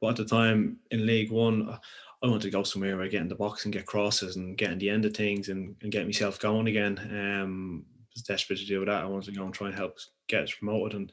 but 0.00 0.08
at 0.08 0.16
the 0.16 0.24
time 0.24 0.78
in 0.90 1.06
League 1.06 1.30
One, 1.30 1.78
I 2.22 2.26
wanted 2.28 2.42
to 2.42 2.50
go 2.50 2.62
somewhere 2.62 2.96
where 2.96 3.04
I 3.04 3.08
get 3.08 3.22
in 3.22 3.28
the 3.28 3.34
box 3.34 3.64
and 3.64 3.74
get 3.74 3.86
crosses 3.86 4.36
and 4.36 4.56
get 4.56 4.70
in 4.70 4.78
the 4.78 4.90
end 4.90 5.04
of 5.04 5.14
things 5.14 5.48
and, 5.48 5.74
and 5.82 5.90
get 5.90 6.06
myself 6.06 6.38
going 6.38 6.68
again. 6.68 6.98
Um, 6.98 7.84
I 7.88 8.02
was 8.14 8.22
desperate 8.22 8.58
to 8.60 8.66
do 8.66 8.84
that. 8.84 9.02
I 9.02 9.06
wanted 9.06 9.32
to 9.32 9.38
go 9.38 9.44
and 9.44 9.52
try 9.52 9.68
and 9.68 9.76
help 9.76 9.98
get 10.28 10.44
us 10.44 10.52
promoted, 10.52 10.94
and 10.94 11.12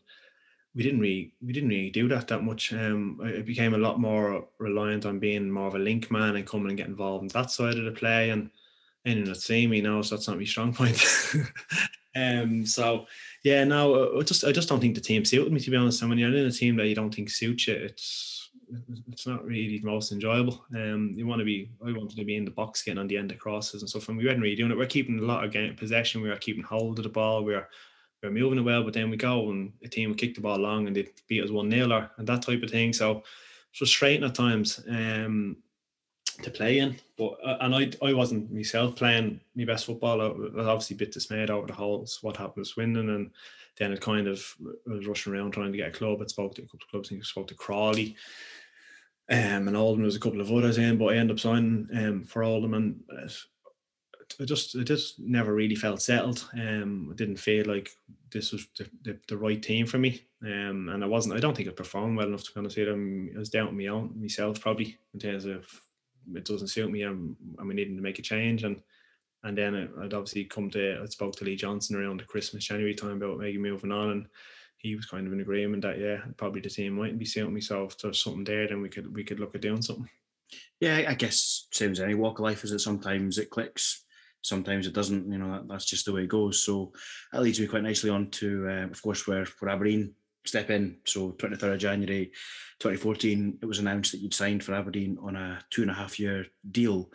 we 0.76 0.84
didn't 0.84 1.00
really 1.00 1.34
we 1.44 1.52
didn't 1.52 1.70
really 1.70 1.90
do 1.90 2.08
that 2.10 2.28
that 2.28 2.44
much. 2.44 2.74
Um, 2.74 3.20
it 3.24 3.46
became 3.46 3.74
a 3.74 3.80
lot 3.80 4.00
more 4.00 4.48
reliant 4.60 5.06
on 5.06 5.20
being 5.20 5.50
more 5.50 5.68
of 5.68 5.76
a 5.76 5.80
link 5.80 6.12
man 6.12 6.36
and 6.36 6.46
coming 6.46 6.70
and 6.70 6.78
get 6.78 6.88
involved 6.88 7.24
in 7.24 7.30
that 7.30 7.52
side 7.52 7.78
of 7.78 7.86
the 7.86 7.92
play. 7.92 8.30
And 8.30 8.52
anyone 9.06 9.26
that's 9.26 9.46
seen 9.46 9.72
me 9.72 9.82
knows 9.82 10.10
that's 10.10 10.28
not 10.28 10.38
my 10.38 10.44
strong 10.44 10.74
point. 10.74 11.02
um, 12.16 12.66
so 12.66 13.08
yeah, 13.44 13.64
no, 13.64 14.20
I 14.20 14.22
just 14.22 14.44
I 14.44 14.52
just 14.52 14.70
don't 14.70 14.80
think 14.80 14.96
the 14.96 15.02
team 15.02 15.26
suited 15.26 15.52
me 15.52 15.60
to 15.60 15.72
be 15.72 15.78
honest. 15.78 16.02
And 16.02 16.10
when 16.10 16.20
you're 16.20 16.30
in 16.30 16.46
a 16.46 16.52
team 16.52 16.76
that 16.76 16.88
you 16.88 16.96
don't 16.96 17.14
think 17.14 17.32
suits 17.32 17.68
you, 17.68 17.74
it's 17.74 18.39
it's 19.12 19.28
not 19.28 19.46
really 19.46 19.80
the 19.80 19.86
most 19.86 20.12
enjoyable. 20.12 20.64
Um, 20.76 21.14
you 21.16 21.26
want 21.26 21.40
to 21.40 21.46
be, 21.46 21.70
I 21.86 21.92
wanted 21.92 22.18
to 22.18 22.26
be 22.26 22.36
in 22.36 22.46
the 22.46 22.52
box 22.52 22.84
getting 22.84 23.00
on 23.00 23.08
the 23.08 23.18
end 23.18 23.32
of 23.32 23.40
crosses 23.40 23.82
and 23.82 23.90
stuff, 23.90 24.10
and 24.10 24.18
we 24.18 24.26
weren't 24.26 24.42
really 24.42 24.56
doing 24.56 24.72
it. 24.72 24.78
We're 24.78 24.86
keeping 24.86 25.20
a 25.20 25.24
lot 25.24 25.44
of 25.44 25.52
game 25.52 25.76
possession. 25.76 26.22
We 26.22 26.30
were 26.30 26.36
keeping 26.36 26.64
hold 26.64 27.00
of 27.00 27.04
the 27.04 27.10
ball. 27.10 27.44
We 27.44 27.54
were 27.54 27.68
we 28.22 28.30
were 28.30 28.36
moving 28.36 28.60
it 28.60 28.64
well, 28.64 28.84
but 28.84 28.94
then 28.94 29.10
we 29.10 29.18
go 29.18 29.50
and 29.50 29.72
a 29.84 29.88
team 29.88 30.10
would 30.10 30.18
kick 30.18 30.36
the 30.36 30.42
ball 30.42 30.58
long 30.58 30.88
and 30.88 30.96
they 30.96 31.08
beat 31.28 31.44
us 31.44 31.52
one 31.52 31.72
0 31.72 31.92
or 31.92 32.12
and 32.18 32.28
that 32.28 32.42
type 32.42 32.62
of 32.64 32.70
thing. 32.70 32.92
So 32.94 33.24
frustrating 33.74 34.26
at 34.26 34.36
times 34.36 34.82
um, 34.90 35.58
to 36.42 36.52
play 36.52 36.80
in. 36.80 36.98
But 37.18 37.38
uh, 37.44 37.58
and 37.62 37.74
I 37.76 37.92
I 38.06 38.14
wasn't 38.14 38.52
myself 38.52 38.96
playing 38.96 39.40
my 39.56 39.66
best 39.66 39.86
football. 39.86 40.22
I 40.22 40.28
was 40.28 40.68
obviously 40.68 40.96
a 40.96 41.00
bit 41.00 41.14
dismayed 41.14 41.50
over 41.50 41.68
the 41.68 41.74
holes. 41.74 42.20
what 42.22 42.38
happened 42.38 42.58
with 42.58 42.68
Swindon 42.68 43.10
and. 43.10 43.32
Then 43.78 43.94
it 43.94 44.02
kind 44.02 44.28
of 44.28 44.46
was 44.86 45.08
rushing 45.08 45.34
around 45.34 45.52
trying 45.52 45.72
to 45.72 45.78
get 45.78 45.88
a 45.88 45.92
club. 45.92 46.22
I 46.22 46.26
spoke 46.28 46.54
to 46.56 46.62
a 46.62 46.66
couple 46.66 46.82
of 46.84 46.92
clubs. 46.92 47.14
I 47.14 47.16
I 47.16 47.22
spoke 47.22 47.48
to 47.48 47.56
Crawley, 47.56 48.18
um, 49.30 49.68
and. 49.68 49.76
There 49.76 50.06
was 50.06 50.16
a 50.16 50.20
couple 50.20 50.42
of 50.42 50.52
others 50.52 50.78
in, 50.78 50.98
but 50.98 51.14
I 51.14 51.18
ended 51.18 51.36
up 51.36 51.40
signing 51.40 51.88
um, 51.96 52.24
for 52.24 52.44
Oldham, 52.44 52.74
and 52.74 53.00
uh, 53.12 53.28
I 54.40 54.46
just 54.46 54.76
it 54.76 54.86
just 54.86 55.20
never 55.20 55.54
really 55.54 55.76
felt 55.76 56.02
settled. 56.02 56.50
Um, 56.54 57.10
I 57.12 57.16
didn't 57.16 57.38
feel 57.38 57.66
like 57.66 57.90
this 58.32 58.52
was 58.52 58.68
the, 58.78 58.90
the, 59.04 59.20
the 59.28 59.38
right 59.38 59.62
team 59.62 59.86
for 59.86 59.98
me. 59.98 60.22
Um, 60.44 60.90
and 60.90 61.04
I 61.04 61.08
wasn't. 61.08 61.36
I 61.36 61.40
don't 61.40 61.56
think 61.56 61.68
I 61.68 61.72
performed 61.72 62.18
well 62.18 62.28
enough 62.28 62.44
to 62.44 62.54
kind 62.54 62.66
of 62.66 62.72
say 62.72 62.86
that 62.86 63.34
I 63.36 63.40
was 63.40 63.50
doubting 63.50 63.78
me 63.78 63.90
own 63.90 64.14
myself 64.20 64.60
probably 64.60 64.98
in 65.14 65.20
terms 65.20 65.46
of 65.46 65.66
it 66.34 66.46
doesn't 66.46 66.68
suit 66.68 66.92
me. 66.92 67.04
I'm 67.04 67.36
I'm 67.60 67.70
needing 67.70 67.96
to 67.96 68.04
make 68.04 68.20
a 68.20 68.24
change 68.24 68.64
and. 68.64 68.82
And 69.42 69.58
then 69.58 69.90
I'd 70.02 70.14
obviously 70.14 70.44
come 70.44 70.70
to, 70.72 71.00
I 71.02 71.06
spoke 71.06 71.34
to 71.38 71.46
Lee 71.46 71.56
Johnson 71.56 71.96
around 71.96 72.20
the 72.20 72.26
Christmas, 72.26 72.66
January 72.66 72.94
time 72.94 73.22
about 73.22 73.38
maybe 73.38 73.58
moving 73.58 73.90
on. 73.90 74.10
And 74.10 74.28
he 74.80 74.96
was 74.96 75.06
kind 75.06 75.28
of 75.28 75.34
in 75.34 75.42
agreement 75.42 75.84
that, 75.84 76.00
yeah, 76.00 76.18
probably 76.38 76.62
the 76.62 76.70
team 76.70 76.94
mightn't 76.94 77.20
be 77.20 77.26
suiting 77.26 77.58
if 77.58 77.98
there's 77.98 78.24
something 78.24 78.44
there, 78.44 78.68
then 78.68 78.82
we 78.82 78.90
could 78.90 79.14
we 79.14 79.24
could 79.24 79.40
look 79.40 79.56
at 79.56 79.62
doing 79.62 79.82
something. 79.82 80.10
Yeah, 80.80 81.06
I 81.08 81.14
guess 81.14 81.68
same 81.72 81.92
as 81.92 82.00
any 82.00 82.16
walk 82.16 82.40
of 82.40 82.44
life 82.44 82.64
is 82.64 82.72
that 82.72 82.80
sometimes 82.80 83.38
it 83.38 83.50
clicks, 83.50 84.06
sometimes 84.42 84.88
it 84.88 84.94
doesn't. 84.94 85.32
You 85.32 85.38
know, 85.38 85.52
that, 85.52 85.68
that's 85.68 85.86
just 85.86 86.06
the 86.06 86.14
way 86.14 86.24
it 86.24 86.30
goes. 86.30 86.62
So 86.62 86.94
that 87.32 87.42
leads 87.42 87.60
me 87.60 87.68
quite 87.68 87.84
nicely 87.84 88.10
on 88.10 88.30
to, 88.32 88.68
uh, 88.68 88.86
of 88.86 89.02
course, 89.02 89.28
where 89.28 89.46
where 89.60 89.72
Aberdeen 89.72 90.14
step 90.46 90.70
in. 90.70 90.98
So 91.06 91.32
23rd 91.34 91.74
of 91.74 91.80
January 91.80 92.32
2014, 92.80 93.60
it 93.62 93.66
was 93.66 93.80
announced 93.80 94.14
that 94.14 94.20
you'd 94.20 94.34
signed 94.34 94.64
for 94.64 94.74
Aberdeen 94.74 95.18
on 95.22 95.36
a 95.36 95.60
two 95.70 95.82
and 95.82 95.92
a 95.92 95.96
half 95.96 96.20
year 96.20 96.46
deal. 96.72 97.12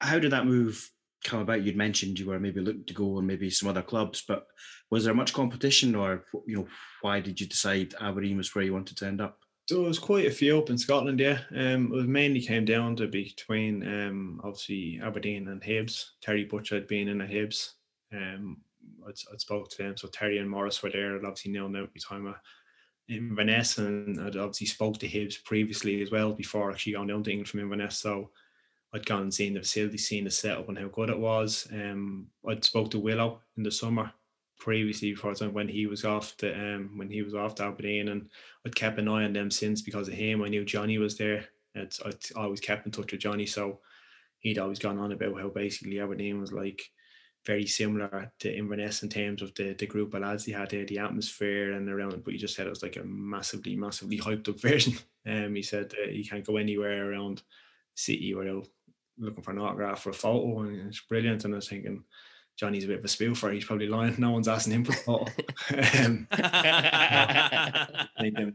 How 0.00 0.18
did 0.18 0.32
that 0.32 0.46
move 0.46 0.90
come 1.24 1.40
about? 1.40 1.62
You'd 1.62 1.76
mentioned 1.76 2.18
you 2.18 2.26
were 2.26 2.40
maybe 2.40 2.60
looking 2.60 2.84
to 2.84 2.94
go 2.94 3.18
and 3.18 3.26
maybe 3.26 3.50
some 3.50 3.68
other 3.68 3.82
clubs, 3.82 4.24
but 4.26 4.46
was 4.90 5.04
there 5.04 5.14
much 5.14 5.32
competition, 5.32 5.94
or 5.94 6.24
you 6.46 6.56
know, 6.56 6.68
why 7.02 7.20
did 7.20 7.40
you 7.40 7.46
decide 7.46 7.94
Aberdeen 8.00 8.36
was 8.36 8.54
where 8.54 8.64
you 8.64 8.72
wanted 8.72 8.96
to 8.98 9.06
end 9.06 9.20
up? 9.20 9.38
So 9.68 9.76
there 9.76 9.88
was 9.88 9.98
quite 9.98 10.26
a 10.26 10.30
few 10.30 10.58
up 10.58 10.70
in 10.70 10.78
Scotland, 10.78 11.18
yeah. 11.18 11.40
Um, 11.54 11.92
it 11.92 12.06
mainly 12.06 12.40
came 12.40 12.64
down 12.64 12.94
to 12.96 13.08
between 13.08 13.82
um, 13.82 14.40
obviously 14.44 15.00
Aberdeen 15.02 15.48
and 15.48 15.60
Hibs. 15.60 16.04
Terry 16.22 16.44
Butcher 16.44 16.76
had 16.76 16.86
been 16.86 17.08
in 17.08 17.20
a 17.20 17.26
Hibs. 17.26 17.72
Um, 18.12 18.58
I'd, 19.08 19.18
I'd 19.32 19.40
spoke 19.40 19.68
to 19.70 19.78
them, 19.78 19.96
so 19.96 20.06
Terry 20.06 20.38
and 20.38 20.48
Maurice 20.48 20.82
were 20.82 20.90
there. 20.90 21.16
I'd 21.16 21.24
obviously 21.24 21.50
known 21.50 21.72
them 21.72 21.82
every 21.82 22.00
time. 22.00 22.28
I, 22.28 22.34
in 23.08 23.28
Inverness, 23.28 23.78
and 23.78 24.20
I'd 24.20 24.36
obviously 24.36 24.66
spoke 24.66 24.98
to 24.98 25.08
Hibs 25.08 25.42
previously 25.44 26.02
as 26.02 26.10
well 26.10 26.32
before 26.32 26.70
actually 26.70 26.94
going 26.94 27.08
down 27.08 27.22
to 27.24 27.30
England 27.30 27.48
from 27.48 27.60
Inverness. 27.60 27.98
So 27.98 28.30
I'd 28.96 29.04
gone 29.04 29.22
and 29.22 29.34
seen 29.34 29.52
the 29.52 29.60
facility, 29.60 29.98
seen 29.98 30.24
the 30.24 30.30
setup 30.30 30.70
and 30.70 30.78
how 30.78 30.88
good 30.88 31.10
it 31.10 31.18
was. 31.18 31.68
Um, 31.70 32.28
I'd 32.48 32.64
spoke 32.64 32.90
to 32.92 33.00
Willo 33.00 33.38
in 33.58 33.62
the 33.62 33.70
summer 33.70 34.10
previously 34.58 35.10
before 35.10 35.34
time 35.34 35.52
when 35.52 35.68
he 35.68 35.86
was 35.86 36.06
off 36.06 36.34
the 36.38 36.58
um 36.58 36.96
when 36.96 37.10
he 37.10 37.20
was 37.20 37.34
off 37.34 37.56
to 37.56 37.64
Aberdeen, 37.64 38.08
and 38.08 38.30
I'd 38.64 38.74
kept 38.74 38.98
an 38.98 39.08
eye 39.08 39.24
on 39.24 39.34
them 39.34 39.50
since 39.50 39.82
because 39.82 40.08
of 40.08 40.14
him. 40.14 40.42
I 40.42 40.48
knew 40.48 40.64
Johnny 40.64 40.96
was 40.96 41.18
there. 41.18 41.44
It's, 41.74 42.00
I'd 42.06 42.16
always 42.34 42.60
kept 42.60 42.86
in 42.86 42.92
touch 42.92 43.12
with 43.12 43.20
Johnny, 43.20 43.44
so 43.44 43.80
he'd 44.38 44.58
always 44.58 44.78
gone 44.78 44.98
on 44.98 45.12
about 45.12 45.38
how 45.38 45.48
basically 45.48 46.00
Aberdeen 46.00 46.40
was 46.40 46.52
like 46.52 46.82
very 47.44 47.66
similar 47.66 48.32
to 48.38 48.56
Inverness 48.56 49.02
in 49.02 49.10
terms 49.10 49.42
of 49.42 49.54
the, 49.54 49.74
the 49.74 49.86
group 49.86 50.14
of 50.14 50.22
lads 50.22 50.46
he 50.46 50.52
had 50.52 50.70
there, 50.70 50.86
the 50.86 50.98
atmosphere 50.98 51.72
and 51.72 51.86
around. 51.90 52.24
But 52.24 52.32
he 52.32 52.38
just 52.38 52.56
said 52.56 52.66
it 52.66 52.70
was 52.70 52.82
like 52.82 52.96
a 52.96 53.04
massively, 53.04 53.76
massively 53.76 54.18
hyped 54.26 54.48
up 54.48 54.58
version. 54.58 54.94
Um, 55.26 55.54
he 55.54 55.62
said 55.62 55.92
you 56.10 56.24
can't 56.24 56.46
go 56.46 56.56
anywhere 56.56 57.12
around 57.12 57.42
City 57.94 58.34
without 58.34 58.66
looking 59.18 59.42
for 59.42 59.52
an 59.52 59.58
autograph 59.58 60.06
or 60.06 60.10
a 60.10 60.14
photo, 60.14 60.60
and 60.60 60.88
it's 60.88 61.00
brilliant. 61.00 61.44
And 61.44 61.54
I 61.54 61.56
was 61.56 61.68
thinking, 61.68 62.02
Johnny's 62.56 62.84
a 62.84 62.88
bit 62.88 63.00
of 63.00 63.04
a 63.04 63.08
spoofer. 63.08 63.52
He's 63.52 63.64
probably 63.64 63.88
lying. 63.88 64.14
No 64.18 64.30
one's 64.30 64.48
asking 64.48 64.72
him 64.74 64.84
for 64.84 64.92
a 64.92 64.96
photo. 64.96 65.32
um, 66.04 66.28
thinking, 68.18 68.54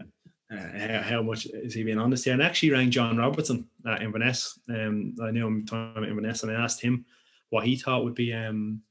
uh, 0.52 1.02
how, 1.04 1.22
much 1.22 1.46
is 1.46 1.74
he 1.74 1.84
being 1.84 2.00
honest 2.00 2.26
here? 2.26 2.34
And 2.34 2.44
I 2.44 2.48
actually 2.48 2.72
rang 2.72 2.92
John 2.92 3.18
Robertson 3.18 3.68
at 3.88 4.02
Inverness. 4.02 4.60
Um, 4.70 5.16
I 5.22 5.32
knew 5.32 5.48
him 5.48 5.66
time 5.66 6.04
at 6.04 6.10
Inverness, 6.10 6.44
and 6.44 6.52
I 6.52 6.62
asked 6.62 6.82
him 6.82 7.06
what 7.52 7.66
he 7.66 7.76
thought 7.76 8.04
would 8.04 8.16
be 8.16 8.34
um, 8.34 8.82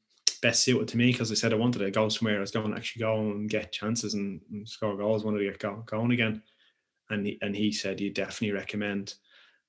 best 0.42 0.62
suited 0.62 0.88
to 0.88 0.97
me 0.97 1.12
because 1.12 1.30
I 1.30 1.34
said 1.34 1.52
I 1.52 1.56
wanted 1.56 1.80
to 1.80 1.90
go 1.90 2.09
somewhere. 2.09 2.38
I 2.38 2.40
was 2.40 2.51
going 2.51 2.70
to 2.70 2.76
actually 2.76 3.01
go 3.01 3.18
and 3.18 3.51
get 3.51 3.72
chances 3.72 4.14
and, 4.14 4.40
and 4.52 4.68
score 4.68 4.97
goals. 4.97 5.24
Wanted 5.24 5.38
to 5.38 5.44
get 5.44 5.59
go, 5.59 5.82
going 5.86 6.12
again, 6.12 6.42
and 7.10 7.26
he, 7.26 7.38
and 7.42 7.55
he 7.55 7.72
said 7.72 7.98
he'd 7.98 8.14
definitely 8.14 8.52
recommend 8.52 9.14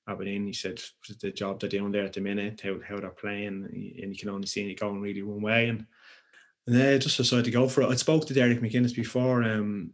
Aberdeen. 0.08 0.46
He 0.46 0.52
said 0.52 0.80
the 1.20 1.30
job 1.30 1.60
they're 1.60 1.68
doing 1.68 1.92
there 1.92 2.04
at 2.04 2.12
the 2.12 2.20
minute, 2.20 2.60
how, 2.62 2.76
how 2.86 2.98
they're 3.00 3.10
playing, 3.10 3.68
and 3.70 4.12
you 4.12 4.16
can 4.18 4.30
only 4.30 4.46
see 4.46 4.70
it 4.70 4.80
going 4.80 5.00
really 5.00 5.22
one 5.22 5.42
way. 5.42 5.68
And 5.68 5.86
and 6.66 6.76
then 6.76 6.94
I 6.94 6.98
just 6.98 7.16
decided 7.16 7.44
to 7.46 7.50
go 7.50 7.68
for 7.68 7.82
it. 7.82 7.88
I 7.88 7.96
spoke 7.96 8.26
to 8.26 8.34
Derek 8.34 8.60
McInnes 8.60 8.94
before. 8.94 9.42
Um, 9.42 9.92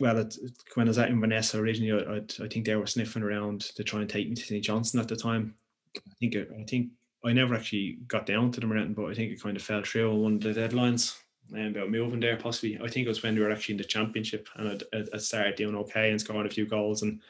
well, 0.00 0.18
it, 0.18 0.36
when 0.74 0.86
I 0.86 0.90
was 0.90 0.98
at 0.98 1.10
Inverness 1.10 1.54
originally, 1.54 2.04
I, 2.06 2.44
I 2.44 2.48
think 2.48 2.64
they 2.64 2.76
were 2.76 2.86
sniffing 2.86 3.22
around 3.22 3.62
to 3.76 3.84
try 3.84 4.00
and 4.00 4.08
take 4.08 4.28
me 4.28 4.34
to 4.34 4.42
St 4.42 4.64
Johnstone 4.64 5.00
at 5.00 5.08
the 5.08 5.16
time. 5.16 5.54
I 5.96 6.12
think 6.20 6.36
I 6.36 6.64
think 6.64 6.90
I 7.24 7.32
never 7.32 7.54
actually 7.54 7.98
got 8.06 8.26
down 8.26 8.50
to 8.52 8.60
them 8.60 8.72
or 8.72 8.76
anything, 8.76 8.94
but 8.94 9.06
I 9.06 9.14
think 9.14 9.32
it 9.32 9.42
kind 9.42 9.56
of 9.56 9.62
fell 9.62 9.82
through 9.82 10.10
on 10.10 10.22
one 10.22 10.34
of 10.34 10.42
the 10.42 10.50
deadlines 10.50 11.16
um, 11.54 11.66
about 11.66 11.90
moving 11.90 12.20
there. 12.20 12.36
Possibly, 12.36 12.78
I 12.82 12.88
think 12.88 13.06
it 13.06 13.08
was 13.08 13.22
when 13.22 13.34
we 13.34 13.40
were 13.40 13.50
actually 13.50 13.74
in 13.74 13.78
the 13.78 13.84
championship 13.84 14.48
and 14.56 14.84
I'd 14.92 15.20
started 15.20 15.56
doing 15.56 15.76
okay 15.76 16.10
and 16.10 16.20
scoring 16.20 16.46
a 16.46 16.50
few 16.50 16.66
goals 16.66 17.02
and 17.02 17.20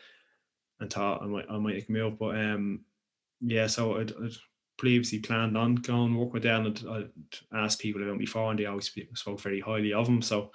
and 0.80 0.92
thought 0.92 1.22
I 1.22 1.26
might 1.26 1.46
I 1.50 1.58
might 1.58 1.74
make 1.74 1.88
a 1.88 1.92
move. 1.92 2.18
But 2.18 2.36
um, 2.36 2.84
yeah, 3.40 3.66
so 3.66 3.98
I'd, 3.98 4.12
I'd 4.12 4.32
previously 4.78 5.18
planned 5.20 5.56
on 5.56 5.74
going 5.76 6.16
work 6.16 6.32
with 6.32 6.42
them 6.42 6.66
and 6.66 6.84
I'd 6.90 7.10
asked 7.54 7.80
people 7.80 8.02
about 8.02 8.12
him 8.12 8.18
before 8.18 8.50
and 8.50 8.58
they 8.58 8.66
always 8.66 8.92
spoke 9.14 9.40
very 9.40 9.60
highly 9.60 9.92
of 9.92 10.06
him. 10.06 10.20
So 10.22 10.52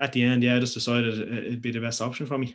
at 0.00 0.12
the 0.12 0.22
end, 0.22 0.42
yeah, 0.42 0.56
I 0.56 0.60
just 0.60 0.74
decided 0.74 1.18
it- 1.18 1.46
it'd 1.46 1.62
be 1.62 1.70
the 1.70 1.80
best 1.80 2.02
option 2.02 2.26
for 2.26 2.38
me. 2.38 2.54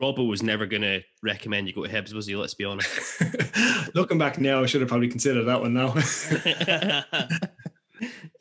Robert 0.00 0.24
was 0.24 0.42
never 0.44 0.64
going 0.66 0.82
to 0.82 1.02
recommend 1.24 1.66
you 1.66 1.74
go 1.74 1.84
to 1.84 1.90
Hibs, 1.90 2.12
was 2.14 2.26
he? 2.26 2.36
Let's 2.36 2.54
be 2.54 2.64
honest. 2.64 3.20
Looking 3.94 4.18
back 4.18 4.38
now, 4.38 4.62
I 4.62 4.66
should 4.66 4.80
have 4.80 4.88
probably 4.88 5.08
considered 5.08 5.44
that 5.44 5.60
one 5.60 5.74
now. 5.74 5.92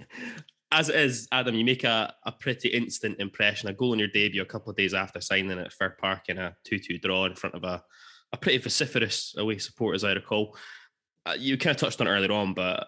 As 0.78 0.90
it 0.90 0.96
is, 0.96 1.28
Adam, 1.32 1.56
you 1.56 1.66
make 1.66 1.84
a, 1.84 2.14
a 2.24 2.32
pretty 2.32 2.70
instant 2.70 3.20
impression. 3.20 3.68
A 3.68 3.74
goal 3.74 3.94
in 3.94 4.00
your 4.00 4.10
debut 4.10 4.44
a 4.44 4.46
couple 4.46 4.70
of 4.70 4.78
days 4.78 4.94
after 4.94 5.20
signing 5.20 5.58
at 5.58 5.74
Fir 5.74 5.96
Park 6.00 6.30
in 6.30 6.38
a 6.38 6.56
2 6.66 6.78
2 6.78 7.00
draw 7.00 7.26
in 7.26 7.34
front 7.34 7.56
of 7.56 7.64
a, 7.64 7.84
a 8.32 8.38
pretty 8.38 8.60
vociferous 8.60 9.34
away 9.40 9.58
support, 9.58 9.96
as 9.96 10.04
I 10.04 10.12
recall. 10.12 10.56
Uh, 11.26 11.34
you 11.36 11.58
kind 11.58 11.76
of 11.76 11.82
touched 11.82 12.00
on 12.00 12.06
it 12.06 12.12
earlier 12.12 12.32
on, 12.32 12.54
but 12.54 12.88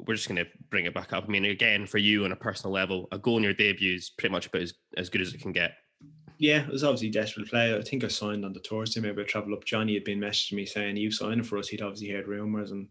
we're 0.00 0.16
just 0.16 0.26
going 0.26 0.44
to 0.44 0.50
bring 0.68 0.86
it 0.86 0.94
back 0.94 1.12
up. 1.12 1.26
I 1.28 1.28
mean, 1.28 1.44
again, 1.44 1.86
for 1.86 1.98
you 1.98 2.24
on 2.24 2.32
a 2.32 2.36
personal 2.36 2.72
level, 2.72 3.06
a 3.12 3.18
goal 3.18 3.36
in 3.36 3.44
your 3.44 3.54
debut 3.54 3.94
is 3.94 4.10
pretty 4.10 4.32
much 4.32 4.48
about 4.48 4.62
as, 4.62 4.74
as 4.96 5.08
good 5.08 5.20
as 5.20 5.32
it 5.32 5.40
can 5.40 5.52
get. 5.52 5.74
yeah, 6.38 6.62
it 6.62 6.72
was 6.72 6.82
obviously 6.82 7.10
a 7.10 7.12
desperate 7.12 7.48
play. 7.48 7.72
I 7.72 7.82
think 7.82 8.02
I 8.02 8.08
signed 8.08 8.44
on 8.44 8.52
the 8.52 8.64
Thursday. 8.68 9.00
Maybe 9.00 9.22
I 9.22 9.24
travel 9.24 9.54
up. 9.54 9.64
Johnny 9.64 9.94
had 9.94 10.02
been 10.02 10.18
messaging 10.18 10.54
me 10.54 10.66
saying 10.66 10.96
you 10.96 11.12
signing 11.12 11.44
for 11.44 11.58
us. 11.58 11.68
He'd 11.68 11.82
obviously 11.82 12.10
heard 12.10 12.26
rumours, 12.26 12.72
and 12.72 12.88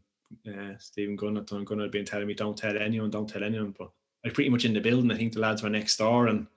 uh, 0.48 0.78
Stephen 0.80 1.18
Gunn 1.18 1.44
Gunn 1.44 1.80
had 1.80 1.92
been 1.92 2.06
telling 2.06 2.28
me, 2.28 2.34
"Don't 2.34 2.58
tell 2.58 2.78
anyone, 2.78 3.10
don't 3.10 3.28
tell 3.28 3.44
anyone." 3.44 3.76
But 3.78 3.90
Was 4.24 4.34
pretty 4.34 4.50
much 4.50 4.66
in 4.66 4.74
the 4.74 4.82
building. 4.82 5.12
I 5.12 5.18
think 5.18 5.34
the 5.34 5.40
lads 5.40 5.64
were 5.64 5.70
next 5.70 5.98
door, 5.98 6.28
and 6.28 6.48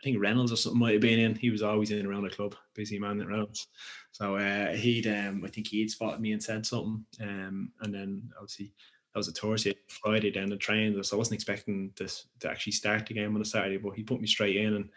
I 0.00 0.04
think 0.04 0.20
Reynolds 0.20 0.52
or 0.52 0.56
something 0.56 0.80
might 0.80 0.92
have 0.92 1.00
been 1.00 1.18
in. 1.18 1.34
He 1.34 1.50
was 1.50 1.62
always 1.62 1.90
in 1.90 2.06
around 2.06 2.24
the 2.24 2.30
club, 2.30 2.54
busy 2.74 2.98
man 2.98 3.20
at 3.20 3.28
Reynolds. 3.28 3.68
So 4.12 4.36
uh, 4.36 4.72
he'd, 4.72 5.06
um, 5.06 5.42
I 5.44 5.48
think 5.48 5.68
he'd 5.68 5.90
spotted 5.90 6.20
me 6.20 6.32
and 6.32 6.42
said 6.42 6.66
something, 6.66 7.04
um, 7.20 7.72
and 7.80 7.94
then 7.94 8.30
obviously 8.36 8.72
that 9.12 9.18
was 9.18 9.28
a 9.28 9.32
Thursday, 9.32 9.74
Friday. 9.88 10.30
Then 10.30 10.50
the 10.50 10.56
train, 10.56 11.02
so 11.02 11.16
I 11.16 11.18
wasn't 11.18 11.36
expecting 11.36 11.92
this 11.96 12.26
to 12.40 12.50
actually 12.50 12.72
start 12.72 13.06
the 13.06 13.14
game 13.14 13.34
on 13.34 13.42
a 13.42 13.44
Saturday, 13.44 13.76
but 13.76 13.94
he 13.94 14.02
put 14.02 14.20
me 14.20 14.26
straight 14.26 14.56
in 14.56 14.74
and 14.74 14.90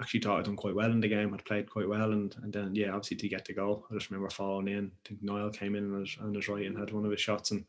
actually 0.00 0.20
thought 0.20 0.40
I'd 0.40 0.46
done 0.46 0.56
quite 0.56 0.74
well 0.74 0.90
in 0.90 1.00
the 1.00 1.08
game. 1.08 1.32
I'd 1.32 1.44
played 1.44 1.70
quite 1.70 1.88
well, 1.88 2.12
and 2.12 2.34
and 2.42 2.52
then 2.52 2.74
yeah, 2.74 2.88
obviously 2.88 3.18
to 3.18 3.28
get 3.28 3.44
the 3.44 3.54
goal, 3.54 3.86
I 3.90 3.94
just 3.94 4.10
remember 4.10 4.30
falling 4.30 4.68
in. 4.68 4.86
I 4.86 5.08
think 5.08 5.22
Niall 5.22 5.50
came 5.50 5.76
in 5.76 5.94
on 5.94 6.00
his, 6.00 6.16
on 6.20 6.34
his 6.34 6.48
right 6.48 6.66
and 6.66 6.76
had 6.76 6.92
one 6.92 7.04
of 7.04 7.10
his 7.10 7.20
shots, 7.20 7.52
and 7.52 7.64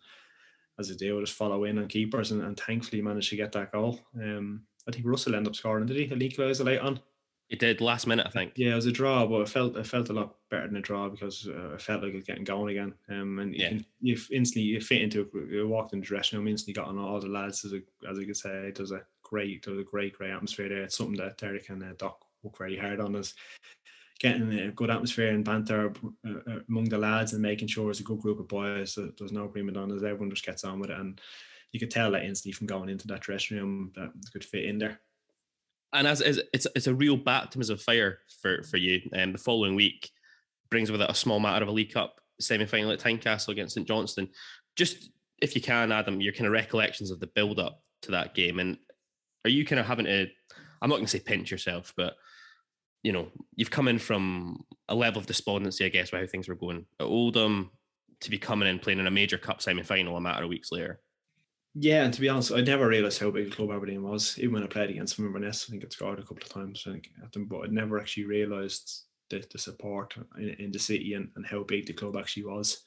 as 0.79 0.91
I 0.91 0.95
do, 0.95 1.19
just 1.21 1.33
follow 1.33 1.63
in 1.65 1.77
on 1.77 1.87
keepers, 1.87 2.31
and, 2.31 2.41
and 2.43 2.59
thankfully 2.59 3.01
managed 3.01 3.29
to 3.29 3.35
get 3.35 3.51
that 3.53 3.71
goal. 3.71 3.99
Um, 4.15 4.63
I 4.87 4.91
think 4.91 5.05
Russell 5.05 5.35
ended 5.35 5.51
up 5.51 5.55
scoring, 5.55 5.85
did 5.85 5.97
he? 5.97 6.03
A 6.03 6.17
equaliser 6.29 6.65
late 6.65 6.79
on. 6.79 6.99
It 7.49 7.59
did 7.59 7.81
last 7.81 8.07
minute, 8.07 8.25
I 8.25 8.31
think. 8.31 8.53
Yeah, 8.55 8.71
it 8.71 8.75
was 8.75 8.87
a 8.87 8.91
draw, 8.91 9.27
but 9.27 9.41
it 9.41 9.49
felt 9.49 9.77
it 9.77 9.85
felt 9.85 10.09
a 10.09 10.13
lot 10.13 10.35
better 10.49 10.65
than 10.65 10.77
a 10.77 10.81
draw 10.81 11.07
because 11.09 11.47
uh, 11.47 11.71
I 11.75 11.77
felt 11.77 12.01
like 12.01 12.13
it 12.13 12.15
was 12.15 12.23
getting 12.23 12.43
going 12.45 12.71
again. 12.71 12.93
Um, 13.09 13.37
and 13.39 13.53
Yeah. 13.53 13.63
you, 13.63 13.69
can, 13.69 13.85
you 14.01 14.17
instantly 14.31 14.63
you 14.63 14.81
fit 14.81 15.01
into 15.03 15.21
it. 15.21 15.51
You 15.51 15.67
walked 15.67 15.93
in 15.93 15.99
the 15.99 16.05
dressing 16.05 16.39
room, 16.39 16.47
instantly 16.47 16.73
got 16.73 16.87
on 16.87 16.97
all 16.97 17.19
the 17.19 17.27
lads. 17.27 17.63
As, 17.63 17.73
a, 17.73 17.81
as 18.09 18.17
I 18.17 18.25
could 18.25 18.37
say, 18.37 18.71
there's 18.75 18.91
a 18.91 19.01
great, 19.21 19.63
there's 19.65 19.77
a 19.77 19.83
great, 19.83 20.17
great 20.17 20.31
atmosphere 20.31 20.69
there. 20.69 20.83
It's 20.83 20.97
something 20.97 21.17
that 21.17 21.37
Derek 21.37 21.69
and 21.69 21.83
uh, 21.83 21.93
Doc 21.97 22.25
work 22.41 22.57
very 22.57 22.77
hard 22.77 22.99
on. 22.99 23.13
Is 23.13 23.35
getting 24.19 24.51
a 24.59 24.71
good 24.71 24.89
atmosphere 24.89 25.31
and 25.31 25.43
banter 25.43 25.93
uh, 26.27 26.31
uh, 26.51 26.59
among 26.69 26.85
the 26.85 26.97
lads 26.97 27.33
and 27.33 27.41
making 27.41 27.67
sure 27.67 27.89
it's 27.89 27.99
a 27.99 28.03
good 28.03 28.19
group 28.19 28.39
of 28.39 28.47
boys. 28.47 28.95
That 28.95 29.17
there's 29.17 29.31
no 29.31 29.47
prima 29.47 29.71
donnas. 29.71 30.03
Everyone 30.03 30.29
just 30.29 30.45
gets 30.45 30.63
on 30.63 30.79
with 30.79 30.89
it, 30.89 30.99
and 30.99 31.19
you 31.71 31.79
could 31.79 31.91
tell 31.91 32.11
that 32.11 32.23
instantly 32.23 32.53
from 32.53 32.67
going 32.67 32.89
into 32.89 33.07
that 33.07 33.21
dressing 33.21 33.57
room 33.57 33.91
that 33.95 34.11
could 34.31 34.45
fit 34.45 34.65
in 34.65 34.77
there. 34.77 34.99
and 35.93 36.07
as, 36.07 36.21
as 36.21 36.41
it's 36.53 36.67
it's 36.75 36.87
a 36.87 36.95
real 36.95 37.17
baptism 37.17 37.73
of 37.73 37.81
fire 37.81 38.19
for 38.41 38.63
for 38.63 38.77
you. 38.77 39.01
And 39.13 39.33
the 39.33 39.39
following 39.39 39.75
week 39.75 40.09
brings 40.69 40.91
with 40.91 41.01
it 41.01 41.09
a 41.09 41.15
small 41.15 41.39
matter 41.39 41.63
of 41.63 41.69
a 41.69 41.71
League 41.71 41.93
Cup 41.93 42.19
semi 42.39 42.65
final 42.65 42.91
at 42.91 42.99
Tynecastle 42.99 43.49
against 43.49 43.75
St 43.75 43.87
Johnstone. 43.87 44.29
Just 44.75 45.11
if 45.41 45.55
you 45.55 45.61
can, 45.61 45.91
Adam, 45.91 46.21
your 46.21 46.33
kind 46.33 46.47
of 46.47 46.53
recollections 46.53 47.11
of 47.11 47.19
the 47.19 47.27
build 47.27 47.59
up 47.59 47.81
to 48.03 48.11
that 48.11 48.33
game, 48.33 48.59
and 48.59 48.77
are 49.45 49.51
you 49.51 49.65
kind 49.65 49.79
of 49.79 49.85
having 49.85 50.05
to? 50.05 50.27
I'm 50.81 50.89
not 50.89 50.95
going 50.95 51.05
to 51.05 51.11
say 51.11 51.19
pinch 51.19 51.51
yourself, 51.51 51.93
but 51.95 52.15
you 53.03 53.11
know, 53.11 53.27
you've 53.55 53.71
come 53.71 53.87
in 53.87 53.99
from 53.99 54.63
a 54.89 54.95
level 54.95 55.19
of 55.19 55.27
despondency, 55.27 55.85
I 55.85 55.89
guess, 55.89 56.11
with 56.11 56.21
how 56.21 56.27
things 56.27 56.47
were 56.47 56.55
going 56.55 56.85
at 56.99 57.05
Oldham 57.05 57.69
to 58.21 58.29
be 58.29 58.37
coming 58.37 58.69
in 58.69 58.79
playing 58.79 58.99
in 58.99 59.07
a 59.07 59.11
major 59.11 59.37
cup 59.37 59.61
semi 59.61 59.83
final 59.83 60.17
a 60.17 60.21
matter 60.21 60.43
of 60.43 60.49
weeks 60.49 60.71
later. 60.71 61.01
Yeah, 61.75 62.03
and 62.05 62.13
to 62.13 62.21
be 62.21 62.29
honest, 62.29 62.51
I 62.51 62.61
never 62.61 62.87
realised 62.87 63.19
how 63.19 63.31
big 63.31 63.47
a 63.47 63.55
club 63.55 63.71
Aberdeen 63.71 64.03
was. 64.03 64.37
Even 64.37 64.53
when 64.53 64.63
I 64.63 64.67
played 64.67 64.91
against 64.91 65.15
them 65.15 65.25
in 65.25 65.29
Inverness, 65.29 65.65
I 65.67 65.71
think 65.71 65.83
I'd 65.83 65.91
scored 65.91 66.19
a 66.19 66.21
couple 66.21 66.43
of 66.43 66.49
times 66.49 66.83
I 66.87 66.91
think, 66.91 67.09
at 67.21 67.31
them, 67.31 67.45
but 67.45 67.61
I'd 67.61 67.71
never 67.71 67.99
actually 67.99 68.25
realised 68.25 69.03
the, 69.29 69.43
the 69.51 69.57
support 69.57 70.15
in, 70.37 70.49
in 70.59 70.71
the 70.71 70.79
city 70.79 71.15
and, 71.15 71.29
and 71.35 71.45
how 71.45 71.63
big 71.63 71.87
the 71.87 71.93
club 71.93 72.15
actually 72.15 72.45
was. 72.45 72.85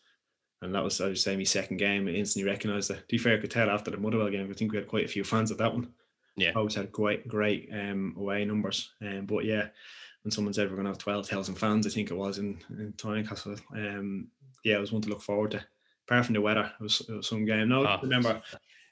And 0.63 0.75
that 0.75 0.85
was, 0.85 1.01
I 1.01 1.09
would 1.09 1.19
say, 1.19 1.37
my 1.37 1.43
second 1.43 1.79
game. 1.79 2.09
I 2.09 2.13
instantly 2.13 2.51
recognised 2.51 2.89
that. 2.91 3.01
To 3.01 3.05
be 3.09 3.19
fair, 3.19 3.37
I 3.37 3.41
could 3.41 3.51
tell 3.51 3.69
after 3.69 3.91
the 3.91 3.99
Motherwell 3.99 4.31
game, 4.31 4.49
I 4.49 4.55
think 4.55 4.73
we 4.73 4.79
had 4.79 4.89
quite 4.89 5.05
a 5.05 5.09
few 5.09 5.25
fans 5.25 5.51
at 5.51 5.59
that 5.59 5.75
one. 5.75 5.93
Yeah. 6.37 6.53
Always 6.55 6.75
had 6.75 6.93
great, 6.93 7.27
great 7.27 7.69
um, 7.73 8.15
away 8.17 8.45
numbers. 8.45 8.93
Um, 9.03 9.27
but 9.27 9.45
yeah, 9.45 9.69
when 10.27 10.33
someone 10.33 10.53
said 10.53 10.69
we're 10.69 10.75
going 10.75 10.87
to 10.87 10.91
have 10.91 10.99
12,000 10.99 11.55
fans, 11.55 11.87
I 11.87 11.91
think 11.91 12.11
it 12.11 12.15
was 12.17 12.39
in, 12.39 12.59
in 12.71 12.93
Tynecastle, 12.97 13.61
um, 13.77 14.27
yeah, 14.65 14.75
it 14.75 14.81
was 14.81 14.91
one 14.91 15.01
to 15.03 15.09
look 15.09 15.23
forward 15.23 15.53
to. 15.53 15.65
Apart 16.09 16.25
from 16.27 16.35
the 16.35 16.41
weather, 16.41 16.69
it 16.81 16.83
was, 16.83 17.01
it 17.09 17.13
was 17.13 17.29
some 17.29 17.45
game. 17.45 17.69
No, 17.69 17.87
Ah. 17.87 18.01
remember, 18.03 18.43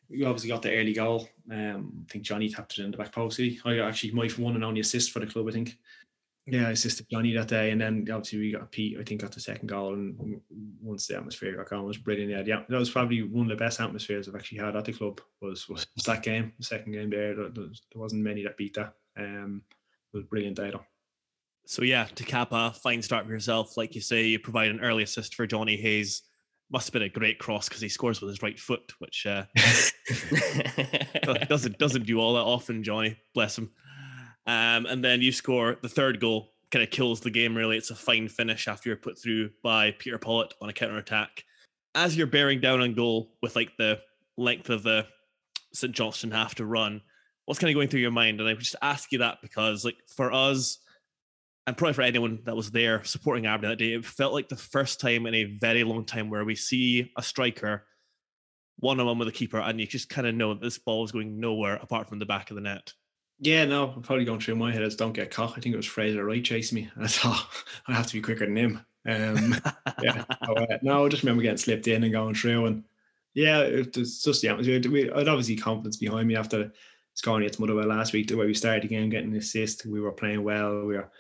we 0.09 0.25
obviously 0.25 0.51
got 0.51 0.63
the 0.63 0.73
early 0.73 0.93
goal. 0.93 1.29
Um, 1.51 2.05
I 2.09 2.13
think 2.13 2.23
Johnny 2.25 2.49
tapped 2.49 2.79
it 2.79 2.85
in 2.85 2.93
the 2.93 2.97
back 2.97 3.11
post. 3.11 3.39
he? 3.39 3.59
I 3.65 3.79
actually 3.81 4.13
my 4.13 4.29
one 4.37 4.55
and 4.55 4.63
only 4.65 4.79
assist 4.81 5.11
for 5.11 5.19
the 5.19 5.27
club. 5.27 5.49
I 5.49 5.51
think. 5.51 5.77
Yeah, 6.47 6.69
I 6.69 6.73
assisted 6.73 7.09
Johnny 7.11 7.33
that 7.35 7.49
day, 7.49 7.71
and 7.73 7.81
then 7.81 8.07
obviously 8.13 8.39
we 8.39 8.53
got 8.53 8.71
Pete. 8.71 8.97
I 9.01 9.03
think 9.03 9.23
got 9.23 9.33
the 9.33 9.41
second 9.41 9.67
goal, 9.69 9.95
and 9.95 10.41
once 10.81 11.09
the 11.09 11.17
atmosphere 11.17 11.57
got 11.57 11.69
going, 11.71 11.83
it 11.83 11.87
was 11.87 11.97
brilliant. 11.99 12.31
Yeah, 12.31 12.43
yeah, 12.47 12.63
that 12.69 12.79
was 12.79 12.91
probably 12.91 13.23
one 13.23 13.51
of 13.51 13.59
the 13.59 13.65
best 13.65 13.81
atmospheres 13.81 14.29
I've 14.29 14.37
actually 14.37 14.59
had 14.59 14.77
at 14.77 14.85
the 14.85 14.93
club. 14.93 15.21
Was 15.41 15.69
was 15.69 15.85
that 16.07 16.23
game, 16.23 16.53
the 16.59 16.65
second 16.65 16.93
game 16.93 17.11
there. 17.11 17.35
There, 17.35 17.49
there 17.49 17.65
was- 17.65 17.83
there 17.93 18.01
wasn't 18.01 18.23
many 18.23 18.45
that 18.45 18.57
beat 18.57 18.75
that. 18.75 18.95
Um, 19.17 19.63
it 20.13 20.17
was 20.19 20.25
a 20.25 20.29
brilliant 20.29 20.57
day 20.57 20.71
though. 20.71 20.85
So 21.67 21.83
yeah, 21.83 22.05
to 22.15 22.25
cap 22.25 22.49
a 22.53 22.73
fine 22.73 23.03
start 23.03 23.27
for 23.27 23.33
yourself, 23.33 23.77
like 23.77 23.95
you 23.95 24.01
say, 24.01 24.25
you 24.27 24.39
provide 24.39 24.71
an 24.71 24.81
early 24.81 25.03
assist 25.03 25.35
for 25.35 25.47
Johnny 25.47 25.77
Hayes. 25.77 26.23
Must 26.71 26.87
have 26.87 26.93
been 26.93 27.03
a 27.03 27.09
great 27.09 27.39
cross 27.39 27.69
because 27.69 27.83
he 27.83 27.89
scores 27.89 28.21
with 28.21 28.31
his 28.31 28.43
right 28.43 28.59
foot, 28.59 28.93
which 28.99 29.27
uh, 29.27 29.45
doesn't 31.49 31.79
doesn't 31.79 32.07
do 32.07 32.19
all 32.19 32.35
that 32.35 32.41
often. 32.41 32.83
Johnny, 32.83 33.17
bless 33.35 33.57
him. 33.57 33.71
Um, 34.47 34.87
and 34.87 35.03
then 35.03 35.23
you 35.23 35.33
score 35.33 35.77
the 35.83 35.89
third 35.89 36.21
goal, 36.21 36.53
kind 36.71 36.83
of 36.83 36.91
kills 36.91 37.21
the 37.21 37.31
game. 37.31 37.57
Really, 37.57 37.77
it's 37.77 37.91
a 37.91 37.95
fine 37.95 38.29
finish 38.29 38.67
after 38.67 38.89
you're 38.89 38.97
put 38.97 39.19
through 39.19 39.51
by 39.63 39.93
Peter 39.93 40.19
Pawlett 40.19 40.55
on 40.61 40.69
a 40.69 40.73
counter 40.73 40.99
attack. 40.99 41.45
as 41.95 42.17
you're 42.17 42.27
bearing 42.27 42.61
down 42.61 42.81
on 42.81 42.95
goal 42.95 43.33
with 43.41 43.57
like 43.57 43.71
the 43.79 44.01
length 44.37 44.69
of 44.71 44.83
the 44.83 45.07
St. 45.73 45.93
Johnstone 45.95 46.31
have 46.31 46.55
to 46.57 46.65
run, 46.67 47.03
what's 47.45 47.59
kind 47.59 47.71
of 47.71 47.75
going 47.75 47.89
through 47.89 48.01
your 48.01 48.11
mind? 48.11 48.41
And 48.41 48.49
I 48.49 48.55
just 48.55 48.77
ask 48.83 49.13
you 49.13 49.19
that 49.19 49.39
because, 49.43 49.85
like, 49.85 49.97
for 50.07 50.33
us, 50.33 50.79
and 51.67 51.77
probably 51.77 51.95
for 51.95 52.03
anyone 52.03 52.41
that 52.45 52.57
was 52.57 52.71
there 52.71 53.03
supporting 53.05 53.47
Aberdeen 53.47 53.71
that 53.71 53.79
day, 53.79 53.95
it 53.95 54.05
felt 54.05 54.35
like 54.35 54.49
the 54.49 54.57
first 54.57 55.01
time 55.01 55.27
in 55.27 55.35
a 55.35 55.45
very 55.45 55.85
long 55.85 56.05
time 56.05 56.29
where 56.29 56.45
we 56.45 56.55
see 56.55 57.11
a 57.17 57.23
striker 57.23 57.87
one 58.79 59.01
on 59.01 59.07
one 59.07 59.19
with 59.19 59.29
a 59.29 59.33
keeper, 59.33 59.59
and 59.59 59.81
you 59.81 59.87
just 59.87 60.11
kind 60.11 60.27
of 60.27 60.35
know 60.35 60.53
that 60.53 60.61
this 60.61 60.79
ball 60.79 61.05
is 61.05 61.13
going 61.13 61.41
nowhere 61.41 61.77
apart 61.77 62.09
from 62.09 62.19
the 62.19 62.27
back 62.27 62.51
of 62.51 62.57
the 62.57 62.61
net. 62.61 62.93
Yeah, 63.39 63.65
no, 63.65 63.91
I'm 63.91 64.03
probably 64.03 64.25
going 64.25 64.41
through 64.41 64.57
my 64.57 64.73
head 64.73 64.83
as 64.83 64.97
don't 64.97 65.13
get 65.13 65.31
caught. 65.31 65.57
I 65.57 65.61
think 65.61 65.75
it 65.75 65.77
was 65.77 65.87
Frazer 65.87 66.25
Wright 66.25 66.45
chasing 66.45 66.77
me. 66.77 66.91
I 67.01 67.07
thought 67.07 67.47
I 67.87 67.95
have 67.95 68.07
to 68.09 68.15
be 68.15 68.21
quicker 68.21 68.47
than 68.47 68.57
him. 68.57 68.81
Um, 69.07 69.57
yeah, 70.03 70.25
so, 70.47 70.55
uh, 70.55 70.79
no, 70.83 71.05
I 71.05 71.09
just 71.09 71.23
remember 71.23 71.43
getting 71.43 71.57
slipped 71.57 71.89
in 71.89 72.05
and 72.05 72.13
going 72.13 72.35
through, 72.35 72.67
and 72.67 72.85
yeah, 73.35 73.61
it 73.61 73.97
was 73.97 74.23
just 74.23 74.43
the 74.43 74.49
atmosphere. 74.49 74.81
We 74.91 75.11
I 75.11 75.19
had 75.19 75.29
obviously 75.29 75.57
confidence 75.57 75.97
behind 75.97 76.29
me 76.29 76.37
after 76.37 76.73
scoring 77.15 77.43
against 77.43 77.61
Motherwell 77.61 77.87
last 77.87 78.13
week. 78.13 78.29
The 78.29 78.37
way 78.37 78.47
we 78.47 78.55
started 78.55 78.85
the 78.85 78.89
game, 78.89 79.09
getting 79.09 79.31
an 79.31 79.39
assist, 79.39 79.87
we 79.87 80.01
were 80.01 80.13
playing 80.13 80.43
well. 80.43 80.85
We 80.85 80.97
were 80.97 81.11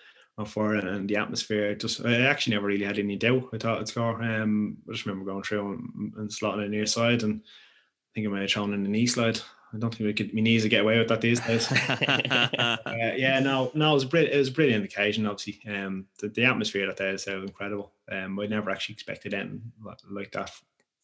for 0.45 0.75
it, 0.75 0.85
and 0.85 1.09
the 1.09 1.17
atmosphere. 1.17 1.75
Just 1.75 2.05
I 2.05 2.23
actually 2.23 2.55
never 2.55 2.67
really 2.67 2.85
had 2.85 2.99
any 2.99 3.17
doubt. 3.17 3.51
I 3.53 3.59
thought 3.59 3.79
I'd 3.79 3.89
score. 3.89 4.21
Um, 4.23 4.79
I 4.89 4.93
just 4.93 5.07
remember 5.07 5.31
going 5.31 5.45
through 5.45 5.73
and, 5.73 6.13
and 6.17 6.29
slotting 6.29 6.65
in 6.65 6.71
the 6.71 6.77
near 6.77 6.87
side, 6.87 7.23
and 7.23 7.41
I 7.45 8.11
think 8.15 8.27
I 8.27 8.31
might 8.31 8.41
have 8.41 8.51
thrown 8.51 8.75
in 8.75 8.83
the 8.83 8.89
knee 8.89 9.07
slide. 9.07 9.41
I 9.73 9.79
don't 9.79 9.93
think 9.93 10.07
we 10.07 10.13
could, 10.13 10.33
my 10.33 10.41
knees 10.41 10.63
would 10.63 10.71
get 10.71 10.83
away 10.83 10.99
with 10.99 11.09
that 11.09 11.21
these 11.21 11.41
days. 11.41 11.71
uh, 11.91 12.77
yeah, 13.17 13.41
no, 13.41 13.73
no, 13.75 13.91
it 13.91 13.95
was 13.95 14.05
brilliant. 14.05 14.35
It 14.35 14.39
was 14.39 14.49
a 14.49 14.53
brilliant 14.53 14.85
occasion. 14.85 15.27
Obviously, 15.27 15.61
um, 15.73 16.07
the, 16.21 16.29
the 16.29 16.45
atmosphere 16.45 16.87
that 16.87 16.97
day 16.97 17.11
was 17.11 17.27
incredible. 17.27 17.93
Um, 18.11 18.39
I 18.39 18.47
never 18.47 18.71
actually 18.71 18.95
expected 18.95 19.35
anything 19.35 19.73
like 20.11 20.31
that 20.33 20.51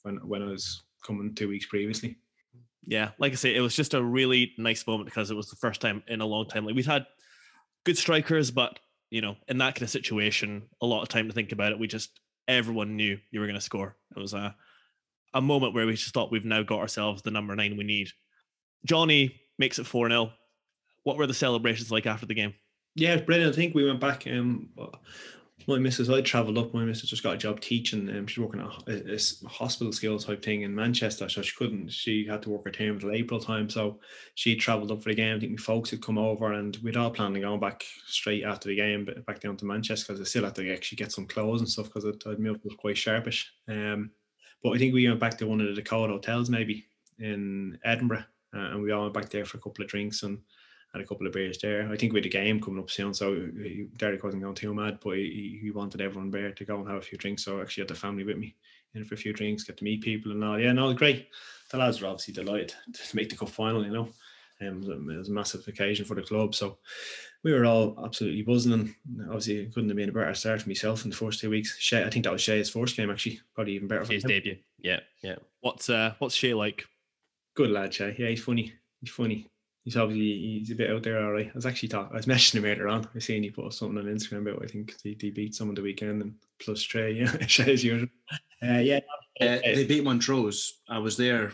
when 0.02 0.16
when 0.16 0.43
I 0.43 0.47
was 0.47 0.82
coming 1.05 1.35
two 1.35 1.48
weeks 1.48 1.66
previously. 1.66 2.16
Yeah, 2.86 3.11
like 3.19 3.32
I 3.32 3.36
say, 3.36 3.55
it 3.55 3.61
was 3.61 3.77
just 3.77 3.94
a 3.94 4.02
really 4.02 4.52
nice 4.57 4.86
moment 4.86 5.07
because 5.07 5.31
it 5.31 5.36
was 5.36 5.51
the 5.51 5.57
first 5.57 5.81
time 5.81 6.02
in 6.07 6.20
a 6.20 6.27
long 6.27 6.47
time. 6.47 6.65
Like 6.65 6.74
we've 6.74 6.86
had 6.86 7.07
good 7.85 7.98
strikers, 7.98 8.51
but 8.51 8.78
you 9.11 9.20
know, 9.20 9.37
in 9.49 9.59
that 9.59 9.74
kind 9.74 9.82
of 9.82 9.91
situation, 9.91 10.62
a 10.81 10.87
lot 10.87 11.03
of 11.03 11.09
time 11.09 11.28
to 11.28 11.35
think 11.35 11.53
about 11.53 11.73
it. 11.73 11.78
We 11.78 11.89
just 11.89 12.20
everyone 12.49 12.97
knew 12.97 13.19
you 13.31 13.41
were 13.41 13.47
going 13.47 13.55
to 13.55 13.61
score. 13.61 13.97
It 14.16 14.20
was 14.20 14.35
a 14.35 14.55
a 15.35 15.41
moment 15.41 15.74
where 15.74 15.87
we 15.87 15.95
just 15.95 16.12
thought 16.12 16.32
we've 16.32 16.45
now 16.45 16.62
got 16.62 16.81
ourselves 16.81 17.23
the 17.23 17.31
number 17.31 17.55
nine 17.55 17.77
we 17.77 17.85
need. 17.85 18.09
Johnny 18.85 19.41
makes 19.59 19.78
it 19.78 19.87
4 19.87 20.09
0. 20.09 20.32
What 21.05 21.16
were 21.16 21.27
the 21.27 21.35
celebrations 21.35 21.91
like 21.91 22.07
after 22.07 22.27
the 22.27 22.35
game? 22.35 22.55
Yeah, 22.97 23.16
brilliant. 23.16 23.53
I 23.53 23.57
think 23.57 23.74
we 23.74 23.85
went 23.85 24.01
back. 24.01 24.27
Um, 24.27 24.70
my 25.66 25.78
missus, 25.78 26.11
I 26.11 26.20
travelled 26.20 26.59
up. 26.59 26.73
My 26.73 26.85
missus 26.85 27.11
just 27.11 27.23
got 27.23 27.35
a 27.35 27.39
job 27.39 27.61
teaching. 27.61 28.09
Um, 28.11 28.27
she's 28.27 28.39
working 28.39 28.61
a, 28.61 28.69
a, 28.91 29.15
a 29.15 29.49
hospital 29.49 29.93
skill 29.93 30.19
type 30.19 30.45
thing 30.45 30.62
in 30.62 30.74
Manchester, 30.74 31.28
so 31.28 31.43
she 31.43 31.57
couldn't. 31.57 31.91
She 31.91 32.27
had 32.27 32.43
to 32.43 32.51
work 32.51 32.65
her 32.65 32.70
term 32.70 32.97
until 32.97 33.12
April 33.12 33.41
time, 33.41 33.69
so 33.69 34.01
she 34.35 34.57
travelled 34.57 34.91
up 34.91 35.03
for 35.03 35.09
the 35.09 35.15
game. 35.15 35.37
I 35.37 35.41
think 35.41 35.53
my 35.53 35.62
folks 35.62 35.91
had 35.91 36.03
come 36.03 36.19
over, 36.19 36.53
and 36.53 36.77
we'd 36.82 36.97
all 36.97 37.11
planned 37.11 37.37
on 37.37 37.43
going 37.43 37.61
back 37.61 37.85
straight 38.07 38.45
after 38.45 38.69
the 38.69 38.77
game, 38.77 39.05
but 39.05 39.24
back 39.27 39.41
down 39.41 39.57
to 39.59 39.65
Manchester 39.65 40.12
because 40.12 40.20
I 40.20 40.28
still 40.28 40.45
had 40.45 40.55
to 40.57 40.73
actually 40.73 40.97
get 40.97 41.12
some 41.12 41.27
clothes 41.27 41.61
and 41.61 41.69
stuff 41.69 41.87
because 41.93 42.05
I'd 42.05 42.39
moved 42.39 42.65
was 42.65 42.74
quite 42.74 42.97
sharpish. 42.97 43.47
Um, 43.69 44.11
but 44.62 44.70
I 44.70 44.78
think 44.78 44.95
we 44.95 45.09
went 45.09 45.20
back 45.20 45.39
to 45.39 45.47
one 45.47 45.61
of 45.61 45.69
the 45.69 45.74
Dakota 45.74 46.12
hotels 46.12 46.51
maybe 46.51 46.87
in 47.19 47.78
Edinburgh, 47.85 48.24
uh, 48.55 48.59
and 48.59 48.82
we 48.82 48.93
all 48.93 49.03
went 49.03 49.15
back 49.15 49.31
there 49.31 49.45
for 49.45 49.59
a 49.59 49.61
couple 49.61 49.85
of 49.85 49.91
drinks 49.91 50.23
and 50.23 50.39
had 50.93 51.03
a 51.03 51.07
couple 51.07 51.27
of 51.27 51.33
beers 51.33 51.59
there. 51.59 51.89
I 51.91 51.97
think 51.97 52.12
we 52.12 52.19
had 52.19 52.27
a 52.27 52.31
game 52.31 52.61
coming 52.61 52.81
up 52.81 52.91
soon, 52.91 53.15
so 53.15 53.35
he, 53.35 53.87
Derek 53.97 54.25
wasn't 54.25 54.43
going 54.43 54.55
too 54.55 54.75
mad, 54.75 54.99
but 55.03 55.17
he, 55.17 55.59
he 55.62 55.71
wanted 55.71 56.01
everyone 56.01 56.31
there 56.31 56.53
to 56.53 56.65
go 56.65 56.79
and 56.79 56.89
have 56.89 56.99
a 56.99 57.03
few 57.03 57.19
drinks. 57.19 57.45
So 57.45 57.59
I 57.59 57.62
actually 57.62 57.83
had 57.83 57.89
the 57.89 57.95
family 57.95 58.25
with 58.25 58.39
me 58.39 58.57
in 58.95 59.05
for 59.05 59.15
a 59.15 59.19
few 59.19 59.33
drinks, 59.33 59.65
get 59.65 59.77
to 59.79 59.85
meet 59.85 60.03
people 60.03 60.33
and 60.33 60.43
all. 60.43 60.59
Yeah, 60.59 60.73
no, 60.73 60.87
it 60.87 60.89
was 60.89 60.97
great. 60.97 61.29
The 61.71 61.79
lads 61.79 62.01
were 62.01 62.09
obviously 62.09 62.35
delighted 62.35 62.75
to 62.93 63.17
make 63.17 63.29
the 63.29 63.37
cup 63.37 63.51
final, 63.51 63.85
you 63.85 63.93
know. 63.93 64.09
Um, 64.62 64.83
it, 64.83 64.87
was 64.87 64.89
a, 64.89 64.93
it 64.93 65.17
was 65.17 65.29
a 65.29 65.33
massive 65.33 65.67
occasion 65.69 66.05
for 66.05 66.15
the 66.15 66.23
club. 66.23 66.55
So 66.55 66.79
we 67.43 67.53
were 67.53 67.65
all 67.65 67.99
absolutely 68.05 68.43
buzzing 68.43 68.73
and 68.73 68.95
obviously 69.25 69.57
it 69.59 69.73
couldn't 69.73 69.89
have 69.89 69.97
been 69.97 70.11
a 70.11 70.12
better 70.12 70.35
start 70.35 70.62
for 70.62 70.69
myself 70.69 71.05
in 71.05 71.11
the 71.11 71.17
first 71.17 71.41
two 71.41 71.51
weeks. 71.51 71.79
Shay, 71.79 72.05
I 72.05 72.11
think 72.11 72.25
that 72.25 72.33
was 72.33 72.43
Shay's 72.43 72.69
first 72.69 72.97
game 72.97 73.11
actually, 73.11 73.41
probably 73.55 73.75
even 73.75 73.89
better 73.89 74.05
for 74.05 74.12
His 74.12 74.25
debut. 74.25 74.59
Yeah, 74.79 75.01
yeah. 75.23 75.37
What's 75.61 75.89
uh 75.89 76.15
what's 76.19 76.35
Shay 76.35 76.53
like? 76.53 76.85
Good 77.55 77.71
lad, 77.71 77.95
Shay. 77.95 78.15
Yeah, 78.19 78.29
he's 78.29 78.43
funny. 78.43 78.75
He's 79.01 79.11
funny. 79.11 79.47
He's 79.85 79.97
obviously 79.97 80.59
he's 80.59 80.70
a 80.70 80.74
bit 80.74 80.90
out 80.90 81.02
there, 81.02 81.24
all 81.24 81.32
right. 81.32 81.48
I 81.48 81.55
was 81.55 81.66
actually 81.66 81.89
talking, 81.89 82.12
I 82.12 82.16
was 82.16 82.27
messaging 82.27 82.57
him 82.57 82.65
earlier 82.65 82.89
on. 82.89 83.09
I 83.15 83.19
seen 83.19 83.43
he 83.43 83.51
put 83.51 83.73
something 83.73 83.98
on 83.98 84.05
Instagram 84.05 84.48
about 84.48 84.62
I 84.62 84.66
think 84.66 84.94
he, 85.02 85.16
he 85.20 85.31
beat 85.31 85.55
someone 85.55 85.74
the 85.74 85.82
weekend 85.82 86.23
and 86.23 86.35
plus 86.62 86.82
Trey, 86.82 87.12
yeah, 87.20 87.47
Shay 87.47 87.73
as 87.73 87.85
usual. 87.85 88.09
Uh, 88.62 88.78
yeah, 88.78 89.01
Uh, 89.40 89.59
they 89.65 89.86
beat 89.86 90.05
Montrose. 90.05 90.81
I 90.89 90.98
was 90.98 91.16
there, 91.16 91.52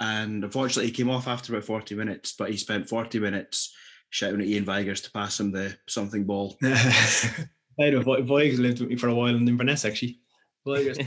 and 0.00 0.44
unfortunately, 0.44 0.86
he 0.86 0.92
came 0.92 1.10
off 1.10 1.28
after 1.28 1.52
about 1.52 1.64
40 1.64 1.94
minutes, 1.94 2.34
but 2.38 2.50
he 2.50 2.56
spent 2.56 2.88
40 2.88 3.18
minutes 3.20 3.74
shouting 4.10 4.42
at 4.42 4.46
Ian 4.46 4.64
Vigurs 4.66 5.00
to 5.00 5.10
pass 5.10 5.40
him 5.40 5.50
the 5.50 5.74
something 5.88 6.24
ball. 6.24 6.58
I 6.62 7.90
know 7.90 8.02
Voigs 8.02 8.58
lived 8.58 8.80
with 8.80 8.90
me 8.90 8.96
for 8.96 9.08
a 9.08 9.14
while 9.14 9.34
in 9.34 9.48
Inverness 9.48 9.86
actually. 9.86 10.20
Voigs, 10.66 10.98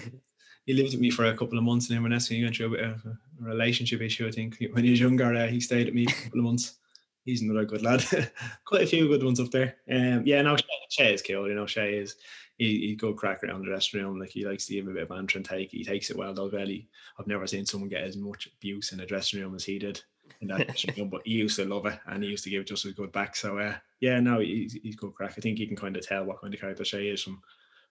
he 0.66 0.74
lived 0.74 0.92
with 0.92 1.02
me 1.02 1.10
for 1.10 1.26
a 1.26 1.38
couple 1.38 1.58
of 1.58 1.64
months 1.64 1.90
in 1.90 1.96
Inverness 1.96 2.30
and 2.30 2.38
he 2.38 2.44
went 2.44 2.56
through 2.56 2.68
a 2.68 2.70
bit 2.70 2.84
of 2.84 3.06
a 3.06 3.18
relationship 3.40 4.02
issue, 4.02 4.28
I 4.28 4.32
think. 4.32 4.58
When 4.72 4.84
he 4.84 4.92
was 4.92 5.00
younger, 5.00 5.34
uh, 5.34 5.48
he 5.48 5.60
stayed 5.60 5.88
at 5.88 5.94
me 5.94 6.06
for 6.06 6.20
a 6.20 6.24
couple 6.24 6.40
of 6.40 6.46
months. 6.46 6.78
He's 7.24 7.42
another 7.42 7.66
good 7.66 7.82
lad. 7.82 8.04
Quite 8.66 8.84
a 8.84 8.88
few 8.88 9.08
good 9.08 9.24
ones 9.24 9.40
up 9.40 9.52
there. 9.52 9.76
Um, 9.90 10.24
yeah, 10.26 10.42
no, 10.42 10.56
Shay, 10.58 10.66
Shay 10.90 11.14
is 11.14 11.24
cool. 11.24 11.48
You 11.48 11.56
know, 11.56 11.66
Shay 11.66 11.98
is 11.98 12.16
he, 12.58 12.88
he's 12.88 12.98
good 12.98 13.16
crack 13.16 13.44
around 13.44 13.62
the 13.62 13.68
dressing 13.68 14.02
room. 14.02 14.20
Like 14.20 14.30
he 14.30 14.46
likes 14.46 14.66
to 14.68 14.74
give 14.74 14.88
a 14.88 14.92
bit 14.92 15.04
of 15.04 15.10
banter 15.10 15.38
and 15.38 15.46
take. 15.46 15.72
He 15.72 15.84
takes 15.84 16.10
it 16.10 16.18
well 16.18 16.34
though. 16.34 16.50
Really, 16.50 16.88
I've 17.20 17.28
never 17.28 17.48
seen 17.48 17.66
someone 17.66 17.90
get 17.90 18.04
as 18.04 18.16
much 18.16 18.48
abuse 18.56 18.92
in 18.92 19.00
a 19.00 19.06
dressing 19.06 19.42
room 19.42 19.56
as 19.56 19.66
he 19.66 19.80
did 19.80 20.02
in 20.42 20.48
that 20.50 20.68
dressing 20.68 20.94
room. 20.98 21.10
But 21.10 21.22
he 21.26 21.34
used 21.34 21.58
to 21.58 21.66
love 21.66 21.86
it, 21.88 22.00
and 22.08 22.24
he 22.24 22.30
used 22.30 22.44
to 22.46 22.50
give 22.50 22.66
just 22.66 22.86
as 22.86 22.94
good 22.94 23.12
back. 23.12 23.36
So 23.36 23.58
uh, 23.58 23.76
yeah, 24.00 24.20
no, 24.20 24.40
he's 24.40 24.74
he's 24.74 24.96
good 24.96 25.14
crack. 25.16 25.34
I 25.38 25.42
think 25.42 25.60
you 25.60 25.68
can 25.68 25.76
kind 25.76 25.98
of 25.98 26.06
tell 26.06 26.26
what 26.26 26.42
kind 26.42 26.54
of 26.54 26.60
character 26.60 26.86
Shay 26.86 27.08
is 27.08 27.24
from 27.24 27.42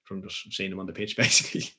from 0.05 0.22
just 0.22 0.52
seeing 0.52 0.70
him 0.70 0.80
on 0.80 0.86
the 0.86 0.92
pitch, 0.92 1.16
basically. 1.16 1.70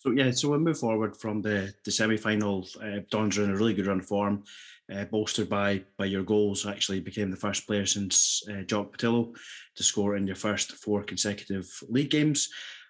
So 0.00 0.12
yeah, 0.12 0.30
so 0.30 0.48
we'll 0.48 0.60
move 0.60 0.78
forward 0.78 1.14
from 1.14 1.42
the 1.42 1.74
the 1.84 1.90
semi 1.90 2.16
final. 2.16 2.66
Uh, 2.82 3.00
Don's 3.10 3.36
in 3.36 3.50
a 3.50 3.54
really 3.54 3.74
good 3.74 3.86
run 3.86 4.00
of 4.00 4.06
form, 4.06 4.44
uh, 4.90 5.04
bolstered 5.04 5.50
by 5.50 5.84
by 5.98 6.06
your 6.06 6.22
goals. 6.22 6.64
Actually, 6.64 7.00
became 7.00 7.30
the 7.30 7.36
first 7.36 7.66
player 7.66 7.84
since 7.84 8.42
uh, 8.50 8.62
Jock 8.62 8.96
Pattillo 8.96 9.34
to 9.76 9.82
score 9.82 10.16
in 10.16 10.26
your 10.26 10.36
first 10.36 10.72
four 10.72 11.02
consecutive 11.02 11.68
league 11.90 12.08
games. 12.08 12.48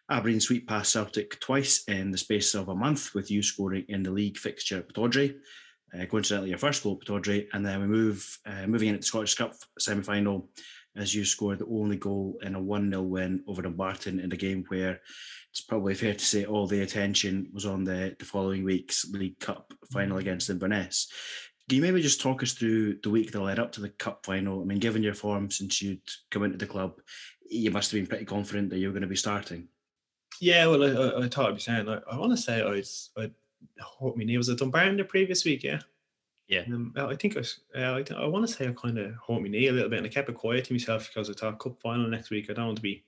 Aberdeen 0.09 0.41
sweep 0.41 0.69
past 0.69 0.93
Celtic 0.93 1.41
twice 1.41 1.83
in 1.89 2.13
the 2.13 2.19
space 2.19 2.55
of 2.55 2.69
a 2.69 2.77
month, 2.77 3.13
with 3.13 3.29
you 3.29 3.43
scoring 3.43 3.85
in 3.89 4.05
the 4.05 4.13
league 4.13 4.39
fixture 4.39 4.79
at 4.79 4.89
Pittodrie. 4.89 5.35
Uh, 5.93 6.05
coincidentally, 6.07 6.51
your 6.51 6.59
first 6.59 6.85
goal 6.85 6.97
at 7.01 7.05
Pittodrie, 7.05 7.49
and 7.53 7.67
then 7.67 7.81
we 7.81 7.89
move 7.89 8.39
uh, 8.47 8.69
moving 8.69 8.89
into 8.89 9.01
the 9.01 9.07
Scottish 9.07 9.35
Cup 9.35 9.55
semi 9.81 10.03
final 10.03 10.49
as 10.97 11.15
you 11.15 11.25
scored 11.25 11.59
the 11.61 11.67
only 11.67 11.97
goal 11.97 12.39
in 12.43 12.55
a 12.55 12.61
1 12.61 12.91
0 12.91 13.03
win 13.03 13.43
over 13.47 13.63
Dumbarton 13.63 14.21
in 14.21 14.33
a 14.33 14.37
game 14.37 14.65
where 14.69 15.01
it's 15.51 15.61
probably 15.61 15.95
fair 15.95 16.15
to 16.15 16.25
say 16.25 16.45
all 16.45 16.67
the 16.67 16.83
attention 16.83 17.49
was 17.53 17.67
on 17.67 17.85
the, 17.85 18.15
the 18.19 18.25
following 18.25 18.65
week's 18.65 19.09
League 19.11 19.39
Cup 19.41 19.73
final 19.93 20.17
mm. 20.17 20.21
against 20.21 20.51
Inverness. 20.51 21.11
Can 21.69 21.77
you 21.77 21.83
maybe 21.83 22.03
just 22.03 22.21
talk 22.21 22.43
us 22.43 22.53
through 22.53 22.99
the 23.03 23.11
week 23.11 23.31
that 23.31 23.41
led 23.41 23.59
up 23.59 23.73
to 23.73 23.81
the 23.81 23.91
Cup 23.91 24.25
final? 24.27 24.61
I 24.61 24.65
mean, 24.65 24.79
given 24.79 25.03
your 25.03 25.15
form 25.15 25.51
since 25.51 25.81
you'd 25.81 26.01
come 26.31 26.43
into 26.43 26.59
the 26.59 26.67
club, 26.67 27.01
you 27.49 27.71
must 27.71 27.91
have 27.91 28.01
been 28.01 28.09
pretty 28.09 28.25
confident 28.25 28.71
that 28.71 28.79
you 28.79 28.89
were 28.89 28.93
going 28.93 29.03
to 29.03 29.09
be 29.09 29.17
starting. 29.17 29.69
Yeah, 30.41 30.67
well, 30.67 30.85
I, 30.85 30.87
I, 30.87 31.25
I 31.25 31.29
thought 31.29 31.51
I'd 31.51 31.55
be 31.55 31.61
saying. 31.61 31.89
I, 31.89 32.01
I 32.11 32.17
want 32.17 32.33
to 32.33 32.43
say 32.43 32.63
I'd 32.63 33.23
I'd 33.23 33.35
hurt 34.01 34.17
my 34.17 34.25
knee. 34.25 34.37
Was 34.37 34.49
it 34.49 34.59
Dumbarton 34.59 34.97
the 34.97 35.05
previous 35.05 35.45
week? 35.45 35.63
Yeah. 35.63 35.81
Yeah. 36.51 36.65
Um, 36.67 36.93
I 36.97 37.15
think 37.15 37.37
I, 37.37 37.41
uh, 37.81 38.03
I, 38.03 38.05
I 38.23 38.27
want 38.27 38.45
to 38.47 38.53
say 38.53 38.67
I 38.67 38.73
kind 38.73 38.99
of 38.99 39.13
hurt 39.27 39.41
my 39.41 39.49
knee 39.49 39.69
a 39.69 39.73
little 39.73 39.89
bit, 39.89 39.99
and 39.99 40.07
I 40.07 40.11
kept 40.11 40.29
it 40.29 40.35
quiet 40.35 40.65
to 40.65 40.75
myself 40.75 41.09
because 41.09 41.31
I 41.31 41.33
thought 41.33 41.61
cup 41.61 41.81
final 41.81 42.09
next 42.09 42.31
week. 42.31 42.51
I 42.51 42.55
don't 42.55 42.67
want 42.67 42.77
to 42.77 42.83
be 42.83 43.05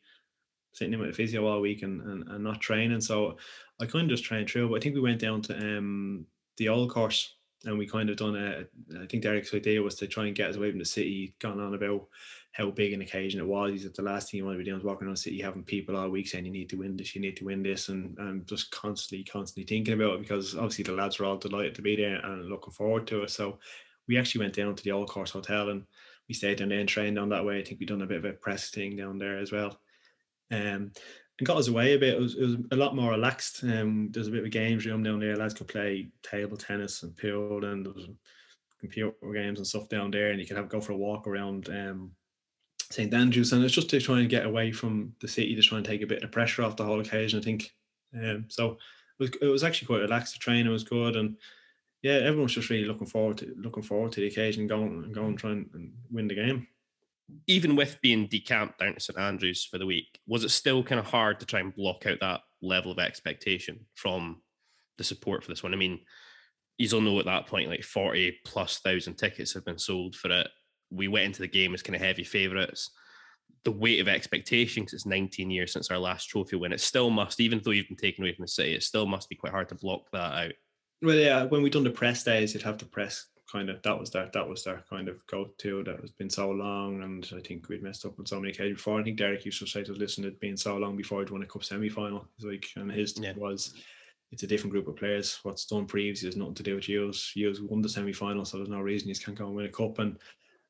sitting 0.73 0.94
in 0.94 1.01
with 1.01 1.16
physio 1.16 1.44
all 1.47 1.60
week 1.60 1.82
and, 1.82 2.01
and, 2.02 2.28
and 2.28 2.44
not 2.44 2.60
training. 2.60 3.01
So 3.01 3.36
I 3.81 3.86
kind 3.86 4.05
of 4.05 4.10
just 4.10 4.24
trained 4.24 4.48
through. 4.48 4.69
But 4.69 4.77
I 4.77 4.81
think 4.81 4.94
we 4.94 5.01
went 5.01 5.20
down 5.20 5.43
to 5.43 5.56
um 5.59 6.24
the 6.56 6.69
old 6.69 6.90
course 6.90 7.35
and 7.64 7.77
we 7.77 7.86
kind 7.86 8.10
of 8.10 8.16
done 8.16 8.36
a. 8.36 8.64
I 9.02 9.06
think 9.06 9.24
Derek's 9.24 9.52
idea 9.52 9.82
was 9.82 9.97
to 9.97 10.06
try 10.06 10.27
and 10.27 10.36
get 10.36 10.51
us 10.51 10.56
away 10.56 10.70
from 10.70 10.78
the 10.78 10.85
city. 10.85 11.35
Gone 11.40 11.59
on 11.59 11.74
about 11.74 12.06
how 12.52 12.70
big 12.70 12.92
an 12.92 13.00
occasion 13.00 13.40
it 13.40 13.46
was. 13.46 13.72
He 13.72 13.78
said 13.78 13.94
the 13.94 14.02
last 14.02 14.30
thing 14.30 14.38
you 14.38 14.44
want 14.44 14.56
to 14.56 14.58
be 14.58 14.64
doing 14.64 14.78
is 14.78 14.84
walking 14.84 15.06
around 15.06 15.16
the 15.16 15.22
city 15.22 15.40
having 15.40 15.64
people 15.64 15.96
all 15.96 16.10
week 16.10 16.28
saying 16.28 16.44
you 16.44 16.52
need 16.52 16.68
to 16.68 16.76
win 16.76 16.96
this, 16.96 17.14
you 17.14 17.20
need 17.20 17.36
to 17.38 17.46
win 17.46 17.62
this, 17.62 17.88
and 17.88 18.16
and 18.18 18.46
just 18.46 18.70
constantly, 18.70 19.24
constantly 19.24 19.64
thinking 19.64 19.94
about 19.94 20.14
it 20.14 20.20
because 20.20 20.54
obviously 20.54 20.84
the 20.84 20.92
lads 20.92 21.18
were 21.18 21.26
all 21.26 21.38
delighted 21.38 21.74
to 21.74 21.82
be 21.82 21.96
there 21.96 22.16
and 22.16 22.48
looking 22.48 22.72
forward 22.72 23.06
to 23.06 23.22
it. 23.22 23.30
So 23.30 23.58
we 24.06 24.18
actually 24.18 24.42
went 24.42 24.54
down 24.54 24.74
to 24.74 24.84
the 24.84 24.92
Old 24.92 25.08
Course 25.08 25.30
Hotel 25.30 25.70
and 25.70 25.84
we 26.28 26.34
stayed 26.34 26.58
down 26.58 26.68
there 26.68 26.80
and 26.80 26.88
trained 26.88 27.16
down 27.16 27.30
that 27.30 27.44
way. 27.44 27.58
I 27.58 27.64
think 27.64 27.80
we 27.80 27.86
done 27.86 28.02
a 28.02 28.06
bit 28.06 28.18
of 28.18 28.24
a 28.24 28.32
press 28.32 28.70
thing 28.70 28.96
down 28.96 29.18
there 29.18 29.38
as 29.38 29.52
well. 29.52 29.78
Um, 30.50 30.92
and 31.38 31.46
got 31.46 31.56
us 31.56 31.68
away 31.68 31.94
a 31.94 31.98
bit. 31.98 32.14
It 32.14 32.20
was, 32.20 32.34
it 32.36 32.42
was 32.42 32.56
a 32.72 32.76
lot 32.76 32.94
more 32.94 33.12
relaxed. 33.12 33.64
Um, 33.64 34.10
there's 34.12 34.28
a 34.28 34.30
bit 34.30 34.40
of 34.40 34.46
a 34.46 34.50
games 34.50 34.84
room 34.84 35.02
down 35.02 35.20
there. 35.20 35.36
Lads 35.36 35.54
could 35.54 35.68
play 35.68 36.08
table 36.22 36.56
tennis 36.56 37.02
and 37.02 37.16
pool, 37.16 37.64
and 37.64 37.88
computer 38.78 39.12
games 39.32 39.58
and 39.58 39.66
stuff 39.66 39.88
down 39.88 40.10
there. 40.10 40.30
And 40.30 40.40
you 40.40 40.46
could 40.46 40.56
have 40.56 40.68
go 40.68 40.80
for 40.80 40.92
a 40.92 40.96
walk 40.96 41.26
around 41.26 41.68
um, 41.70 42.12
St 42.93 43.12
Andrews. 43.14 43.52
And 43.52 43.64
it's 43.64 43.74
just 43.74 43.90
to 43.90 44.01
try 44.01 44.20
and 44.20 44.28
get 44.28 44.44
away 44.44 44.70
from 44.70 45.14
the 45.20 45.28
city 45.28 45.55
to 45.55 45.62
try 45.62 45.78
and 45.78 45.86
take 45.86 46.02
a 46.02 46.06
bit 46.06 46.23
of 46.23 46.31
pressure 46.31 46.62
off 46.62 46.77
the 46.77 46.85
whole 46.85 47.01
occasion. 47.01 47.39
I 47.39 47.43
think. 47.43 47.73
Um, 48.14 48.44
so 48.48 48.73
it 48.73 48.78
was 49.19 49.31
it 49.40 49.47
was 49.47 49.64
actually 49.64 49.86
quite 49.86 50.02
relaxed. 50.02 50.35
The 50.35 50.39
training 50.39 50.70
was 50.70 50.85
good, 50.85 51.16
and 51.16 51.36
yeah, 52.02 52.14
everyone's 52.14 52.52
just 52.52 52.69
really 52.69 52.85
looking 52.85 53.06
forward 53.06 53.39
to 53.39 53.55
looking 53.56 53.82
forward 53.82 54.12
to 54.12 54.20
the 54.20 54.27
occasion, 54.27 54.66
going 54.66 55.05
and 55.05 55.14
going 55.14 55.36
trying 55.36 55.70
and 55.74 55.93
win 56.10 56.28
the 56.28 56.35
game. 56.35 56.69
Even 57.47 57.77
with 57.77 57.98
being 58.02 58.27
decamped 58.27 58.78
down 58.78 58.94
to 58.94 59.01
St 59.01 59.19
Andrews 59.19 59.64
for 59.64 59.78
the 59.78 59.86
week, 59.86 60.19
was 60.27 60.44
it 60.44 60.51
still 60.51 60.82
kind 60.82 60.98
of 60.98 61.06
hard 61.06 61.40
to 61.40 61.47
try 61.47 61.60
and 61.60 61.74
block 61.74 62.05
out 62.05 62.19
that 62.20 62.40
level 62.60 62.93
of 62.93 62.98
expectation 62.98 63.86
from 63.94 64.43
the 64.98 65.05
support 65.05 65.43
for 65.43 65.51
this 65.51 65.62
one? 65.62 65.73
I 65.73 65.78
mean, 65.78 66.01
you 66.77 66.90
all 66.93 67.01
know 67.01 67.19
at 67.20 67.24
that 67.24 67.47
point 67.47 67.70
like 67.70 67.85
forty 67.85 68.39
plus 68.44 68.81
thousand 68.81 69.14
tickets 69.14 69.55
have 69.55 69.64
been 69.64 69.78
sold 69.78 70.14
for 70.14 70.31
it. 70.31 70.48
We 70.93 71.09
went 71.09 71.27
into 71.27 71.40
the 71.40 71.48
game 71.48 71.74
as 71.74 71.82
kind 71.82 71.97
of 71.97 72.02
heavy 72.02 72.24
favourites. 72.24 72.90
The 73.64 73.73
weight 73.73 74.01
of 74.01 74.09
expectation, 74.09 74.82
because 74.82 74.94
it's 74.94 75.06
19 75.06 75.51
years 75.51 75.73
since 75.73 75.90
our 75.90 75.98
last 75.98 76.27
trophy 76.27 76.56
win, 76.56 76.73
it 76.73 76.81
still 76.81 77.10
must, 77.10 77.40
even 77.40 77.60
though 77.62 77.70
you've 77.70 77.89
been 77.89 77.97
taken 77.97 78.24
away 78.24 78.35
from 78.35 78.43
the 78.43 78.48
city, 78.48 78.74
it 78.74 78.82
still 78.82 79.06
must 79.06 79.28
be 79.28 79.36
quite 79.36 79.52
hard 79.52 79.69
to 79.69 79.74
block 79.77 80.10
that 80.12 80.47
out. 80.47 80.52
Well, 81.01 81.16
yeah, 81.16 81.44
when 81.44 81.62
we'd 81.62 81.73
done 81.73 81.85
the 81.85 81.90
press 81.90 82.24
days, 82.24 82.55
you'd 82.55 82.62
have 82.64 82.78
the 82.78 82.85
press 82.86 83.27
kind 83.51 83.69
of 83.69 83.82
that 83.82 83.98
was 83.98 84.09
their 84.10 84.31
that 84.32 84.48
was 84.48 84.64
their 84.64 84.82
kind 84.89 85.09
of 85.09 85.24
go 85.27 85.51
to 85.59 85.85
that 85.85 86.01
has 86.01 86.10
been 86.10 86.31
so 86.31 86.51
long, 86.51 87.02
and 87.02 87.28
I 87.36 87.40
think 87.40 87.69
we'd 87.69 87.82
messed 87.82 88.06
up 88.06 88.19
on 88.19 88.24
so 88.24 88.40
many 88.40 88.51
occasions 88.51 88.78
before. 88.78 88.98
I 88.98 89.02
think 89.02 89.19
Derek 89.19 89.44
used 89.44 89.59
to 89.59 89.66
say 89.66 89.85
to 89.85 89.93
us, 89.93 89.98
"Listen, 89.98 90.24
it'd 90.24 90.40
been 90.40 90.56
so 90.56 90.77
long 90.78 90.97
before 90.97 91.20
I'd 91.20 91.31
won 91.31 91.43
a 91.43 91.47
cup 91.47 91.62
semi 91.62 91.89
final." 91.89 92.27
Like, 92.40 92.66
and 92.77 92.90
his 92.90 93.19
Yeah. 93.19 93.35
was. 93.36 93.74
It's 94.31 94.43
a 94.43 94.47
different 94.47 94.73
group 94.73 94.89
of 94.89 94.97
players. 94.97 95.39
What's 95.43 95.66
done 95.66 95.85
previously 95.85 96.28
has 96.28 96.36
nothing 96.36 96.55
to 96.55 96.62
do 96.62 96.77
with 96.77 96.89
you. 96.89 97.12
You 97.35 97.55
won 97.69 97.82
the 97.82 97.89
semi 97.90 98.14
final, 98.14 98.47
so 98.47 98.56
there's 98.56 98.70
no 98.70 98.81
reason 98.81 99.10
you 99.10 99.14
can't 99.14 99.36
go 99.36 99.47
and 99.47 99.55
win 99.55 99.66
a 99.66 99.69
cup 99.69 99.98
and 99.98 100.19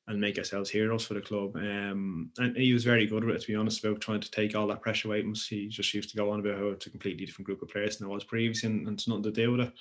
and 0.08 0.20
make 0.20 0.36
ourselves 0.36 0.68
heroes 0.68 1.06
for 1.06 1.14
the 1.14 1.20
club. 1.20 1.54
Um, 1.56 2.30
and 2.38 2.56
he 2.56 2.72
was 2.72 2.84
very 2.84 3.06
good 3.06 3.24
with 3.24 3.36
it, 3.36 3.42
to 3.42 3.46
be 3.46 3.54
honest, 3.54 3.84
about 3.84 4.00
trying 4.00 4.20
to 4.20 4.30
take 4.30 4.56
all 4.56 4.66
that 4.66 4.82
pressure 4.82 5.08
away. 5.08 5.22
from 5.22 5.32
us. 5.32 5.46
He 5.46 5.68
just 5.68 5.94
used 5.94 6.10
to 6.10 6.16
go 6.16 6.30
on 6.30 6.40
about 6.40 6.58
how 6.58 6.68
it's 6.68 6.86
a 6.86 6.90
completely 6.90 7.24
different 7.24 7.46
group 7.46 7.62
of 7.62 7.68
players 7.68 7.96
than 7.96 8.08
it 8.08 8.12
was 8.12 8.24
previously, 8.24 8.70
and, 8.70 8.86
and 8.86 8.98
it's 8.98 9.06
nothing 9.06 9.22
to 9.24 9.30
do 9.30 9.52
with 9.52 9.68
it. 9.68 9.72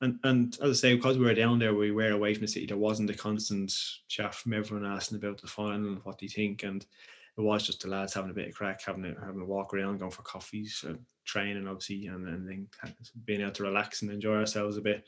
And 0.00 0.18
and 0.24 0.58
as 0.60 0.70
I 0.70 0.72
say, 0.72 0.96
because 0.96 1.16
we 1.16 1.26
were 1.26 1.34
down 1.34 1.60
there, 1.60 1.74
we 1.74 1.92
were 1.92 2.10
away 2.10 2.34
from 2.34 2.42
the 2.42 2.48
city. 2.48 2.66
There 2.66 2.76
wasn't 2.76 3.10
a 3.10 3.14
constant 3.14 3.72
chaff 4.08 4.40
from 4.40 4.52
everyone 4.52 4.84
asking 4.84 5.18
about 5.18 5.40
the 5.40 5.46
final 5.46 5.74
and 5.74 6.04
what 6.04 6.18
do 6.18 6.26
you 6.26 6.30
think, 6.30 6.64
and 6.64 6.84
it 7.38 7.40
was 7.40 7.64
just 7.64 7.82
the 7.82 7.88
lads 7.88 8.12
having 8.12 8.32
a 8.32 8.34
bit 8.34 8.48
of 8.48 8.54
crack, 8.54 8.82
having 8.84 9.04
a 9.04 9.14
having 9.24 9.40
a 9.40 9.46
walk 9.46 9.72
around, 9.72 9.98
going 9.98 10.10
for 10.10 10.22
coffees, 10.22 10.84
uh, 10.88 10.94
training 11.24 11.68
obviously, 11.68 12.08
and, 12.08 12.28
and 12.28 12.48
then 12.48 12.66
being 13.24 13.40
able 13.40 13.52
to 13.52 13.62
relax 13.62 14.02
and 14.02 14.10
enjoy 14.10 14.34
ourselves 14.34 14.76
a 14.76 14.82
bit 14.82 15.04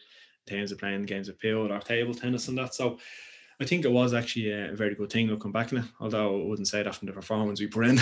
in 0.47 0.57
terms 0.57 0.71
of 0.71 0.79
playing 0.79 1.03
games 1.05 1.29
of 1.29 1.41
pool 1.41 1.73
or 1.73 1.81
table 1.81 2.15
tennis 2.15 2.49
and 2.49 2.57
that. 2.57 2.75
So 2.75 2.99
I 3.61 3.65
think 3.65 3.85
it 3.85 3.91
was 3.91 4.15
actually 4.15 4.51
a, 4.51 4.75
very 4.75 4.95
good 4.95 5.11
thing 5.11 5.29
looking 5.29 5.53
back 5.53 5.73
it, 5.73 5.85
although 6.01 6.43
I 6.43 6.45
wouldn't 6.47 6.69
say 6.69 6.83
that 6.83 6.95
from 6.95 7.07
the 7.07 7.13
performance 7.13 7.61
we 7.61 7.67
put 7.67 7.87
in. 7.87 7.99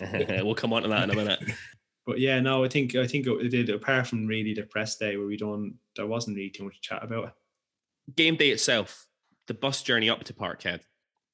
we'll 0.44 0.54
come 0.54 0.72
on 0.72 0.82
to 0.82 0.88
that 0.88 1.04
in 1.04 1.10
a 1.10 1.14
minute. 1.14 1.40
but 2.06 2.18
yeah, 2.18 2.40
no, 2.40 2.64
I 2.64 2.68
think 2.68 2.94
I 2.96 3.06
think 3.06 3.26
it 3.26 3.48
did. 3.48 3.70
Apart 3.70 4.08
from 4.08 4.26
really 4.26 4.54
the 4.54 4.62
press 4.62 4.96
day 4.96 5.16
where 5.16 5.26
we 5.26 5.36
done, 5.36 5.74
there 5.96 6.06
wasn't 6.06 6.36
really 6.36 6.50
too 6.50 6.64
much 6.64 6.80
chat 6.80 7.04
about 7.04 7.28
it. 7.28 8.14
Game 8.16 8.36
day 8.36 8.50
itself, 8.50 9.06
the 9.46 9.54
bus 9.54 9.82
journey 9.82 10.10
up 10.10 10.24
to 10.24 10.34
Parkhead, 10.34 10.80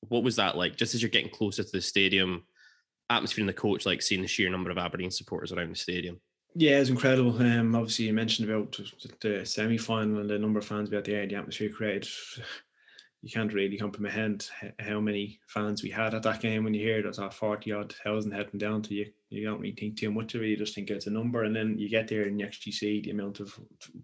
what 0.00 0.22
was 0.22 0.36
that 0.36 0.56
like? 0.56 0.76
Just 0.76 0.94
as 0.94 1.02
you're 1.02 1.10
getting 1.10 1.30
closer 1.30 1.64
to 1.64 1.72
the 1.72 1.80
stadium, 1.80 2.44
atmosphere 3.10 3.42
in 3.42 3.46
the 3.46 3.52
coach, 3.52 3.86
like 3.86 4.02
seeing 4.02 4.22
the 4.22 4.28
sheer 4.28 4.50
number 4.50 4.70
of 4.70 4.78
Aberdeen 4.78 5.10
supporters 5.10 5.52
around 5.52 5.70
the 5.70 5.76
stadium. 5.76 6.20
Yeah, 6.54 6.76
it 6.76 6.80
was 6.80 6.90
incredible. 6.90 7.40
Um, 7.40 7.74
obviously 7.74 8.06
you 8.06 8.12
mentioned 8.12 8.50
about 8.50 8.78
the 9.20 9.44
semi 9.44 9.78
final 9.78 10.18
and 10.18 10.30
the 10.30 10.38
number 10.38 10.58
of 10.58 10.64
fans 10.64 10.90
we 10.90 10.96
had 10.96 11.04
there, 11.04 11.26
the 11.26 11.36
atmosphere 11.36 11.70
created. 11.70 12.08
You 13.22 13.30
can't 13.30 13.52
really 13.52 13.76
comprehend 13.76 14.48
how 14.78 15.00
many 15.00 15.40
fans 15.48 15.82
we 15.82 15.90
had 15.90 16.14
at 16.14 16.22
that 16.22 16.40
game. 16.40 16.62
When 16.62 16.74
you 16.74 16.84
hear 16.84 17.02
there's 17.02 17.18
a 17.18 17.30
forty 17.30 17.72
odd 17.72 17.92
thousand 18.04 18.30
heading 18.30 18.58
down 18.58 18.82
to 18.82 18.94
you, 18.94 19.06
you 19.30 19.44
don't 19.44 19.60
really 19.60 19.74
think 19.74 19.96
too 19.96 20.12
much 20.12 20.34
of 20.34 20.42
it. 20.42 20.46
You 20.46 20.56
just 20.56 20.74
think 20.74 20.90
it's 20.90 21.08
a 21.08 21.10
number, 21.10 21.42
and 21.44 21.54
then 21.54 21.76
you 21.78 21.88
get 21.88 22.06
there 22.08 22.22
and 22.22 22.38
you 22.38 22.46
actually 22.46 22.72
see 22.72 23.00
the 23.00 23.10
amount 23.10 23.40
of 23.40 23.58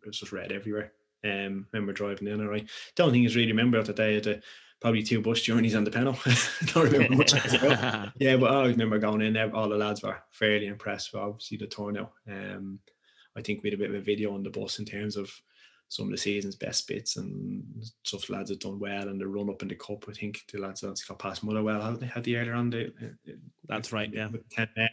it's 0.05 0.19
just 0.19 0.33
red 0.33 0.51
everywhere. 0.51 0.93
Um, 1.25 1.67
remember 1.73 1.93
driving 1.93 2.29
in, 2.29 2.41
I 2.41 2.65
don't 2.97 3.13
think 3.13 3.25
it's 3.25 3.37
really 3.37 3.53
remember 3.53 3.79
of 3.79 3.87
the 3.87 3.95
day 3.95 4.21
the 4.21 4.43
probably 4.85 5.03
two 5.03 5.23
bus 5.23 5.41
journeys 5.41 5.75
on 5.75 5.85
the 5.85 5.91
panel. 5.91 6.19
Don't 6.67 6.93
remember 6.93 7.17
much. 7.17 7.35
else 7.35 7.55
about 7.55 8.09
it. 8.09 8.13
Yeah, 8.19 8.37
but 8.37 8.53
I 8.53 8.67
remember 8.67 8.99
going 8.99 9.23
in 9.23 9.33
there. 9.33 9.51
All 9.57 9.71
the 9.71 9.79
lads 9.79 10.03
were 10.03 10.19
fairly 10.31 10.67
impressed 10.67 11.15
with 11.15 11.23
obviously 11.23 11.57
the 11.57 11.67
turnout. 11.67 12.13
Um, 12.29 12.79
I 13.35 13.41
think 13.41 13.63
we 13.63 13.71
had 13.71 13.79
a 13.79 13.83
bit 13.83 13.89
of 13.89 13.97
a 13.97 14.05
video 14.05 14.35
on 14.35 14.43
the 14.43 14.51
bus 14.51 14.79
in 14.79 14.85
terms 14.85 15.17
of 15.17 15.33
some 15.89 16.07
of 16.07 16.11
the 16.11 16.19
season's 16.19 16.57
best 16.57 16.89
bits 16.89 17.17
and 17.17 17.63
stuff. 18.03 18.29
Lads 18.31 18.51
have 18.51 18.59
done 18.59 18.79
well 18.81 19.09
and 19.09 19.21
the 19.21 19.27
run 19.27 19.51
up 19.51 19.63
in 19.63 19.69
the 19.69 19.75
cup. 19.75 20.05
I 20.09 20.13
think 20.13 20.41
the 20.53 20.59
lads 20.59 20.81
that's 20.81 21.05
got 21.05 21.19
past 21.19 21.45
Motherwell, 21.45 21.81
haven't 21.81 22.01
they? 22.01 22.07
Had 22.07 22.25
the 22.25 22.37
earlier 22.37 22.55
on 22.55 22.71
the 22.71 22.93
That's 23.69 23.93
right, 23.93 24.13
yeah. 24.13 24.29
with 24.29 24.49
10 24.51 24.69
men. 24.77 24.89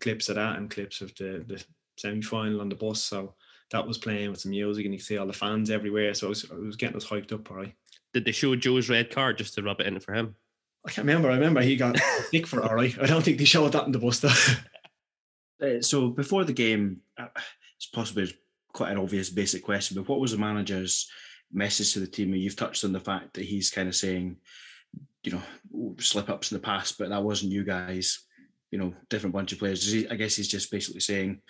Clips 0.00 0.28
of 0.28 0.34
that 0.34 0.58
and 0.58 0.70
clips 0.70 1.00
of 1.00 1.14
the 1.14 1.42
the 1.46 1.64
semi 1.96 2.20
final 2.20 2.60
on 2.60 2.68
the 2.68 2.74
bus. 2.74 3.02
So 3.02 3.34
that 3.70 3.86
was 3.86 3.98
playing 3.98 4.30
with 4.30 4.40
some 4.40 4.50
music 4.50 4.84
and 4.84 4.92
you 4.92 4.98
could 4.98 5.06
see 5.06 5.16
all 5.16 5.26
the 5.26 5.32
fans 5.32 5.70
everywhere. 5.70 6.12
So 6.14 6.26
it 6.26 6.30
was, 6.30 6.44
it 6.44 6.60
was 6.60 6.76
getting 6.76 6.96
us 6.96 7.06
hyped 7.06 7.32
up, 7.32 7.50
all 7.50 7.56
right. 7.58 7.74
Did 8.12 8.24
they 8.24 8.32
show 8.32 8.54
Joe's 8.56 8.88
red 8.88 9.10
card 9.10 9.38
just 9.38 9.54
to 9.54 9.62
rub 9.62 9.80
it 9.80 9.86
in 9.86 10.00
for 10.00 10.12
him? 10.12 10.34
I 10.86 10.90
can't 10.90 11.06
remember. 11.06 11.30
I 11.30 11.34
remember 11.34 11.62
he 11.62 11.76
got 11.76 11.98
sick 12.30 12.46
for 12.46 12.60
it, 12.60 12.68
all 12.68 12.74
right. 12.74 12.96
I 13.00 13.06
don't 13.06 13.22
think 13.22 13.38
they 13.38 13.44
showed 13.44 13.72
that 13.72 13.86
in 13.86 13.92
the 13.92 13.98
bus 13.98 14.20
though. 14.20 14.30
Uh, 15.62 15.82
so 15.82 16.08
before 16.08 16.42
the 16.42 16.54
game, 16.54 17.02
uh, 17.18 17.26
it's 17.76 17.84
possibly 17.92 18.34
quite 18.72 18.92
an 18.92 18.98
obvious 18.98 19.30
basic 19.30 19.62
question, 19.62 19.96
but 19.96 20.08
what 20.08 20.20
was 20.20 20.32
the 20.32 20.38
manager's 20.38 21.08
message 21.52 21.92
to 21.92 22.00
the 22.00 22.06
team? 22.06 22.34
You've 22.34 22.56
touched 22.56 22.84
on 22.84 22.92
the 22.92 23.00
fact 23.00 23.34
that 23.34 23.44
he's 23.44 23.70
kind 23.70 23.88
of 23.88 23.96
saying, 23.96 24.36
you 25.22 25.32
know, 25.32 25.94
slip 25.98 26.28
ups 26.28 26.50
in 26.50 26.56
the 26.56 26.62
past, 26.62 26.98
but 26.98 27.08
that 27.10 27.22
wasn't 27.22 27.52
you 27.52 27.64
guys. 27.64 28.20
You 28.70 28.78
know, 28.78 28.94
different 29.08 29.34
bunch 29.34 29.52
of 29.52 29.58
players. 29.58 29.92
I 30.08 30.14
guess 30.14 30.36
he's 30.36 30.46
just 30.46 30.70
basically 30.70 31.00
saying 31.00 31.40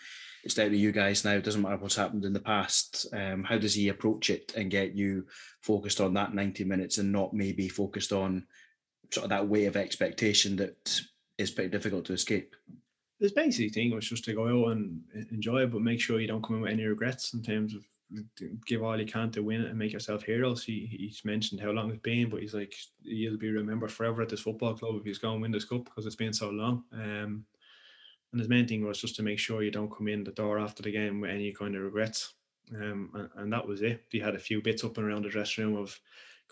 it's 0.43 0.55
down 0.55 0.71
to 0.71 0.77
you 0.77 0.91
guys 0.91 1.25
now. 1.25 1.33
It 1.33 1.45
doesn't 1.45 1.61
matter 1.61 1.77
what's 1.77 1.97
happened 1.97 2.25
in 2.25 2.33
the 2.33 2.41
past. 2.41 3.07
Um, 3.13 3.45
how 3.45 3.59
does 3.59 3.75
he 3.75 3.89
approach 3.89 4.31
it 4.31 4.55
and 4.57 4.71
get 4.71 4.95
you 4.95 5.27
focused 5.61 6.01
on 6.01 6.15
that 6.15 6.35
90 6.35 6.65
minutes 6.65 6.99
and 6.99 7.13
not 7.13 7.35
maybe 7.35 7.69
focused 7.69 8.13
on 8.13 8.47
sort 9.11 9.25
of 9.25 9.31
that 9.31 9.49
weight 9.49 9.67
of 9.67 9.77
expectation 9.77 10.57
that 10.57 11.01
is 11.37 11.51
pretty 11.51 11.71
difficult 11.71 12.07
to 12.07 12.15
escape? 12.15 12.57
His 13.21 13.33
basic 13.33 13.75
thing 13.75 13.95
was 13.95 14.09
just 14.09 14.25
to 14.25 14.35
go 14.35 14.65
out 14.65 14.73
and 14.73 15.03
enjoy 15.31 15.63
it, 15.63 15.71
but 15.73 15.83
make 15.83 16.01
sure 16.01 16.21
you 16.21 16.27
don't 16.27 16.43
come 16.43 16.57
in 16.57 16.63
with 16.63 16.73
any 16.73 16.85
regrets 16.85 17.35
in 17.35 17.43
terms 17.43 17.75
of 17.75 17.85
give 18.67 18.83
all 18.83 18.99
you 18.99 19.07
can 19.07 19.31
to 19.31 19.43
win 19.43 19.61
it 19.63 19.69
and 19.69 19.79
make 19.79 19.93
yourself 19.93 20.23
heroes. 20.23 20.65
He, 20.65 20.89
he's 20.91 21.25
mentioned 21.25 21.61
how 21.61 21.71
long 21.71 21.91
it's 21.91 22.01
been, 22.01 22.29
but 22.29 22.41
he's 22.41 22.55
like, 22.55 22.75
you'll 23.03 23.39
be 23.39 23.51
remembered 23.51 23.93
forever 23.93 24.23
at 24.23 24.29
this 24.29 24.41
football 24.41 24.75
club 24.75 24.97
if 24.97 25.05
he's 25.05 25.19
going 25.19 25.39
to 25.39 25.43
win 25.43 25.53
this 25.53 25.65
cup 25.65 25.85
because 25.85 26.07
it's 26.07 26.17
been 26.17 26.33
so 26.33 26.51
long. 26.51 26.85
Um, 26.93 27.45
and 28.33 28.41
his 28.41 28.49
main 28.49 28.67
thing 28.67 28.85
was 28.85 29.01
just 29.01 29.17
to 29.17 29.23
make 29.23 29.39
sure 29.39 29.63
you 29.63 29.71
don't 29.71 29.95
come 29.95 30.09
in 30.09 30.25
the 30.25 30.33
door 30.33 30.59
after 30.59 30.83
the 30.83 30.91
game 30.91 31.21
with 31.21 31.31
any 31.31 31.53
kind 31.53 31.75
of 31.77 31.83
regrets. 31.83 32.35
Um, 32.75 33.11
and, 33.15 33.29
and 33.37 33.53
that 33.53 33.67
was 33.67 33.83
it. 33.83 34.05
He 34.09 34.19
had 34.21 34.35
a 34.35 34.41
few 34.41 34.63
bits 34.63 34.85
up 34.85 34.97
and 34.99 35.07
around 35.07 35.25
the 35.25 35.31
dressing 35.31 35.65
room 35.65 35.77
of 35.77 35.99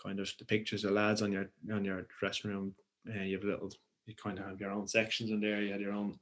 kind 0.01 0.19
of 0.19 0.31
the 0.37 0.45
pictures 0.45 0.83
of 0.83 0.91
lads 0.91 1.21
on 1.21 1.31
your 1.31 1.49
on 1.73 1.85
your 1.85 2.05
dressing 2.19 2.51
room. 2.51 2.75
Uh, 3.07 3.21
you 3.21 3.35
have 3.35 3.43
a 3.43 3.47
little, 3.47 3.71
you 4.05 4.15
kind 4.15 4.37
of 4.39 4.45
have 4.45 4.59
your 4.59 4.71
own 4.71 4.87
sections 4.87 5.29
in 5.29 5.39
there. 5.39 5.61
You 5.61 5.71
had 5.71 5.81
your 5.81 5.93
own 5.93 6.19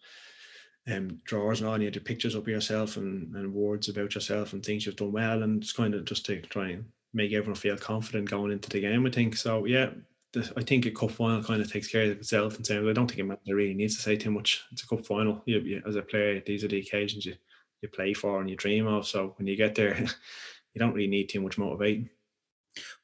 um, 0.92 1.20
drawers 1.26 1.60
and 1.60 1.68
all. 1.68 1.76
And 1.76 1.84
you 1.84 1.88
had 1.88 1.96
your 1.96 2.04
pictures 2.04 2.36
up 2.36 2.44
of 2.44 2.48
yourself 2.48 2.98
and, 2.98 3.36
and 3.36 3.54
words 3.54 3.90
about 3.90 4.16
yourself 4.16 4.54
and 4.54 4.66
things 4.66 4.86
you've 4.86 4.96
done 4.96 5.12
well. 5.12 5.44
And 5.44 5.62
it's 5.62 5.74
kind 5.74 5.94
of 5.94 6.06
just 6.06 6.26
to 6.28 6.42
try 6.42 6.70
and 6.70 6.86
make 7.14 7.34
everyone 7.34 7.56
feel 7.56 7.78
confident 7.78 8.30
going 8.30 8.52
into 8.52 8.70
the 8.70 8.82
game. 8.82 9.06
I 9.06 9.10
think 9.10 9.36
so. 9.36 9.66
Yeah, 9.66 9.90
the, 10.34 10.52
I 10.58 10.64
think 10.64 10.86
a 10.86 10.92
cup 10.92 11.12
final 11.12 11.44
kind 11.44 11.62
of 11.62 11.72
takes 11.72 11.88
care 11.88 12.04
of 12.04 12.12
itself 12.12 12.58
in 12.58 12.64
terms. 12.64 12.88
I 12.88 12.94
don't 12.94 13.08
think 13.08 13.22
a 13.22 13.24
manager 13.24 13.56
really 13.56 13.74
needs 13.74 13.96
to 13.96 14.02
say 14.02 14.16
too 14.16 14.32
much. 14.32 14.64
It's 14.72 14.84
a 14.84 14.88
cup 14.88 15.06
final. 15.06 15.42
You, 15.46 15.60
you, 15.60 15.82
as 15.86 15.96
a 15.96 16.02
player, 16.02 16.42
these 16.46 16.64
are 16.64 16.68
the 16.70 16.80
occasions 16.80 17.26
you 17.26 17.36
you 17.82 17.90
play 17.90 18.14
for 18.14 18.40
and 18.40 18.50
you 18.50 18.56
dream 18.56 18.88
of. 18.88 19.08
So 19.08 19.34
when 19.38 19.48
you 19.48 19.56
get 19.56 19.76
there, 19.76 19.96
you 20.74 20.80
don't 20.80 20.94
really 20.94 21.08
need 21.08 21.30
too 21.30 21.42
much 21.42 21.58
motivating. 21.58 22.10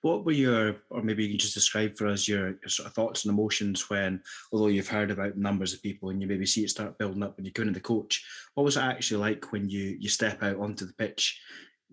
What 0.02 0.26
were 0.26 0.32
your, 0.32 0.78
or 0.90 1.02
maybe 1.02 1.24
you 1.24 1.30
can 1.30 1.40
just 1.40 1.54
describe 1.54 1.98
for 1.98 2.08
us 2.08 2.28
your, 2.28 2.48
your 2.48 2.70
sort 2.70 2.88
of 2.88 2.94
thoughts 2.94 3.26
and 3.26 3.34
emotions 3.34 3.90
when, 3.90 4.22
although 4.52 4.68
you've 4.68 4.88
heard 4.88 5.12
about 5.12 5.38
numbers 5.38 5.74
of 5.74 5.82
people 5.82 6.10
and 6.10 6.22
you 6.22 6.28
maybe 6.28 6.46
see 6.46 6.64
it 6.64 6.70
start 6.70 6.98
building 6.98 7.24
up 7.24 7.38
when 7.38 7.46
you 7.46 7.52
go 7.52 7.62
into 7.62 7.74
the 7.74 7.80
coach, 7.80 8.24
what 8.56 8.64
was 8.64 8.78
it 8.78 8.84
actually 8.84 9.20
like 9.20 9.52
when 9.52 9.70
you 9.70 9.98
you 10.00 10.10
step 10.10 10.44
out 10.44 10.58
onto 10.58 10.86
the 10.86 10.94
pitch 10.94 11.40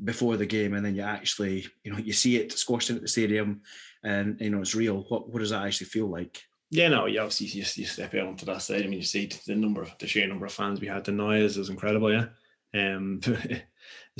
before 0.05 0.37
the 0.37 0.47
game 0.47 0.75
and 0.75 0.85
then 0.85 0.95
you 0.95 1.03
actually, 1.03 1.67
you 1.85 1.93
know, 1.93 1.99
you 1.99 2.13
see 2.13 2.37
it 2.37 2.53
squashed 2.53 2.91
in 2.91 2.97
at 2.97 3.03
the 3.03 3.09
stadium 3.09 3.61
and 4.03 4.41
you 4.41 4.51
know 4.51 4.61
it's 4.61 4.75
real. 4.75 5.05
What 5.09 5.29
what 5.31 5.41
does 5.41 5.51
that 5.51 5.65
actually 5.67 5.89
feel 5.89 6.07
like? 6.07 6.43
Yeah, 6.71 6.89
no, 6.89 7.07
you 7.07 7.19
obviously 7.19 7.49
you, 7.49 7.65
you 7.75 7.85
step 7.85 8.15
out 8.15 8.29
onto 8.29 8.47
that 8.47 8.63
side. 8.63 8.85
I 8.85 8.87
mean, 8.87 9.01
you 9.01 9.03
see 9.03 9.29
the 9.47 9.57
number, 9.57 9.83
of, 9.83 9.93
the 9.99 10.07
sheer 10.07 10.29
number 10.29 10.47
of 10.47 10.53
fans 10.53 10.81
we 10.81 10.87
had. 10.87 11.05
The 11.05 11.13
noise 11.13 11.57
was 11.57 11.69
incredible, 11.69 12.13
yeah. 12.13 12.27
Um, 12.73 13.21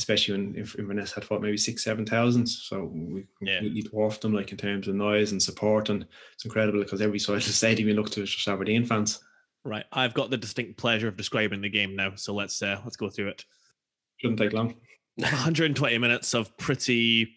especially 0.01 0.35
when 0.37 0.57
if 0.57 0.75
Inverness 0.79 1.13
had 1.13 1.25
fought 1.25 1.43
maybe 1.43 1.57
six, 1.57 1.85
seven 1.85 2.05
thousand, 2.07 2.47
so 2.49 2.85
we 2.85 3.27
Yeah. 3.41 3.59
completely 3.59 3.83
dwarfed 3.83 4.23
them 4.23 4.33
like 4.35 4.51
in 4.51 4.57
terms 4.59 4.89
of 4.89 4.95
noise 4.95 5.33
and 5.33 5.43
support, 5.43 5.91
and 5.91 6.07
it's 6.33 6.45
incredible 6.45 6.81
because 6.81 7.01
every 7.03 7.19
side 7.19 7.37
of 7.37 7.45
the 7.47 7.53
stadium 7.53 7.89
you 7.89 7.95
look 7.95 8.11
to 8.11 8.23
is 8.23 8.35
just 8.35 8.49
Aberdeen 8.49 8.85
fans. 8.85 9.21
Right, 9.65 9.85
I've 9.93 10.15
got 10.15 10.31
the 10.31 10.39
distinct 10.39 10.79
pleasure 10.79 11.07
of 11.09 11.17
describing 11.19 11.61
the 11.61 11.69
game 11.69 11.95
now, 11.95 12.15
so 12.17 12.33
let's 12.35 12.63
uh, 12.63 12.81
let's 12.85 12.97
go 12.97 13.11
through 13.11 13.29
it. 13.29 13.45
Shouldn't 14.17 14.39
take 14.39 14.53
long. 14.55 14.75
120 15.17 15.99
minutes 15.99 16.35
of 16.35 16.57
pretty, 16.57 17.35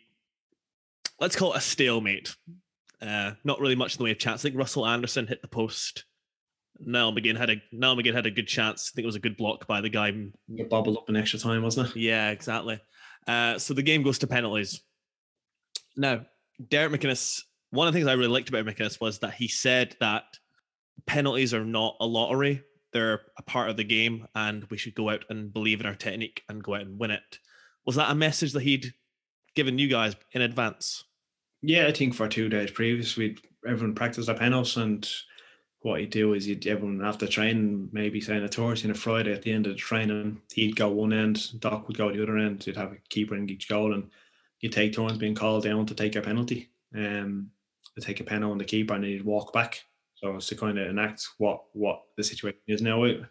let's 1.20 1.36
call 1.36 1.54
it 1.54 1.58
a 1.58 1.62
stalemate. 1.62 2.34
Uh, 3.02 3.34
not 3.44 3.60
really 3.60 3.76
much 3.76 3.96
in 3.96 3.98
the 3.98 4.04
way 4.06 4.12
of 4.12 4.18
chance. 4.20 4.42
I 4.42 4.44
think 4.44 4.58
Russell 4.58 4.88
Anderson 4.88 5.28
hit 5.28 5.42
the 5.42 5.48
post 5.50 6.06
Niall 6.80 7.14
McGinn 7.14 7.38
had 7.38 7.50
a 7.50 7.62
Niall 7.72 7.96
McGinn 7.96 8.14
had 8.14 8.26
a 8.26 8.32
good 8.32 8.48
chance. 8.48 8.92
I 8.92 8.96
think 8.96 9.04
it 9.04 9.08
was 9.08 9.16
a 9.16 9.20
good 9.20 9.38
block 9.38 9.68
by 9.68 9.82
the 9.82 9.90
guy. 9.90 10.12
It 10.50 10.70
bobbled 10.70 10.98
up 10.98 11.10
in 11.10 11.16
extra 11.16 11.40
time, 11.40 11.64
wasn't 11.64 11.90
it? 11.90 11.96
Yeah, 11.96 12.32
exactly. 12.32 12.82
Uh, 13.28 13.58
so 13.60 13.74
the 13.74 13.84
game 13.84 14.04
goes 14.04 14.20
to 14.20 14.28
penalties. 14.28 14.82
Now, 15.96 16.26
Derek 16.70 16.92
McInnes, 16.92 17.40
one 17.70 17.88
of 17.88 17.94
the 17.94 18.00
things 18.00 18.08
I 18.08 18.14
really 18.14 18.28
liked 18.28 18.50
about 18.50 18.66
McInnes 18.66 19.00
was 19.00 19.20
that 19.20 19.36
he 19.36 19.48
said 19.48 19.96
that 20.00 20.24
penalties 21.06 21.54
are 21.54 21.66
not 21.66 21.96
a 22.00 22.06
lottery. 22.06 22.64
They're 22.92 23.22
a 23.38 23.44
part 23.44 23.70
of 23.70 23.78
the 23.78 23.84
game 23.84 24.28
and 24.36 24.66
we 24.70 24.78
should 24.78 24.96
go 24.96 25.10
out 25.10 25.26
and 25.30 25.54
believe 25.54 25.80
in 25.80 25.86
our 25.86 25.96
technique 25.96 26.44
and 26.50 26.64
go 26.64 26.76
out 26.76 26.82
and 26.82 27.00
win 27.00 27.12
it. 27.12 27.40
Was 27.86 27.96
that 27.96 28.12
a 28.12 28.16
message 28.16 28.54
that 28.54 28.64
he'd 28.64 28.94
given 29.56 29.78
you 29.78 29.88
guys 29.88 30.16
in 30.32 30.42
advance? 30.42 31.04
Yeah, 31.62 31.88
I 31.88 31.92
think 31.92 32.14
for 32.14 32.28
two 32.28 32.50
days 32.50 32.72
previous, 32.72 33.16
we 33.16 33.38
everyone 33.68 33.96
practiced 33.96 34.30
our 34.30 34.36
penalties, 34.36 34.78
and 34.78 35.10
what 35.84 36.00
he'd 36.00 36.10
do 36.10 36.34
is 36.34 36.46
he'd 36.46 36.66
everyone 36.66 37.04
after 37.04 37.28
training, 37.28 37.90
maybe 37.92 38.22
saying 38.22 38.44
a 38.44 38.48
Thursday 38.48 38.88
and 38.88 38.96
a 38.96 39.00
Friday 39.00 39.34
at 39.34 39.42
the 39.42 39.52
end 39.52 39.68
of 39.68 39.74
the 39.74 39.78
training, 39.78 40.42
he'd 40.54 40.78
go 40.78 40.90
one 40.90 41.12
end, 41.12 41.60
Doc 41.60 41.88
would 41.88 41.98
go 41.98 42.12
the 42.12 42.24
other 42.24 42.38
end. 42.38 42.66
You'd 42.66 42.78
have 42.78 42.94
a 42.94 42.98
keeper 43.10 43.36
in 43.36 43.50
each 43.50 43.68
goal, 43.68 43.94
and 43.94 44.04
you 44.62 44.70
would 44.70 44.74
take 44.74 44.94
turns 44.94 45.18
being 45.18 45.36
called 45.36 45.66
down 45.66 45.86
to 45.86 45.94
take 45.94 46.16
a 46.16 46.22
penalty, 46.22 46.70
um, 46.96 47.52
to 47.96 48.02
take 48.02 48.22
a 48.22 48.24
penalty 48.24 48.52
on 48.52 48.58
the 48.58 48.64
keeper, 48.64 48.94
and 48.94 49.04
he'd 49.04 49.26
walk 49.26 49.52
back. 49.52 49.84
So 50.16 50.38
it's 50.38 50.48
to 50.48 50.56
kind 50.56 50.80
of 50.80 50.88
enact 50.88 51.28
what 51.38 51.64
what 51.74 52.04
the 52.16 52.24
situation 52.24 52.62
is 52.68 52.82
now. 52.82 53.04
It, 53.04 53.22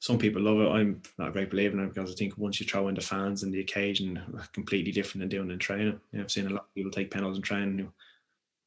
some 0.00 0.18
people 0.18 0.40
love 0.40 0.60
it. 0.60 0.70
I'm 0.70 1.02
not 1.18 1.28
a 1.28 1.32
great 1.32 1.50
believer 1.50 1.78
in 1.78 1.84
it 1.84 1.94
because 1.94 2.10
I 2.10 2.14
think 2.14 2.38
once 2.38 2.58
you 2.58 2.66
throw 2.66 2.88
in 2.88 2.94
the 2.94 3.02
fans 3.02 3.42
and 3.42 3.52
the 3.52 3.60
occasion, 3.60 4.18
completely 4.54 4.92
different 4.92 5.20
than 5.20 5.28
doing 5.28 5.50
in 5.50 5.58
training. 5.58 6.00
I've 6.18 6.30
seen 6.30 6.46
a 6.46 6.50
lot 6.50 6.64
of 6.64 6.74
people 6.74 6.90
take 6.90 7.10
penalties 7.10 7.36
in 7.36 7.42
training, 7.42 7.92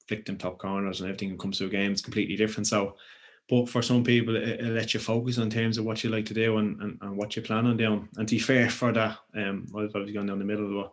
flick 0.08 0.26
them 0.26 0.38
top 0.38 0.58
corners 0.58 1.02
and 1.02 1.10
everything 1.10 1.30
that 1.30 1.40
comes 1.40 1.58
to 1.58 1.66
a 1.66 1.70
game. 1.70 1.92
It's 1.92 2.02
completely 2.02 2.36
different. 2.36 2.68
So, 2.68 2.96
but 3.50 3.70
for 3.70 3.82
some 3.82 4.04
people, 4.04 4.36
it, 4.36 4.60
it 4.60 4.74
lets 4.74 4.94
you 4.94 5.00
focus 5.00 5.38
on 5.38 5.50
terms 5.50 5.78
of 5.78 5.86
what 5.86 6.04
you 6.04 6.10
like 6.10 6.26
to 6.26 6.34
do 6.34 6.58
and, 6.58 6.82
and, 6.82 6.98
and 7.02 7.18
what 7.18 7.36
you 7.36 7.42
plan 7.42 7.68
on 7.68 7.78
doing. 7.78 8.08
And 8.18 8.28
to 8.28 8.36
be 8.36 8.40
fair 8.40 8.70
for 8.70 8.92
that, 8.92 9.18
um, 9.36 9.68
I 9.76 9.82
was 9.82 9.96
always 9.96 10.14
gone 10.14 10.28
down 10.28 10.40
the 10.40 10.46
middle. 10.46 10.92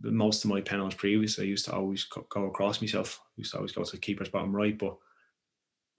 But 0.00 0.12
most 0.12 0.44
of 0.44 0.50
my 0.50 0.60
penalties 0.60 0.98
previous, 0.98 1.38
I 1.38 1.42
used 1.42 1.66
to 1.66 1.74
always 1.74 2.04
go 2.04 2.46
across 2.46 2.80
myself. 2.80 3.20
I 3.22 3.32
used 3.36 3.52
to 3.52 3.58
always 3.58 3.72
go 3.72 3.84
to 3.84 3.92
the 3.92 3.98
keeper's 3.98 4.28
bottom 4.28 4.54
right, 4.54 4.76
but 4.76 4.96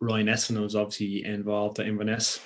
Ryan 0.02 0.28
Esson 0.28 0.62
was 0.62 0.76
obviously 0.76 1.24
involved 1.24 1.80
at 1.80 1.88
Inverness 1.88 2.42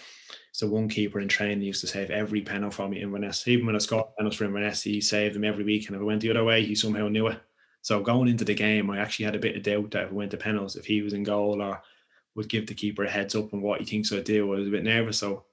so 0.52 0.68
one 0.68 0.90
keeper 0.90 1.20
in 1.20 1.28
training 1.28 1.62
used 1.62 1.82
to 1.82 1.88
save 1.88 2.10
every 2.10 2.42
penalty 2.42 2.76
for 2.76 2.90
me 2.90 3.02
Inverness. 3.02 3.48
Even 3.48 3.66
when 3.66 3.76
I 3.76 3.80
scored 3.80 4.16
penalties 4.18 4.38
for 4.38 4.46
Inverness, 4.46 4.84
he 4.84 5.02
saved 5.02 5.36
them 5.36 5.44
every 5.44 5.64
week. 5.64 5.88
And 5.88 5.96
if 5.96 6.02
it 6.02 6.06
went 6.06 6.22
the 6.22 6.32
other 6.32 6.44
way, 6.44 6.64
he 6.64 6.76
somehow 6.76 7.08
knew 7.08 7.28
it. 7.28 7.40
So 7.82 8.02
going 8.02 8.28
into 8.28 8.46
the 8.46 8.54
game, 8.54 8.90
I 8.90 9.00
actually 9.00 9.26
had 9.26 9.36
a 9.36 9.40
bit 9.40 9.56
of 9.56 9.64
doubt 9.64 9.92
that 9.92 10.04
if 10.04 10.10
it 10.10 10.14
went 10.14 10.32
to 10.32 10.38
penalties, 10.38 10.76
if 10.76 10.86
he 10.86 11.02
was 11.02 11.14
in 11.14 11.24
goal 11.24 11.62
or 11.62 11.82
would 12.36 12.50
give 12.50 12.68
the 12.68 12.74
keeper 12.74 13.04
a 13.04 13.10
heads 13.10 13.36
up 13.36 13.54
on 13.54 13.62
what 13.62 13.80
he 13.80 13.86
thinks 13.86 14.12
I'd 14.12 14.24
do. 14.24 14.54
I 14.54 14.58
was 14.58 14.68
a 14.68 14.72
bit 14.72 14.84
nervous. 14.84 15.18
So 15.18 15.46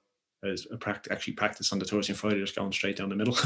I 0.43 0.47
was 0.47 0.67
actually 1.11 1.33
practice 1.33 1.71
on 1.71 1.79
the 1.79 1.85
Thursday 1.85 2.13
and 2.13 2.19
Friday, 2.19 2.39
just 2.39 2.55
going 2.55 2.71
straight 2.71 2.97
down 2.97 3.09
the 3.09 3.15
middle. 3.15 3.37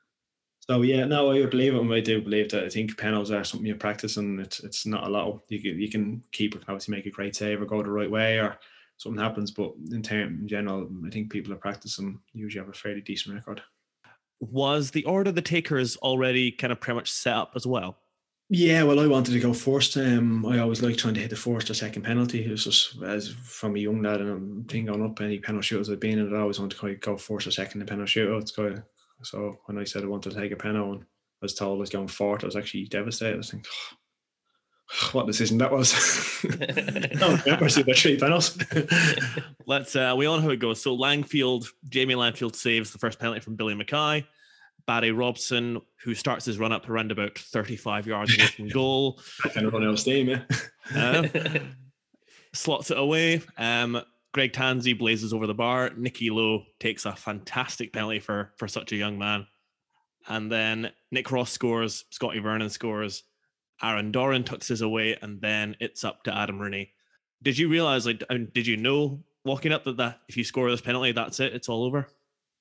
so 0.60 0.82
yeah, 0.82 1.04
no, 1.04 1.30
I 1.30 1.44
believe 1.46 1.74
it. 1.74 1.90
I 1.90 2.00
do 2.00 2.22
believe 2.22 2.50
that 2.50 2.64
I 2.64 2.68
think 2.68 2.96
penalties 2.96 3.30
are 3.30 3.44
something 3.44 3.66
you 3.66 3.74
practice 3.74 4.16
and 4.16 4.40
it's 4.40 4.60
it's 4.60 4.86
not 4.86 5.06
a 5.06 5.10
lot. 5.10 5.42
You 5.48 5.60
can, 5.60 5.80
you 5.80 5.90
can 5.90 6.22
keep 6.32 6.56
obviously 6.56 6.94
make 6.94 7.06
a 7.06 7.10
great 7.10 7.36
save 7.36 7.60
or 7.60 7.66
go 7.66 7.82
the 7.82 7.90
right 7.90 8.10
way 8.10 8.38
or 8.38 8.56
something 8.98 9.22
happens. 9.22 9.50
But 9.50 9.72
in 9.90 10.02
term 10.02 10.38
in 10.40 10.48
general, 10.48 10.88
I 11.06 11.10
think 11.10 11.30
people 11.30 11.52
are 11.52 11.56
practicing 11.56 12.20
usually 12.32 12.64
have 12.64 12.72
a 12.72 12.76
fairly 12.76 13.00
decent 13.00 13.34
record. 13.34 13.62
Was 14.40 14.92
the 14.92 15.04
order 15.04 15.30
of 15.30 15.34
the 15.34 15.42
takers 15.42 15.96
already 15.96 16.52
kind 16.52 16.72
of 16.72 16.80
pretty 16.80 16.96
much 16.96 17.10
set 17.10 17.34
up 17.34 17.52
as 17.56 17.66
well? 17.66 17.98
Yeah, 18.50 18.84
well, 18.84 18.98
I 18.98 19.06
wanted 19.06 19.32
to 19.32 19.40
go 19.40 19.52
first. 19.52 19.96
Um, 19.98 20.46
I 20.46 20.58
always 20.58 20.80
like 20.80 20.96
trying 20.96 21.12
to 21.14 21.20
hit 21.20 21.28
the 21.28 21.36
first 21.36 21.68
or 21.68 21.74
second 21.74 22.02
penalty. 22.02 22.46
It 22.46 22.50
was 22.50 22.64
just 22.64 23.02
as 23.02 23.28
from 23.28 23.76
a 23.76 23.78
young 23.78 24.00
lad, 24.02 24.22
and 24.22 24.30
I'm 24.30 24.64
thinking 24.64 24.86
going 24.86 25.04
up 25.04 25.20
any 25.20 25.38
penalty 25.38 25.74
shootouts 25.74 25.92
I've 25.92 26.00
been 26.00 26.18
in, 26.18 26.34
I 26.34 26.40
always 26.40 26.58
wanted 26.58 26.78
to 26.78 26.94
go 26.94 27.18
first 27.18 27.46
or 27.46 27.50
second 27.50 27.82
in 27.82 27.86
penalty 27.86 28.20
shootouts. 28.20 28.56
Go, 28.56 28.82
so 29.22 29.58
when 29.66 29.76
I 29.76 29.84
said 29.84 30.02
I 30.02 30.06
wanted 30.06 30.30
to 30.30 30.40
take 30.40 30.52
a 30.52 30.56
penalty, 30.56 30.92
and 30.92 31.02
I 31.02 31.06
was 31.42 31.54
told 31.54 31.76
I 31.76 31.80
was 31.80 31.90
going 31.90 32.08
fourth, 32.08 32.42
I 32.42 32.46
was 32.46 32.56
actually 32.56 32.86
devastated. 32.86 33.34
I 33.34 33.36
was 33.36 33.50
thinking, 33.50 33.70
oh, 34.92 35.08
what 35.12 35.26
decision 35.26 35.58
that 35.58 35.70
was. 35.70 35.92
remember 36.42 37.68
see 37.68 37.82
the 37.82 37.92
three 37.94 38.16
penalties. 38.16 39.44
Let's 39.66 39.94
uh 39.94 40.14
we 40.16 40.24
all 40.24 40.36
know 40.36 40.44
how 40.44 40.50
it 40.50 40.56
goes. 40.56 40.80
So 40.80 40.96
Langfield, 40.96 41.68
Jamie 41.90 42.14
Langfield 42.14 42.56
saves 42.56 42.92
the 42.92 42.98
first 42.98 43.18
penalty 43.18 43.40
from 43.40 43.56
Billy 43.56 43.74
Mackay. 43.74 44.26
Barry 44.88 45.12
Robson, 45.12 45.82
who 46.02 46.14
starts 46.14 46.46
his 46.46 46.58
run 46.58 46.72
up 46.72 46.88
around 46.88 47.12
about 47.12 47.38
35 47.38 48.06
yards 48.06 48.34
away 48.34 48.46
from 48.46 48.68
goal. 48.72 49.20
kind 49.42 49.66
of 49.66 49.74
run 49.74 49.84
out 49.84 49.90
of 49.90 50.00
steam, 50.00 50.28
yeah. 50.30 50.44
Uh, 50.96 51.28
slots 52.54 52.90
it 52.90 52.96
away. 52.96 53.42
Um, 53.58 54.00
Greg 54.32 54.54
Tansey 54.54 54.98
blazes 54.98 55.34
over 55.34 55.46
the 55.46 55.52
bar. 55.52 55.90
Nicky 55.94 56.30
Low 56.30 56.62
takes 56.80 57.04
a 57.04 57.14
fantastic 57.14 57.92
penalty 57.92 58.18
for 58.18 58.54
for 58.56 58.66
such 58.66 58.92
a 58.92 58.96
young 58.96 59.18
man. 59.18 59.46
And 60.26 60.50
then 60.50 60.90
Nick 61.10 61.30
Ross 61.30 61.52
scores, 61.52 62.06
Scotty 62.08 62.38
Vernon 62.38 62.70
scores, 62.70 63.24
Aaron 63.82 64.10
Doran 64.10 64.42
tucks 64.42 64.68
his 64.68 64.80
away, 64.80 65.18
and 65.20 65.38
then 65.38 65.76
it's 65.80 66.02
up 66.02 66.24
to 66.24 66.34
Adam 66.34 66.58
Rooney. 66.58 66.92
Did 67.42 67.58
you 67.58 67.68
realize, 67.68 68.06
like, 68.06 68.24
did 68.54 68.66
you 68.66 68.78
know 68.78 69.22
walking 69.44 69.72
up 69.72 69.84
that, 69.84 69.98
that 69.98 70.20
if 70.28 70.36
you 70.38 70.44
score 70.44 70.70
this 70.70 70.80
penalty, 70.80 71.12
that's 71.12 71.40
it, 71.40 71.54
it's 71.54 71.68
all 71.68 71.84
over? 71.84 72.08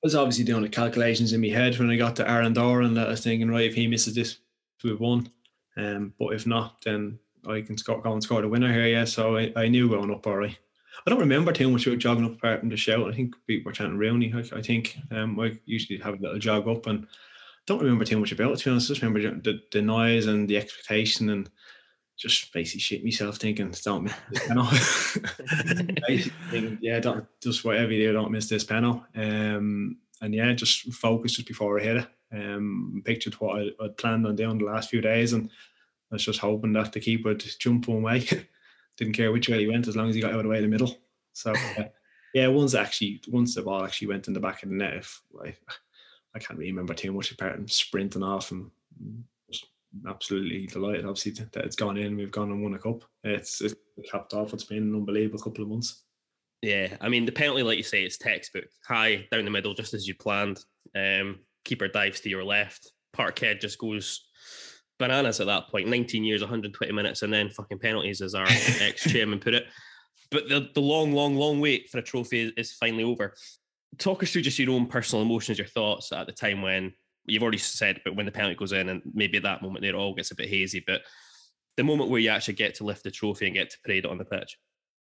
I 0.07 0.15
was 0.15 0.15
obviously 0.15 0.45
doing 0.45 0.61
the 0.61 0.69
calculations 0.69 1.33
in 1.33 1.41
my 1.41 1.49
head 1.49 1.77
when 1.77 1.89
I 1.89 1.97
got 1.97 2.15
to 2.15 2.31
Aaron 2.31 2.53
Doran 2.53 2.93
that 2.93 3.07
I 3.07 3.09
was 3.09 3.21
thinking, 3.25 3.49
right, 3.49 3.65
if 3.65 3.75
he 3.75 3.87
misses 3.87 4.15
this, 4.15 4.37
we've 4.81 4.97
won. 4.97 5.29
Um, 5.75 6.13
but 6.17 6.29
if 6.29 6.47
not, 6.47 6.81
then 6.85 7.19
I 7.45 7.59
can 7.59 7.77
score, 7.77 8.01
go 8.01 8.13
and 8.13 8.23
score 8.23 8.41
the 8.41 8.47
winner 8.47 8.71
here. 8.71 8.87
Yeah, 8.87 9.03
so 9.03 9.35
I, 9.35 9.51
I 9.57 9.67
knew 9.67 9.89
going 9.89 10.09
up 10.09 10.25
right. 10.25 10.57
I 11.05 11.09
don't 11.09 11.19
remember 11.19 11.51
too 11.51 11.69
much 11.69 11.85
about 11.85 11.99
jogging 11.99 12.23
up 12.23 12.37
apart 12.37 12.61
from 12.61 12.69
the 12.69 12.77
shout. 12.77 13.05
I 13.05 13.13
think 13.13 13.35
people 13.47 13.69
were 13.69 13.73
chanting 13.73 13.97
Rooney. 13.97 14.33
I, 14.33 14.57
I 14.57 14.61
think 14.61 14.97
um, 15.11 15.37
I 15.41 15.59
usually 15.65 15.99
have 15.99 16.13
a 16.13 16.21
little 16.21 16.39
jog 16.39 16.69
up 16.69 16.87
and 16.87 17.05
don't 17.65 17.81
remember 17.81 18.05
too 18.05 18.17
much 18.17 18.31
about 18.31 18.53
it. 18.53 18.59
To 18.59 18.63
be 18.63 18.71
honest, 18.71 18.87
just 18.87 19.01
remember 19.01 19.41
the, 19.41 19.59
the 19.73 19.81
noise 19.81 20.27
and 20.27 20.47
the 20.47 20.55
expectation 20.55 21.31
and 21.31 21.49
just 22.17 22.51
basically 22.51 22.79
shit 22.79 23.03
myself 23.03 23.37
thinking, 23.37 23.71
don't 23.83 24.03
miss 24.03 24.15
this 24.31 24.47
panel. 24.47 24.65
thinking, 26.49 26.77
yeah, 26.81 26.99
don't 26.99 27.25
just 27.41 27.63
whatever 27.63 27.91
you 27.91 28.07
do, 28.07 28.13
don't 28.13 28.31
miss 28.31 28.49
this 28.49 28.63
panel. 28.63 29.05
Um, 29.15 29.97
and 30.21 30.33
yeah, 30.33 30.51
just 30.53 30.91
focus 30.93 31.33
just 31.33 31.47
before 31.47 31.79
I 31.79 31.83
hit 31.83 31.97
it. 31.97 32.07
Um, 32.33 33.03
pictured 33.05 33.35
what 33.35 33.61
I, 33.61 33.69
would 33.79 33.97
planned 33.97 34.25
on 34.25 34.35
doing 34.35 34.57
the 34.57 34.65
last 34.65 34.89
few 34.89 34.99
days, 34.99 35.33
and 35.33 35.49
I 36.11 36.15
was 36.15 36.25
just 36.25 36.39
hoping 36.39 36.73
that 36.73 36.91
the 36.91 36.99
keeper 36.99 37.29
would 37.29 37.45
jump 37.59 37.87
one 37.87 38.01
way. 38.01 38.27
Didn't 38.97 39.13
care 39.13 39.31
which 39.31 39.47
way 39.47 39.59
he 39.59 39.67
went 39.67 39.87
as 39.87 39.95
long 39.95 40.09
as 40.09 40.15
he 40.15 40.21
got 40.21 40.31
out 40.31 40.39
of 40.39 40.43
the 40.43 40.49
way 40.49 40.57
in 40.57 40.63
the 40.63 40.69
middle. 40.69 40.97
So 41.33 41.53
uh, 41.77 41.83
yeah, 42.33 42.47
once 42.47 42.73
actually, 42.73 43.21
once 43.27 43.53
the 43.53 43.61
ball 43.61 43.85
actually 43.85 44.07
went 44.07 44.27
in 44.27 44.33
the 44.33 44.39
back 44.39 44.63
of 44.63 44.69
the 44.69 44.75
net, 44.75 44.95
if 44.95 45.21
I, 45.39 45.55
I 46.33 46.39
can't 46.39 46.57
really 46.57 46.71
remember 46.71 46.95
too 46.95 47.13
much 47.13 47.31
apart 47.31 47.53
from 47.53 47.67
sprinting 47.67 48.23
off 48.23 48.51
and 48.51 48.71
absolutely 50.07 50.67
delighted. 50.67 51.05
Obviously 51.05 51.31
that 51.31 51.65
it's 51.65 51.75
gone 51.75 51.97
in. 51.97 52.15
We've 52.15 52.31
gone 52.31 52.51
and 52.51 52.61
won 52.61 52.73
a 52.73 52.79
cup. 52.79 53.03
It's 53.23 53.61
it's 53.61 53.75
capped 54.11 54.33
off. 54.33 54.53
It's 54.53 54.63
been 54.63 54.83
an 54.83 54.95
unbelievable 54.95 55.39
couple 55.39 55.63
of 55.63 55.69
months. 55.69 56.03
Yeah, 56.61 56.95
I 57.01 57.09
mean 57.09 57.25
the 57.25 57.31
penalty, 57.31 57.63
like 57.63 57.77
you 57.77 57.83
say, 57.83 58.03
it's 58.03 58.17
textbook. 58.17 58.65
High 58.87 59.27
down 59.31 59.45
the 59.45 59.51
middle, 59.51 59.73
just 59.73 59.93
as 59.93 60.07
you 60.07 60.15
planned. 60.15 60.59
Um, 60.95 61.39
keeper 61.65 61.87
dives 61.87 62.21
to 62.21 62.29
your 62.29 62.43
left. 62.43 62.91
Parkhead 63.15 63.61
just 63.61 63.77
goes 63.77 64.27
bananas 64.99 65.39
at 65.39 65.47
that 65.47 65.69
point. 65.69 65.87
19 65.87 66.23
years, 66.23 66.41
120 66.41 66.91
minutes, 66.93 67.21
and 67.21 67.31
then 67.31 67.49
fucking 67.49 67.79
penalties, 67.79 68.21
as 68.21 68.33
our 68.33 68.47
ex 68.81 69.03
chairman 69.11 69.39
put 69.39 69.53
it. 69.53 69.65
But 70.29 70.49
the, 70.49 70.69
the 70.73 70.81
long, 70.81 71.13
long, 71.13 71.35
long 71.35 71.61
wait 71.61 71.89
for 71.89 71.99
a 71.99 72.01
trophy 72.01 72.41
is, 72.41 72.51
is 72.57 72.73
finally 72.73 73.03
over 73.03 73.33
talk 73.97 74.23
us 74.23 74.31
through 74.31 74.41
just 74.41 74.59
your 74.59 74.71
own 74.71 74.87
personal 74.87 75.23
emotions, 75.23 75.57
your 75.57 75.67
thoughts 75.67 76.11
at 76.11 76.27
the 76.27 76.33
time 76.33 76.61
when 76.61 76.93
you've 77.27 77.43
already 77.43 77.57
said, 77.57 78.01
but 78.03 78.15
when 78.15 78.25
the 78.25 78.31
penalty 78.31 78.55
goes 78.55 78.71
in, 78.71 78.89
and 78.89 79.01
maybe 79.13 79.37
at 79.37 79.43
that 79.43 79.61
moment 79.61 79.85
it 79.85 79.95
all 79.95 80.13
gets 80.13 80.31
a 80.31 80.35
bit 80.35 80.49
hazy, 80.49 80.83
but 80.85 81.01
the 81.75 81.83
moment 81.83 82.09
where 82.09 82.19
you 82.19 82.29
actually 82.29 82.55
get 82.55 82.75
to 82.75 82.83
lift 82.83 83.03
the 83.03 83.11
trophy 83.11 83.45
and 83.45 83.55
get 83.55 83.69
to 83.69 83.77
parade 83.83 84.05
it 84.05 84.11
on 84.11 84.17
the 84.17 84.25
pitch. 84.25 84.57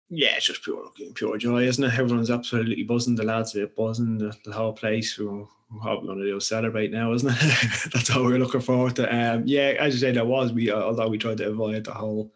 Yeah, 0.09 0.35
it's 0.35 0.45
just 0.45 0.63
pure 0.63 0.89
pure 1.15 1.37
joy, 1.37 1.63
isn't 1.63 1.83
it? 1.83 1.99
Everyone's 1.99 2.31
absolutely 2.31 2.83
buzzing. 2.83 3.15
The 3.15 3.23
lads 3.23 3.55
are 3.55 3.67
buzzing. 3.67 4.17
The, 4.17 4.33
the 4.45 4.53
whole 4.53 4.71
place. 4.71 5.17
We're, 5.19 5.43
what 5.69 6.01
we're 6.01 6.07
going 6.07 6.19
to 6.19 6.25
do 6.25 6.37
is 6.37 6.47
celebrate 6.47 6.91
now, 6.91 7.11
isn't 7.11 7.29
it? 7.29 7.91
That's 7.93 8.09
all 8.11 8.23
we're 8.23 8.39
looking 8.39 8.61
forward 8.61 8.95
to. 8.97 9.13
Um, 9.13 9.43
yeah, 9.45 9.73
as 9.79 9.93
you 9.93 9.99
say, 9.99 10.13
there 10.13 10.23
was 10.23 10.53
we. 10.53 10.71
Uh, 10.71 10.81
although 10.81 11.09
we 11.09 11.17
tried 11.17 11.37
to 11.37 11.49
avoid 11.49 11.83
the 11.83 11.93
whole 11.93 12.31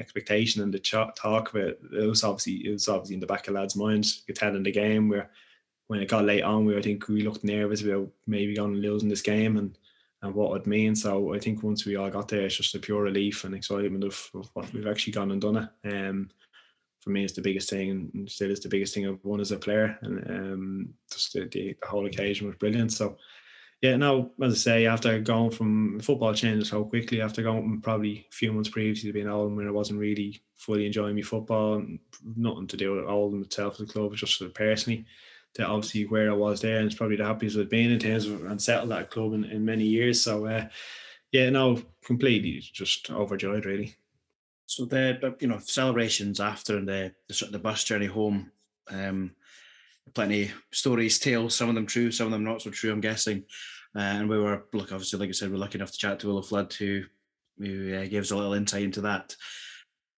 expectation 0.00 0.62
and 0.62 0.74
the 0.74 0.80
ch- 0.80 1.14
talk 1.14 1.54
it, 1.54 1.80
it 1.92 2.08
was 2.08 2.24
obviously 2.24 2.66
it 2.66 2.72
was 2.72 2.88
obviously 2.88 3.14
in 3.14 3.20
the 3.20 3.26
back 3.26 3.46
of 3.46 3.54
lads' 3.54 3.76
minds. 3.76 4.16
You 4.16 4.34
could 4.34 4.40
tell 4.40 4.56
in 4.56 4.64
the 4.64 4.72
game 4.72 5.08
where 5.08 5.30
when 5.92 6.00
it 6.00 6.08
got 6.08 6.24
late 6.24 6.42
on, 6.42 6.64
we 6.64 6.74
I 6.74 6.80
think 6.80 7.06
we 7.06 7.20
looked 7.20 7.44
nervous 7.44 7.82
about 7.82 8.08
maybe 8.26 8.56
going 8.56 8.72
and 8.72 8.80
losing 8.80 9.10
this 9.10 9.20
game 9.20 9.58
and 9.58 9.76
and 10.22 10.34
what 10.34 10.56
it 10.56 10.66
means. 10.66 11.02
So 11.02 11.34
I 11.34 11.38
think 11.38 11.62
once 11.62 11.84
we 11.84 11.96
all 11.96 12.08
got 12.08 12.28
there, 12.28 12.46
it's 12.46 12.56
just 12.56 12.74
a 12.74 12.78
pure 12.78 13.02
relief 13.02 13.44
and 13.44 13.54
excitement 13.54 14.02
of, 14.02 14.30
of 14.34 14.48
what 14.54 14.72
we've 14.72 14.86
actually 14.86 15.12
gone 15.12 15.32
and 15.32 15.40
done 15.42 15.68
it. 15.84 15.92
Um, 15.92 16.30
for 17.00 17.10
me, 17.10 17.24
it's 17.24 17.34
the 17.34 17.42
biggest 17.42 17.68
thing, 17.68 17.90
and 17.90 18.30
still 18.30 18.50
is 18.50 18.60
the 18.60 18.70
biggest 18.70 18.94
thing 18.94 19.06
I've 19.06 19.22
won 19.22 19.40
as 19.40 19.52
a 19.52 19.58
player. 19.58 19.98
And 20.00 20.30
um, 20.30 20.94
just 21.12 21.34
the, 21.34 21.44
the, 21.52 21.76
whole 21.84 22.06
occasion 22.06 22.46
was 22.46 22.56
brilliant. 22.56 22.92
So 22.92 23.18
yeah, 23.82 23.96
now 23.96 24.30
as 24.40 24.54
I 24.54 24.56
say, 24.56 24.86
after 24.86 25.18
going 25.18 25.50
from 25.50 26.00
football 26.00 26.32
changes 26.32 26.70
so 26.70 26.86
quickly, 26.86 27.20
after 27.20 27.42
going 27.42 27.82
probably 27.82 28.26
a 28.30 28.34
few 28.34 28.50
months 28.50 28.70
previously 28.70 29.10
to 29.10 29.12
being 29.12 29.28
Oldham 29.28 29.56
when 29.56 29.68
I 29.68 29.72
wasn't 29.72 30.00
really 30.00 30.40
fully 30.54 30.86
enjoying 30.86 31.16
my 31.16 31.22
football 31.22 31.84
nothing 32.34 32.68
to 32.68 32.76
do 32.78 32.94
with 32.94 33.04
Oldham 33.04 33.42
itself 33.42 33.74
as 33.74 33.80
a 33.80 33.92
club, 33.92 34.14
just 34.14 34.40
personally, 34.54 35.04
to 35.54 35.66
obviously 35.66 36.06
where 36.06 36.30
I 36.30 36.34
was 36.34 36.60
there 36.60 36.78
and 36.78 36.86
it's 36.86 36.94
probably 36.94 37.16
the 37.16 37.26
happiest 37.26 37.58
I've 37.58 37.68
been 37.68 37.90
in 37.90 37.98
terms 37.98 38.26
of 38.26 38.44
and 38.44 38.60
settled 38.60 38.90
that 38.90 39.10
club 39.10 39.34
in, 39.34 39.44
in 39.44 39.64
many 39.64 39.84
years. 39.84 40.22
So 40.22 40.46
uh, 40.46 40.68
yeah, 41.30 41.50
no, 41.50 41.80
completely 42.04 42.60
just 42.60 43.10
overjoyed 43.10 43.64
really. 43.66 43.94
So 44.66 44.86
the 44.86 45.36
you 45.40 45.48
know 45.48 45.58
celebrations 45.58 46.40
after 46.40 46.78
and 46.78 46.88
the 46.88 47.12
the, 47.28 47.34
sort 47.34 47.48
of 47.48 47.52
the 47.52 47.58
bus 47.58 47.84
journey 47.84 48.06
home, 48.06 48.50
um, 48.90 49.32
plenty 50.14 50.50
stories, 50.70 51.18
tales. 51.18 51.54
Some 51.54 51.68
of 51.68 51.74
them 51.74 51.86
true, 51.86 52.10
some 52.10 52.26
of 52.26 52.32
them 52.32 52.44
not 52.44 52.62
so 52.62 52.70
true. 52.70 52.92
I'm 52.92 53.00
guessing. 53.00 53.44
Uh, 53.94 54.00
and 54.00 54.28
we 54.28 54.38
were 54.38 54.64
look 54.72 54.92
obviously, 54.92 55.18
like 55.18 55.28
I 55.28 55.32
said, 55.32 55.50
we're 55.50 55.58
lucky 55.58 55.76
enough 55.76 55.92
to 55.92 55.98
chat 55.98 56.20
to 56.20 56.28
Willo 56.28 56.44
Flood, 56.44 56.72
who 56.72 57.02
who 57.58 57.94
uh, 57.94 58.06
gave 58.06 58.22
us 58.22 58.30
a 58.30 58.36
little 58.36 58.54
insight 58.54 58.84
into 58.84 59.02
that. 59.02 59.36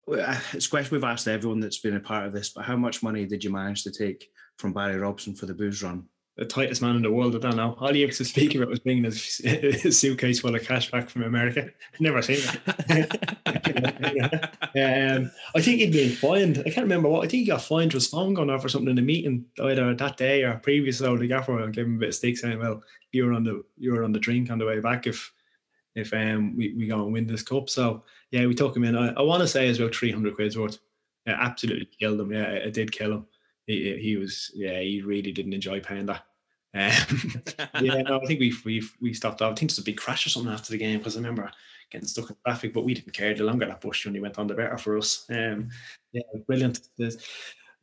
Uh, 0.09 0.39
It's 0.53 0.67
a 0.67 0.71
question 0.71 0.95
we've 0.95 1.05
asked 1.05 1.27
everyone 1.27 1.59
that's 1.59 1.81
been 1.81 1.97
a 1.97 2.01
part 2.01 2.27
of 2.27 2.33
this, 2.33 2.51
but 2.51 2.65
how 2.65 2.77
much 2.77 3.03
money 3.03 3.27
did 3.27 3.43
you 3.43 3.51
manage 3.51 3.83
to 3.83 3.91
take 3.91 4.31
from 4.59 4.73
Barry 4.73 4.97
Robson 4.99 5.35
for 5.35 5.47
the 5.47 5.55
booze 5.55 5.83
run? 5.83 6.09
The 6.37 6.45
tightest 6.45 6.83
man 6.83 6.97
in 6.97 7.03
the 7.03 7.13
world, 7.13 7.37
I 7.37 7.39
don't 7.39 7.57
know. 7.57 7.77
All 7.79 7.93
he 7.93 8.01
used 8.01 8.19
to 8.19 8.25
speak 8.25 8.57
about 8.57 8.69
was 8.69 8.81
bringing 8.81 9.05
his, 9.05 9.37
his 9.45 10.01
suitcase 10.01 10.41
full 10.41 10.55
of 10.55 10.65
cash 10.65 10.91
back 10.91 11.09
from 11.09 11.23
America. 11.23 11.71
Never 12.01 12.23
seen 12.23 12.41
that. 12.67 13.37
um, 15.17 15.31
I 15.55 15.61
think 15.61 15.79
he'd 15.79 15.93
been 15.93 16.11
fined. 16.11 16.59
I 16.59 16.71
can't 16.71 16.87
remember 16.87 17.09
what. 17.09 17.25
I 17.25 17.29
think 17.29 17.43
he 17.43 17.47
got 17.47 17.63
fined 17.63 17.93
for 17.93 17.99
his 17.99 18.09
phone 18.09 18.35
going 18.35 18.51
off 18.51 18.65
or 18.65 18.69
something 18.69 18.91
in 18.91 18.97
the 18.97 19.03
meeting 19.03 19.45
either 19.63 19.95
that 19.95 20.17
day 20.17 20.43
or 20.43 20.55
previous. 20.55 20.99
So 20.99 21.17
the 21.17 21.29
gaffer 21.29 21.69
gave 21.69 21.87
him 21.87 21.97
a 21.97 21.99
bit 21.99 22.09
of 22.09 22.15
stick 22.17 22.37
saying, 22.37 22.59
"Well, 22.59 22.83
you 23.13 23.27
were 23.27 23.33
on 23.33 23.45
the 23.45 23.63
you 23.79 23.93
were 23.93 24.03
on 24.03 24.11
the 24.11 24.19
drink 24.19 24.51
on 24.51 24.59
the 24.59 24.67
way 24.67 24.81
back 24.81 25.07
if 25.07 25.33
if 25.95 26.13
um 26.13 26.57
we, 26.57 26.75
we 26.75 26.89
go 26.89 27.05
and 27.05 27.13
win 27.13 27.29
this 27.29 27.43
cup." 27.45 27.71
So 27.71 28.03
yeah, 28.33 28.45
we 28.47 28.57
took 28.57 28.77
him 28.77 28.83
in. 28.83 28.97
I, 28.97 29.13
I 29.13 29.23
want 29.23 29.41
to 29.43 29.47
say 29.47 29.69
it's 29.69 29.79
about 29.79 29.95
three 29.95 30.11
hundred 30.11 30.35
quid's 30.35 30.59
worth. 30.59 30.81
Yeah, 31.27 31.39
absolutely 31.39 31.89
killed 32.01 32.21
him. 32.21 32.33
Yeah, 32.33 32.51
it 32.51 32.75
did 32.75 32.91
kill 32.91 33.13
him. 33.13 33.27
He, 33.67 33.97
he 33.99 34.17
was 34.17 34.51
yeah, 34.55 34.81
he 34.81 35.03
really 35.03 35.33
didn't 35.33 35.55
enjoy 35.55 35.81
paying 35.81 36.07
that. 36.07 36.25
Um, 36.77 36.91
yeah, 37.85 38.03
no, 38.03 38.21
I 38.21 38.27
think 38.27 38.41
we 38.41 38.53
we 38.65 38.83
we 39.01 39.15
stopped 39.15 39.41
off. 39.41 39.53
I 39.53 39.55
think 39.55 39.71
there's 39.71 39.79
a 39.79 39.85
big 39.85 39.97
crash 39.97 40.27
or 40.27 40.31
something 40.31 40.53
after 40.53 40.73
the 40.73 40.77
game 40.77 40.99
because 40.99 41.15
I 41.15 41.21
remember 41.21 41.49
getting 41.93 42.09
stuck 42.09 42.31
in 42.31 42.37
traffic, 42.45 42.75
but 42.75 42.85
we 42.85 42.95
didn't 42.95 43.13
care. 43.13 43.33
The 43.33 43.45
longer 43.45 43.67
that 43.67 43.81
bus 43.81 43.97
journey 43.97 44.19
went 44.19 44.41
on, 44.41 44.49
the 44.49 44.55
better 44.55 44.77
for 44.77 44.99
us. 44.99 45.25
Um, 45.31 45.69
yeah, 46.11 46.23
brilliant. 46.49 46.81
There's 46.99 47.19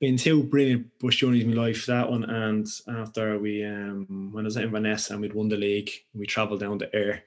been 0.02 0.18
two 0.18 0.44
brilliant 0.44 0.88
bus 1.00 1.16
journeys 1.16 1.44
in 1.44 1.56
my 1.56 1.62
life. 1.62 1.86
That 1.86 2.10
one, 2.10 2.26
and 2.26 2.68
after 2.90 3.40
we 3.40 3.64
um 3.64 4.30
when 4.34 4.44
I 4.44 4.48
was 4.48 4.58
in 4.58 4.64
Inverness 4.64 5.10
and 5.10 5.22
we'd 5.22 5.34
won 5.34 5.48
the 5.48 5.56
league, 5.56 5.90
we 6.14 6.26
travelled 6.26 6.60
down 6.60 6.80
to 6.80 6.94
Ayr. 6.94 7.24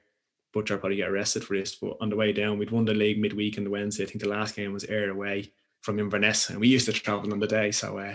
Butcher 0.53 0.79
probably 0.79 0.97
get 0.97 1.09
arrested 1.09 1.45
for 1.45 1.57
this, 1.57 1.75
but 1.75 1.97
on 2.01 2.11
the 2.11 2.17
way 2.17 2.33
down, 2.33 2.59
we'd 2.59 2.71
won 2.71 2.85
the 2.85 2.95
league 2.95 3.19
midweek 3.21 3.59
on 3.59 3.65
the 3.65 3.71
Wednesday. 3.71 4.05
I 4.05 4.07
think 4.07 4.23
the 4.23 4.29
last 4.29 4.55
game 4.55 4.73
was 4.73 4.85
Ayr 4.85 5.11
away 5.11 5.53
from 5.81 5.99
Inverness, 5.99 6.51
and 6.51 6.61
we 6.61 6.69
used 6.69 6.87
to 6.87 6.93
travel 6.93 7.33
on 7.33 7.41
the 7.41 7.47
day. 7.47 7.71
So 7.71 7.99
uh, 7.99 8.15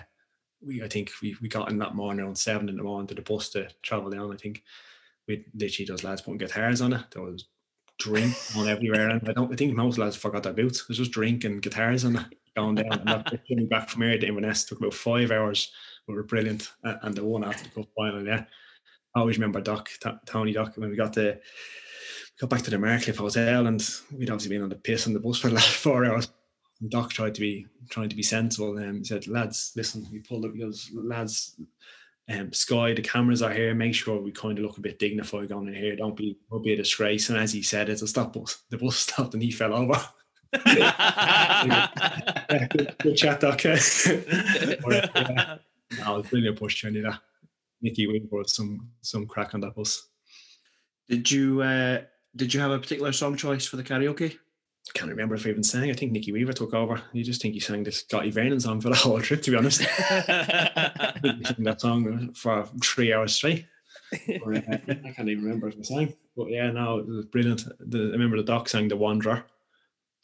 we, 0.62 0.84
I 0.84 0.88
think 0.88 1.12
we, 1.22 1.36
we 1.42 1.48
got 1.48 1.72
in 1.72 1.78
that 1.80 1.96
morning 1.96 2.26
around 2.26 2.38
seven 2.38 2.70
in 2.70 2.78
the 2.78 2.84
morning 2.84 3.08
to 3.08 3.16
the 3.16 3.22
bus 3.22 3.50
to 3.50 3.70
travel 3.82 4.10
down. 4.10 4.34
I 4.34 4.38
think 4.38 4.64
we 5.28 5.46
literally 5.54 5.86
those 5.88 6.04
lads 6.04 6.22
putting 6.22 6.38
guitars 6.38 6.82
on 6.82 6.94
it. 6.94 7.06
There 7.12 7.24
was 7.24 7.46
drink 8.00 8.34
on 8.56 8.68
everywhere, 8.68 9.10
and 9.10 9.28
I 9.30 9.34
don't. 9.34 9.52
I 9.52 9.56
think 9.56 9.76
most 9.76 9.98
lads 9.98 10.16
forgot 10.16 10.44
their 10.44 10.54
boots. 10.54 10.82
It 10.82 10.90
was 10.90 10.98
just 10.98 11.12
drink 11.12 11.44
and 11.44 11.62
guitars 11.62 12.06
on 12.06 12.16
it 12.18 12.26
going 12.56 12.76
down. 12.76 12.92
And 12.92 13.08
that 13.08 13.48
coming 13.48 13.68
back 13.68 13.90
from 13.90 14.02
here 14.04 14.18
to 14.18 14.28
Inverness 14.28 14.66
took 14.66 14.80
about 14.80 14.94
five 14.94 15.32
hours. 15.32 15.72
We 16.08 16.16
were 16.16 16.24
brilliant, 16.24 16.72
and 16.84 17.16
the 17.16 17.24
one 17.24 17.44
after 17.44 17.64
the 17.64 17.70
cup 17.70 17.90
final. 17.96 18.26
Yeah, 18.26 18.46
I 19.16 19.20
always 19.20 19.38
remember 19.38 19.62
Doc, 19.62 19.90
T- 20.02 20.10
Tony 20.26 20.54
Doc, 20.54 20.74
when 20.76 20.90
we 20.90 20.96
got 20.96 21.14
the 21.14 21.40
got 22.40 22.50
back 22.50 22.62
to 22.64 22.72
the 22.72 22.80
Marcliffe 22.80 23.18
Hotel, 23.18 23.68
and 23.68 23.88
we'd 24.12 24.30
obviously 24.30 24.56
been 24.56 24.64
on 24.64 24.70
the 24.70 24.76
piss 24.76 25.08
on 25.08 25.14
the 25.14 25.20
bus 25.20 25.38
for 25.38 25.50
the 25.50 25.56
last 25.56 25.70
four 25.76 26.06
hours. 26.06 26.30
And 26.82 26.90
Doc 26.90 27.11
tried 27.11 27.35
to 27.35 27.41
be 27.41 27.67
trying 27.90 28.09
to 28.09 28.16
be 28.16 28.24
sensible 28.24 28.77
and 28.77 28.99
he 28.99 29.03
said, 29.03 29.27
lads, 29.27 29.74
listen, 29.75 30.06
he 30.06 30.19
pulled 30.19 30.45
up, 30.45 30.53
he 30.53 30.59
goes, 30.59 30.90
lads, 30.93 31.59
um, 32.30 32.53
Sky, 32.53 32.93
the 32.93 33.01
cameras 33.01 33.41
are 33.41 33.51
here. 33.51 33.74
Make 33.74 33.95
sure 33.95 34.22
we 34.22 34.32
kind 34.32 34.58
of 34.58 34.64
look 34.64 34.77
a 34.77 34.82
bit 34.82 34.99
dignified 34.99 35.49
going 35.49 35.67
in 35.67 35.74
here. 35.74 35.95
Don't 35.95 36.16
be, 36.16 36.38
don't 36.49 36.64
be 36.64 36.74
a 36.74 36.77
disgrace. 36.77 37.30
And 37.30 37.40
as 37.40 37.51
he 37.51 37.61
said, 37.61 37.90
it, 37.90 37.99
the 37.99 38.08
stop 38.08 38.33
bus, 38.33 38.64
the 38.69 38.77
bus 38.77 38.98
stopped 38.99 39.33
and 39.33 39.43
he 39.43 39.51
fell 39.51 39.74
over. 39.74 39.99
Yeah, 40.66 41.88
good, 42.69 42.95
good 42.99 43.16
chat, 43.16 43.40
Doc. 43.40 43.64
yeah. 43.64 43.77
No, 45.99 46.16
it 46.16 46.17
was 46.17 46.27
brilliant 46.30 46.58
push 46.58 46.82
journey. 46.82 47.01
That 47.01 47.19
Nicky 47.82 48.08
Weaver 48.08 48.27
was 48.32 48.56
some 48.56 48.90
some 49.01 49.25
crack 49.27 49.53
on 49.53 49.61
that 49.61 49.75
bus. 49.75 50.08
Did 51.08 51.30
you 51.30 51.61
uh, 51.61 52.01
did 52.35 52.53
you 52.53 52.59
have 52.59 52.72
a 52.72 52.80
particular 52.80 53.11
song 53.11 53.35
choice 53.35 53.66
for 53.66 53.77
the 53.77 53.83
karaoke? 53.83 54.38
I 54.90 54.98
can't 54.98 55.11
remember 55.11 55.35
if 55.35 55.45
I 55.45 55.50
even 55.50 55.64
sang. 55.64 55.90
I 55.90 55.93
think 55.93 56.11
Nicky 56.11 56.32
Weaver 56.32 56.53
took 56.53 56.74
over. 56.74 57.01
You 57.14 57.24
just 57.24 57.42
think 57.42 57.53
he 57.53 57.59
sang 57.59 57.84
this 57.84 58.00
Scotty 58.00 58.32
Vernon 58.32 58.59
song 58.59 58.82
for 58.82 58.90
the 58.90 58.95
whole 58.95 59.22
trip, 59.22 59.42
to 59.43 59.51
be 59.51 59.58
honest. 59.58 59.82
I 60.09 61.14
think 61.22 61.38
he 61.38 61.45
sang 61.45 61.64
that 61.64 61.82
song 61.82 62.34
for 62.34 62.68
three 62.84 63.14
hours 63.14 63.35
straight. 63.35 63.66
Or, 64.43 64.56
uh, 64.56 64.61
I 64.68 65.14
can't 65.16 65.30
even 65.30 65.43
remember 65.43 65.69
if 65.69 65.77
I 65.77 65.84
sang. 65.84 66.14
But 66.35 66.50
yeah, 66.50 66.72
no, 66.72 67.00
it 67.00 67.08
was 67.08 67.26
brilliant. 67.26 67.66
The, 67.80 68.00
I 68.00 68.11
remember 68.11 68.38
the 68.38 68.43
doc 68.43 68.68
sang 68.68 68.88
The 68.88 68.98
Wanderer. 68.98 69.45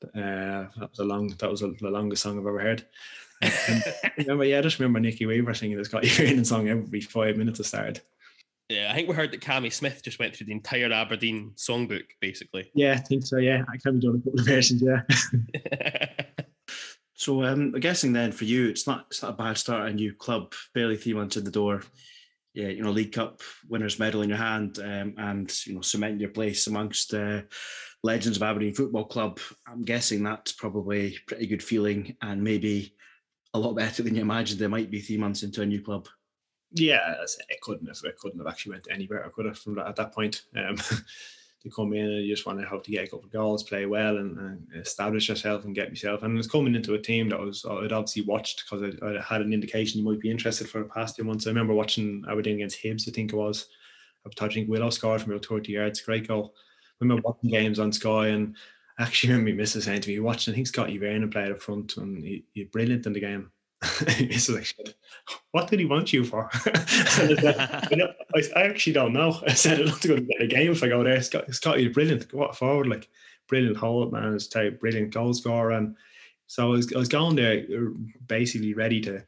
Uh, 0.04 0.68
that 0.78 0.90
was 0.90 1.00
a 1.00 1.04
long 1.04 1.28
that 1.28 1.50
was 1.50 1.62
a, 1.62 1.68
the 1.80 1.90
longest 1.90 2.24
song 2.24 2.40
I've 2.40 2.46
ever 2.46 2.60
heard. 2.60 2.86
Remember, 4.18 4.46
yeah, 4.46 4.60
I 4.60 4.62
just 4.62 4.80
remember 4.80 5.00
Nicky 5.00 5.26
Weaver 5.26 5.54
singing 5.54 5.78
the 5.78 5.86
Scotty 5.86 6.10
Vernon 6.10 6.46
song 6.46 6.70
every 6.70 7.02
five 7.02 7.38
minutes 7.38 7.58
to 7.58 7.64
start. 7.64 8.02
Yeah, 8.70 8.90
I 8.92 8.96
think 8.96 9.08
we 9.08 9.16
heard 9.16 9.32
that 9.32 9.42
Cammy 9.42 9.72
Smith 9.72 10.02
just 10.04 10.18
went 10.18 10.36
through 10.36 10.48
the 10.48 10.54
entire 10.54 10.92
Aberdeen 10.92 11.54
songbook, 11.56 12.06
basically. 12.20 12.72
Yeah, 12.74 12.94
I 12.94 12.98
think 12.98 13.26
so. 13.26 13.38
Yeah, 13.38 13.64
I 13.72 13.78
can 13.78 13.96
be 13.96 14.00
doing 14.00 14.16
a 14.16 14.20
couple 14.20 14.40
of 14.40 14.46
versions. 14.46 14.82
Yeah. 14.82 15.04
So 17.18 17.44
um, 17.44 17.72
I'm 17.74 17.80
guessing 17.80 18.14
then 18.14 18.32
for 18.32 18.44
you, 18.44 18.68
it's 18.68 18.86
not 18.86 19.06
it's 19.10 19.24
not 19.24 19.32
a 19.32 19.38
bad 19.38 19.58
start. 19.58 19.90
A 19.90 19.94
new 19.94 20.14
club, 20.14 20.54
barely 20.74 20.98
three 20.98 21.14
months 21.14 21.38
in 21.38 21.46
the 21.46 21.52
door. 21.52 21.82
Yeah, 22.54 22.68
you 22.68 22.84
know, 22.84 22.92
League 22.92 23.14
Cup 23.14 23.42
winners 23.68 24.00
medal 24.00 24.22
in 24.22 24.30
your 24.30 24.38
hand, 24.38 24.80
um, 24.80 25.16
and 25.18 25.52
you 25.66 25.76
know, 25.76 25.82
cementing 25.82 26.20
your 26.20 26.30
place 26.30 26.68
amongst 26.68 27.14
uh, 27.14 27.42
legends 28.04 28.38
of 28.38 28.44
Aberdeen 28.44 28.74
Football 28.74 29.06
Club. 29.06 29.40
I'm 29.68 29.84
guessing 29.84 30.24
that's 30.24 30.52
probably 30.52 31.16
a 31.16 31.20
pretty 31.26 31.48
good 31.48 31.64
feeling, 31.64 32.16
and 32.22 32.44
maybe 32.44 32.94
a 33.54 33.60
lot 33.60 33.76
better 33.76 34.04
than 34.04 34.16
you 34.16 34.22
imagined. 34.22 34.60
There 34.60 34.70
might 34.70 34.92
be 34.92 35.00
three 35.00 35.18
months 35.18 35.42
into 35.42 35.62
a 35.62 35.66
new 35.66 35.82
club. 35.82 36.08
Yeah, 36.72 37.16
I 37.20 37.24
it 37.50 37.62
couldn't 37.62 37.88
have 37.88 37.98
it 38.04 38.18
couldn't 38.18 38.40
have 38.40 38.48
actually 38.48 38.74
went 38.74 38.88
any 38.92 39.08
better, 39.08 39.32
could 39.34 39.46
have 39.46 39.58
from 39.58 39.76
that, 39.76 39.88
at 39.88 39.96
that 39.96 40.14
point. 40.14 40.44
Um, 40.56 40.78
to 41.66 41.72
come 41.72 41.94
in 41.94 42.06
and 42.06 42.28
just 42.28 42.46
want 42.46 42.60
to 42.60 42.66
help 42.66 42.84
to 42.84 42.92
get 42.92 43.06
a 43.06 43.08
couple 43.08 43.26
of 43.26 43.32
goals, 43.32 43.64
play 43.64 43.88
well, 43.88 44.18
and, 44.18 44.38
and 44.38 44.68
establish 44.76 45.30
yourself 45.30 45.66
and 45.66 45.74
get 45.74 45.90
yourself. 45.90 46.22
And 46.22 46.38
it's 46.38 46.48
coming 46.48 46.76
into 46.76 46.94
a 46.94 47.02
team 47.02 47.30
that 47.30 47.40
was 47.40 47.66
I'd 47.66 47.92
obviously 47.92 48.22
watched 48.22 48.64
because 48.64 48.96
I, 49.02 49.08
I 49.08 49.22
had 49.22 49.42
an 49.42 49.52
indication 49.52 50.00
you 50.00 50.06
might 50.06 50.20
be 50.20 50.30
interested 50.30 50.70
for 50.70 50.84
the 50.84 50.90
past 50.90 51.16
few 51.16 51.26
months. 51.26 51.48
I 51.48 51.50
remember 51.50 51.74
watching 51.74 52.24
Aberdeen 52.30 52.58
against 52.58 52.84
Hibs, 52.84 53.10
I 53.10 53.12
think 53.12 53.34
it 53.34 53.36
was. 53.36 53.68
I 54.26 54.48
think 54.48 54.70
Willo 54.70 54.92
scored 54.92 55.22
from 55.22 55.32
about 55.32 55.46
30 55.46 55.72
yards, 55.72 56.02
great 56.02 56.28
goal. 56.28 56.54
I 56.56 57.04
remember 57.04 57.24
watching 57.26 57.50
games 57.50 57.80
on 57.80 57.92
Sky 57.92 58.28
and 58.28 58.56
actually 59.00 59.34
remember 59.34 59.56
missus 59.56 59.86
saying 59.86 60.02
to 60.02 60.10
me, 60.10 60.20
watching, 60.20 60.54
I 60.54 60.56
think 60.56 60.68
Scotty 60.68 60.98
Vernon 60.98 61.30
played 61.30 61.52
up 61.52 61.62
front 61.62 61.98
and 61.98 62.24
he, 62.24 62.46
he's 62.54 62.68
brilliant 62.68 63.06
in 63.06 63.14
the 63.14 63.20
game. 63.20 63.52
It's 64.18 64.50
like, 64.50 64.74
what 65.52 65.70
did 65.70 65.80
he 65.80 65.86
want 65.86 66.12
you 66.14 66.24
for? 66.24 66.50
I, 66.54 67.88
I, 67.92 67.96
don't- 67.96 68.16
I- 68.36 68.60
I 68.60 68.64
actually 68.64 68.94
don't 68.94 69.14
know. 69.14 69.40
I 69.48 69.54
said, 69.54 69.80
I'd 69.80 69.86
love 69.88 70.00
to 70.02 70.08
go 70.08 70.16
to 70.18 70.28
the 70.40 70.48
game 70.48 70.72
if 70.72 70.84
I 70.84 70.88
go 70.88 71.04
there. 71.04 71.22
Scott, 71.22 71.54
Scotty's 71.54 71.94
brilliant. 71.94 72.34
What 72.34 72.52
a 72.52 72.54
forward, 72.54 72.88
like 72.88 73.10
brilliant 73.48 73.78
hold, 73.78 74.12
man. 74.14 74.34
It's 74.34 74.48
type 74.48 74.80
brilliant 74.80 75.14
goal 75.14 75.34
scorer. 75.34 75.72
And 75.72 75.96
so 76.48 76.68
I 76.68 76.70
was, 76.72 76.94
I 76.94 76.98
was 76.98 77.10
going 77.10 77.36
there 77.36 77.64
uh, 77.76 77.90
basically 78.28 78.74
ready 78.74 79.02
to 79.02 79.24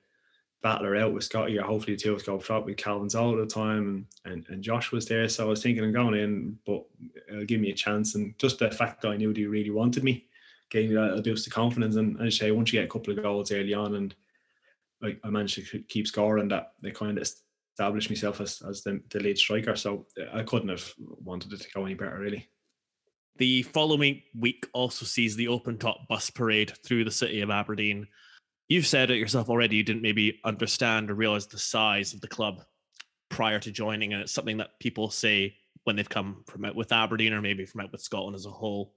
battle 0.63 0.87
her 0.87 0.95
out 0.95 1.13
with 1.13 1.23
Scotty 1.23 1.57
or 1.57 1.63
hopefully 1.63 1.95
the 1.95 2.01
two 2.01 2.11
of 2.13 2.17
us 2.19 2.23
go 2.23 2.39
up 2.55 2.65
with 2.65 2.77
Calvin's 2.77 3.15
all 3.15 3.35
the 3.35 3.45
time 3.45 4.05
and, 4.25 4.33
and, 4.33 4.45
and 4.49 4.63
Josh 4.63 4.91
was 4.91 5.05
there. 5.05 5.29
So 5.29 5.45
I 5.45 5.49
was 5.49 5.61
thinking 5.61 5.83
I'm 5.83 5.93
going 5.93 6.15
in, 6.15 6.57
but 6.65 6.83
it'll 7.29 7.45
give 7.45 7.61
me 7.61 7.69
a 7.71 7.75
chance. 7.75 8.15
And 8.15 8.37
just 8.39 8.59
the 8.59 8.71
fact 8.71 9.01
that 9.01 9.09
I 9.09 9.17
knew 9.17 9.31
he 9.33 9.45
really 9.45 9.69
wanted 9.69 10.03
me 10.03 10.25
gave 10.69 10.89
me 10.89 10.95
that 10.95 11.13
a 11.17 11.21
boost 11.21 11.47
of 11.47 11.53
confidence. 11.53 11.95
And 11.95 12.19
as 12.19 12.25
I 12.25 12.29
say, 12.37 12.51
once 12.51 12.73
you 12.73 12.79
get 12.79 12.85
a 12.85 12.91
couple 12.91 13.13
of 13.15 13.21
goals 13.23 13.51
early 13.51 13.73
on 13.73 13.95
and 13.95 14.15
I, 15.03 15.29
managed 15.29 15.69
to 15.71 15.79
keep 15.83 16.07
scoring 16.07 16.47
that 16.49 16.73
they 16.81 16.91
kind 16.91 17.17
of 17.17 17.27
established 17.73 18.09
myself 18.09 18.41
as, 18.41 18.61
as 18.67 18.81
the, 18.83 19.01
the 19.11 19.19
lead 19.19 19.37
striker. 19.37 19.75
So 19.75 20.07
I 20.33 20.43
couldn't 20.43 20.69
have 20.69 20.91
wanted 20.97 21.53
it 21.53 21.61
to 21.61 21.71
go 21.73 21.85
any 21.85 21.93
better, 21.93 22.17
really. 22.17 22.49
The 23.37 23.61
following 23.63 24.23
week 24.39 24.65
also 24.73 25.05
sees 25.05 25.35
the 25.35 25.47
open 25.47 25.77
top 25.77 26.07
bus 26.09 26.31
parade 26.31 26.73
through 26.83 27.03
the 27.03 27.11
city 27.11 27.41
of 27.41 27.51
Aberdeen. 27.51 28.07
You've 28.67 28.87
said 28.87 29.11
it 29.11 29.17
yourself 29.17 29.49
already, 29.49 29.77
you 29.77 29.83
didn't 29.83 30.01
maybe 30.01 30.39
understand 30.43 31.11
or 31.11 31.13
realize 31.13 31.45
the 31.45 31.59
size 31.59 32.13
of 32.13 32.21
the 32.21 32.27
club 32.27 32.63
prior 33.29 33.59
to 33.59 33.71
joining. 33.71 34.13
And 34.13 34.23
it's 34.23 34.31
something 34.31 34.57
that 34.57 34.79
people 34.79 35.11
say 35.11 35.55
when 35.83 35.95
they've 35.95 36.09
come 36.09 36.43
from 36.47 36.65
out 36.65 36.75
with 36.75 36.91
Aberdeen 36.91 37.33
or 37.33 37.41
maybe 37.41 37.65
from 37.65 37.81
out 37.81 37.91
with 37.91 38.01
Scotland 38.01 38.35
as 38.35 38.45
a 38.47 38.51
whole. 38.51 38.93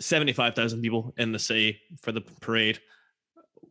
75,000 0.00 0.82
people 0.82 1.14
in 1.16 1.32
the 1.32 1.38
city 1.38 1.80
for 2.02 2.12
the 2.12 2.20
parade. 2.20 2.78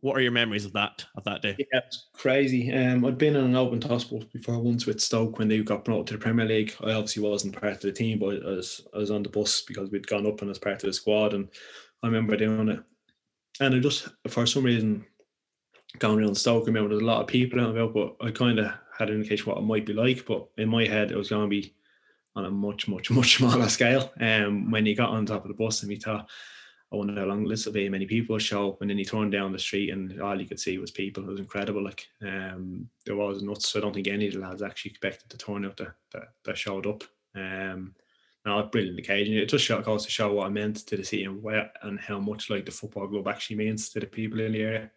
What 0.06 0.16
are 0.16 0.20
your 0.20 0.30
memories 0.30 0.64
of 0.64 0.72
that 0.74 1.04
of 1.16 1.24
that 1.24 1.42
day? 1.42 1.56
Yeah, 1.58 1.80
it's 1.84 2.06
crazy. 2.12 2.72
Um, 2.72 3.04
I'd 3.04 3.18
been 3.18 3.34
in 3.34 3.42
an 3.42 3.56
open 3.56 3.80
bus 3.80 4.04
before 4.04 4.60
once 4.60 4.86
with 4.86 5.00
Stoke 5.00 5.40
when 5.40 5.48
they 5.48 5.58
got 5.62 5.84
promoted 5.84 6.06
to 6.06 6.12
the 6.12 6.20
Premier 6.20 6.46
League. 6.46 6.72
I 6.80 6.92
obviously 6.92 7.24
wasn't 7.24 7.60
part 7.60 7.72
of 7.72 7.80
the 7.80 7.90
team, 7.90 8.20
but 8.20 8.40
I 8.46 8.50
was 8.50 8.86
I 8.94 8.98
was 8.98 9.10
on 9.10 9.24
the 9.24 9.30
bus 9.30 9.62
because 9.62 9.90
we'd 9.90 10.06
gone 10.06 10.24
up 10.24 10.42
and 10.42 10.50
as 10.52 10.60
part 10.60 10.76
of 10.76 10.82
the 10.82 10.92
squad, 10.92 11.34
and 11.34 11.48
I 12.04 12.06
remember 12.06 12.36
doing 12.36 12.68
it. 12.68 12.84
And 13.58 13.74
I 13.74 13.80
just 13.80 14.06
for 14.28 14.46
some 14.46 14.62
reason 14.62 15.04
going 15.98 16.20
around 16.20 16.36
Stoke, 16.36 16.62
I 16.62 16.66
remember 16.66 16.90
there's 16.90 17.02
a 17.02 17.04
lot 17.04 17.22
of 17.22 17.26
people 17.26 17.60
out 17.60 17.76
about, 17.76 17.92
but 17.92 18.14
I 18.24 18.30
kind 18.30 18.60
of 18.60 18.72
had 18.96 19.10
an 19.10 19.16
indication 19.16 19.46
what 19.46 19.58
it 19.58 19.62
might 19.62 19.86
be 19.86 19.92
like. 19.92 20.24
But 20.24 20.46
in 20.56 20.68
my 20.68 20.86
head, 20.86 21.10
it 21.10 21.16
was 21.16 21.30
going 21.30 21.42
to 21.42 21.48
be 21.48 21.74
on 22.36 22.44
a 22.44 22.50
much, 22.52 22.86
much, 22.86 23.10
much 23.10 23.38
smaller 23.38 23.68
scale. 23.68 24.12
Um, 24.20 24.70
when 24.70 24.86
he 24.86 24.94
got 24.94 25.10
on 25.10 25.26
top 25.26 25.42
of 25.42 25.48
the 25.48 25.54
bus 25.54 25.82
and 25.82 25.90
we 25.90 25.96
thought, 25.96 26.30
I 26.92 26.96
wonder 26.96 27.18
how 27.18 27.26
long 27.26 27.44
this 27.44 27.66
will 27.66 27.72
be. 27.72 27.88
Many 27.88 28.06
people 28.06 28.38
show 28.38 28.70
up, 28.70 28.80
and 28.80 28.88
then 28.88 28.98
you 28.98 29.04
turned 29.04 29.32
down 29.32 29.52
the 29.52 29.58
street, 29.58 29.90
and 29.90 30.20
all 30.20 30.40
you 30.40 30.46
could 30.46 30.60
see 30.60 30.78
was 30.78 30.92
people. 30.92 31.24
It 31.24 31.30
was 31.30 31.40
incredible. 31.40 31.82
Like 31.82 32.06
um, 32.22 32.88
there 33.04 33.16
was 33.16 33.42
nuts. 33.42 33.74
I 33.74 33.80
don't 33.80 33.92
think 33.92 34.08
any 34.08 34.28
of 34.28 34.34
the 34.34 34.40
lads 34.40 34.62
actually 34.62 34.92
expected 34.92 35.28
the 35.28 35.36
turnout 35.36 35.76
that 35.78 35.94
that, 36.12 36.28
that 36.44 36.58
showed 36.58 36.86
up. 36.86 37.02
Um, 37.34 37.94
no, 38.44 38.62
brilliant 38.62 39.00
occasion. 39.00 39.34
It 39.36 39.48
just 39.48 39.64
show, 39.64 39.82
goes 39.82 40.04
to 40.04 40.10
show 40.10 40.32
what 40.32 40.46
I 40.46 40.50
meant 40.50 40.86
to 40.86 40.96
the 40.96 41.02
city 41.02 41.24
and 41.24 41.42
where 41.42 41.68
and 41.82 41.98
how 41.98 42.20
much 42.20 42.48
like 42.48 42.64
the 42.64 42.70
football 42.70 43.08
club 43.08 43.26
actually 43.26 43.56
means 43.56 43.88
to 43.90 44.00
the 44.00 44.06
people 44.06 44.40
in 44.40 44.52
the 44.52 44.62
area. 44.62 44.90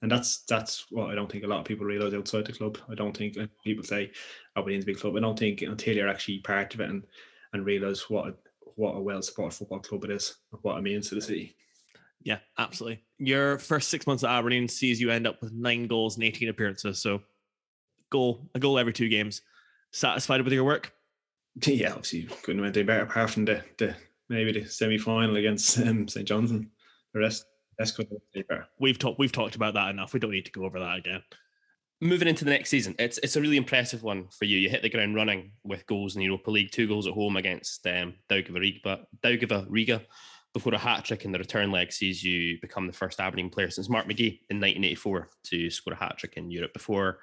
And 0.00 0.10
that's 0.10 0.38
that's 0.48 0.86
what 0.90 1.10
I 1.10 1.14
don't 1.14 1.30
think 1.30 1.44
a 1.44 1.46
lot 1.46 1.60
of 1.60 1.66
people 1.66 1.84
realise 1.84 2.14
outside 2.14 2.46
the 2.46 2.52
club. 2.52 2.78
I 2.90 2.94
don't 2.94 3.14
think 3.14 3.36
people 3.62 3.84
say 3.84 4.10
Aberdeen's 4.56 4.84
a 4.84 4.86
big 4.86 4.98
club. 4.98 5.16
I 5.16 5.20
don't 5.20 5.38
think 5.38 5.60
until 5.60 5.96
you're 5.96 6.08
actually 6.08 6.38
part 6.38 6.72
of 6.72 6.80
it 6.80 6.88
and 6.88 7.04
and 7.52 7.66
realise 7.66 8.08
what 8.08 8.38
what 8.76 8.92
a 8.92 9.00
well 9.00 9.22
supported 9.22 9.56
football 9.56 9.80
club 9.80 10.04
it 10.04 10.10
is, 10.10 10.36
and 10.52 10.60
what 10.62 10.78
it 10.78 10.82
means 10.82 11.08
to 11.08 11.16
the 11.16 11.20
city. 11.20 11.56
Yeah, 12.22 12.38
absolutely. 12.58 13.02
Your 13.18 13.58
first 13.58 13.88
six 13.88 14.06
months 14.06 14.24
at 14.24 14.30
Aberdeen 14.30 14.68
sees 14.68 15.00
you 15.00 15.10
end 15.10 15.26
up 15.26 15.40
with 15.40 15.52
nine 15.52 15.86
goals 15.86 16.16
and 16.16 16.24
18 16.24 16.48
appearances. 16.48 17.00
So 17.00 17.22
goal, 18.10 18.48
a 18.54 18.58
goal 18.58 18.78
every 18.78 18.92
two 18.92 19.08
games. 19.08 19.42
Satisfied 19.92 20.42
with 20.42 20.52
your 20.52 20.64
work? 20.64 20.92
Yeah, 21.64 21.92
obviously 21.92 22.24
couldn't 22.42 22.62
have 22.62 22.76
any 22.76 22.84
better 22.84 23.04
apart 23.04 23.30
from 23.30 23.46
the, 23.46 23.64
the 23.78 23.96
maybe 24.28 24.52
the 24.52 24.66
semi 24.66 24.98
final 24.98 25.36
against 25.36 25.78
um, 25.78 26.06
St 26.06 26.28
Johnstone. 26.28 26.68
The 27.14 27.20
rest, 27.20 27.46
rest 27.78 27.96
couldn't 27.96 28.12
have 28.12 28.32
been 28.34 28.44
better. 28.46 28.66
We've 28.78 28.98
talked 28.98 29.18
we've 29.18 29.32
talked 29.32 29.56
about 29.56 29.72
that 29.72 29.88
enough. 29.88 30.12
We 30.12 30.20
don't 30.20 30.32
need 30.32 30.44
to 30.44 30.52
go 30.52 30.66
over 30.66 30.78
that 30.78 30.98
again. 30.98 31.22
Moving 32.00 32.28
into 32.28 32.44
the 32.44 32.50
next 32.50 32.68
season, 32.68 32.94
it's 32.98 33.16
it's 33.18 33.36
a 33.36 33.40
really 33.40 33.56
impressive 33.56 34.02
one 34.02 34.28
for 34.38 34.44
you. 34.44 34.58
You 34.58 34.68
hit 34.68 34.82
the 34.82 34.90
ground 34.90 35.14
running 35.14 35.52
with 35.64 35.86
goals 35.86 36.14
in 36.14 36.20
the 36.20 36.26
Europa 36.26 36.50
League, 36.50 36.70
two 36.70 36.86
goals 36.86 37.06
at 37.06 37.14
home 37.14 37.38
against 37.38 37.86
um, 37.86 38.14
Daugava 38.28 38.60
Riga, 38.60 39.66
Riga, 39.70 40.02
before 40.56 40.74
a 40.74 40.78
hat 40.78 41.04
trick 41.04 41.24
in 41.24 41.32
the 41.32 41.38
return 41.38 41.70
leg 41.70 41.92
sees 41.92 42.22
you 42.22 42.58
become 42.60 42.86
the 42.86 42.92
first 42.92 43.20
Aberdeen 43.20 43.50
player 43.50 43.70
since 43.70 43.88
Mark 43.88 44.06
McGhee 44.06 44.40
in 44.48 44.56
1984 44.56 45.28
to 45.44 45.70
score 45.70 45.92
a 45.92 45.96
hat 45.96 46.16
trick 46.18 46.34
in 46.36 46.50
Europe. 46.50 46.72
Before 46.72 47.18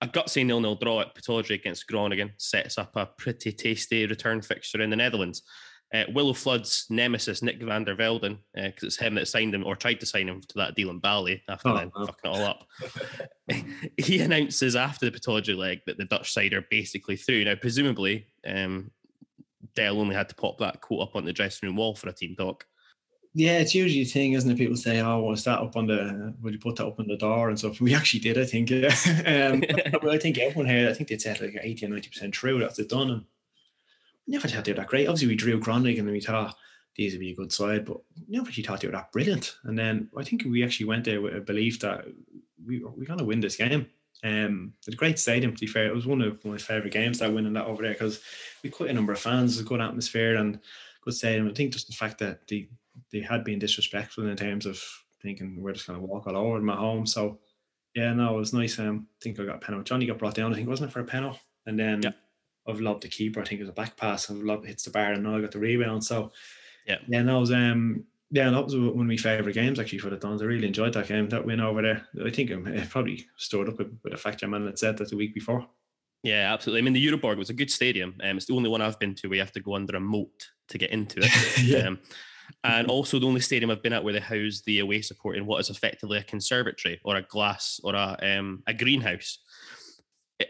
a 0.00 0.06
gutsy 0.06 0.44
nil-nil 0.44 0.76
draw 0.76 1.00
at 1.00 1.14
Pittodrie 1.14 1.54
against 1.54 1.88
Groningen 1.88 2.32
sets 2.36 2.78
up 2.78 2.94
a 2.94 3.06
pretty 3.06 3.50
tasty 3.50 4.06
return 4.06 4.42
fixture 4.42 4.82
in 4.82 4.90
the 4.90 4.96
Netherlands. 4.96 5.42
Uh, 5.94 6.04
Willo 6.10 6.36
Flood's 6.36 6.86
nemesis 6.90 7.42
Nick 7.42 7.62
van 7.62 7.84
der 7.84 7.94
Velden, 7.94 8.38
because 8.54 8.82
it's 8.82 8.96
him 8.96 9.14
that 9.14 9.28
signed 9.28 9.54
him 9.54 9.64
or 9.64 9.76
tried 9.76 10.00
to 10.00 10.06
sign 10.06 10.28
him 10.28 10.40
to 10.48 10.58
that 10.58 10.74
deal 10.74 10.90
in 10.90 10.98
Bali 10.98 11.42
after 11.48 11.68
Oh, 11.68 11.76
then 11.76 11.92
wow. 11.94 12.06
fucking 12.06 12.30
it 12.32 12.36
all 12.36 12.44
up. 12.44 12.66
he 13.96 14.20
announces 14.20 14.74
after 14.74 15.08
the 15.08 15.16
Pittodrie 15.16 15.56
leg 15.56 15.80
that 15.86 15.96
the 15.96 16.04
Dutch 16.04 16.32
side 16.32 16.52
are 16.54 16.66
basically 16.70 17.16
through. 17.16 17.44
Now, 17.44 17.54
presumably, 17.54 18.26
um, 18.46 18.90
Dale 19.76 20.00
only 20.00 20.16
had 20.16 20.28
to 20.28 20.34
pop 20.34 20.58
that 20.58 20.80
quote 20.80 21.02
up 21.08 21.16
on 21.16 21.24
the 21.24 21.32
dressing 21.32 21.68
room 21.68 21.76
wall 21.76 21.94
for 21.94 22.08
a 22.08 22.12
team 22.12 22.34
talk. 22.36 22.66
Yeah, 23.34 23.58
it's 23.58 23.74
usually 23.74 24.00
a 24.02 24.06
thing, 24.06 24.32
isn't 24.32 24.50
it? 24.50 24.56
People 24.56 24.76
say, 24.76 25.00
"Oh, 25.00 25.20
was 25.20 25.44
that 25.44 25.58
up 25.60 25.76
on 25.76 25.86
the? 25.86 26.34
Would 26.40 26.54
you 26.54 26.58
put 26.58 26.76
that 26.76 26.86
up 26.86 26.98
on 26.98 27.06
the 27.06 27.18
door 27.18 27.50
and 27.50 27.58
stuff?" 27.58 27.82
We 27.82 27.94
actually 27.94 28.20
did, 28.20 28.38
I 28.38 28.44
think. 28.46 28.70
Um, 29.26 29.62
I 30.10 30.16
think 30.18 30.38
everyone 30.38 30.66
here, 30.66 30.88
I 30.88 30.94
think 30.94 31.10
they 31.10 31.18
said 31.18 31.40
like 31.42 31.58
eighty 31.60 31.84
or 31.84 31.90
ninety 31.90 32.08
percent 32.08 32.32
true. 32.32 32.58
That's 32.58 32.78
it 32.78 32.88
done, 32.88 33.26
never 34.26 34.48
thought 34.48 34.64
they 34.64 34.72
were 34.72 34.78
that 34.78 34.88
great. 34.88 35.08
Obviously, 35.08 35.28
we 35.28 35.36
drew 35.36 35.58
Groningen 35.58 36.00
and 36.00 36.08
then 36.08 36.12
we 36.12 36.20
thought 36.20 36.56
these 36.96 37.12
would 37.12 37.20
be 37.20 37.32
a 37.32 37.36
good 37.36 37.52
side, 37.52 37.84
but 37.84 37.98
never 38.28 38.48
actually 38.48 38.64
thought 38.64 38.80
they 38.80 38.88
were 38.88 38.92
that 38.92 39.12
brilliant. 39.12 39.56
And 39.64 39.78
then 39.78 40.08
I 40.16 40.24
think 40.24 40.44
we 40.44 40.64
actually 40.64 40.86
went 40.86 41.04
there 41.04 41.20
with 41.20 41.36
a 41.36 41.40
belief 41.40 41.78
that 41.80 42.06
we 42.66 42.82
we're 42.82 43.04
going 43.04 43.18
to 43.18 43.24
win 43.24 43.40
this 43.40 43.56
game. 43.56 43.86
Um, 44.24 44.72
it's 44.78 44.88
a 44.88 44.96
great 44.96 45.18
stadium. 45.18 45.54
To 45.54 45.60
be 45.60 45.66
fair, 45.66 45.86
it 45.86 45.94
was 45.94 46.06
one 46.06 46.22
of 46.22 46.42
my 46.44 46.56
favorite 46.56 46.92
games 46.92 47.18
that 47.18 47.32
winning 47.32 47.52
that 47.52 47.66
over 47.66 47.82
there 47.82 47.92
because 47.92 48.20
we 48.62 48.70
quite 48.70 48.90
a 48.90 48.94
number 48.94 49.12
of 49.12 49.18
fans, 49.18 49.60
a 49.60 49.62
good 49.62 49.80
atmosphere, 49.80 50.36
and 50.36 50.58
good 51.02 51.14
stadium. 51.14 51.48
I 51.48 51.52
think 51.52 51.72
just 51.72 51.86
the 51.86 51.94
fact 51.94 52.18
that 52.18 52.48
they 52.48 52.68
they 53.12 53.20
had 53.20 53.44
been 53.44 53.58
disrespectful 53.58 54.26
in 54.26 54.36
terms 54.36 54.64
of 54.64 54.82
thinking 55.22 55.60
we're 55.60 55.72
just 55.72 55.86
going 55.86 55.98
to 55.98 56.04
walk 56.04 56.26
all 56.26 56.36
over 56.36 56.58
them 56.58 56.70
at 56.70 56.78
home. 56.78 57.06
So 57.06 57.38
yeah, 57.94 58.12
no, 58.14 58.36
it 58.36 58.38
was 58.38 58.54
nice. 58.54 58.78
Um, 58.78 59.06
I 59.10 59.16
think 59.22 59.38
I 59.38 59.44
got 59.44 59.56
a 59.56 59.58
penalty. 59.58 59.84
Johnny 59.84 60.06
got 60.06 60.18
brought 60.18 60.34
down. 60.34 60.52
I 60.52 60.56
think 60.56 60.68
wasn't 60.68 60.90
it 60.90 60.92
for 60.92 61.00
a 61.00 61.04
penalty? 61.04 61.40
And 61.66 61.78
then 61.78 62.02
Yeah. 62.02 62.12
I've 62.68 62.80
loved 62.80 63.02
the 63.02 63.08
keeper. 63.08 63.40
I 63.40 63.44
think 63.44 63.60
it 63.60 63.64
was 63.64 63.70
a 63.70 63.74
back 63.74 63.96
pass. 63.96 64.30
I've 64.30 64.36
loved 64.38 64.66
hits 64.66 64.84
the 64.84 64.90
bar, 64.90 65.12
and 65.12 65.22
now 65.22 65.36
I 65.36 65.40
got 65.40 65.52
the 65.52 65.58
rebound. 65.58 66.04
So 66.04 66.32
Yeah. 66.86 66.98
yeah, 67.08 67.20
it 67.20 67.40
was 67.40 67.52
um. 67.52 68.04
Yeah, 68.32 68.50
that 68.50 68.64
was 68.64 68.76
one 68.76 68.88
of 68.88 68.96
my 68.96 69.16
favourite 69.16 69.54
games 69.54 69.78
actually 69.78 69.98
for 70.00 70.10
the 70.10 70.16
Dons. 70.16 70.42
I 70.42 70.46
really 70.46 70.66
enjoyed 70.66 70.92
that 70.94 71.06
game, 71.06 71.28
that 71.28 71.46
win 71.46 71.60
over 71.60 71.80
there. 71.80 72.08
I 72.24 72.30
think 72.30 72.50
it 72.50 72.90
probably 72.90 73.24
stored 73.36 73.68
up 73.68 73.78
with, 73.78 73.96
with 74.02 74.12
the 74.12 74.18
fact 74.18 74.42
your 74.42 74.50
man 74.50 74.66
had 74.66 74.80
said 74.80 74.96
that 74.96 75.10
the 75.10 75.16
week 75.16 75.32
before. 75.32 75.64
Yeah, 76.24 76.52
absolutely. 76.52 76.80
I 76.80 76.82
mean, 76.82 76.92
the 76.92 77.06
Euroborg 77.06 77.38
was 77.38 77.50
a 77.50 77.54
good 77.54 77.70
stadium. 77.70 78.16
Um, 78.24 78.36
it's 78.36 78.46
the 78.46 78.54
only 78.54 78.68
one 78.68 78.82
I've 78.82 78.98
been 78.98 79.14
to 79.14 79.28
where 79.28 79.36
you 79.36 79.42
have 79.42 79.52
to 79.52 79.60
go 79.60 79.76
under 79.76 79.96
a 79.96 80.00
moat 80.00 80.48
to 80.70 80.78
get 80.78 80.90
into 80.90 81.20
it. 81.22 81.30
Yeah. 81.64 81.86
Um, 81.86 81.98
and 82.64 82.88
also 82.88 83.18
the 83.20 83.26
only 83.26 83.40
stadium 83.40 83.70
I've 83.70 83.82
been 83.82 83.92
at 83.92 84.02
where 84.02 84.12
they 84.12 84.20
house 84.20 84.62
the 84.66 84.80
away 84.80 85.02
support 85.02 85.36
in 85.36 85.46
what 85.46 85.60
is 85.60 85.70
effectively 85.70 86.18
a 86.18 86.22
conservatory 86.24 87.00
or 87.04 87.16
a 87.16 87.22
glass 87.22 87.80
or 87.84 87.94
a 87.94 88.16
um, 88.22 88.62
a 88.66 88.74
greenhouse. 88.74 89.38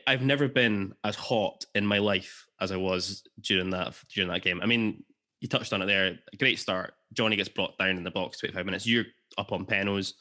I've 0.06 0.22
never 0.22 0.48
been 0.48 0.94
as 1.04 1.14
hot 1.14 1.64
in 1.74 1.86
my 1.86 1.98
life 1.98 2.46
as 2.60 2.72
I 2.72 2.76
was 2.76 3.22
during 3.40 3.70
that 3.70 3.94
during 4.12 4.28
that 4.30 4.42
game. 4.42 4.60
I 4.60 4.66
mean, 4.66 5.04
you 5.40 5.48
touched 5.48 5.72
on 5.72 5.82
it 5.82 5.86
there. 5.86 6.18
Great 6.38 6.58
start. 6.58 6.94
Johnny 7.12 7.36
gets 7.36 7.48
brought 7.48 7.78
down 7.78 7.96
in 7.96 8.04
the 8.04 8.10
box 8.10 8.38
25 8.38 8.64
minutes. 8.64 8.86
You're 8.86 9.04
up 9.38 9.52
on 9.52 9.64
penos. 9.64 10.14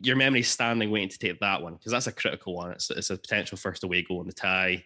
Your 0.00 0.16
memory's 0.16 0.48
standing 0.48 0.90
waiting 0.90 1.08
to 1.08 1.18
take 1.18 1.38
that 1.40 1.62
one 1.62 1.74
because 1.74 1.92
that's 1.92 2.08
a 2.08 2.12
critical 2.12 2.54
one. 2.54 2.72
It's, 2.72 2.90
it's 2.90 3.10
a 3.10 3.16
potential 3.16 3.56
first 3.56 3.84
away 3.84 4.02
goal 4.02 4.20
in 4.20 4.26
the 4.26 4.32
tie. 4.32 4.84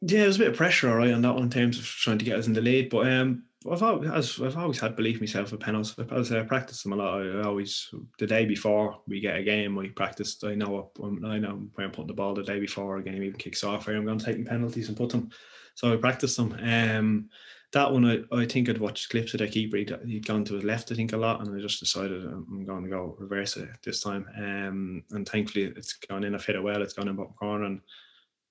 Yeah, 0.00 0.18
there 0.18 0.26
was 0.28 0.36
a 0.36 0.40
bit 0.40 0.48
of 0.48 0.56
pressure, 0.56 0.88
all 0.88 0.96
right, 0.96 1.12
on 1.12 1.22
that 1.22 1.34
one 1.34 1.44
in 1.44 1.50
terms 1.50 1.78
of 1.78 1.84
trying 1.84 2.18
to 2.18 2.24
get 2.24 2.38
us 2.38 2.46
in 2.46 2.52
the 2.52 2.60
lead. 2.60 2.88
But 2.88 3.10
um, 3.12 3.44
I've 3.70 3.82
always, 3.82 4.40
I've 4.40 4.56
always 4.56 4.78
had 4.78 4.94
belief 4.94 5.20
myself 5.20 5.50
with 5.50 5.60
penalties. 5.60 5.96
As 6.12 6.30
I 6.30 6.42
practice 6.44 6.82
them 6.82 6.92
a 6.92 6.96
lot, 6.96 7.22
I 7.22 7.42
always 7.42 7.92
the 8.18 8.26
day 8.26 8.44
before 8.46 9.00
we 9.08 9.20
get 9.20 9.36
a 9.36 9.42
game, 9.42 9.76
I 9.78 9.88
practice. 9.88 10.42
I 10.44 10.54
know 10.54 10.68
what- 10.68 11.24
I 11.24 11.38
know 11.38 11.68
where 11.74 11.86
I'm 11.86 11.92
putting 11.92 12.06
the 12.06 12.14
ball 12.14 12.34
the 12.34 12.44
day 12.44 12.60
before 12.60 12.98
a 12.98 13.02
game 13.02 13.22
even 13.22 13.38
kicks 13.38 13.64
off. 13.64 13.88
I'm 13.88 14.04
going 14.04 14.18
to 14.18 14.24
take 14.24 14.46
penalties 14.46 14.88
and 14.88 14.96
put 14.96 15.10
them. 15.10 15.30
So 15.74 15.92
I 15.92 15.96
practice 15.96 16.36
them. 16.36 16.56
Um, 16.62 17.28
that 17.72 17.92
one, 17.92 18.04
I, 18.04 18.20
I 18.34 18.46
think 18.46 18.68
I'd 18.68 18.78
watched 18.78 19.10
clips 19.10 19.34
of 19.34 19.40
the 19.40 19.48
keeper. 19.48 19.76
He'd, 19.76 19.94
he'd 20.06 20.26
gone 20.26 20.44
to 20.46 20.54
his 20.54 20.64
left, 20.64 20.90
I 20.90 20.94
think, 20.94 21.12
a 21.12 21.16
lot, 21.16 21.40
and 21.40 21.54
I 21.54 21.60
just 21.60 21.80
decided 21.80 22.24
um, 22.24 22.46
I'm 22.50 22.64
going 22.64 22.84
to 22.84 22.90
go 22.90 23.16
reverse 23.18 23.56
it 23.56 23.68
this 23.84 24.02
time. 24.02 24.26
Um, 24.36 25.04
and 25.10 25.28
thankfully, 25.28 25.64
it's 25.64 25.94
gone 25.94 26.24
in. 26.24 26.34
I've 26.34 26.44
hit 26.46 26.56
it 26.56 26.62
well. 26.62 26.80
It's 26.80 26.94
gone 26.94 27.08
in 27.08 27.16
bottom 27.16 27.34
corner, 27.34 27.64
and 27.64 27.80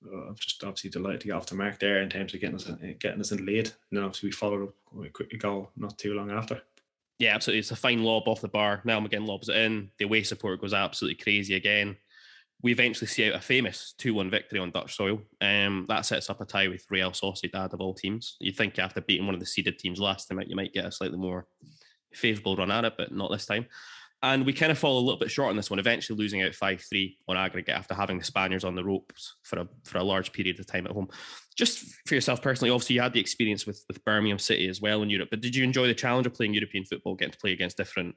uh, 0.05 0.27
I'm 0.29 0.35
just 0.35 0.63
obviously 0.63 0.89
delighted 0.89 1.21
to 1.21 1.27
get 1.27 1.35
off 1.35 1.47
the 1.47 1.55
mark 1.55 1.79
there 1.79 2.01
in 2.01 2.09
terms 2.09 2.33
of 2.33 2.41
getting 2.41 2.55
us 2.55 2.69
getting 2.99 3.19
us 3.19 3.31
in 3.31 3.45
lead. 3.45 3.67
And 3.67 3.97
then 3.97 4.03
obviously 4.03 4.27
we 4.27 4.33
followed 4.33 4.63
up 4.63 4.73
with 4.91 5.07
a 5.07 5.11
quick 5.11 5.37
goal 5.39 5.71
not 5.75 5.97
too 5.97 6.13
long 6.13 6.31
after. 6.31 6.61
Yeah, 7.19 7.33
absolutely. 7.33 7.59
It's 7.59 7.71
a 7.71 7.75
fine 7.75 8.03
lob 8.03 8.27
off 8.27 8.41
the 8.41 8.47
bar. 8.47 8.81
Niall 8.85 9.01
McGinn 9.01 9.27
lobs 9.27 9.49
it 9.49 9.55
in. 9.55 9.89
The 9.97 10.05
away 10.05 10.23
support 10.23 10.61
goes 10.61 10.73
absolutely 10.73 11.21
crazy 11.21 11.55
again. 11.55 11.97
We 12.61 12.71
eventually 12.71 13.07
see 13.07 13.27
out 13.27 13.35
a 13.35 13.39
famous 13.39 13.93
2 13.97 14.13
1 14.13 14.29
victory 14.29 14.59
on 14.59 14.71
Dutch 14.71 14.95
soil. 14.95 15.21
Um, 15.41 15.85
that 15.89 16.05
sets 16.05 16.29
up 16.29 16.41
a 16.41 16.45
tie 16.45 16.67
with 16.67 16.85
Real 16.89 17.11
Sociedad 17.11 17.73
of 17.73 17.81
all 17.81 17.93
teams. 17.93 18.35
You'd 18.39 18.55
think 18.55 18.77
after 18.79 19.01
beating 19.01 19.25
one 19.25 19.35
of 19.35 19.39
the 19.39 19.45
seeded 19.45 19.79
teams 19.79 19.99
last 19.99 20.27
time 20.27 20.39
out, 20.39 20.49
you 20.49 20.55
might 20.55 20.73
get 20.73 20.85
a 20.85 20.91
slightly 20.91 21.17
more 21.17 21.47
favourable 22.13 22.55
run 22.55 22.71
at 22.71 22.85
it, 22.85 22.93
but 22.97 23.11
not 23.11 23.31
this 23.31 23.45
time. 23.45 23.67
And 24.23 24.45
we 24.45 24.53
kind 24.53 24.71
of 24.71 24.79
fall 24.79 24.97
a 24.97 25.05
little 25.05 25.19
bit 25.19 25.29
short 25.29 25.51
on 25.51 25.55
this 25.55 25.69
one, 25.69 25.77
eventually 25.77 26.17
losing 26.17 26.41
out 26.41 26.55
5 26.55 26.81
3 26.81 27.17
on 27.27 27.37
aggregate 27.37 27.75
after 27.75 27.93
having 27.93 28.17
the 28.17 28.23
Spaniards 28.23 28.63
on 28.63 28.73
the 28.73 28.83
ropes 28.83 29.35
for 29.43 29.59
a, 29.59 29.67
for 29.83 29.99
a 29.99 30.03
large 30.03 30.33
period 30.33 30.59
of 30.59 30.65
time 30.65 30.87
at 30.87 30.93
home. 30.93 31.09
Just 31.55 31.85
for 32.07 32.15
yourself 32.15 32.41
personally, 32.41 32.71
obviously, 32.71 32.95
you 32.95 33.01
had 33.01 33.13
the 33.13 33.19
experience 33.19 33.67
with, 33.67 33.83
with 33.87 34.03
Birmingham 34.05 34.39
City 34.39 34.67
as 34.69 34.81
well 34.81 35.03
in 35.03 35.09
Europe, 35.09 35.29
but 35.29 35.41
did 35.41 35.55
you 35.55 35.63
enjoy 35.63 35.87
the 35.87 35.93
challenge 35.93 36.25
of 36.25 36.33
playing 36.33 36.55
European 36.55 36.83
football, 36.83 37.15
getting 37.15 37.31
to 37.31 37.37
play 37.37 37.51
against 37.51 37.77
different 37.77 38.15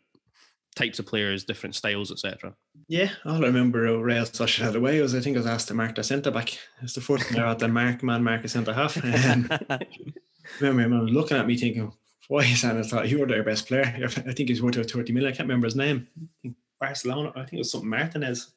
types 0.74 0.98
of 0.98 1.06
players, 1.06 1.44
different 1.44 1.74
styles, 1.74 2.10
etc.? 2.10 2.54
Yeah, 2.88 3.10
all 3.24 3.44
I 3.44 3.48
remember 3.48 3.86
uh, 3.86 3.92
Real 3.92 4.24
Sociedad 4.24 4.74
away 4.74 5.00
was 5.00 5.14
I 5.14 5.20
think 5.20 5.36
I 5.36 5.40
was 5.40 5.46
asked 5.46 5.68
to 5.68 5.74
mark 5.74 5.94
the 5.94 6.04
centre 6.04 6.30
back. 6.30 6.58
It's 6.82 6.94
the 6.94 7.00
fourth 7.00 7.36
I 7.36 7.48
had 7.48 7.58
to 7.58 7.68
mark 7.68 8.02
man 8.02 8.24
mark 8.24 8.44
a 8.44 8.48
centre 8.48 8.72
half. 8.72 8.96
Um, 8.96 9.50
remember 10.60 10.82
him 10.82 11.06
looking 11.06 11.36
at 11.36 11.46
me 11.46 11.56
thinking, 11.56 11.92
why 12.30 12.44
is 12.44 12.62
that? 12.62 12.76
I 12.76 12.82
thought 12.84 13.08
you 13.08 13.18
were 13.18 13.26
their 13.26 13.42
best 13.42 13.66
player. 13.66 13.82
I 14.04 14.08
think 14.08 14.48
he's 14.50 14.62
worth 14.62 14.76
about 14.76 14.88
30 14.88 15.12
million. 15.12 15.32
I 15.32 15.36
can't 15.36 15.48
remember 15.48 15.66
his 15.66 15.74
name. 15.74 16.06
I 16.16 16.26
think 16.40 16.56
Barcelona. 16.80 17.32
I 17.34 17.40
think 17.40 17.54
it 17.54 17.58
was 17.58 17.72
something 17.72 17.90
Martinez. 17.90 18.52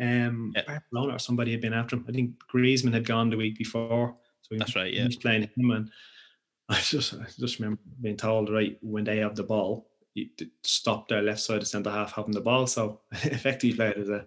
Um, 0.00 0.52
Yeah. 0.56 0.62
Barcelona 0.66 1.16
or 1.16 1.18
somebody 1.18 1.52
had 1.52 1.60
been 1.60 1.74
after 1.74 1.96
him. 1.96 2.06
I 2.08 2.12
think 2.12 2.36
Griezmann 2.50 2.94
had 2.94 3.06
gone 3.06 3.28
the 3.28 3.36
week 3.36 3.58
before. 3.58 4.16
So 4.40 4.54
he 4.54 4.58
That's 4.58 4.74
right, 4.74 4.90
he 4.94 4.98
yeah. 4.98 5.04
was 5.04 5.16
playing 5.16 5.50
him 5.54 5.70
and 5.72 5.90
I 6.70 6.80
just 6.80 7.12
I 7.12 7.26
just 7.38 7.58
remember 7.58 7.82
being 8.00 8.16
told, 8.16 8.48
right, 8.48 8.78
when 8.80 9.04
they 9.04 9.18
have 9.18 9.36
the 9.36 9.42
ball, 9.42 9.90
he 10.14 10.32
d- 10.38 10.50
stopped 10.62 11.10
their 11.10 11.20
left 11.20 11.40
side 11.40 11.60
of 11.60 11.68
centre 11.68 11.90
half 11.90 12.14
having 12.14 12.32
the 12.32 12.40
ball. 12.40 12.66
So 12.66 13.02
effectively 13.12 13.76
played 13.76 13.98
as 13.98 14.08
a, 14.08 14.26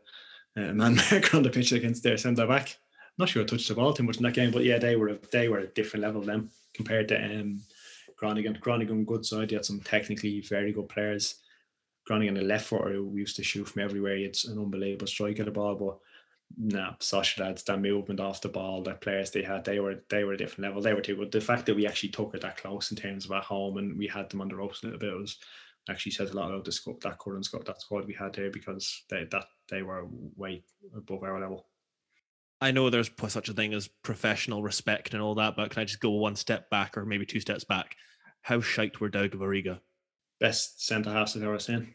a 0.57 0.73
man 0.73 0.95
marker 0.95 1.38
on 1.38 1.41
the 1.41 1.49
pitch 1.49 1.72
against 1.72 2.03
their 2.03 2.17
centre 2.17 2.45
back. 2.45 2.77
Not 3.17 3.30
sure 3.30 3.41
I 3.41 3.45
touched 3.45 3.67
the 3.67 3.73
ball 3.73 3.93
too 3.93 4.03
much 4.03 4.17
in 4.17 4.23
that 4.23 4.35
game, 4.35 4.51
but 4.51 4.64
yeah, 4.64 4.77
they 4.77 4.95
were 4.95 5.09
a, 5.09 5.17
they 5.32 5.49
were 5.49 5.59
a 5.59 5.67
different 5.67 6.03
level 6.03 6.22
them 6.22 6.51
compared 6.75 7.07
to 7.07 7.23
um, 7.23 7.59
Groningen. 8.23 8.57
Groningen, 8.61 9.03
good 9.03 9.25
side. 9.25 9.49
They 9.49 9.55
had 9.55 9.65
some 9.65 9.81
technically 9.81 10.39
very 10.39 10.71
good 10.71 10.87
players. 10.87 11.35
Groningen, 12.07 12.37
a 12.37 12.41
left 12.41 12.67
footer 12.67 12.93
who 12.93 13.17
used 13.17 13.35
to 13.35 13.43
shoot 13.43 13.67
from 13.67 13.81
everywhere. 13.81 14.15
He 14.15 14.23
had 14.23 14.37
an 14.45 14.59
unbelievable 14.59 15.07
strike 15.07 15.39
at 15.39 15.45
the 15.45 15.51
ball, 15.51 15.75
but 15.75 15.97
nah, 16.57 16.93
Sociedad's 17.01 17.63
that 17.63 17.81
movement 17.81 18.21
off 18.21 18.39
the 18.39 18.47
ball, 18.47 18.81
the 18.81 18.93
players 18.93 19.31
they 19.31 19.43
had, 19.43 19.65
they 19.65 19.81
were 19.81 20.05
they 20.09 20.23
were 20.23 20.31
a 20.31 20.37
different 20.37 20.69
level. 20.69 20.81
They 20.81 20.93
were 20.93 21.01
too 21.01 21.17
good. 21.17 21.33
The 21.33 21.41
fact 21.41 21.65
that 21.65 21.75
we 21.75 21.85
actually 21.85 22.09
took 22.09 22.33
it 22.33 22.39
that 22.43 22.55
close 22.55 22.91
in 22.91 22.97
terms 22.97 23.25
of 23.25 23.33
at 23.33 23.43
home 23.43 23.75
and 23.75 23.97
we 23.97 24.07
had 24.07 24.29
them 24.29 24.39
on 24.39 24.47
the 24.47 24.55
ropes 24.55 24.83
a 24.83 24.85
little 24.85 24.99
bit 24.99 25.13
was 25.17 25.37
actually 25.89 26.13
says 26.13 26.31
a 26.31 26.33
lot 26.33 26.49
about 26.49 26.63
the 26.63 26.71
scope 26.71 27.03
that 27.03 27.19
current 27.19 27.43
squad 27.43 27.65
that 27.65 27.81
squad 27.81 28.07
we 28.07 28.13
had 28.13 28.31
there 28.31 28.51
because 28.51 29.03
they 29.09 29.25
that 29.31 29.47
they 29.69 29.81
were 29.81 30.07
way 30.37 30.63
above 30.95 31.23
our 31.23 31.41
level. 31.41 31.67
I 32.61 32.71
know 32.71 32.89
there's 32.89 33.11
such 33.27 33.49
a 33.49 33.53
thing 33.53 33.73
as 33.73 33.89
professional 33.89 34.63
respect 34.63 35.13
and 35.13 35.21
all 35.21 35.35
that, 35.35 35.57
but 35.57 35.71
can 35.71 35.81
I 35.81 35.83
just 35.83 35.99
go 35.99 36.11
one 36.11 36.37
step 36.37 36.69
back 36.69 36.97
or 36.97 37.05
maybe 37.05 37.25
two 37.25 37.41
steps 37.41 37.65
back? 37.65 37.97
How 38.43 38.61
shite 38.61 38.99
were 38.99 39.09
Daugava 39.09 39.47
Riga? 39.47 39.81
Best 40.39 40.85
centre 40.85 41.11
halves 41.11 41.35
I've 41.35 41.43
ever 41.43 41.59
seen. 41.59 41.93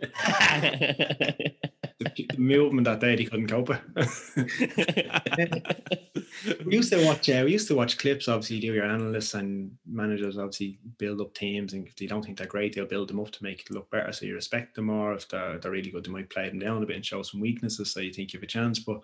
The, 1.98 2.28
the 2.32 2.38
movement 2.38 2.84
that 2.84 3.00
day 3.00 3.16
he 3.16 3.24
couldn't 3.24 3.48
cope 3.48 3.70
with. 3.70 3.80
we 6.64 6.76
used 6.76 6.92
to 6.92 7.04
watch. 7.04 7.28
Uh, 7.28 7.42
we 7.44 7.50
used 7.50 7.66
to 7.66 7.74
watch 7.74 7.98
clips. 7.98 8.28
Obviously, 8.28 8.60
do 8.60 8.72
your 8.72 8.84
analysts 8.84 9.34
and 9.34 9.72
managers. 9.84 10.38
Obviously, 10.38 10.78
build 10.98 11.20
up 11.20 11.34
teams, 11.34 11.72
and 11.72 11.88
if 11.88 11.96
they 11.96 12.06
don't 12.06 12.24
think 12.24 12.38
they're 12.38 12.46
great, 12.46 12.72
they'll 12.72 12.86
build 12.86 13.08
them 13.08 13.18
up 13.18 13.32
to 13.32 13.42
make 13.42 13.62
it 13.62 13.72
look 13.72 13.90
better. 13.90 14.12
So 14.12 14.26
you 14.26 14.36
respect 14.36 14.76
them 14.76 14.84
more. 14.86 15.14
If 15.14 15.28
they're, 15.28 15.58
they're 15.58 15.72
really 15.72 15.90
good, 15.90 16.04
they 16.04 16.12
might 16.12 16.30
play 16.30 16.48
them 16.48 16.60
down 16.60 16.84
a 16.84 16.86
bit 16.86 16.94
and 16.94 17.04
show 17.04 17.22
some 17.22 17.40
weaknesses, 17.40 17.92
so 17.92 17.98
you 17.98 18.12
think 18.12 18.32
you 18.32 18.38
have 18.38 18.44
a 18.44 18.46
chance. 18.46 18.78
But 18.78 19.00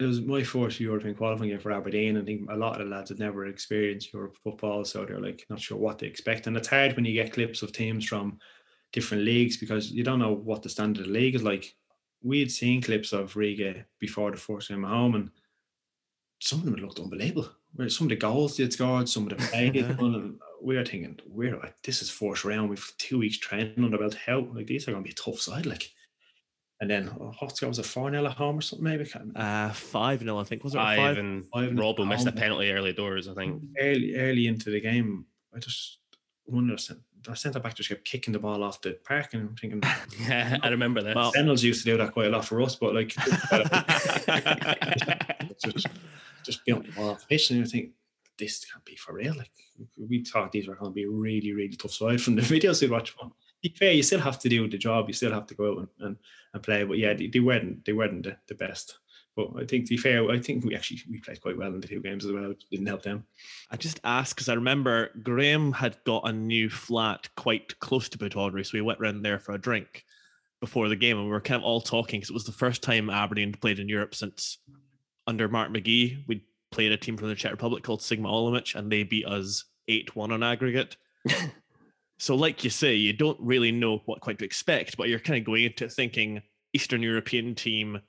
it 0.00 0.04
was 0.04 0.20
my 0.20 0.42
first 0.42 0.80
European 0.80 1.14
qualifying 1.14 1.50
game 1.50 1.60
for 1.60 1.70
Aberdeen. 1.70 2.16
I 2.16 2.22
think 2.22 2.50
a 2.50 2.56
lot 2.56 2.80
of 2.80 2.88
the 2.88 2.94
lads 2.94 3.10
had 3.10 3.20
never 3.20 3.46
experienced 3.46 4.12
Europe 4.12 4.36
football, 4.42 4.84
so 4.84 5.04
they're 5.04 5.20
like 5.20 5.46
not 5.48 5.60
sure 5.60 5.78
what 5.78 6.00
to 6.00 6.06
expect. 6.06 6.46
And 6.46 6.56
it's 6.56 6.68
hard 6.68 6.96
when 6.96 7.04
you 7.04 7.12
get 7.12 7.32
clips 7.32 7.62
of 7.62 7.72
teams 7.72 8.04
from 8.04 8.38
different 8.92 9.24
leagues 9.24 9.56
because 9.56 9.92
you 9.92 10.02
don't 10.02 10.18
know 10.18 10.32
what 10.32 10.62
the 10.62 10.68
standard 10.68 11.02
of 11.02 11.06
the 11.06 11.12
league 11.12 11.36
is 11.36 11.42
like. 11.42 11.76
We 12.22 12.40
had 12.40 12.50
seen 12.50 12.82
clips 12.82 13.12
of 13.12 13.36
Riga 13.36 13.84
before 14.00 14.30
the 14.30 14.36
first 14.36 14.68
game 14.68 14.84
at 14.84 14.90
home, 14.90 15.14
and 15.14 15.30
some 16.40 16.60
of 16.60 16.64
them 16.64 16.74
looked 16.74 16.98
unbelievable. 16.98 17.50
Where 17.74 17.88
Some 17.88 18.06
of 18.06 18.10
the 18.10 18.16
goals 18.16 18.56
they'd 18.56 18.72
scored, 18.72 19.08
some 19.08 19.24
of 19.24 19.30
the 19.30 19.46
play 19.46 19.70
they'd 19.70 19.96
done, 19.96 20.14
and 20.14 20.38
we 20.62 20.76
were 20.76 20.84
thinking, 20.84 21.18
we're 21.26 21.56
like, 21.56 21.74
this 21.82 22.02
is 22.02 22.10
first 22.10 22.44
round. 22.44 22.70
We've 22.70 22.92
two 22.98 23.18
weeks 23.18 23.38
training 23.38 23.84
under 23.84 23.98
belt. 23.98 24.14
How 24.14 24.40
like 24.54 24.66
these 24.66 24.88
are 24.88 24.92
going 24.92 25.04
to 25.04 25.08
be 25.08 25.12
a 25.12 25.14
tough 25.14 25.40
side, 25.40 25.66
like. 25.66 25.92
And 26.80 26.90
then 26.90 27.06
what 27.06 27.62
was 27.62 27.78
a 27.78 27.82
four 27.82 28.10
0 28.10 28.26
at 28.26 28.32
home 28.32 28.58
or 28.58 28.60
something? 28.60 28.84
Maybe 28.84 29.06
Can't. 29.06 29.34
Uh, 29.36 29.70
five 29.70 30.20
0 30.20 30.38
I 30.38 30.44
think 30.44 30.64
was 30.64 30.74
it 30.74 30.78
Five 30.78 30.98
five? 30.98 31.18
and 31.18 31.44
Five 31.46 31.68
and 31.68 31.78
Robbo 31.78 32.06
missed 32.06 32.26
a 32.26 32.32
penalty 32.32 32.72
early 32.72 32.92
doors, 32.92 33.28
I 33.28 33.34
think. 33.34 33.62
early 33.80 34.16
early 34.16 34.46
into 34.48 34.70
the 34.70 34.80
game, 34.80 35.24
I 35.54 35.60
just 35.60 35.98
wonder 36.46 36.76
our 37.28 37.36
centre 37.36 37.60
back 37.60 37.74
just 37.74 37.88
kept 37.88 38.04
kicking 38.04 38.32
the 38.32 38.38
ball 38.38 38.62
off 38.62 38.80
the 38.82 38.98
park, 39.04 39.32
and 39.32 39.48
I'm 39.48 39.56
thinking 39.56 39.82
Yeah, 40.20 40.58
I 40.62 40.68
remember 40.68 41.02
that. 41.02 41.16
Well- 41.16 41.32
Reynolds 41.34 41.64
used 41.64 41.84
to 41.84 41.92
do 41.92 41.96
that 41.98 42.12
quite 42.12 42.26
a 42.26 42.30
lot 42.30 42.44
for 42.44 42.60
us, 42.62 42.76
but 42.76 42.94
like 42.94 43.08
just 45.64 45.86
just 46.44 46.64
be 46.64 46.72
on 46.72 46.82
the 46.82 46.92
ball 46.92 47.10
off 47.10 47.20
the 47.20 47.26
pitch, 47.28 47.50
and 47.50 47.60
you 47.60 47.66
think 47.66 47.90
this 48.38 48.64
can't 48.64 48.84
be 48.84 48.96
for 48.96 49.14
real. 49.14 49.34
Like 49.36 49.50
we 49.98 50.24
thought 50.24 50.52
these 50.52 50.68
were 50.68 50.74
going 50.74 50.90
to 50.90 50.94
be 50.94 51.06
really 51.06 51.52
really 51.52 51.76
tough 51.76 51.92
side 51.92 52.20
from 52.20 52.36
the 52.36 52.42
videos 52.42 52.82
we 52.82 52.88
watched. 52.88 53.14
But 53.64 53.72
be 53.72 53.78
fair, 53.78 53.92
you 53.92 54.02
still 54.02 54.20
have 54.20 54.38
to 54.40 54.48
do 54.48 54.68
the 54.68 54.76
job. 54.76 55.08
You 55.08 55.14
still 55.14 55.32
have 55.32 55.46
to 55.46 55.54
go 55.54 55.72
out 55.72 55.78
and, 55.78 55.88
and, 56.00 56.16
and 56.52 56.62
play. 56.62 56.84
But 56.84 56.98
yeah, 56.98 57.14
they, 57.14 57.28
they 57.28 57.40
weren't 57.40 57.84
they 57.84 57.92
weren't 57.92 58.22
the, 58.22 58.36
the 58.46 58.54
best. 58.54 58.98
But 59.36 59.48
I 59.56 59.64
think 59.64 59.86
to 59.86 59.90
be 59.90 59.96
fair, 59.96 60.30
I 60.30 60.38
think 60.38 60.64
we 60.64 60.76
actually 60.76 61.00
we 61.10 61.18
played 61.18 61.40
quite 61.40 61.56
well 61.56 61.72
in 61.72 61.80
the 61.80 61.88
two 61.88 62.00
games 62.00 62.24
as 62.24 62.32
well. 62.32 62.50
It 62.50 62.62
didn't 62.70 62.86
help 62.86 63.02
them. 63.02 63.24
I 63.70 63.76
just 63.76 64.00
asked 64.04 64.36
because 64.36 64.48
I 64.48 64.54
remember 64.54 65.10
Graham 65.22 65.72
had 65.72 65.96
got 66.04 66.28
a 66.28 66.32
new 66.32 66.68
flat 66.68 67.28
quite 67.36 67.78
close 67.80 68.08
to 68.10 68.18
Pittodrie, 68.18 68.64
so 68.64 68.72
we 68.74 68.82
went 68.82 69.00
round 69.00 69.24
there 69.24 69.38
for 69.38 69.52
a 69.52 69.58
drink 69.58 70.04
before 70.60 70.88
the 70.88 70.96
game, 70.96 71.16
and 71.16 71.26
we 71.26 71.32
were 71.32 71.40
kind 71.40 71.60
of 71.60 71.64
all 71.64 71.80
talking 71.80 72.20
because 72.20 72.30
it 72.30 72.34
was 72.34 72.44
the 72.44 72.52
first 72.52 72.82
time 72.82 73.10
Aberdeen 73.10 73.52
played 73.52 73.78
in 73.78 73.88
Europe 73.88 74.14
since 74.14 74.58
under 75.26 75.48
Mark 75.48 75.70
McGhee. 75.70 76.24
We 76.28 76.44
played 76.70 76.92
a 76.92 76.96
team 76.96 77.16
from 77.16 77.28
the 77.28 77.34
Czech 77.34 77.50
Republic 77.50 77.82
called 77.82 78.02
Sigma 78.02 78.28
Olomouc, 78.28 78.74
and 78.74 78.92
they 78.92 79.02
beat 79.02 79.26
us 79.26 79.64
eight 79.88 80.14
one 80.14 80.32
on 80.32 80.42
aggregate. 80.42 80.96
so, 82.18 82.34
like 82.36 82.64
you 82.64 82.70
say, 82.70 82.94
you 82.94 83.12
don't 83.12 83.38
really 83.40 83.72
know 83.72 84.02
what 84.06 84.20
quite 84.20 84.38
to 84.38 84.44
expect, 84.44 84.96
but 84.96 85.08
you're 85.08 85.18
kind 85.18 85.38
of 85.38 85.44
going 85.44 85.64
into 85.64 85.88
thinking 85.88 86.42
Eastern 86.72 87.02
European 87.02 87.54
team 87.54 88.00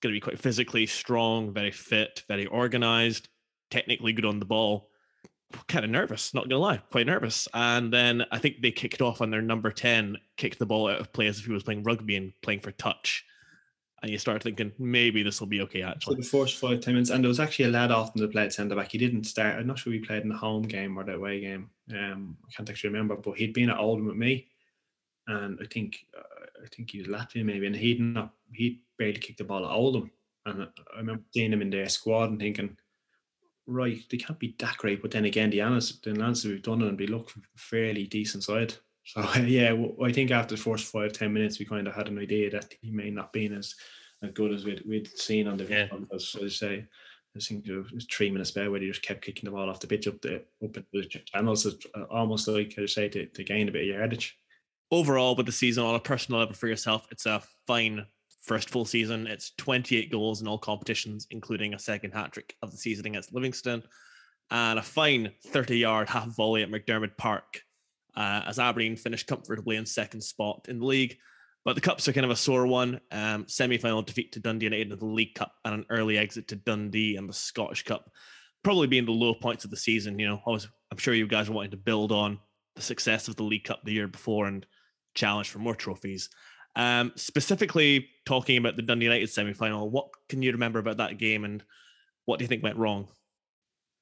going 0.00 0.14
to 0.14 0.16
be 0.16 0.20
quite 0.20 0.38
physically 0.38 0.86
strong, 0.86 1.52
very 1.52 1.70
fit, 1.70 2.22
very 2.28 2.46
organized, 2.46 3.28
technically 3.70 4.12
good 4.12 4.24
on 4.24 4.38
the 4.38 4.44
ball. 4.44 4.90
Kind 5.66 5.84
of 5.84 5.90
nervous, 5.90 6.34
not 6.34 6.44
gonna 6.46 6.60
lie, 6.60 6.76
quite 6.90 7.06
nervous. 7.06 7.48
And 7.54 7.90
then 7.90 8.24
I 8.30 8.38
think 8.38 8.60
they 8.60 8.70
kicked 8.70 9.00
off 9.00 9.22
on 9.22 9.30
their 9.30 9.40
number 9.40 9.70
10, 9.70 10.18
kicked 10.36 10.58
the 10.58 10.66
ball 10.66 10.88
out 10.88 11.00
of 11.00 11.12
play 11.12 11.26
as 11.26 11.38
if 11.38 11.46
he 11.46 11.52
was 11.52 11.62
playing 11.62 11.84
rugby 11.84 12.16
and 12.16 12.32
playing 12.42 12.60
for 12.60 12.70
touch. 12.72 13.24
And 14.00 14.12
you 14.12 14.18
start 14.18 14.44
thinking, 14.44 14.72
maybe 14.78 15.24
this 15.24 15.40
will 15.40 15.48
be 15.48 15.60
okay, 15.62 15.80
for 15.82 15.88
actually. 15.88 16.16
the 16.16 16.22
first 16.22 16.58
five 16.58 16.80
ten 16.80 16.94
minutes, 16.94 17.10
and 17.10 17.24
there 17.24 17.28
was 17.28 17.40
actually 17.40 17.64
a 17.64 17.70
lad 17.70 17.90
often 17.90 18.20
that 18.20 18.30
played 18.30 18.52
centre 18.52 18.76
back. 18.76 18.92
He 18.92 18.98
didn't 18.98 19.24
start. 19.24 19.56
I'm 19.56 19.66
not 19.66 19.78
sure 19.80 19.92
if 19.92 20.00
he 20.00 20.06
played 20.06 20.22
in 20.22 20.28
the 20.28 20.36
home 20.36 20.62
game 20.62 20.96
or 20.96 21.02
the 21.02 21.14
away 21.14 21.40
game. 21.40 21.68
Um, 21.92 22.36
I 22.46 22.52
can't 22.52 22.70
actually 22.70 22.90
remember, 22.90 23.16
but 23.16 23.36
he'd 23.36 23.54
been 23.54 23.70
at 23.70 23.78
Oldham 23.78 24.06
with 24.06 24.16
me, 24.16 24.46
and 25.26 25.58
I 25.60 25.66
think 25.66 26.06
uh, 26.16 26.46
I 26.64 26.68
think 26.68 26.90
he 26.90 26.98
was 26.98 27.08
Latvian 27.08 27.44
maybe, 27.44 27.66
and 27.66 27.74
he'd 27.74 28.00
not 28.00 28.34
he 28.52 28.82
barely 28.98 29.18
kicked 29.18 29.38
the 29.38 29.44
ball 29.44 29.64
at 29.64 29.72
Oldham, 29.72 30.10
and 30.46 30.62
I- 30.62 30.98
remember 30.98 31.24
seeing 31.32 31.52
him 31.52 31.62
in 31.62 31.70
their 31.70 31.88
squad 31.88 32.30
and 32.30 32.38
thinking, 32.38 32.76
right, 33.66 34.00
they 34.10 34.16
can't 34.16 34.38
be 34.38 34.54
that 34.60 34.76
great. 34.76 35.02
But 35.02 35.10
then 35.10 35.24
again, 35.24 35.50
the 35.50 35.60
analysts, 35.60 35.98
the 35.98 36.10
analysis 36.10 36.44
we've 36.44 36.62
done 36.62 36.82
it 36.82 36.88
and 36.88 36.98
they 36.98 37.06
look 37.06 37.32
fairly 37.56 38.06
decent 38.06 38.44
side. 38.44 38.74
So 39.08 39.26
yeah, 39.40 39.74
I 40.04 40.12
think 40.12 40.30
after 40.30 40.54
the 40.54 40.60
first 40.60 40.92
five 40.92 41.12
ten 41.12 41.32
minutes, 41.32 41.58
we 41.58 41.64
kind 41.64 41.88
of 41.88 41.94
had 41.94 42.08
an 42.08 42.18
idea 42.18 42.50
that 42.50 42.74
he 42.82 42.90
may 42.90 43.10
not 43.10 43.32
been 43.32 43.54
as 43.54 43.74
as 44.22 44.30
good 44.32 44.52
as 44.52 44.64
we'd, 44.64 44.82
we'd 44.86 45.08
seen 45.18 45.48
on 45.48 45.56
the 45.56 45.64
Yeah. 45.64 45.86
Because 45.86 46.36
as 46.36 46.42
I 46.42 46.48
say, 46.48 46.86
I 47.36 47.40
think 47.40 47.66
it 47.66 47.94
was 47.94 48.06
three 48.10 48.30
minutes 48.30 48.50
spare 48.50 48.70
where 48.70 48.80
he 48.80 48.88
just 48.88 49.02
kept 49.02 49.24
kicking 49.24 49.44
the 49.44 49.50
ball 49.50 49.70
off 49.70 49.80
the 49.80 49.86
pitch 49.86 50.08
up 50.08 50.20
the 50.20 50.42
up 50.62 50.76
the 50.92 51.04
channels, 51.24 51.64
it's 51.64 51.86
uh, 51.94 52.02
almost 52.10 52.48
like 52.48 52.74
I 52.78 52.86
say 52.86 53.08
to, 53.08 53.26
to 53.26 53.44
gain 53.44 53.68
a 53.68 53.72
bit 53.72 53.88
of 53.88 53.96
yardage. 53.96 54.38
Overall, 54.90 55.36
with 55.36 55.46
the 55.46 55.52
season 55.52 55.84
on 55.84 55.94
a 55.94 56.00
personal 56.00 56.40
level 56.40 56.54
for 56.54 56.66
yourself, 56.66 57.06
it's 57.10 57.26
a 57.26 57.42
fine 57.66 58.04
first 58.42 58.70
full 58.70 58.84
season. 58.84 59.26
It's 59.26 59.52
28 59.58 60.10
goals 60.10 60.40
in 60.40 60.48
all 60.48 60.58
competitions, 60.58 61.26
including 61.30 61.74
a 61.74 61.78
second 61.78 62.12
hat 62.12 62.32
trick 62.32 62.56
of 62.62 62.70
the 62.70 62.78
season 62.78 63.06
against 63.06 63.32
Livingston, 63.32 63.82
and 64.50 64.78
a 64.78 64.82
fine 64.82 65.30
30 65.46 65.78
yard 65.78 66.08
half 66.08 66.28
volley 66.28 66.62
at 66.62 66.70
McDiarmid 66.70 67.16
Park 67.16 67.62
uh, 68.18 68.42
as 68.46 68.58
Aberdeen 68.58 68.96
finished 68.96 69.28
comfortably 69.28 69.76
in 69.76 69.86
second 69.86 70.20
spot 70.20 70.66
in 70.68 70.80
the 70.80 70.86
league. 70.86 71.16
But 71.64 71.76
the 71.76 71.80
cups 71.80 72.08
are 72.08 72.12
kind 72.12 72.24
of 72.24 72.32
a 72.32 72.36
sore 72.36 72.66
one. 72.66 73.00
Um, 73.12 73.46
semi-final 73.46 74.02
defeat 74.02 74.32
to 74.32 74.40
Dundee 74.40 74.66
United 74.66 74.92
in 74.92 74.98
the 74.98 75.04
League 75.04 75.34
Cup 75.34 75.52
and 75.64 75.74
an 75.74 75.86
early 75.88 76.18
exit 76.18 76.48
to 76.48 76.56
Dundee 76.56 77.16
and 77.16 77.28
the 77.28 77.32
Scottish 77.32 77.84
Cup, 77.84 78.10
probably 78.64 78.88
being 78.88 79.04
the 79.04 79.12
low 79.12 79.34
points 79.34 79.64
of 79.64 79.70
the 79.70 79.76
season. 79.76 80.18
You 80.18 80.26
know, 80.26 80.42
I 80.44 80.50
was, 80.50 80.66
I'm 80.90 80.98
sure 80.98 81.14
you 81.14 81.28
guys 81.28 81.48
are 81.48 81.52
wanting 81.52 81.70
to 81.70 81.76
build 81.76 82.10
on 82.10 82.40
the 82.74 82.82
success 82.82 83.28
of 83.28 83.36
the 83.36 83.44
League 83.44 83.64
Cup 83.64 83.82
the 83.84 83.92
year 83.92 84.08
before 84.08 84.46
and 84.46 84.66
challenge 85.14 85.50
for 85.50 85.60
more 85.60 85.76
trophies. 85.76 86.28
Um, 86.74 87.12
specifically 87.14 88.08
talking 88.26 88.56
about 88.56 88.74
the 88.74 88.82
Dundee 88.82 89.06
United 89.06 89.30
semi-final, 89.30 89.90
what 89.90 90.08
can 90.28 90.42
you 90.42 90.50
remember 90.50 90.80
about 90.80 90.96
that 90.96 91.18
game 91.18 91.44
and 91.44 91.62
what 92.24 92.38
do 92.38 92.44
you 92.44 92.48
think 92.48 92.64
went 92.64 92.78
wrong? 92.78 93.08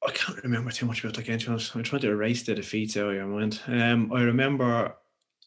I 0.07 0.11
can't 0.13 0.43
remember 0.43 0.71
too 0.71 0.87
much 0.87 1.03
about 1.03 1.15
the 1.17 1.23
game. 1.23 1.39
to 1.39 1.47
be 1.47 1.51
honest. 1.51 1.75
I'm 1.75 1.83
trying 1.83 2.03
to 2.03 2.11
erase 2.11 2.43
the 2.43 2.55
defeats 2.55 2.97
out 2.97 3.09
of 3.11 3.15
your 3.15 3.27
mind. 3.27 3.61
Um, 3.67 4.13
I 4.13 4.23
remember, 4.23 4.95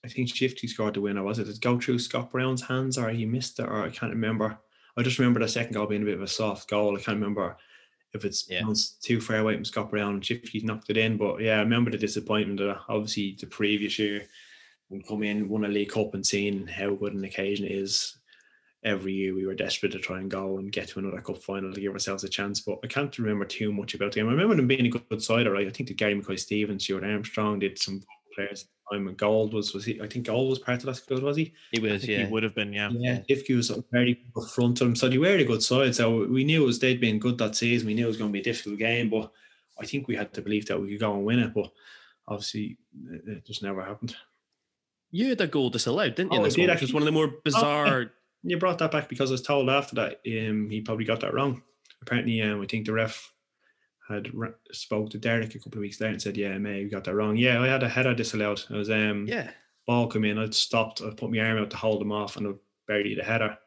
I 0.04 0.08
think 0.08 0.34
Shifty 0.34 0.68
scored 0.68 0.96
the 0.96 1.02
winner. 1.02 1.24
Was 1.24 1.40
it? 1.40 1.46
Did 1.46 1.56
it 1.56 1.62
go 1.62 1.80
through 1.80 2.00
Scott 2.00 2.32
Brown's 2.32 2.62
hands 2.62 2.98
or 2.98 3.10
he 3.10 3.26
missed 3.26 3.60
it? 3.60 3.64
Or 3.68 3.84
I 3.84 3.90
can't 3.90 4.12
remember. 4.12 4.58
I 4.98 5.04
just 5.04 5.20
remember 5.20 5.40
the 5.40 5.48
second 5.48 5.74
goal 5.74 5.86
being 5.88 6.02
a 6.02 6.06
bit 6.06 6.16
of 6.16 6.22
a 6.24 6.28
soft 6.28 6.70
goal. 6.70 6.98
I 6.98 7.02
can't 7.02 7.18
remember 7.20 7.56
if 8.14 8.26
it's 8.26 8.50
Yeah. 8.50 8.64
too 9.02 9.22
far 9.22 9.38
away 9.38 9.54
from 9.54 9.64
Scott 9.66 9.92
Brown 9.92 10.16
and 10.16 10.26
Shifty 10.26 10.60
knocked 10.62 10.90
it 10.90 10.98
in. 10.98 11.16
But 11.16 11.42
yeah, 11.42 11.58
I 11.58 11.60
remember 11.60 11.92
the 11.92 11.98
disappointment 11.98 12.60
that 12.60 12.80
obviously 12.90 13.38
the 13.40 13.46
previous 13.48 13.98
year 14.00 14.28
we 14.90 15.02
come 15.04 15.22
in, 15.24 15.48
won 15.48 15.64
a 15.66 15.68
League 15.68 15.92
Cup 15.92 16.16
and 16.16 16.26
seeing 16.26 16.66
how 16.68 16.96
good 16.96 17.14
an 17.14 17.24
occasion 17.24 17.66
it 17.66 17.72
is 17.72 18.18
every 18.84 19.14
year 19.14 19.36
we 19.36 19.46
were 19.46 19.56
desperate 19.56 19.92
to 19.92 20.00
try 20.00 20.20
and 20.20 20.32
go 20.32 20.58
and 20.58 20.72
get 20.72 20.88
to 20.90 21.00
another 21.00 21.22
cup 21.22 21.38
final 21.38 21.74
to 21.74 21.82
give 21.82 21.94
ourselves 21.94 22.24
a 22.24 22.30
chance. 22.30 22.62
But 22.62 22.80
I 22.84 22.88
can't 22.88 23.18
remember 23.18 23.46
too 23.46 23.74
much 23.74 23.94
about 23.94 24.12
the 24.12 24.20
game. 24.20 24.30
I 24.30 24.32
remember 24.32 24.56
them 24.56 24.68
being 24.68 24.86
a 24.86 24.90
good, 24.90 25.08
good 25.10 25.24
side, 25.24 25.48
all 25.48 25.54
right. 25.54 25.68
I 25.68 25.72
think 25.72 25.90
that 25.90 25.98
Gary 25.98 26.16
Mackay 26.16 26.38
Stevens, 26.38 26.84
Stuart 26.84 27.04
Armstrong 27.04 27.60
did 27.60 27.78
some 27.78 28.00
good 28.00 28.36
players. 28.36 28.68
I'm 28.92 29.08
and 29.08 29.18
Gold 29.18 29.54
was 29.54 29.74
was 29.74 29.86
he 29.86 30.02
I 30.02 30.08
think 30.08 30.26
Gold 30.26 30.50
was 30.50 30.60
part 30.60 30.80
of 30.80 30.86
that 30.86 30.96
squad, 30.96 31.22
was 31.22 31.38
he? 31.38 31.54
He 31.72 31.80
was, 31.80 32.08
yeah. 32.08 32.26
he 32.26 32.32
would 32.32 32.42
have 32.44 32.56
been, 32.56 32.74
yeah. 32.74 32.90
Yeah, 32.92 33.20
Ifke 33.30 33.56
was 33.56 33.70
a 33.70 33.84
very 33.92 34.20
good 34.34 34.50
front 34.50 34.82
of 34.82 34.88
them. 34.88 34.96
So 34.96 35.08
they 35.08 35.18
were 35.18 35.28
a 35.28 35.44
good 35.44 35.62
side. 35.62 35.96
So 35.96 36.26
we 36.26 36.44
knew 36.44 36.64
it 36.64 36.66
was 36.66 36.80
they'd 36.80 37.00
been 37.00 37.20
good 37.20 37.38
that 37.38 37.56
season. 37.56 37.88
We 37.88 37.94
knew 37.94 38.06
it 38.06 38.08
was 38.08 38.18
going 38.18 38.32
to 38.32 38.34
be 38.34 38.40
a 38.40 38.44
difficult 38.44 38.80
game, 38.80 39.10
but 39.10 39.32
I 39.80 39.86
think 39.86 40.08
we 40.08 40.16
had 40.16 40.34
to 40.34 40.42
believe 40.42 40.66
that 40.68 40.82
we 40.82 40.90
could 40.90 41.00
go 41.00 41.14
and 41.14 41.26
win 41.26 41.40
it. 41.40 41.54
But 41.54 41.72
obviously 42.28 42.78
it 43.12 43.28
it 43.28 43.46
just 43.46 43.62
never 43.62 43.84
happened. 43.84 44.16
You 45.12 45.30
had 45.30 45.42
a 45.42 45.48
goal 45.48 45.70
disallowed, 45.70 46.16
didn't 46.16 46.34
you? 46.34 46.40
Oh, 46.40 46.42
in 46.42 46.46
I 46.46 46.48
this 46.48 46.56
did 46.56 46.68
one, 46.68 46.76
which 46.76 46.82
was 46.82 46.94
one 46.94 47.04
of 47.04 47.06
the 47.08 47.12
more 47.12 47.32
oh, 47.34 47.42
bizarre. 47.44 48.12
You 48.44 48.58
brought 48.58 48.78
that 48.80 48.92
back 48.92 49.10
because 49.10 49.32
I 49.32 49.34
was 49.34 49.42
told 49.42 49.70
after 49.70 49.96
that 49.96 50.22
um, 50.28 50.70
he 50.70 50.82
probably 50.82 51.06
got 51.06 51.20
that 51.22 51.34
wrong. 51.34 51.62
Apparently, 52.02 52.42
um, 52.42 52.62
I 52.62 52.66
think 52.66 52.86
the 52.86 52.94
ref 52.94 53.34
had 54.08 54.34
re- 54.34 54.50
spoke 54.72 55.10
to 55.12 55.18
Derek 55.18 55.54
a 55.56 55.60
couple 55.60 55.80
of 55.80 55.82
weeks 55.82 56.00
later 56.00 56.14
and 56.14 56.22
said, 56.22 56.38
"Yeah, 56.38 56.58
May, 56.58 56.84
we 56.84 56.90
got 56.90 57.04
that 57.04 57.16
wrong." 57.16 57.36
Yeah, 57.36 57.62
I 57.62 57.68
had 57.68 57.84
a 57.84 57.90
header 57.90 58.16
disallowed. 58.16 58.64
I 58.70 58.78
was 58.78 58.90
um, 58.90 59.26
Yeah, 59.28 59.52
ball 59.86 60.08
come 60.08 60.26
in, 60.26 60.38
I'd 60.38 60.54
stopped, 60.54 61.02
I 61.02 61.10
put 61.12 61.32
my 61.32 61.40
arm 61.40 61.58
out 61.58 61.70
to 61.72 61.78
hold 61.78 62.02
him 62.02 62.12
off, 62.12 62.38
and 62.38 62.48
I 62.48 62.52
buried 62.88 63.18
the 63.18 63.24
header, 63.24 63.58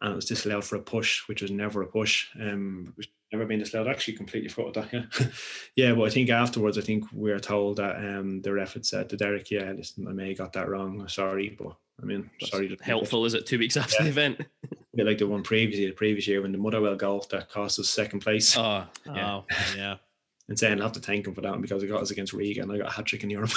and 0.00 0.12
it 0.12 0.16
was 0.16 0.24
disallowed 0.24 0.64
for 0.64 0.76
a 0.76 0.82
push, 0.82 1.28
which 1.28 1.42
was 1.42 1.50
never 1.50 1.82
a 1.82 1.86
push. 1.86 2.28
Um, 2.40 2.94
never 3.32 3.46
been 3.46 3.58
disallowed. 3.58 3.88
I 3.88 3.90
actually 3.92 4.16
completely 4.16 4.48
forgot 4.48 4.74
that. 4.74 4.92
Yeah, 4.92 5.26
yeah. 5.76 5.94
But 5.94 6.04
I 6.04 6.10
think 6.10 6.30
afterwards, 6.30 6.78
I 6.78 6.82
think 6.82 7.04
we 7.12 7.30
were 7.30 7.38
told 7.38 7.76
that 7.76 7.96
um, 7.96 8.42
the 8.42 8.52
ref 8.52 8.74
had 8.74 8.84
said 8.84 9.08
to 9.10 9.16
Derek, 9.16 9.50
"Yeah, 9.50 9.72
listen, 9.72 10.08
I 10.08 10.12
may 10.12 10.28
have 10.30 10.38
got 10.38 10.52
that 10.54 10.68
wrong. 10.68 11.00
I'm 11.00 11.08
sorry, 11.08 11.56
but 11.58 11.76
I 12.02 12.06
mean, 12.06 12.30
That's 12.40 12.52
sorry." 12.52 12.68
to- 12.68 12.82
helpful, 12.84 13.24
is 13.24 13.34
it? 13.34 13.46
Two 13.46 13.58
weeks 13.58 13.76
after 13.76 13.96
Yeah. 13.98 14.04
the 14.04 14.10
event. 14.10 14.40
A 14.40 14.96
bit 14.96 15.06
like 15.06 15.18
the 15.18 15.26
one 15.26 15.42
previously, 15.42 15.86
the 15.86 15.92
previous 15.92 16.26
year 16.28 16.42
when 16.42 16.52
the 16.52 16.58
Motherwell 16.58 16.96
goal 16.96 17.26
that 17.30 17.50
cost 17.50 17.78
us 17.78 17.88
second 17.88 18.20
place, 18.20 18.56
Oh, 18.56 18.84
yeah. 19.06 19.34
Oh, 19.36 19.44
yeah. 19.76 19.96
and 20.48 20.58
saying 20.58 20.80
I 20.80 20.84
have 20.84 20.92
to 20.92 21.00
thank 21.00 21.26
him 21.26 21.34
for 21.34 21.40
that 21.40 21.60
because 21.60 21.82
he 21.82 21.88
got 21.88 22.02
us 22.02 22.10
against 22.10 22.32
Riga 22.32 22.62
and 22.62 22.70
I 22.72 22.78
got 22.78 22.88
a 22.88 22.92
hat 22.92 23.06
trick 23.06 23.24
in 23.24 23.30
Europe. 23.30 23.50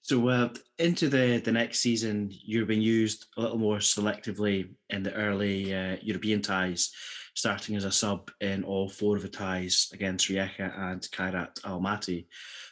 So 0.02 0.28
uh, 0.28 0.50
into 0.78 1.08
the, 1.08 1.40
the 1.44 1.50
next 1.50 1.80
season, 1.80 2.30
you're 2.30 2.64
being 2.64 2.80
used 2.80 3.26
a 3.36 3.40
little 3.40 3.58
more 3.58 3.78
selectively 3.78 4.68
in 4.88 5.02
the 5.02 5.12
early 5.12 5.74
uh, 5.74 5.96
European 6.00 6.42
ties, 6.42 6.92
starting 7.36 7.76
as 7.76 7.84
a 7.84 7.92
sub 7.92 8.30
in 8.40 8.64
all 8.64 8.88
four 8.88 9.14
of 9.14 9.22
the 9.22 9.28
ties 9.28 9.90
against 9.92 10.28
Rijeka 10.28 10.76
and 10.78 11.02
Kairat 11.02 11.60
Almaty. 11.60 12.26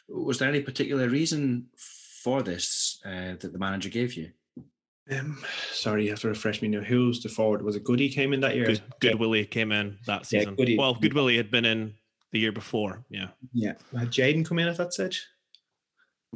Was 0.09 0.39
there 0.39 0.49
any 0.49 0.59
particular 0.59 1.07
reason 1.07 1.67
for 1.77 2.41
this 2.41 2.99
uh, 3.05 3.35
that 3.39 3.53
the 3.53 3.59
manager 3.59 3.89
gave 3.89 4.15
you? 4.15 4.31
um, 5.11 5.37
sorry, 5.71 6.03
you 6.05 6.09
have 6.09 6.19
to 6.21 6.27
refresh 6.29 6.63
me 6.63 6.67
now. 6.67 6.81
Who's 6.81 7.21
the 7.21 7.29
forward? 7.29 7.61
Was 7.61 7.75
it 7.75 7.83
Goody 7.83 8.09
came 8.09 8.33
in 8.33 8.39
that 8.39 8.55
year? 8.55 8.65
Good, 8.65 8.81
Goodwillie 8.99 9.49
came 9.49 9.71
in 9.71 9.99
that 10.07 10.25
season. 10.25 10.39
Yeah, 10.39 10.41
season. 10.41 10.55
Goody- 10.55 10.77
well, 10.79 10.95
Goodwillie 10.95 11.37
had 11.37 11.51
been 11.51 11.65
in 11.65 11.93
the 12.31 12.39
year 12.39 12.51
before. 12.51 13.05
Yeah. 13.09 13.27
Yeah. 13.53 13.73
Had 13.97 14.09
Jayden 14.09 14.43
come 14.45 14.57
in 14.57 14.67
at 14.67 14.77
that 14.77 14.93
stage? 14.93 15.27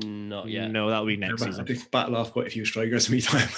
Not 0.05 0.47
yet. 0.47 0.69
No, 0.71 0.89
that 0.91 0.99
would 0.99 1.07
be 1.07 1.17
next 1.17 1.41
I 1.41 1.47
season. 1.47 1.87
battle 1.91 2.15
off 2.15 2.31
quite 2.31 2.45
a 2.47 2.51
few 2.51 2.63
strikers 2.63 3.09
in 3.09 3.15
my 3.15 3.19
time. 3.21 3.49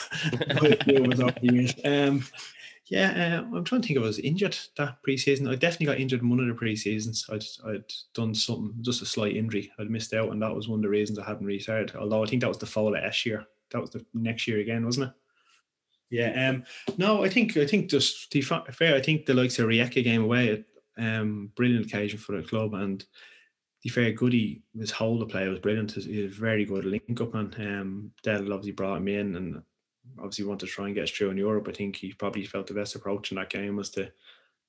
Quite 0.58 0.82
a 0.82 0.84
few 0.86 1.04
of 1.04 1.12
us 1.12 1.20
over 1.20 1.36
the 1.42 1.54
years. 1.54 1.74
um, 1.84 2.24
yeah, 2.92 3.40
uh, 3.40 3.56
I'm 3.56 3.64
trying 3.64 3.80
to 3.80 3.88
think 3.88 3.98
I 3.98 4.02
was 4.02 4.20
injured 4.20 4.58
that 4.76 4.98
preseason. 5.08 5.50
I 5.50 5.56
definitely 5.56 5.86
got 5.86 6.00
injured 6.00 6.22
in 6.22 6.30
one 6.30 6.42
of 6.42 6.48
the 6.48 6.62
preseasons. 6.66 7.24
I'd, 7.32 7.46
I'd 7.66 7.90
done 8.14 8.36
something, 8.36 8.74
just 8.82 9.02
a 9.02 9.06
slight 9.06 9.38
injury. 9.38 9.72
I'd 9.80 9.90
missed 9.90 10.14
out, 10.14 10.30
and 10.30 10.42
that 10.42 10.54
was 10.54 10.68
one 10.68 10.80
of 10.80 10.84
the 10.84 10.90
reasons 10.90 11.18
I 11.18 11.24
hadn't 11.24 11.46
restarted. 11.46 11.96
Although 11.96 12.22
I 12.22 12.26
think 12.26 12.42
that 12.42 12.50
was 12.50 12.58
the 12.58 12.66
fall 12.66 12.94
of 12.94 13.02
S 13.02 13.26
year. 13.26 13.46
That 13.72 13.80
was 13.80 13.92
the 13.92 14.06
next 14.14 14.46
year 14.46 14.60
again, 14.60 14.84
wasn't 14.84 15.08
it? 15.08 15.14
Yeah. 16.10 16.50
Um. 16.50 16.66
No, 16.98 17.24
I 17.24 17.30
think 17.30 17.56
I 17.56 17.66
think 17.66 17.90
just 17.90 18.30
to 18.30 18.42
fair, 18.42 18.96
I 18.96 19.02
think 19.02 19.26
the 19.26 19.36
likes 19.36 19.58
of 19.60 19.68
Rijeka 19.68 20.04
game 20.04 20.24
away, 20.24 20.62
um, 20.98 21.50
brilliant 21.56 21.86
occasion 21.86 22.20
for 22.20 22.36
the 22.36 22.46
club, 22.46 22.74
and 22.74 23.00
to 23.00 23.08
be 23.86 23.90
fair, 23.90 24.12
Goody 24.12 24.64
his 24.78 24.92
of 24.92 25.30
play 25.30 25.48
was 25.48 25.60
brilliant. 25.60 25.94
He's 25.94 26.26
a 26.26 26.28
very 26.28 26.66
good 26.66 26.84
link 26.84 27.22
up, 27.22 27.36
and 27.36 27.56
um, 27.56 28.12
Dell 28.22 28.52
obviously 28.52 28.74
brought 28.74 28.98
him 28.98 29.08
in, 29.08 29.38
and 29.38 29.64
obviously 30.18 30.46
wanted 30.46 30.68
to 30.68 30.72
try 30.72 30.86
and 30.86 30.96
get 30.96 31.06
us 31.06 31.12
through 31.12 31.32
in 31.32 31.38
Europe. 31.38 31.68
I 31.68 31.74
think 31.74 31.96
he 31.96 32.14
probably 32.14 32.46
felt 32.46 32.68
the 32.68 32.74
best 32.74 32.96
approach 32.96 33.32
in 33.32 33.38
that 33.38 33.50
game 33.50 33.76
was 33.76 33.90
to 33.92 34.12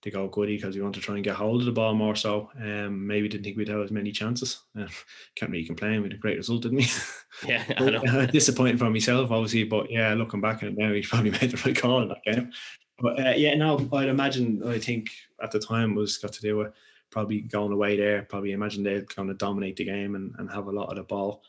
to 0.03 0.11
go 0.11 0.29
Goody 0.29 0.57
because 0.57 0.75
he 0.75 0.81
wanted 0.81 1.01
to 1.01 1.07
try 1.07 1.15
and 1.15 1.25
get 1.25 1.37
hold 1.37 1.61
of 1.61 1.67
the 1.67 1.73
ball 1.73 1.95
more. 1.95 2.17
So 2.17 2.51
um, 2.61 3.07
maybe 3.07 3.29
didn't 3.29 3.45
think 3.45 3.57
we'd 3.57 3.69
have 3.69 3.81
as 3.81 3.91
many 3.91 4.13
chances. 4.13 4.61
Uh, 4.79 4.89
can't 5.37 5.53
really 5.53 5.67
complain. 5.67 6.01
We 6.01 6.09
had 6.09 6.15
a 6.15 6.21
great 6.21 6.39
result, 6.39 6.63
didn't 6.63 6.79
we? 6.79 6.89
Yeah, 7.47 7.65
I 7.77 7.91
know. 7.91 8.03
Uh, 8.03 8.27
disappointing 8.27 8.79
for 8.79 8.91
myself, 8.91 9.31
obviously, 9.31 9.65
but 9.65 9.91
yeah, 9.91 10.13
looking 10.15 10.41
back 10.41 10.63
on 10.63 10.71
it 10.71 10.79
now, 10.79 10.93
he 10.93 11.03
probably 11.03 11.31
made 11.31 11.51
the 11.51 11.63
right 11.65 11.77
call 11.77 12.03
in 12.03 12.09
that 12.09 12.25
game. 12.25 12.53
But 12.99 13.27
uh, 13.27 13.35
yeah, 13.37 13.55
no, 13.55 13.89
I'd 13.93 14.09
imagine. 14.09 14.63
I 14.67 14.79
think 14.79 15.11
at 15.43 15.51
the 15.51 15.59
time 15.59 15.95
was 15.95 16.19
got 16.19 16.33
to 16.33 16.41
do 16.41 16.59
with 16.59 16.73
probably 17.11 17.41
going 17.43 17.73
away 17.73 17.97
there. 17.97 18.23
Probably 18.23 18.53
imagine 18.53 18.83
they're 18.83 19.03
going 19.03 19.29
to 19.29 19.35
dominate 19.35 19.77
the 19.77 19.85
game 19.85 20.15
and, 20.15 20.35
and 20.39 20.51
have 20.51 20.67
a 20.67 20.73
lot 20.73 20.91
of 20.91 20.97
the 20.97 21.03
ball. 21.03 21.43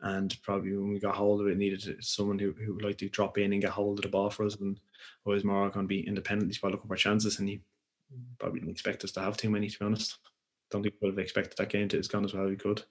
And 0.00 0.36
probably 0.42 0.76
when 0.76 0.92
we 0.92 1.00
got 1.00 1.16
hold 1.16 1.40
of 1.40 1.48
it, 1.48 1.56
needed 1.56 2.04
someone 2.04 2.38
who, 2.38 2.52
who 2.52 2.74
would 2.74 2.84
like 2.84 2.98
to 2.98 3.08
drop 3.08 3.36
in 3.36 3.52
and 3.52 3.62
get 3.62 3.70
hold 3.70 3.98
of 3.98 4.02
the 4.02 4.08
ball 4.08 4.30
for 4.30 4.46
us. 4.46 4.56
And 4.56 4.78
always 5.24 5.44
more 5.44 5.68
going 5.70 5.84
to 5.84 5.88
be 5.88 6.06
independent. 6.06 6.50
He's 6.50 6.62
looking 6.62 6.86
for 6.86 6.96
chances, 6.96 7.38
and 7.38 7.48
he 7.48 7.60
probably 8.38 8.60
didn't 8.60 8.72
expect 8.72 9.04
us 9.04 9.12
to 9.12 9.20
have 9.20 9.36
too 9.36 9.50
many. 9.50 9.68
To 9.68 9.78
be 9.78 9.84
honest, 9.84 10.18
don't 10.70 10.82
think 10.82 10.94
we 11.00 11.08
would 11.08 11.18
have 11.18 11.24
expected 11.24 11.56
that 11.58 11.68
game 11.68 11.88
to 11.88 11.96
have 11.96 12.08
gone 12.08 12.24
as 12.24 12.34
well 12.34 12.44
as 12.44 12.50
we 12.50 12.56
could. 12.56 12.82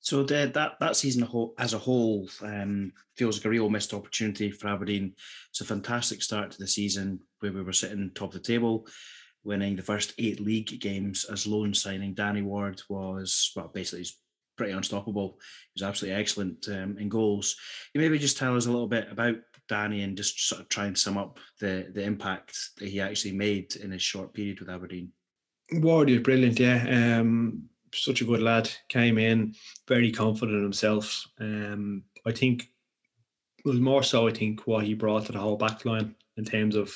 So 0.00 0.24
the, 0.24 0.50
that 0.54 0.80
that 0.80 0.96
season 0.96 1.28
as 1.58 1.74
a 1.74 1.78
whole 1.78 2.28
um, 2.42 2.92
feels 3.14 3.38
like 3.38 3.44
a 3.44 3.50
real 3.50 3.70
missed 3.70 3.94
opportunity 3.94 4.50
for 4.50 4.66
Aberdeen. 4.66 5.14
It's 5.50 5.60
a 5.60 5.64
fantastic 5.64 6.22
start 6.22 6.50
to 6.50 6.58
the 6.58 6.66
season 6.66 7.20
where 7.38 7.52
we 7.52 7.62
were 7.62 7.72
sitting 7.72 8.10
top 8.10 8.34
of 8.34 8.34
the 8.34 8.40
table, 8.40 8.88
winning 9.44 9.76
the 9.76 9.82
first 9.82 10.12
eight 10.18 10.40
league 10.40 10.80
games 10.80 11.24
as 11.30 11.46
loan 11.46 11.72
signing. 11.72 12.14
Danny 12.14 12.42
Ward 12.42 12.82
was 12.88 13.52
well, 13.54 13.70
basically 13.72 14.00
he's 14.00 14.18
pretty 14.56 14.72
unstoppable. 14.72 15.38
He 15.72 15.82
was 15.82 15.88
absolutely 15.88 16.20
excellent 16.20 16.68
um, 16.68 16.96
in 16.98 17.08
goals. 17.08 17.56
You 17.94 18.00
maybe 18.00 18.18
just 18.18 18.38
tell 18.38 18.56
us 18.56 18.66
a 18.66 18.70
little 18.70 18.88
bit 18.88 19.08
about 19.10 19.36
Danny 19.68 20.02
and 20.02 20.16
just 20.16 20.48
sort 20.48 20.60
of 20.60 20.68
try 20.68 20.86
and 20.86 20.98
sum 20.98 21.16
up 21.16 21.38
the 21.60 21.90
the 21.94 22.02
impact 22.02 22.58
that 22.78 22.88
he 22.88 23.00
actually 23.00 23.32
made 23.32 23.76
in 23.76 23.90
his 23.90 24.02
short 24.02 24.34
period 24.34 24.60
with 24.60 24.70
Aberdeen. 24.70 25.12
Ward 25.72 26.10
is 26.10 26.20
brilliant, 26.20 26.58
yeah. 26.58 27.18
Um, 27.18 27.68
such 27.94 28.20
a 28.20 28.24
good 28.24 28.42
lad. 28.42 28.70
Came 28.88 29.18
in 29.18 29.54
very 29.88 30.10
confident 30.10 30.58
in 30.58 30.62
himself. 30.62 31.26
Um, 31.40 32.04
I 32.26 32.32
think 32.32 32.68
it 33.64 33.74
more 33.74 34.02
so. 34.02 34.28
I 34.28 34.32
think 34.32 34.66
what 34.66 34.84
he 34.84 34.94
brought 34.94 35.26
to 35.26 35.32
the 35.32 35.38
whole 35.38 35.56
back 35.56 35.84
line 35.84 36.14
in 36.36 36.44
terms 36.44 36.76
of, 36.76 36.92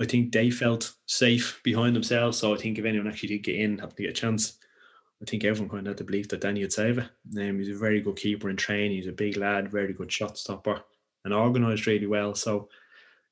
I 0.00 0.04
think 0.04 0.32
they 0.32 0.50
felt 0.50 0.92
safe 1.06 1.60
behind 1.64 1.96
themselves. 1.96 2.38
So 2.38 2.54
I 2.54 2.58
think 2.58 2.78
if 2.78 2.84
anyone 2.84 3.08
actually 3.08 3.30
did 3.30 3.44
get 3.44 3.56
in, 3.56 3.78
have 3.78 3.94
to 3.94 4.02
get 4.02 4.10
a 4.10 4.14
chance. 4.14 4.58
I 5.24 5.30
think 5.30 5.44
everyone 5.44 5.70
kind 5.70 5.86
of 5.86 5.92
had 5.92 5.98
the 5.98 6.04
belief 6.04 6.28
that 6.28 6.40
Danny 6.40 6.60
would 6.60 6.72
save 6.72 6.98
it. 6.98 7.08
Um, 7.38 7.58
he's 7.58 7.70
a 7.70 7.78
very 7.78 8.00
good 8.00 8.16
keeper 8.16 8.50
in 8.50 8.56
training. 8.56 8.96
He's 8.96 9.06
a 9.06 9.12
big 9.12 9.36
lad, 9.36 9.70
very 9.70 9.92
good 9.92 10.12
shot 10.12 10.36
stopper, 10.36 10.82
and 11.24 11.32
organised 11.32 11.86
really 11.86 12.06
well. 12.06 12.34
So 12.34 12.68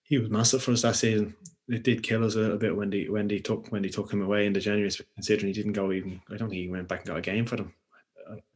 he 0.02 0.18
was 0.18 0.30
massive 0.30 0.62
for 0.62 0.72
us 0.72 0.82
that 0.82 0.96
season 0.96 1.34
it 1.68 1.84
did 1.84 2.02
kill 2.02 2.24
us 2.24 2.34
a 2.34 2.38
little 2.38 2.58
bit 2.58 2.76
when 2.76 2.90
they 2.90 3.04
when 3.04 3.28
they 3.28 3.38
took 3.38 3.68
when 3.68 3.82
they 3.82 3.88
took 3.88 4.12
him 4.12 4.22
away 4.22 4.46
in 4.46 4.52
the 4.52 4.60
January, 4.60 4.90
considering 5.14 5.48
he 5.48 5.52
didn't 5.52 5.72
go 5.72 5.92
even. 5.92 6.20
I 6.30 6.36
don't 6.36 6.50
think 6.50 6.62
he 6.62 6.68
went 6.68 6.88
back 6.88 7.00
and 7.00 7.08
got 7.08 7.18
a 7.18 7.22
game 7.22 7.46
for 7.46 7.56
them. 7.56 7.72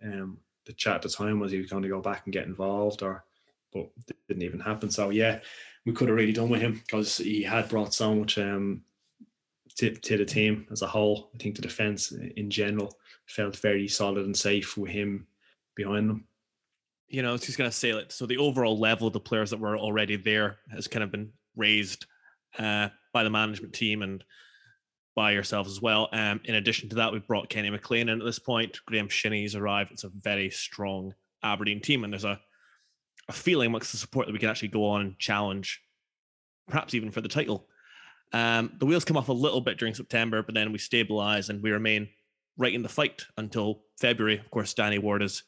Um, 0.03 0.39
the 0.65 0.73
chat 0.73 0.97
at 0.97 1.03
the 1.03 1.09
time 1.09 1.39
was 1.39 1.53
he 1.53 1.59
was 1.59 1.71
going 1.71 1.83
to 1.83 1.89
go 1.89 2.01
back 2.01 2.23
and 2.25 2.33
get 2.33 2.47
involved, 2.47 3.03
or 3.03 3.25
but 3.73 3.89
it 4.09 4.17
didn't 4.29 4.43
even 4.43 4.61
happen. 4.61 4.91
So 4.91 5.11
yeah, 5.11 5.41
we 5.85 5.93
could 5.93 6.09
have 6.09 6.17
really 6.17 6.33
done 6.33 6.49
with 6.49 6.61
him 6.61 6.83
because 6.87 7.19
he 7.19 7.43
had 7.43 7.69
brought 7.69 7.95
so 7.95 8.15
much 8.15 8.39
um 8.39 8.83
to, 9.77 9.91
to 9.91 10.17
the 10.17 10.25
team 10.25 10.67
as 10.71 10.83
a 10.83 10.87
whole. 10.87 11.31
I 11.35 11.39
think 11.39 11.57
the 11.57 11.63
defense 11.63 12.13
in 12.13 12.51
general 12.51 12.97
felt 13.27 13.57
very 13.57 13.89
solid 13.89 14.25
and 14.25 14.37
safe 14.37 14.77
with 14.77 14.91
him 14.91 15.27
behind 15.75 16.09
them. 16.09 16.27
you 17.09 17.23
know, 17.23 17.31
I 17.31 17.33
was 17.33 17.43
just 17.43 17.59
gonna 17.59 17.73
say 17.73 17.91
it. 17.91 18.13
so 18.13 18.27
the 18.27 18.39
overall 18.39 18.79
level 18.79 19.07
of 19.07 19.13
the 19.13 19.21
players 19.21 19.51
that 19.51 19.61
were 19.61 19.79
already 19.79 20.17
there 20.17 20.59
has 20.73 20.89
kind 20.89 21.03
of 21.03 21.11
been 21.11 21.33
raised 21.57 22.07
uh, 22.59 22.89
by 23.13 23.23
the 23.23 23.31
management 23.31 23.75
team 23.75 24.03
and 24.03 24.25
by 25.15 25.33
yourselves 25.33 25.71
as 25.71 25.81
well. 25.81 26.09
Um, 26.13 26.41
in 26.45 26.57
addition 26.57 26.89
to 26.91 26.97
that, 26.97 27.13
we've 27.13 27.27
brought 27.27 27.49
Kenny 27.49 27.71
McLean 27.71 28.09
in 28.09 28.21
at 28.21 28.25
this 28.25 28.39
point. 28.39 28.79
Graeme 28.87 29.09
Shinnie's 29.09 29.55
arrived. 29.55 29.93
It's 29.93 30.05
a 30.05 30.11
very 30.11 30.51
strong 30.51 31.15
Aberdeen 31.43 31.81
team, 31.81 32.05
and 32.05 32.13
there's 32.13 32.25
a 32.25 32.41
a 33.29 33.33
feeling 33.33 33.67
amongst 33.67 33.93
the 33.93 33.99
support 33.99 34.27
that 34.27 34.33
we 34.33 34.39
can 34.39 34.49
actually 34.49 34.69
go 34.69 34.87
on 34.87 35.01
and 35.01 35.19
challenge, 35.19 35.83
perhaps 36.69 36.95
even 36.95 37.11
for 37.11 37.21
the 37.21 37.29
title. 37.29 37.69
Um, 38.33 38.73
the 38.79 38.87
wheels 38.87 39.05
come 39.05 39.17
off 39.17 39.29
a 39.29 39.33
little 39.33 39.61
bit 39.61 39.79
during 39.79 39.95
September, 39.95 40.43
but 40.43 40.55
then 40.55 40.73
we 40.73 40.79
stabilize 40.79 41.49
and 41.49 41.63
we 41.63 41.71
remain 41.71 42.09
right 42.59 42.75
in 42.75 42.83
the 42.83 42.89
fight 42.89 43.25
until 43.37 43.83
February. 43.99 44.39
Of 44.39 44.51
course, 44.51 44.75
Danny 44.75 44.99
Ward 44.99 45.23
is 45.23 45.43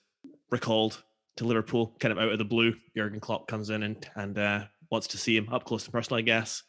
recalled 0.50 1.02
to 1.36 1.44
Liverpool, 1.44 1.94
kind 2.00 2.12
of 2.12 2.18
out 2.18 2.32
of 2.32 2.39
the 2.39 2.44
blue. 2.44 2.74
Jurgen 2.97 3.20
Klopp 3.20 3.48
comes 3.48 3.70
in 3.70 3.82
and 3.82 4.08
and 4.16 4.39
uh, 4.39 4.65
wants 4.90 5.07
to 5.08 5.18
see 5.18 5.36
him 5.36 5.48
up 5.50 5.65
close 5.65 5.84
and 5.84 5.92
personal, 5.92 6.18
I 6.18 6.23
guess. 6.23 6.62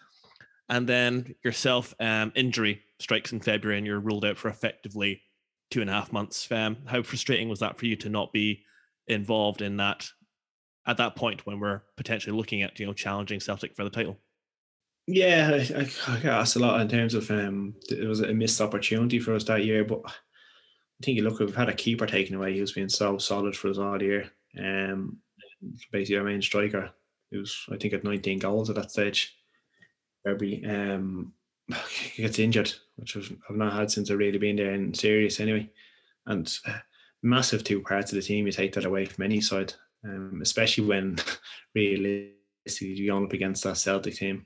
And 0.69 0.87
then 0.87 1.35
yourself, 1.43 1.95
um, 1.99 2.31
injury 2.35 2.83
strikes 2.99 3.31
in 3.31 3.39
February, 3.39 3.77
and 3.77 3.87
you're 3.87 3.99
ruled 3.99 4.25
out 4.25 4.37
for 4.37 4.49
effectively 4.49 5.21
two 5.71 5.81
and 5.81 5.89
a 5.89 5.93
half 5.93 6.11
months. 6.11 6.51
Um, 6.51 6.77
how 6.85 7.01
frustrating 7.01 7.49
was 7.49 7.59
that 7.59 7.77
for 7.77 7.85
you 7.85 7.95
to 7.97 8.09
not 8.09 8.31
be 8.31 8.63
involved 9.07 9.61
in 9.61 9.77
that 9.77 10.07
at 10.85 10.97
that 10.97 11.15
point 11.15 11.45
when 11.45 11.59
we're 11.59 11.81
potentially 11.97 12.35
looking 12.35 12.61
at 12.61 12.79
you 12.79 12.85
know 12.85 12.93
challenging 12.93 13.39
Celtic 13.39 13.75
for 13.75 13.83
the 13.83 13.89
title? 13.89 14.17
Yeah, 15.11 15.63
I, 15.75 15.89
I, 16.07 16.19
got 16.19 16.41
asked 16.41 16.55
a 16.55 16.59
lot 16.59 16.81
in 16.81 16.87
terms 16.87 17.15
of 17.15 17.31
um, 17.31 17.73
it 17.89 18.07
was 18.07 18.19
a 18.19 18.31
missed 18.31 18.61
opportunity 18.61 19.17
for 19.17 19.33
us 19.33 19.43
that 19.45 19.65
year. 19.65 19.83
But 19.83 20.01
I 20.05 20.11
think 21.03 21.17
you 21.17 21.23
look, 21.23 21.39
we've 21.39 21.55
had 21.55 21.67
a 21.67 21.73
keeper 21.73 22.05
taken 22.05 22.35
away 22.35 22.53
He 22.53 22.61
was 22.61 22.73
being 22.73 22.89
so 22.89 23.17
solid 23.17 23.57
for 23.57 23.69
us 23.69 23.79
all 23.79 23.99
year. 23.99 24.29
Um, 24.55 25.17
basically 25.91 26.17
our 26.17 26.23
main 26.23 26.43
striker, 26.43 26.91
he 27.31 27.37
was 27.37 27.57
I 27.71 27.77
think 27.77 27.93
at 27.93 28.03
19 28.03 28.37
goals 28.37 28.69
at 28.69 28.75
that 28.75 28.91
stage. 28.91 29.35
Every 30.27 30.63
um, 30.63 31.33
gets 32.15 32.37
injured, 32.37 32.71
which 32.97 33.17
I've, 33.17 33.35
I've 33.49 33.55
not 33.55 33.73
had 33.73 33.89
since 33.89 34.11
I've 34.11 34.19
really 34.19 34.37
been 34.37 34.57
there 34.57 34.73
in 34.75 34.93
serious 34.93 35.39
anyway. 35.39 35.71
And 36.27 36.55
uh, 36.67 36.77
massive 37.23 37.63
two 37.63 37.81
parts 37.81 38.11
of 38.11 38.17
the 38.17 38.21
team. 38.21 38.45
You 38.45 38.51
take 38.51 38.73
that 38.73 38.85
away 38.85 39.05
from 39.05 39.23
any 39.23 39.41
side, 39.41 39.73
um, 40.05 40.39
especially 40.43 40.85
when 40.85 41.17
realistically 41.73 42.35
you're 42.89 43.15
going 43.15 43.25
up 43.25 43.33
against 43.33 43.63
that 43.63 43.77
Celtic 43.77 44.13
team. 44.13 44.45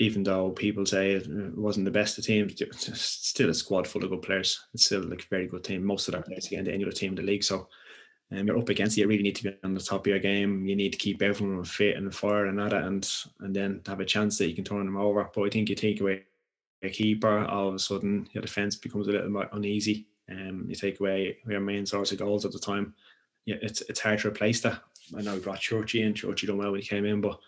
Even 0.00 0.24
though 0.24 0.50
people 0.50 0.84
say 0.84 1.12
it 1.12 1.26
uh, 1.26 1.50
wasn't 1.54 1.84
the 1.84 1.90
best 1.90 2.18
of 2.18 2.24
teams, 2.24 2.60
still 2.94 3.50
a 3.50 3.54
squad 3.54 3.86
full 3.86 4.02
of 4.02 4.10
good 4.10 4.22
players. 4.22 4.58
It's 4.74 4.86
still 4.86 5.02
like 5.02 5.22
a 5.22 5.28
very 5.28 5.46
good 5.46 5.62
team. 5.62 5.84
Most 5.84 6.08
of 6.08 6.12
their 6.12 6.22
players 6.22 6.46
against 6.46 6.70
the 6.70 6.82
other 6.82 6.90
team 6.90 7.10
in 7.10 7.16
the 7.16 7.22
league. 7.22 7.44
So 7.44 7.68
um, 8.32 8.46
you're 8.46 8.58
up 8.58 8.68
against 8.68 8.96
it. 8.96 9.02
You 9.02 9.08
really 9.08 9.22
need 9.22 9.36
to 9.36 9.44
be 9.44 9.56
on 9.62 9.74
the 9.74 9.80
top 9.80 10.00
of 10.00 10.06
your 10.06 10.18
game. 10.18 10.66
You 10.66 10.74
need 10.74 10.92
to 10.92 10.98
keep 10.98 11.22
everyone 11.22 11.62
fit 11.64 11.96
and 11.96 12.14
fire 12.14 12.46
and 12.46 12.60
at 12.60 12.72
it, 12.72 12.82
and 12.82 13.08
and 13.40 13.54
then 13.54 13.82
have 13.86 14.00
a 14.00 14.04
chance 14.04 14.38
that 14.38 14.48
you 14.48 14.54
can 14.54 14.64
turn 14.64 14.86
them 14.86 14.96
over. 14.96 15.30
But 15.34 15.42
I 15.42 15.50
think 15.50 15.68
you 15.68 15.74
take 15.76 16.00
away 16.00 16.24
a 16.82 16.90
keeper, 16.90 17.44
all 17.44 17.68
of 17.68 17.74
a 17.74 17.78
sudden 17.78 18.28
your 18.32 18.42
defense 18.42 18.76
becomes 18.76 19.08
a 19.08 19.12
little 19.12 19.30
bit 19.30 19.48
uneasy. 19.52 20.06
Um, 20.30 20.64
you 20.68 20.74
take 20.74 21.00
away 21.00 21.36
your 21.46 21.60
main 21.60 21.84
source 21.84 22.12
of 22.12 22.18
goals 22.18 22.44
at 22.44 22.52
the 22.52 22.58
time. 22.58 22.94
Yeah, 23.46 23.56
it's 23.62 23.82
it's 23.82 24.00
hard 24.00 24.20
to 24.20 24.28
replace 24.28 24.60
that. 24.62 24.80
I 25.16 25.22
know 25.22 25.34
we 25.34 25.40
brought 25.40 25.60
Churchy 25.60 26.02
in. 26.02 26.14
Churchy 26.14 26.46
done 26.46 26.58
well 26.58 26.70
when 26.70 26.80
he 26.80 26.86
came 26.86 27.04
in, 27.04 27.20
but 27.20 27.38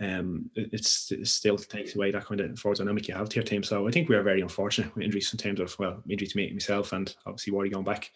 um, 0.00 0.50
it, 0.54 0.70
it's, 0.72 1.10
it 1.10 1.26
still 1.26 1.56
takes 1.56 1.94
away 1.94 2.10
that 2.10 2.26
kind 2.26 2.40
of 2.40 2.58
forward 2.58 2.78
dynamic 2.78 3.08
you 3.08 3.14
have 3.14 3.28
to 3.28 3.36
your 3.36 3.44
team. 3.44 3.62
So 3.62 3.88
I 3.88 3.90
think 3.90 4.08
we 4.08 4.16
are 4.16 4.22
very 4.22 4.40
unfortunate 4.40 4.94
with 4.94 5.04
injuries 5.04 5.32
in 5.32 5.38
terms 5.38 5.60
of 5.60 5.78
well, 5.78 6.02
injury 6.08 6.28
to 6.28 6.36
me 6.36 6.52
myself 6.52 6.92
and 6.92 7.14
obviously 7.26 7.52
Wardy 7.52 7.72
going 7.72 7.84
back. 7.84 8.10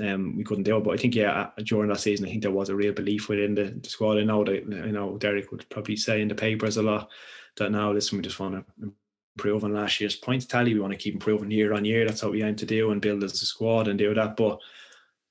Um, 0.00 0.36
we 0.36 0.44
couldn't 0.44 0.64
do 0.64 0.76
it, 0.76 0.84
but 0.84 0.94
I 0.94 0.96
think 0.96 1.14
yeah, 1.14 1.50
during 1.64 1.88
that 1.88 2.00
season, 2.00 2.24
I 2.24 2.30
think 2.30 2.42
there 2.42 2.52
was 2.52 2.68
a 2.68 2.76
real 2.76 2.92
belief 2.92 3.28
within 3.28 3.54
the, 3.54 3.64
the 3.82 3.88
squad. 3.88 4.18
I 4.18 4.24
know 4.24 4.44
that 4.44 4.82
I 4.84 4.90
know 4.90 5.18
Derek 5.18 5.50
would 5.50 5.68
probably 5.68 5.96
say 5.96 6.22
in 6.22 6.28
the 6.28 6.34
papers 6.34 6.76
a 6.76 6.82
lot 6.82 7.10
that 7.56 7.72
now 7.72 7.92
listen, 7.92 8.16
we 8.16 8.22
just 8.22 8.38
want 8.38 8.54
to 8.54 8.92
improve 9.36 9.64
on 9.64 9.74
last 9.74 10.00
year's 10.00 10.16
points 10.16 10.46
tally. 10.46 10.74
We 10.74 10.80
want 10.80 10.92
to 10.92 10.98
keep 10.98 11.14
improving 11.14 11.50
year 11.50 11.74
on 11.74 11.84
year. 11.84 12.06
That's 12.06 12.22
what 12.22 12.32
we 12.32 12.42
aim 12.42 12.56
to 12.56 12.66
do 12.66 12.92
and 12.92 13.00
build 13.00 13.24
as 13.24 13.42
a 13.42 13.46
squad 13.46 13.88
and 13.88 13.98
do 13.98 14.14
that. 14.14 14.36
But 14.36 14.60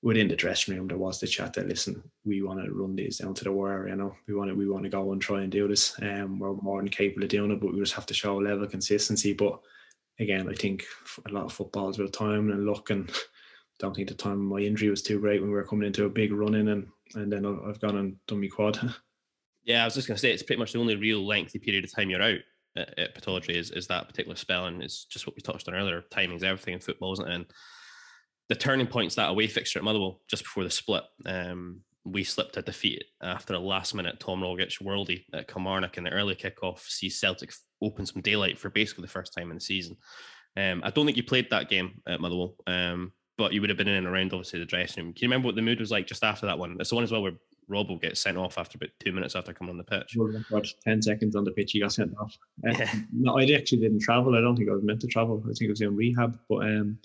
within 0.01 0.27
the 0.27 0.35
dressing 0.35 0.75
room, 0.75 0.87
there 0.87 0.97
was 0.97 1.19
the 1.19 1.27
chat 1.27 1.53
that 1.53 1.67
listen, 1.67 2.01
we 2.23 2.41
want 2.41 2.63
to 2.63 2.71
run 2.71 2.95
these 2.95 3.17
down 3.17 3.33
to 3.33 3.43
the 3.43 3.51
wire. 3.51 3.87
You 3.87 3.95
know, 3.95 4.15
we 4.27 4.33
want 4.33 4.49
to 4.49 4.55
we 4.55 4.69
want 4.69 4.83
to 4.83 4.89
go 4.89 5.11
and 5.11 5.21
try 5.21 5.41
and 5.41 5.51
do 5.51 5.67
this. 5.67 5.93
Um, 6.01 6.39
we're 6.39 6.53
more 6.53 6.81
than 6.81 6.89
capable 6.89 7.23
of 7.23 7.29
doing 7.29 7.51
it, 7.51 7.59
but 7.59 7.73
we 7.73 7.79
just 7.79 7.93
have 7.93 8.05
to 8.07 8.13
show 8.13 8.39
a 8.39 8.41
level 8.41 8.63
of 8.63 8.71
consistency. 8.71 9.33
But 9.33 9.59
again, 10.19 10.47
I 10.49 10.53
think 10.53 10.85
a 11.27 11.31
lot 11.31 11.45
of 11.45 11.53
football 11.53 11.89
is 11.89 11.99
about 11.99 12.13
time 12.13 12.51
and 12.51 12.65
luck, 12.65 12.89
and 12.89 13.11
don't 13.79 13.95
think 13.95 14.07
the 14.07 14.15
time 14.15 14.33
of 14.33 14.39
my 14.39 14.59
injury 14.59 14.89
was 14.89 15.01
too 15.01 15.19
great 15.19 15.41
when 15.41 15.49
we 15.49 15.55
were 15.55 15.65
coming 15.65 15.87
into 15.87 16.05
a 16.05 16.09
big 16.09 16.31
run 16.31 16.55
in, 16.55 16.69
and 16.69 16.87
and 17.15 17.31
then 17.31 17.45
I've 17.45 17.81
gone 17.81 17.97
and 17.97 18.15
done 18.27 18.41
my 18.41 18.47
quad. 18.47 18.79
Yeah, 19.65 19.83
I 19.83 19.85
was 19.85 19.93
just 19.93 20.07
to 20.07 20.17
say 20.17 20.31
it's 20.31 20.41
pretty 20.41 20.57
much 20.57 20.71
the 20.71 20.79
only 20.79 20.95
real 20.95 21.23
lengthy 21.27 21.59
period 21.59 21.83
of 21.83 21.93
time 21.93 22.09
you're 22.09 22.23
out 22.23 22.39
at, 22.75 22.97
at 22.97 23.13
Pittodrie 23.13 23.55
is, 23.55 23.69
is 23.69 23.85
that 23.87 24.07
particular 24.07 24.35
spell, 24.35 24.65
and 24.65 24.81
it's 24.81 25.05
just 25.05 25.27
what 25.27 25.35
we 25.35 25.41
touched 25.41 25.67
on 25.67 25.75
earlier. 25.75 26.01
Timing's 26.09 26.43
everything 26.43 26.73
in 26.73 26.79
football, 26.79 27.13
isn't 27.13 27.27
it? 27.27 27.35
And 27.35 27.45
the 28.49 28.55
turning 28.55 28.87
point's 28.87 29.15
that 29.15 29.29
away 29.29 29.47
fixture 29.47 29.79
at 29.79 29.85
Motherwell 29.85 30.21
just 30.27 30.43
before 30.43 30.63
the 30.63 30.69
split. 30.69 31.03
Um, 31.25 31.81
we 32.03 32.23
slipped 32.23 32.57
a 32.57 32.61
defeat 32.61 33.03
after 33.21 33.53
a 33.53 33.59
last 33.59 33.93
minute 33.93 34.19
Tom 34.19 34.41
Rogic 34.41 34.81
worldie 34.81 35.23
at 35.33 35.47
Kilmarnock 35.47 35.97
in 35.97 36.03
the 36.03 36.09
early 36.09 36.35
kickoff. 36.35 36.79
sees 36.79 37.19
Celtic 37.19 37.51
open 37.81 38.05
some 38.05 38.21
daylight 38.21 38.57
for 38.57 38.69
basically 38.69 39.03
the 39.03 39.07
first 39.11 39.33
time 39.33 39.51
in 39.51 39.57
the 39.57 39.61
season. 39.61 39.95
Um, 40.57 40.81
I 40.83 40.89
don't 40.89 41.05
think 41.05 41.17
you 41.17 41.23
played 41.23 41.49
that 41.51 41.69
game 41.69 42.01
at 42.07 42.19
Motherwell, 42.19 42.55
um, 42.65 43.11
but 43.37 43.53
you 43.53 43.61
would 43.61 43.69
have 43.69 43.77
been 43.77 43.87
in 43.87 43.95
and 43.95 44.07
around 44.07 44.33
obviously 44.33 44.59
the 44.59 44.65
dressing 44.65 45.03
room. 45.03 45.13
Can 45.13 45.23
you 45.23 45.27
remember 45.27 45.45
what 45.45 45.55
the 45.55 45.61
mood 45.61 45.79
was 45.79 45.91
like 45.91 46.07
just 46.07 46.23
after 46.23 46.47
that 46.47 46.57
one? 46.57 46.75
It's 46.79 46.89
the 46.89 46.95
one 46.95 47.03
as 47.03 47.11
well 47.11 47.21
where 47.21 47.33
Rob 47.67 47.87
will 47.87 47.97
get 47.99 48.17
sent 48.17 48.37
off 48.37 48.57
after 48.57 48.77
about 48.77 48.89
two 48.99 49.11
minutes 49.11 49.35
after 49.35 49.53
coming 49.53 49.71
on 49.71 49.77
the 49.77 49.83
pitch. 49.83 50.17
Got 50.49 50.65
ten 50.83 51.01
seconds 51.01 51.35
on 51.35 51.43
the 51.43 51.51
pitch, 51.51 51.73
he 51.73 51.79
got 51.79 51.93
sent 51.93 52.13
off. 52.19 52.35
Uh, 52.67 52.71
Yeah. 52.77 52.93
No, 53.13 53.37
I 53.37 53.43
actually 53.51 53.81
didn't 53.81 54.01
travel. 54.01 54.35
I 54.35 54.41
don't 54.41 54.55
think 54.55 54.69
I 54.69 54.73
was 54.73 54.83
meant 54.83 55.01
to 55.01 55.07
travel. 55.07 55.41
I 55.45 55.53
think 55.53 55.69
I 55.69 55.71
was 55.71 55.81
in 55.81 55.95
rehab. 55.95 56.39
But 56.49 56.65
um, 56.65 56.97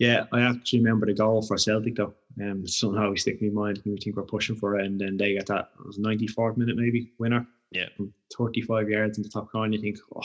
yeah, 0.00 0.24
I 0.32 0.40
actually 0.40 0.78
remember 0.78 1.04
the 1.04 1.12
goal 1.12 1.42
for 1.42 1.58
Celtic 1.58 1.96
though. 1.96 2.14
Um, 2.40 2.66
somehow 2.66 3.10
we 3.10 3.18
stick 3.18 3.42
in 3.42 3.54
my 3.54 3.64
mind. 3.64 3.82
We 3.84 3.98
think 3.98 4.16
we're 4.16 4.22
pushing 4.22 4.56
for 4.56 4.78
it, 4.78 4.86
and 4.86 4.98
then 4.98 5.18
they 5.18 5.34
get 5.34 5.46
that. 5.48 5.68
It 5.78 5.86
was 5.86 5.98
94th 5.98 6.56
minute 6.56 6.78
maybe 6.78 7.12
winner. 7.18 7.46
Yeah. 7.70 7.88
From 7.98 8.14
35 8.36 8.88
yards 8.88 9.18
in 9.18 9.22
the 9.22 9.28
top 9.28 9.52
corner. 9.52 9.74
You 9.74 9.80
think, 9.80 9.98
oh, 10.16 10.22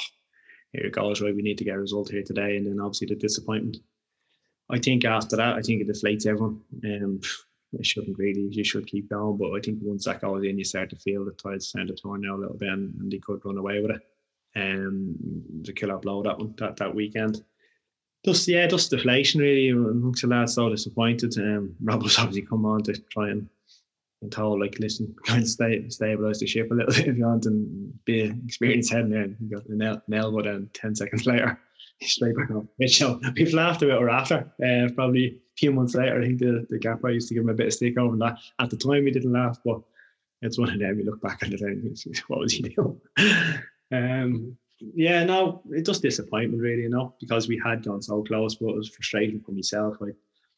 here 0.71 0.85
it 0.85 0.93
goes. 0.93 1.19
Right, 1.19 1.35
we 1.35 1.41
need 1.41 1.57
to 1.57 1.65
get 1.65 1.75
a 1.75 1.79
result 1.79 2.09
here 2.09 2.23
today, 2.23 2.55
and 2.55 2.65
then 2.65 2.79
obviously 2.79 3.07
the 3.07 3.15
disappointment. 3.15 3.77
I 4.69 4.79
think 4.79 5.03
after 5.03 5.35
that, 5.35 5.55
I 5.55 5.61
think 5.61 5.81
it 5.81 5.89
deflates 5.89 6.25
everyone. 6.25 6.61
Um, 6.85 7.19
it 7.73 7.85
shouldn't 7.85 8.17
really. 8.17 8.47
You 8.49 8.63
should 8.63 8.87
keep 8.87 9.09
going, 9.09 9.35
but 9.35 9.51
I 9.51 9.59
think 9.59 9.79
once 9.81 10.05
that 10.05 10.21
goes 10.21 10.45
in, 10.45 10.57
you 10.57 10.63
start 10.63 10.89
to 10.91 10.95
feel 10.95 11.25
the 11.25 11.31
tides 11.31 11.67
starting 11.67 11.93
to 11.93 12.01
turn 12.01 12.21
now 12.21 12.37
a 12.37 12.39
little 12.39 12.57
bit, 12.57 12.69
and, 12.69 12.95
and 13.01 13.11
they 13.11 13.19
could 13.19 13.43
run 13.43 13.57
away 13.57 13.81
with 13.81 13.91
it. 13.91 14.01
Um, 14.55 15.17
the 15.63 15.73
killer 15.73 15.97
blow 15.97 16.23
that 16.23 16.39
one 16.39 16.55
that 16.59 16.77
that 16.77 16.95
weekend. 16.95 17.43
Just 18.25 18.47
yeah, 18.47 18.65
just 18.65 18.89
deflation 18.89 19.39
really 19.39 19.69
amongst 19.69 20.23
the 20.23 20.27
lads. 20.27 20.55
So 20.55 20.69
disappointed. 20.69 21.37
Um, 21.37 21.75
Rob 21.83 22.01
was 22.01 22.17
obviously 22.19 22.41
come 22.41 22.65
on 22.65 22.81
to 22.83 22.93
try 23.11 23.29
and 23.29 23.47
and 24.21 24.31
told 24.31 24.59
like, 24.59 24.79
listen, 24.79 25.15
kind 25.25 25.39
and 25.39 25.49
stay, 25.49 25.87
stabilize 25.89 26.39
the 26.39 26.47
ship 26.47 26.71
a 26.71 26.73
little 26.73 26.93
bit 26.95 27.07
if 27.07 27.17
you 27.17 27.25
want 27.25 27.45
and 27.45 27.93
be 28.05 28.21
an 28.21 28.41
experienced 28.45 28.91
head. 28.91 29.05
And 29.05 29.13
then 29.13 29.37
you 29.39 29.55
got 29.55 29.67
the 29.67 29.75
nail, 29.75 30.01
nail 30.07 30.31
but 30.31 30.45
then 30.45 30.69
ten 30.73 30.95
seconds 30.95 31.25
later, 31.25 31.59
straight 32.01 32.35
back 32.35 32.49
up. 32.51 32.65
So 32.87 33.21
we've 33.35 33.53
laughed 33.53 33.83
about 33.83 34.01
or 34.01 34.09
after. 34.09 34.51
Uh, 34.63 34.89
probably 34.95 35.27
a 35.27 35.57
few 35.57 35.71
months 35.71 35.93
later, 35.93 36.19
I 36.19 36.25
think 36.25 36.39
the 36.39 36.65
the 36.69 36.79
gaffer 36.79 37.11
used 37.11 37.27
to 37.29 37.35
give 37.35 37.43
him 37.43 37.49
a 37.49 37.53
bit 37.53 37.67
of 37.67 37.73
stick 37.73 37.97
over 37.97 38.17
that. 38.17 38.39
At 38.59 38.71
the 38.71 38.77
time, 38.77 39.05
we 39.05 39.11
didn't 39.11 39.33
laugh, 39.33 39.59
but 39.63 39.81
it's 40.41 40.57
one 40.57 40.71
of 40.71 40.79
them. 40.79 40.97
You 40.97 41.05
look 41.05 41.21
back 41.21 41.43
at 41.43 41.53
it 41.53 41.61
and 41.61 41.97
what 42.27 42.39
was 42.39 42.53
he 42.53 42.63
doing? 42.63 42.99
um, 43.91 44.57
yeah, 44.79 45.23
no, 45.23 45.61
it 45.71 45.85
just 45.85 46.01
disappointment 46.01 46.61
really, 46.61 46.83
you 46.83 46.89
know, 46.89 47.15
because 47.19 47.47
we 47.47 47.61
had 47.63 47.83
gone 47.83 48.01
so 48.01 48.23
close, 48.23 48.55
but 48.55 48.69
it 48.69 48.75
was 48.75 48.89
frustrating 48.89 49.39
for 49.39 49.51
myself. 49.51 49.97
Like, 49.99 50.15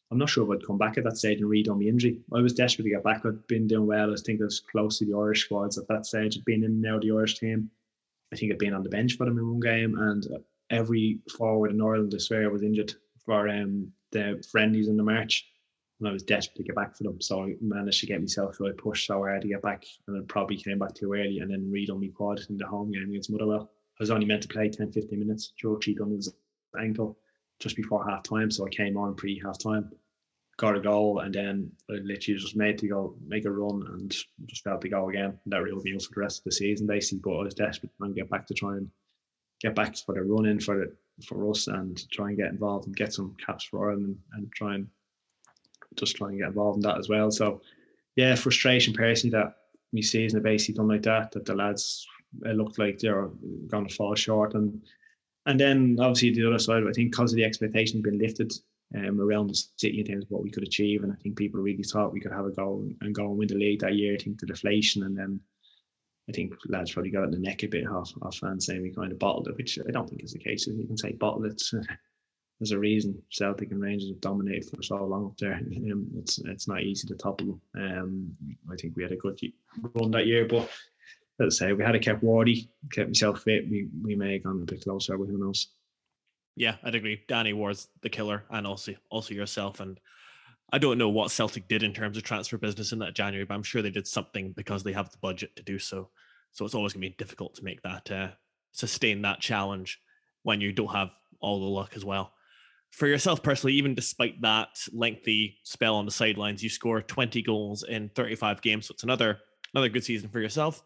I'm 0.09 0.17
not 0.17 0.29
sure 0.29 0.43
if 0.43 0.59
I'd 0.59 0.65
come 0.65 0.77
back 0.77 0.97
at 0.97 1.03
that 1.03 1.17
stage 1.17 1.39
and 1.39 1.49
read 1.49 1.67
on 1.67 1.79
my 1.79 1.85
injury. 1.85 2.21
I 2.33 2.39
was 2.39 2.53
desperate 2.53 2.85
to 2.85 2.91
get 2.91 3.03
back. 3.03 3.25
I'd 3.25 3.45
been 3.47 3.67
doing 3.67 3.85
well. 3.85 4.11
I 4.11 4.15
think 4.15 4.41
I 4.41 4.45
was 4.45 4.61
close 4.71 4.99
to 4.99 5.05
the 5.05 5.17
Irish 5.17 5.45
squads 5.45 5.77
at 5.77 5.87
that 5.89 6.05
stage. 6.05 6.37
I'd 6.37 6.45
been 6.45 6.63
in 6.63 6.85
of 6.85 7.01
the 7.01 7.11
Irish 7.11 7.39
team. 7.39 7.69
I 8.33 8.35
think 8.35 8.51
I'd 8.51 8.57
been 8.57 8.73
on 8.73 8.83
the 8.83 8.89
bench 8.89 9.17
for 9.17 9.25
them 9.25 9.37
in 9.37 9.49
one 9.49 9.59
game, 9.59 9.97
and 9.97 10.25
every 10.69 11.19
forward 11.37 11.71
in 11.71 11.81
Ireland, 11.81 12.13
I 12.15 12.19
swear, 12.19 12.49
was 12.49 12.63
injured 12.63 12.93
for 13.25 13.47
um, 13.49 13.91
the 14.11 14.43
friendlies 14.49 14.87
in 14.87 14.97
the 14.97 15.03
March. 15.03 15.45
And 15.99 16.07
I 16.07 16.11
was 16.11 16.23
desperate 16.23 16.57
to 16.57 16.63
get 16.63 16.75
back 16.75 16.95
for 16.95 17.03
them. 17.03 17.19
So 17.19 17.43
I 17.43 17.55
managed 17.59 18.01
to 18.01 18.05
get 18.05 18.21
myself 18.21 18.57
I 18.61 18.69
pushed 18.77 19.07
so 19.07 19.19
hard 19.19 19.41
to 19.41 19.47
get 19.47 19.63
back 19.63 19.83
and 20.05 20.15
then 20.15 20.27
probably 20.27 20.55
came 20.55 20.77
back 20.77 20.93
too 20.93 21.13
early 21.13 21.39
and 21.39 21.49
then 21.49 21.71
read 21.71 21.89
on 21.89 21.99
me 21.99 22.09
quad 22.09 22.39
in 22.49 22.57
the 22.57 22.67
home 22.67 22.91
game 22.91 23.09
against 23.09 23.31
Motherwell. 23.31 23.71
I 23.99 24.03
was 24.03 24.11
only 24.11 24.25
meant 24.25 24.43
to 24.43 24.47
play 24.47 24.69
10, 24.69 24.91
15 24.91 25.19
minutes. 25.19 25.53
Georgie 25.59 25.95
done 25.95 26.11
his 26.11 26.31
ankle 26.79 27.17
just 27.59 27.75
before 27.75 28.07
half 28.07 28.23
time. 28.23 28.51
So 28.51 28.65
I 28.65 28.69
came 28.69 28.95
on 28.97 29.15
pre 29.15 29.41
half 29.43 29.57
time, 29.57 29.91
got 30.57 30.77
a 30.77 30.79
goal, 30.79 31.19
and 31.19 31.33
then 31.33 31.71
I 31.89 31.93
literally 31.93 32.39
just 32.39 32.55
made 32.55 32.77
to 32.79 32.87
go 32.87 33.15
make 33.25 33.45
a 33.45 33.51
run 33.51 33.83
and 33.93 34.15
just 34.45 34.63
felt 34.63 34.81
to 34.81 34.89
go 34.89 35.09
again. 35.09 35.39
And 35.43 35.53
that 35.53 35.63
really 35.63 35.91
me 35.91 35.99
for 35.99 36.13
the 36.13 36.21
rest 36.21 36.39
of 36.39 36.43
the 36.45 36.51
season, 36.51 36.85
basically. 36.85 37.19
But 37.23 37.39
I 37.39 37.43
was 37.43 37.55
desperate 37.55 37.91
to 37.99 38.13
get 38.13 38.29
back 38.29 38.45
to 38.47 38.53
try 38.53 38.77
and 38.77 38.89
get 39.61 39.73
back 39.73 39.97
for 39.97 40.13
the 40.13 40.21
run 40.21 40.45
in 40.45 40.59
for 40.59 40.77
the, 40.77 41.25
for 41.25 41.49
us 41.49 41.67
and 41.67 41.99
try 42.11 42.29
and 42.29 42.37
get 42.37 42.51
involved 42.51 42.85
and 42.85 42.95
get 42.95 43.13
some 43.13 43.35
caps 43.43 43.63
for 43.63 43.89
Ireland 43.89 44.05
and, 44.05 44.43
and 44.43 44.51
try 44.51 44.75
and 44.75 44.87
just 45.95 46.15
try 46.15 46.29
and 46.29 46.37
get 46.37 46.49
involved 46.49 46.77
in 46.77 46.81
that 46.83 46.99
as 46.99 47.09
well. 47.09 47.31
So 47.31 47.61
yeah, 48.15 48.35
frustration 48.35 48.93
personally 48.93 49.31
that 49.31 49.55
my 49.93 50.01
season 50.01 50.43
basically 50.43 50.75
done 50.75 50.87
like 50.87 51.03
that, 51.03 51.31
that 51.31 51.45
the 51.45 51.55
lads 51.55 52.05
it 52.43 52.55
looked 52.55 52.79
like 52.79 52.99
they're 52.99 53.29
going 53.67 53.87
to 53.87 53.95
fall 53.95 54.15
short. 54.15 54.53
And 54.53 54.81
and 55.45 55.59
then 55.59 55.97
obviously 55.99 56.31
the 56.31 56.47
other 56.47 56.59
side, 56.59 56.83
I 56.83 56.91
think 56.91 57.11
because 57.11 57.31
of 57.31 57.37
the 57.37 57.45
expectation 57.45 58.01
been 58.01 58.19
lifted 58.19 58.51
um, 58.95 59.21
around 59.21 59.47
the 59.47 59.63
city 59.77 60.01
in 60.01 60.05
terms 60.05 60.25
of 60.25 60.31
what 60.31 60.43
we 60.43 60.51
could 60.51 60.63
achieve, 60.63 61.03
and 61.03 61.11
I 61.11 61.15
think 61.15 61.37
people 61.37 61.61
really 61.61 61.83
thought 61.83 62.13
we 62.13 62.19
could 62.19 62.33
have 62.33 62.45
a 62.45 62.51
go 62.51 62.85
and 63.01 63.15
go 63.15 63.27
and 63.29 63.37
win 63.37 63.47
the 63.47 63.55
league 63.55 63.79
that 63.79 63.95
year. 63.95 64.13
I 64.13 64.21
think 64.21 64.39
the 64.39 64.45
deflation, 64.45 65.03
and 65.03 65.17
then 65.17 65.39
I 66.29 66.33
think 66.33 66.53
lads 66.67 66.91
probably 66.91 67.11
got 67.11 67.23
it 67.23 67.25
in 67.27 67.31
the 67.31 67.39
neck 67.39 67.63
a 67.63 67.67
bit 67.67 67.87
off, 67.87 68.11
off 68.21 68.37
fans 68.37 68.65
saying 68.65 68.81
we 68.81 68.93
kind 68.93 69.11
of 69.11 69.19
bottled 69.19 69.47
it, 69.47 69.55
which 69.55 69.79
I 69.87 69.91
don't 69.91 70.09
think 70.09 70.23
is 70.23 70.33
the 70.33 70.39
case. 70.39 70.67
You 70.67 70.85
can 70.85 70.97
say 70.97 71.13
bottle 71.13 71.45
it. 71.45 71.61
There's 72.59 72.71
a 72.71 72.79
reason 72.79 73.21
Celtic 73.29 73.71
and 73.71 73.79
Rangers 73.79 74.09
have 74.09 74.19
dominated 74.19 74.69
for 74.69 74.81
so 74.81 75.03
long 75.05 75.27
up 75.27 75.37
there. 75.37 75.61
It's 76.17 76.39
it's 76.39 76.67
not 76.67 76.81
easy 76.81 77.07
to 77.07 77.15
topple 77.15 77.61
them. 77.73 77.97
Um, 77.99 78.35
I 78.71 78.75
think 78.75 78.95
we 78.95 79.03
had 79.03 79.11
a 79.11 79.15
good 79.15 79.39
run 79.93 80.11
that 80.11 80.25
year, 80.25 80.45
but 80.45 80.69
I 81.39 81.49
say, 81.49 81.73
we 81.73 81.83
had 81.83 81.91
to 81.91 81.99
kept 81.99 82.23
Wardy, 82.23 82.67
kept 82.91 83.09
myself 83.09 83.41
fit. 83.41 83.69
We 83.69 83.87
we 84.03 84.15
may 84.15 84.33
have 84.33 84.43
gone 84.43 84.61
a 84.61 84.71
bit 84.71 84.83
closer, 84.83 85.17
but 85.17 85.27
who 85.27 85.37
knows? 85.37 85.67
Yeah, 86.55 86.75
I'd 86.83 86.95
agree. 86.95 87.21
Danny 87.27 87.53
Ward's 87.53 87.87
the 88.01 88.09
killer, 88.09 88.43
and 88.49 88.65
also 88.65 88.93
also 89.09 89.33
yourself. 89.33 89.79
And 89.79 89.99
I 90.73 90.79
don't 90.79 90.97
know 90.97 91.09
what 91.09 91.31
Celtic 91.31 91.67
did 91.67 91.83
in 91.83 91.93
terms 91.93 92.17
of 92.17 92.23
transfer 92.23 92.57
business 92.57 92.91
in 92.91 92.99
that 92.99 93.15
January, 93.15 93.45
but 93.45 93.53
I'm 93.53 93.63
sure 93.63 93.81
they 93.81 93.91
did 93.91 94.07
something 94.07 94.51
because 94.53 94.83
they 94.83 94.93
have 94.93 95.11
the 95.11 95.17
budget 95.19 95.55
to 95.55 95.63
do 95.63 95.79
so. 95.79 96.09
So 96.51 96.65
it's 96.65 96.73
always 96.73 96.93
going 96.93 97.03
to 97.03 97.09
be 97.09 97.15
difficult 97.17 97.55
to 97.55 97.63
make 97.63 97.81
that 97.83 98.11
uh, 98.11 98.29
sustain 98.71 99.21
that 99.21 99.39
challenge 99.39 100.01
when 100.43 100.59
you 100.59 100.73
don't 100.73 100.93
have 100.93 101.09
all 101.39 101.59
the 101.59 101.67
luck 101.67 101.93
as 101.95 102.03
well. 102.03 102.33
For 102.91 103.05
yourself 103.07 103.43
personally, 103.43 103.73
even 103.75 103.95
despite 103.95 104.41
that 104.41 104.69
lengthy 104.91 105.57
spell 105.63 105.95
on 105.95 106.05
the 106.05 106.11
sidelines, 106.11 106.63
you 106.63 106.69
score 106.69 107.01
20 107.01 107.41
goals 107.43 107.83
in 107.83 108.09
35 108.15 108.61
games. 108.61 108.87
So 108.87 108.93
it's 108.93 109.03
another 109.03 109.39
another 109.73 109.89
good 109.89 110.03
season 110.03 110.29
for 110.29 110.39
yourself. 110.39 110.83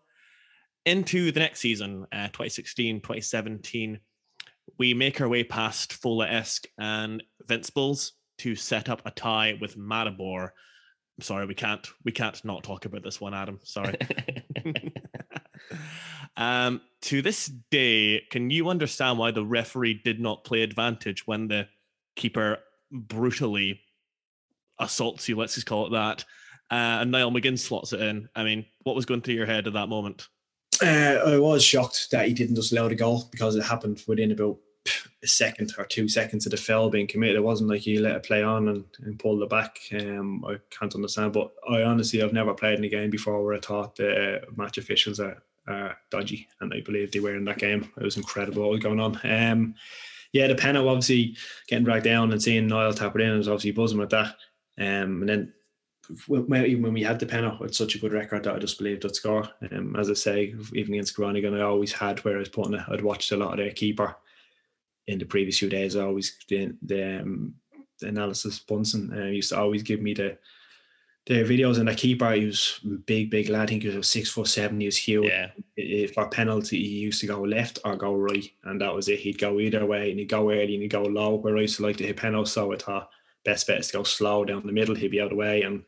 Into 0.85 1.31
the 1.31 1.39
next 1.39 1.59
season, 1.59 2.07
uh, 2.11 2.27
2016, 2.27 3.01
2017, 3.01 3.99
we 4.79 4.93
make 4.95 5.21
our 5.21 5.29
way 5.29 5.43
past 5.43 6.01
Fola 6.01 6.27
Esch 6.27 6.61
and 6.79 7.23
Ventspils 7.45 8.11
to 8.39 8.55
set 8.55 8.89
up 8.89 9.03
a 9.05 9.11
tie 9.11 9.57
with 9.61 9.77
Maribor. 9.77 10.45
I'm 10.45 11.21
sorry, 11.23 11.45
we 11.45 11.53
can't 11.53 11.87
we 12.03 12.11
can't 12.11 12.43
not 12.43 12.63
talk 12.63 12.85
about 12.85 13.03
this 13.03 13.21
one, 13.21 13.35
Adam. 13.35 13.59
Sorry. 13.63 13.95
um, 16.37 16.81
to 17.01 17.21
this 17.21 17.45
day, 17.69 18.23
can 18.31 18.49
you 18.49 18.69
understand 18.69 19.19
why 19.19 19.29
the 19.29 19.45
referee 19.45 20.01
did 20.03 20.19
not 20.19 20.43
play 20.43 20.63
advantage 20.63 21.27
when 21.27 21.47
the 21.47 21.67
keeper 22.15 22.57
brutally 22.91 23.81
assaults 24.79 25.29
you? 25.29 25.35
Let's 25.35 25.55
just 25.55 25.67
call 25.67 25.87
it 25.87 25.91
that. 25.91 26.23
Uh, 26.71 27.01
and 27.01 27.11
Niall 27.11 27.31
McGinn 27.31 27.59
slots 27.59 27.93
it 27.93 28.01
in. 28.01 28.29
I 28.35 28.43
mean, 28.43 28.65
what 28.83 28.95
was 28.95 29.05
going 29.05 29.21
through 29.21 29.35
your 29.35 29.45
head 29.45 29.67
at 29.67 29.73
that 29.73 29.89
moment? 29.89 30.27
Uh, 30.81 31.21
I 31.25 31.39
was 31.39 31.63
shocked 31.63 32.09
that 32.11 32.27
he 32.27 32.33
didn't 32.33 32.55
just 32.55 32.71
allow 32.71 32.87
the 32.87 32.95
goal 32.95 33.27
because 33.31 33.55
it 33.55 33.63
happened 33.63 34.03
within 34.07 34.31
about 34.31 34.57
a 35.23 35.27
second 35.27 35.73
or 35.77 35.85
two 35.85 36.07
seconds 36.07 36.45
of 36.45 36.51
the 36.51 36.57
foul 36.57 36.89
being 36.89 37.07
committed. 37.07 37.35
It 37.35 37.43
wasn't 37.43 37.69
like 37.69 37.81
he 37.81 37.99
let 37.99 38.15
it 38.15 38.23
play 38.23 38.41
on 38.41 38.67
and, 38.67 38.85
and 39.03 39.19
pulled 39.19 39.43
it 39.43 39.49
back. 39.49 39.79
Um, 39.93 40.43
I 40.45 40.55
can't 40.71 40.95
understand, 40.95 41.33
but 41.33 41.51
I 41.69 41.83
honestly 41.83 42.23
I've 42.23 42.33
never 42.33 42.53
played 42.53 42.79
in 42.79 42.85
a 42.85 42.89
game 42.89 43.09
before 43.09 43.43
where 43.43 43.55
I 43.55 43.59
thought 43.59 43.95
the 43.95 44.41
match 44.55 44.77
officials 44.79 45.19
are, 45.19 45.37
are 45.67 45.97
dodgy, 46.09 46.47
and 46.59 46.73
I 46.73 46.81
believe 46.81 47.11
they 47.11 47.19
were 47.19 47.35
in 47.35 47.45
that 47.45 47.59
game. 47.59 47.91
It 47.97 48.03
was 48.03 48.17
incredible 48.17 48.63
what 48.63 48.71
was 48.71 48.79
going 48.79 48.99
on. 48.99 49.19
Um, 49.23 49.75
yeah, 50.33 50.47
the 50.47 50.55
penalty 50.55 50.87
obviously 50.87 51.37
getting 51.67 51.85
dragged 51.85 52.05
down 52.05 52.31
and 52.31 52.41
seeing 52.41 52.67
Niall 52.67 52.93
tap 52.93 53.15
it 53.15 53.21
in 53.21 53.33
I 53.33 53.37
was 53.37 53.47
obviously 53.47 53.71
buzzing 53.71 53.99
with 53.99 54.11
that. 54.11 54.35
Um, 54.77 55.21
and 55.21 55.29
then 55.29 55.53
when, 56.27 56.65
even 56.65 56.83
when 56.83 56.93
we 56.93 57.03
had 57.03 57.19
the 57.19 57.25
penalty, 57.25 57.65
it's 57.65 57.77
such 57.77 57.95
a 57.95 57.99
good 57.99 58.13
record 58.13 58.43
that 58.43 58.55
I 58.55 58.59
just 58.59 58.77
believed 58.77 59.05
I'd 59.05 59.15
score. 59.15 59.47
Um, 59.71 59.95
as 59.95 60.09
I 60.09 60.13
say, 60.13 60.55
even 60.73 60.93
against 60.93 61.15
Groningen, 61.15 61.55
I 61.55 61.61
always 61.61 61.93
had 61.93 62.19
where 62.19 62.35
I 62.35 62.39
was 62.39 62.49
putting 62.49 62.73
it. 62.73 62.83
I'd 62.89 63.01
watched 63.01 63.31
a 63.31 63.37
lot 63.37 63.51
of 63.51 63.57
their 63.57 63.71
keeper 63.71 64.15
in 65.07 65.19
the 65.19 65.25
previous 65.25 65.59
few 65.59 65.69
days. 65.69 65.95
I 65.95 66.03
always 66.03 66.37
the, 66.47 66.73
the, 66.81 67.21
um, 67.21 67.55
the 67.99 68.07
analysis 68.07 68.59
Bunsen 68.59 69.11
uh, 69.15 69.25
used 69.25 69.49
to 69.49 69.59
always 69.59 69.83
give 69.83 70.01
me 70.01 70.13
the 70.13 70.37
the 71.27 71.43
videos 71.43 71.77
and 71.77 71.87
the 71.87 71.93
keeper. 71.93 72.31
He 72.31 72.45
was 72.45 72.79
big, 73.05 73.29
big 73.29 73.49
lad. 73.49 73.61
I 73.61 73.65
think 73.67 73.83
he 73.83 73.89
was 73.89 74.07
six 74.07 74.29
foot 74.29 74.47
seven. 74.47 74.79
He 74.79 74.87
was 74.87 74.97
huge. 74.97 75.27
yeah. 75.27 75.51
If 75.77 76.15
for 76.15 76.27
penalty, 76.27 76.83
he 76.83 76.97
used 76.97 77.21
to 77.21 77.27
go 77.27 77.41
left 77.41 77.77
or 77.85 77.95
go 77.95 78.15
right, 78.15 78.49
and 78.63 78.81
that 78.81 78.93
was 78.93 79.07
it. 79.07 79.19
He'd 79.19 79.37
go 79.37 79.59
either 79.59 79.85
way, 79.85 80.09
and 80.09 80.19
he'd 80.19 80.29
go 80.29 80.49
early 80.49 80.73
and 80.73 80.81
he'd 80.81 80.87
go 80.89 81.03
low. 81.03 81.35
Where 81.35 81.57
I 81.57 81.61
used 81.61 81.77
to 81.77 81.83
like 81.83 81.97
to 81.97 82.07
hit 82.07 82.17
penalty, 82.17 82.49
so 82.49 82.73
I 82.73 82.77
thought 82.77 83.11
best 83.45 83.67
bet 83.67 83.79
is 83.79 83.87
to 83.87 83.97
go 83.97 84.03
slow 84.03 84.45
down 84.45 84.65
the 84.65 84.71
middle. 84.71 84.95
He'd 84.95 85.11
be 85.11 85.19
out 85.21 85.25
of 85.25 85.29
the 85.31 85.35
way, 85.35 85.63
and 85.63 85.83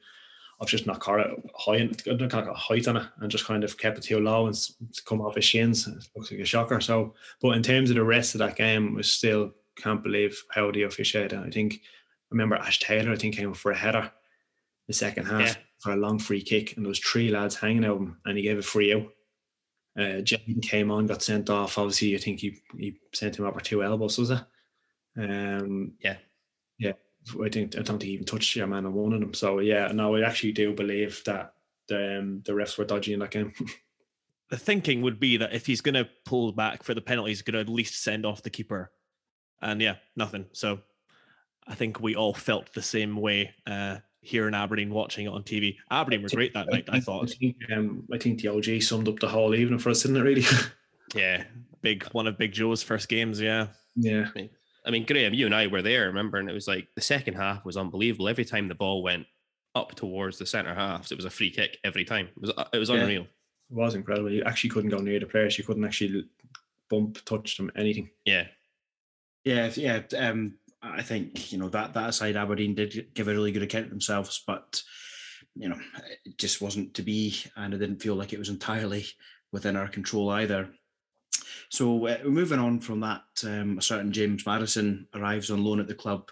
I've 0.61 0.67
just 0.67 0.85
not 0.88 0.99
caught 0.99 1.19
it 1.19 1.51
high, 1.56 1.90
I 2.09 2.15
don't 2.15 2.27
got 2.30 2.56
height 2.56 2.88
on 2.88 2.98
it, 2.98 3.07
and 3.19 3.32
just 3.32 3.45
kind 3.45 3.64
of 3.64 3.77
kept 3.77 3.98
it 3.98 4.01
too 4.03 4.19
low 4.19 4.48
and 4.48 4.56
come 5.06 5.22
off 5.22 5.35
his 5.35 5.45
shins. 5.45 5.88
It 5.88 6.07
looks 6.15 6.32
like 6.32 6.40
a 6.40 6.45
shocker. 6.45 6.80
So, 6.82 7.14
but 7.41 7.57
in 7.57 7.64
terms 7.64 7.90
of 7.90 7.95
the 7.95 8.03
rest 8.03 8.35
of 8.35 8.40
that 8.40 8.56
game, 8.56 8.95
I 8.98 9.01
still 9.01 9.51
can't 9.75 10.03
believe 10.03 10.41
how 10.51 10.72
the 10.72 10.83
officiated. 10.83 11.38
I 11.40 11.49
think 11.49 11.73
I 11.75 11.80
remember 12.32 12.56
Ash 12.56 12.80
Taylor. 12.80 13.11
I 13.11 13.15
think 13.15 13.35
came 13.35 13.53
for 13.53 13.72
a 13.72 13.77
header 13.77 14.11
the 14.88 14.93
second 14.93 15.25
half 15.25 15.48
Yeah. 15.48 15.56
for 15.80 15.91
a 15.93 15.98
long 15.98 16.19
free 16.19 16.41
kick, 16.41 16.75
and 16.75 16.85
there 16.85 16.90
was 16.90 16.99
three 16.99 17.30
lads 17.30 17.56
hanging 17.56 17.85
out 17.85 17.98
him, 17.98 18.17
and 18.25 18.38
he 18.38 18.43
gave 18.43 18.57
a 18.59 18.61
free 18.61 18.93
out. 18.93 19.07
Uh, 19.98 20.22
Jayden 20.22 20.61
came 20.61 20.90
on, 20.91 21.06
got 21.06 21.22
sent 21.22 21.49
off. 21.49 21.77
Obviously, 21.77 22.15
I 22.15 22.17
think 22.19 22.40
he 22.40 22.57
he 22.77 22.98
sent 23.14 23.35
him 23.38 23.45
up 23.45 23.53
over 23.53 23.61
two 23.61 23.83
elbows, 23.83 24.17
was 24.17 24.32
it? 24.32 24.40
Um, 25.17 25.93
Yeah. 26.03 26.17
yeah. 26.80 26.93
I 27.43 27.50
think 27.50 27.76
I 27.76 27.82
don't 27.82 27.85
think 27.85 28.03
he 28.03 28.11
even 28.11 28.26
touched 28.26 28.56
your 28.56 28.68
man 28.68 28.85
on 28.85 28.93
one 28.93 29.14
of 29.14 29.19
them. 29.19 29.34
So 29.34 29.60
yeah, 29.60 29.88
no, 29.93 30.16
I 30.16 30.22
actually 30.22 30.52
do 30.52 30.74
believe 30.74 31.22
that 31.26 31.53
the 31.88 32.19
um, 32.19 32.42
the 32.45 32.53
refs 32.53 32.77
were 32.77 32.85
dodgy 32.85 33.14
in 33.14 33.19
that 33.19 33.32
game. 33.32 33.53
the 34.50 34.58
thinking 34.58 35.02
would 35.02 35.19
be 35.19 35.38
that 35.38 35.53
if 35.53 35.66
he's 35.66 35.82
going 35.82 35.95
to 35.95 36.08
pull 36.26 36.52
back 36.52 36.84
for 36.84 36.93
the 36.93 37.02
penalty, 37.02 37.32
he's 37.32 37.42
going 37.42 37.53
to 37.53 37.60
at 37.60 37.69
least 37.69 38.03
send 38.03 38.26
off 38.26 38.43
the 38.43 38.50
keeper. 38.50 38.92
And 39.61 39.82
yeah, 39.82 39.95
nothing. 40.16 40.45
So 40.52 40.80
I 41.68 41.76
think 41.76 42.02
we 42.02 42.16
all 42.16 42.34
felt 42.34 42.74
the 42.74 42.82
same 42.82 43.16
way 43.16 43.53
uh, 43.66 43.98
here 44.22 44.48
in 44.48 44.53
Aberdeen 44.53 44.93
watching 44.93 45.26
it 45.26 45.30
on 45.30 45.43
TV. 45.43 45.77
Aberdeen 45.90 46.22
were 46.22 46.30
great 46.30 46.53
that 46.53 46.69
night, 46.69 46.85
I 46.90 47.00
thought. 47.00 47.30
think, 47.30 47.56
um, 47.76 48.03
I 48.11 48.18
think 48.18 48.42
the 48.42 48.50
OG 48.50 48.82
summed 48.82 49.08
up 49.08 49.19
the 49.19 49.27
whole 49.27 49.56
evening 49.56 49.80
for 49.80 49.90
us, 49.90 50.02
didn't 50.03 50.18
it? 50.18 50.22
Really? 50.22 50.45
Yeah, 51.16 51.43
big 51.84 52.06
one 52.06 52.26
of 52.26 52.40
Big 52.40 52.53
Joe's 52.53 52.82
first 52.82 53.08
games. 53.08 53.40
Yeah, 53.40 53.68
yeah. 53.95 54.30
I 54.85 54.91
mean, 54.91 55.05
Graham, 55.05 55.33
you 55.33 55.45
and 55.45 55.55
I 55.55 55.67
were 55.67 55.81
there, 55.81 56.07
remember? 56.07 56.37
And 56.37 56.49
it 56.49 56.53
was 56.53 56.67
like 56.67 56.87
the 56.95 57.01
second 57.01 57.35
half 57.35 57.63
was 57.65 57.77
unbelievable. 57.77 58.27
Every 58.27 58.45
time 58.45 58.67
the 58.67 58.75
ball 58.75 59.01
went 59.03 59.25
up 59.75 59.95
towards 59.95 60.37
the 60.37 60.45
centre 60.45 60.73
half, 60.75 61.11
it 61.11 61.15
was 61.15 61.25
a 61.25 61.29
free 61.29 61.49
kick 61.49 61.77
every 61.83 62.03
time. 62.05 62.27
It 62.27 62.41
was 62.41 62.51
it 62.73 62.77
was 62.77 62.89
Yeah. 62.89 62.95
unreal. 62.97 63.21
It 63.23 63.27
was 63.75 63.95
incredible. 63.95 64.31
You 64.31 64.43
actually 64.43 64.69
couldn't 64.71 64.89
go 64.91 64.97
near 64.97 65.19
the 65.19 65.25
players. 65.25 65.57
You 65.57 65.63
couldn't 65.63 65.85
actually 65.85 66.25
bump, 66.89 67.23
touch 67.25 67.57
them, 67.57 67.71
anything. 67.75 68.09
Yeah. 68.25 68.47
Yeah, 69.45 69.71
yeah. 69.75 70.01
Um, 70.17 70.57
I 70.81 71.01
think 71.01 71.51
you 71.51 71.57
know 71.57 71.69
that 71.69 71.93
that 71.93 72.09
aside, 72.09 72.35
Aberdeen 72.35 72.75
did 72.75 73.13
give 73.13 73.27
a 73.27 73.31
really 73.33 73.51
good 73.51 73.63
account 73.63 73.85
of 73.85 73.89
themselves, 73.91 74.43
but 74.45 74.81
you 75.55 75.69
know 75.69 75.79
it 76.25 76.37
just 76.37 76.61
wasn't 76.61 76.93
to 76.95 77.01
be, 77.03 77.35
and 77.55 77.73
I 77.73 77.77
didn't 77.77 78.01
feel 78.01 78.15
like 78.15 78.33
it 78.33 78.39
was 78.39 78.49
entirely 78.49 79.05
within 79.51 79.75
our 79.77 79.87
control 79.87 80.29
either. 80.29 80.69
So 81.69 82.07
uh, 82.07 82.17
moving 82.23 82.59
on 82.59 82.79
from 82.79 82.99
that, 82.99 83.23
um, 83.45 83.77
a 83.79 83.81
certain 83.81 84.11
James 84.11 84.45
Maddison 84.45 85.07
arrives 85.15 85.49
on 85.49 85.63
loan 85.63 85.79
at 85.79 85.87
the 85.87 85.95
club. 85.95 86.29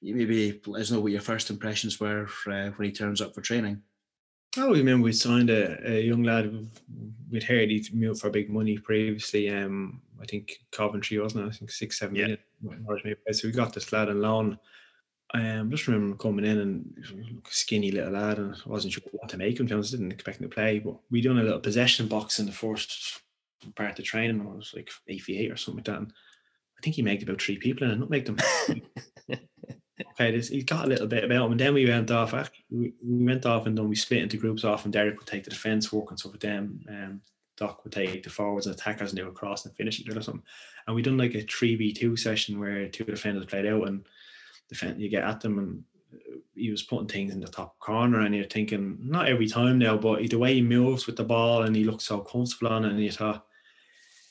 You 0.00 0.14
maybe 0.14 0.60
let 0.66 0.82
us 0.82 0.90
know 0.90 1.00
what 1.00 1.12
your 1.12 1.20
first 1.20 1.50
impressions 1.50 1.98
were 1.98 2.28
uh, 2.46 2.70
when 2.70 2.86
he 2.86 2.92
turns 2.92 3.20
up 3.20 3.34
for 3.34 3.40
training. 3.40 3.82
I 4.56 4.62
always 4.62 4.78
remember 4.78 5.04
we 5.04 5.12
signed 5.12 5.50
a, 5.50 5.80
a 5.90 6.00
young 6.02 6.22
lad. 6.22 6.68
We'd 7.30 7.42
heard 7.42 7.70
he'd 7.70 7.92
moved 7.92 8.20
for 8.20 8.30
big 8.30 8.50
money 8.50 8.78
previously. 8.78 9.50
Um, 9.50 10.00
I 10.22 10.26
think 10.26 10.60
Coventry 10.70 11.18
wasn't 11.18 11.46
it? 11.46 11.48
I 11.48 11.56
think 11.56 11.70
six, 11.72 11.98
seven 11.98 12.14
Yeah. 12.14 12.36
million. 12.62 13.16
So 13.32 13.48
we 13.48 13.52
got 13.52 13.72
this 13.72 13.92
lad 13.92 14.08
on 14.10 14.20
loan. 14.20 14.58
Um, 15.32 15.70
just 15.72 15.88
remember 15.88 16.12
him 16.12 16.18
coming 16.18 16.44
in 16.44 16.58
and 16.60 17.42
a 17.44 17.50
skinny 17.50 17.90
little 17.90 18.12
lad, 18.12 18.38
and 18.38 18.54
I 18.54 18.68
wasn't 18.68 18.92
sure 18.92 19.02
what 19.10 19.28
to 19.30 19.36
make 19.36 19.58
him. 19.58 19.66
To 19.66 19.70
be 19.70 19.74
honest, 19.74 19.90
didn't 19.90 20.12
expect 20.12 20.40
him 20.40 20.48
to 20.48 20.54
play. 20.54 20.78
But 20.78 20.98
we 21.10 21.20
done 21.20 21.38
a 21.40 21.42
little 21.42 21.58
possession 21.58 22.06
box 22.06 22.38
in 22.38 22.46
the 22.46 22.52
first 22.52 23.22
part 23.72 23.98
of 23.98 24.04
training. 24.04 24.40
and 24.40 24.48
I 24.48 24.52
was 24.52 24.72
like 24.74 24.90
8-8 25.08 25.52
or 25.52 25.56
something 25.56 25.78
like 25.78 25.84
that. 25.86 25.98
And 25.98 26.12
I 26.78 26.80
think 26.82 26.96
he 26.96 27.02
made 27.02 27.22
about 27.22 27.40
three 27.40 27.56
people, 27.56 27.84
and 27.84 27.92
I 27.92 27.96
not 27.96 28.10
make 28.10 28.26
them. 28.26 28.36
okay, 30.12 30.30
this, 30.30 30.48
he 30.48 30.62
got 30.62 30.84
a 30.84 30.88
little 30.88 31.06
bit 31.06 31.24
about 31.24 31.46
him, 31.46 31.52
and 31.52 31.60
then 31.60 31.74
we 31.74 31.86
went 31.88 32.10
off. 32.10 32.50
We, 32.70 32.92
we 33.02 33.24
went 33.24 33.46
off, 33.46 33.66
and 33.66 33.76
then 33.76 33.88
we 33.88 33.96
split 33.96 34.22
into 34.22 34.36
groups 34.36 34.64
off, 34.64 34.84
and 34.84 34.92
Derek 34.92 35.18
would 35.18 35.26
take 35.26 35.44
the 35.44 35.50
defence 35.50 35.92
work 35.92 36.10
and 36.10 36.18
stuff 36.18 36.32
with 36.32 36.40
them. 36.40 36.80
Um, 36.88 37.20
Doc 37.56 37.84
would 37.84 37.92
take 37.92 38.22
the 38.22 38.30
forwards 38.30 38.66
and 38.66 38.74
attackers, 38.74 39.10
and 39.10 39.18
they 39.18 39.22
would 39.22 39.34
cross 39.34 39.64
and 39.64 39.74
finish 39.76 40.00
it 40.00 40.08
or 40.08 40.20
something. 40.20 40.42
And 40.86 40.96
we 40.96 41.02
done 41.02 41.16
like 41.16 41.34
a 41.34 41.42
three 41.42 41.76
v 41.76 41.92
two 41.92 42.16
session 42.16 42.58
where 42.58 42.88
two 42.88 43.04
defenders 43.04 43.46
played 43.46 43.66
out, 43.66 43.88
and 43.88 44.04
defend 44.68 45.00
you 45.00 45.08
get 45.08 45.24
at 45.24 45.40
them, 45.40 45.58
and 45.58 45.84
uh, 46.12 46.38
he 46.54 46.70
was 46.70 46.82
putting 46.82 47.08
things 47.08 47.32
in 47.32 47.40
the 47.40 47.48
top 47.48 47.78
corner, 47.78 48.20
and 48.20 48.34
you're 48.34 48.44
thinking 48.44 48.98
not 49.00 49.28
every 49.28 49.46
time 49.46 49.78
now, 49.78 49.96
but 49.96 50.28
the 50.28 50.38
way 50.38 50.54
he 50.54 50.62
moves 50.62 51.06
with 51.06 51.16
the 51.16 51.24
ball, 51.24 51.62
and 51.62 51.76
he 51.76 51.84
looks 51.84 52.04
so 52.04 52.20
comfortable 52.20 52.72
on 52.72 52.84
it, 52.84 52.90
and 52.90 53.00
you 53.02 53.12
thought. 53.12 53.46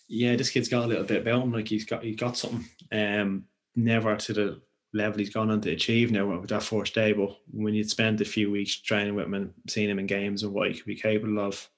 Yeah, 0.07 0.35
this 0.35 0.49
kid's 0.49 0.69
got 0.69 0.85
a 0.85 0.87
little 0.87 1.05
bit 1.05 1.21
about 1.21 1.43
him. 1.43 1.51
Like 1.51 1.67
he's 1.67 1.85
got, 1.85 2.03
he 2.03 2.15
got 2.15 2.37
something. 2.37 2.65
Um, 2.91 3.45
never 3.75 4.15
to 4.15 4.33
the 4.33 4.61
level 4.93 5.19
he's 5.19 5.33
gone 5.33 5.49
on 5.49 5.61
to 5.61 5.71
achieve 5.71 6.11
now 6.11 6.25
with 6.25 6.49
that 6.49 6.63
first 6.63 6.93
day. 6.93 7.13
But 7.13 7.35
when 7.51 7.73
you'd 7.73 7.89
spent 7.89 8.21
a 8.21 8.25
few 8.25 8.51
weeks 8.51 8.81
training 8.81 9.15
with 9.15 9.25
him 9.25 9.33
and 9.33 9.53
seeing 9.67 9.89
him 9.89 9.99
in 9.99 10.05
games 10.07 10.43
and 10.43 10.53
what 10.53 10.69
he 10.69 10.75
could 10.75 10.85
be 10.85 10.95
capable 10.95 11.39
of, 11.39 11.69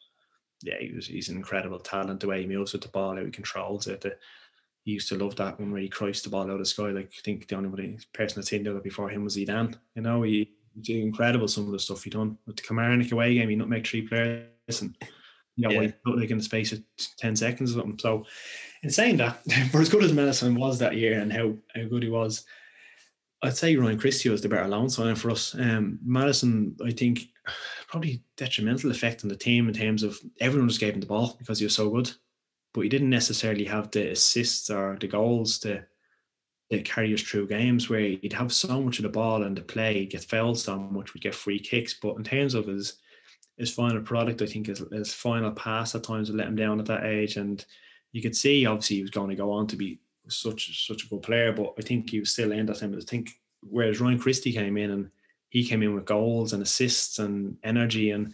yeah, 0.62 0.76
he 0.80 0.92
was 0.94 1.08
he's 1.08 1.30
an 1.30 1.38
incredible 1.38 1.80
talent. 1.80 2.20
The 2.20 2.28
way 2.28 2.42
he 2.42 2.48
moves 2.48 2.74
with 2.74 2.82
the 2.82 2.88
ball, 2.90 3.16
how 3.16 3.24
he 3.24 3.32
controls 3.32 3.88
it. 3.88 4.02
The, 4.02 4.18
he 4.84 4.94
used 4.94 5.10
to 5.10 5.18
love 5.18 5.36
that 5.38 5.60
one 5.60 5.72
where 5.72 5.82
he 5.82 5.90
crossed 5.90 6.24
the 6.24 6.30
ball 6.30 6.44
out 6.44 6.52
of 6.52 6.60
the 6.60 6.66
sky. 6.66 6.90
Like 6.90 7.12
I 7.18 7.22
think 7.24 7.48
the 7.48 7.56
only 7.56 7.98
person 8.14 8.40
that 8.40 8.48
seen 8.48 8.64
that 8.64 8.84
before 8.84 9.10
him 9.10 9.24
was 9.24 9.36
Zidane. 9.36 9.76
You 9.96 10.04
know, 10.04 10.22
he 10.22 10.52
incredible 10.88 11.48
some 11.48 11.66
of 11.66 11.72
the 11.72 11.80
stuff 11.80 12.04
he 12.04 12.10
done 12.10 12.38
with 12.46 12.58
the 12.58 12.62
Kilmarnock 12.62 13.12
away 13.12 13.34
game. 13.34 13.50
He 13.50 13.56
not 13.56 13.70
make 13.70 13.88
three 13.88 14.08
players 14.08 14.82
and 14.82 14.96
you 15.58 15.68
know, 15.68 15.82
Yeah. 15.82 15.92
out, 16.08 16.18
like 16.18 16.30
in 16.32 16.38
the 16.38 16.44
space 16.44 16.72
of 16.72 16.82
ten 17.18 17.36
seconds 17.36 17.72
or 17.72 17.80
something. 17.80 18.00
So 18.00 18.26
in 18.84 18.90
saying 18.90 19.18
that, 19.18 19.42
for 19.72 19.82
as 19.82 19.90
good 19.90 20.04
as 20.04 20.14
Maddison 20.14 20.56
was 20.56 20.80
that 20.80 20.96
year 20.98 21.20
and 21.20 21.32
how, 21.32 21.54
how 21.76 21.84
good 21.88 22.04
he 22.04 22.10
was, 22.10 22.46
I'd 23.42 23.56
say 23.58 23.76
Ryan 23.76 24.00
Christie 24.00 24.30
was 24.30 24.42
the 24.42 24.50
better 24.50 24.68
loan 24.68 24.90
signing 24.90 25.16
for 25.16 25.30
us. 25.32 25.54
Um, 25.56 26.00
Maddison, 26.04 26.76
I 26.84 26.92
think, 26.92 27.28
probably 27.88 28.24
detrimental 28.38 28.92
effect 28.92 29.24
on 29.24 29.30
the 29.30 29.36
team 29.36 29.68
in 29.68 29.74
terms 29.74 30.04
of 30.04 30.20
everyone 30.40 30.68
was 30.68 30.78
gave 30.78 30.94
him 30.94 31.00
the 31.00 31.06
ball 31.06 31.36
because 31.38 31.60
he 31.60 31.66
was 31.66 31.76
so 31.76 31.90
good, 31.90 32.12
but 32.74 32.82
he 32.82 32.90
didn't 32.90 33.10
necessarily 33.10 33.66
have 33.66 33.92
the 33.92 34.12
assists 34.12 34.70
or 34.70 34.98
the 35.00 35.08
goals 35.08 35.60
to, 35.60 35.84
to 36.72 36.82
carry 36.82 37.14
us 37.14 37.22
through 37.22 37.48
games 37.48 37.90
where 37.90 38.00
he'd 38.00 38.34
have 38.34 38.52
so 38.52 38.82
much 38.82 38.98
of 39.00 39.04
the 39.04 39.10
ball 39.10 39.44
and 39.44 39.56
the 39.56 39.62
play, 39.62 40.06
get 40.06 40.24
fouled 40.24 40.58
so 40.58 40.78
much, 40.80 41.14
we'd 41.14 41.22
get 41.24 41.36
free 41.36 41.60
kicks. 41.60 41.94
But 41.94 42.16
in 42.16 42.24
terms 42.24 42.56
of 42.56 42.66
his 42.66 42.98
his 43.58 43.74
final 43.74 44.02
product, 44.02 44.42
I 44.42 44.46
think 44.46 44.68
his, 44.68 44.84
his 44.92 45.14
final 45.14 45.52
pass 45.52 45.96
at 45.96 46.04
times 46.04 46.30
let 46.30 46.48
him 46.48 46.56
down 46.56 46.80
at 46.80 46.86
that 46.88 47.06
age, 47.06 47.38
and 47.38 47.64
you 48.12 48.22
could 48.22 48.36
see 48.36 48.66
obviously 48.66 48.98
he 48.98 49.02
was 49.02 49.12
going 49.12 49.30
to 49.30 49.36
go 49.36 49.52
on 49.52 49.68
to 49.68 49.76
be 49.76 50.00
such 50.28 50.88
such 50.88 51.04
a 51.04 51.08
good 51.08 51.22
player, 51.22 51.52
but 51.52 51.74
I 51.78 51.82
think 51.82 52.10
he 52.10 52.20
was 52.20 52.32
still 52.32 52.52
in 52.52 52.66
that 52.66 52.80
time. 52.80 52.96
I 52.96 53.02
think 53.02 53.32
whereas 53.62 54.00
Ryan 54.00 54.20
Christie 54.20 54.54
came 54.54 54.78
in 54.78 54.92
and 54.92 55.10
he 55.50 55.66
came 55.66 55.84
in 55.84 55.94
with 55.94 56.06
goals 56.06 56.54
and 56.54 56.62
assists 56.62 57.20
and 57.20 57.58
energy 57.64 58.12
and 58.12 58.34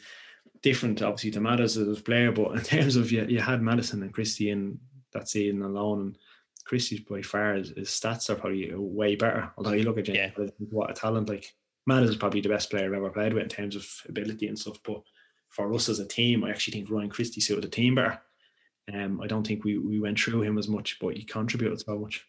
different 0.62 1.02
obviously 1.02 1.32
to 1.32 1.42
Maddison 1.42 1.90
as 1.92 2.00
a 2.00 2.04
player, 2.04 2.32
but 2.32 2.52
in 2.52 2.62
terms 2.64 2.96
of 2.96 3.12
you, 3.12 3.26
you 3.26 3.40
had 3.40 3.62
Maddison 3.62 4.02
and 4.04 4.14
Christie 4.14 4.50
in 4.50 4.80
that 5.14 5.30
season 5.30 5.62
alone, 5.62 6.00
and 6.00 6.18
Christie's 6.66 7.02
by 7.02 7.22
far 7.22 7.56
his, 7.56 7.70
his 7.70 7.90
stats 7.90 8.30
are 8.30 8.36
probably 8.36 8.72
way 8.74 9.16
better. 9.16 9.52
Although 9.58 9.74
you 9.74 9.84
look 9.84 9.98
at 9.98 10.06
James, 10.06 10.34
Yeah. 10.38 10.48
What 10.70 10.92
a 10.92 10.94
talent! 10.94 11.30
Like 11.30 11.54
Maddison 11.88 12.14
is 12.14 12.20
probably 12.20 12.42
the 12.42 12.50
best 12.50 12.70
player 12.70 12.86
I've 12.86 12.94
ever 12.94 13.10
played 13.10 13.34
with 13.34 13.44
in 13.44 13.50
terms 13.50 13.76
of 13.76 13.88
ability 14.08 14.48
and 14.48 14.58
stuff. 14.58 14.78
But 14.84 15.02
for 15.50 15.74
us 15.74 15.90
as 15.90 16.00
a 16.00 16.08
team, 16.08 16.44
I 16.44 16.50
actually 16.50 16.74
think 16.74 16.90
Ryan 16.90 17.10
Christie 17.10 17.42
suited 17.42 17.64
the 17.64 17.70
team 17.70 17.96
better. 17.96 18.22
Um, 18.94 19.22
I 19.22 19.28
don't 19.28 19.46
think 19.46 19.64
we 19.64 19.78
we 19.78 20.00
went 20.00 20.20
through 20.20 20.44
him 20.44 20.58
as 20.58 20.68
much, 20.68 20.98
but 21.00 21.16
he 21.16 21.24
contributed 21.24 21.80
so 21.80 22.00
much. 22.00 22.26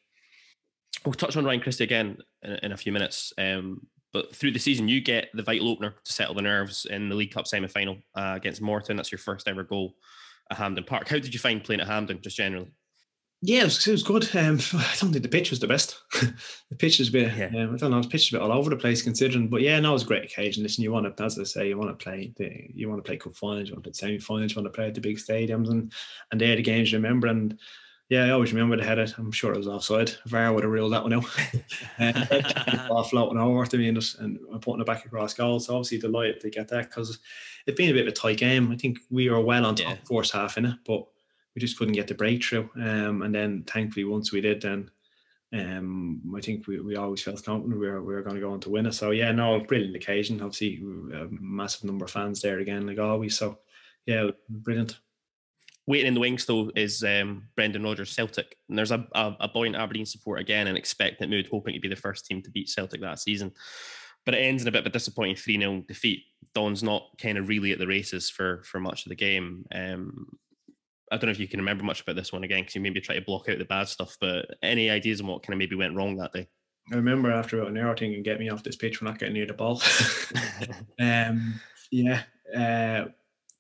We'll 1.05 1.14
touch 1.14 1.36
on 1.36 1.44
Ryan 1.44 1.60
Christie 1.60 1.84
again 1.84 2.18
in, 2.42 2.52
in 2.62 2.72
a 2.72 2.76
few 2.76 2.92
minutes. 2.92 3.32
Um, 3.39 3.86
but 4.12 4.34
through 4.36 4.52
the 4.52 4.58
season, 4.58 4.89
you 4.89 5.00
get 5.00 5.31
the 5.32 5.42
vital 5.42 5.70
opener 5.70 5.94
to 6.05 6.12
settle 6.12 6.34
the 6.34 6.42
nerves 6.42 6.84
in 6.84 7.08
the 7.08 7.14
League 7.14 7.32
Cup 7.32 7.47
semi 7.47 7.68
final 7.68 7.97
uh, 8.14 8.34
against 8.36 8.60
Morton. 8.60 8.97
That's 8.97 9.10
your 9.10 9.18
first 9.18 9.48
ever 9.48 9.62
goal 9.62 9.94
at 10.50 10.58
Hampden 10.58 10.84
Park. 10.84 11.08
How 11.08 11.18
did 11.18 11.32
you 11.32 11.40
find 11.40 11.64
playing 11.64 11.81
at 11.81 11.86
Hampden, 11.86 12.20
just 12.20 12.36
generally? 12.36 12.70
Yeah, 13.44 13.62
it 13.62 13.64
was, 13.64 13.86
it 13.88 13.90
was 13.90 14.02
good. 14.04 14.24
Um, 14.36 14.58
I 14.74 14.94
don't 15.00 15.10
think 15.12 15.22
the 15.22 15.28
pitch 15.28 15.50
was 15.50 15.58
the 15.58 15.66
best. 15.66 16.00
the 16.70 16.76
pitch 16.78 17.00
was 17.00 17.08
a 17.08 17.12
bit, 17.12 17.36
Yeah. 17.36 17.46
um, 17.64 17.74
I 17.74 17.76
don't 17.76 17.90
know, 17.90 18.00
the 18.00 18.08
pitch 18.08 18.30
was 18.30 18.32
a 18.32 18.36
bit 18.36 18.42
all 18.42 18.56
over 18.56 18.70
the 18.70 18.76
place 18.76 19.02
considering. 19.02 19.48
But 19.48 19.62
yeah, 19.62 19.80
no, 19.80 19.90
it 19.90 19.94
was 19.94 20.04
a 20.04 20.06
great 20.06 20.24
occasion. 20.24 20.62
Listen, 20.62 20.84
you 20.84 20.92
want 20.92 21.16
to, 21.16 21.24
as 21.24 21.38
I 21.38 21.44
say, 21.44 21.68
you 21.68 21.76
want 21.76 21.90
to 21.98 22.02
play, 22.02 22.32
the, 22.36 22.50
you 22.72 22.88
want 22.88 23.02
to 23.04 23.06
play 23.08 23.16
cup 23.16 23.34
finals, 23.34 23.68
you 23.68 23.74
want 23.74 23.84
to 23.84 23.90
play 23.90 23.94
semi 23.94 24.18
finals, 24.20 24.52
you 24.54 24.62
want 24.62 24.72
to 24.72 24.76
play 24.76 24.86
at 24.86 24.94
the 24.94 25.00
big 25.00 25.16
stadiums, 25.18 25.70
and 25.70 25.92
and 26.30 26.40
they're 26.40 26.54
the 26.56 26.62
games 26.62 26.92
you 26.92 26.98
remember. 26.98 27.26
And 27.26 27.58
yeah, 28.08 28.24
I 28.26 28.30
always 28.30 28.52
remember 28.52 28.76
they 28.76 28.84
had 28.84 28.98
it. 28.98 29.14
I'm 29.18 29.32
sure 29.32 29.52
it 29.54 29.58
was 29.58 29.66
offside. 29.68 30.12
VAR 30.26 30.52
would 30.52 30.62
have 30.64 30.72
ruled 30.72 30.92
that 30.92 31.02
one 31.02 31.14
out. 31.14 31.24
um, 31.98 32.86
ball 32.88 33.02
floating 33.04 33.38
over 33.38 33.64
to 33.66 33.78
me 33.78 33.88
and, 33.88 33.98
just, 33.98 34.18
and 34.18 34.38
putting 34.60 34.82
it 34.82 34.86
back 34.86 35.04
across 35.06 35.32
goal. 35.34 35.58
So 35.60 35.74
obviously 35.74 35.98
delighted 35.98 36.40
to 36.42 36.50
get 36.50 36.68
that 36.68 36.90
because 36.90 37.18
it's 37.66 37.76
been 37.76 37.88
a 37.90 37.94
bit 37.94 38.06
of 38.06 38.12
a 38.12 38.16
tight 38.16 38.36
game. 38.36 38.70
I 38.70 38.76
think 38.76 38.98
we 39.10 39.30
were 39.30 39.40
well 39.40 39.64
on 39.66 39.74
top 39.76 39.86
Yeah. 39.96 39.96
first 40.04 40.32
half 40.32 40.58
in 40.58 40.66
it, 40.66 40.76
but 40.86 41.06
we 41.55 41.60
just 41.60 41.78
couldn't 41.78 41.94
get 41.94 42.08
the 42.08 42.14
breakthrough. 42.14 42.68
Um, 42.76 43.22
and 43.22 43.34
then 43.34 43.64
thankfully 43.66 44.05
once 44.05 44.32
we 44.32 44.40
did, 44.40 44.62
then 44.62 44.90
um, 45.52 46.20
I 46.36 46.40
think 46.40 46.66
we, 46.66 46.81
we 46.81 46.97
always 46.97 47.22
felt 47.22 47.44
confident 47.44 47.78
we 47.78 47.89
were, 47.89 48.02
we 48.02 48.14
were 48.14 48.22
going 48.22 48.36
to 48.36 48.40
go 48.40 48.52
on 48.52 48.60
to 48.60 48.70
win 48.70 48.86
it. 48.86 48.94
So 48.94 49.10
yeah, 49.10 49.32
no, 49.32 49.60
brilliant 49.60 49.97
occasion. 49.97 50.40
Obviously, 50.40 50.82
a 51.14 51.26
massive 51.31 51.84
number 51.84 52.06
of 52.06 52.10
fans 52.10 52.40
there 52.40 52.60
again, 52.60 52.86
like 52.86 52.98
always. 52.98 53.36
So 53.36 53.58
yeah, 54.06 54.31
brilliant. 54.48 54.98
Waiting 55.86 56.06
in 56.06 56.14
the 56.14 56.20
wings, 56.20 56.47
though, 56.47 56.70
is 56.76 57.02
um, 57.02 57.48
Brendan 57.56 57.82
Rodgers 57.82 58.12
Celtic. 58.12 58.56
And 58.68 58.78
there's 58.78 58.92
a, 58.92 59.06
a, 59.14 59.36
a 59.40 59.48
buoyant 59.48 59.76
Aberdeen 59.76 60.06
support 60.06 60.40
again 60.40 60.68
and 60.68 60.78
expectant 60.78 61.28
mood, 61.28 61.48
hoping 61.50 61.74
to 61.74 61.81
be 61.81 61.89
the 61.89 61.97
first 61.97 62.24
team 62.24 62.40
to 62.42 62.50
beat 62.50 62.68
Celtic 62.68 63.00
that 63.00 63.18
season. 63.18 63.52
But 64.24 64.34
it 64.34 64.39
ends 64.39 64.62
in 64.62 64.68
a 64.68 64.70
bit 64.70 64.82
of 64.82 64.86
a 64.86 64.90
disappointing 64.90 65.34
3 65.34 65.58
0 65.58 65.84
defeat. 65.89 66.22
Don's 66.55 66.84
not 66.84 67.08
kind 67.20 67.36
of 67.36 67.48
really 67.48 67.72
at 67.72 67.78
the 67.78 67.86
races 67.86 68.31
for 68.31 68.62
for 68.64 68.78
much 68.78 69.05
of 69.05 69.10
the 69.10 69.16
game. 69.16 69.66
Um, 69.74 70.39
I 71.12 71.16
don't 71.16 71.26
know 71.26 71.32
if 71.32 71.39
you 71.39 71.47
can 71.47 71.60
remember 71.60 71.84
much 71.84 72.00
about 72.00 72.16
this 72.16 72.32
one 72.32 72.42
again 72.42 72.60
because 72.60 72.74
you 72.74 72.81
maybe 72.81 73.00
try 73.00 73.15
to 73.15 73.20
block 73.20 73.49
out 73.49 73.58
the 73.58 73.66
bad 73.66 73.86
stuff, 73.86 74.16
but 74.18 74.47
any 74.62 74.89
ideas 74.89 75.20
on 75.20 75.26
what 75.26 75.42
kind 75.42 75.55
of 75.55 75.58
maybe 75.58 75.76
went 75.76 75.94
wrong 75.94 76.16
that 76.16 76.32
day? 76.32 76.49
I 76.91 76.97
remember 76.97 77.31
after 77.31 77.58
about 77.58 77.70
an 77.70 77.78
hour 77.78 77.94
thinking, 77.94 78.23
get 78.23 78.41
me 78.41 78.49
off 78.49 78.62
this 78.62 78.76
pitch, 78.76 79.00
we're 79.00 79.08
not 79.08 79.18
getting 79.18 79.34
near 79.34 79.47
the 79.47 79.52
ball. 79.52 79.82
um, 81.00 81.60
yeah, 81.91 82.23
uh, 82.57 83.10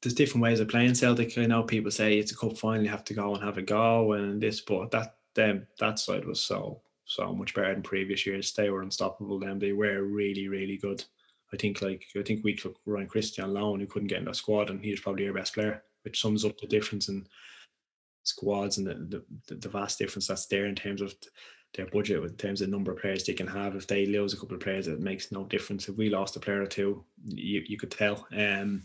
there's 0.00 0.14
different 0.14 0.42
ways 0.42 0.60
of 0.60 0.68
playing 0.68 0.94
Celtic. 0.94 1.36
I 1.36 1.46
know 1.46 1.62
people 1.62 1.90
say 1.90 2.18
it's 2.18 2.32
a 2.32 2.36
cup 2.36 2.56
final, 2.56 2.82
you 2.82 2.90
have 2.90 3.04
to 3.04 3.14
go 3.14 3.34
and 3.34 3.44
have 3.44 3.58
a 3.58 3.62
go 3.62 4.14
and 4.14 4.42
this, 4.42 4.62
but 4.62 4.90
that 4.90 5.16
them 5.34 5.66
that 5.78 5.98
side 5.98 6.24
was 6.24 6.40
so 6.40 6.82
so 7.04 7.34
much 7.34 7.54
better 7.54 7.72
than 7.72 7.82
previous 7.82 8.26
years. 8.26 8.52
They 8.52 8.70
were 8.70 8.82
unstoppable. 8.82 9.38
Them 9.38 9.58
they 9.58 9.72
were 9.72 10.02
really 10.02 10.48
really 10.48 10.78
good. 10.78 11.04
I 11.52 11.56
think 11.56 11.82
like 11.82 12.04
I 12.16 12.22
think 12.22 12.42
we 12.42 12.54
took 12.54 12.76
Ryan 12.86 13.06
Christian 13.06 13.52
loan 13.52 13.80
who 13.80 13.86
couldn't 13.86 14.08
get 14.08 14.18
in 14.18 14.24
the 14.24 14.34
squad, 14.34 14.70
and 14.70 14.82
he 14.82 14.90
was 14.90 15.00
probably 15.00 15.28
our 15.28 15.34
best 15.34 15.54
player, 15.54 15.84
which 16.04 16.20
sums 16.20 16.44
up 16.44 16.58
the 16.58 16.66
difference 16.66 17.08
in 17.08 17.26
squads 18.24 18.78
and 18.78 18.86
the, 18.86 19.24
the, 19.48 19.54
the 19.54 19.68
vast 19.68 19.98
difference 19.98 20.26
that's 20.26 20.46
there 20.46 20.66
in 20.66 20.74
terms 20.74 21.00
of 21.00 21.14
their 21.74 21.86
budget, 21.86 22.22
in 22.22 22.36
terms 22.36 22.60
of 22.60 22.68
number 22.68 22.92
of 22.92 22.98
players 22.98 23.24
they 23.24 23.32
can 23.32 23.46
have. 23.46 23.74
If 23.74 23.86
they 23.86 24.06
lose 24.06 24.34
a 24.34 24.36
couple 24.36 24.54
of 24.54 24.60
players, 24.60 24.88
it 24.88 25.00
makes 25.00 25.32
no 25.32 25.44
difference. 25.44 25.88
If 25.88 25.96
we 25.96 26.10
lost 26.10 26.36
a 26.36 26.40
player 26.40 26.62
or 26.62 26.66
two, 26.66 27.04
you, 27.24 27.62
you 27.66 27.78
could 27.78 27.90
tell. 27.90 28.26
Um, 28.36 28.84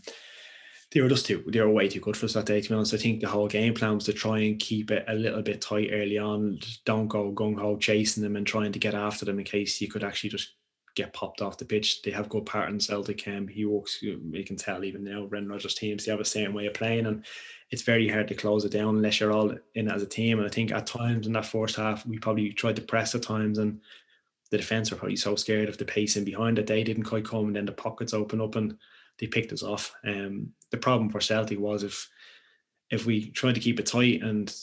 they 0.90 1.02
were 1.02 1.08
just 1.08 1.26
too, 1.26 1.44
they 1.46 1.60
were 1.60 1.68
way 1.68 1.86
too 1.86 2.00
good 2.00 2.16
for 2.16 2.24
us 2.24 2.32
that 2.32 2.46
day, 2.46 2.62
to 2.62 2.74
honest. 2.74 2.94
I 2.94 2.96
think 2.96 3.20
the 3.20 3.28
whole 3.28 3.46
game 3.46 3.74
plan 3.74 3.96
was 3.96 4.04
to 4.04 4.14
try 4.14 4.38
and 4.38 4.58
keep 4.58 4.90
it 4.90 5.04
a 5.06 5.14
little 5.14 5.42
bit 5.42 5.60
tight 5.60 5.90
early 5.92 6.16
on. 6.16 6.58
Don't 6.86 7.08
go 7.08 7.30
gung 7.30 7.58
ho 7.58 7.76
chasing 7.76 8.22
them 8.22 8.36
and 8.36 8.46
trying 8.46 8.72
to 8.72 8.78
get 8.78 8.94
after 8.94 9.26
them 9.26 9.38
in 9.38 9.44
case 9.44 9.80
you 9.82 9.88
could 9.88 10.02
actually 10.02 10.30
just 10.30 10.54
get 10.98 11.12
popped 11.12 11.40
off 11.40 11.58
the 11.58 11.64
pitch. 11.64 12.02
They 12.02 12.10
have 12.10 12.28
good 12.28 12.44
patterns. 12.44 12.88
Celtic, 12.88 13.26
um, 13.28 13.48
he 13.48 13.64
works. 13.64 14.02
You 14.02 14.44
can 14.44 14.56
tell 14.56 14.84
even 14.84 15.04
now, 15.04 15.26
Brendan 15.26 15.50
Rodgers 15.50 15.74
teams 15.74 16.04
they 16.04 16.10
have 16.10 16.20
a 16.20 16.24
certain 16.24 16.54
way 16.54 16.66
of 16.66 16.74
playing, 16.74 17.06
and 17.06 17.24
it's 17.70 17.82
very 17.82 18.08
hard 18.08 18.28
to 18.28 18.34
close 18.34 18.64
it 18.64 18.72
down 18.72 18.96
unless 18.96 19.20
you're 19.20 19.32
all 19.32 19.54
in 19.74 19.90
as 19.90 20.02
a 20.02 20.06
team. 20.06 20.38
And 20.38 20.46
I 20.46 20.50
think 20.50 20.72
at 20.72 20.86
times 20.86 21.26
in 21.26 21.32
that 21.34 21.46
first 21.46 21.76
half, 21.76 22.04
we 22.06 22.18
probably 22.18 22.52
tried 22.52 22.76
to 22.76 22.82
press 22.82 23.14
at 23.14 23.22
times, 23.22 23.58
and 23.58 23.80
the 24.50 24.58
defense 24.58 24.90
were 24.90 24.96
probably 24.96 25.16
so 25.16 25.36
scared 25.36 25.68
of 25.68 25.78
the 25.78 25.84
pacing 25.84 26.24
behind 26.24 26.58
that 26.58 26.66
they 26.66 26.82
didn't 26.82 27.04
quite 27.04 27.24
come, 27.24 27.46
and 27.46 27.56
then 27.56 27.66
the 27.66 27.72
pockets 27.72 28.14
open 28.14 28.40
up 28.40 28.56
and 28.56 28.76
they 29.18 29.26
picked 29.26 29.52
us 29.52 29.62
off. 29.62 29.94
Um, 30.04 30.52
the 30.70 30.78
problem 30.78 31.10
for 31.10 31.20
Celtic 31.20 31.58
was 31.58 31.82
if 31.82 32.08
if 32.90 33.06
we 33.06 33.30
tried 33.30 33.54
to 33.54 33.60
keep 33.60 33.78
it 33.78 33.86
tight 33.86 34.22
and 34.22 34.54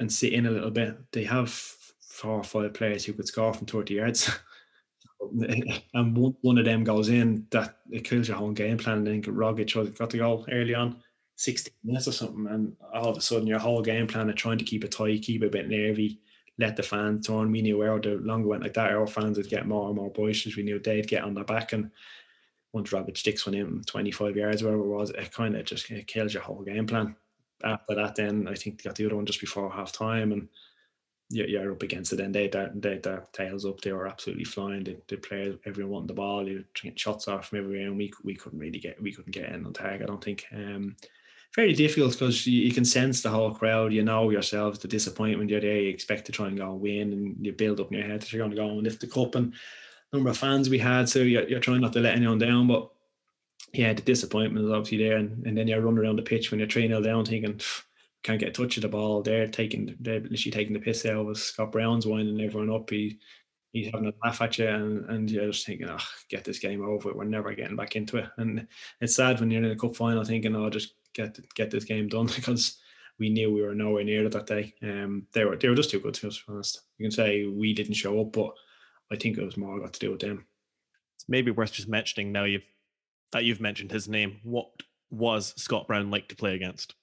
and 0.00 0.12
sit 0.12 0.32
in 0.32 0.46
a 0.46 0.50
little 0.50 0.70
bit, 0.70 0.96
they 1.12 1.24
have 1.24 1.50
four 2.18 2.32
or 2.32 2.44
five 2.44 2.74
players 2.74 3.04
who 3.04 3.12
could 3.12 3.26
score 3.26 3.54
from 3.54 3.66
30 3.66 3.94
yards. 3.94 4.30
and 5.94 6.16
one, 6.16 6.58
of 6.58 6.64
them 6.64 6.84
goes 6.84 7.08
in, 7.08 7.46
that 7.50 7.78
it 7.90 8.04
kills 8.04 8.28
your 8.28 8.36
whole 8.36 8.52
game 8.52 8.78
plan. 8.78 9.06
I 9.06 9.10
think 9.10 9.26
Rogic 9.26 9.96
got 9.98 10.10
the 10.10 10.18
goal 10.18 10.46
early 10.50 10.74
on, 10.74 10.96
16 11.36 11.72
minutes 11.84 12.08
or 12.08 12.12
something, 12.12 12.46
and 12.46 12.76
all 12.94 13.10
of 13.10 13.16
a 13.16 13.20
sudden 13.20 13.46
your 13.46 13.58
whole 13.58 13.82
game 13.82 14.06
plan 14.06 14.28
of 14.28 14.36
trying 14.36 14.58
to 14.58 14.64
keep 14.64 14.84
it 14.84 14.92
tight, 14.92 15.22
keep 15.22 15.42
it 15.42 15.46
a 15.46 15.50
bit 15.50 15.68
nervy, 15.68 16.20
let 16.58 16.76
the 16.76 16.82
fans 16.82 17.26
turn. 17.26 17.52
We 17.52 17.62
knew 17.62 17.78
where 17.78 17.98
the 17.98 18.16
longer 18.16 18.48
went 18.48 18.62
like 18.62 18.74
that, 18.74 18.92
our 18.92 19.06
fans 19.06 19.36
would 19.38 19.48
get 19.48 19.66
more 19.66 19.88
and 19.88 19.96
more 19.96 20.10
boisterous. 20.10 20.56
We 20.56 20.62
knew 20.62 20.78
they'd 20.78 21.06
get 21.06 21.24
on 21.24 21.34
their 21.34 21.44
back 21.44 21.72
and 21.72 21.90
once 22.72 22.90
Rogic 22.90 23.16
sticks 23.16 23.46
one 23.46 23.54
in 23.54 23.82
25 23.84 24.36
yards, 24.36 24.62
wherever 24.62 24.82
it 24.82 24.86
was, 24.86 25.10
it 25.10 25.32
kind 25.32 25.56
of 25.56 25.64
just 25.64 25.90
it 25.90 26.06
kills 26.06 26.34
your 26.34 26.42
whole 26.42 26.62
game 26.62 26.86
plan. 26.86 27.16
After 27.64 27.94
that, 27.94 28.14
then 28.14 28.46
I 28.46 28.54
think 28.54 28.80
they 28.80 28.88
got 28.88 28.96
the 28.96 29.06
other 29.06 29.16
one 29.16 29.26
just 29.26 29.40
before 29.40 29.70
half 29.70 29.92
time, 29.92 30.32
and 30.32 30.48
you're, 31.30 31.48
you're 31.48 31.72
up 31.72 31.82
against 31.82 32.12
it. 32.12 32.20
And 32.20 32.34
they 32.34 32.48
they 32.48 32.68
they 32.74 32.98
their 32.98 33.24
tails 33.32 33.64
up. 33.64 33.80
They 33.80 33.92
were 33.92 34.06
absolutely 34.06 34.44
flying. 34.44 34.84
The, 34.84 34.96
the 35.08 35.16
players, 35.16 35.56
everyone 35.66 35.92
wanting 35.92 36.06
the 36.08 36.14
ball. 36.14 36.44
They 36.44 36.54
were 36.54 36.64
getting 36.74 36.96
shots 36.96 37.28
off 37.28 37.48
from 37.48 37.58
everywhere, 37.58 37.86
and 37.86 37.96
we 37.96 38.12
we 38.24 38.34
couldn't 38.34 38.58
really 38.58 38.78
get 38.78 39.00
we 39.02 39.12
couldn't 39.12 39.32
get 39.32 39.50
in 39.50 39.66
on 39.66 39.72
tag. 39.72 40.02
I 40.02 40.06
don't 40.06 40.22
think. 40.22 40.46
Um, 40.52 40.96
very 41.54 41.72
difficult 41.72 42.12
because 42.12 42.46
you, 42.46 42.60
you 42.62 42.72
can 42.72 42.84
sense 42.84 43.22
the 43.22 43.30
whole 43.30 43.52
crowd. 43.52 43.92
You 43.92 44.04
know 44.04 44.30
yourselves 44.30 44.78
the 44.78 44.88
disappointment. 44.88 45.50
You're 45.50 45.60
there. 45.60 45.80
You 45.80 45.88
expect 45.88 46.26
to 46.26 46.32
try 46.32 46.48
and 46.48 46.58
go 46.58 46.72
and 46.72 46.80
win, 46.80 47.12
and 47.12 47.36
you 47.44 47.52
build 47.52 47.80
up 47.80 47.90
in 47.90 47.98
your 47.98 48.06
head 48.06 48.20
that 48.20 48.32
you're 48.32 48.40
going 48.40 48.50
to 48.50 48.56
go 48.56 48.68
and 48.68 48.82
lift 48.82 49.00
the 49.00 49.06
cup. 49.06 49.34
And 49.34 49.54
number 50.12 50.30
of 50.30 50.38
fans 50.38 50.70
we 50.70 50.78
had, 50.78 51.08
so 51.08 51.20
you're, 51.20 51.48
you're 51.48 51.60
trying 51.60 51.80
not 51.80 51.92
to 51.94 52.00
let 52.00 52.16
anyone 52.16 52.38
down. 52.38 52.66
But 52.66 52.90
yeah, 53.72 53.92
the 53.92 54.02
disappointment 54.02 54.64
is 54.64 54.72
obviously 54.72 54.98
there, 54.98 55.16
and, 55.16 55.46
and 55.46 55.56
then 55.56 55.68
you're 55.68 55.80
running 55.80 55.98
around 55.98 56.16
the 56.16 56.22
pitch 56.22 56.50
when 56.50 56.60
you're 56.60 56.68
3 56.68 56.88
0 56.88 57.02
down, 57.02 57.24
thinking, 57.24 57.54
"Pff, 57.54 57.82
can't 58.22 58.40
get 58.40 58.50
a 58.50 58.52
touch 58.52 58.76
of 58.76 58.82
the 58.82 58.88
ball. 58.88 59.22
They're 59.22 59.46
taking, 59.46 59.96
they're 60.00 60.20
literally 60.20 60.52
taking 60.52 60.74
the 60.74 60.80
piss 60.80 61.06
out 61.06 61.20
of 61.20 61.28
us. 61.28 61.40
Scott 61.40 61.72
Brown's 61.72 62.06
winding 62.06 62.40
everyone 62.40 62.74
up. 62.74 62.90
He, 62.90 63.18
he's 63.72 63.90
having 63.92 64.08
a 64.08 64.26
laugh 64.26 64.40
at 64.40 64.58
you, 64.58 64.68
and, 64.68 65.08
and 65.10 65.30
you're 65.30 65.50
just 65.50 65.66
thinking, 65.66 65.88
oh, 65.88 65.98
get 66.28 66.44
this 66.44 66.58
game 66.58 66.82
over. 66.84 67.12
We're 67.12 67.24
never 67.24 67.54
getting 67.54 67.76
back 67.76 67.96
into 67.96 68.18
it. 68.18 68.28
And 68.38 68.66
it's 69.00 69.14
sad 69.14 69.40
when 69.40 69.50
you're 69.50 69.62
in 69.62 69.70
a 69.70 69.76
cup 69.76 69.96
final 69.96 70.24
thinking, 70.24 70.56
oh, 70.56 70.70
just 70.70 70.94
get 71.14 71.38
get 71.54 71.70
this 71.70 71.84
game 71.84 72.08
done 72.08 72.26
because 72.34 72.78
we 73.18 73.28
knew 73.28 73.52
we 73.52 73.62
were 73.62 73.74
nowhere 73.74 74.04
near 74.04 74.24
it 74.24 74.32
that 74.32 74.46
day. 74.46 74.74
Um, 74.82 75.26
they 75.32 75.44
were 75.44 75.56
they 75.56 75.68
were 75.68 75.74
just 75.74 75.90
too 75.90 76.00
good 76.00 76.14
to 76.14 76.28
us. 76.28 76.42
Honest, 76.48 76.82
you 76.98 77.04
can 77.04 77.10
say 77.10 77.46
we 77.46 77.74
didn't 77.74 77.94
show 77.94 78.20
up, 78.20 78.32
but 78.32 78.52
I 79.10 79.16
think 79.16 79.38
it 79.38 79.44
was 79.44 79.56
more 79.56 79.80
got 79.80 79.92
to 79.92 80.00
do 80.00 80.10
with 80.10 80.20
them. 80.20 80.46
It's 81.16 81.28
maybe 81.28 81.50
worth 81.50 81.72
just 81.72 81.88
mentioning 81.88 82.32
now 82.32 82.44
you've 82.44 82.66
that 83.32 83.44
you've 83.44 83.60
mentioned 83.60 83.90
his 83.90 84.08
name. 84.08 84.40
What 84.42 84.68
was 85.10 85.54
Scott 85.56 85.86
Brown 85.86 86.10
like 86.10 86.28
to 86.28 86.36
play 86.36 86.54
against? 86.54 86.94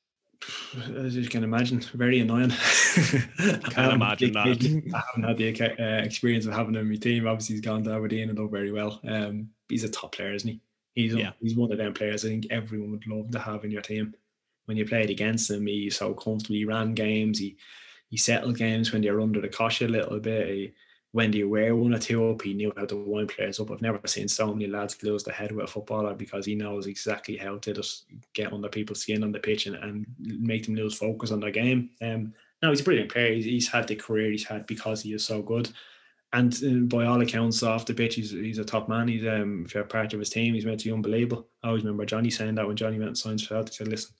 As 0.98 1.16
you 1.16 1.28
can 1.28 1.44
imagine, 1.44 1.80
very 1.94 2.20
annoying. 2.20 2.52
I 2.52 3.60
can 3.70 3.92
imagine 3.92 4.34
that. 4.34 4.94
I 4.94 5.04
haven't 5.08 5.24
had 5.24 5.38
the 5.38 5.74
uh, 5.80 6.04
experience 6.04 6.46
of 6.46 6.54
having 6.54 6.76
him 6.76 6.82
in 6.82 6.90
my 6.90 6.96
team. 6.96 7.28
Obviously, 7.28 7.56
he's 7.56 7.66
gone 7.66 7.84
to 7.84 7.94
Aberdeen 7.94 8.30
and 8.30 8.38
done 8.38 8.50
very 8.50 8.72
well. 8.72 9.00
Um, 9.08 9.50
he's 9.70 9.84
a 9.84 9.90
top 9.90 10.16
player, 10.16 10.34
isn't 10.34 10.50
he? 10.50 10.62
He's 10.94 11.14
Yeah. 11.14 11.32
he's 11.42 11.56
one 11.56 11.72
of 11.72 11.78
them 11.78 11.94
players 11.94 12.24
I 12.26 12.30
think 12.30 12.48
everyone 12.50 12.92
would 12.92 13.08
love 13.08 13.32
to 13.32 13.40
have 13.40 13.64
in 13.66 13.72
your 13.72 13.82
team. 13.82 14.14
When 14.66 14.78
you 14.78 14.86
played 14.86 15.10
against 15.10 15.52
him, 15.52 15.68
he's 15.68 15.98
so 15.98 16.14
comfortable. 16.14 16.56
He 16.56 16.66
ran 16.66 16.94
games. 16.94 17.40
He 17.40 17.58
he 18.10 18.18
settled 18.18 18.58
games 18.58 18.92
when 18.94 19.04
you're 19.04 19.22
under 19.22 19.42
the 19.42 19.50
cosh 19.50 19.82
a 19.82 19.88
little 19.88 20.20
bit. 20.20 20.48
He, 20.48 20.74
when 21.16 21.32
you 21.32 21.48
wear 21.48 21.74
one 21.78 21.94
or 21.94 21.98
two 21.98 22.30
up? 22.30 22.42
He 22.42 22.54
knew 22.54 22.74
how 22.76 22.86
to 22.88 22.98
wind 22.98 23.30
players 23.30 23.62
up. 23.62 23.72
I've 23.72 23.82
never 23.82 24.02
seen 24.06 24.28
so 24.28 24.54
many 24.54 24.68
lads 24.68 25.02
lose 25.02 25.24
their 25.24 25.34
head 25.34 25.54
with 25.54 25.64
a 25.64 25.68
footballer 25.68 26.14
because 26.14 26.46
he 26.46 26.56
knows 26.56 26.88
exactly 26.88 27.38
how 27.38 27.58
to 27.60 27.72
just 27.72 28.08
get 28.34 28.52
under 28.52 28.68
people's 28.68 29.00
skin 29.00 29.24
on 29.24 29.32
the 29.32 29.40
pitch 29.40 29.66
and, 29.66 29.78
and 29.78 30.06
make 30.20 30.66
them 30.66 30.76
lose 30.76 30.98
focus 30.98 31.32
on 31.32 31.40
their 31.40 31.52
game. 31.52 31.90
Um, 32.02 32.34
no, 32.62 32.70
he's 32.70 32.82
a 32.82 32.84
brilliant 32.84 33.14
player. 33.14 33.34
He's, 33.34 33.46
he's 33.46 33.70
had 33.70 33.88
the 33.88 33.96
career 33.96 34.30
he's 34.30 34.44
had 34.44 34.68
because 34.68 35.02
he 35.02 35.14
is 35.14 35.24
so 35.24 35.42
good. 35.42 35.70
And 36.34 36.54
uh, 36.66 36.86
by 36.94 37.06
all 37.06 37.22
accounts, 37.22 37.64
off 37.64 37.86
the 37.86 37.94
pitch, 37.94 38.16
he's, 38.16 38.32
he's 38.32 38.60
a 38.60 38.66
top 38.66 38.90
man. 38.90 39.08
He's 39.08 39.26
um, 39.26 39.64
if 39.66 39.74
you're 39.74 39.86
part 39.86 40.12
of 40.12 40.20
his 40.20 40.32
team, 40.32 40.54
he's 40.54 40.66
meant 40.66 40.82
to 40.82 40.90
be 40.90 40.94
unbelievable. 40.94 41.48
I 41.64 41.70
always 41.70 41.84
remember 41.84 42.04
Johnny 42.04 42.30
saying 42.30 42.56
that 42.56 42.68
when 42.68 42.76
Johnny 42.76 42.98
went 42.98 43.08
and 43.08 43.18
signed 43.18 43.40
for 43.40 43.48
Celtic, 43.48 43.72
he 43.72 43.78
said, 43.78 43.88
listen, 43.88 44.14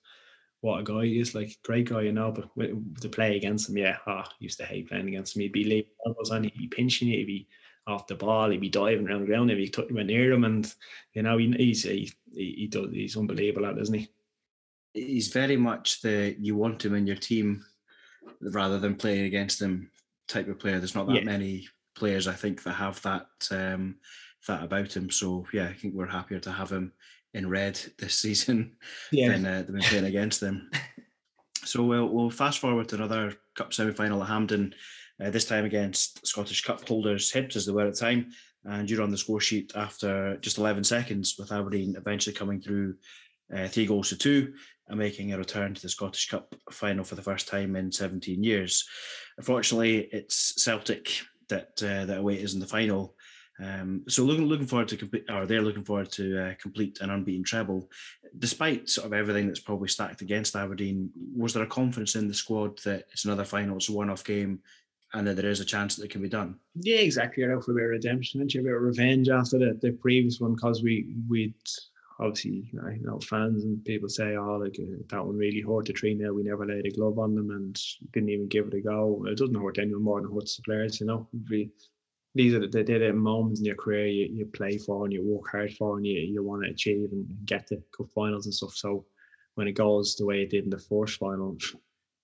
what 0.62 0.80
a 0.80 0.84
guy 0.84 1.06
he 1.06 1.20
is. 1.20 1.36
Like 1.36 1.58
great 1.64 1.90
guy, 1.90 2.02
you 2.02 2.12
know. 2.12 2.32
But 2.32 2.56
with, 2.56 3.02
to 3.02 3.10
play 3.10 3.36
against 3.36 3.70
him, 3.70 3.78
yeah, 3.78 3.98
oh, 4.08 4.24
used 4.40 4.58
to 4.60 4.66
hate 4.66 4.90
playing 4.90 5.08
against 5.08 5.36
him. 5.36 5.42
He'd 5.42 5.52
be 5.52 5.64
leaving 5.64 5.92
elbows 6.06 6.32
on, 6.32 6.44
he'd 6.44 6.58
be 6.58 6.68
pinching 6.68 7.08
you, 7.10 7.18
he'd 7.20 7.26
be 7.26 7.48
off 7.88 8.08
the 8.08 8.16
ball, 8.16 8.50
he'd 8.50 8.62
be 8.62 8.70
diving 8.70 9.08
around 9.08 9.22
the 9.22 9.28
ground 9.28 9.52
if 9.52 9.60
you 9.60 9.68
t- 9.68 9.86
went 9.92 10.08
near 10.08 10.32
him, 10.32 10.44
and 10.44 10.74
you 11.14 11.22
know 11.22 11.38
he, 11.38 11.52
he's 11.52 11.84
he, 11.84 12.12
he, 12.34 12.56
he 12.58 12.68
does 12.68 12.92
he's 12.92 13.18
unbelievable 13.18 13.68
at, 13.68 13.78
isn't 13.78 13.94
he? 14.00 14.10
He's 14.94 15.28
very 15.28 15.58
much 15.58 16.02
the 16.02 16.36
you 16.40 16.56
want 16.56 16.84
him 16.84 16.96
in 16.96 17.06
your 17.06 17.16
team 17.18 17.64
rather 18.42 18.80
than 18.80 18.96
playing 18.96 19.26
against 19.26 19.62
him 19.62 19.92
type 20.28 20.48
of 20.48 20.58
player. 20.58 20.80
There's 20.80 20.96
not 20.96 21.08
that 21.08 21.18
Yeah. 21.18 21.24
many 21.24 21.68
players 21.96 22.28
I 22.28 22.34
think 22.34 22.64
that 22.64 22.74
have 22.74 23.02
that 23.04 23.28
um, 23.52 23.96
that 24.48 24.64
about 24.64 24.96
him. 24.96 25.10
So 25.12 25.46
yeah, 25.54 25.68
I 25.68 25.74
think 25.74 25.94
we're 25.94 26.08
happier 26.08 26.40
to 26.40 26.52
have 26.52 26.72
him 26.72 26.92
in 27.36 27.50
red 27.50 27.80
this 28.00 28.16
season 28.16 28.76
than, 29.12 29.46
uh, 29.46 29.64
been 29.64 29.82
playing 29.82 30.06
against 30.06 30.40
them. 30.40 30.70
So 31.66 31.84
we'll, 31.84 32.08
we'll 32.08 32.30
fast 32.30 32.60
forward 32.60 32.90
to 32.90 32.96
another 32.96 33.34
cup 33.56 33.74
semi-final 33.74 34.22
at 34.22 34.30
Hampden, 34.30 34.74
uh, 35.24 35.30
this 35.30 35.46
time 35.46 35.66
against 35.66 36.26
Scottish 36.26 36.64
Cup 36.64 36.88
holders 36.88 37.32
Hibs 37.32 37.56
as 37.56 37.66
they 37.66 37.72
were 37.72 37.88
at 37.88 37.94
the 37.94 38.00
time, 38.00 38.32
and 38.66 38.90
you're 38.90 39.02
on 39.02 39.12
the 39.12 39.18
score 39.18 39.42
sheet 39.42 39.74
after 39.76 40.38
just 40.38 40.58
11 40.58 40.84
seconds, 40.84 41.36
with 41.38 41.52
Aberdeen 41.52 41.96
eventually 41.98 42.36
coming 42.36 42.62
through 42.62 42.96
uh, 43.56 43.68
three 43.68 43.86
goals 43.86 44.10
to 44.10 44.18
two 44.18 44.54
and 44.88 45.00
making 45.00 45.34
a 45.34 45.38
return 45.38 45.74
to 45.74 45.82
the 45.82 45.90
Scottish 45.90 46.30
Cup 46.30 46.56
final 46.72 47.04
for 47.04 47.16
the 47.16 47.22
first 47.22 47.48
time 47.48 47.76
in 47.76 47.92
17 47.92 48.44
years. 48.44 48.88
Unfortunately, 49.38 50.08
it's 50.12 50.62
Celtic 50.62 51.22
that 51.50 51.82
uh, 51.82 52.06
that 52.06 52.20
await 52.20 52.40
is 52.40 52.54
in 52.54 52.60
the 52.60 52.68
final. 52.68 53.16
Um, 53.64 54.04
so 54.08 54.24
looking 54.24 54.46
looking 54.46 54.68
forward 54.68 54.90
to 54.90 54.98
complete, 54.98 55.26
or 55.30 55.46
they're 55.46 55.62
looking 55.62 55.84
forward 55.84 56.12
to 56.14 56.40
uh, 56.40 56.54
complete 56.62 57.00
an 57.02 57.10
unbeaten 57.10 57.44
treble. 57.44 57.90
Despite 58.38 58.90
sort 58.90 59.08
of 59.08 59.14
everything 59.14 59.48
that's 59.48 59.62
probably 59.62 59.88
stacked 59.88 60.22
against 60.22 60.56
Aberdeen, 60.56 61.10
was 61.36 61.54
there 61.54 61.64
a 61.64 61.68
confidence 61.68 62.16
in 62.16 62.28
the 62.28 62.34
squad 62.34 62.80
that 62.80 63.06
it's 63.12 63.26
another 63.26 63.46
final, 63.46 63.78
it's 63.78 63.90
a 63.90 63.94
one-off 63.94 64.26
game, 64.26 64.60
and 65.14 65.26
that 65.26 65.38
there 65.38 65.50
is 65.50 65.62
a 65.62 65.66
chance 65.66 65.96
that 65.96 66.04
it 66.04 66.12
can 66.12 66.22
be 66.22 66.30
done? 66.30 66.60
Yeah, 66.76 66.98
exactly. 66.98 67.44
You're 67.44 67.56
out 67.56 67.64
for 67.64 67.72
a 67.72 67.76
bit 67.76 67.84
of 67.86 67.90
redemption, 67.92 68.42
and 68.42 68.54
a 68.54 68.58
bit 68.60 68.74
of 68.74 68.82
revenge 68.82 69.30
after 69.30 69.58
the, 69.58 69.80
the 69.82 69.92
previous 69.94 70.40
one 70.40 70.56
because 70.56 70.84
we 70.84 71.16
we'd 71.30 71.54
obviously 72.20 72.72
I 72.86 72.98
know 73.02 73.20
fans 73.20 73.64
and 73.64 73.84
people 73.86 74.10
say, 74.10 74.36
oh, 74.36 74.58
like 74.58 74.78
uh, 74.80 75.04
that 75.10 75.26
one 75.26 75.38
really 75.38 75.62
hurt 75.62 75.86
the 75.86 75.94
three 75.94 76.14
now. 76.14 76.34
We 76.34 76.44
never 76.44 76.66
laid 76.66 76.86
a 76.86 76.92
glove 76.92 77.20
on 77.20 77.36
them 77.36 77.52
and 77.52 77.82
didn't 78.12 78.30
even 78.30 78.48
give 78.48 78.68
it 78.68 78.74
a 78.74 78.82
go. 78.82 79.26
It 79.28 79.38
doesn't 79.38 79.56
hurt 79.56 79.80
anyone 79.80 80.04
more 80.04 80.22
than 80.22 80.34
hurts 80.34 80.58
the 80.58 80.64
players, 80.64 81.00
you 81.00 81.08
know. 81.08 81.28
We, 81.50 81.72
these 82.36 82.54
are 82.54 82.60
the, 82.60 82.84
the, 82.84 82.84
the 82.84 83.14
moments 83.14 83.62
in 83.62 83.66
your 83.66 83.76
career 83.76 84.08
you, 84.08 84.28
you 84.32 84.46
play 84.46 84.78
for 84.78 85.06
and 85.06 85.14
you 85.14 85.24
work 85.24 85.50
hard 85.50 85.74
for 85.74 85.98
and 85.98 86.06
you, 86.06 86.20
you 86.20 86.44
want 86.44 86.64
to 86.64 86.70
achieve 86.70 87.10
and 87.14 87.26
get 87.46 87.66
to 87.68 87.82
cup 87.96 88.08
finals 88.14 88.46
and 88.46 88.54
stuff. 88.54 88.76
So 88.76 89.06
when 89.56 89.68
it 89.68 89.72
goes 89.72 90.16
the 90.16 90.26
way 90.26 90.44
it 90.44 90.50
did 90.50 90.66
in 90.66 90.70
the 90.70 90.78
first 90.78 91.18
final, 91.18 91.58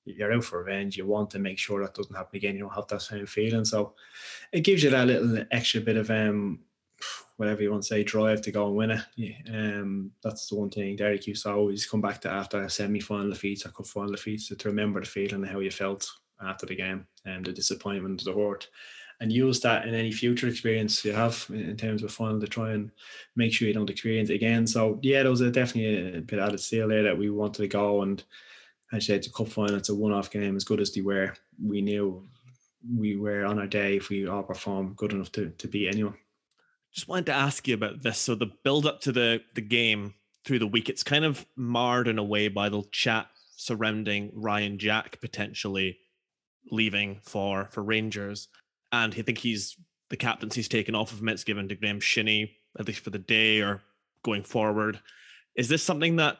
you're 0.05 0.33
out 0.33 0.43
for 0.43 0.59
revenge. 0.59 0.97
You 0.97 1.07
want 1.07 1.29
to 1.31 1.39
make 1.39 1.57
sure 1.57 1.81
that 1.81 1.95
doesn't 1.95 2.15
happen 2.15 2.35
again. 2.35 2.55
You 2.55 2.61
don't 2.63 2.75
have 2.75 2.87
that 2.87 3.01
same 3.01 3.25
feeling. 3.25 3.63
So 3.63 3.95
it 4.51 4.61
gives 4.61 4.83
you 4.83 4.89
that 4.89 5.07
little 5.07 5.45
extra 5.51 5.79
bit 5.79 5.97
of 5.97 6.11
um 6.11 6.59
whatever 7.37 7.63
you 7.63 7.71
want 7.71 7.81
to 7.81 7.87
say, 7.87 8.03
drive 8.03 8.41
to 8.41 8.51
go 8.51 8.67
and 8.67 8.75
win 8.75 8.91
it. 8.91 9.01
Yeah, 9.15 9.35
Um 9.47 10.11
that's 10.21 10.49
the 10.49 10.57
one 10.57 10.69
thing 10.69 10.97
Derek 10.97 11.25
used 11.25 11.43
to 11.43 11.53
always 11.53 11.85
come 11.85 12.01
back 12.01 12.19
to 12.21 12.29
after 12.29 12.61
a 12.61 12.69
semi 12.69 12.99
final 12.99 13.29
defeats 13.29 13.65
or 13.65 13.69
cup 13.69 13.87
final 13.87 14.11
defeats 14.11 14.49
to 14.49 14.69
remember 14.69 14.99
the 14.99 15.07
feeling 15.07 15.35
and 15.35 15.47
how 15.47 15.59
you 15.59 15.71
felt 15.71 16.05
after 16.43 16.65
the 16.65 16.75
game 16.75 17.05
and 17.25 17.45
the 17.45 17.53
disappointment, 17.53 18.23
the 18.23 18.33
hurt. 18.33 18.67
And 19.21 19.31
use 19.31 19.61
that 19.61 19.87
in 19.87 19.93
any 19.93 20.11
future 20.11 20.47
experience 20.47 21.05
you 21.05 21.13
have 21.13 21.45
in 21.49 21.77
terms 21.77 22.03
of 22.03 22.11
final 22.11 22.41
to 22.41 22.47
try 22.47 22.71
and 22.71 22.91
make 23.37 23.53
sure 23.53 23.67
you 23.67 23.73
don't 23.73 23.89
experience 23.89 24.29
it 24.29 24.35
again. 24.35 24.67
So 24.67 24.99
yeah, 25.01 25.21
there 25.21 25.31
was 25.31 25.41
a, 25.41 25.51
definitely 25.51 26.17
a 26.17 26.21
bit 26.21 26.39
added 26.39 26.59
steel 26.59 26.87
there 26.87 27.03
that 27.03 27.17
we 27.17 27.29
wanted 27.29 27.61
to 27.61 27.67
go 27.67 28.01
and 28.01 28.23
as 28.91 29.07
you 29.07 29.13
said, 29.13 29.19
it's 29.19 29.27
a 29.27 29.31
cup 29.31 29.47
final, 29.47 29.77
it's 29.77 29.89
a 29.89 29.95
one-off 29.95 30.31
game. 30.31 30.55
As 30.55 30.65
good 30.65 30.81
as 30.81 30.91
they 30.91 31.01
were, 31.01 31.33
we 31.63 31.81
knew 31.81 32.27
we 32.97 33.15
were 33.15 33.45
on 33.45 33.59
our 33.59 33.67
day 33.67 33.97
if 33.97 34.09
we 34.09 34.27
all 34.27 34.43
performed 34.43 34.97
good 34.97 35.13
enough 35.13 35.31
to, 35.33 35.49
to 35.49 35.67
beat 35.67 35.87
anyone. 35.87 36.15
Just 36.91 37.07
wanted 37.07 37.27
to 37.27 37.33
ask 37.33 37.67
you 37.67 37.73
about 37.73 38.01
this. 38.01 38.17
So 38.17 38.35
the 38.35 38.51
build 38.63 38.85
up 38.85 38.99
to 39.01 39.11
the 39.11 39.41
the 39.55 39.61
game 39.61 40.13
through 40.43 40.59
the 40.59 40.67
week, 40.67 40.89
it's 40.89 41.03
kind 41.03 41.23
of 41.23 41.45
marred 41.55 42.07
in 42.07 42.19
a 42.19 42.23
way 42.23 42.49
by 42.49 42.67
the 42.67 42.83
chat 42.91 43.27
surrounding 43.55 44.31
Ryan 44.33 44.77
Jack 44.77 45.21
potentially 45.21 45.99
leaving 46.69 47.21
for 47.23 47.69
for 47.71 47.81
Rangers, 47.81 48.49
and 48.91 49.13
I 49.17 49.21
think 49.21 49.37
he's 49.37 49.77
the 50.09 50.17
captaincy's 50.17 50.67
taken 50.67 50.95
off 50.95 51.13
of 51.13 51.19
him. 51.19 51.29
It's 51.29 51.43
given 51.43 51.69
to 51.69 51.75
Graeme 51.75 51.99
Shinnie 51.99 52.57
at 52.79 52.87
least 52.87 53.01
for 53.01 53.09
the 53.09 53.19
day 53.19 53.61
or 53.61 53.81
going 54.23 54.43
forward. 54.43 54.99
Is 55.55 55.67
this 55.67 55.83
something 55.83 56.17
that 56.17 56.37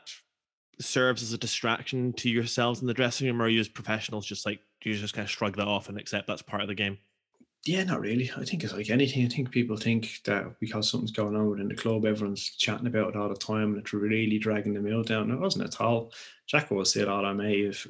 serves 0.80 1.22
as 1.22 1.34
a 1.34 1.38
distraction 1.38 2.14
to 2.14 2.30
yourselves 2.30 2.82
in 2.82 2.88
the 2.88 2.94
dressing 2.94 3.28
room, 3.28 3.42
or 3.42 3.46
are 3.46 3.50
you 3.50 3.60
as 3.60 3.68
professionals 3.68 4.26
just 4.26 4.46
like 4.46 4.60
do 4.82 4.90
you 4.90 4.98
just 4.98 5.14
kind 5.14 5.26
of 5.26 5.30
shrug 5.30 5.56
that 5.58 5.68
off 5.68 5.90
and 5.90 6.00
accept 6.00 6.28
that's 6.28 6.42
part 6.42 6.62
of 6.62 6.68
the 6.68 6.76
game? 6.76 6.98
Yeah, 7.66 7.84
not 7.84 8.02
really. 8.02 8.32
I 8.36 8.44
think 8.44 8.64
it's 8.64 8.74
like 8.74 8.90
anything. 8.90 9.24
I 9.24 9.30
think 9.30 9.52
people 9.52 9.78
think 9.78 10.22
that 10.26 10.60
because 10.60 10.90
something's 10.90 11.12
going 11.12 11.36
on 11.36 11.48
within 11.48 11.68
the 11.68 11.76
club, 11.76 12.06
everyone's 12.06 12.50
chatting 12.56 12.88
about 12.88 13.10
it 13.10 13.16
all 13.16 13.30
the 13.30 13.36
time 13.36 13.74
and 13.74 13.78
it's 13.78 13.94
really 13.94 14.40
dragging 14.40 14.74
the 14.74 14.80
mill 14.80 15.04
down. 15.04 15.30
It 15.30 15.40
wasn't 15.40 15.66
at 15.66 15.80
all. 15.80 16.12
Jacko 16.48 16.74
was 16.74 16.90
still 16.90 17.08
all 17.08 17.24
our 17.24 17.36
mate 17.36 17.68
as 17.68 17.86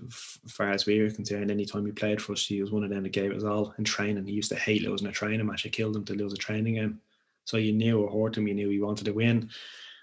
far 0.49 0.69
as 0.71 0.85
we 0.85 1.01
were 1.01 1.09
concerned. 1.09 1.49
Anytime 1.49 1.85
he 1.85 1.93
played 1.93 2.21
for 2.21 2.33
us, 2.33 2.45
he 2.45 2.61
was 2.61 2.71
one 2.71 2.83
of 2.83 2.89
them 2.89 3.03
that 3.03 3.13
gave 3.13 3.31
us 3.31 3.43
all 3.43 3.73
in 3.77 3.85
training. 3.85 4.25
He 4.25 4.33
used 4.33 4.51
to 4.51 4.57
hate 4.57 4.83
losing 4.83 5.07
a 5.07 5.11
training 5.11 5.45
match. 5.45 5.65
It 5.65 5.71
killed 5.71 5.95
him 5.95 6.03
to 6.05 6.15
lose 6.15 6.33
a 6.33 6.37
training 6.37 6.75
game. 6.75 6.99
So 7.45 7.55
you 7.55 7.71
knew 7.71 8.05
it 8.05 8.11
hurt 8.11 8.37
him. 8.37 8.49
You 8.49 8.53
knew 8.53 8.69
he 8.69 8.81
wanted 8.81 9.05
to 9.05 9.13
win. 9.13 9.49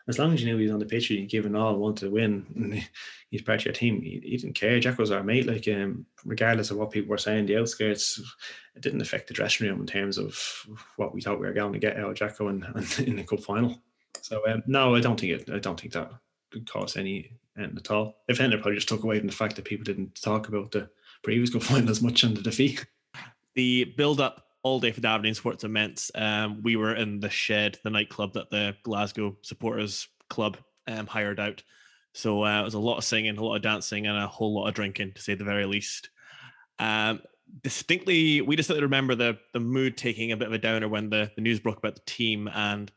As 0.09 0.19
long 0.19 0.33
as 0.33 0.41
you 0.41 0.47
knew 0.47 0.57
he 0.57 0.65
was 0.65 0.73
on 0.73 0.79
the 0.79 0.87
pitch, 0.87 1.11
you 1.11 1.27
giving 1.27 1.55
all, 1.55 1.77
wanted 1.77 2.07
to 2.07 2.11
win. 2.11 2.47
And 2.57 2.89
he's 3.31 3.43
part 3.43 3.61
of 3.61 3.67
your 3.67 3.75
team. 3.75 4.01
He, 4.01 4.21
he 4.25 4.37
didn't 4.39 4.55
care. 4.55 4.81
Jack 4.81 4.99
was 4.99 5.11
our 5.11 5.23
mate. 5.23 5.47
Like 5.47 5.69
um, 5.69 6.07
regardless 6.25 6.71
of 6.71 6.79
what 6.79 6.91
people 6.91 7.11
were 7.11 7.19
saying, 7.19 7.47
the 7.47 7.59
outskirts, 7.59 8.19
it 8.75 8.83
didn't 8.83 9.03
affect 9.03 9.29
the 9.29 9.35
dressing 9.35 9.69
room 9.69 9.81
in 9.81 9.87
terms 9.87 10.17
of 10.17 10.67
what 10.97 11.15
we 11.15 11.21
thought 11.21 11.39
we 11.39 11.47
were 11.47 11.53
going 11.53 11.75
to 11.75 11.79
get 11.79 11.99
out 11.99 12.11
of 12.11 12.17
Jacko 12.17 12.49
in, 12.49 12.63
in 13.07 13.17
the 13.17 13.25
cup 13.25 13.41
final. 13.41 13.81
So 14.23 14.43
um, 14.49 14.63
no, 14.67 14.95
I 14.95 15.01
don't 15.01 15.21
think 15.21 15.33
it. 15.43 15.51
I 15.51 15.59
don't 15.59 15.79
think 15.79 15.93
that 15.93 16.11
could 16.51 16.71
cause 16.71 16.97
any 16.97 17.33
end 17.59 17.77
at 17.77 17.91
all. 17.91 18.17
If 18.29 18.41
anything, 18.41 18.61
probably 18.61 18.77
just 18.77 18.89
took 18.89 19.05
away 19.05 19.19
from 19.19 19.29
the 19.29 19.35
fact 19.35 19.57
that 19.57 19.65
people 19.65 19.85
didn't 19.85 20.21
talk 20.21 20.49
about 20.49 20.71
the 20.71 20.89
previous 21.23 21.51
cup 21.51 21.63
final 21.65 21.91
as 21.91 22.03
much 22.03 22.25
under 22.25 22.37
the 22.41 22.51
defeat. 22.51 22.87
the 23.55 23.85
build 23.97 24.21
up 24.21 24.48
all 24.69 24.81
day 24.81 24.93
for 24.93 25.01
the 25.01 25.09
Aberdeen 25.09 25.35
Sports 25.35 25.65
Immense. 25.65 26.11
Um, 26.15 26.63
we 26.63 26.77
were 26.77 26.95
in 26.95 27.21
the 27.21 27.31
shed, 27.31 27.79
the 27.83 27.91
nightclub 27.91 28.35
that 28.35 28.51
the 28.51 28.77
Glasgow 28.83 29.37
Supporters 29.43 30.09
Club 30.29 30.59
um, 30.87 31.07
hired 31.07 31.41
out. 31.41 31.63
So 32.15 32.45
uh, 32.45 32.61
it 32.61 32.65
was 32.65 32.75
a 32.75 32.79
lot 32.79 32.99
of 32.99 33.05
singing, 33.05 33.37
a 33.37 33.45
lot 33.45 33.57
of 33.57 33.63
dancing, 33.63 34.07
and 34.07 34.17
a 34.17 34.27
whole 34.27 34.55
lot 34.55 34.69
of 34.69 34.75
drinking, 34.75 35.13
to 35.15 35.23
say 35.23 35.35
the 35.35 35.45
very 35.45 35.65
least. 35.65 36.11
Um, 36.79 37.23
distinctly, 37.63 38.41
we 38.41 38.57
distinctly 38.57 38.83
remember 38.83 39.15
the 39.15 39.39
the 39.53 39.61
mood 39.61 39.97
taking 39.97 40.33
a 40.33 40.37
bit 40.37 40.49
of 40.49 40.55
a 40.55 40.59
downer 40.59 40.89
when 40.89 41.11
the, 41.11 41.31
the 41.35 41.43
news 41.43 41.61
broke 41.61 41.79
about 41.79 41.95
the 41.95 42.03
team 42.07 42.49
and 42.53 42.91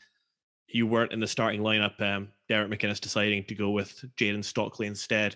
you 0.68 0.88
weren't 0.88 1.14
in 1.14 1.20
the 1.20 1.28
starting 1.28 1.62
lineup. 1.62 2.00
Um, 2.02 2.30
Derek 2.50 2.70
McInnes 2.70 3.00
deciding 3.00 3.46
to 3.46 3.56
go 3.56 3.72
with 3.72 4.04
Jayden 4.18 4.44
Stockley 4.44 4.88
instead. 4.88 5.36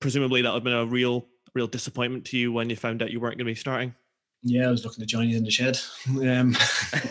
Presumably, 0.00 0.42
that 0.42 0.52
would 0.52 0.58
have 0.58 0.64
been 0.64 0.72
a 0.72 0.86
real, 0.86 1.26
real 1.54 1.66
disappointment 1.66 2.24
to 2.26 2.38
you 2.38 2.52
when 2.52 2.70
you 2.70 2.76
found 2.76 3.02
out 3.02 3.10
you 3.10 3.20
weren't 3.20 3.38
going 3.38 3.46
to 3.46 3.52
be 3.52 3.54
starting. 3.54 3.94
Yeah, 4.42 4.68
I 4.68 4.70
was 4.70 4.84
looking 4.84 5.00
to 5.00 5.06
join 5.06 5.28
you 5.28 5.36
in 5.36 5.44
the 5.44 5.50
shed. 5.50 5.78
Um, 6.08 6.56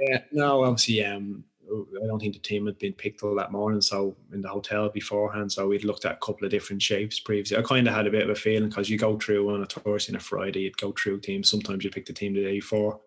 yeah, 0.00 0.22
no, 0.32 0.64
obviously, 0.64 1.04
um, 1.04 1.44
I 1.70 2.06
don't 2.06 2.18
think 2.18 2.34
the 2.34 2.40
team 2.40 2.66
had 2.66 2.78
been 2.78 2.92
picked 2.92 3.22
all 3.22 3.34
that 3.36 3.52
morning. 3.52 3.80
So 3.80 4.16
in 4.32 4.40
the 4.40 4.48
hotel 4.48 4.88
beforehand, 4.88 5.50
so 5.52 5.68
we'd 5.68 5.84
looked 5.84 6.04
at 6.04 6.14
a 6.14 6.24
couple 6.24 6.44
of 6.44 6.50
different 6.50 6.82
shapes 6.82 7.20
previously. 7.20 7.56
I 7.56 7.62
kind 7.62 7.86
of 7.86 7.94
had 7.94 8.06
a 8.06 8.10
bit 8.10 8.22
of 8.22 8.30
a 8.30 8.34
feeling 8.34 8.68
because 8.68 8.90
you 8.90 8.98
go 8.98 9.18
through 9.18 9.54
on 9.54 9.62
a 9.62 9.66
Thursday 9.66 10.12
and 10.12 10.20
a 10.20 10.24
Friday, 10.24 10.60
you'd 10.60 10.76
go 10.78 10.92
through 10.92 11.20
teams. 11.20 11.50
Sometimes 11.50 11.84
you 11.84 11.90
pick 11.90 12.06
the 12.06 12.12
team 12.12 12.34
the 12.34 12.42
day 12.42 12.56
before. 12.58 13.00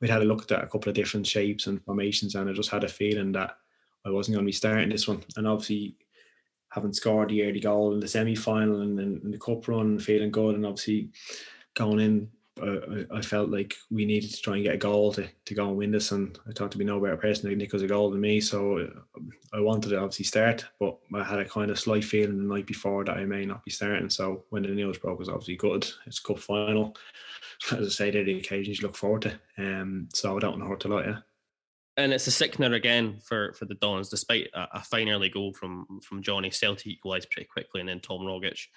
We'd 0.00 0.10
had 0.10 0.22
a 0.22 0.26
look 0.26 0.50
at 0.50 0.64
a 0.64 0.66
couple 0.66 0.88
of 0.88 0.94
different 0.94 1.26
shapes 1.26 1.66
and 1.66 1.82
formations, 1.84 2.34
and 2.34 2.48
I 2.48 2.52
just 2.52 2.70
had 2.70 2.84
a 2.84 2.88
feeling 2.88 3.32
that 3.32 3.56
I 4.04 4.10
wasn't 4.10 4.36
going 4.36 4.44
to 4.44 4.48
be 4.48 4.52
starting 4.52 4.88
this 4.88 5.06
one. 5.06 5.22
And 5.36 5.46
obviously, 5.46 5.96
having 6.70 6.92
scored 6.92 7.30
the 7.30 7.44
early 7.44 7.60
goal 7.60 7.94
in 7.94 8.00
the 8.00 8.08
semi 8.08 8.34
final 8.34 8.82
and 8.82 8.98
in 8.98 9.30
the 9.30 9.38
cup 9.38 9.68
run, 9.68 9.98
feeling 9.98 10.30
good, 10.30 10.54
and 10.54 10.66
obviously 10.66 11.10
going 11.78 12.00
in, 12.00 12.30
uh, 12.60 13.04
I 13.14 13.20
felt 13.22 13.50
like 13.50 13.76
we 13.90 14.04
needed 14.04 14.30
to 14.30 14.42
try 14.42 14.56
and 14.56 14.64
get 14.64 14.74
a 14.74 14.78
goal 14.78 15.12
to, 15.12 15.28
to 15.44 15.54
go 15.54 15.68
and 15.68 15.76
win 15.76 15.92
this. 15.92 16.12
And 16.12 16.38
I 16.48 16.52
thought 16.52 16.72
to 16.72 16.78
be 16.78 16.84
no 16.84 17.00
better 17.00 17.16
person 17.16 17.48
than 17.48 17.58
Nick 17.58 17.72
was 17.72 17.82
a 17.82 17.86
goal 17.86 18.10
than 18.10 18.20
me. 18.20 18.40
So 18.40 18.78
uh, 18.78 19.20
I 19.52 19.60
wanted 19.60 19.90
to 19.90 19.98
obviously 19.98 20.24
start, 20.24 20.64
but 20.80 20.98
I 21.14 21.22
had 21.22 21.38
a 21.38 21.44
kind 21.44 21.70
of 21.70 21.78
slight 21.78 22.04
feeling 22.04 22.36
the 22.36 22.54
night 22.54 22.66
before 22.66 23.04
that 23.04 23.16
I 23.16 23.24
may 23.24 23.46
not 23.46 23.64
be 23.64 23.70
starting. 23.70 24.10
So 24.10 24.44
when 24.50 24.62
the 24.62 24.68
news 24.68 24.98
broke, 24.98 25.14
it 25.14 25.20
was 25.20 25.28
obviously 25.28 25.56
good. 25.56 25.88
It's 26.06 26.18
cup 26.18 26.38
final. 26.38 26.96
As 27.72 27.86
I 27.86 27.90
say, 27.90 28.10
they're 28.10 28.24
the 28.24 28.38
occasions 28.38 28.80
you 28.80 28.86
look 28.86 28.96
forward 28.96 29.22
to. 29.22 29.40
Um, 29.58 30.08
so 30.12 30.36
I 30.36 30.40
don't 30.40 30.58
want 30.58 30.62
to 30.62 30.68
hurt 30.68 30.84
a 30.84 30.88
lot, 30.88 31.06
yeah. 31.06 31.18
and 31.96 32.12
it's 32.12 32.28
a 32.28 32.30
sickener 32.30 32.72
again 32.74 33.18
for 33.20 33.52
for 33.54 33.64
the 33.64 33.74
Dons, 33.74 34.08
despite 34.08 34.48
a, 34.54 34.68
a 34.74 34.84
fine 34.84 35.08
early 35.08 35.28
goal 35.28 35.52
from 35.52 35.98
from 36.00 36.22
Johnny. 36.22 36.50
Celtic 36.50 36.86
equalised 36.86 37.30
pretty 37.30 37.48
quickly, 37.48 37.80
and 37.80 37.88
then 37.88 37.98
Tom 37.98 38.20
Rogic 38.20 38.68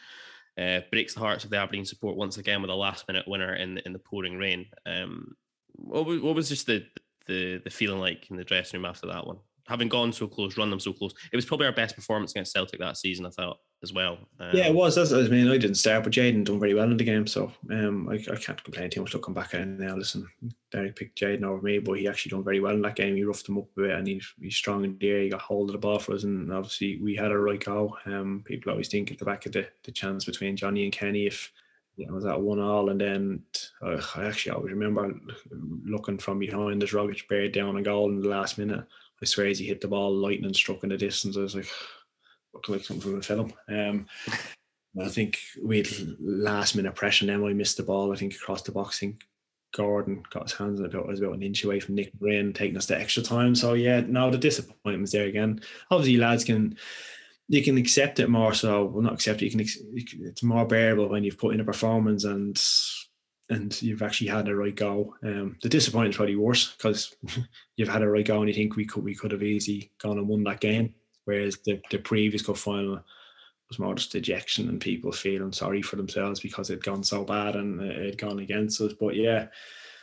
uh, 0.57 0.81
breaks 0.91 1.13
the 1.13 1.19
hearts 1.19 1.43
of 1.43 1.49
the 1.49 1.57
Aberdeen 1.57 1.85
support 1.85 2.15
once 2.15 2.37
again 2.37 2.61
with 2.61 2.71
a 2.71 2.75
last 2.75 3.07
minute 3.07 3.27
winner 3.27 3.55
in 3.55 3.77
in 3.79 3.93
the 3.93 3.99
pouring 3.99 4.37
rain. 4.37 4.67
Um, 4.85 5.35
what 5.73 6.05
was 6.05 6.21
what 6.21 6.35
was 6.35 6.49
just 6.49 6.67
the 6.67 6.85
the 7.27 7.61
the 7.63 7.69
feeling 7.69 7.99
like 7.99 8.29
in 8.29 8.37
the 8.37 8.43
dressing 8.43 8.79
room 8.79 8.89
after 8.89 9.07
that 9.07 9.25
one? 9.25 9.37
Having 9.71 9.87
gone 9.87 10.11
so 10.11 10.27
close, 10.27 10.57
run 10.57 10.69
them 10.69 10.81
so 10.81 10.91
close. 10.91 11.13
It 11.31 11.35
was 11.37 11.45
probably 11.45 11.65
our 11.65 11.71
best 11.71 11.95
performance 11.95 12.31
against 12.31 12.51
Celtic 12.51 12.77
that 12.81 12.97
season, 12.97 13.25
I 13.25 13.29
thought, 13.29 13.57
as 13.81 13.93
well. 13.93 14.17
Yeah, 14.53 14.65
it 14.65 14.69
Um, 14.71 14.75
was. 14.75 14.95
That's, 14.95 15.13
I 15.13 15.21
mean, 15.29 15.47
I 15.47 15.57
didn't 15.57 15.75
start, 15.75 16.03
but 16.03 16.11
Jayden 16.11 16.43
done 16.43 16.59
very 16.59 16.73
well 16.73 16.91
in 16.91 16.97
the 16.97 17.05
game, 17.05 17.25
so 17.25 17.53
um, 17.69 18.09
I, 18.09 18.15
I 18.15 18.35
can't 18.35 18.61
complain 18.61 18.89
too 18.89 18.99
much. 18.99 19.15
come 19.21 19.33
back 19.33 19.53
at 19.53 19.61
it 19.61 19.67
now, 19.67 19.95
listen, 19.95 20.27
Derek 20.73 20.97
picked 20.97 21.17
Jayden 21.17 21.43
over 21.43 21.61
me, 21.61 21.79
but 21.79 21.93
he 21.93 22.09
actually 22.09 22.31
done 22.31 22.43
very 22.43 22.59
well 22.59 22.73
in 22.73 22.81
that 22.81 22.97
game. 22.97 23.15
He 23.15 23.23
roughed 23.23 23.47
him 23.47 23.59
up 23.59 23.69
a 23.77 23.81
bit, 23.81 23.91
and 23.91 24.05
he's 24.05 24.33
strong 24.49 24.83
in 24.83 24.97
the 24.99 25.09
air. 25.09 25.21
He 25.21 25.29
got 25.29 25.41
hold 25.41 25.69
of 25.69 25.73
the 25.73 25.79
ball 25.79 25.99
for 25.99 26.15
us, 26.15 26.25
and 26.25 26.51
obviously 26.51 26.99
we 27.01 27.15
had 27.15 27.31
a 27.31 27.37
right 27.37 27.63
go. 27.63 27.95
Um, 28.05 28.43
people 28.45 28.73
always 28.73 28.89
think 28.89 29.09
at 29.09 29.19
the 29.19 29.25
back 29.25 29.45
of 29.45 29.53
the, 29.53 29.67
the 29.85 29.93
chance 29.93 30.25
between 30.25 30.57
Johnny 30.57 30.83
and 30.83 30.91
Kenny 30.91 31.27
if 31.27 31.49
know, 32.07 32.13
it 32.13 32.15
was 32.15 32.25
at 32.25 32.39
one 32.39 32.59
all, 32.59 32.89
and 32.89 32.99
then 32.99 33.43
uh, 33.81 34.01
I 34.15 34.25
actually 34.25 34.53
always 34.53 34.73
remember 34.73 35.13
looking 35.85 36.17
from 36.17 36.39
behind 36.39 36.83
as 36.83 36.91
Rogic 36.91 37.27
bared 37.27 37.51
down 37.51 37.77
a 37.77 37.81
goal 37.81 38.09
in 38.09 38.21
the 38.21 38.29
last 38.29 38.57
minute. 38.57 38.85
I 39.21 39.25
swear 39.25 39.47
as 39.47 39.59
he 39.59 39.65
hit 39.67 39.81
the 39.81 39.87
ball, 39.87 40.13
lightning 40.15 40.53
struck 40.53 40.83
in 40.83 40.89
the 40.89 40.97
distance. 40.97 41.37
I 41.37 41.41
was 41.41 41.55
like, 41.55 41.67
looking 42.53 42.75
like 42.75 42.83
something 42.83 43.01
from 43.11 43.19
a 43.19 43.21
film. 43.21 43.53
Um, 43.69 44.07
I 45.01 45.07
think 45.07 45.39
we 45.63 45.77
had 45.77 45.87
last 46.19 46.75
minute 46.75 46.95
pressure. 46.95 47.25
Then 47.25 47.43
I 47.43 47.53
missed 47.53 47.77
the 47.77 47.83
ball. 47.83 48.11
I 48.11 48.15
think 48.15 48.33
across 48.33 48.61
the 48.63 48.71
box. 48.71 48.97
I 48.97 48.99
think 49.01 49.23
Gordon 49.73 50.23
got 50.31 50.43
his 50.49 50.53
hands 50.57 50.79
on 50.81 50.87
it 50.87 51.07
was 51.07 51.21
about 51.21 51.35
an 51.35 51.43
inch 51.43 51.63
away 51.63 51.79
from 51.79 51.95
Nick 51.95 52.11
Brain, 52.13 52.51
taking 52.51 52.75
us 52.77 52.87
to 52.87 52.99
extra 52.99 53.23
time. 53.23 53.55
So 53.55 53.73
yeah, 53.73 54.01
no, 54.01 54.29
the 54.29 54.37
disappointment's 54.37 55.11
there 55.13 55.27
again. 55.27 55.61
Obviously, 55.89 56.17
lads 56.17 56.43
can 56.43 56.77
you 57.47 57.63
can 57.63 57.77
accept 57.77 58.19
it 58.19 58.29
more. 58.29 58.53
So 58.53 58.85
well, 58.85 59.01
not 59.03 59.13
accept 59.13 59.41
it. 59.41 59.53
You 59.53 59.65
can- 59.65 60.25
It's 60.25 60.43
more 60.43 60.65
bearable 60.65 61.07
when 61.09 61.23
you've 61.23 61.37
put 61.37 61.53
in 61.53 61.59
a 61.61 61.65
performance 61.65 62.23
and 62.25 62.61
and 63.49 63.81
you've 63.81 64.01
actually 64.01 64.27
had 64.27 64.47
a 64.47 64.55
right 64.55 64.75
go. 64.75 65.15
Um, 65.23 65.57
the 65.61 65.69
disappointment's 65.69 66.17
probably 66.17 66.35
worse 66.35 66.73
because 66.75 67.15
you've 67.75 67.89
had 67.89 68.01
a 68.01 68.09
right 68.09 68.25
go 68.25 68.39
and 68.39 68.47
you 68.47 68.53
think 68.53 68.75
we 68.75 68.85
could 68.85 69.03
we 69.03 69.15
could 69.15 69.31
have 69.31 69.43
easily 69.43 69.91
gone 70.01 70.17
and 70.17 70.27
won 70.27 70.43
that 70.45 70.61
game. 70.61 70.93
Whereas 71.25 71.57
the, 71.65 71.81
the 71.91 71.99
previous 71.99 72.41
cup 72.41 72.57
final 72.57 73.03
was 73.69 73.79
more 73.79 73.95
just 73.95 74.11
dejection 74.11 74.69
and 74.69 74.81
people 74.81 75.11
feeling 75.11 75.51
sorry 75.53 75.81
for 75.81 75.95
themselves 75.95 76.39
because 76.39 76.69
it'd 76.69 76.83
gone 76.83 77.03
so 77.03 77.23
bad 77.23 77.55
and 77.55 77.79
it 77.81 78.05
had 78.05 78.17
gone 78.17 78.39
against 78.39 78.81
us. 78.81 78.93
But 78.93 79.15
yeah, 79.15 79.47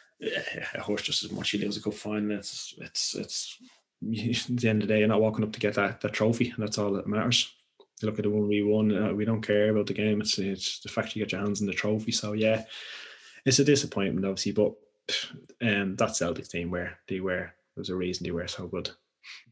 a 0.74 0.80
horse 0.80 1.02
just 1.02 1.24
as 1.24 1.32
much 1.32 1.52
you 1.52 1.60
lose 1.60 1.76
a 1.76 1.82
cup 1.82 1.94
final. 1.94 2.38
It's 2.38 2.74
it's 2.78 3.14
it's 3.14 3.58
the 4.02 4.68
end 4.68 4.82
of 4.82 4.88
the 4.88 4.94
day, 4.94 5.00
you're 5.00 5.08
not 5.08 5.20
walking 5.20 5.44
up 5.44 5.52
to 5.52 5.60
get 5.60 5.74
that, 5.74 6.00
that 6.00 6.12
trophy, 6.12 6.50
and 6.50 6.62
that's 6.62 6.78
all 6.78 6.92
that 6.92 7.06
matters. 7.06 7.52
You 8.00 8.08
look 8.08 8.18
at 8.18 8.22
the 8.22 8.30
one 8.30 8.46
we 8.46 8.62
won, 8.62 8.96
uh, 8.96 9.12
we 9.12 9.24
don't 9.24 9.42
care 9.42 9.70
about 9.70 9.86
the 9.86 9.94
game. 9.94 10.20
It's 10.20 10.38
it's 10.38 10.78
the 10.80 10.88
fact 10.88 11.16
you 11.16 11.22
get 11.22 11.32
your 11.32 11.40
hands 11.40 11.60
on 11.60 11.66
the 11.66 11.72
trophy. 11.72 12.12
So 12.12 12.32
yeah, 12.32 12.64
it's 13.48 13.58
a 13.58 13.64
disappointment, 13.64 14.26
obviously, 14.26 14.52
but 14.52 14.74
um, 15.62 15.96
that 15.96 16.16
Celtic 16.16 16.48
team 16.48 16.70
where 16.70 16.98
they 17.08 17.20
were 17.20 17.50
there's 17.74 17.90
a 17.90 17.96
reason 17.96 18.24
they 18.24 18.30
were 18.30 18.46
so 18.46 18.66
good. 18.66 18.90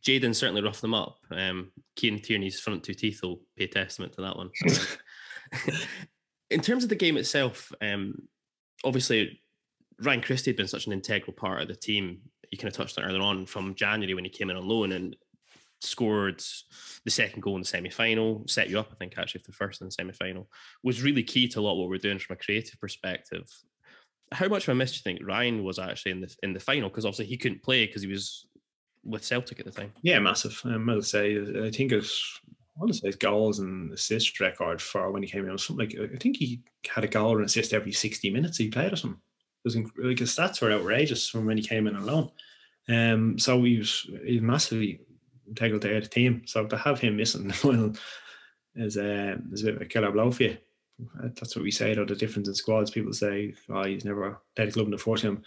Jayden 0.05 0.35
certainly 0.35 0.63
roughed 0.63 0.83
them 0.83 0.95
up. 0.95 1.19
Um, 1.31 1.71
Kieran 1.95 2.21
Tierney's 2.21 2.61
front 2.61 2.83
two 2.83 2.95
teeth 2.95 3.21
will 3.23 3.41
pay 3.57 3.67
testament 3.67 4.13
to 4.15 4.23
that 4.23 4.37
one. 4.37 4.51
In 6.51 6.61
terms 6.61 6.83
of 6.83 6.91
the 6.91 6.97
game 6.97 7.17
itself, 7.17 7.73
um, 7.81 8.29
obviously 8.85 9.41
Ryan 10.01 10.21
Christie 10.21 10.51
had 10.51 10.57
been 10.57 10.69
such 10.69 10.87
an 10.87 10.93
integral 10.93 11.33
part 11.33 11.63
of 11.63 11.69
the 11.69 11.75
team. 11.75 12.21
You 12.51 12.59
kind 12.59 12.69
of 12.69 12.77
touched 12.77 12.99
on 12.99 13.05
earlier 13.05 13.23
on 13.23 13.47
from 13.47 13.75
January 13.75 14.15
when 14.15 14.25
he 14.25 14.31
came 14.31 14.51
in 14.51 14.57
on 14.57 14.69
loan 14.69 14.93
and 14.93 15.17
scored 15.81 16.43
the 17.05 17.11
second 17.11 17.43
goal 17.43 17.55
in 17.55 17.63
the 17.63 17.67
semi 17.67 17.91
final, 17.91 18.45
set 18.47 18.69
you 18.69 18.79
up, 18.79 18.89
I 18.91 18.95
think, 18.97 19.17
actually, 19.17 19.43
for 19.43 19.51
the 19.51 19.57
first 19.57 19.81
in 19.81 19.87
the 19.87 19.93
semi 19.93 20.13
final, 20.13 20.49
was 20.83 21.03
really 21.03 21.23
key 21.23 21.49
to 21.49 21.61
a 21.61 21.63
lot 21.63 21.73
of 21.73 21.79
what 21.79 21.89
we're 21.89 21.99
doing 21.99 22.19
from 22.19 22.35
a 22.35 22.45
creative 22.45 22.81
perspective. 22.81 23.49
How 24.33 24.49
much 24.49 24.67
of 24.67 24.73
a 24.73 24.75
miss 24.75 24.93
do 24.93 24.97
you 24.97 25.03
think 25.03 25.27
Ryan 25.27 25.63
was 25.63 25.79
actually 25.79 26.13
in 26.13 26.21
the 26.21 26.37
in 26.43 26.53
the 26.53 26.61
final? 26.61 26.89
Because 26.89 27.05
obviously 27.05 27.27
he 27.27 27.37
couldn't 27.37 27.63
play 27.63 27.87
because 27.87 28.03
he 28.03 28.09
was 28.09 28.47
with 29.07 29.25
Celtic 29.25 29.61
at 29.61 29.67
the 29.67 29.71
time. 29.71 29.93
Yeah, 30.03 30.19
massive. 30.19 30.61
Um, 30.65 30.91
I'll 30.91 31.03
say, 31.03 31.39
I 31.39 31.71
think 31.71 31.93
it's, 31.93 32.41
I 32.49 32.81
want 32.81 32.93
to 32.93 32.99
say 32.99 33.07
his 33.07 33.17
goals 33.17 33.61
and 33.61 33.93
assist 33.93 34.41
record 34.41 34.83
for 34.83 35.11
when 35.11 35.23
he 35.23 35.29
came 35.29 35.45
in 35.45 35.53
was 35.53 35.65
something 35.65 35.89
like, 35.89 36.13
I 36.13 36.17
think 36.17 36.37
he 36.37 36.61
had 36.89 37.05
a 37.05 37.09
goal 37.09 37.37
and 37.37 37.47
assist 37.47 37.73
every 37.73 37.93
60 37.93 38.31
minutes 38.31 38.59
he 38.59 38.69
played 38.69 38.93
or 38.93 38.97
something. 38.97 39.21
It 39.65 39.65
was 39.65 39.77
like 39.77 40.19
his 40.19 40.37
stats 40.37 40.61
were 40.61 40.73
outrageous 40.73 41.29
from 41.29 41.47
when 41.47 41.57
he 41.57 41.63
came 41.63 41.87
in 41.87 41.97
alone. 41.97 42.31
Um, 42.89 43.39
so 43.39 43.63
he 43.63 43.79
was, 43.79 44.09
he 44.25 44.35
was 44.35 44.43
massively 44.43 45.01
integral 45.49 45.81
to 45.81 46.01
the 46.01 46.07
team. 46.07 46.43
So 46.47 46.67
to 46.67 46.77
have 46.77 47.01
him 47.01 47.17
missing 47.17 47.49
the 47.49 47.55
final 47.55 47.95
is, 48.75 48.97
uh, 48.97 49.37
is 49.53 49.63
a 49.63 49.67
bit 49.67 49.77
of 49.77 49.83
a 49.83 49.87
killer 49.87 50.11
blow 50.11 50.31
for 50.31 50.45
you. 50.45 50.57
Uh, 51.01 51.29
That's 51.35 51.57
what 51.57 51.63
we 51.63 51.71
say, 51.71 51.95
though, 51.95 52.05
the 52.05 52.15
difference 52.15 52.49
in 52.49 52.55
squads. 52.55 52.91
People 52.91 53.13
say, 53.13 53.55
oh, 53.69 53.85
he's 53.85 54.05
never 54.05 54.41
led 54.57 54.69
a 54.69 54.73
club 54.73 54.87
in 54.87 54.93
the 54.93 54.99
fourth 54.99 55.23
team 55.23 55.43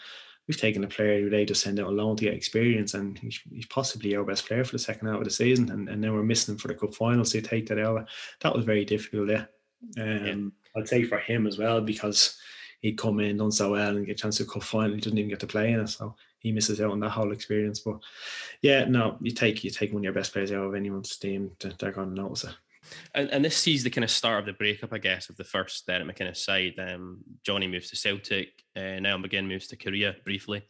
we've 0.49 0.59
taken 0.59 0.83
a 0.83 0.87
player 0.87 1.21
who 1.21 1.29
they 1.29 1.45
just 1.45 1.61
send 1.61 1.79
out 1.79 1.85
on 1.85 1.95
loan 1.95 2.15
to 2.15 2.25
get 2.25 2.33
experience, 2.33 2.95
and 2.95 3.19
he's, 3.19 3.39
he's 3.53 3.67
possibly 3.67 4.15
our 4.15 4.23
best 4.23 4.47
player 4.47 4.63
for 4.63 4.71
the 4.71 4.79
second 4.79 5.07
half 5.07 5.19
of 5.19 5.23
the 5.23 5.29
season, 5.29 5.69
and, 5.69 5.87
and 5.87 6.03
then 6.03 6.11
we're 6.11 6.23
missing 6.23 6.55
him 6.55 6.57
for 6.59 6.69
the 6.69 6.73
cup 6.73 6.93
final. 6.95 7.23
So 7.23 7.37
you 7.37 7.43
take 7.43 7.67
that 7.67 7.77
out. 7.77 8.09
That 8.41 8.55
was 8.55 8.65
very 8.65 8.83
difficult. 8.83 9.29
Yeah, 9.29 9.45
um, 9.99 10.51
I'd 10.75 10.87
say 10.87 11.03
for 11.03 11.19
him 11.19 11.45
as 11.45 11.59
well 11.59 11.81
because 11.81 12.39
he'd 12.81 12.97
come 12.97 13.19
in 13.19 13.37
done 13.37 13.51
so 13.51 13.73
well 13.73 13.95
and 13.95 14.07
get 14.07 14.13
a 14.13 14.21
chance 14.23 14.37
to 14.37 14.45
cup 14.45 14.63
final. 14.63 14.95
He 14.95 15.01
didn't 15.01 15.19
even 15.19 15.29
get 15.29 15.39
to 15.41 15.47
play 15.47 15.71
in 15.71 15.81
it, 15.81 15.87
so 15.87 16.15
he 16.39 16.51
misses 16.51 16.81
out 16.81 16.91
on 16.91 16.99
that 17.01 17.09
whole 17.09 17.31
experience. 17.31 17.81
But 17.81 17.99
yeah, 18.63 18.85
no, 18.85 19.17
you 19.21 19.31
take 19.31 19.63
you 19.63 19.69
take 19.69 19.93
one 19.93 19.99
of 19.99 20.03
your 20.05 20.13
best 20.13 20.33
players 20.33 20.51
out 20.51 20.65
of 20.65 20.73
anyone's 20.73 21.15
team, 21.15 21.51
they're 21.59 21.91
going 21.91 22.09
to 22.09 22.21
notice 22.21 22.45
it. 22.45 22.55
And, 23.13 23.29
and 23.29 23.43
this 23.43 23.57
sees 23.57 23.83
the 23.83 23.89
kind 23.89 24.03
of 24.03 24.11
start 24.11 24.39
of 24.39 24.45
the 24.45 24.53
breakup, 24.53 24.93
I 24.93 24.97
guess, 24.97 25.29
of 25.29 25.37
the 25.37 25.43
first 25.43 25.85
Derek 25.87 26.07
McInnes 26.07 26.37
side. 26.37 26.73
Um, 26.79 27.19
Johnny 27.43 27.67
moves 27.67 27.89
to 27.89 27.95
Celtic. 27.95 28.49
Uh, 28.75 28.99
Niall 28.99 29.19
McGinn 29.19 29.47
moves 29.47 29.67
to 29.67 29.77
Korea 29.77 30.15
briefly. 30.23 30.63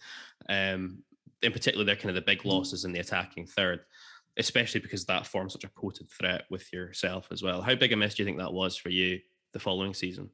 Um, 0.48 1.04
in 1.42 1.52
particular, 1.52 1.86
they're 1.86 1.96
kind 1.96 2.10
of 2.10 2.16
the 2.16 2.22
big 2.22 2.46
losses 2.46 2.86
in 2.86 2.92
the 2.92 3.00
attacking 3.00 3.46
third, 3.46 3.82
especially 4.38 4.82
because 4.82 5.06
that 5.06 5.28
forms 5.28 5.54
such 5.54 5.64
a 5.64 5.70
potent 5.70 6.10
threat 6.12 6.46
with 6.50 6.72
yourself 6.74 7.28
as 7.32 7.42
well. 7.42 7.62
How 7.62 7.76
big 7.76 7.94
a 7.94 7.96
miss 7.96 8.16
do 8.16 8.24
you 8.24 8.26
think 8.26 8.40
that 8.40 8.54
was 8.54 8.76
for 8.76 8.90
you 8.90 9.20
the 9.54 9.60
following 9.60 9.94
season? 9.94 10.30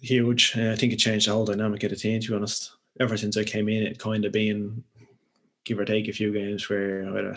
huge. 0.00 0.56
Uh, 0.56 0.72
I 0.72 0.76
think 0.76 0.92
it 0.92 0.96
changed 0.96 1.28
the 1.28 1.32
whole 1.32 1.44
dynamic 1.44 1.82
of 1.84 1.90
the 1.90 1.96
team. 1.96 2.20
To 2.20 2.28
be 2.28 2.34
honest, 2.34 2.72
ever 2.98 3.16
since 3.16 3.36
I 3.36 3.44
came 3.44 3.68
in, 3.68 3.82
it 3.82 3.98
kind 3.98 4.24
of 4.24 4.32
been 4.32 4.82
give 5.64 5.78
or 5.78 5.84
take 5.84 6.08
a 6.08 6.12
few 6.12 6.32
games 6.32 6.68
where 6.68 7.06
either 7.16 7.36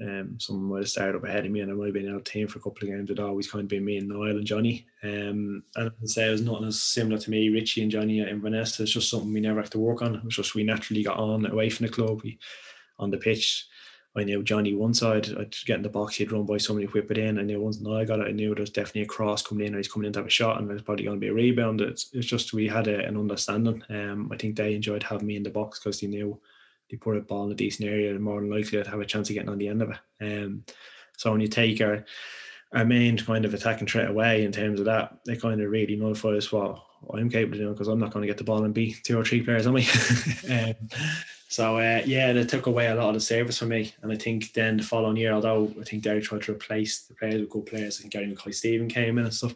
um, 0.00 0.36
someone 0.38 0.70
might 0.70 0.78
have 0.78 0.88
started 0.88 1.16
up 1.16 1.24
ahead 1.24 1.44
of 1.44 1.52
me 1.52 1.60
and 1.60 1.70
I 1.70 1.74
might 1.74 1.86
have 1.86 1.94
been 1.94 2.08
out 2.08 2.16
of 2.16 2.24
team 2.24 2.48
for 2.48 2.58
a 2.58 2.62
couple 2.62 2.88
of 2.88 2.94
games. 2.94 3.10
It 3.10 3.20
always 3.20 3.50
kind 3.50 3.62
of 3.62 3.68
been 3.68 3.84
me 3.84 3.98
and 3.98 4.08
Niall 4.08 4.38
and 4.38 4.46
Johnny. 4.46 4.86
Um, 5.02 5.62
and 5.76 5.92
I'd 6.00 6.08
say 6.08 6.28
it 6.28 6.32
was 6.32 6.42
nothing 6.42 6.66
as 6.66 6.80
similar 6.80 7.18
to 7.18 7.30
me, 7.30 7.50
Richie 7.50 7.82
and 7.82 7.90
Johnny 7.90 8.20
and 8.20 8.42
Vanessa. 8.42 8.82
It's 8.82 8.92
just 8.92 9.10
something 9.10 9.32
we 9.32 9.40
never 9.40 9.60
have 9.60 9.70
to 9.70 9.78
work 9.78 10.02
on. 10.02 10.14
It 10.14 10.24
was 10.24 10.36
just 10.36 10.54
we 10.54 10.64
naturally 10.64 11.02
got 11.02 11.18
on 11.18 11.46
away 11.46 11.68
from 11.70 11.86
the 11.86 11.92
club. 11.92 12.22
We 12.22 12.38
on 12.98 13.10
the 13.10 13.18
pitch. 13.18 13.66
I 14.14 14.24
knew 14.24 14.42
Johnny 14.42 14.74
one 14.74 14.92
side, 14.92 15.28
I'd 15.38 15.54
get 15.64 15.76
in 15.76 15.82
the 15.82 15.88
box, 15.88 16.16
he'd 16.16 16.32
run 16.32 16.44
by 16.44 16.58
somebody, 16.58 16.86
whip 16.86 17.10
it 17.10 17.16
in. 17.16 17.38
I 17.38 17.42
knew 17.42 17.60
once 17.60 17.78
I 17.78 18.04
got 18.04 18.20
it, 18.20 18.28
I 18.28 18.32
knew 18.32 18.54
there 18.54 18.60
was 18.60 18.68
definitely 18.68 19.02
a 19.02 19.06
cross 19.06 19.42
coming 19.42 19.66
in, 19.66 19.74
or 19.74 19.78
he's 19.78 19.90
coming 19.90 20.06
in 20.06 20.12
to 20.12 20.18
have 20.18 20.26
a 20.26 20.30
shot, 20.30 20.60
and 20.60 20.68
there's 20.68 20.82
probably 20.82 21.04
going 21.04 21.16
to 21.16 21.20
be 21.20 21.28
a 21.28 21.32
rebound. 21.32 21.80
It's, 21.80 22.10
it's 22.12 22.26
just 22.26 22.52
we 22.52 22.68
had 22.68 22.88
a, 22.88 23.06
an 23.06 23.16
understanding. 23.16 23.82
Um, 23.88 24.30
I 24.30 24.36
think 24.36 24.56
they 24.56 24.74
enjoyed 24.74 25.02
having 25.02 25.26
me 25.26 25.36
in 25.36 25.42
the 25.42 25.50
box 25.50 25.78
because 25.78 25.98
they 25.98 26.08
knew 26.08 26.38
they 26.92 26.98
put 26.98 27.16
a 27.16 27.20
ball 27.20 27.46
in 27.46 27.52
a 27.52 27.54
decent 27.54 27.88
area, 27.88 28.10
and 28.10 28.22
more 28.22 28.40
than 28.40 28.50
likely 28.50 28.78
I'd 28.78 28.86
have 28.86 29.00
a 29.00 29.06
chance 29.06 29.30
of 29.30 29.34
getting 29.34 29.48
on 29.48 29.58
the 29.58 29.68
end 29.68 29.82
of 29.82 29.90
it. 29.90 29.98
Um, 30.20 30.64
so 31.16 31.32
when 31.32 31.40
you 31.40 31.48
take 31.48 31.80
our 31.80 32.04
our 32.74 32.84
main 32.84 33.18
kind 33.18 33.44
of 33.44 33.52
attacking 33.52 33.86
threat 33.86 34.08
away 34.08 34.44
in 34.44 34.52
terms 34.52 34.78
of 34.78 34.86
that, 34.86 35.18
they 35.26 35.36
kind 35.36 35.60
of 35.60 35.70
really 35.70 35.94
nullifies 35.94 36.50
what 36.50 36.80
I'm 37.12 37.28
capable 37.28 37.56
of 37.56 37.60
doing 37.60 37.72
because 37.74 37.88
I'm 37.88 37.98
not 37.98 38.12
going 38.12 38.22
to 38.22 38.26
get 38.26 38.38
the 38.38 38.44
ball 38.44 38.64
and 38.64 38.72
beat 38.72 39.04
two 39.04 39.18
or 39.18 39.24
three 39.24 39.42
players 39.42 39.66
on 39.66 39.74
me. 39.74 39.86
um, 40.50 40.74
so 41.48 41.76
uh, 41.76 42.00
yeah, 42.06 42.32
they 42.32 42.44
took 42.44 42.64
away 42.64 42.86
a 42.86 42.94
lot 42.94 43.08
of 43.08 43.14
the 43.14 43.20
service 43.20 43.58
from 43.58 43.68
me, 43.68 43.92
and 44.02 44.10
I 44.10 44.16
think 44.16 44.54
then 44.54 44.78
the 44.78 44.82
following 44.82 45.18
year, 45.18 45.32
although 45.32 45.72
I 45.80 45.84
think 45.84 46.02
Derek 46.02 46.24
tried 46.24 46.42
to 46.42 46.52
replace 46.52 47.02
the 47.02 47.14
players 47.14 47.40
with 47.40 47.50
good 47.50 47.66
players, 47.66 48.00
and 48.00 48.10
Gary 48.10 48.26
Mackay-Steven 48.26 48.88
came 48.88 49.18
in 49.18 49.24
and 49.24 49.34
stuff, 49.34 49.54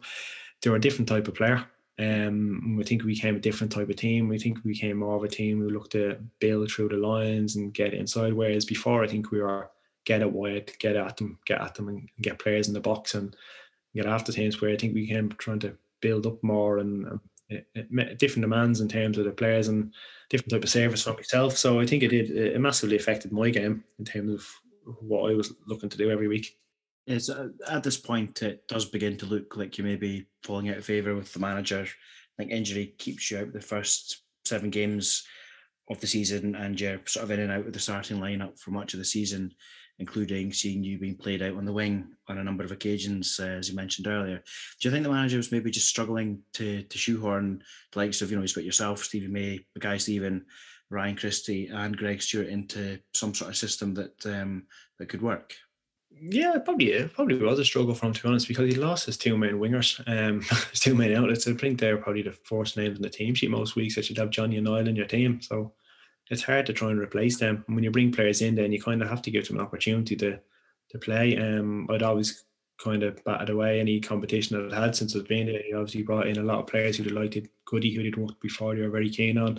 they 0.60 0.68
were 0.68 0.76
a 0.76 0.80
different 0.80 1.08
type 1.08 1.28
of 1.28 1.34
player. 1.34 1.66
Um, 1.98 2.78
I 2.78 2.84
think 2.84 3.02
we 3.02 3.14
became 3.14 3.36
a 3.36 3.40
different 3.40 3.72
type 3.72 3.88
of 3.88 3.96
team. 3.96 4.28
We 4.28 4.38
think 4.38 4.58
we 4.64 4.72
became 4.72 4.98
more 4.98 5.16
of 5.16 5.24
a 5.24 5.28
team 5.28 5.60
who 5.60 5.70
looked 5.70 5.92
to 5.92 6.18
build 6.40 6.70
through 6.70 6.90
the 6.90 6.96
lines 6.96 7.56
and 7.56 7.72
get 7.72 7.94
inside. 7.94 8.34
Whereas 8.34 8.64
before, 8.64 9.02
I 9.02 9.08
think 9.08 9.30
we 9.30 9.40
were 9.40 9.70
get 10.04 10.22
it 10.22 10.30
wide, 10.30 10.72
get 10.78 10.96
at 10.96 11.16
them, 11.16 11.38
get 11.46 11.60
at 11.60 11.74
them, 11.74 11.88
and 11.88 12.08
get 12.20 12.38
players 12.38 12.68
in 12.68 12.74
the 12.74 12.80
box 12.80 13.14
and 13.14 13.34
get 13.94 14.06
after 14.06 14.30
teams. 14.30 14.60
Where 14.60 14.72
I 14.72 14.76
think 14.76 14.94
we 14.94 15.06
came 15.06 15.30
trying 15.38 15.60
to 15.60 15.76
build 16.00 16.26
up 16.26 16.42
more 16.42 16.78
and 16.78 17.18
it, 17.48 17.66
it 17.74 18.18
different 18.18 18.42
demands 18.42 18.80
in 18.80 18.88
terms 18.88 19.18
of 19.18 19.24
the 19.24 19.30
players 19.30 19.68
and 19.68 19.92
different 20.28 20.50
type 20.50 20.64
of 20.64 20.70
service 20.70 21.02
from 21.02 21.16
myself. 21.16 21.56
So 21.56 21.80
I 21.80 21.86
think 21.86 22.02
it 22.02 22.08
did 22.08 22.30
it 22.30 22.60
massively 22.60 22.96
affected 22.96 23.32
my 23.32 23.50
game 23.50 23.84
in 23.98 24.04
terms 24.04 24.32
of 24.32 24.46
what 25.00 25.30
I 25.30 25.34
was 25.34 25.52
looking 25.66 25.88
to 25.88 25.98
do 25.98 26.10
every 26.10 26.28
week. 26.28 26.58
It's 27.06 27.30
uh, 27.30 27.48
at 27.68 27.82
this 27.82 27.96
point 27.96 28.42
it 28.42 28.66
does 28.66 28.84
begin 28.84 29.16
to 29.18 29.26
look 29.26 29.56
like 29.56 29.78
you 29.78 29.84
may 29.84 29.96
be 29.96 30.26
falling 30.42 30.68
out 30.68 30.78
of 30.78 30.84
favour 30.84 31.14
with 31.14 31.32
the 31.32 31.38
manager. 31.38 31.82
I 31.82 32.42
think 32.42 32.50
injury 32.50 32.94
keeps 32.98 33.30
you 33.30 33.38
out 33.38 33.52
the 33.52 33.60
first 33.60 34.22
seven 34.44 34.70
games 34.70 35.24
of 35.88 36.00
the 36.00 36.06
season, 36.06 36.56
and 36.56 36.80
you're 36.80 37.00
sort 37.06 37.24
of 37.24 37.30
in 37.30 37.40
and 37.40 37.52
out 37.52 37.66
of 37.66 37.72
the 37.72 37.78
starting 37.78 38.18
lineup 38.18 38.58
for 38.58 38.72
much 38.72 38.92
of 38.92 38.98
the 38.98 39.04
season, 39.04 39.52
including 40.00 40.52
seeing 40.52 40.82
you 40.82 40.98
being 40.98 41.16
played 41.16 41.42
out 41.42 41.56
on 41.56 41.64
the 41.64 41.72
wing 41.72 42.08
on 42.28 42.38
a 42.38 42.44
number 42.44 42.64
of 42.64 42.72
occasions, 42.72 43.38
uh, 43.40 43.46
as 43.46 43.70
you 43.70 43.76
mentioned 43.76 44.08
earlier. 44.08 44.42
Do 44.80 44.88
you 44.88 44.90
think 44.90 45.04
the 45.04 45.12
manager 45.12 45.36
was 45.36 45.52
maybe 45.52 45.70
just 45.70 45.88
struggling 45.88 46.40
to 46.54 46.82
to 46.82 46.98
shoehorn 46.98 47.62
the 47.92 47.98
likes 48.00 48.20
of 48.20 48.30
you 48.30 48.36
know 48.36 48.42
he's 48.42 48.52
got 48.52 48.64
yourself, 48.64 49.04
Stevie 49.04 49.28
May, 49.28 49.60
the 49.74 49.80
guy 49.80 49.96
Stephen, 49.96 50.44
Ryan 50.90 51.16
Christie 51.16 51.68
and 51.68 51.96
Greg 51.96 52.20
Stewart 52.20 52.48
into 52.48 52.98
some 53.14 53.34
sort 53.34 53.50
of 53.50 53.56
system 53.56 53.94
that 53.94 54.26
um, 54.26 54.64
that 54.98 55.08
could 55.08 55.22
work. 55.22 55.54
Yeah, 56.20 56.58
probably 56.64 56.92
it 56.92 57.12
probably 57.12 57.38
was 57.38 57.58
a 57.58 57.64
struggle 57.64 57.94
for 57.94 58.06
him 58.06 58.12
to 58.14 58.22
be 58.22 58.28
honest 58.28 58.48
because 58.48 58.72
he 58.72 58.78
lost 58.78 59.06
his 59.06 59.18
two 59.18 59.36
main 59.36 59.54
wingers, 59.54 60.00
um, 60.06 60.40
his 60.70 60.80
two 60.80 60.94
main 60.94 61.14
outlets. 61.14 61.46
I 61.46 61.52
think 61.52 61.78
they're 61.78 61.98
probably 61.98 62.22
the 62.22 62.32
first 62.32 62.76
names 62.76 62.96
in 62.96 63.02
the 63.02 63.10
team 63.10 63.34
sheet 63.34 63.50
most 63.50 63.76
weeks 63.76 63.96
that 63.96 64.08
you'd 64.08 64.18
have 64.18 64.30
Johnny 64.30 64.56
and 64.56 64.64
Niall 64.64 64.88
in 64.88 64.96
your 64.96 65.06
team. 65.06 65.40
So 65.42 65.72
it's 66.30 66.42
hard 66.42 66.66
to 66.66 66.72
try 66.72 66.90
and 66.90 66.98
replace 66.98 67.38
them. 67.38 67.64
And 67.66 67.76
when 67.76 67.84
you 67.84 67.90
bring 67.90 68.12
players 68.12 68.40
in, 68.40 68.54
then 68.54 68.72
you 68.72 68.80
kind 68.80 69.02
of 69.02 69.08
have 69.08 69.22
to 69.22 69.30
give 69.30 69.46
them 69.46 69.58
an 69.58 69.64
opportunity 69.64 70.16
to 70.16 70.38
to 70.90 70.98
play. 70.98 71.36
Um, 71.36 71.86
I'd 71.90 72.02
always 72.02 72.44
kind 72.78 73.02
of 73.02 73.22
batted 73.24 73.50
away 73.50 73.80
any 73.80 74.00
competition 74.00 74.56
that 74.56 74.72
I'd 74.72 74.82
had 74.82 74.96
since 74.96 75.16
I've 75.16 75.28
been 75.28 75.46
there. 75.46 75.62
He 75.62 75.72
obviously 75.72 76.02
brought 76.02 76.28
in 76.28 76.38
a 76.38 76.44
lot 76.44 76.60
of 76.60 76.66
players 76.66 76.96
who 76.96 77.04
delighted 77.04 77.48
Goody, 77.64 77.92
who 77.94 78.02
did 78.02 78.16
work 78.16 78.40
before 78.40 78.74
they 78.74 78.82
were 78.82 78.90
very 78.90 79.10
keen 79.10 79.38
on. 79.38 79.58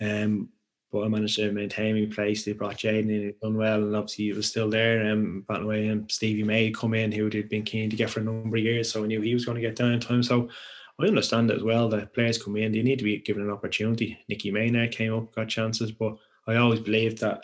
Um, 0.00 0.48
but 0.92 1.04
I 1.04 1.08
managed 1.08 1.36
to 1.36 1.50
maintain 1.50 1.98
my 1.98 2.14
place. 2.14 2.44
They 2.44 2.52
brought 2.52 2.76
Jayden 2.76 3.10
in, 3.10 3.22
he'd 3.22 3.40
done 3.40 3.56
well, 3.56 3.82
and 3.82 3.96
obviously 3.96 4.28
it 4.28 4.36
was 4.36 4.48
still 4.48 4.68
there. 4.68 5.10
Um, 5.10 5.44
batting 5.48 5.64
away, 5.64 5.88
and 5.88 6.10
Stevie 6.10 6.44
May 6.44 6.70
come 6.70 6.92
in, 6.94 7.10
who 7.10 7.24
had 7.24 7.48
been 7.48 7.64
keen 7.64 7.88
to 7.88 7.96
get 7.96 8.10
for 8.10 8.20
a 8.20 8.24
number 8.24 8.58
of 8.58 8.62
years, 8.62 8.92
so 8.92 9.02
I 9.02 9.06
knew 9.06 9.22
he 9.22 9.34
was 9.34 9.46
going 9.46 9.54
to 9.56 9.60
get 9.60 9.76
downtime. 9.76 10.22
So 10.24 10.50
I 11.00 11.06
understand 11.06 11.50
as 11.50 11.62
well 11.62 11.88
that 11.88 12.12
players 12.12 12.42
come 12.42 12.56
in, 12.56 12.72
they 12.72 12.82
need 12.82 12.98
to 12.98 13.04
be 13.04 13.18
given 13.18 13.42
an 13.42 13.50
opportunity. 13.50 14.18
Nicky 14.28 14.50
Maynard 14.50 14.92
came 14.92 15.14
up, 15.14 15.34
got 15.34 15.48
chances, 15.48 15.90
but 15.90 16.16
I 16.46 16.56
always 16.56 16.80
believed 16.80 17.18
that 17.18 17.40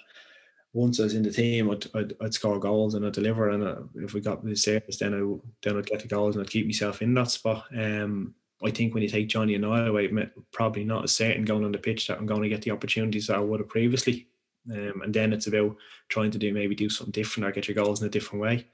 once 0.74 1.00
I 1.00 1.04
was 1.04 1.14
in 1.14 1.22
the 1.22 1.32
team, 1.32 1.70
I'd, 1.70 1.86
I'd, 1.94 2.12
I'd 2.20 2.34
score 2.34 2.58
goals 2.58 2.94
and 2.94 3.06
I'd 3.06 3.14
deliver. 3.14 3.48
And 3.48 3.64
uh, 3.64 3.76
if 3.96 4.12
we 4.12 4.20
got 4.20 4.44
the 4.44 4.54
service, 4.54 4.98
then 4.98 5.14
I 5.14 5.48
then 5.62 5.78
I'd 5.78 5.86
get 5.86 6.00
the 6.00 6.08
goals 6.08 6.36
and 6.36 6.44
I'd 6.44 6.50
keep 6.50 6.66
myself 6.66 7.00
in 7.00 7.14
that 7.14 7.30
spot. 7.30 7.64
Um, 7.76 8.34
I 8.64 8.70
think 8.70 8.92
when 8.92 9.02
you 9.02 9.08
take 9.08 9.28
Johnny 9.28 9.54
and 9.54 9.64
I 9.64 9.86
away, 9.86 10.10
probably 10.52 10.84
not 10.84 11.04
as 11.04 11.12
certain 11.12 11.44
going 11.44 11.64
on 11.64 11.72
the 11.72 11.78
pitch 11.78 12.08
that 12.08 12.18
I'm 12.18 12.26
going 12.26 12.42
to 12.42 12.48
get 12.48 12.62
the 12.62 12.72
opportunities 12.72 13.28
that 13.28 13.36
I 13.36 13.40
would 13.40 13.60
have 13.60 13.68
previously. 13.68 14.28
Um, 14.70 15.02
and 15.02 15.14
then 15.14 15.32
it's 15.32 15.46
about 15.46 15.76
trying 16.08 16.30
to 16.32 16.38
do 16.38 16.52
maybe 16.52 16.74
do 16.74 16.90
something 16.90 17.12
different 17.12 17.48
or 17.48 17.52
get 17.52 17.68
your 17.68 17.74
goals 17.74 18.00
in 18.00 18.06
a 18.06 18.10
different 18.10 18.42
way. 18.42 18.66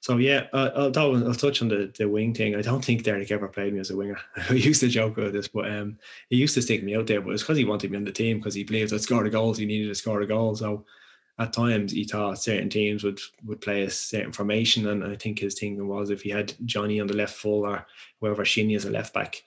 So 0.00 0.18
yeah, 0.18 0.46
uh, 0.52 0.70
I'll, 0.76 0.92
touch 1.34 1.62
on 1.62 1.68
the, 1.68 1.92
the 1.98 2.08
wing 2.08 2.32
thing. 2.32 2.54
I 2.54 2.62
don't 2.62 2.84
think 2.84 3.02
Derek 3.02 3.30
ever 3.30 3.48
played 3.48 3.72
me 3.72 3.80
as 3.80 3.90
a 3.90 3.96
winger. 3.96 4.18
I 4.50 4.52
used 4.52 4.80
to 4.80 4.88
joke 4.88 5.18
about 5.18 5.32
this, 5.32 5.48
but 5.48 5.70
um, 5.70 5.98
he 6.30 6.36
used 6.36 6.54
to 6.54 6.62
stick 6.62 6.84
me 6.84 6.94
out 6.94 7.06
there. 7.06 7.20
But 7.20 7.32
it's 7.32 7.42
because 7.42 7.58
he 7.58 7.64
wanted 7.64 7.90
me 7.90 7.96
on 7.96 8.04
the 8.04 8.12
team 8.12 8.38
because 8.38 8.54
he 8.54 8.62
believed 8.62 8.92
I'd 8.92 9.00
score 9.00 9.24
the 9.24 9.30
goals. 9.30 9.58
He 9.58 9.66
needed 9.66 9.88
to 9.88 9.94
score 9.94 10.20
a 10.20 10.26
goal. 10.26 10.54
So 10.54 10.84
at 11.38 11.52
times 11.52 11.92
he 11.92 12.04
thought 12.04 12.38
certain 12.38 12.70
teams 12.70 13.04
would 13.04 13.20
would 13.44 13.60
play 13.60 13.82
a 13.82 13.90
certain 13.90 14.32
formation, 14.32 14.88
and 14.88 15.04
I 15.04 15.16
think 15.16 15.38
his 15.38 15.58
thinking 15.58 15.86
was 15.86 16.10
if 16.10 16.22
he 16.22 16.30
had 16.30 16.54
Johnny 16.64 17.00
on 17.00 17.06
the 17.06 17.16
left 17.16 17.34
full 17.34 17.66
or 17.66 17.86
whoever 18.20 18.44
Shinnie 18.44 18.74
as 18.74 18.84
a 18.84 18.90
left 18.90 19.12
back, 19.12 19.42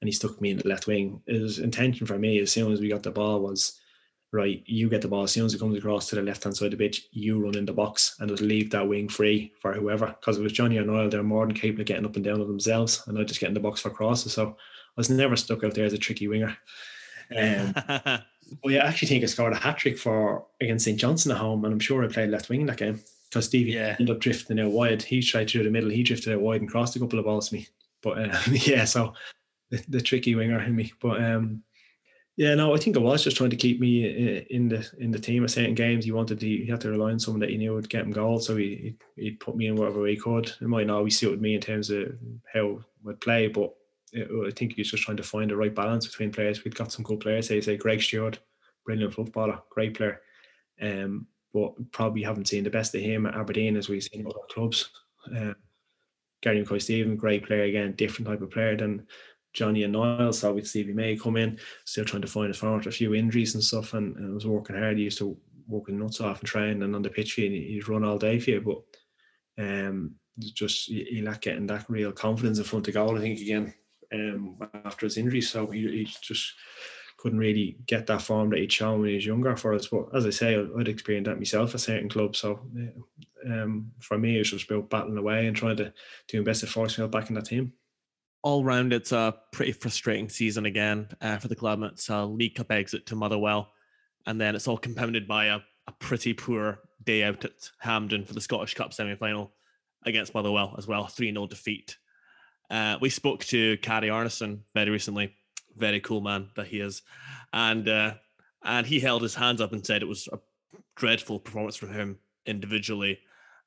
and 0.00 0.08
he 0.08 0.12
stuck 0.12 0.40
me 0.40 0.50
in 0.50 0.58
the 0.58 0.68
left 0.68 0.86
wing. 0.86 1.20
His 1.26 1.58
intention 1.58 2.06
for 2.06 2.18
me 2.18 2.38
as 2.38 2.50
soon 2.52 2.72
as 2.72 2.80
we 2.80 2.88
got 2.88 3.02
the 3.02 3.10
ball 3.10 3.40
was 3.40 3.78
right, 4.34 4.62
you 4.66 4.90
get 4.90 5.00
the 5.00 5.08
ball 5.08 5.22
as 5.22 5.32
soon 5.32 5.46
as 5.46 5.54
it 5.54 5.60
comes 5.60 5.78
across 5.78 6.08
to 6.08 6.16
the 6.16 6.22
left 6.22 6.42
hand 6.42 6.56
side 6.56 6.66
of 6.66 6.70
the 6.72 6.76
pitch, 6.76 7.08
you 7.12 7.38
run 7.38 7.56
in 7.56 7.64
the 7.64 7.72
box 7.72 8.16
and 8.18 8.28
just 8.28 8.42
leave 8.42 8.70
that 8.70 8.86
wing 8.86 9.08
free 9.08 9.52
for 9.60 9.72
whoever. 9.72 10.06
Because 10.06 10.38
it 10.38 10.42
was 10.42 10.52
Johnny 10.52 10.76
and 10.76 10.88
Niall, 10.88 11.08
they're 11.08 11.22
more 11.22 11.46
than 11.46 11.54
capable 11.54 11.82
of 11.82 11.86
getting 11.86 12.04
up 12.04 12.16
and 12.16 12.24
down 12.24 12.40
of 12.40 12.48
themselves, 12.48 13.02
and 13.06 13.18
I 13.18 13.22
just 13.22 13.40
get 13.40 13.48
in 13.48 13.54
the 13.54 13.60
box 13.60 13.80
for 13.80 13.90
crosses. 13.90 14.32
So 14.32 14.48
I 14.48 14.54
was 14.96 15.08
never 15.08 15.36
stuck 15.36 15.62
out 15.62 15.74
there 15.74 15.86
as 15.86 15.92
a 15.92 15.98
tricky 15.98 16.26
winger. 16.26 16.56
Um, 17.34 17.74
well, 18.62 18.72
yeah, 18.72 18.84
I 18.84 18.88
actually 18.88 19.08
think 19.08 19.22
I 19.22 19.26
scored 19.26 19.52
a 19.52 19.56
hat 19.56 19.78
trick 19.78 19.98
for 19.98 20.46
against 20.60 20.84
St 20.84 20.98
Johnstone 20.98 21.32
at 21.32 21.38
home, 21.38 21.64
and 21.64 21.72
I'm 21.72 21.80
sure 21.80 22.04
I 22.04 22.08
played 22.08 22.30
left 22.30 22.48
wing 22.48 22.62
in 22.62 22.66
that 22.68 22.78
game 22.78 23.00
because 23.30 23.46
Stevie 23.46 23.72
Yeah. 23.72 23.96
ended 23.98 24.14
up 24.14 24.20
drifting 24.20 24.60
out 24.60 24.70
wide. 24.70 25.02
He 25.02 25.20
tried 25.20 25.50
through 25.50 25.64
the 25.64 25.70
middle, 25.70 25.90
he 25.90 26.02
drifted 26.02 26.32
out 26.34 26.40
wide 26.40 26.60
and 26.60 26.70
crossed 26.70 26.96
a 26.96 27.00
couple 27.00 27.18
of 27.18 27.24
balls 27.24 27.48
to 27.48 27.56
me. 27.56 27.68
But 28.02 28.18
uh, 28.18 28.38
yeah, 28.50 28.84
so 28.84 29.14
the, 29.70 29.82
the 29.88 30.00
tricky 30.00 30.34
winger 30.34 30.62
in 30.62 30.76
me. 30.76 30.92
But 31.00 31.22
um, 31.22 31.62
yeah, 32.36 32.54
no, 32.54 32.74
I 32.74 32.78
think 32.78 32.96
it 32.96 33.02
was 33.02 33.22
just 33.24 33.36
trying 33.36 33.50
to 33.50 33.56
keep 33.56 33.80
me 33.80 34.44
in 34.50 34.68
the 34.68 34.88
in 34.98 35.10
the 35.10 35.18
team 35.18 35.44
at 35.44 35.50
certain 35.50 35.74
games. 35.74 36.04
He 36.04 36.12
wanted 36.12 36.40
to, 36.40 36.46
he 36.46 36.66
had 36.66 36.80
to 36.82 36.90
rely 36.90 37.12
on 37.12 37.18
someone 37.20 37.40
that 37.40 37.50
he 37.50 37.56
knew 37.56 37.74
would 37.74 37.88
get 37.88 38.02
him 38.04 38.10
goals, 38.10 38.46
so 38.46 38.56
he 38.56 38.96
he 39.16 39.30
put 39.32 39.56
me 39.56 39.68
in 39.68 39.76
whatever 39.76 40.02
way 40.02 40.10
he 40.14 40.20
could. 40.20 40.48
It 40.60 40.68
might 40.68 40.86
not 40.86 40.96
always 40.98 41.18
suit 41.18 41.40
me 41.40 41.54
in 41.54 41.60
terms 41.60 41.90
of 41.90 42.12
how 42.52 42.80
I'd 43.08 43.20
play, 43.20 43.48
but 43.48 43.72
I 44.14 44.50
think 44.54 44.74
he 44.74 44.80
was 44.80 44.90
just 44.90 45.02
trying 45.02 45.16
to 45.16 45.22
find 45.22 45.50
the 45.50 45.56
right 45.56 45.74
balance 45.74 46.06
between 46.06 46.30
players. 46.30 46.64
We've 46.64 46.74
got 46.74 46.92
some 46.92 47.04
good 47.04 47.20
players. 47.20 47.48
Say, 47.48 47.60
say 47.60 47.76
Greg 47.76 48.00
Stewart, 48.00 48.38
brilliant 48.84 49.14
footballer, 49.14 49.60
great 49.70 49.96
player. 49.96 50.20
Um, 50.80 51.26
but 51.52 51.72
probably 51.92 52.22
haven't 52.22 52.48
seen 52.48 52.64
the 52.64 52.70
best 52.70 52.94
of 52.94 53.00
him 53.00 53.26
at 53.26 53.34
Aberdeen 53.34 53.76
as 53.76 53.88
we've 53.88 54.02
seen 54.02 54.26
at 54.26 54.26
other 54.26 54.46
clubs. 54.50 54.90
Um, 55.30 55.56
Gary 56.42 56.60
Mackay-Steven, 56.60 57.16
great 57.16 57.46
player 57.46 57.62
again, 57.62 57.92
different 57.92 58.28
type 58.28 58.42
of 58.42 58.50
player 58.50 58.76
than 58.76 59.06
Johnny 59.52 59.84
and 59.84 59.92
Niall. 59.92 60.32
Saw 60.32 60.52
with 60.52 60.66
Stevie 60.66 60.92
May 60.92 61.16
come 61.16 61.36
in, 61.36 61.58
still 61.84 62.04
trying 62.04 62.22
to 62.22 62.28
find 62.28 62.48
his 62.48 62.58
form 62.58 62.76
after 62.76 62.88
a 62.88 62.92
few 62.92 63.14
injuries 63.14 63.54
and 63.54 63.62
stuff, 63.62 63.94
and, 63.94 64.16
and 64.16 64.34
was 64.34 64.46
working 64.46 64.76
hard. 64.76 64.98
He 64.98 65.04
used 65.04 65.18
to 65.18 65.36
work 65.66 65.86
his 65.86 65.96
nuts 65.96 66.20
off 66.20 66.40
and 66.40 66.48
train 66.48 66.82
and 66.82 66.94
on 66.94 67.02
the 67.02 67.08
pitch, 67.08 67.38
and 67.38 67.52
he'd 67.52 67.88
run 67.88 68.04
all 68.04 68.18
day 68.18 68.38
for 68.38 68.50
you. 68.50 68.60
But 68.60 69.64
um, 69.64 70.16
just 70.38 70.88
he 70.88 71.22
lacked 71.22 71.44
getting 71.44 71.68
that 71.68 71.86
real 71.88 72.12
confidence 72.12 72.58
in 72.58 72.64
front 72.64 72.88
of 72.88 72.94
goal. 72.94 73.16
I 73.16 73.20
think 73.20 73.40
again 73.40 73.72
um, 74.14 74.56
after 74.84 75.06
his 75.06 75.18
injury, 75.18 75.40
so 75.40 75.66
he, 75.66 75.80
he 75.82 76.04
just 76.04 76.54
couldn't 77.24 77.38
really 77.38 77.78
get 77.86 78.06
that 78.06 78.20
form 78.20 78.50
that 78.50 78.58
he'd 78.58 78.70
shown 78.72 79.00
when 79.00 79.08
he 79.08 79.14
was 79.14 79.24
younger 79.24 79.56
for 79.56 79.72
us. 79.72 79.86
But 79.86 80.14
as 80.14 80.26
I 80.26 80.30
say, 80.30 80.56
I'd, 80.56 80.88
experienced 80.88 81.26
that 81.28 81.38
myself 81.38 81.74
at 81.74 81.80
certain 81.80 82.08
clubs. 82.08 82.38
So 82.38 82.60
um, 83.46 83.90
for 84.00 84.18
me, 84.18 84.36
it 84.36 84.40
was 84.40 84.50
just 84.50 84.70
about 84.70 84.90
battling 84.90 85.16
away 85.16 85.46
and 85.46 85.56
trying 85.56 85.76
to 85.78 85.92
do 86.28 86.40
my 86.40 86.44
best 86.44 86.60
to 86.60 86.66
force 86.66 86.98
myself 86.98 87.10
back 87.10 87.30
in 87.30 87.34
that 87.36 87.46
team. 87.46 87.72
all 88.42 88.62
round, 88.62 88.92
it's 88.92 89.12
a 89.12 89.34
pretty 89.52 89.72
frustrating 89.72 90.28
season 90.28 90.66
again 90.66 91.08
uh, 91.22 91.38
for 91.38 91.48
the 91.48 91.56
club. 91.56 91.82
It's 91.84 92.10
a 92.10 92.26
League 92.26 92.56
Cup 92.56 92.70
exit 92.70 93.06
to 93.06 93.16
Motherwell, 93.16 93.72
and 94.26 94.38
then 94.38 94.54
it's 94.54 94.68
all 94.68 94.76
compounded 94.76 95.26
by 95.26 95.46
a, 95.46 95.60
a 95.86 95.92
pretty 95.98 96.34
poor 96.34 96.80
day 97.04 97.22
out 97.22 97.44
at 97.44 97.70
Hampden 97.78 98.26
for 98.26 98.34
the 98.34 98.40
Scottish 98.40 98.74
Cup 98.74 98.92
semi 98.92 99.14
final 99.14 99.54
against 100.04 100.34
Motherwell 100.34 100.74
as 100.76 100.86
well, 100.86 101.06
3 101.06 101.32
0 101.32 101.46
defeat. 101.46 101.96
Uh, 102.70 102.96
we 103.00 103.10
spoke 103.10 103.44
to 103.44 103.76
Kari 103.78 104.08
Arnason 104.08 104.60
very 104.74 104.90
recently, 104.90 105.34
very 105.76 106.00
cool 106.00 106.20
man 106.20 106.48
that 106.56 106.66
he 106.66 106.80
is, 106.80 107.02
and 107.52 107.88
uh, 107.88 108.14
and 108.64 108.86
he 108.86 109.00
held 109.00 109.22
his 109.22 109.34
hands 109.34 109.60
up 109.60 109.72
and 109.72 109.84
said 109.84 110.02
it 110.02 110.08
was 110.08 110.28
a 110.32 110.38
dreadful 110.96 111.38
performance 111.38 111.76
from 111.76 111.92
him 111.92 112.18
individually 112.46 113.18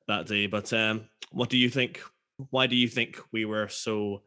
that 0.08 0.26
day. 0.26 0.46
But 0.46 0.72
um, 0.72 1.08
what 1.30 1.50
do 1.50 1.56
you 1.56 1.70
think? 1.70 2.00
Why 2.50 2.66
do 2.66 2.76
you 2.76 2.88
think 2.88 3.20
we 3.32 3.44
were 3.44 3.68
so 3.68 4.22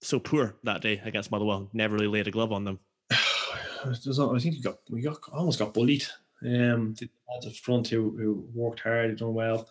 so 0.00 0.18
poor 0.18 0.56
that 0.64 0.80
day 0.80 1.00
against 1.04 1.30
Motherwell? 1.30 1.68
Never 1.72 1.94
really 1.94 2.08
laid 2.08 2.28
a 2.28 2.30
glove 2.30 2.52
on 2.52 2.64
them. 2.64 2.78
I 3.10 3.94
think 3.94 4.56
we 4.56 4.60
got 4.60 4.78
we 4.88 5.02
got 5.02 5.18
almost 5.32 5.58
got 5.58 5.74
bullied. 5.74 6.04
Um, 6.42 6.94
the 6.94 7.50
front 7.62 7.88
who, 7.88 8.16
who 8.16 8.48
worked 8.54 8.80
hard, 8.80 9.18
done 9.18 9.34
well. 9.34 9.68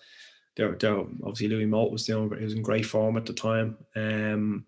They're, 0.60 0.76
they're, 0.76 1.00
obviously 1.24 1.48
Louis 1.48 1.66
Moult 1.66 1.94
was 1.94 2.06
the 2.06 2.12
doing 2.12 2.38
he 2.38 2.44
was 2.44 2.54
in 2.54 2.62
great 2.62 2.86
form 2.86 3.16
at 3.16 3.26
the 3.26 3.32
time. 3.32 3.78
Um, 3.96 4.66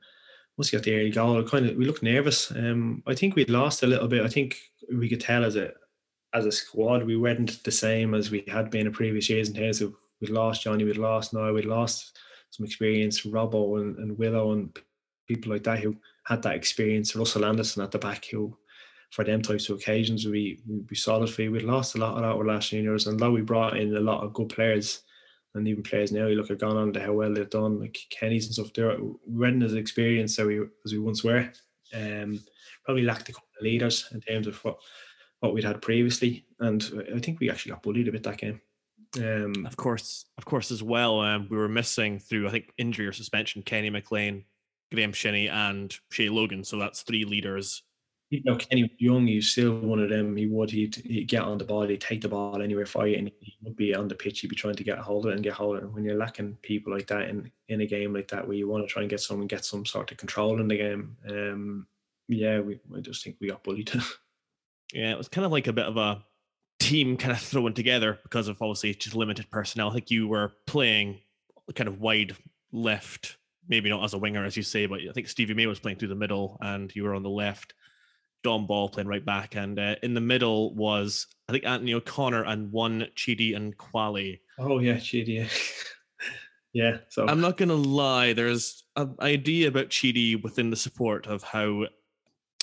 once 0.56 0.70
he 0.70 0.78
got 0.78 0.86
the 0.86 0.96
early 0.96 1.10
goal, 1.10 1.44
kind 1.44 1.66
of 1.66 1.76
we 1.76 1.84
looked 1.84 2.02
nervous. 2.02 2.50
Um, 2.52 3.04
I 3.06 3.14
think 3.14 3.36
we 3.36 3.44
lost 3.44 3.84
a 3.84 3.88
little 3.88 4.08
bit. 4.08 4.24
I 4.24 4.30
think 4.30 4.56
we 4.96 5.10
could 5.10 5.20
tell 5.20 5.44
as 5.44 5.58
a 5.58 5.74
as 6.34 6.46
a 6.46 6.52
squad 6.52 7.04
we 7.04 7.18
weren't 7.18 7.62
the 7.66 7.72
same 7.72 8.14
as 8.14 8.32
we 8.32 8.46
had 8.48 8.72
been 8.72 8.88
in 8.88 8.94
previous 8.94 9.30
years 9.30 9.50
in 9.50 9.56
terms 9.56 9.82
of 9.82 9.94
we'd 10.22 10.30
lost 10.30 10.64
Johnny, 10.64 10.86
we'd 10.86 10.96
lost 10.96 11.34
Niall, 11.34 11.52
we'd 11.52 11.66
lost 11.66 12.18
some 12.52 12.66
experience, 12.66 13.24
Robbo 13.26 13.82
and, 13.82 13.98
and 13.98 14.18
Willo 14.18 14.54
and 14.54 14.74
people 15.28 15.52
like 15.52 15.64
that 15.64 15.80
who 15.80 15.94
had 16.24 16.42
that 16.44 16.56
experience. 16.56 17.18
Russell 17.18 17.44
Anderson 17.44 17.84
at 17.84 17.92
the 17.92 18.00
back 18.00 18.24
who 18.24 18.56
for 19.10 19.26
them 19.26 19.42
types 19.42 19.68
of 19.68 19.78
occasions 19.78 20.26
we 20.26 20.62
we 20.90 20.96
solid 20.96 21.30
for 21.30 21.42
you. 21.42 21.52
We'd 21.52 21.64
lost 21.64 21.96
a 21.96 21.98
lot 21.98 22.24
of 22.24 22.38
with 22.38 22.48
last 22.48 22.70
juniors, 22.70 23.08
and 23.08 23.20
though 23.20 23.32
we 23.32 23.42
brought 23.42 23.76
in 23.76 23.94
a 23.98 24.00
lot 24.00 24.24
of 24.24 24.32
good 24.32 24.48
players 24.48 25.04
and 25.56 25.68
even 25.68 25.84
players 25.84 26.12
now, 26.12 26.28
you 26.28 26.36
look 26.36 26.52
at 26.52 26.60
gone 26.60 26.78
on 26.78 26.94
to 26.94 27.02
how 27.02 27.14
well 27.14 27.34
they've 27.34 27.50
done, 27.50 27.80
like 27.80 27.98
Kenny's 28.10 28.46
and 28.46 28.54
stuff. 28.54 28.74
There, 28.74 28.98
we 29.00 29.14
weren't 29.28 29.64
as 29.64 29.74
experienced 29.74 30.40
as 30.40 30.46
we 30.46 30.60
as 30.86 30.94
we 30.94 31.00
once 31.00 31.24
were. 31.24 31.52
Um, 31.94 32.42
probably 32.86 33.04
lacked 33.04 33.30
of 33.30 33.36
leaders 33.62 34.08
in 34.12 34.22
terms 34.22 34.48
of 34.48 34.56
what 34.64 34.78
what 35.40 35.54
we'd 35.54 35.64
had 35.64 35.82
previously, 35.82 36.46
and 36.60 37.06
I 37.16 37.20
think 37.20 37.40
we 37.40 37.50
actually 37.50 37.72
got 37.72 37.84
bullied 37.84 38.08
a 38.08 38.12
bit 38.12 38.24
that 38.24 38.38
game. 38.38 38.62
Um, 39.18 39.66
Of 39.66 39.76
course, 39.76 40.26
of 40.38 40.46
course, 40.46 40.72
as 40.72 40.82
well. 40.82 41.20
Um, 41.20 41.48
we 41.50 41.58
were 41.58 41.68
missing 41.68 42.20
through 42.20 42.48
I 42.48 42.52
think 42.52 42.72
injury 42.78 43.08
or 43.08 43.14
suspension 43.14 43.62
Kenny 43.64 43.90
McLean, 43.90 44.46
Graeme 44.94 45.14
Shinnie, 45.14 45.50
and 45.50 45.94
Shay 46.12 46.30
Logan. 46.30 46.64
So 46.64 46.78
that's 46.78 47.02
three 47.02 47.26
leaders. 47.26 47.84
You 48.32 48.42
know, 48.46 48.56
Kenny 48.56 48.84
was 48.84 48.92
young, 48.98 49.28
he's 49.28 49.52
still 49.52 49.78
one 49.80 50.00
of 50.00 50.10
them. 50.10 50.38
He 50.38 50.48
would, 50.48 50.72
he'd, 50.72 50.96
he'd 50.96 51.28
get 51.28 51.44
on 51.44 51.58
the 51.58 51.66
ball, 51.66 51.86
he'd 51.86 52.00
take 52.00 52.22
the 52.22 52.30
ball 52.30 52.62
anywhere 52.62 52.86
for 52.86 53.06
you, 53.06 53.18
and 53.18 53.30
he 53.42 53.58
would 53.62 53.76
be 53.76 53.94
on 53.94 54.08
the 54.08 54.16
pitch. 54.16 54.40
He'd 54.40 54.48
be 54.48 54.56
trying 54.56 54.76
to 54.76 54.86
get 54.86 54.98
a 54.98 55.02
hold 55.02 55.26
of 55.26 55.32
it 55.32 55.36
and 55.36 55.44
get 55.44 55.54
hold 55.54 55.76
of 55.76 55.84
it. 55.84 55.86
And 55.86 55.94
when 55.94 56.06
you're 56.06 56.16
lacking 56.16 56.58
people 56.62 56.94
like 56.94 57.08
that 57.08 57.28
in, 57.28 57.52
in 57.68 57.82
a 57.82 57.86
game 57.86 58.14
like 58.14 58.30
that, 58.30 58.48
where 58.48 58.56
you 58.56 58.70
want 58.70 58.88
to 58.88 58.92
try 58.92 59.02
and 59.02 59.10
get 59.10 59.20
someone, 59.20 59.48
get 59.48 59.66
some 59.66 59.86
sort 59.86 60.12
of 60.12 60.18
control 60.18 60.62
in 60.62 60.70
the 60.70 60.78
game, 60.78 61.18
um, 61.30 61.88
yeah, 62.30 62.62
we, 62.62 62.80
I 62.96 63.02
just 63.02 63.22
think 63.22 63.36
we 63.42 63.50
got 63.50 63.64
bullied. 63.64 63.92
Yeah, 64.94 65.12
it 65.12 65.18
was 65.18 65.30
kind 65.30 65.46
of 65.46 65.54
like 65.54 65.68
a 65.68 65.74
bit 65.74 65.86
of 65.86 65.96
a 65.96 66.22
team 66.80 67.16
kind 67.16 67.32
of 67.32 67.40
thrown 67.40 67.74
together 67.74 68.20
because 68.24 68.48
of 68.48 68.62
obviously 68.62 68.94
just 68.94 69.16
limited 69.16 69.50
personnel. 69.50 69.90
I 69.90 69.94
think 69.94 70.12
you 70.12 70.28
were 70.28 70.52
playing 70.68 71.20
kind 71.76 71.88
of 71.88 72.02
wide 72.02 72.36
left, 72.74 73.38
maybe 73.70 73.90
not 73.90 74.04
as 74.04 74.14
a 74.14 74.18
winger 74.18 74.44
as 74.44 74.58
you 74.58 74.64
say, 74.64 74.86
but 74.86 75.00
I 75.00 75.14
think 75.14 75.30
Stevie 75.30 75.54
May 75.54 75.66
was 75.66 75.80
playing 75.80 75.98
through 75.98 76.10
the 76.10 76.16
middle 76.16 76.58
and 76.62 76.94
you 76.96 77.04
were 77.04 77.16
on 77.16 77.24
the 77.24 77.30
left. 77.30 77.74
Don 78.44 78.66
Ball 78.66 78.90
playing 78.90 79.08
right 79.08 79.26
back, 79.26 79.56
and 79.56 79.80
uh, 79.80 79.96
in 80.04 80.14
the 80.14 80.22
middle 80.22 80.74
was 80.76 81.28
I 81.48 81.52
think 81.52 81.66
Anthony 81.66 81.94
O'Connor 81.94 82.46
and 82.46 82.72
one 82.72 83.08
Chidi 83.16 83.54
Nwakali. 83.54 84.40
Oh 84.60 84.80
yeah, 84.80 84.98
shit, 84.98 85.28
yeah. 85.28 85.48
yeah. 86.74 86.98
So 87.10 87.28
I'm 87.28 87.42
not 87.42 87.58
gonna 87.58 87.76
lie, 87.76 88.34
there's 88.34 88.84
an 88.96 89.16
idea 89.20 89.68
about 89.68 89.90
Chidi 89.90 90.42
within 90.42 90.70
the 90.70 90.76
support 90.76 91.28
of 91.28 91.44
how 91.44 91.86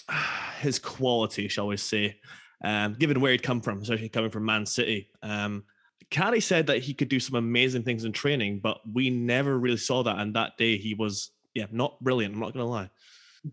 his 0.60 0.78
quality, 0.78 1.48
shall 1.48 1.66
we 1.66 1.76
say, 1.76 2.18
um, 2.64 2.94
given 2.94 3.20
where 3.20 3.32
he'd 3.32 3.42
come 3.42 3.60
from, 3.60 3.82
especially 3.82 4.08
coming 4.08 4.30
from 4.30 4.44
Man 4.44 4.66
City. 4.66 5.08
Um, 5.22 5.64
Kari 6.10 6.40
said 6.40 6.66
that 6.68 6.78
he 6.78 6.94
could 6.94 7.08
do 7.08 7.20
some 7.20 7.36
amazing 7.36 7.82
things 7.82 8.04
in 8.04 8.12
training, 8.12 8.60
but 8.60 8.80
we 8.90 9.10
never 9.10 9.58
really 9.58 9.76
saw 9.76 10.02
that. 10.02 10.18
And 10.18 10.34
that 10.34 10.56
day 10.56 10.78
he 10.78 10.94
was, 10.94 11.32
yeah, 11.54 11.66
not 11.70 12.00
brilliant. 12.00 12.34
I'm 12.34 12.40
not 12.40 12.54
gonna 12.54 12.64
lie. 12.64 12.90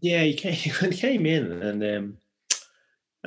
Yeah, 0.01 0.23
he 0.23 0.33
came, 0.35 0.53
he 0.53 1.29
in 1.29 1.51
and 1.51 1.83
um, 1.83 2.17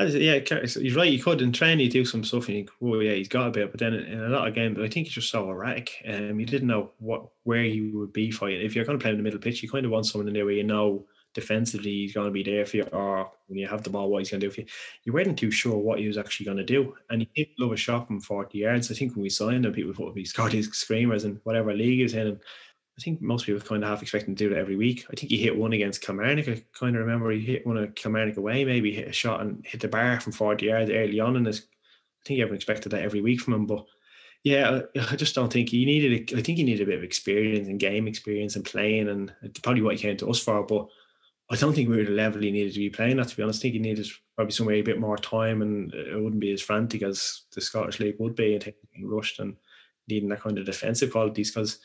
yeah, 0.06 0.38
he's 0.38 0.94
right. 0.94 1.10
He 1.10 1.18
could 1.18 1.42
in 1.42 1.52
training 1.52 1.84
you 1.84 1.90
do 1.90 2.04
some 2.04 2.22
stuff 2.22 2.46
and 2.46 2.56
you 2.56 2.64
think, 2.64 2.70
oh 2.82 3.00
yeah, 3.00 3.14
he's 3.14 3.28
got 3.28 3.48
a 3.48 3.50
bit, 3.50 3.72
but 3.72 3.80
then 3.80 3.94
in, 3.94 4.04
in 4.04 4.24
a 4.24 4.28
lot 4.28 4.46
of 4.46 4.54
games, 4.54 4.78
I 4.78 4.82
think 4.82 5.06
he's 5.06 5.14
just 5.14 5.30
so 5.30 5.50
erratic. 5.50 5.90
Um, 6.06 6.38
you 6.38 6.46
didn't 6.46 6.68
know 6.68 6.92
what 6.98 7.28
where 7.42 7.64
he 7.64 7.90
would 7.92 8.12
be 8.12 8.30
fighting. 8.30 8.60
If 8.60 8.76
you're 8.76 8.84
going 8.84 8.98
to 8.98 9.02
play 9.02 9.10
in 9.10 9.16
the 9.16 9.22
middle 9.22 9.40
pitch, 9.40 9.62
you 9.62 9.68
kind 9.68 9.84
of 9.84 9.90
want 9.90 10.06
someone 10.06 10.28
in 10.28 10.34
there 10.34 10.44
where 10.44 10.54
you 10.54 10.64
know 10.64 11.04
defensively 11.34 11.90
he's 11.90 12.14
going 12.14 12.26
to 12.26 12.32
be 12.32 12.44
there 12.44 12.64
for 12.64 12.76
you, 12.76 12.84
or 12.84 13.30
when 13.48 13.58
you 13.58 13.66
have 13.66 13.82
the 13.82 13.90
ball, 13.90 14.08
what 14.08 14.20
he's 14.20 14.30
going 14.30 14.40
to 14.40 14.46
do 14.46 14.52
for 14.52 14.60
you. 14.60 14.66
You 15.04 15.12
weren't 15.12 15.38
too 15.38 15.50
sure 15.50 15.76
what 15.76 15.98
he 15.98 16.06
was 16.06 16.18
actually 16.18 16.46
going 16.46 16.58
to 16.58 16.64
do, 16.64 16.94
and 17.10 17.22
he 17.22 17.28
did 17.34 17.54
love 17.58 17.72
a 17.72 17.76
shot 17.76 18.06
from 18.06 18.20
40 18.20 18.56
yards. 18.56 18.90
I 18.90 18.94
think 18.94 19.14
when 19.14 19.22
we 19.22 19.30
signed 19.30 19.66
him, 19.66 19.72
people 19.72 19.94
thought 19.94 20.16
he 20.16 20.24
scored 20.24 20.52
his 20.52 20.68
screamers 20.68 21.24
and 21.24 21.40
whatever 21.42 21.74
league 21.74 21.98
he 21.98 22.02
was 22.04 22.14
in. 22.14 22.28
And 22.28 22.40
I 22.98 23.00
think 23.00 23.22
most 23.22 23.46
people 23.46 23.60
kind 23.60 23.84
of 23.84 23.88
half 23.88 24.02
expecting 24.02 24.34
to 24.34 24.44
do 24.44 24.50
that 24.50 24.58
every 24.58 24.74
week. 24.74 25.06
I 25.10 25.14
think 25.14 25.30
he 25.30 25.38
hit 25.38 25.56
one 25.56 25.72
against 25.72 26.02
Kilmarnock. 26.02 26.48
I 26.48 26.64
kind 26.76 26.96
of 26.96 27.02
remember 27.02 27.30
he 27.30 27.40
hit 27.40 27.64
one 27.64 27.76
of 27.76 27.94
Kilmarnock 27.94 28.36
away, 28.36 28.64
maybe 28.64 28.92
hit 28.92 29.06
a 29.06 29.12
shot 29.12 29.40
and 29.40 29.64
hit 29.64 29.80
the 29.80 29.88
bar 29.88 30.18
from 30.20 30.32
40 30.32 30.66
yards 30.66 30.90
early 30.90 31.20
on 31.20 31.40
this. 31.44 31.60
I 31.60 32.26
think 32.26 32.40
everyone 32.40 32.56
expected 32.56 32.90
that 32.90 33.02
every 33.02 33.20
week 33.20 33.40
from 33.40 33.54
him. 33.54 33.66
But 33.66 33.86
yeah, 34.42 34.80
I 35.10 35.14
just 35.14 35.36
don't 35.36 35.52
think 35.52 35.68
he 35.68 35.84
needed, 35.84 36.32
a- 36.32 36.38
I 36.38 36.42
think 36.42 36.58
he 36.58 36.64
needed 36.64 36.82
a 36.82 36.90
bit 36.90 36.98
of 36.98 37.04
experience 37.04 37.68
and 37.68 37.78
game 37.78 38.08
experience 38.08 38.56
and 38.56 38.64
playing, 38.64 39.08
and 39.08 39.32
probably 39.62 39.82
what 39.82 39.94
he 39.94 40.02
came 40.02 40.16
to 40.16 40.30
us 40.30 40.40
for. 40.40 40.64
But 40.64 40.88
I 41.50 41.56
don't 41.56 41.74
think 41.74 41.88
we 41.88 41.98
were 41.98 42.04
the 42.04 42.10
level 42.10 42.42
he 42.42 42.50
needed 42.50 42.72
to 42.72 42.80
be 42.80 42.90
playing 42.90 43.20
at, 43.20 43.28
to 43.28 43.36
be 43.36 43.44
honest. 43.44 43.60
I 43.60 43.62
think 43.62 43.74
he 43.74 43.80
needed 43.80 44.08
probably 44.34 44.52
somewhere 44.52 44.76
a 44.76 44.82
bit 44.82 44.98
more 44.98 45.16
time 45.16 45.62
and 45.62 45.94
it 45.94 46.20
wouldn't 46.20 46.40
be 46.40 46.52
as 46.52 46.62
frantic 46.62 47.02
as 47.02 47.42
the 47.54 47.60
Scottish 47.60 48.00
League 48.00 48.16
would 48.18 48.34
be 48.34 48.54
and 48.54 48.74
rushed 49.00 49.38
and 49.38 49.56
needing 50.08 50.28
that 50.30 50.40
kind 50.40 50.58
of 50.58 50.66
defensive 50.66 51.10
qualities 51.12 51.50
because 51.50 51.78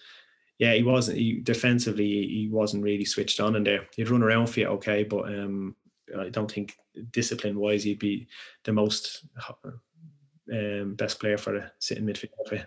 yeah, 0.59 0.73
he 0.73 0.83
wasn't. 0.83 1.17
He 1.17 1.39
defensively, 1.41 2.05
he 2.05 2.49
wasn't 2.51 2.83
really 2.83 3.05
switched 3.05 3.39
on 3.39 3.55
in 3.55 3.63
there. 3.63 3.87
He'd 3.95 4.09
run 4.09 4.23
around 4.23 4.47
for 4.47 4.59
you, 4.59 4.67
okay, 4.67 5.03
but 5.03 5.27
um, 5.27 5.75
I 6.17 6.29
don't 6.29 6.51
think 6.51 6.75
discipline 7.11 7.57
wise, 7.57 7.83
he'd 7.83 7.99
be 7.99 8.27
the 8.63 8.73
most 8.73 9.25
um, 10.51 10.95
best 10.95 11.19
player 11.19 11.37
for 11.37 11.53
the 11.53 11.71
sitting 11.79 12.05
midfield. 12.05 12.65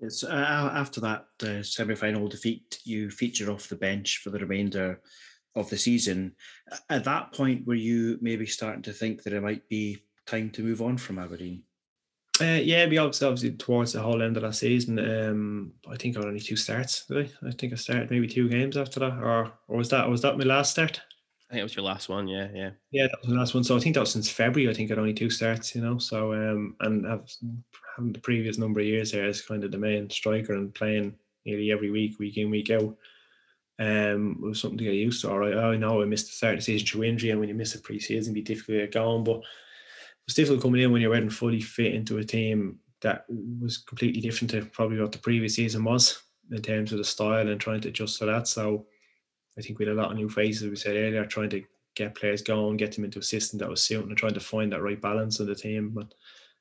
It's 0.00 0.24
uh, 0.24 0.70
after 0.74 1.00
that 1.00 1.26
uh, 1.44 1.62
semi-final 1.62 2.26
defeat, 2.26 2.80
you 2.84 3.08
feature 3.08 3.52
off 3.52 3.68
the 3.68 3.76
bench 3.76 4.18
for 4.18 4.30
the 4.30 4.40
remainder 4.40 5.00
of 5.54 5.70
the 5.70 5.78
season. 5.78 6.34
At 6.90 7.04
that 7.04 7.32
point, 7.32 7.66
were 7.66 7.74
you 7.74 8.18
maybe 8.20 8.46
starting 8.46 8.82
to 8.82 8.92
think 8.92 9.22
that 9.22 9.32
it 9.32 9.42
might 9.42 9.68
be 9.68 10.02
time 10.26 10.50
to 10.50 10.62
move 10.62 10.82
on 10.82 10.96
from 10.96 11.18
Aberdeen? 11.18 11.62
Uh, 12.42 12.60
yeah, 12.60 12.86
we 12.86 12.98
obviously, 12.98 13.26
obviously 13.26 13.52
towards 13.52 13.92
the 13.92 14.00
whole 14.00 14.22
end 14.22 14.36
of 14.36 14.42
that 14.42 14.54
season. 14.54 14.98
Um, 14.98 15.72
I 15.88 15.96
think 15.96 16.16
I 16.16 16.20
had 16.20 16.28
only 16.28 16.40
two 16.40 16.56
starts. 16.56 17.06
Did 17.06 17.30
I? 17.42 17.48
I 17.48 17.52
think 17.52 17.72
I 17.72 17.76
started 17.76 18.10
maybe 18.10 18.26
two 18.26 18.48
games 18.48 18.76
after 18.76 19.00
that, 19.00 19.18
or 19.18 19.52
or 19.68 19.76
was 19.76 19.88
that 19.90 20.08
was 20.08 20.22
that 20.22 20.36
my 20.36 20.44
last 20.44 20.72
start? 20.72 21.00
I 21.48 21.54
think 21.54 21.60
it 21.60 21.64
was 21.64 21.76
your 21.76 21.84
last 21.84 22.08
one. 22.08 22.26
Yeah, 22.26 22.48
yeah. 22.54 22.70
Yeah, 22.90 23.04
that 23.04 23.18
was 23.20 23.28
the 23.28 23.38
last 23.38 23.54
one. 23.54 23.62
So 23.62 23.76
I 23.76 23.80
think 23.80 23.94
that 23.94 24.00
was 24.00 24.12
since 24.12 24.30
February. 24.30 24.70
I 24.70 24.74
think 24.74 24.90
I'd 24.90 24.98
only 24.98 25.12
two 25.12 25.30
starts, 25.30 25.74
you 25.74 25.82
know. 25.82 25.98
So 25.98 26.32
um, 26.32 26.76
and 26.80 27.06
I've 27.06 27.30
having 27.96 28.12
the 28.12 28.20
previous 28.20 28.58
number 28.58 28.80
of 28.80 28.86
years 28.86 29.12
there 29.12 29.26
as 29.26 29.42
kind 29.42 29.64
of 29.64 29.70
the 29.70 29.78
main 29.78 30.08
striker 30.10 30.54
and 30.54 30.74
playing 30.74 31.14
nearly 31.44 31.70
every 31.70 31.90
week, 31.90 32.18
week 32.18 32.36
in, 32.36 32.50
week 32.50 32.70
out. 32.70 32.96
Um, 33.78 34.38
it 34.42 34.46
was 34.46 34.60
something 34.60 34.78
to 34.78 34.84
get 34.84 34.94
used 34.94 35.22
to. 35.22 35.30
All 35.30 35.38
right, 35.38 35.56
I 35.56 35.76
know 35.76 36.02
I 36.02 36.04
missed 36.04 36.26
the 36.26 36.32
start 36.32 36.54
of 36.54 36.58
the 36.60 36.64
season 36.64 36.86
through 36.86 37.04
injury, 37.04 37.30
and 37.30 37.40
when 37.40 37.48
you 37.48 37.54
miss 37.54 37.74
a 37.74 37.80
pre-season, 37.80 38.32
it'd 38.32 38.34
be 38.34 38.42
difficult 38.54 38.76
to 38.76 38.80
get 38.82 38.92
going. 38.92 39.24
But 39.24 39.40
it's 40.26 40.34
difficult 40.34 40.62
coming 40.62 40.82
in 40.82 40.92
when 40.92 41.02
you're 41.02 41.10
wearing 41.10 41.30
fully 41.30 41.60
fit 41.60 41.94
into 41.94 42.18
a 42.18 42.24
team 42.24 42.78
that 43.00 43.24
was 43.60 43.78
completely 43.78 44.20
different 44.20 44.50
to 44.52 44.64
probably 44.66 45.00
what 45.00 45.12
the 45.12 45.18
previous 45.18 45.56
season 45.56 45.84
was 45.84 46.22
in 46.50 46.62
terms 46.62 46.92
of 46.92 46.98
the 46.98 47.04
style 47.04 47.48
and 47.48 47.60
trying 47.60 47.80
to 47.80 47.88
adjust 47.88 48.18
to 48.18 48.26
that. 48.26 48.46
So 48.46 48.86
I 49.58 49.62
think 49.62 49.78
we 49.78 49.84
had 49.84 49.94
a 49.94 50.00
lot 50.00 50.12
of 50.12 50.16
new 50.16 50.28
faces, 50.28 50.68
we 50.68 50.76
said 50.76 50.96
earlier, 50.96 51.26
trying 51.26 51.50
to 51.50 51.62
get 51.94 52.14
players 52.14 52.42
going, 52.42 52.76
get 52.76 52.94
them 52.94 53.04
into 53.04 53.18
a 53.18 53.22
system 53.22 53.58
that 53.58 53.68
was 53.68 53.82
suiting 53.82 54.08
and 54.08 54.16
trying 54.16 54.34
to 54.34 54.40
find 54.40 54.72
that 54.72 54.82
right 54.82 55.00
balance 55.00 55.40
of 55.40 55.46
the 55.46 55.54
team. 55.54 55.90
But 55.90 56.14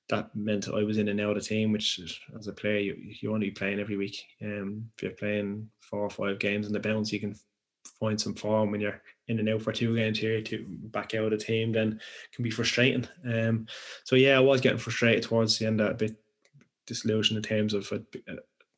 that 0.10 0.36
meant 0.36 0.68
I 0.68 0.84
was 0.84 0.98
in 0.98 1.08
and 1.08 1.22
out 1.22 1.38
of 1.38 1.44
the 1.44 1.50
team, 1.50 1.72
which 1.72 2.00
as 2.38 2.48
a 2.48 2.54
player, 2.54 2.80
you, 2.80 2.98
you 3.00 3.32
want 3.32 3.42
to 3.44 3.48
be 3.48 3.52
playing 3.52 3.80
every 3.80 3.98
week. 3.98 4.22
Um, 4.42 4.90
if 4.98 5.04
you're 5.04 5.12
playing 5.12 5.70
four 5.82 6.02
or 6.02 6.10
five 6.10 6.40
games 6.40 6.68
in 6.68 6.74
the 6.74 6.80
bounce, 6.80 7.14
you 7.14 7.20
can 7.20 7.36
find 8.00 8.20
some 8.20 8.34
form 8.34 8.72
when 8.72 8.82
you're 8.82 9.02
in 9.32 9.40
and 9.40 9.50
out 9.50 9.62
for 9.62 9.72
two 9.72 9.96
games 9.96 10.20
here 10.20 10.42
to 10.42 10.66
back 10.68 11.16
out 11.16 11.26
of 11.26 11.32
the 11.32 11.38
team, 11.38 11.72
then 11.72 12.00
can 12.34 12.44
be 12.44 12.52
frustrating. 12.52 13.08
Um, 13.26 13.66
so 14.04 14.16
yeah, 14.16 14.38
I 14.38 14.42
was 14.42 14.62
getting 14.62 14.78
frustrated 14.78 15.24
towards 15.24 15.58
the 15.58 15.68
end, 15.68 15.82
a 15.82 15.94
bit 15.94 16.16
disillusioned 16.86 17.38
in 17.38 17.44
terms 17.44 17.74
of 17.74 17.92
I, 17.92 18.02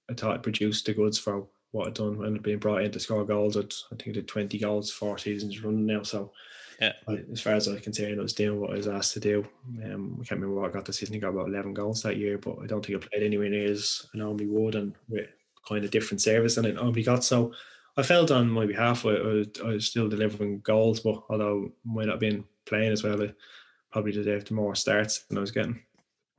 I 0.10 0.14
thought 0.14 0.36
it 0.36 0.44
produced 0.44 0.86
the 0.86 0.94
goods 0.94 1.18
for 1.18 1.48
what 1.72 1.88
I'd 1.88 1.96
done 1.96 2.18
when 2.18 2.38
being 2.38 2.60
brought 2.60 2.84
in 2.84 2.92
to 2.92 3.00
score 3.00 3.26
goals. 3.26 3.58
I'd, 3.58 3.74
I 3.92 3.96
think 3.96 4.10
I 4.10 4.12
did 4.12 4.28
20 4.28 4.60
goals, 4.60 4.92
four 4.92 5.18
seasons 5.18 5.64
running 5.64 5.88
now. 5.88 6.04
So 6.04 6.32
Yeah. 6.80 6.94
As 7.32 7.42
far 7.42 7.54
as 7.54 7.68
I 7.68 7.80
can 7.80 7.94
say, 7.94 8.12
I 8.12 8.16
was 8.16 8.34
doing 8.34 8.60
what 8.60 8.72
I 8.72 8.76
was 8.76 8.88
asked 8.88 9.14
to 9.14 9.20
do. 9.20 9.46
Um, 9.84 10.18
I 10.22 10.26
can't 10.26 10.40
remember 10.42 10.62
what 10.62 10.70
I 10.70 10.74
got 10.74 10.86
this 10.86 10.98
season. 10.98 11.16
I 11.16 11.20
got 11.20 11.30
about 11.30 11.48
11 11.48 11.74
goals 11.74 12.04
that 12.04 12.18
year, 12.18 12.38
but 12.38 12.58
I 12.62 12.68
don't 12.68 12.86
think 12.86 13.02
I 13.02 13.08
played 13.08 13.24
anywhere 13.24 13.50
near 13.50 13.72
as 13.72 14.06
I 14.14 14.18
normally 14.18 14.48
would 14.48 14.76
and 14.76 14.94
with 15.10 15.30
kind 15.68 15.84
of 15.86 15.92
different 15.92 16.22
service 16.22 16.56
than 16.56 16.66
I 16.66 16.72
normally 16.72 17.04
got. 17.04 17.24
So 17.24 17.54
I 17.96 18.04
felt 18.04 18.32
on 18.32 18.50
my 18.50 18.66
behalf, 18.66 19.06
I, 19.06 19.12
I, 19.12 19.22
was, 19.22 19.48
I 19.64 19.68
was 19.68 19.86
still 19.86 20.10
delivering 20.10 20.62
goals, 20.62 21.00
but 21.00 21.24
although 21.30 21.66
I 21.68 21.94
might 21.94 22.06
not 22.06 22.14
have 22.14 22.20
been 22.20 22.44
playing 22.66 22.92
as 22.92 23.04
well, 23.04 23.22
I 23.22 23.34
probably 23.92 24.12
deserved 24.12 24.52
more 24.52 24.76
starts 24.76 25.24
than 25.26 25.38
I 25.38 25.42
was 25.42 25.52
getting. 25.52 25.80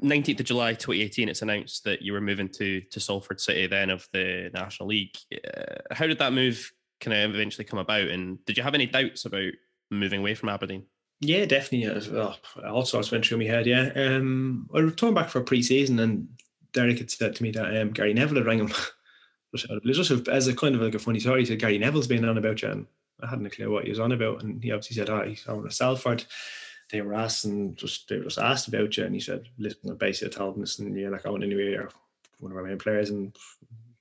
19th 0.02 0.40
of 0.40 0.46
July 0.46 0.74
2018, 0.74 1.28
it's 1.28 1.42
announced 1.42 1.84
that 1.84 2.02
you 2.02 2.12
were 2.12 2.20
moving 2.20 2.48
to 2.48 2.80
to 2.80 3.00
Salford 3.00 3.40
City, 3.40 3.66
then 3.66 3.90
of 3.90 4.08
the 4.12 4.50
National 4.52 4.88
League. 4.88 5.16
Uh, 5.32 5.76
how 5.92 6.06
did 6.06 6.18
that 6.18 6.32
move 6.32 6.72
kind 7.00 7.16
of 7.16 7.34
eventually 7.34 7.64
come 7.64 7.78
about? 7.78 8.08
And 8.08 8.44
did 8.44 8.56
you 8.56 8.64
have 8.64 8.74
any 8.74 8.86
doubts 8.86 9.24
about 9.24 9.52
moving 9.90 10.20
away 10.20 10.34
from 10.34 10.48
Aberdeen? 10.48 10.84
Yeah, 11.20 11.44
definitely. 11.44 11.94
As 11.94 12.08
well, 12.08 12.36
all 12.66 12.84
sorts 12.84 13.12
went 13.12 13.24
through 13.24 13.38
my 13.38 13.44
head. 13.44 13.66
Yeah, 13.66 13.92
um, 13.94 14.68
I 14.74 14.80
returned 14.80 15.14
back 15.14 15.28
for 15.28 15.38
a 15.38 15.44
pre-season, 15.44 16.00
and 16.00 16.28
Derek 16.72 16.98
had 16.98 17.10
said 17.10 17.36
to 17.36 17.42
me 17.42 17.52
that 17.52 17.80
um, 17.80 17.92
Gary 17.92 18.14
Neville 18.14 18.38
had 18.38 18.46
rang 18.46 18.58
him. 18.58 18.72
just, 19.54 19.70
out 19.70 19.76
of- 19.76 19.84
just 19.84 20.28
as 20.28 20.48
a 20.48 20.54
kind 20.54 20.74
of 20.74 20.80
like 20.80 20.94
a 20.94 20.98
funny 20.98 21.20
story, 21.20 21.40
he 21.40 21.46
said 21.46 21.58
Gary 21.58 21.78
Neville's 21.78 22.06
been 22.06 22.24
on 22.24 22.38
about 22.38 22.62
you, 22.62 22.68
and 22.68 22.86
I 23.22 23.28
hadn't 23.28 23.46
a 23.46 23.50
clue 23.50 23.70
what 23.70 23.84
he 23.84 23.90
was 23.90 24.00
on 24.00 24.12
about. 24.12 24.42
And 24.42 24.62
he 24.62 24.72
obviously 24.72 24.96
said, 24.96 25.10
"Oh, 25.10 25.22
he's 25.22 25.46
on 25.46 25.62
to 25.62 25.70
Salford." 25.70 26.24
They 26.90 27.00
were 27.00 27.14
asking, 27.14 27.76
just 27.76 28.08
they 28.08 28.18
were 28.18 28.24
just 28.24 28.38
asked 28.38 28.68
about 28.68 28.96
you, 28.96 29.04
and 29.04 29.14
he 29.14 29.20
said, 29.20 29.48
"Listen, 29.58 29.90
I 29.90 29.94
basically 29.94 30.34
told 30.34 30.56
him, 30.56 30.62
listen, 30.62 30.96
you're 30.96 31.10
not 31.10 31.22
going 31.22 31.42
anywhere. 31.42 31.70
You're 31.70 31.90
one 32.40 32.52
of 32.52 32.58
our 32.58 32.64
main 32.64 32.78
players." 32.78 33.10
And 33.10 33.34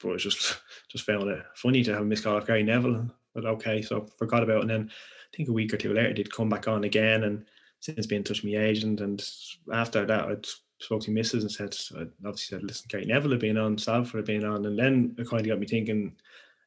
but 0.01 0.13
I 0.13 0.17
just 0.17 0.59
just 0.89 1.05
found 1.05 1.29
it 1.29 1.43
funny 1.55 1.83
to 1.83 1.93
have 1.93 2.01
a 2.01 2.05
missed 2.05 2.23
call 2.23 2.37
of 2.37 2.47
Gary 2.47 2.63
Neville. 2.63 3.09
But 3.33 3.45
okay, 3.45 3.81
so 3.81 4.07
forgot 4.17 4.43
about 4.43 4.57
it. 4.57 4.61
And 4.61 4.69
then 4.69 4.91
I 4.91 5.35
think 5.35 5.49
a 5.49 5.53
week 5.53 5.73
or 5.73 5.77
two 5.77 5.93
later, 5.93 6.09
he 6.09 6.13
did 6.15 6.33
come 6.33 6.49
back 6.49 6.67
on 6.67 6.83
again, 6.83 7.23
and 7.23 7.45
since 7.79 8.05
being 8.05 8.19
in 8.19 8.23
touch 8.23 8.43
my 8.43 8.51
agent. 8.51 9.01
And 9.01 9.25
after 9.73 10.05
that, 10.05 10.25
I 10.25 10.35
spoke 10.83 11.01
to 11.01 11.11
Mrs. 11.11 11.41
and 11.41 11.51
said, 11.51 12.09
obviously 12.25 12.57
said, 12.57 12.63
listen, 12.63 12.85
Gary 12.89 13.05
Neville 13.05 13.31
had 13.31 13.39
been 13.39 13.57
on, 13.57 13.77
Salford 13.77 14.19
had 14.19 14.25
been 14.25 14.45
on, 14.45 14.65
and 14.65 14.77
then 14.77 15.15
it 15.17 15.29
kind 15.29 15.41
of 15.41 15.47
got 15.47 15.59
me 15.59 15.67
thinking 15.67 16.15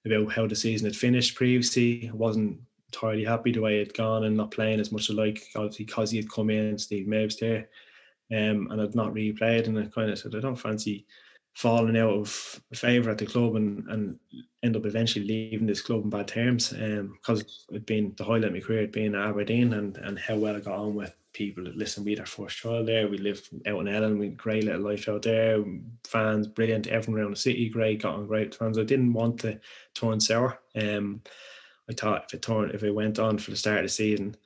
about 0.05 0.33
how 0.33 0.47
the 0.47 0.57
season 0.57 0.87
had 0.87 0.97
finished 0.97 1.35
previously. 1.35 2.09
I 2.13 2.17
wasn't 2.17 2.61
entirely 2.93 3.25
happy 3.25 3.53
the 3.53 3.61
way 3.61 3.77
it 3.77 3.89
had 3.89 3.95
gone 3.95 4.25
and 4.25 4.37
not 4.37 4.51
playing 4.51 4.81
as 4.81 4.93
much 4.93 5.11
as 5.11 5.17
like, 5.17 5.43
obviously 5.55 5.85
because 5.85 6.11
he 6.11 6.17
had 6.17 6.31
come 6.31 6.51
in, 6.51 6.79
Steve 6.79 7.07
Maves 7.07 7.39
there, 7.39 7.69
um, 8.33 8.69
and 8.71 8.81
I'd 8.81 8.95
not 8.95 9.13
really 9.13 9.33
played. 9.33 9.67
And 9.67 9.79
I 9.79 9.87
kind 9.87 10.11
of 10.11 10.19
said, 10.19 10.35
I 10.35 10.41
don't 10.41 10.57
fancy 10.57 11.07
falling 11.55 11.97
out 11.97 12.11
of 12.11 12.61
favour 12.75 13.11
at 13.11 13.19
the 13.19 13.25
club 13.25 13.57
and, 13.57 13.87
and 13.89 14.19
end 14.63 14.77
up 14.77 14.85
eventually 14.85 15.27
leaving 15.27 15.67
this 15.67 15.81
club 15.81 16.05
in 16.05 16.11
bad 16.11 16.29
terms 16.29 16.69
because 16.69 17.65
it'd 17.71 17.87
been 17.87 18.15
the 18.19 18.25
highlight 18.25 18.45
of 18.45 18.53
my 18.53 18.61
career, 18.61 18.81
it'd 18.81 18.93
been 18.93 19.15
at 19.15 19.29
Aberdeen 19.29 19.73
and, 19.73 19.97
and 19.99 20.19
how 20.19 20.37
well 20.37 20.55
I 20.55 20.61
got 20.61 20.79
on 20.79 20.95
with 20.95 21.15
people. 21.37 21.65
That 21.65 21.77
listen, 21.77 22.05
we 22.05 22.13
had 22.13 22.21
our 22.21 22.27
first 22.27 22.57
child 22.57 22.89
there, 22.89 23.09
we 23.09 23.19
lived 23.19 23.49
out 23.67 23.81
in 23.81 23.89
Ellon, 23.89 24.19
we 24.19 24.29
great 24.29 24.65
little 24.65 24.83
life 24.83 25.09
out 25.09 25.23
there, 25.23 25.63
fans, 26.05 26.47
brilliant, 26.47 26.87
everyone 26.87 27.21
around 27.21 27.33
the 27.33 27.37
city, 27.37 27.69
great, 27.69 28.03
got 28.03 28.15
on 28.15 28.27
great 28.27 28.55
fans. 28.55 28.79
I 28.79 28.85
didn't 28.85 29.13
want 29.13 29.41
to 29.41 29.61
turn 29.95 30.19
sour. 30.21 30.59
Um, 30.75 31.23
I 31.89 31.93
thought 31.93 32.25
if 32.27 32.35
it 32.35 32.43
turned, 32.43 32.73
if 32.73 32.83
it 32.83 32.91
went 32.91 33.19
on 33.19 33.39
for 33.39 33.51
the 33.51 33.57
start 33.57 33.79
of 33.79 33.85
the 33.85 33.89
season 33.91 34.37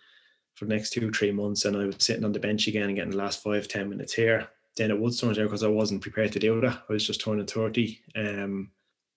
for 0.55 0.67
the 0.67 0.75
next 0.75 0.91
two, 0.91 1.11
three 1.11 1.33
months 1.33 1.65
and 1.65 1.77
I 1.77 1.87
was 1.87 1.97
sitting 2.01 2.25
on 2.25 2.33
the 2.33 2.39
bench 2.39 2.67
again 2.67 2.89
and 2.89 2.97
getting 2.97 3.13
the 3.13 3.17
last 3.17 3.43
five, 3.43 3.69
ten 3.69 3.89
minutes 3.89 4.13
here, 4.13 4.49
then 4.77 4.91
it 4.91 4.99
would 4.99 5.17
turn 5.17 5.31
out 5.31 5.37
because 5.37 5.63
I 5.63 5.69
wasn't 5.69 6.03
prepared 6.03 6.33
to 6.33 6.39
do 6.39 6.61
that. 6.61 6.83
I 6.89 6.93
was 6.93 7.07
just 7.07 7.21
turning 7.21 7.47
30. 7.47 8.01
Um, 8.17 8.71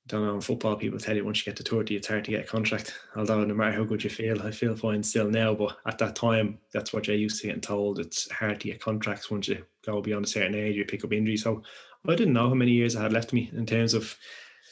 don't 0.08 0.26
know 0.26 0.36
in 0.36 0.42
football 0.42 0.76
people 0.76 1.00
tell 1.00 1.16
you 1.16 1.24
once 1.24 1.40
you 1.40 1.52
get 1.52 1.56
to 1.56 1.64
30 1.64 1.96
it's 1.96 2.08
hard 2.08 2.26
to 2.26 2.32
get 2.32 2.44
a 2.44 2.48
contract. 2.48 2.94
Although 3.16 3.46
no 3.46 3.54
matter 3.54 3.78
how 3.78 3.84
good 3.86 4.04
you 4.04 4.10
feel 4.10 4.42
I 4.42 4.52
feel 4.52 4.76
fine 4.76 5.02
still 5.02 5.30
now 5.30 5.54
but 5.54 5.78
at 5.88 5.98
that 6.00 6.16
time 6.16 6.60
that's 6.74 6.92
what 6.92 7.08
you're 7.08 7.16
used 7.16 7.42
to 7.42 7.48
getting 7.48 7.62
told. 7.62 8.00
It's 8.00 8.30
hard 8.32 8.60
to 8.62 8.68
get 8.68 8.82
contracts 8.82 9.32
once 9.32 9.48
you 9.48 9.64
go 9.86 10.02
beyond 10.02 10.26
a 10.26 10.28
certain 10.28 10.56
age 10.56 10.76
you 10.76 10.86
pick 10.86 11.06
up 11.06 11.14
injuries. 11.14 11.44
So 11.44 11.64
I 12.08 12.16
didn't 12.16 12.34
know 12.34 12.50
how 12.50 12.56
many 12.56 12.72
years 12.72 12.96
I 12.96 13.04
had 13.04 13.14
left 13.14 13.32
me 13.32 13.50
in 13.54 13.66
terms 13.66 13.94
of 13.94 14.16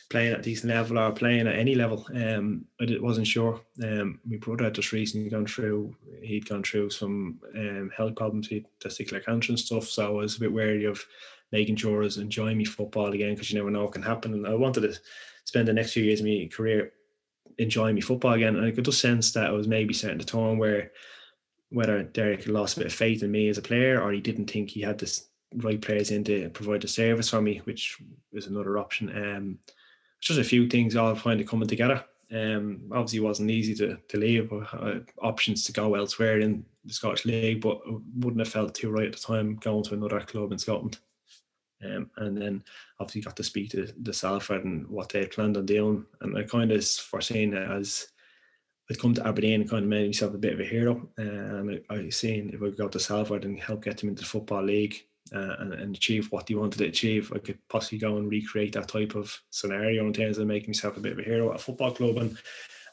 playing 0.09 0.33
at 0.33 0.43
decent 0.43 0.73
level 0.73 0.99
or 0.99 1.13
playing 1.13 1.47
at 1.47 1.55
any 1.55 1.75
level. 1.75 2.05
Um 2.13 2.65
I 2.81 2.97
wasn't 2.99 3.27
sure. 3.27 3.61
Um 3.81 4.19
my 4.25 4.35
brother 4.35 4.65
had 4.65 4.75
just 4.75 4.91
recently 4.91 5.29
gone 5.29 5.47
through 5.47 5.95
he'd 6.21 6.49
gone 6.49 6.63
through 6.63 6.89
some 6.89 7.39
um 7.55 7.89
health 7.95 8.17
problems 8.17 8.49
he 8.49 8.65
testicular 8.81 9.23
cancer 9.23 9.53
and 9.53 9.59
stuff 9.59 9.85
so 9.85 10.07
I 10.07 10.09
was 10.09 10.35
a 10.35 10.41
bit 10.41 10.51
wary 10.51 10.83
of 10.83 11.01
making 11.51 11.75
sure 11.75 12.01
I 12.01 12.05
was 12.05 12.17
enjoying 12.17 12.57
me 12.57 12.65
football 12.65 13.11
again 13.11 13.33
because 13.33 13.51
you 13.51 13.57
never 13.57 13.71
know 13.71 13.83
what 13.83 13.93
can 13.93 14.01
happen. 14.01 14.33
And 14.33 14.47
I 14.47 14.53
wanted 14.53 14.81
to 14.81 14.99
spend 15.45 15.67
the 15.67 15.73
next 15.73 15.93
few 15.93 16.03
years 16.03 16.21
of 16.21 16.25
my 16.25 16.49
career 16.51 16.93
enjoying 17.57 17.95
me 17.95 18.01
football 18.01 18.33
again. 18.33 18.55
And 18.55 18.65
I 18.65 18.71
could 18.71 18.85
just 18.85 19.01
sense 19.01 19.31
that 19.33 19.47
I 19.47 19.51
was 19.51 19.67
maybe 19.67 19.93
starting 19.93 20.19
to 20.19 20.25
turn 20.25 20.57
where 20.57 20.91
whether 21.69 22.03
Derek 22.03 22.47
lost 22.47 22.75
a 22.75 22.81
bit 22.81 22.87
of 22.87 22.93
faith 22.93 23.23
in 23.23 23.31
me 23.31 23.47
as 23.47 23.57
a 23.57 23.61
player 23.61 24.01
or 24.01 24.11
he 24.11 24.19
didn't 24.19 24.49
think 24.49 24.69
he 24.69 24.81
had 24.81 24.97
the 24.97 25.21
right 25.57 25.81
players 25.81 26.11
in 26.11 26.23
to 26.25 26.49
provide 26.49 26.81
the 26.81 26.87
service 26.87 27.29
for 27.29 27.41
me, 27.41 27.61
which 27.63 27.97
was 28.33 28.47
another 28.47 28.77
option. 28.77 29.09
Um, 29.09 29.59
just 30.19 30.39
a 30.39 30.43
few 30.43 30.67
things 30.67 30.95
all 30.95 31.15
kind 31.15 31.41
of 31.41 31.47
coming 31.47 31.67
together. 31.67 32.03
Um, 32.31 32.81
obviously, 32.91 33.19
it 33.19 33.23
wasn't 33.23 33.51
easy 33.51 33.75
to, 33.75 33.97
to 34.07 34.17
leave, 34.17 34.51
uh, 34.53 34.99
options 35.21 35.65
to 35.65 35.73
go 35.73 35.95
elsewhere 35.95 36.39
in 36.39 36.65
the 36.85 36.93
Scottish 36.93 37.25
League, 37.25 37.61
but 37.61 37.81
wouldn't 38.17 38.39
have 38.39 38.47
felt 38.47 38.75
too 38.75 38.89
right 38.89 39.07
at 39.07 39.13
the 39.13 39.19
time 39.19 39.57
going 39.57 39.83
to 39.83 39.93
another 39.93 40.21
club 40.21 40.51
in 40.51 40.57
Scotland. 40.57 40.99
Um, 41.83 42.09
and 42.17 42.37
then 42.37 42.63
obviously 42.99 43.21
got 43.21 43.35
to 43.37 43.43
speak 43.43 43.71
to 43.71 43.91
the 44.01 44.13
Salford 44.13 44.65
and 44.65 44.87
what 44.87 45.09
they 45.09 45.19
had 45.19 45.31
planned 45.31 45.57
on 45.57 45.65
doing. 45.65 46.05
And 46.21 46.37
I 46.37 46.43
kind 46.43 46.71
of 46.71 46.85
foreseen 46.85 47.53
it 47.53 47.69
as 47.69 48.07
I'd 48.89 48.99
come 48.99 49.13
to 49.13 49.25
Aberdeen 49.25 49.61
and 49.61 49.69
kind 49.69 49.83
of 49.83 49.89
made 49.89 50.07
myself 50.07 50.33
a 50.33 50.37
bit 50.37 50.53
of 50.53 50.59
a 50.59 50.65
hero. 50.65 51.09
Uh, 51.17 51.21
and 51.21 51.81
I, 51.89 51.95
I 51.95 52.09
seen 52.09 52.49
if 52.53 52.61
I 52.61 52.65
could 52.65 52.77
go 52.77 52.87
to 52.87 52.99
Salford 52.99 53.45
and 53.45 53.59
help 53.59 53.83
get 53.83 53.97
them 53.97 54.09
into 54.09 54.23
the 54.23 54.27
Football 54.27 54.63
League 54.63 55.07
uh, 55.33 55.55
and, 55.59 55.73
and 55.73 55.95
achieve 55.95 56.31
what 56.31 56.45
they 56.45 56.55
wanted 56.55 56.79
to 56.79 56.87
achieve, 56.87 57.31
I 57.33 57.39
could 57.39 57.57
possibly 57.69 57.99
go 57.99 58.17
and 58.17 58.29
recreate 58.29 58.73
that 58.73 58.89
type 58.89 59.15
of 59.15 59.37
scenario 59.49 60.05
in 60.05 60.13
terms 60.13 60.37
of 60.37 60.47
making 60.47 60.69
myself 60.69 60.97
a 60.97 60.99
bit 60.99 61.13
of 61.13 61.19
a 61.19 61.23
hero 61.23 61.51
at 61.51 61.55
a 61.55 61.63
football 61.63 61.91
club 61.91 62.17
and, 62.17 62.37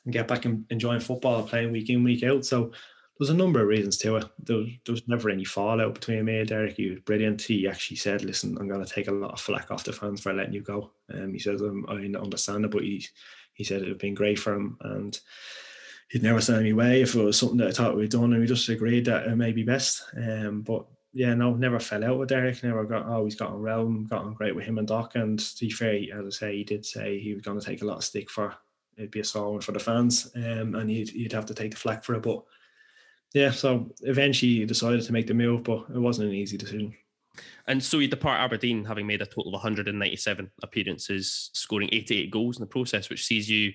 and 0.05 0.13
get 0.13 0.29
back 0.29 0.45
and 0.45 0.65
enjoying 0.71 1.01
football, 1.01 1.43
playing 1.43 1.73
week 1.73 1.91
in, 1.91 2.05
week 2.05 2.23
out. 2.23 2.45
So 2.45 2.71
there's 3.19 3.31
a 3.31 3.35
number 3.35 3.61
of 3.61 3.69
reasons 3.69 3.97
to 3.99 4.17
it. 4.17 4.25
There 4.39 4.57
was, 4.57 4.69
there 4.85 4.93
was 4.93 5.09
never 5.09 5.31
any 5.31 5.45
fallout 5.45 5.95
between 5.95 6.25
me 6.25 6.39
and 6.39 6.49
Derek. 6.49 6.77
He 6.77 6.91
was 6.91 7.01
brilliant. 7.01 7.43
He 7.43 7.67
actually 7.67 7.97
said, 7.97 8.25
"Listen, 8.25 8.57
I'm 8.59 8.69
going 8.69 8.85
to 8.85 8.91
take 8.91 9.09
a 9.09 9.13
lot 9.13 9.33
of 9.33 9.41
flack 9.41 9.71
off 9.71 9.85
the 9.85 9.93
fans 9.93 10.21
for 10.21 10.33
letting 10.33 10.53
you 10.53 10.63
go." 10.63 10.93
Um, 11.13 11.33
he 11.33 11.39
says, 11.39 11.61
"I 11.63 11.95
understand 11.95 12.65
it, 12.65 12.71
but 12.71 12.83
he 12.83 13.07
he 13.55 13.65
said 13.65 13.83
it 13.83 13.89
had 13.89 13.99
been 13.99 14.15
great 14.15 14.39
for 14.39 14.55
him, 14.55 14.79
and 14.83 15.19
he'd 16.11 16.23
never 16.23 16.41
send 16.41 16.63
me 16.63 16.71
away 16.71 17.03
if 17.03 17.15
it 17.15 17.23
was 17.23 17.39
something 17.39 17.59
that 17.59 17.69
I 17.69 17.73
thought 17.73 17.97
we'd 17.97 18.11
done, 18.11 18.33
and 18.33 18.41
we 18.41 18.47
just 18.47 18.69
agreed 18.69 19.07
that 19.07 19.27
it 19.27 19.37
may 19.37 19.53
be 19.53 19.65
best." 19.65 20.03
Um, 20.17 20.63
but 20.63 20.87
yeah, 21.13 21.35
no, 21.35 21.55
never 21.55 21.81
fell 21.81 22.05
out 22.05 22.19
with 22.19 22.29
Derek. 22.29 22.63
Never 22.63 22.85
got 22.85 23.07
always 23.07 23.35
got 23.35 23.51
on 23.51 23.63
well, 23.63 23.87
got 24.09 24.23
on 24.23 24.35
great 24.35 24.55
with 24.55 24.65
him 24.65 24.79
and 24.79 24.87
Doc. 24.87 25.17
And 25.17 25.41
to 25.41 25.67
be 25.67 25.71
fair, 25.71 26.01
as 26.15 26.27
I 26.27 26.31
say, 26.31 26.57
he 26.59 26.65
did 26.65 26.87
say 26.87 27.19
he 27.19 27.35
was 27.35 27.43
going 27.43 27.59
to 27.59 27.67
take 27.67 27.83
a 27.83 27.87
lot 27.87 27.97
of 27.97 28.05
stick 28.05 28.31
for 28.31 28.55
it'd 28.97 29.11
be 29.11 29.21
a 29.21 29.25
sore 29.25 29.53
one 29.53 29.61
for 29.61 29.73
the 29.73 29.79
fans, 29.79 30.31
um, 30.35 30.75
and 30.75 30.91
he'd, 30.91 31.11
he'd 31.11 31.33
have 31.33 31.47
to 31.47 31.55
take 31.55 31.71
the 31.71 31.77
flack 31.77 32.05
for 32.05 32.15
it, 32.15 32.23
but 32.23 32.43
yeah, 33.35 33.51
so 33.51 33.91
eventually 34.03 34.55
he 34.55 34.65
decided 34.65 35.03
to 35.03 35.13
make 35.13 35.27
the 35.27 35.35
move, 35.35 35.65
but 35.65 35.87
it 35.95 35.99
wasn't 35.99 36.29
an 36.29 36.35
easy 36.35 36.57
decision. 36.57 36.95
And 37.67 37.83
so 37.83 37.99
you 37.99 38.09
depart 38.09 38.41
Aberdeen 38.41 38.85
having 38.85 39.07
made 39.07 39.23
a 39.23 39.27
total 39.27 39.49
of 39.49 39.53
197 39.53 40.51
appearances, 40.63 41.51
scoring 41.53 41.91
88 41.93 42.31
goals 42.31 42.57
in 42.57 42.63
the 42.63 42.67
process, 42.67 43.11
which 43.11 43.27
sees 43.27 43.49
you 43.49 43.73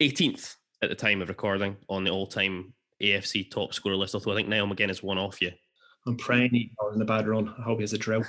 18th 0.00 0.56
at 0.82 0.90
the 0.90 0.96
time 0.96 1.22
of 1.22 1.28
recording 1.28 1.76
on 1.88 2.04
the 2.04 2.10
all-time 2.10 2.74
AFC 3.00 3.50
top 3.50 3.72
scorer 3.72 3.96
list. 3.96 4.14
Although 4.14 4.32
I 4.32 4.36
think 4.36 4.48
Niall 4.48 4.66
McGinn 4.66 4.90
is 4.90 5.02
one 5.02 5.18
off 5.18 5.40
you. 5.40 5.52
I'm 6.06 6.16
praying 6.16 6.50
he's 6.50 6.70
not 6.80 6.94
in 6.94 7.02
a 7.02 7.04
bad 7.04 7.28
run. 7.28 7.54
I 7.58 7.62
hope 7.62 7.78
he 7.78 7.82
has 7.82 7.92
a 7.92 7.98
drought. 7.98 8.26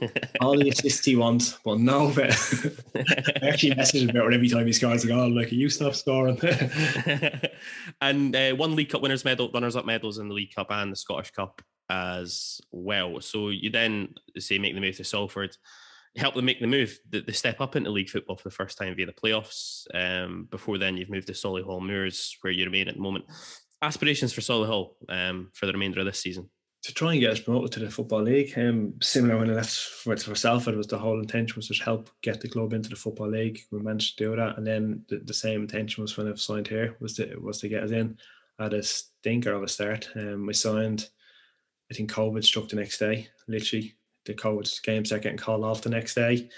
All 0.40 0.58
the 0.58 0.68
assists 0.68 1.04
he 1.04 1.16
wants, 1.16 1.58
but 1.64 1.78
no. 1.78 2.12
But 2.14 2.32
I 3.42 3.48
actually 3.48 3.74
message 3.74 4.02
him 4.02 4.10
about 4.10 4.32
it 4.32 4.34
every 4.34 4.48
time 4.48 4.66
he 4.66 4.72
scores 4.72 5.04
a 5.04 5.08
goal. 5.08 5.30
Like, 5.30 5.52
you 5.52 5.68
stop 5.68 5.94
scoring. 5.94 6.38
and 8.00 8.34
uh, 8.34 8.52
one 8.52 8.76
League 8.76 8.90
Cup 8.90 9.02
winners 9.02 9.24
medal, 9.24 9.50
runners-up 9.52 9.86
medals 9.86 10.18
in 10.18 10.28
the 10.28 10.34
League 10.34 10.54
Cup 10.54 10.68
and 10.70 10.92
the 10.92 10.96
Scottish 10.96 11.30
Cup 11.30 11.62
as 11.88 12.60
well. 12.72 13.20
So 13.20 13.48
you 13.48 13.70
then 13.70 14.14
say 14.38 14.58
make 14.58 14.74
the 14.74 14.80
move 14.80 14.96
to 14.96 15.04
Salford, 15.04 15.56
help 16.16 16.34
them 16.34 16.44
make 16.44 16.60
the 16.60 16.66
move, 16.66 16.98
the, 17.08 17.20
the 17.20 17.32
step 17.32 17.60
up 17.60 17.76
into 17.76 17.90
league 17.90 18.10
football 18.10 18.36
for 18.36 18.48
the 18.48 18.54
first 18.54 18.78
time 18.78 18.96
via 18.96 19.06
the 19.06 19.12
playoffs. 19.12 19.86
Um, 19.94 20.48
before 20.50 20.78
then, 20.78 20.96
you've 20.96 21.10
moved 21.10 21.28
to 21.28 21.32
Solihull 21.32 21.86
Moors, 21.86 22.36
where 22.40 22.52
you 22.52 22.64
remain 22.64 22.88
at 22.88 22.96
the 22.96 23.00
moment. 23.00 23.26
Aspirations 23.82 24.32
for 24.32 24.40
Solihull 24.40 24.94
um, 25.08 25.50
for 25.54 25.66
the 25.66 25.72
remainder 25.72 26.00
of 26.00 26.06
this 26.06 26.20
season 26.20 26.50
to 26.86 26.94
try 26.94 27.10
and 27.10 27.20
get 27.20 27.32
us 27.32 27.40
promoted 27.40 27.72
to 27.72 27.80
the 27.80 27.90
football 27.90 28.22
league. 28.22 28.56
Um, 28.56 28.94
similar 29.02 29.36
when 29.36 29.50
I 29.50 29.54
left 29.54 29.72
for, 29.72 30.16
for 30.16 30.36
Salford 30.36 30.76
was 30.76 30.86
the 30.86 30.96
whole 30.96 31.18
intention 31.18 31.56
was 31.56 31.66
to 31.66 31.82
help 31.82 32.08
get 32.22 32.40
the 32.40 32.48
club 32.48 32.72
into 32.72 32.88
the 32.88 32.94
football 32.94 33.28
league. 33.28 33.58
We 33.72 33.80
managed 33.80 34.18
to 34.18 34.24
do 34.24 34.36
that, 34.36 34.56
and 34.56 34.64
then 34.64 35.04
the, 35.08 35.18
the 35.18 35.34
same 35.34 35.62
intention 35.62 36.02
was 36.02 36.16
when 36.16 36.30
I 36.30 36.34
signed 36.36 36.68
here 36.68 36.96
was 37.00 37.14
to 37.14 37.36
was 37.40 37.60
to 37.60 37.68
get 37.68 37.82
us 37.82 37.90
in. 37.90 38.16
I 38.60 38.64
had 38.64 38.74
a 38.74 38.84
stinker 38.84 39.52
of 39.52 39.64
a 39.64 39.68
start. 39.68 40.08
Um, 40.14 40.46
we 40.46 40.54
signed. 40.54 41.08
I 41.90 41.94
think 41.94 42.12
COVID 42.12 42.44
struck 42.44 42.68
the 42.68 42.76
next 42.76 42.98
day. 42.98 43.28
Literally, 43.48 43.96
the 44.24 44.34
COVID 44.34 44.82
game 44.82 45.04
started 45.04 45.24
getting 45.24 45.38
called 45.38 45.64
off 45.64 45.82
the 45.82 45.90
next 45.90 46.14
day. 46.14 46.48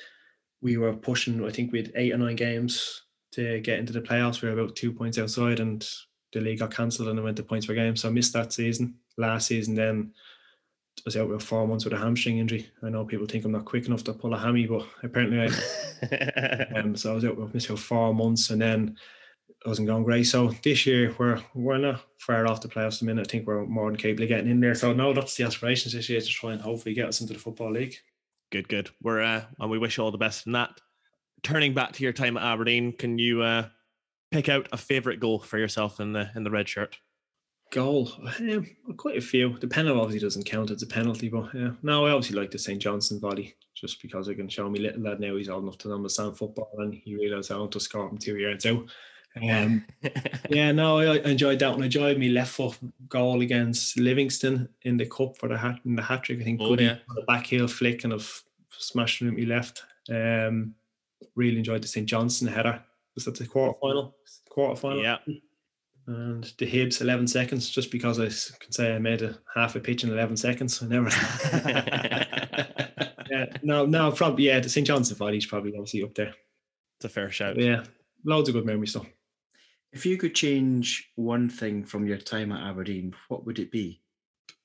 We 0.60 0.76
were 0.76 0.92
pushing. 0.92 1.42
I 1.42 1.50
think 1.50 1.72
we 1.72 1.78
had 1.78 1.92
eight 1.94 2.12
or 2.12 2.18
nine 2.18 2.36
games 2.36 3.02
to 3.32 3.60
get 3.60 3.78
into 3.78 3.94
the 3.94 4.02
playoffs. 4.02 4.42
We 4.42 4.50
were 4.50 4.60
about 4.60 4.76
two 4.76 4.92
points 4.92 5.18
outside, 5.18 5.60
and 5.60 5.88
the 6.32 6.40
league 6.40 6.58
got 6.58 6.74
cancelled, 6.74 7.08
and 7.08 7.18
I 7.18 7.22
went 7.22 7.36
to 7.38 7.42
points 7.42 7.66
per 7.66 7.74
game. 7.74 7.96
So 7.96 8.08
I 8.08 8.12
missed 8.12 8.32
that 8.34 8.52
season 8.52 8.94
last 9.18 9.48
season 9.48 9.74
then 9.74 10.12
I 10.98 11.02
was 11.04 11.16
out 11.16 11.28
with 11.28 11.42
four 11.42 11.66
months 11.66 11.84
with 11.84 11.94
a 11.94 11.98
hamstring 11.98 12.38
injury. 12.38 12.68
I 12.82 12.88
know 12.88 13.04
people 13.04 13.26
think 13.26 13.44
I'm 13.44 13.52
not 13.52 13.64
quick 13.64 13.86
enough 13.86 14.04
to 14.04 14.12
pull 14.12 14.34
a 14.34 14.38
hammy, 14.38 14.66
but 14.66 14.86
apparently 15.02 15.40
I 15.40 16.78
um, 16.78 16.96
so 16.96 17.12
I 17.12 17.14
was 17.14 17.24
out 17.24 17.36
with 17.36 17.54
myself 17.54 17.80
four 17.80 18.14
months 18.14 18.50
and 18.50 18.60
then 18.60 18.96
it 19.48 19.68
wasn't 19.68 19.88
going 19.88 20.04
great. 20.04 20.24
So 20.24 20.52
this 20.64 20.86
year 20.86 21.14
we're 21.18 21.40
we're 21.54 21.78
not 21.78 22.04
far 22.18 22.46
off 22.46 22.60
the 22.60 22.68
playoffs 22.68 23.02
a 23.02 23.04
minute. 23.04 23.28
I 23.28 23.30
think 23.30 23.46
we're 23.46 23.64
more 23.66 23.90
than 23.90 23.98
capable 23.98 24.24
of 24.24 24.28
getting 24.28 24.50
in 24.50 24.60
there. 24.60 24.74
So 24.74 24.92
no, 24.92 25.12
that's 25.12 25.36
the 25.36 25.44
aspirations 25.44 25.94
this 25.94 26.08
year 26.08 26.20
to 26.20 26.26
try 26.26 26.52
and 26.52 26.60
hopefully 26.60 26.94
get 26.94 27.08
us 27.08 27.20
into 27.20 27.32
the 27.32 27.38
football 27.38 27.72
league. 27.72 27.94
Good, 28.50 28.68
good. 28.68 28.90
We're 29.02 29.22
uh, 29.22 29.44
and 29.60 29.70
we 29.70 29.78
wish 29.78 29.98
you 29.98 30.04
all 30.04 30.10
the 30.10 30.18
best 30.18 30.46
in 30.46 30.52
that. 30.52 30.80
Turning 31.44 31.74
back 31.74 31.92
to 31.92 32.02
your 32.02 32.12
time 32.12 32.36
at 32.36 32.42
Aberdeen, 32.42 32.92
can 32.92 33.18
you 33.18 33.42
uh, 33.42 33.68
pick 34.30 34.48
out 34.48 34.68
a 34.72 34.76
favourite 34.76 35.20
goal 35.20 35.38
for 35.40 35.58
yourself 35.58 36.00
in 36.00 36.12
the 36.12 36.30
in 36.34 36.44
the 36.44 36.50
red 36.50 36.68
shirt? 36.68 36.98
goal. 37.70 38.10
Um, 38.40 38.66
quite 38.96 39.18
a 39.18 39.20
few. 39.20 39.58
The 39.58 39.68
penalty 39.68 40.00
obviously 40.00 40.26
doesn't 40.26 40.44
count 40.46 40.70
it's 40.70 40.82
a 40.82 40.86
penalty, 40.86 41.28
but 41.28 41.52
yeah. 41.52 41.72
No, 41.82 42.06
I 42.06 42.12
obviously 42.12 42.40
like 42.40 42.50
the 42.50 42.58
St. 42.58 42.80
Johnstone 42.80 43.20
volley 43.20 43.56
just 43.74 44.00
because 44.00 44.26
I 44.26 44.32
can 44.32 44.48
show 44.48 44.70
me 44.70 44.78
little 44.78 45.02
lad 45.02 45.20
now 45.20 45.36
he's 45.36 45.50
old 45.50 45.64
enough 45.64 45.76
to 45.78 45.92
understand 45.92 46.38
football 46.38 46.70
and 46.78 46.94
he 46.94 47.14
realised 47.14 47.52
I 47.52 47.58
want 47.58 47.72
to 47.72 47.80
score 47.80 48.08
him 48.08 48.16
two 48.16 48.38
yards 48.38 48.64
out. 48.64 48.86
Um, 49.36 49.84
yeah, 50.48 50.72
no, 50.72 50.98
I, 50.98 51.16
I 51.18 51.28
enjoyed 51.28 51.58
that 51.58 51.72
one. 51.72 51.82
I 51.82 51.84
enjoyed 51.84 52.18
my 52.18 52.28
left 52.28 52.52
foot 52.54 52.78
goal 53.06 53.42
against 53.42 53.98
Livingston 53.98 54.70
in 54.82 54.96
the 54.96 55.04
cup 55.04 55.36
for 55.36 55.50
the 55.50 55.58
hat 55.58 55.78
in 55.84 55.94
the 55.94 56.02
hat 56.02 56.22
trick. 56.22 56.40
I 56.40 56.44
think 56.44 56.62
Oh, 56.62 56.70
Goody 56.70 56.84
yeah. 56.84 56.96
the 57.14 57.22
back 57.22 57.46
heel 57.48 57.68
flick 57.68 58.02
and 58.04 58.14
I've 58.14 58.42
smashed 58.70 59.20
it 59.20 59.26
with 59.26 59.34
my 59.34 59.44
left. 59.44 59.84
Um, 60.10 60.74
really 61.36 61.58
enjoyed 61.58 61.82
the 61.82 61.88
St. 61.88 62.06
Johnstone 62.08 62.48
header. 62.48 62.82
Was 63.18 63.24
that 63.24 63.36
the 63.36 63.48
quarter 63.48 63.76
final? 63.80 64.14
Quarter 64.48 64.76
final 64.76 65.02
Yeah. 65.02 65.16
and 66.06 66.44
the 66.58 66.70
Hibs 66.70 67.00
11 67.00 67.26
seconds 67.26 67.68
just 67.68 67.90
because 67.90 68.20
I 68.20 68.26
can 68.62 68.70
say 68.70 68.94
I 68.94 69.00
made 69.00 69.22
a 69.22 69.36
half 69.56 69.74
a 69.74 69.80
pitch 69.80 70.04
in 70.04 70.10
11 70.10 70.36
seconds. 70.36 70.80
I 70.80 70.86
never. 70.86 71.08
yeah, 73.28 73.46
no, 73.64 73.86
no, 73.86 74.12
probably 74.12 74.44
yeah. 74.44 74.60
The 74.60 74.68
St 74.68 74.86
John's 74.86 75.10
Volley's 75.10 75.46
probably 75.46 75.72
obviously 75.72 76.04
up 76.04 76.14
there. 76.14 76.32
It's 76.98 77.06
a 77.06 77.08
fair 77.08 77.28
shout. 77.32 77.56
But 77.56 77.64
yeah, 77.64 77.82
loads 78.24 78.48
of 78.48 78.54
good 78.54 78.66
memories 78.66 78.92
though. 78.92 79.06
If 79.92 80.06
you 80.06 80.16
could 80.16 80.36
change 80.36 81.10
one 81.16 81.50
thing 81.50 81.82
from 81.84 82.06
your 82.06 82.18
time 82.18 82.52
at 82.52 82.70
Aberdeen, 82.70 83.16
what 83.26 83.44
would 83.46 83.58
it 83.58 83.72
be? 83.72 84.00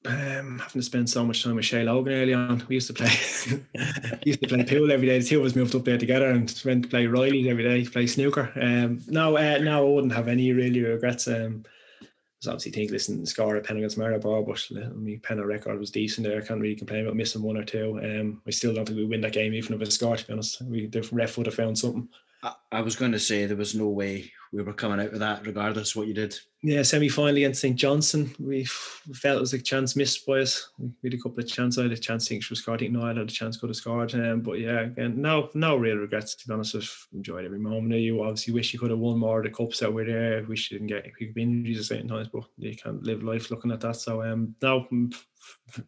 Um, 0.06 0.60
having 0.60 0.82
to 0.82 0.84
spend 0.84 1.10
so 1.10 1.24
much 1.24 1.44
time 1.44 1.56
with 1.56 1.64
Shay 1.64 1.84
Logan 1.84 2.14
early 2.14 2.34
on. 2.34 2.64
We 2.68 2.76
used 2.76 2.88
to 2.88 2.94
play, 2.94 3.08
used 4.26 4.42
to 4.42 4.48
play 4.48 4.64
pool 4.66 4.92
every 4.92 5.08
day. 5.08 5.20
The 5.20 5.26
two 5.26 5.40
of 5.40 5.46
us 5.46 5.56
moved 5.56 5.76
up 5.76 5.86
there 5.86 5.98
together 5.98 6.30
and 6.30 6.62
went 6.66 6.84
to 6.84 6.90
play 6.90 7.08
Riley's 7.08 7.48
every 7.48 7.64
day, 7.64 7.90
play 7.90 8.08
snooker. 8.08 8.52
Um, 8.62 9.02
no, 9.08 9.38
uh, 9.38 9.60
no, 9.60 9.88
I 9.88 9.90
wouldn't 9.90 10.14
have 10.14 10.28
any 10.28 10.52
really 10.52 10.82
regrets. 10.82 11.30
Um, 11.30 11.64
I 12.02 12.06
was 12.42 12.48
obviously 12.50 12.74
think 12.74 12.92
listen, 12.92 13.26
score 13.26 13.56
a 13.56 13.62
pen 13.62 13.78
against 13.78 13.98
Maribor, 13.98 14.46
but 14.46 14.78
uh, 14.78 14.90
pen 15.24 15.40
record 15.40 15.80
was 15.80 15.92
decent 15.92 16.28
there. 16.28 16.42
I 16.42 16.46
can't 16.46 16.60
really 16.60 16.76
complain 16.76 17.06
about 17.06 17.16
missing 17.16 17.42
one 17.42 17.56
or 17.56 17.64
two. 17.64 18.00
Um, 18.04 18.42
I 18.46 18.52
still 18.52 18.74
don't 18.74 18.86
think 18.86 18.98
we 18.98 19.06
win 19.06 19.22
that 19.22 19.32
game 19.32 19.54
even 19.54 19.74
if 19.74 19.82
it's 19.82 19.92
a 19.92 19.98
score. 19.98 20.18
To 20.18 20.28
be 20.28 20.34
honest, 20.34 20.62
we 20.64 20.88
the 20.88 21.08
ref 21.14 21.38
would 21.38 21.46
have 21.46 21.56
found 21.56 21.78
something. 21.78 22.10
I, 22.44 22.54
I 22.74 22.82
was 22.82 22.98
going 22.98 23.14
to 23.14 23.20
say 23.20 23.46
there 23.46 23.56
was 23.56 23.74
no 23.74 23.88
way 23.88 24.34
we 24.54 24.62
were 24.62 24.72
coming 24.72 25.00
out 25.00 25.12
of 25.12 25.20
that, 25.20 25.46
regardless 25.48 25.96
what 25.96 26.08
you 26.08 26.14
did. 26.14 26.38
Yeah, 26.62 26.84
semi 26.84 27.10
final 27.10 27.36
against 27.36 27.62
St 27.62 27.76
Johnstone. 27.76 28.34
We 28.40 28.62
f- 28.62 29.02
felt 29.16 29.38
it 29.38 29.42
was 29.42 29.54
a 29.54 29.62
chance 29.62 29.96
missed 29.96 30.28
by 30.28 30.42
us. 30.42 30.70
We 30.78 31.10
had 31.10 31.16
a 31.16 31.22
couple 31.22 31.40
of 31.40 31.48
chances. 31.48 31.80
I 31.80 31.84
had 31.84 31.92
a 31.92 31.98
chance 31.98 32.26
to 32.26 32.30
think 32.30 32.50
was 32.50 32.60
scored. 32.60 32.80
I 32.80 32.86
think 32.86 32.94
Niall 32.94 33.08
had 33.08 33.18
a 33.18 33.26
chance 33.26 33.58
could 33.58 33.70
have 33.70 33.76
scored. 33.76 34.14
Um, 34.14 34.42
but 34.42 34.60
yeah, 34.60 34.82
again, 34.82 35.20
no 35.20 35.50
no 35.56 35.76
real 35.76 35.98
regrets 35.98 36.36
to 36.36 36.48
be 36.48 36.54
honest. 36.54 36.76
I've 36.76 37.08
enjoyed 37.14 37.46
every 37.46 37.58
moment. 37.58 38.00
You 38.00 38.22
obviously 38.22 38.54
wish 38.54 38.74
you 38.74 38.80
could 38.80 38.92
have 38.92 39.00
won 39.00 39.18
more 39.18 39.40
of 39.40 39.46
the 39.46 39.50
cups 39.50 39.80
that 39.80 39.92
were 39.92 40.06
there. 40.06 40.44
Wish 40.44 40.70
you 40.70 40.78
didn't 40.78 40.88
get 40.88 41.12
big 41.20 41.36
injuries 41.36 41.80
at 41.80 41.86
certain 41.86 42.08
times, 42.08 42.30
but 42.32 42.44
you 42.58 42.76
can't 42.76 43.02
live 43.02 43.24
life 43.24 43.50
looking 43.50 43.72
at 43.72 43.82
that. 43.82 43.96
So 43.96 44.22
um, 44.22 44.56
no, 44.62 44.88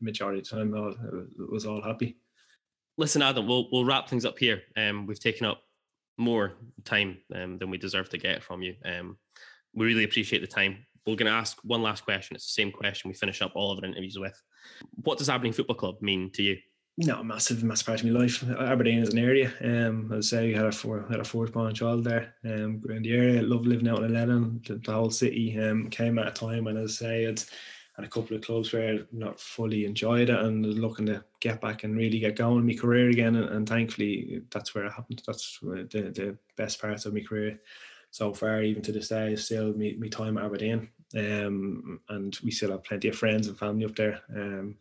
majority 0.02 0.40
of 0.40 0.50
the 0.50 0.56
time, 0.56 0.74
I 0.76 0.92
was 1.52 1.68
all 1.68 1.84
happy. 1.84 2.18
Listen, 2.98 3.22
Adam, 3.22 3.48
we'll 3.48 3.70
we'll 3.72 3.86
wrap 3.86 4.10
things 4.10 4.26
up 4.26 4.40
here. 4.40 4.64
Um, 4.76 5.06
we've 5.06 5.20
taken 5.20 5.46
up 5.46 5.62
more 6.18 6.54
time 6.84 7.18
um, 7.34 7.58
than 7.58 7.70
we 7.70 7.78
deserve 7.78 8.10
to 8.10 8.18
get 8.18 8.44
from 8.44 8.62
you. 8.62 8.76
Um, 8.86 9.18
we 9.74 9.86
really 9.86 10.04
appreciate 10.06 10.40
the 10.40 10.48
time. 10.48 10.86
We're 11.06 11.16
going 11.16 11.32
to 11.32 11.38
ask 11.38 11.58
one 11.64 11.84
last 11.84 12.04
question. 12.04 12.36
It's 12.36 12.48
the 12.48 12.62
same 12.62 12.72
question 12.72 13.10
we 13.10 13.16
finish 13.16 13.42
up 13.42 13.52
all 13.56 13.72
of 13.72 13.80
our 13.80 13.86
interviews 13.86 14.18
with. 14.18 14.42
What 15.04 15.18
does 15.18 15.30
Aberdeen 15.30 15.54
Football 15.54 15.76
Club 15.76 16.02
mean 16.02 16.32
to 16.32 16.44
you? 16.44 16.58
No, 16.98 17.22
massive, 17.24 17.62
massive 17.62 17.88
part 17.88 18.02
of 18.02 18.08
my 18.08 18.18
life. 18.18 18.42
Aberdeen 18.58 19.00
is 19.00 19.10
an 19.10 19.20
area. 19.20 19.52
Um, 19.62 20.10
I 20.16 20.22
say, 20.22 20.48
we 20.48 20.54
had 20.54 20.66
a 20.66 20.72
four, 20.72 21.06
had 21.10 21.20
a 21.20 21.26
fourth-born 21.26 21.76
child 21.76 22.06
there. 22.06 22.34
Um, 22.46 22.82
the 22.82 23.14
area, 23.14 23.42
love 23.42 23.66
living 23.66 23.90
out 23.90 24.04
in 24.04 24.14
Lennon. 24.14 24.62
The, 24.66 24.76
the 24.76 24.94
whole 24.94 25.12
city 25.12 25.60
um 25.60 25.90
came 25.90 26.18
at 26.18 26.30
a 26.30 26.32
time 26.32 26.64
when, 26.64 26.78
I 26.78 26.86
say, 26.86 27.26
it's 27.26 27.52
had 27.96 28.06
a 28.06 28.10
couple 28.10 28.36
of 28.36 28.44
clubs 28.44 28.74
where 28.74 28.96
I 28.96 29.00
not 29.12 29.40
fully 29.40 29.86
enjoyed 29.86 30.30
it 30.30 30.40
and 30.40 30.66
was 30.66 30.78
looking 30.78 31.06
to 31.06 31.24
get 31.40 31.62
back 31.62 31.84
and 31.84 31.96
really 31.96 32.20
get 32.20 32.36
going 32.36 32.60
in 32.60 32.68
my 32.68 32.74
career 32.74 33.10
again. 33.10 33.36
And, 33.36 33.50
and 33.50 33.70
thankfully, 33.70 34.42
that's 34.52 34.76
where 34.76 34.86
it 34.86 34.92
happened. 34.92 35.22
That's 35.26 35.60
the, 35.62 35.86
the 35.90 36.38
best 36.58 36.82
parts 36.82 37.06
of 37.06 37.14
my 37.14 37.22
career 37.22 37.60
so 38.12 38.34
far, 38.34 38.62
even 38.64 38.82
to 38.84 38.92
this 38.92 39.10
day, 39.10 39.34
is 39.34 39.46
still 39.46 39.74
me, 39.74 39.96
me 39.98 40.10
time 40.10 40.38
at 40.38 40.46
Aberdeen. 40.46 40.90
Um, 41.16 42.02
and 42.10 42.38
we 42.44 42.52
still 42.52 42.72
have 42.72 42.84
plenty 42.84 43.08
of 43.08 43.16
friends 43.16 43.48
and 43.48 43.58
family 43.58 43.86
up 43.86 43.96
there. 43.96 44.22
Um, 44.36 44.76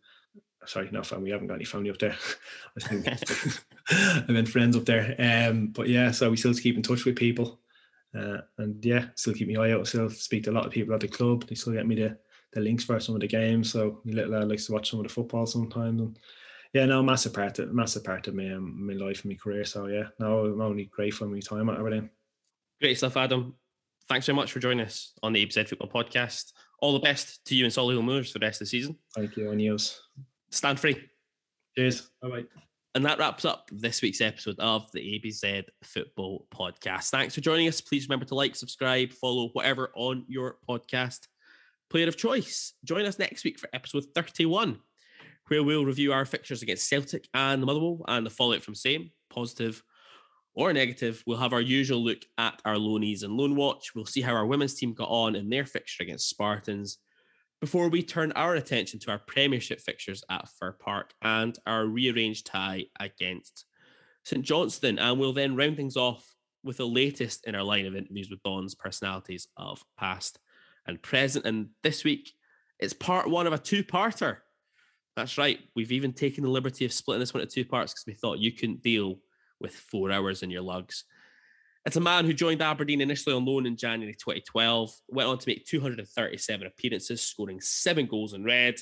sorry, 0.66 0.88
not 0.90 1.06
family. 1.06 1.24
We 1.24 1.30
haven't 1.30 1.46
got 1.46 1.54
any 1.54 1.64
family 1.64 1.90
up 1.90 1.98
there. 1.98 2.16
I 2.76 2.80
think 2.80 3.06
I 4.28 4.32
meant 4.32 4.48
friends 4.48 4.76
up 4.76 4.86
there. 4.86 5.14
Um, 5.18 5.68
but 5.68 5.88
yeah, 5.88 6.10
so 6.10 6.30
we 6.30 6.36
still 6.36 6.54
keep 6.54 6.76
in 6.76 6.82
touch 6.82 7.04
with 7.04 7.16
people. 7.16 7.60
Uh, 8.16 8.38
and 8.58 8.84
yeah, 8.84 9.06
still 9.14 9.34
keep 9.34 9.48
my 9.48 9.64
eye 9.64 9.72
out. 9.72 9.86
Still 9.86 10.10
speak 10.10 10.44
to 10.44 10.50
a 10.50 10.52
lot 10.52 10.66
of 10.66 10.72
people 10.72 10.94
at 10.94 11.00
the 11.00 11.08
club. 11.08 11.46
They 11.46 11.54
still 11.54 11.72
get 11.72 11.86
me 11.86 11.96
the, 11.96 12.16
the 12.54 12.60
links 12.60 12.84
for 12.84 12.98
some 13.00 13.14
of 13.14 13.20
the 13.20 13.26
games. 13.26 13.72
So 13.72 14.00
my 14.04 14.12
little 14.12 14.32
lad 14.32 14.48
likes 14.48 14.66
to 14.66 14.72
watch 14.72 14.90
some 14.90 15.00
of 15.00 15.06
the 15.06 15.12
football 15.12 15.46
sometimes. 15.46 16.00
And 16.00 16.18
yeah, 16.72 16.86
no, 16.86 17.02
massive 17.02 17.34
part 17.34 17.58
of 17.58 17.72
massive 17.72 18.04
part 18.04 18.26
of 18.28 18.34
me, 18.34 18.52
um, 18.52 18.86
my 18.86 18.94
life 18.94 19.22
and 19.22 19.32
my 19.32 19.36
career. 19.36 19.64
So 19.64 19.86
yeah, 19.86 20.04
no, 20.18 20.46
I'm 20.46 20.60
only 20.60 20.84
grateful 20.84 21.26
for 21.26 21.32
my 21.32 21.40
time 21.40 21.68
at 21.68 21.78
Aberdeen. 21.78 22.10
Great 22.80 22.96
stuff, 22.96 23.16
Adam. 23.16 23.54
Thanks 24.08 24.26
very 24.26 24.36
much 24.36 24.52
for 24.52 24.60
joining 24.60 24.84
us 24.84 25.12
on 25.22 25.32
the 25.32 25.44
ABZ 25.44 25.68
Football 25.68 25.88
Podcast. 25.88 26.52
All 26.80 26.92
the 26.92 27.00
best 27.00 27.44
to 27.46 27.54
you 27.54 27.64
and 27.64 27.72
Solihull 27.72 28.04
Moors 28.04 28.30
for 28.30 28.38
the 28.38 28.46
rest 28.46 28.60
of 28.60 28.66
the 28.66 28.70
season. 28.70 28.96
Thank 29.14 29.36
you, 29.36 29.50
and 29.50 29.60
yours. 29.60 30.00
Stand 30.50 30.78
free. 30.78 31.02
Cheers. 31.76 32.10
Bye 32.20 32.28
bye. 32.28 32.44
And 32.96 33.04
that 33.06 33.18
wraps 33.18 33.44
up 33.44 33.68
this 33.72 34.02
week's 34.02 34.20
episode 34.20 34.58
of 34.60 34.90
the 34.92 35.00
ABZ 35.00 35.64
Football 35.82 36.46
Podcast. 36.54 37.10
Thanks 37.10 37.34
for 37.34 37.40
joining 37.40 37.66
us. 37.66 37.80
Please 37.80 38.08
remember 38.08 38.24
to 38.26 38.36
like, 38.36 38.54
subscribe, 38.54 39.10
follow, 39.10 39.48
whatever 39.52 39.90
on 39.96 40.24
your 40.28 40.58
podcast 40.68 41.26
player 41.90 42.08
of 42.08 42.16
choice. 42.16 42.74
Join 42.84 43.06
us 43.06 43.18
next 43.18 43.44
week 43.44 43.58
for 43.58 43.68
episode 43.72 44.04
31, 44.14 44.78
where 45.48 45.62
we'll 45.62 45.84
review 45.84 46.12
our 46.12 46.24
fixtures 46.24 46.62
against 46.62 46.88
Celtic 46.88 47.28
and 47.34 47.62
the 47.62 47.66
Motherwell 47.66 48.04
and 48.08 48.24
the 48.24 48.30
fallout 48.30 48.62
from 48.62 48.74
same, 48.74 49.10
positive 49.30 49.82
or 50.54 50.72
negative. 50.72 51.22
We'll 51.26 51.38
have 51.38 51.52
our 51.52 51.60
usual 51.60 52.02
look 52.02 52.22
at 52.38 52.60
our 52.64 52.76
loanees 52.76 53.22
and 53.22 53.36
loan 53.36 53.56
watch. 53.56 53.94
We'll 53.94 54.06
see 54.06 54.20
how 54.20 54.34
our 54.34 54.46
women's 54.46 54.74
team 54.74 54.94
got 54.94 55.08
on 55.08 55.36
in 55.36 55.48
their 55.48 55.66
fixture 55.66 56.02
against 56.02 56.28
Spartans 56.28 56.98
before 57.60 57.88
we 57.88 58.02
turn 58.02 58.32
our 58.32 58.56
attention 58.56 59.00
to 59.00 59.10
our 59.10 59.18
Premiership 59.18 59.80
fixtures 59.80 60.22
at 60.30 60.48
Fir 60.58 60.72
Park 60.72 61.14
and 61.22 61.58
our 61.66 61.86
rearranged 61.86 62.46
tie 62.46 62.84
against 63.00 63.64
St 64.24 64.44
Johnstone. 64.44 64.98
And 64.98 65.18
we'll 65.18 65.32
then 65.32 65.56
round 65.56 65.76
things 65.76 65.96
off 65.96 66.34
with 66.62 66.78
the 66.78 66.86
latest 66.86 67.46
in 67.46 67.54
our 67.54 67.62
line 67.62 67.86
of 67.86 67.96
interviews 67.96 68.30
with 68.30 68.42
Dons 68.42 68.74
personalities 68.74 69.48
of 69.56 69.82
past 69.98 70.38
and 70.86 71.00
present. 71.02 71.46
And 71.46 71.68
this 71.82 72.04
week, 72.04 72.32
it's 72.78 72.92
part 72.92 73.28
one 73.28 73.46
of 73.46 73.52
a 73.52 73.58
two 73.58 73.84
parter. 73.84 74.38
That's 75.16 75.38
right. 75.38 75.60
We've 75.76 75.92
even 75.92 76.12
taken 76.12 76.42
the 76.42 76.50
liberty 76.50 76.84
of 76.84 76.92
splitting 76.92 77.20
this 77.20 77.32
one 77.32 77.42
into 77.42 77.54
two 77.54 77.64
parts 77.64 77.92
because 77.92 78.06
we 78.06 78.14
thought 78.14 78.38
you 78.38 78.52
couldn't 78.52 78.82
deal 78.82 79.20
with 79.60 79.74
four 79.74 80.10
hours 80.10 80.42
in 80.42 80.50
your 80.50 80.62
lugs. 80.62 81.04
It's 81.86 81.96
a 81.96 82.00
man 82.00 82.24
who 82.24 82.32
joined 82.32 82.62
Aberdeen 82.62 83.02
initially 83.02 83.34
on 83.34 83.44
loan 83.44 83.66
in 83.66 83.76
January 83.76 84.14
2012, 84.14 84.90
went 85.08 85.28
on 85.28 85.38
to 85.38 85.48
make 85.48 85.66
237 85.66 86.66
appearances, 86.66 87.20
scoring 87.20 87.60
seven 87.60 88.06
goals 88.06 88.32
in 88.32 88.42
red. 88.42 88.76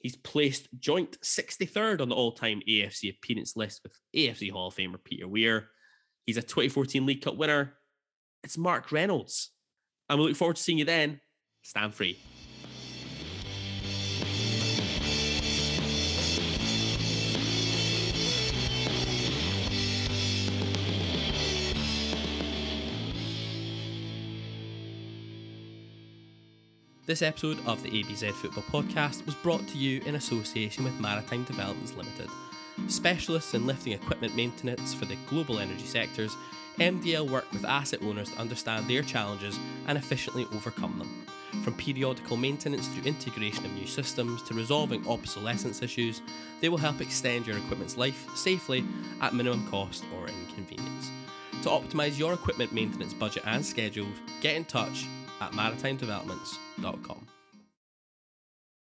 He's 0.00 0.16
placed 0.16 0.68
joint 0.78 1.18
63rd 1.22 2.02
on 2.02 2.10
the 2.10 2.14
all 2.14 2.32
time 2.32 2.60
AFC 2.68 3.10
appearance 3.10 3.56
list 3.56 3.80
with 3.82 3.98
AFC 4.14 4.50
Hall 4.52 4.68
of 4.68 4.76
Famer 4.76 5.02
Peter 5.02 5.26
Weir. 5.26 5.68
He's 6.26 6.36
a 6.36 6.42
2014 6.42 7.06
League 7.06 7.22
Cup 7.22 7.36
winner. 7.36 7.74
It's 8.44 8.58
Mark 8.58 8.92
Reynolds. 8.92 9.50
And 10.08 10.18
we 10.18 10.26
look 10.26 10.36
forward 10.36 10.56
to 10.56 10.62
seeing 10.62 10.78
you 10.78 10.84
then. 10.84 11.20
Stand 11.66 11.96
free. 11.96 12.16
This 27.04 27.22
episode 27.22 27.58
of 27.66 27.82
the 27.82 27.90
ABZ 27.90 28.30
Football 28.34 28.62
Podcast 28.62 29.26
was 29.26 29.34
brought 29.34 29.66
to 29.66 29.76
you 29.76 30.00
in 30.06 30.14
association 30.14 30.84
with 30.84 30.98
Maritime 31.00 31.42
Developments 31.42 31.94
Limited. 31.96 32.28
Specialists 32.86 33.54
in 33.54 33.66
lifting 33.66 33.92
equipment 33.92 34.36
maintenance 34.36 34.94
for 34.94 35.06
the 35.06 35.16
global 35.28 35.58
energy 35.58 35.86
sectors, 35.86 36.36
MDL 36.78 37.30
work 37.30 37.50
with 37.52 37.64
asset 37.64 38.02
owners 38.02 38.30
to 38.30 38.38
understand 38.38 38.86
their 38.86 39.02
challenges 39.02 39.58
and 39.86 39.96
efficiently 39.96 40.46
overcome 40.54 40.98
them. 40.98 41.26
From 41.62 41.74
periodical 41.74 42.36
maintenance 42.36 42.88
through 42.88 43.04
integration 43.04 43.64
of 43.64 43.72
new 43.72 43.86
systems 43.86 44.42
to 44.42 44.54
resolving 44.54 45.06
obsolescence 45.08 45.82
issues, 45.82 46.20
they 46.60 46.68
will 46.68 46.76
help 46.76 47.00
extend 47.00 47.46
your 47.46 47.56
equipment's 47.56 47.96
life 47.96 48.26
safely 48.34 48.84
at 49.20 49.34
minimum 49.34 49.66
cost 49.70 50.04
or 50.14 50.28
inconvenience. 50.28 51.10
To 51.62 51.70
optimize 51.70 52.18
your 52.18 52.34
equipment 52.34 52.72
maintenance 52.72 53.14
budget 53.14 53.44
and 53.46 53.64
schedule, 53.64 54.08
get 54.40 54.56
in 54.56 54.64
touch 54.64 55.06
at 55.40 55.52
maritimedevelopments.com. 55.52 57.35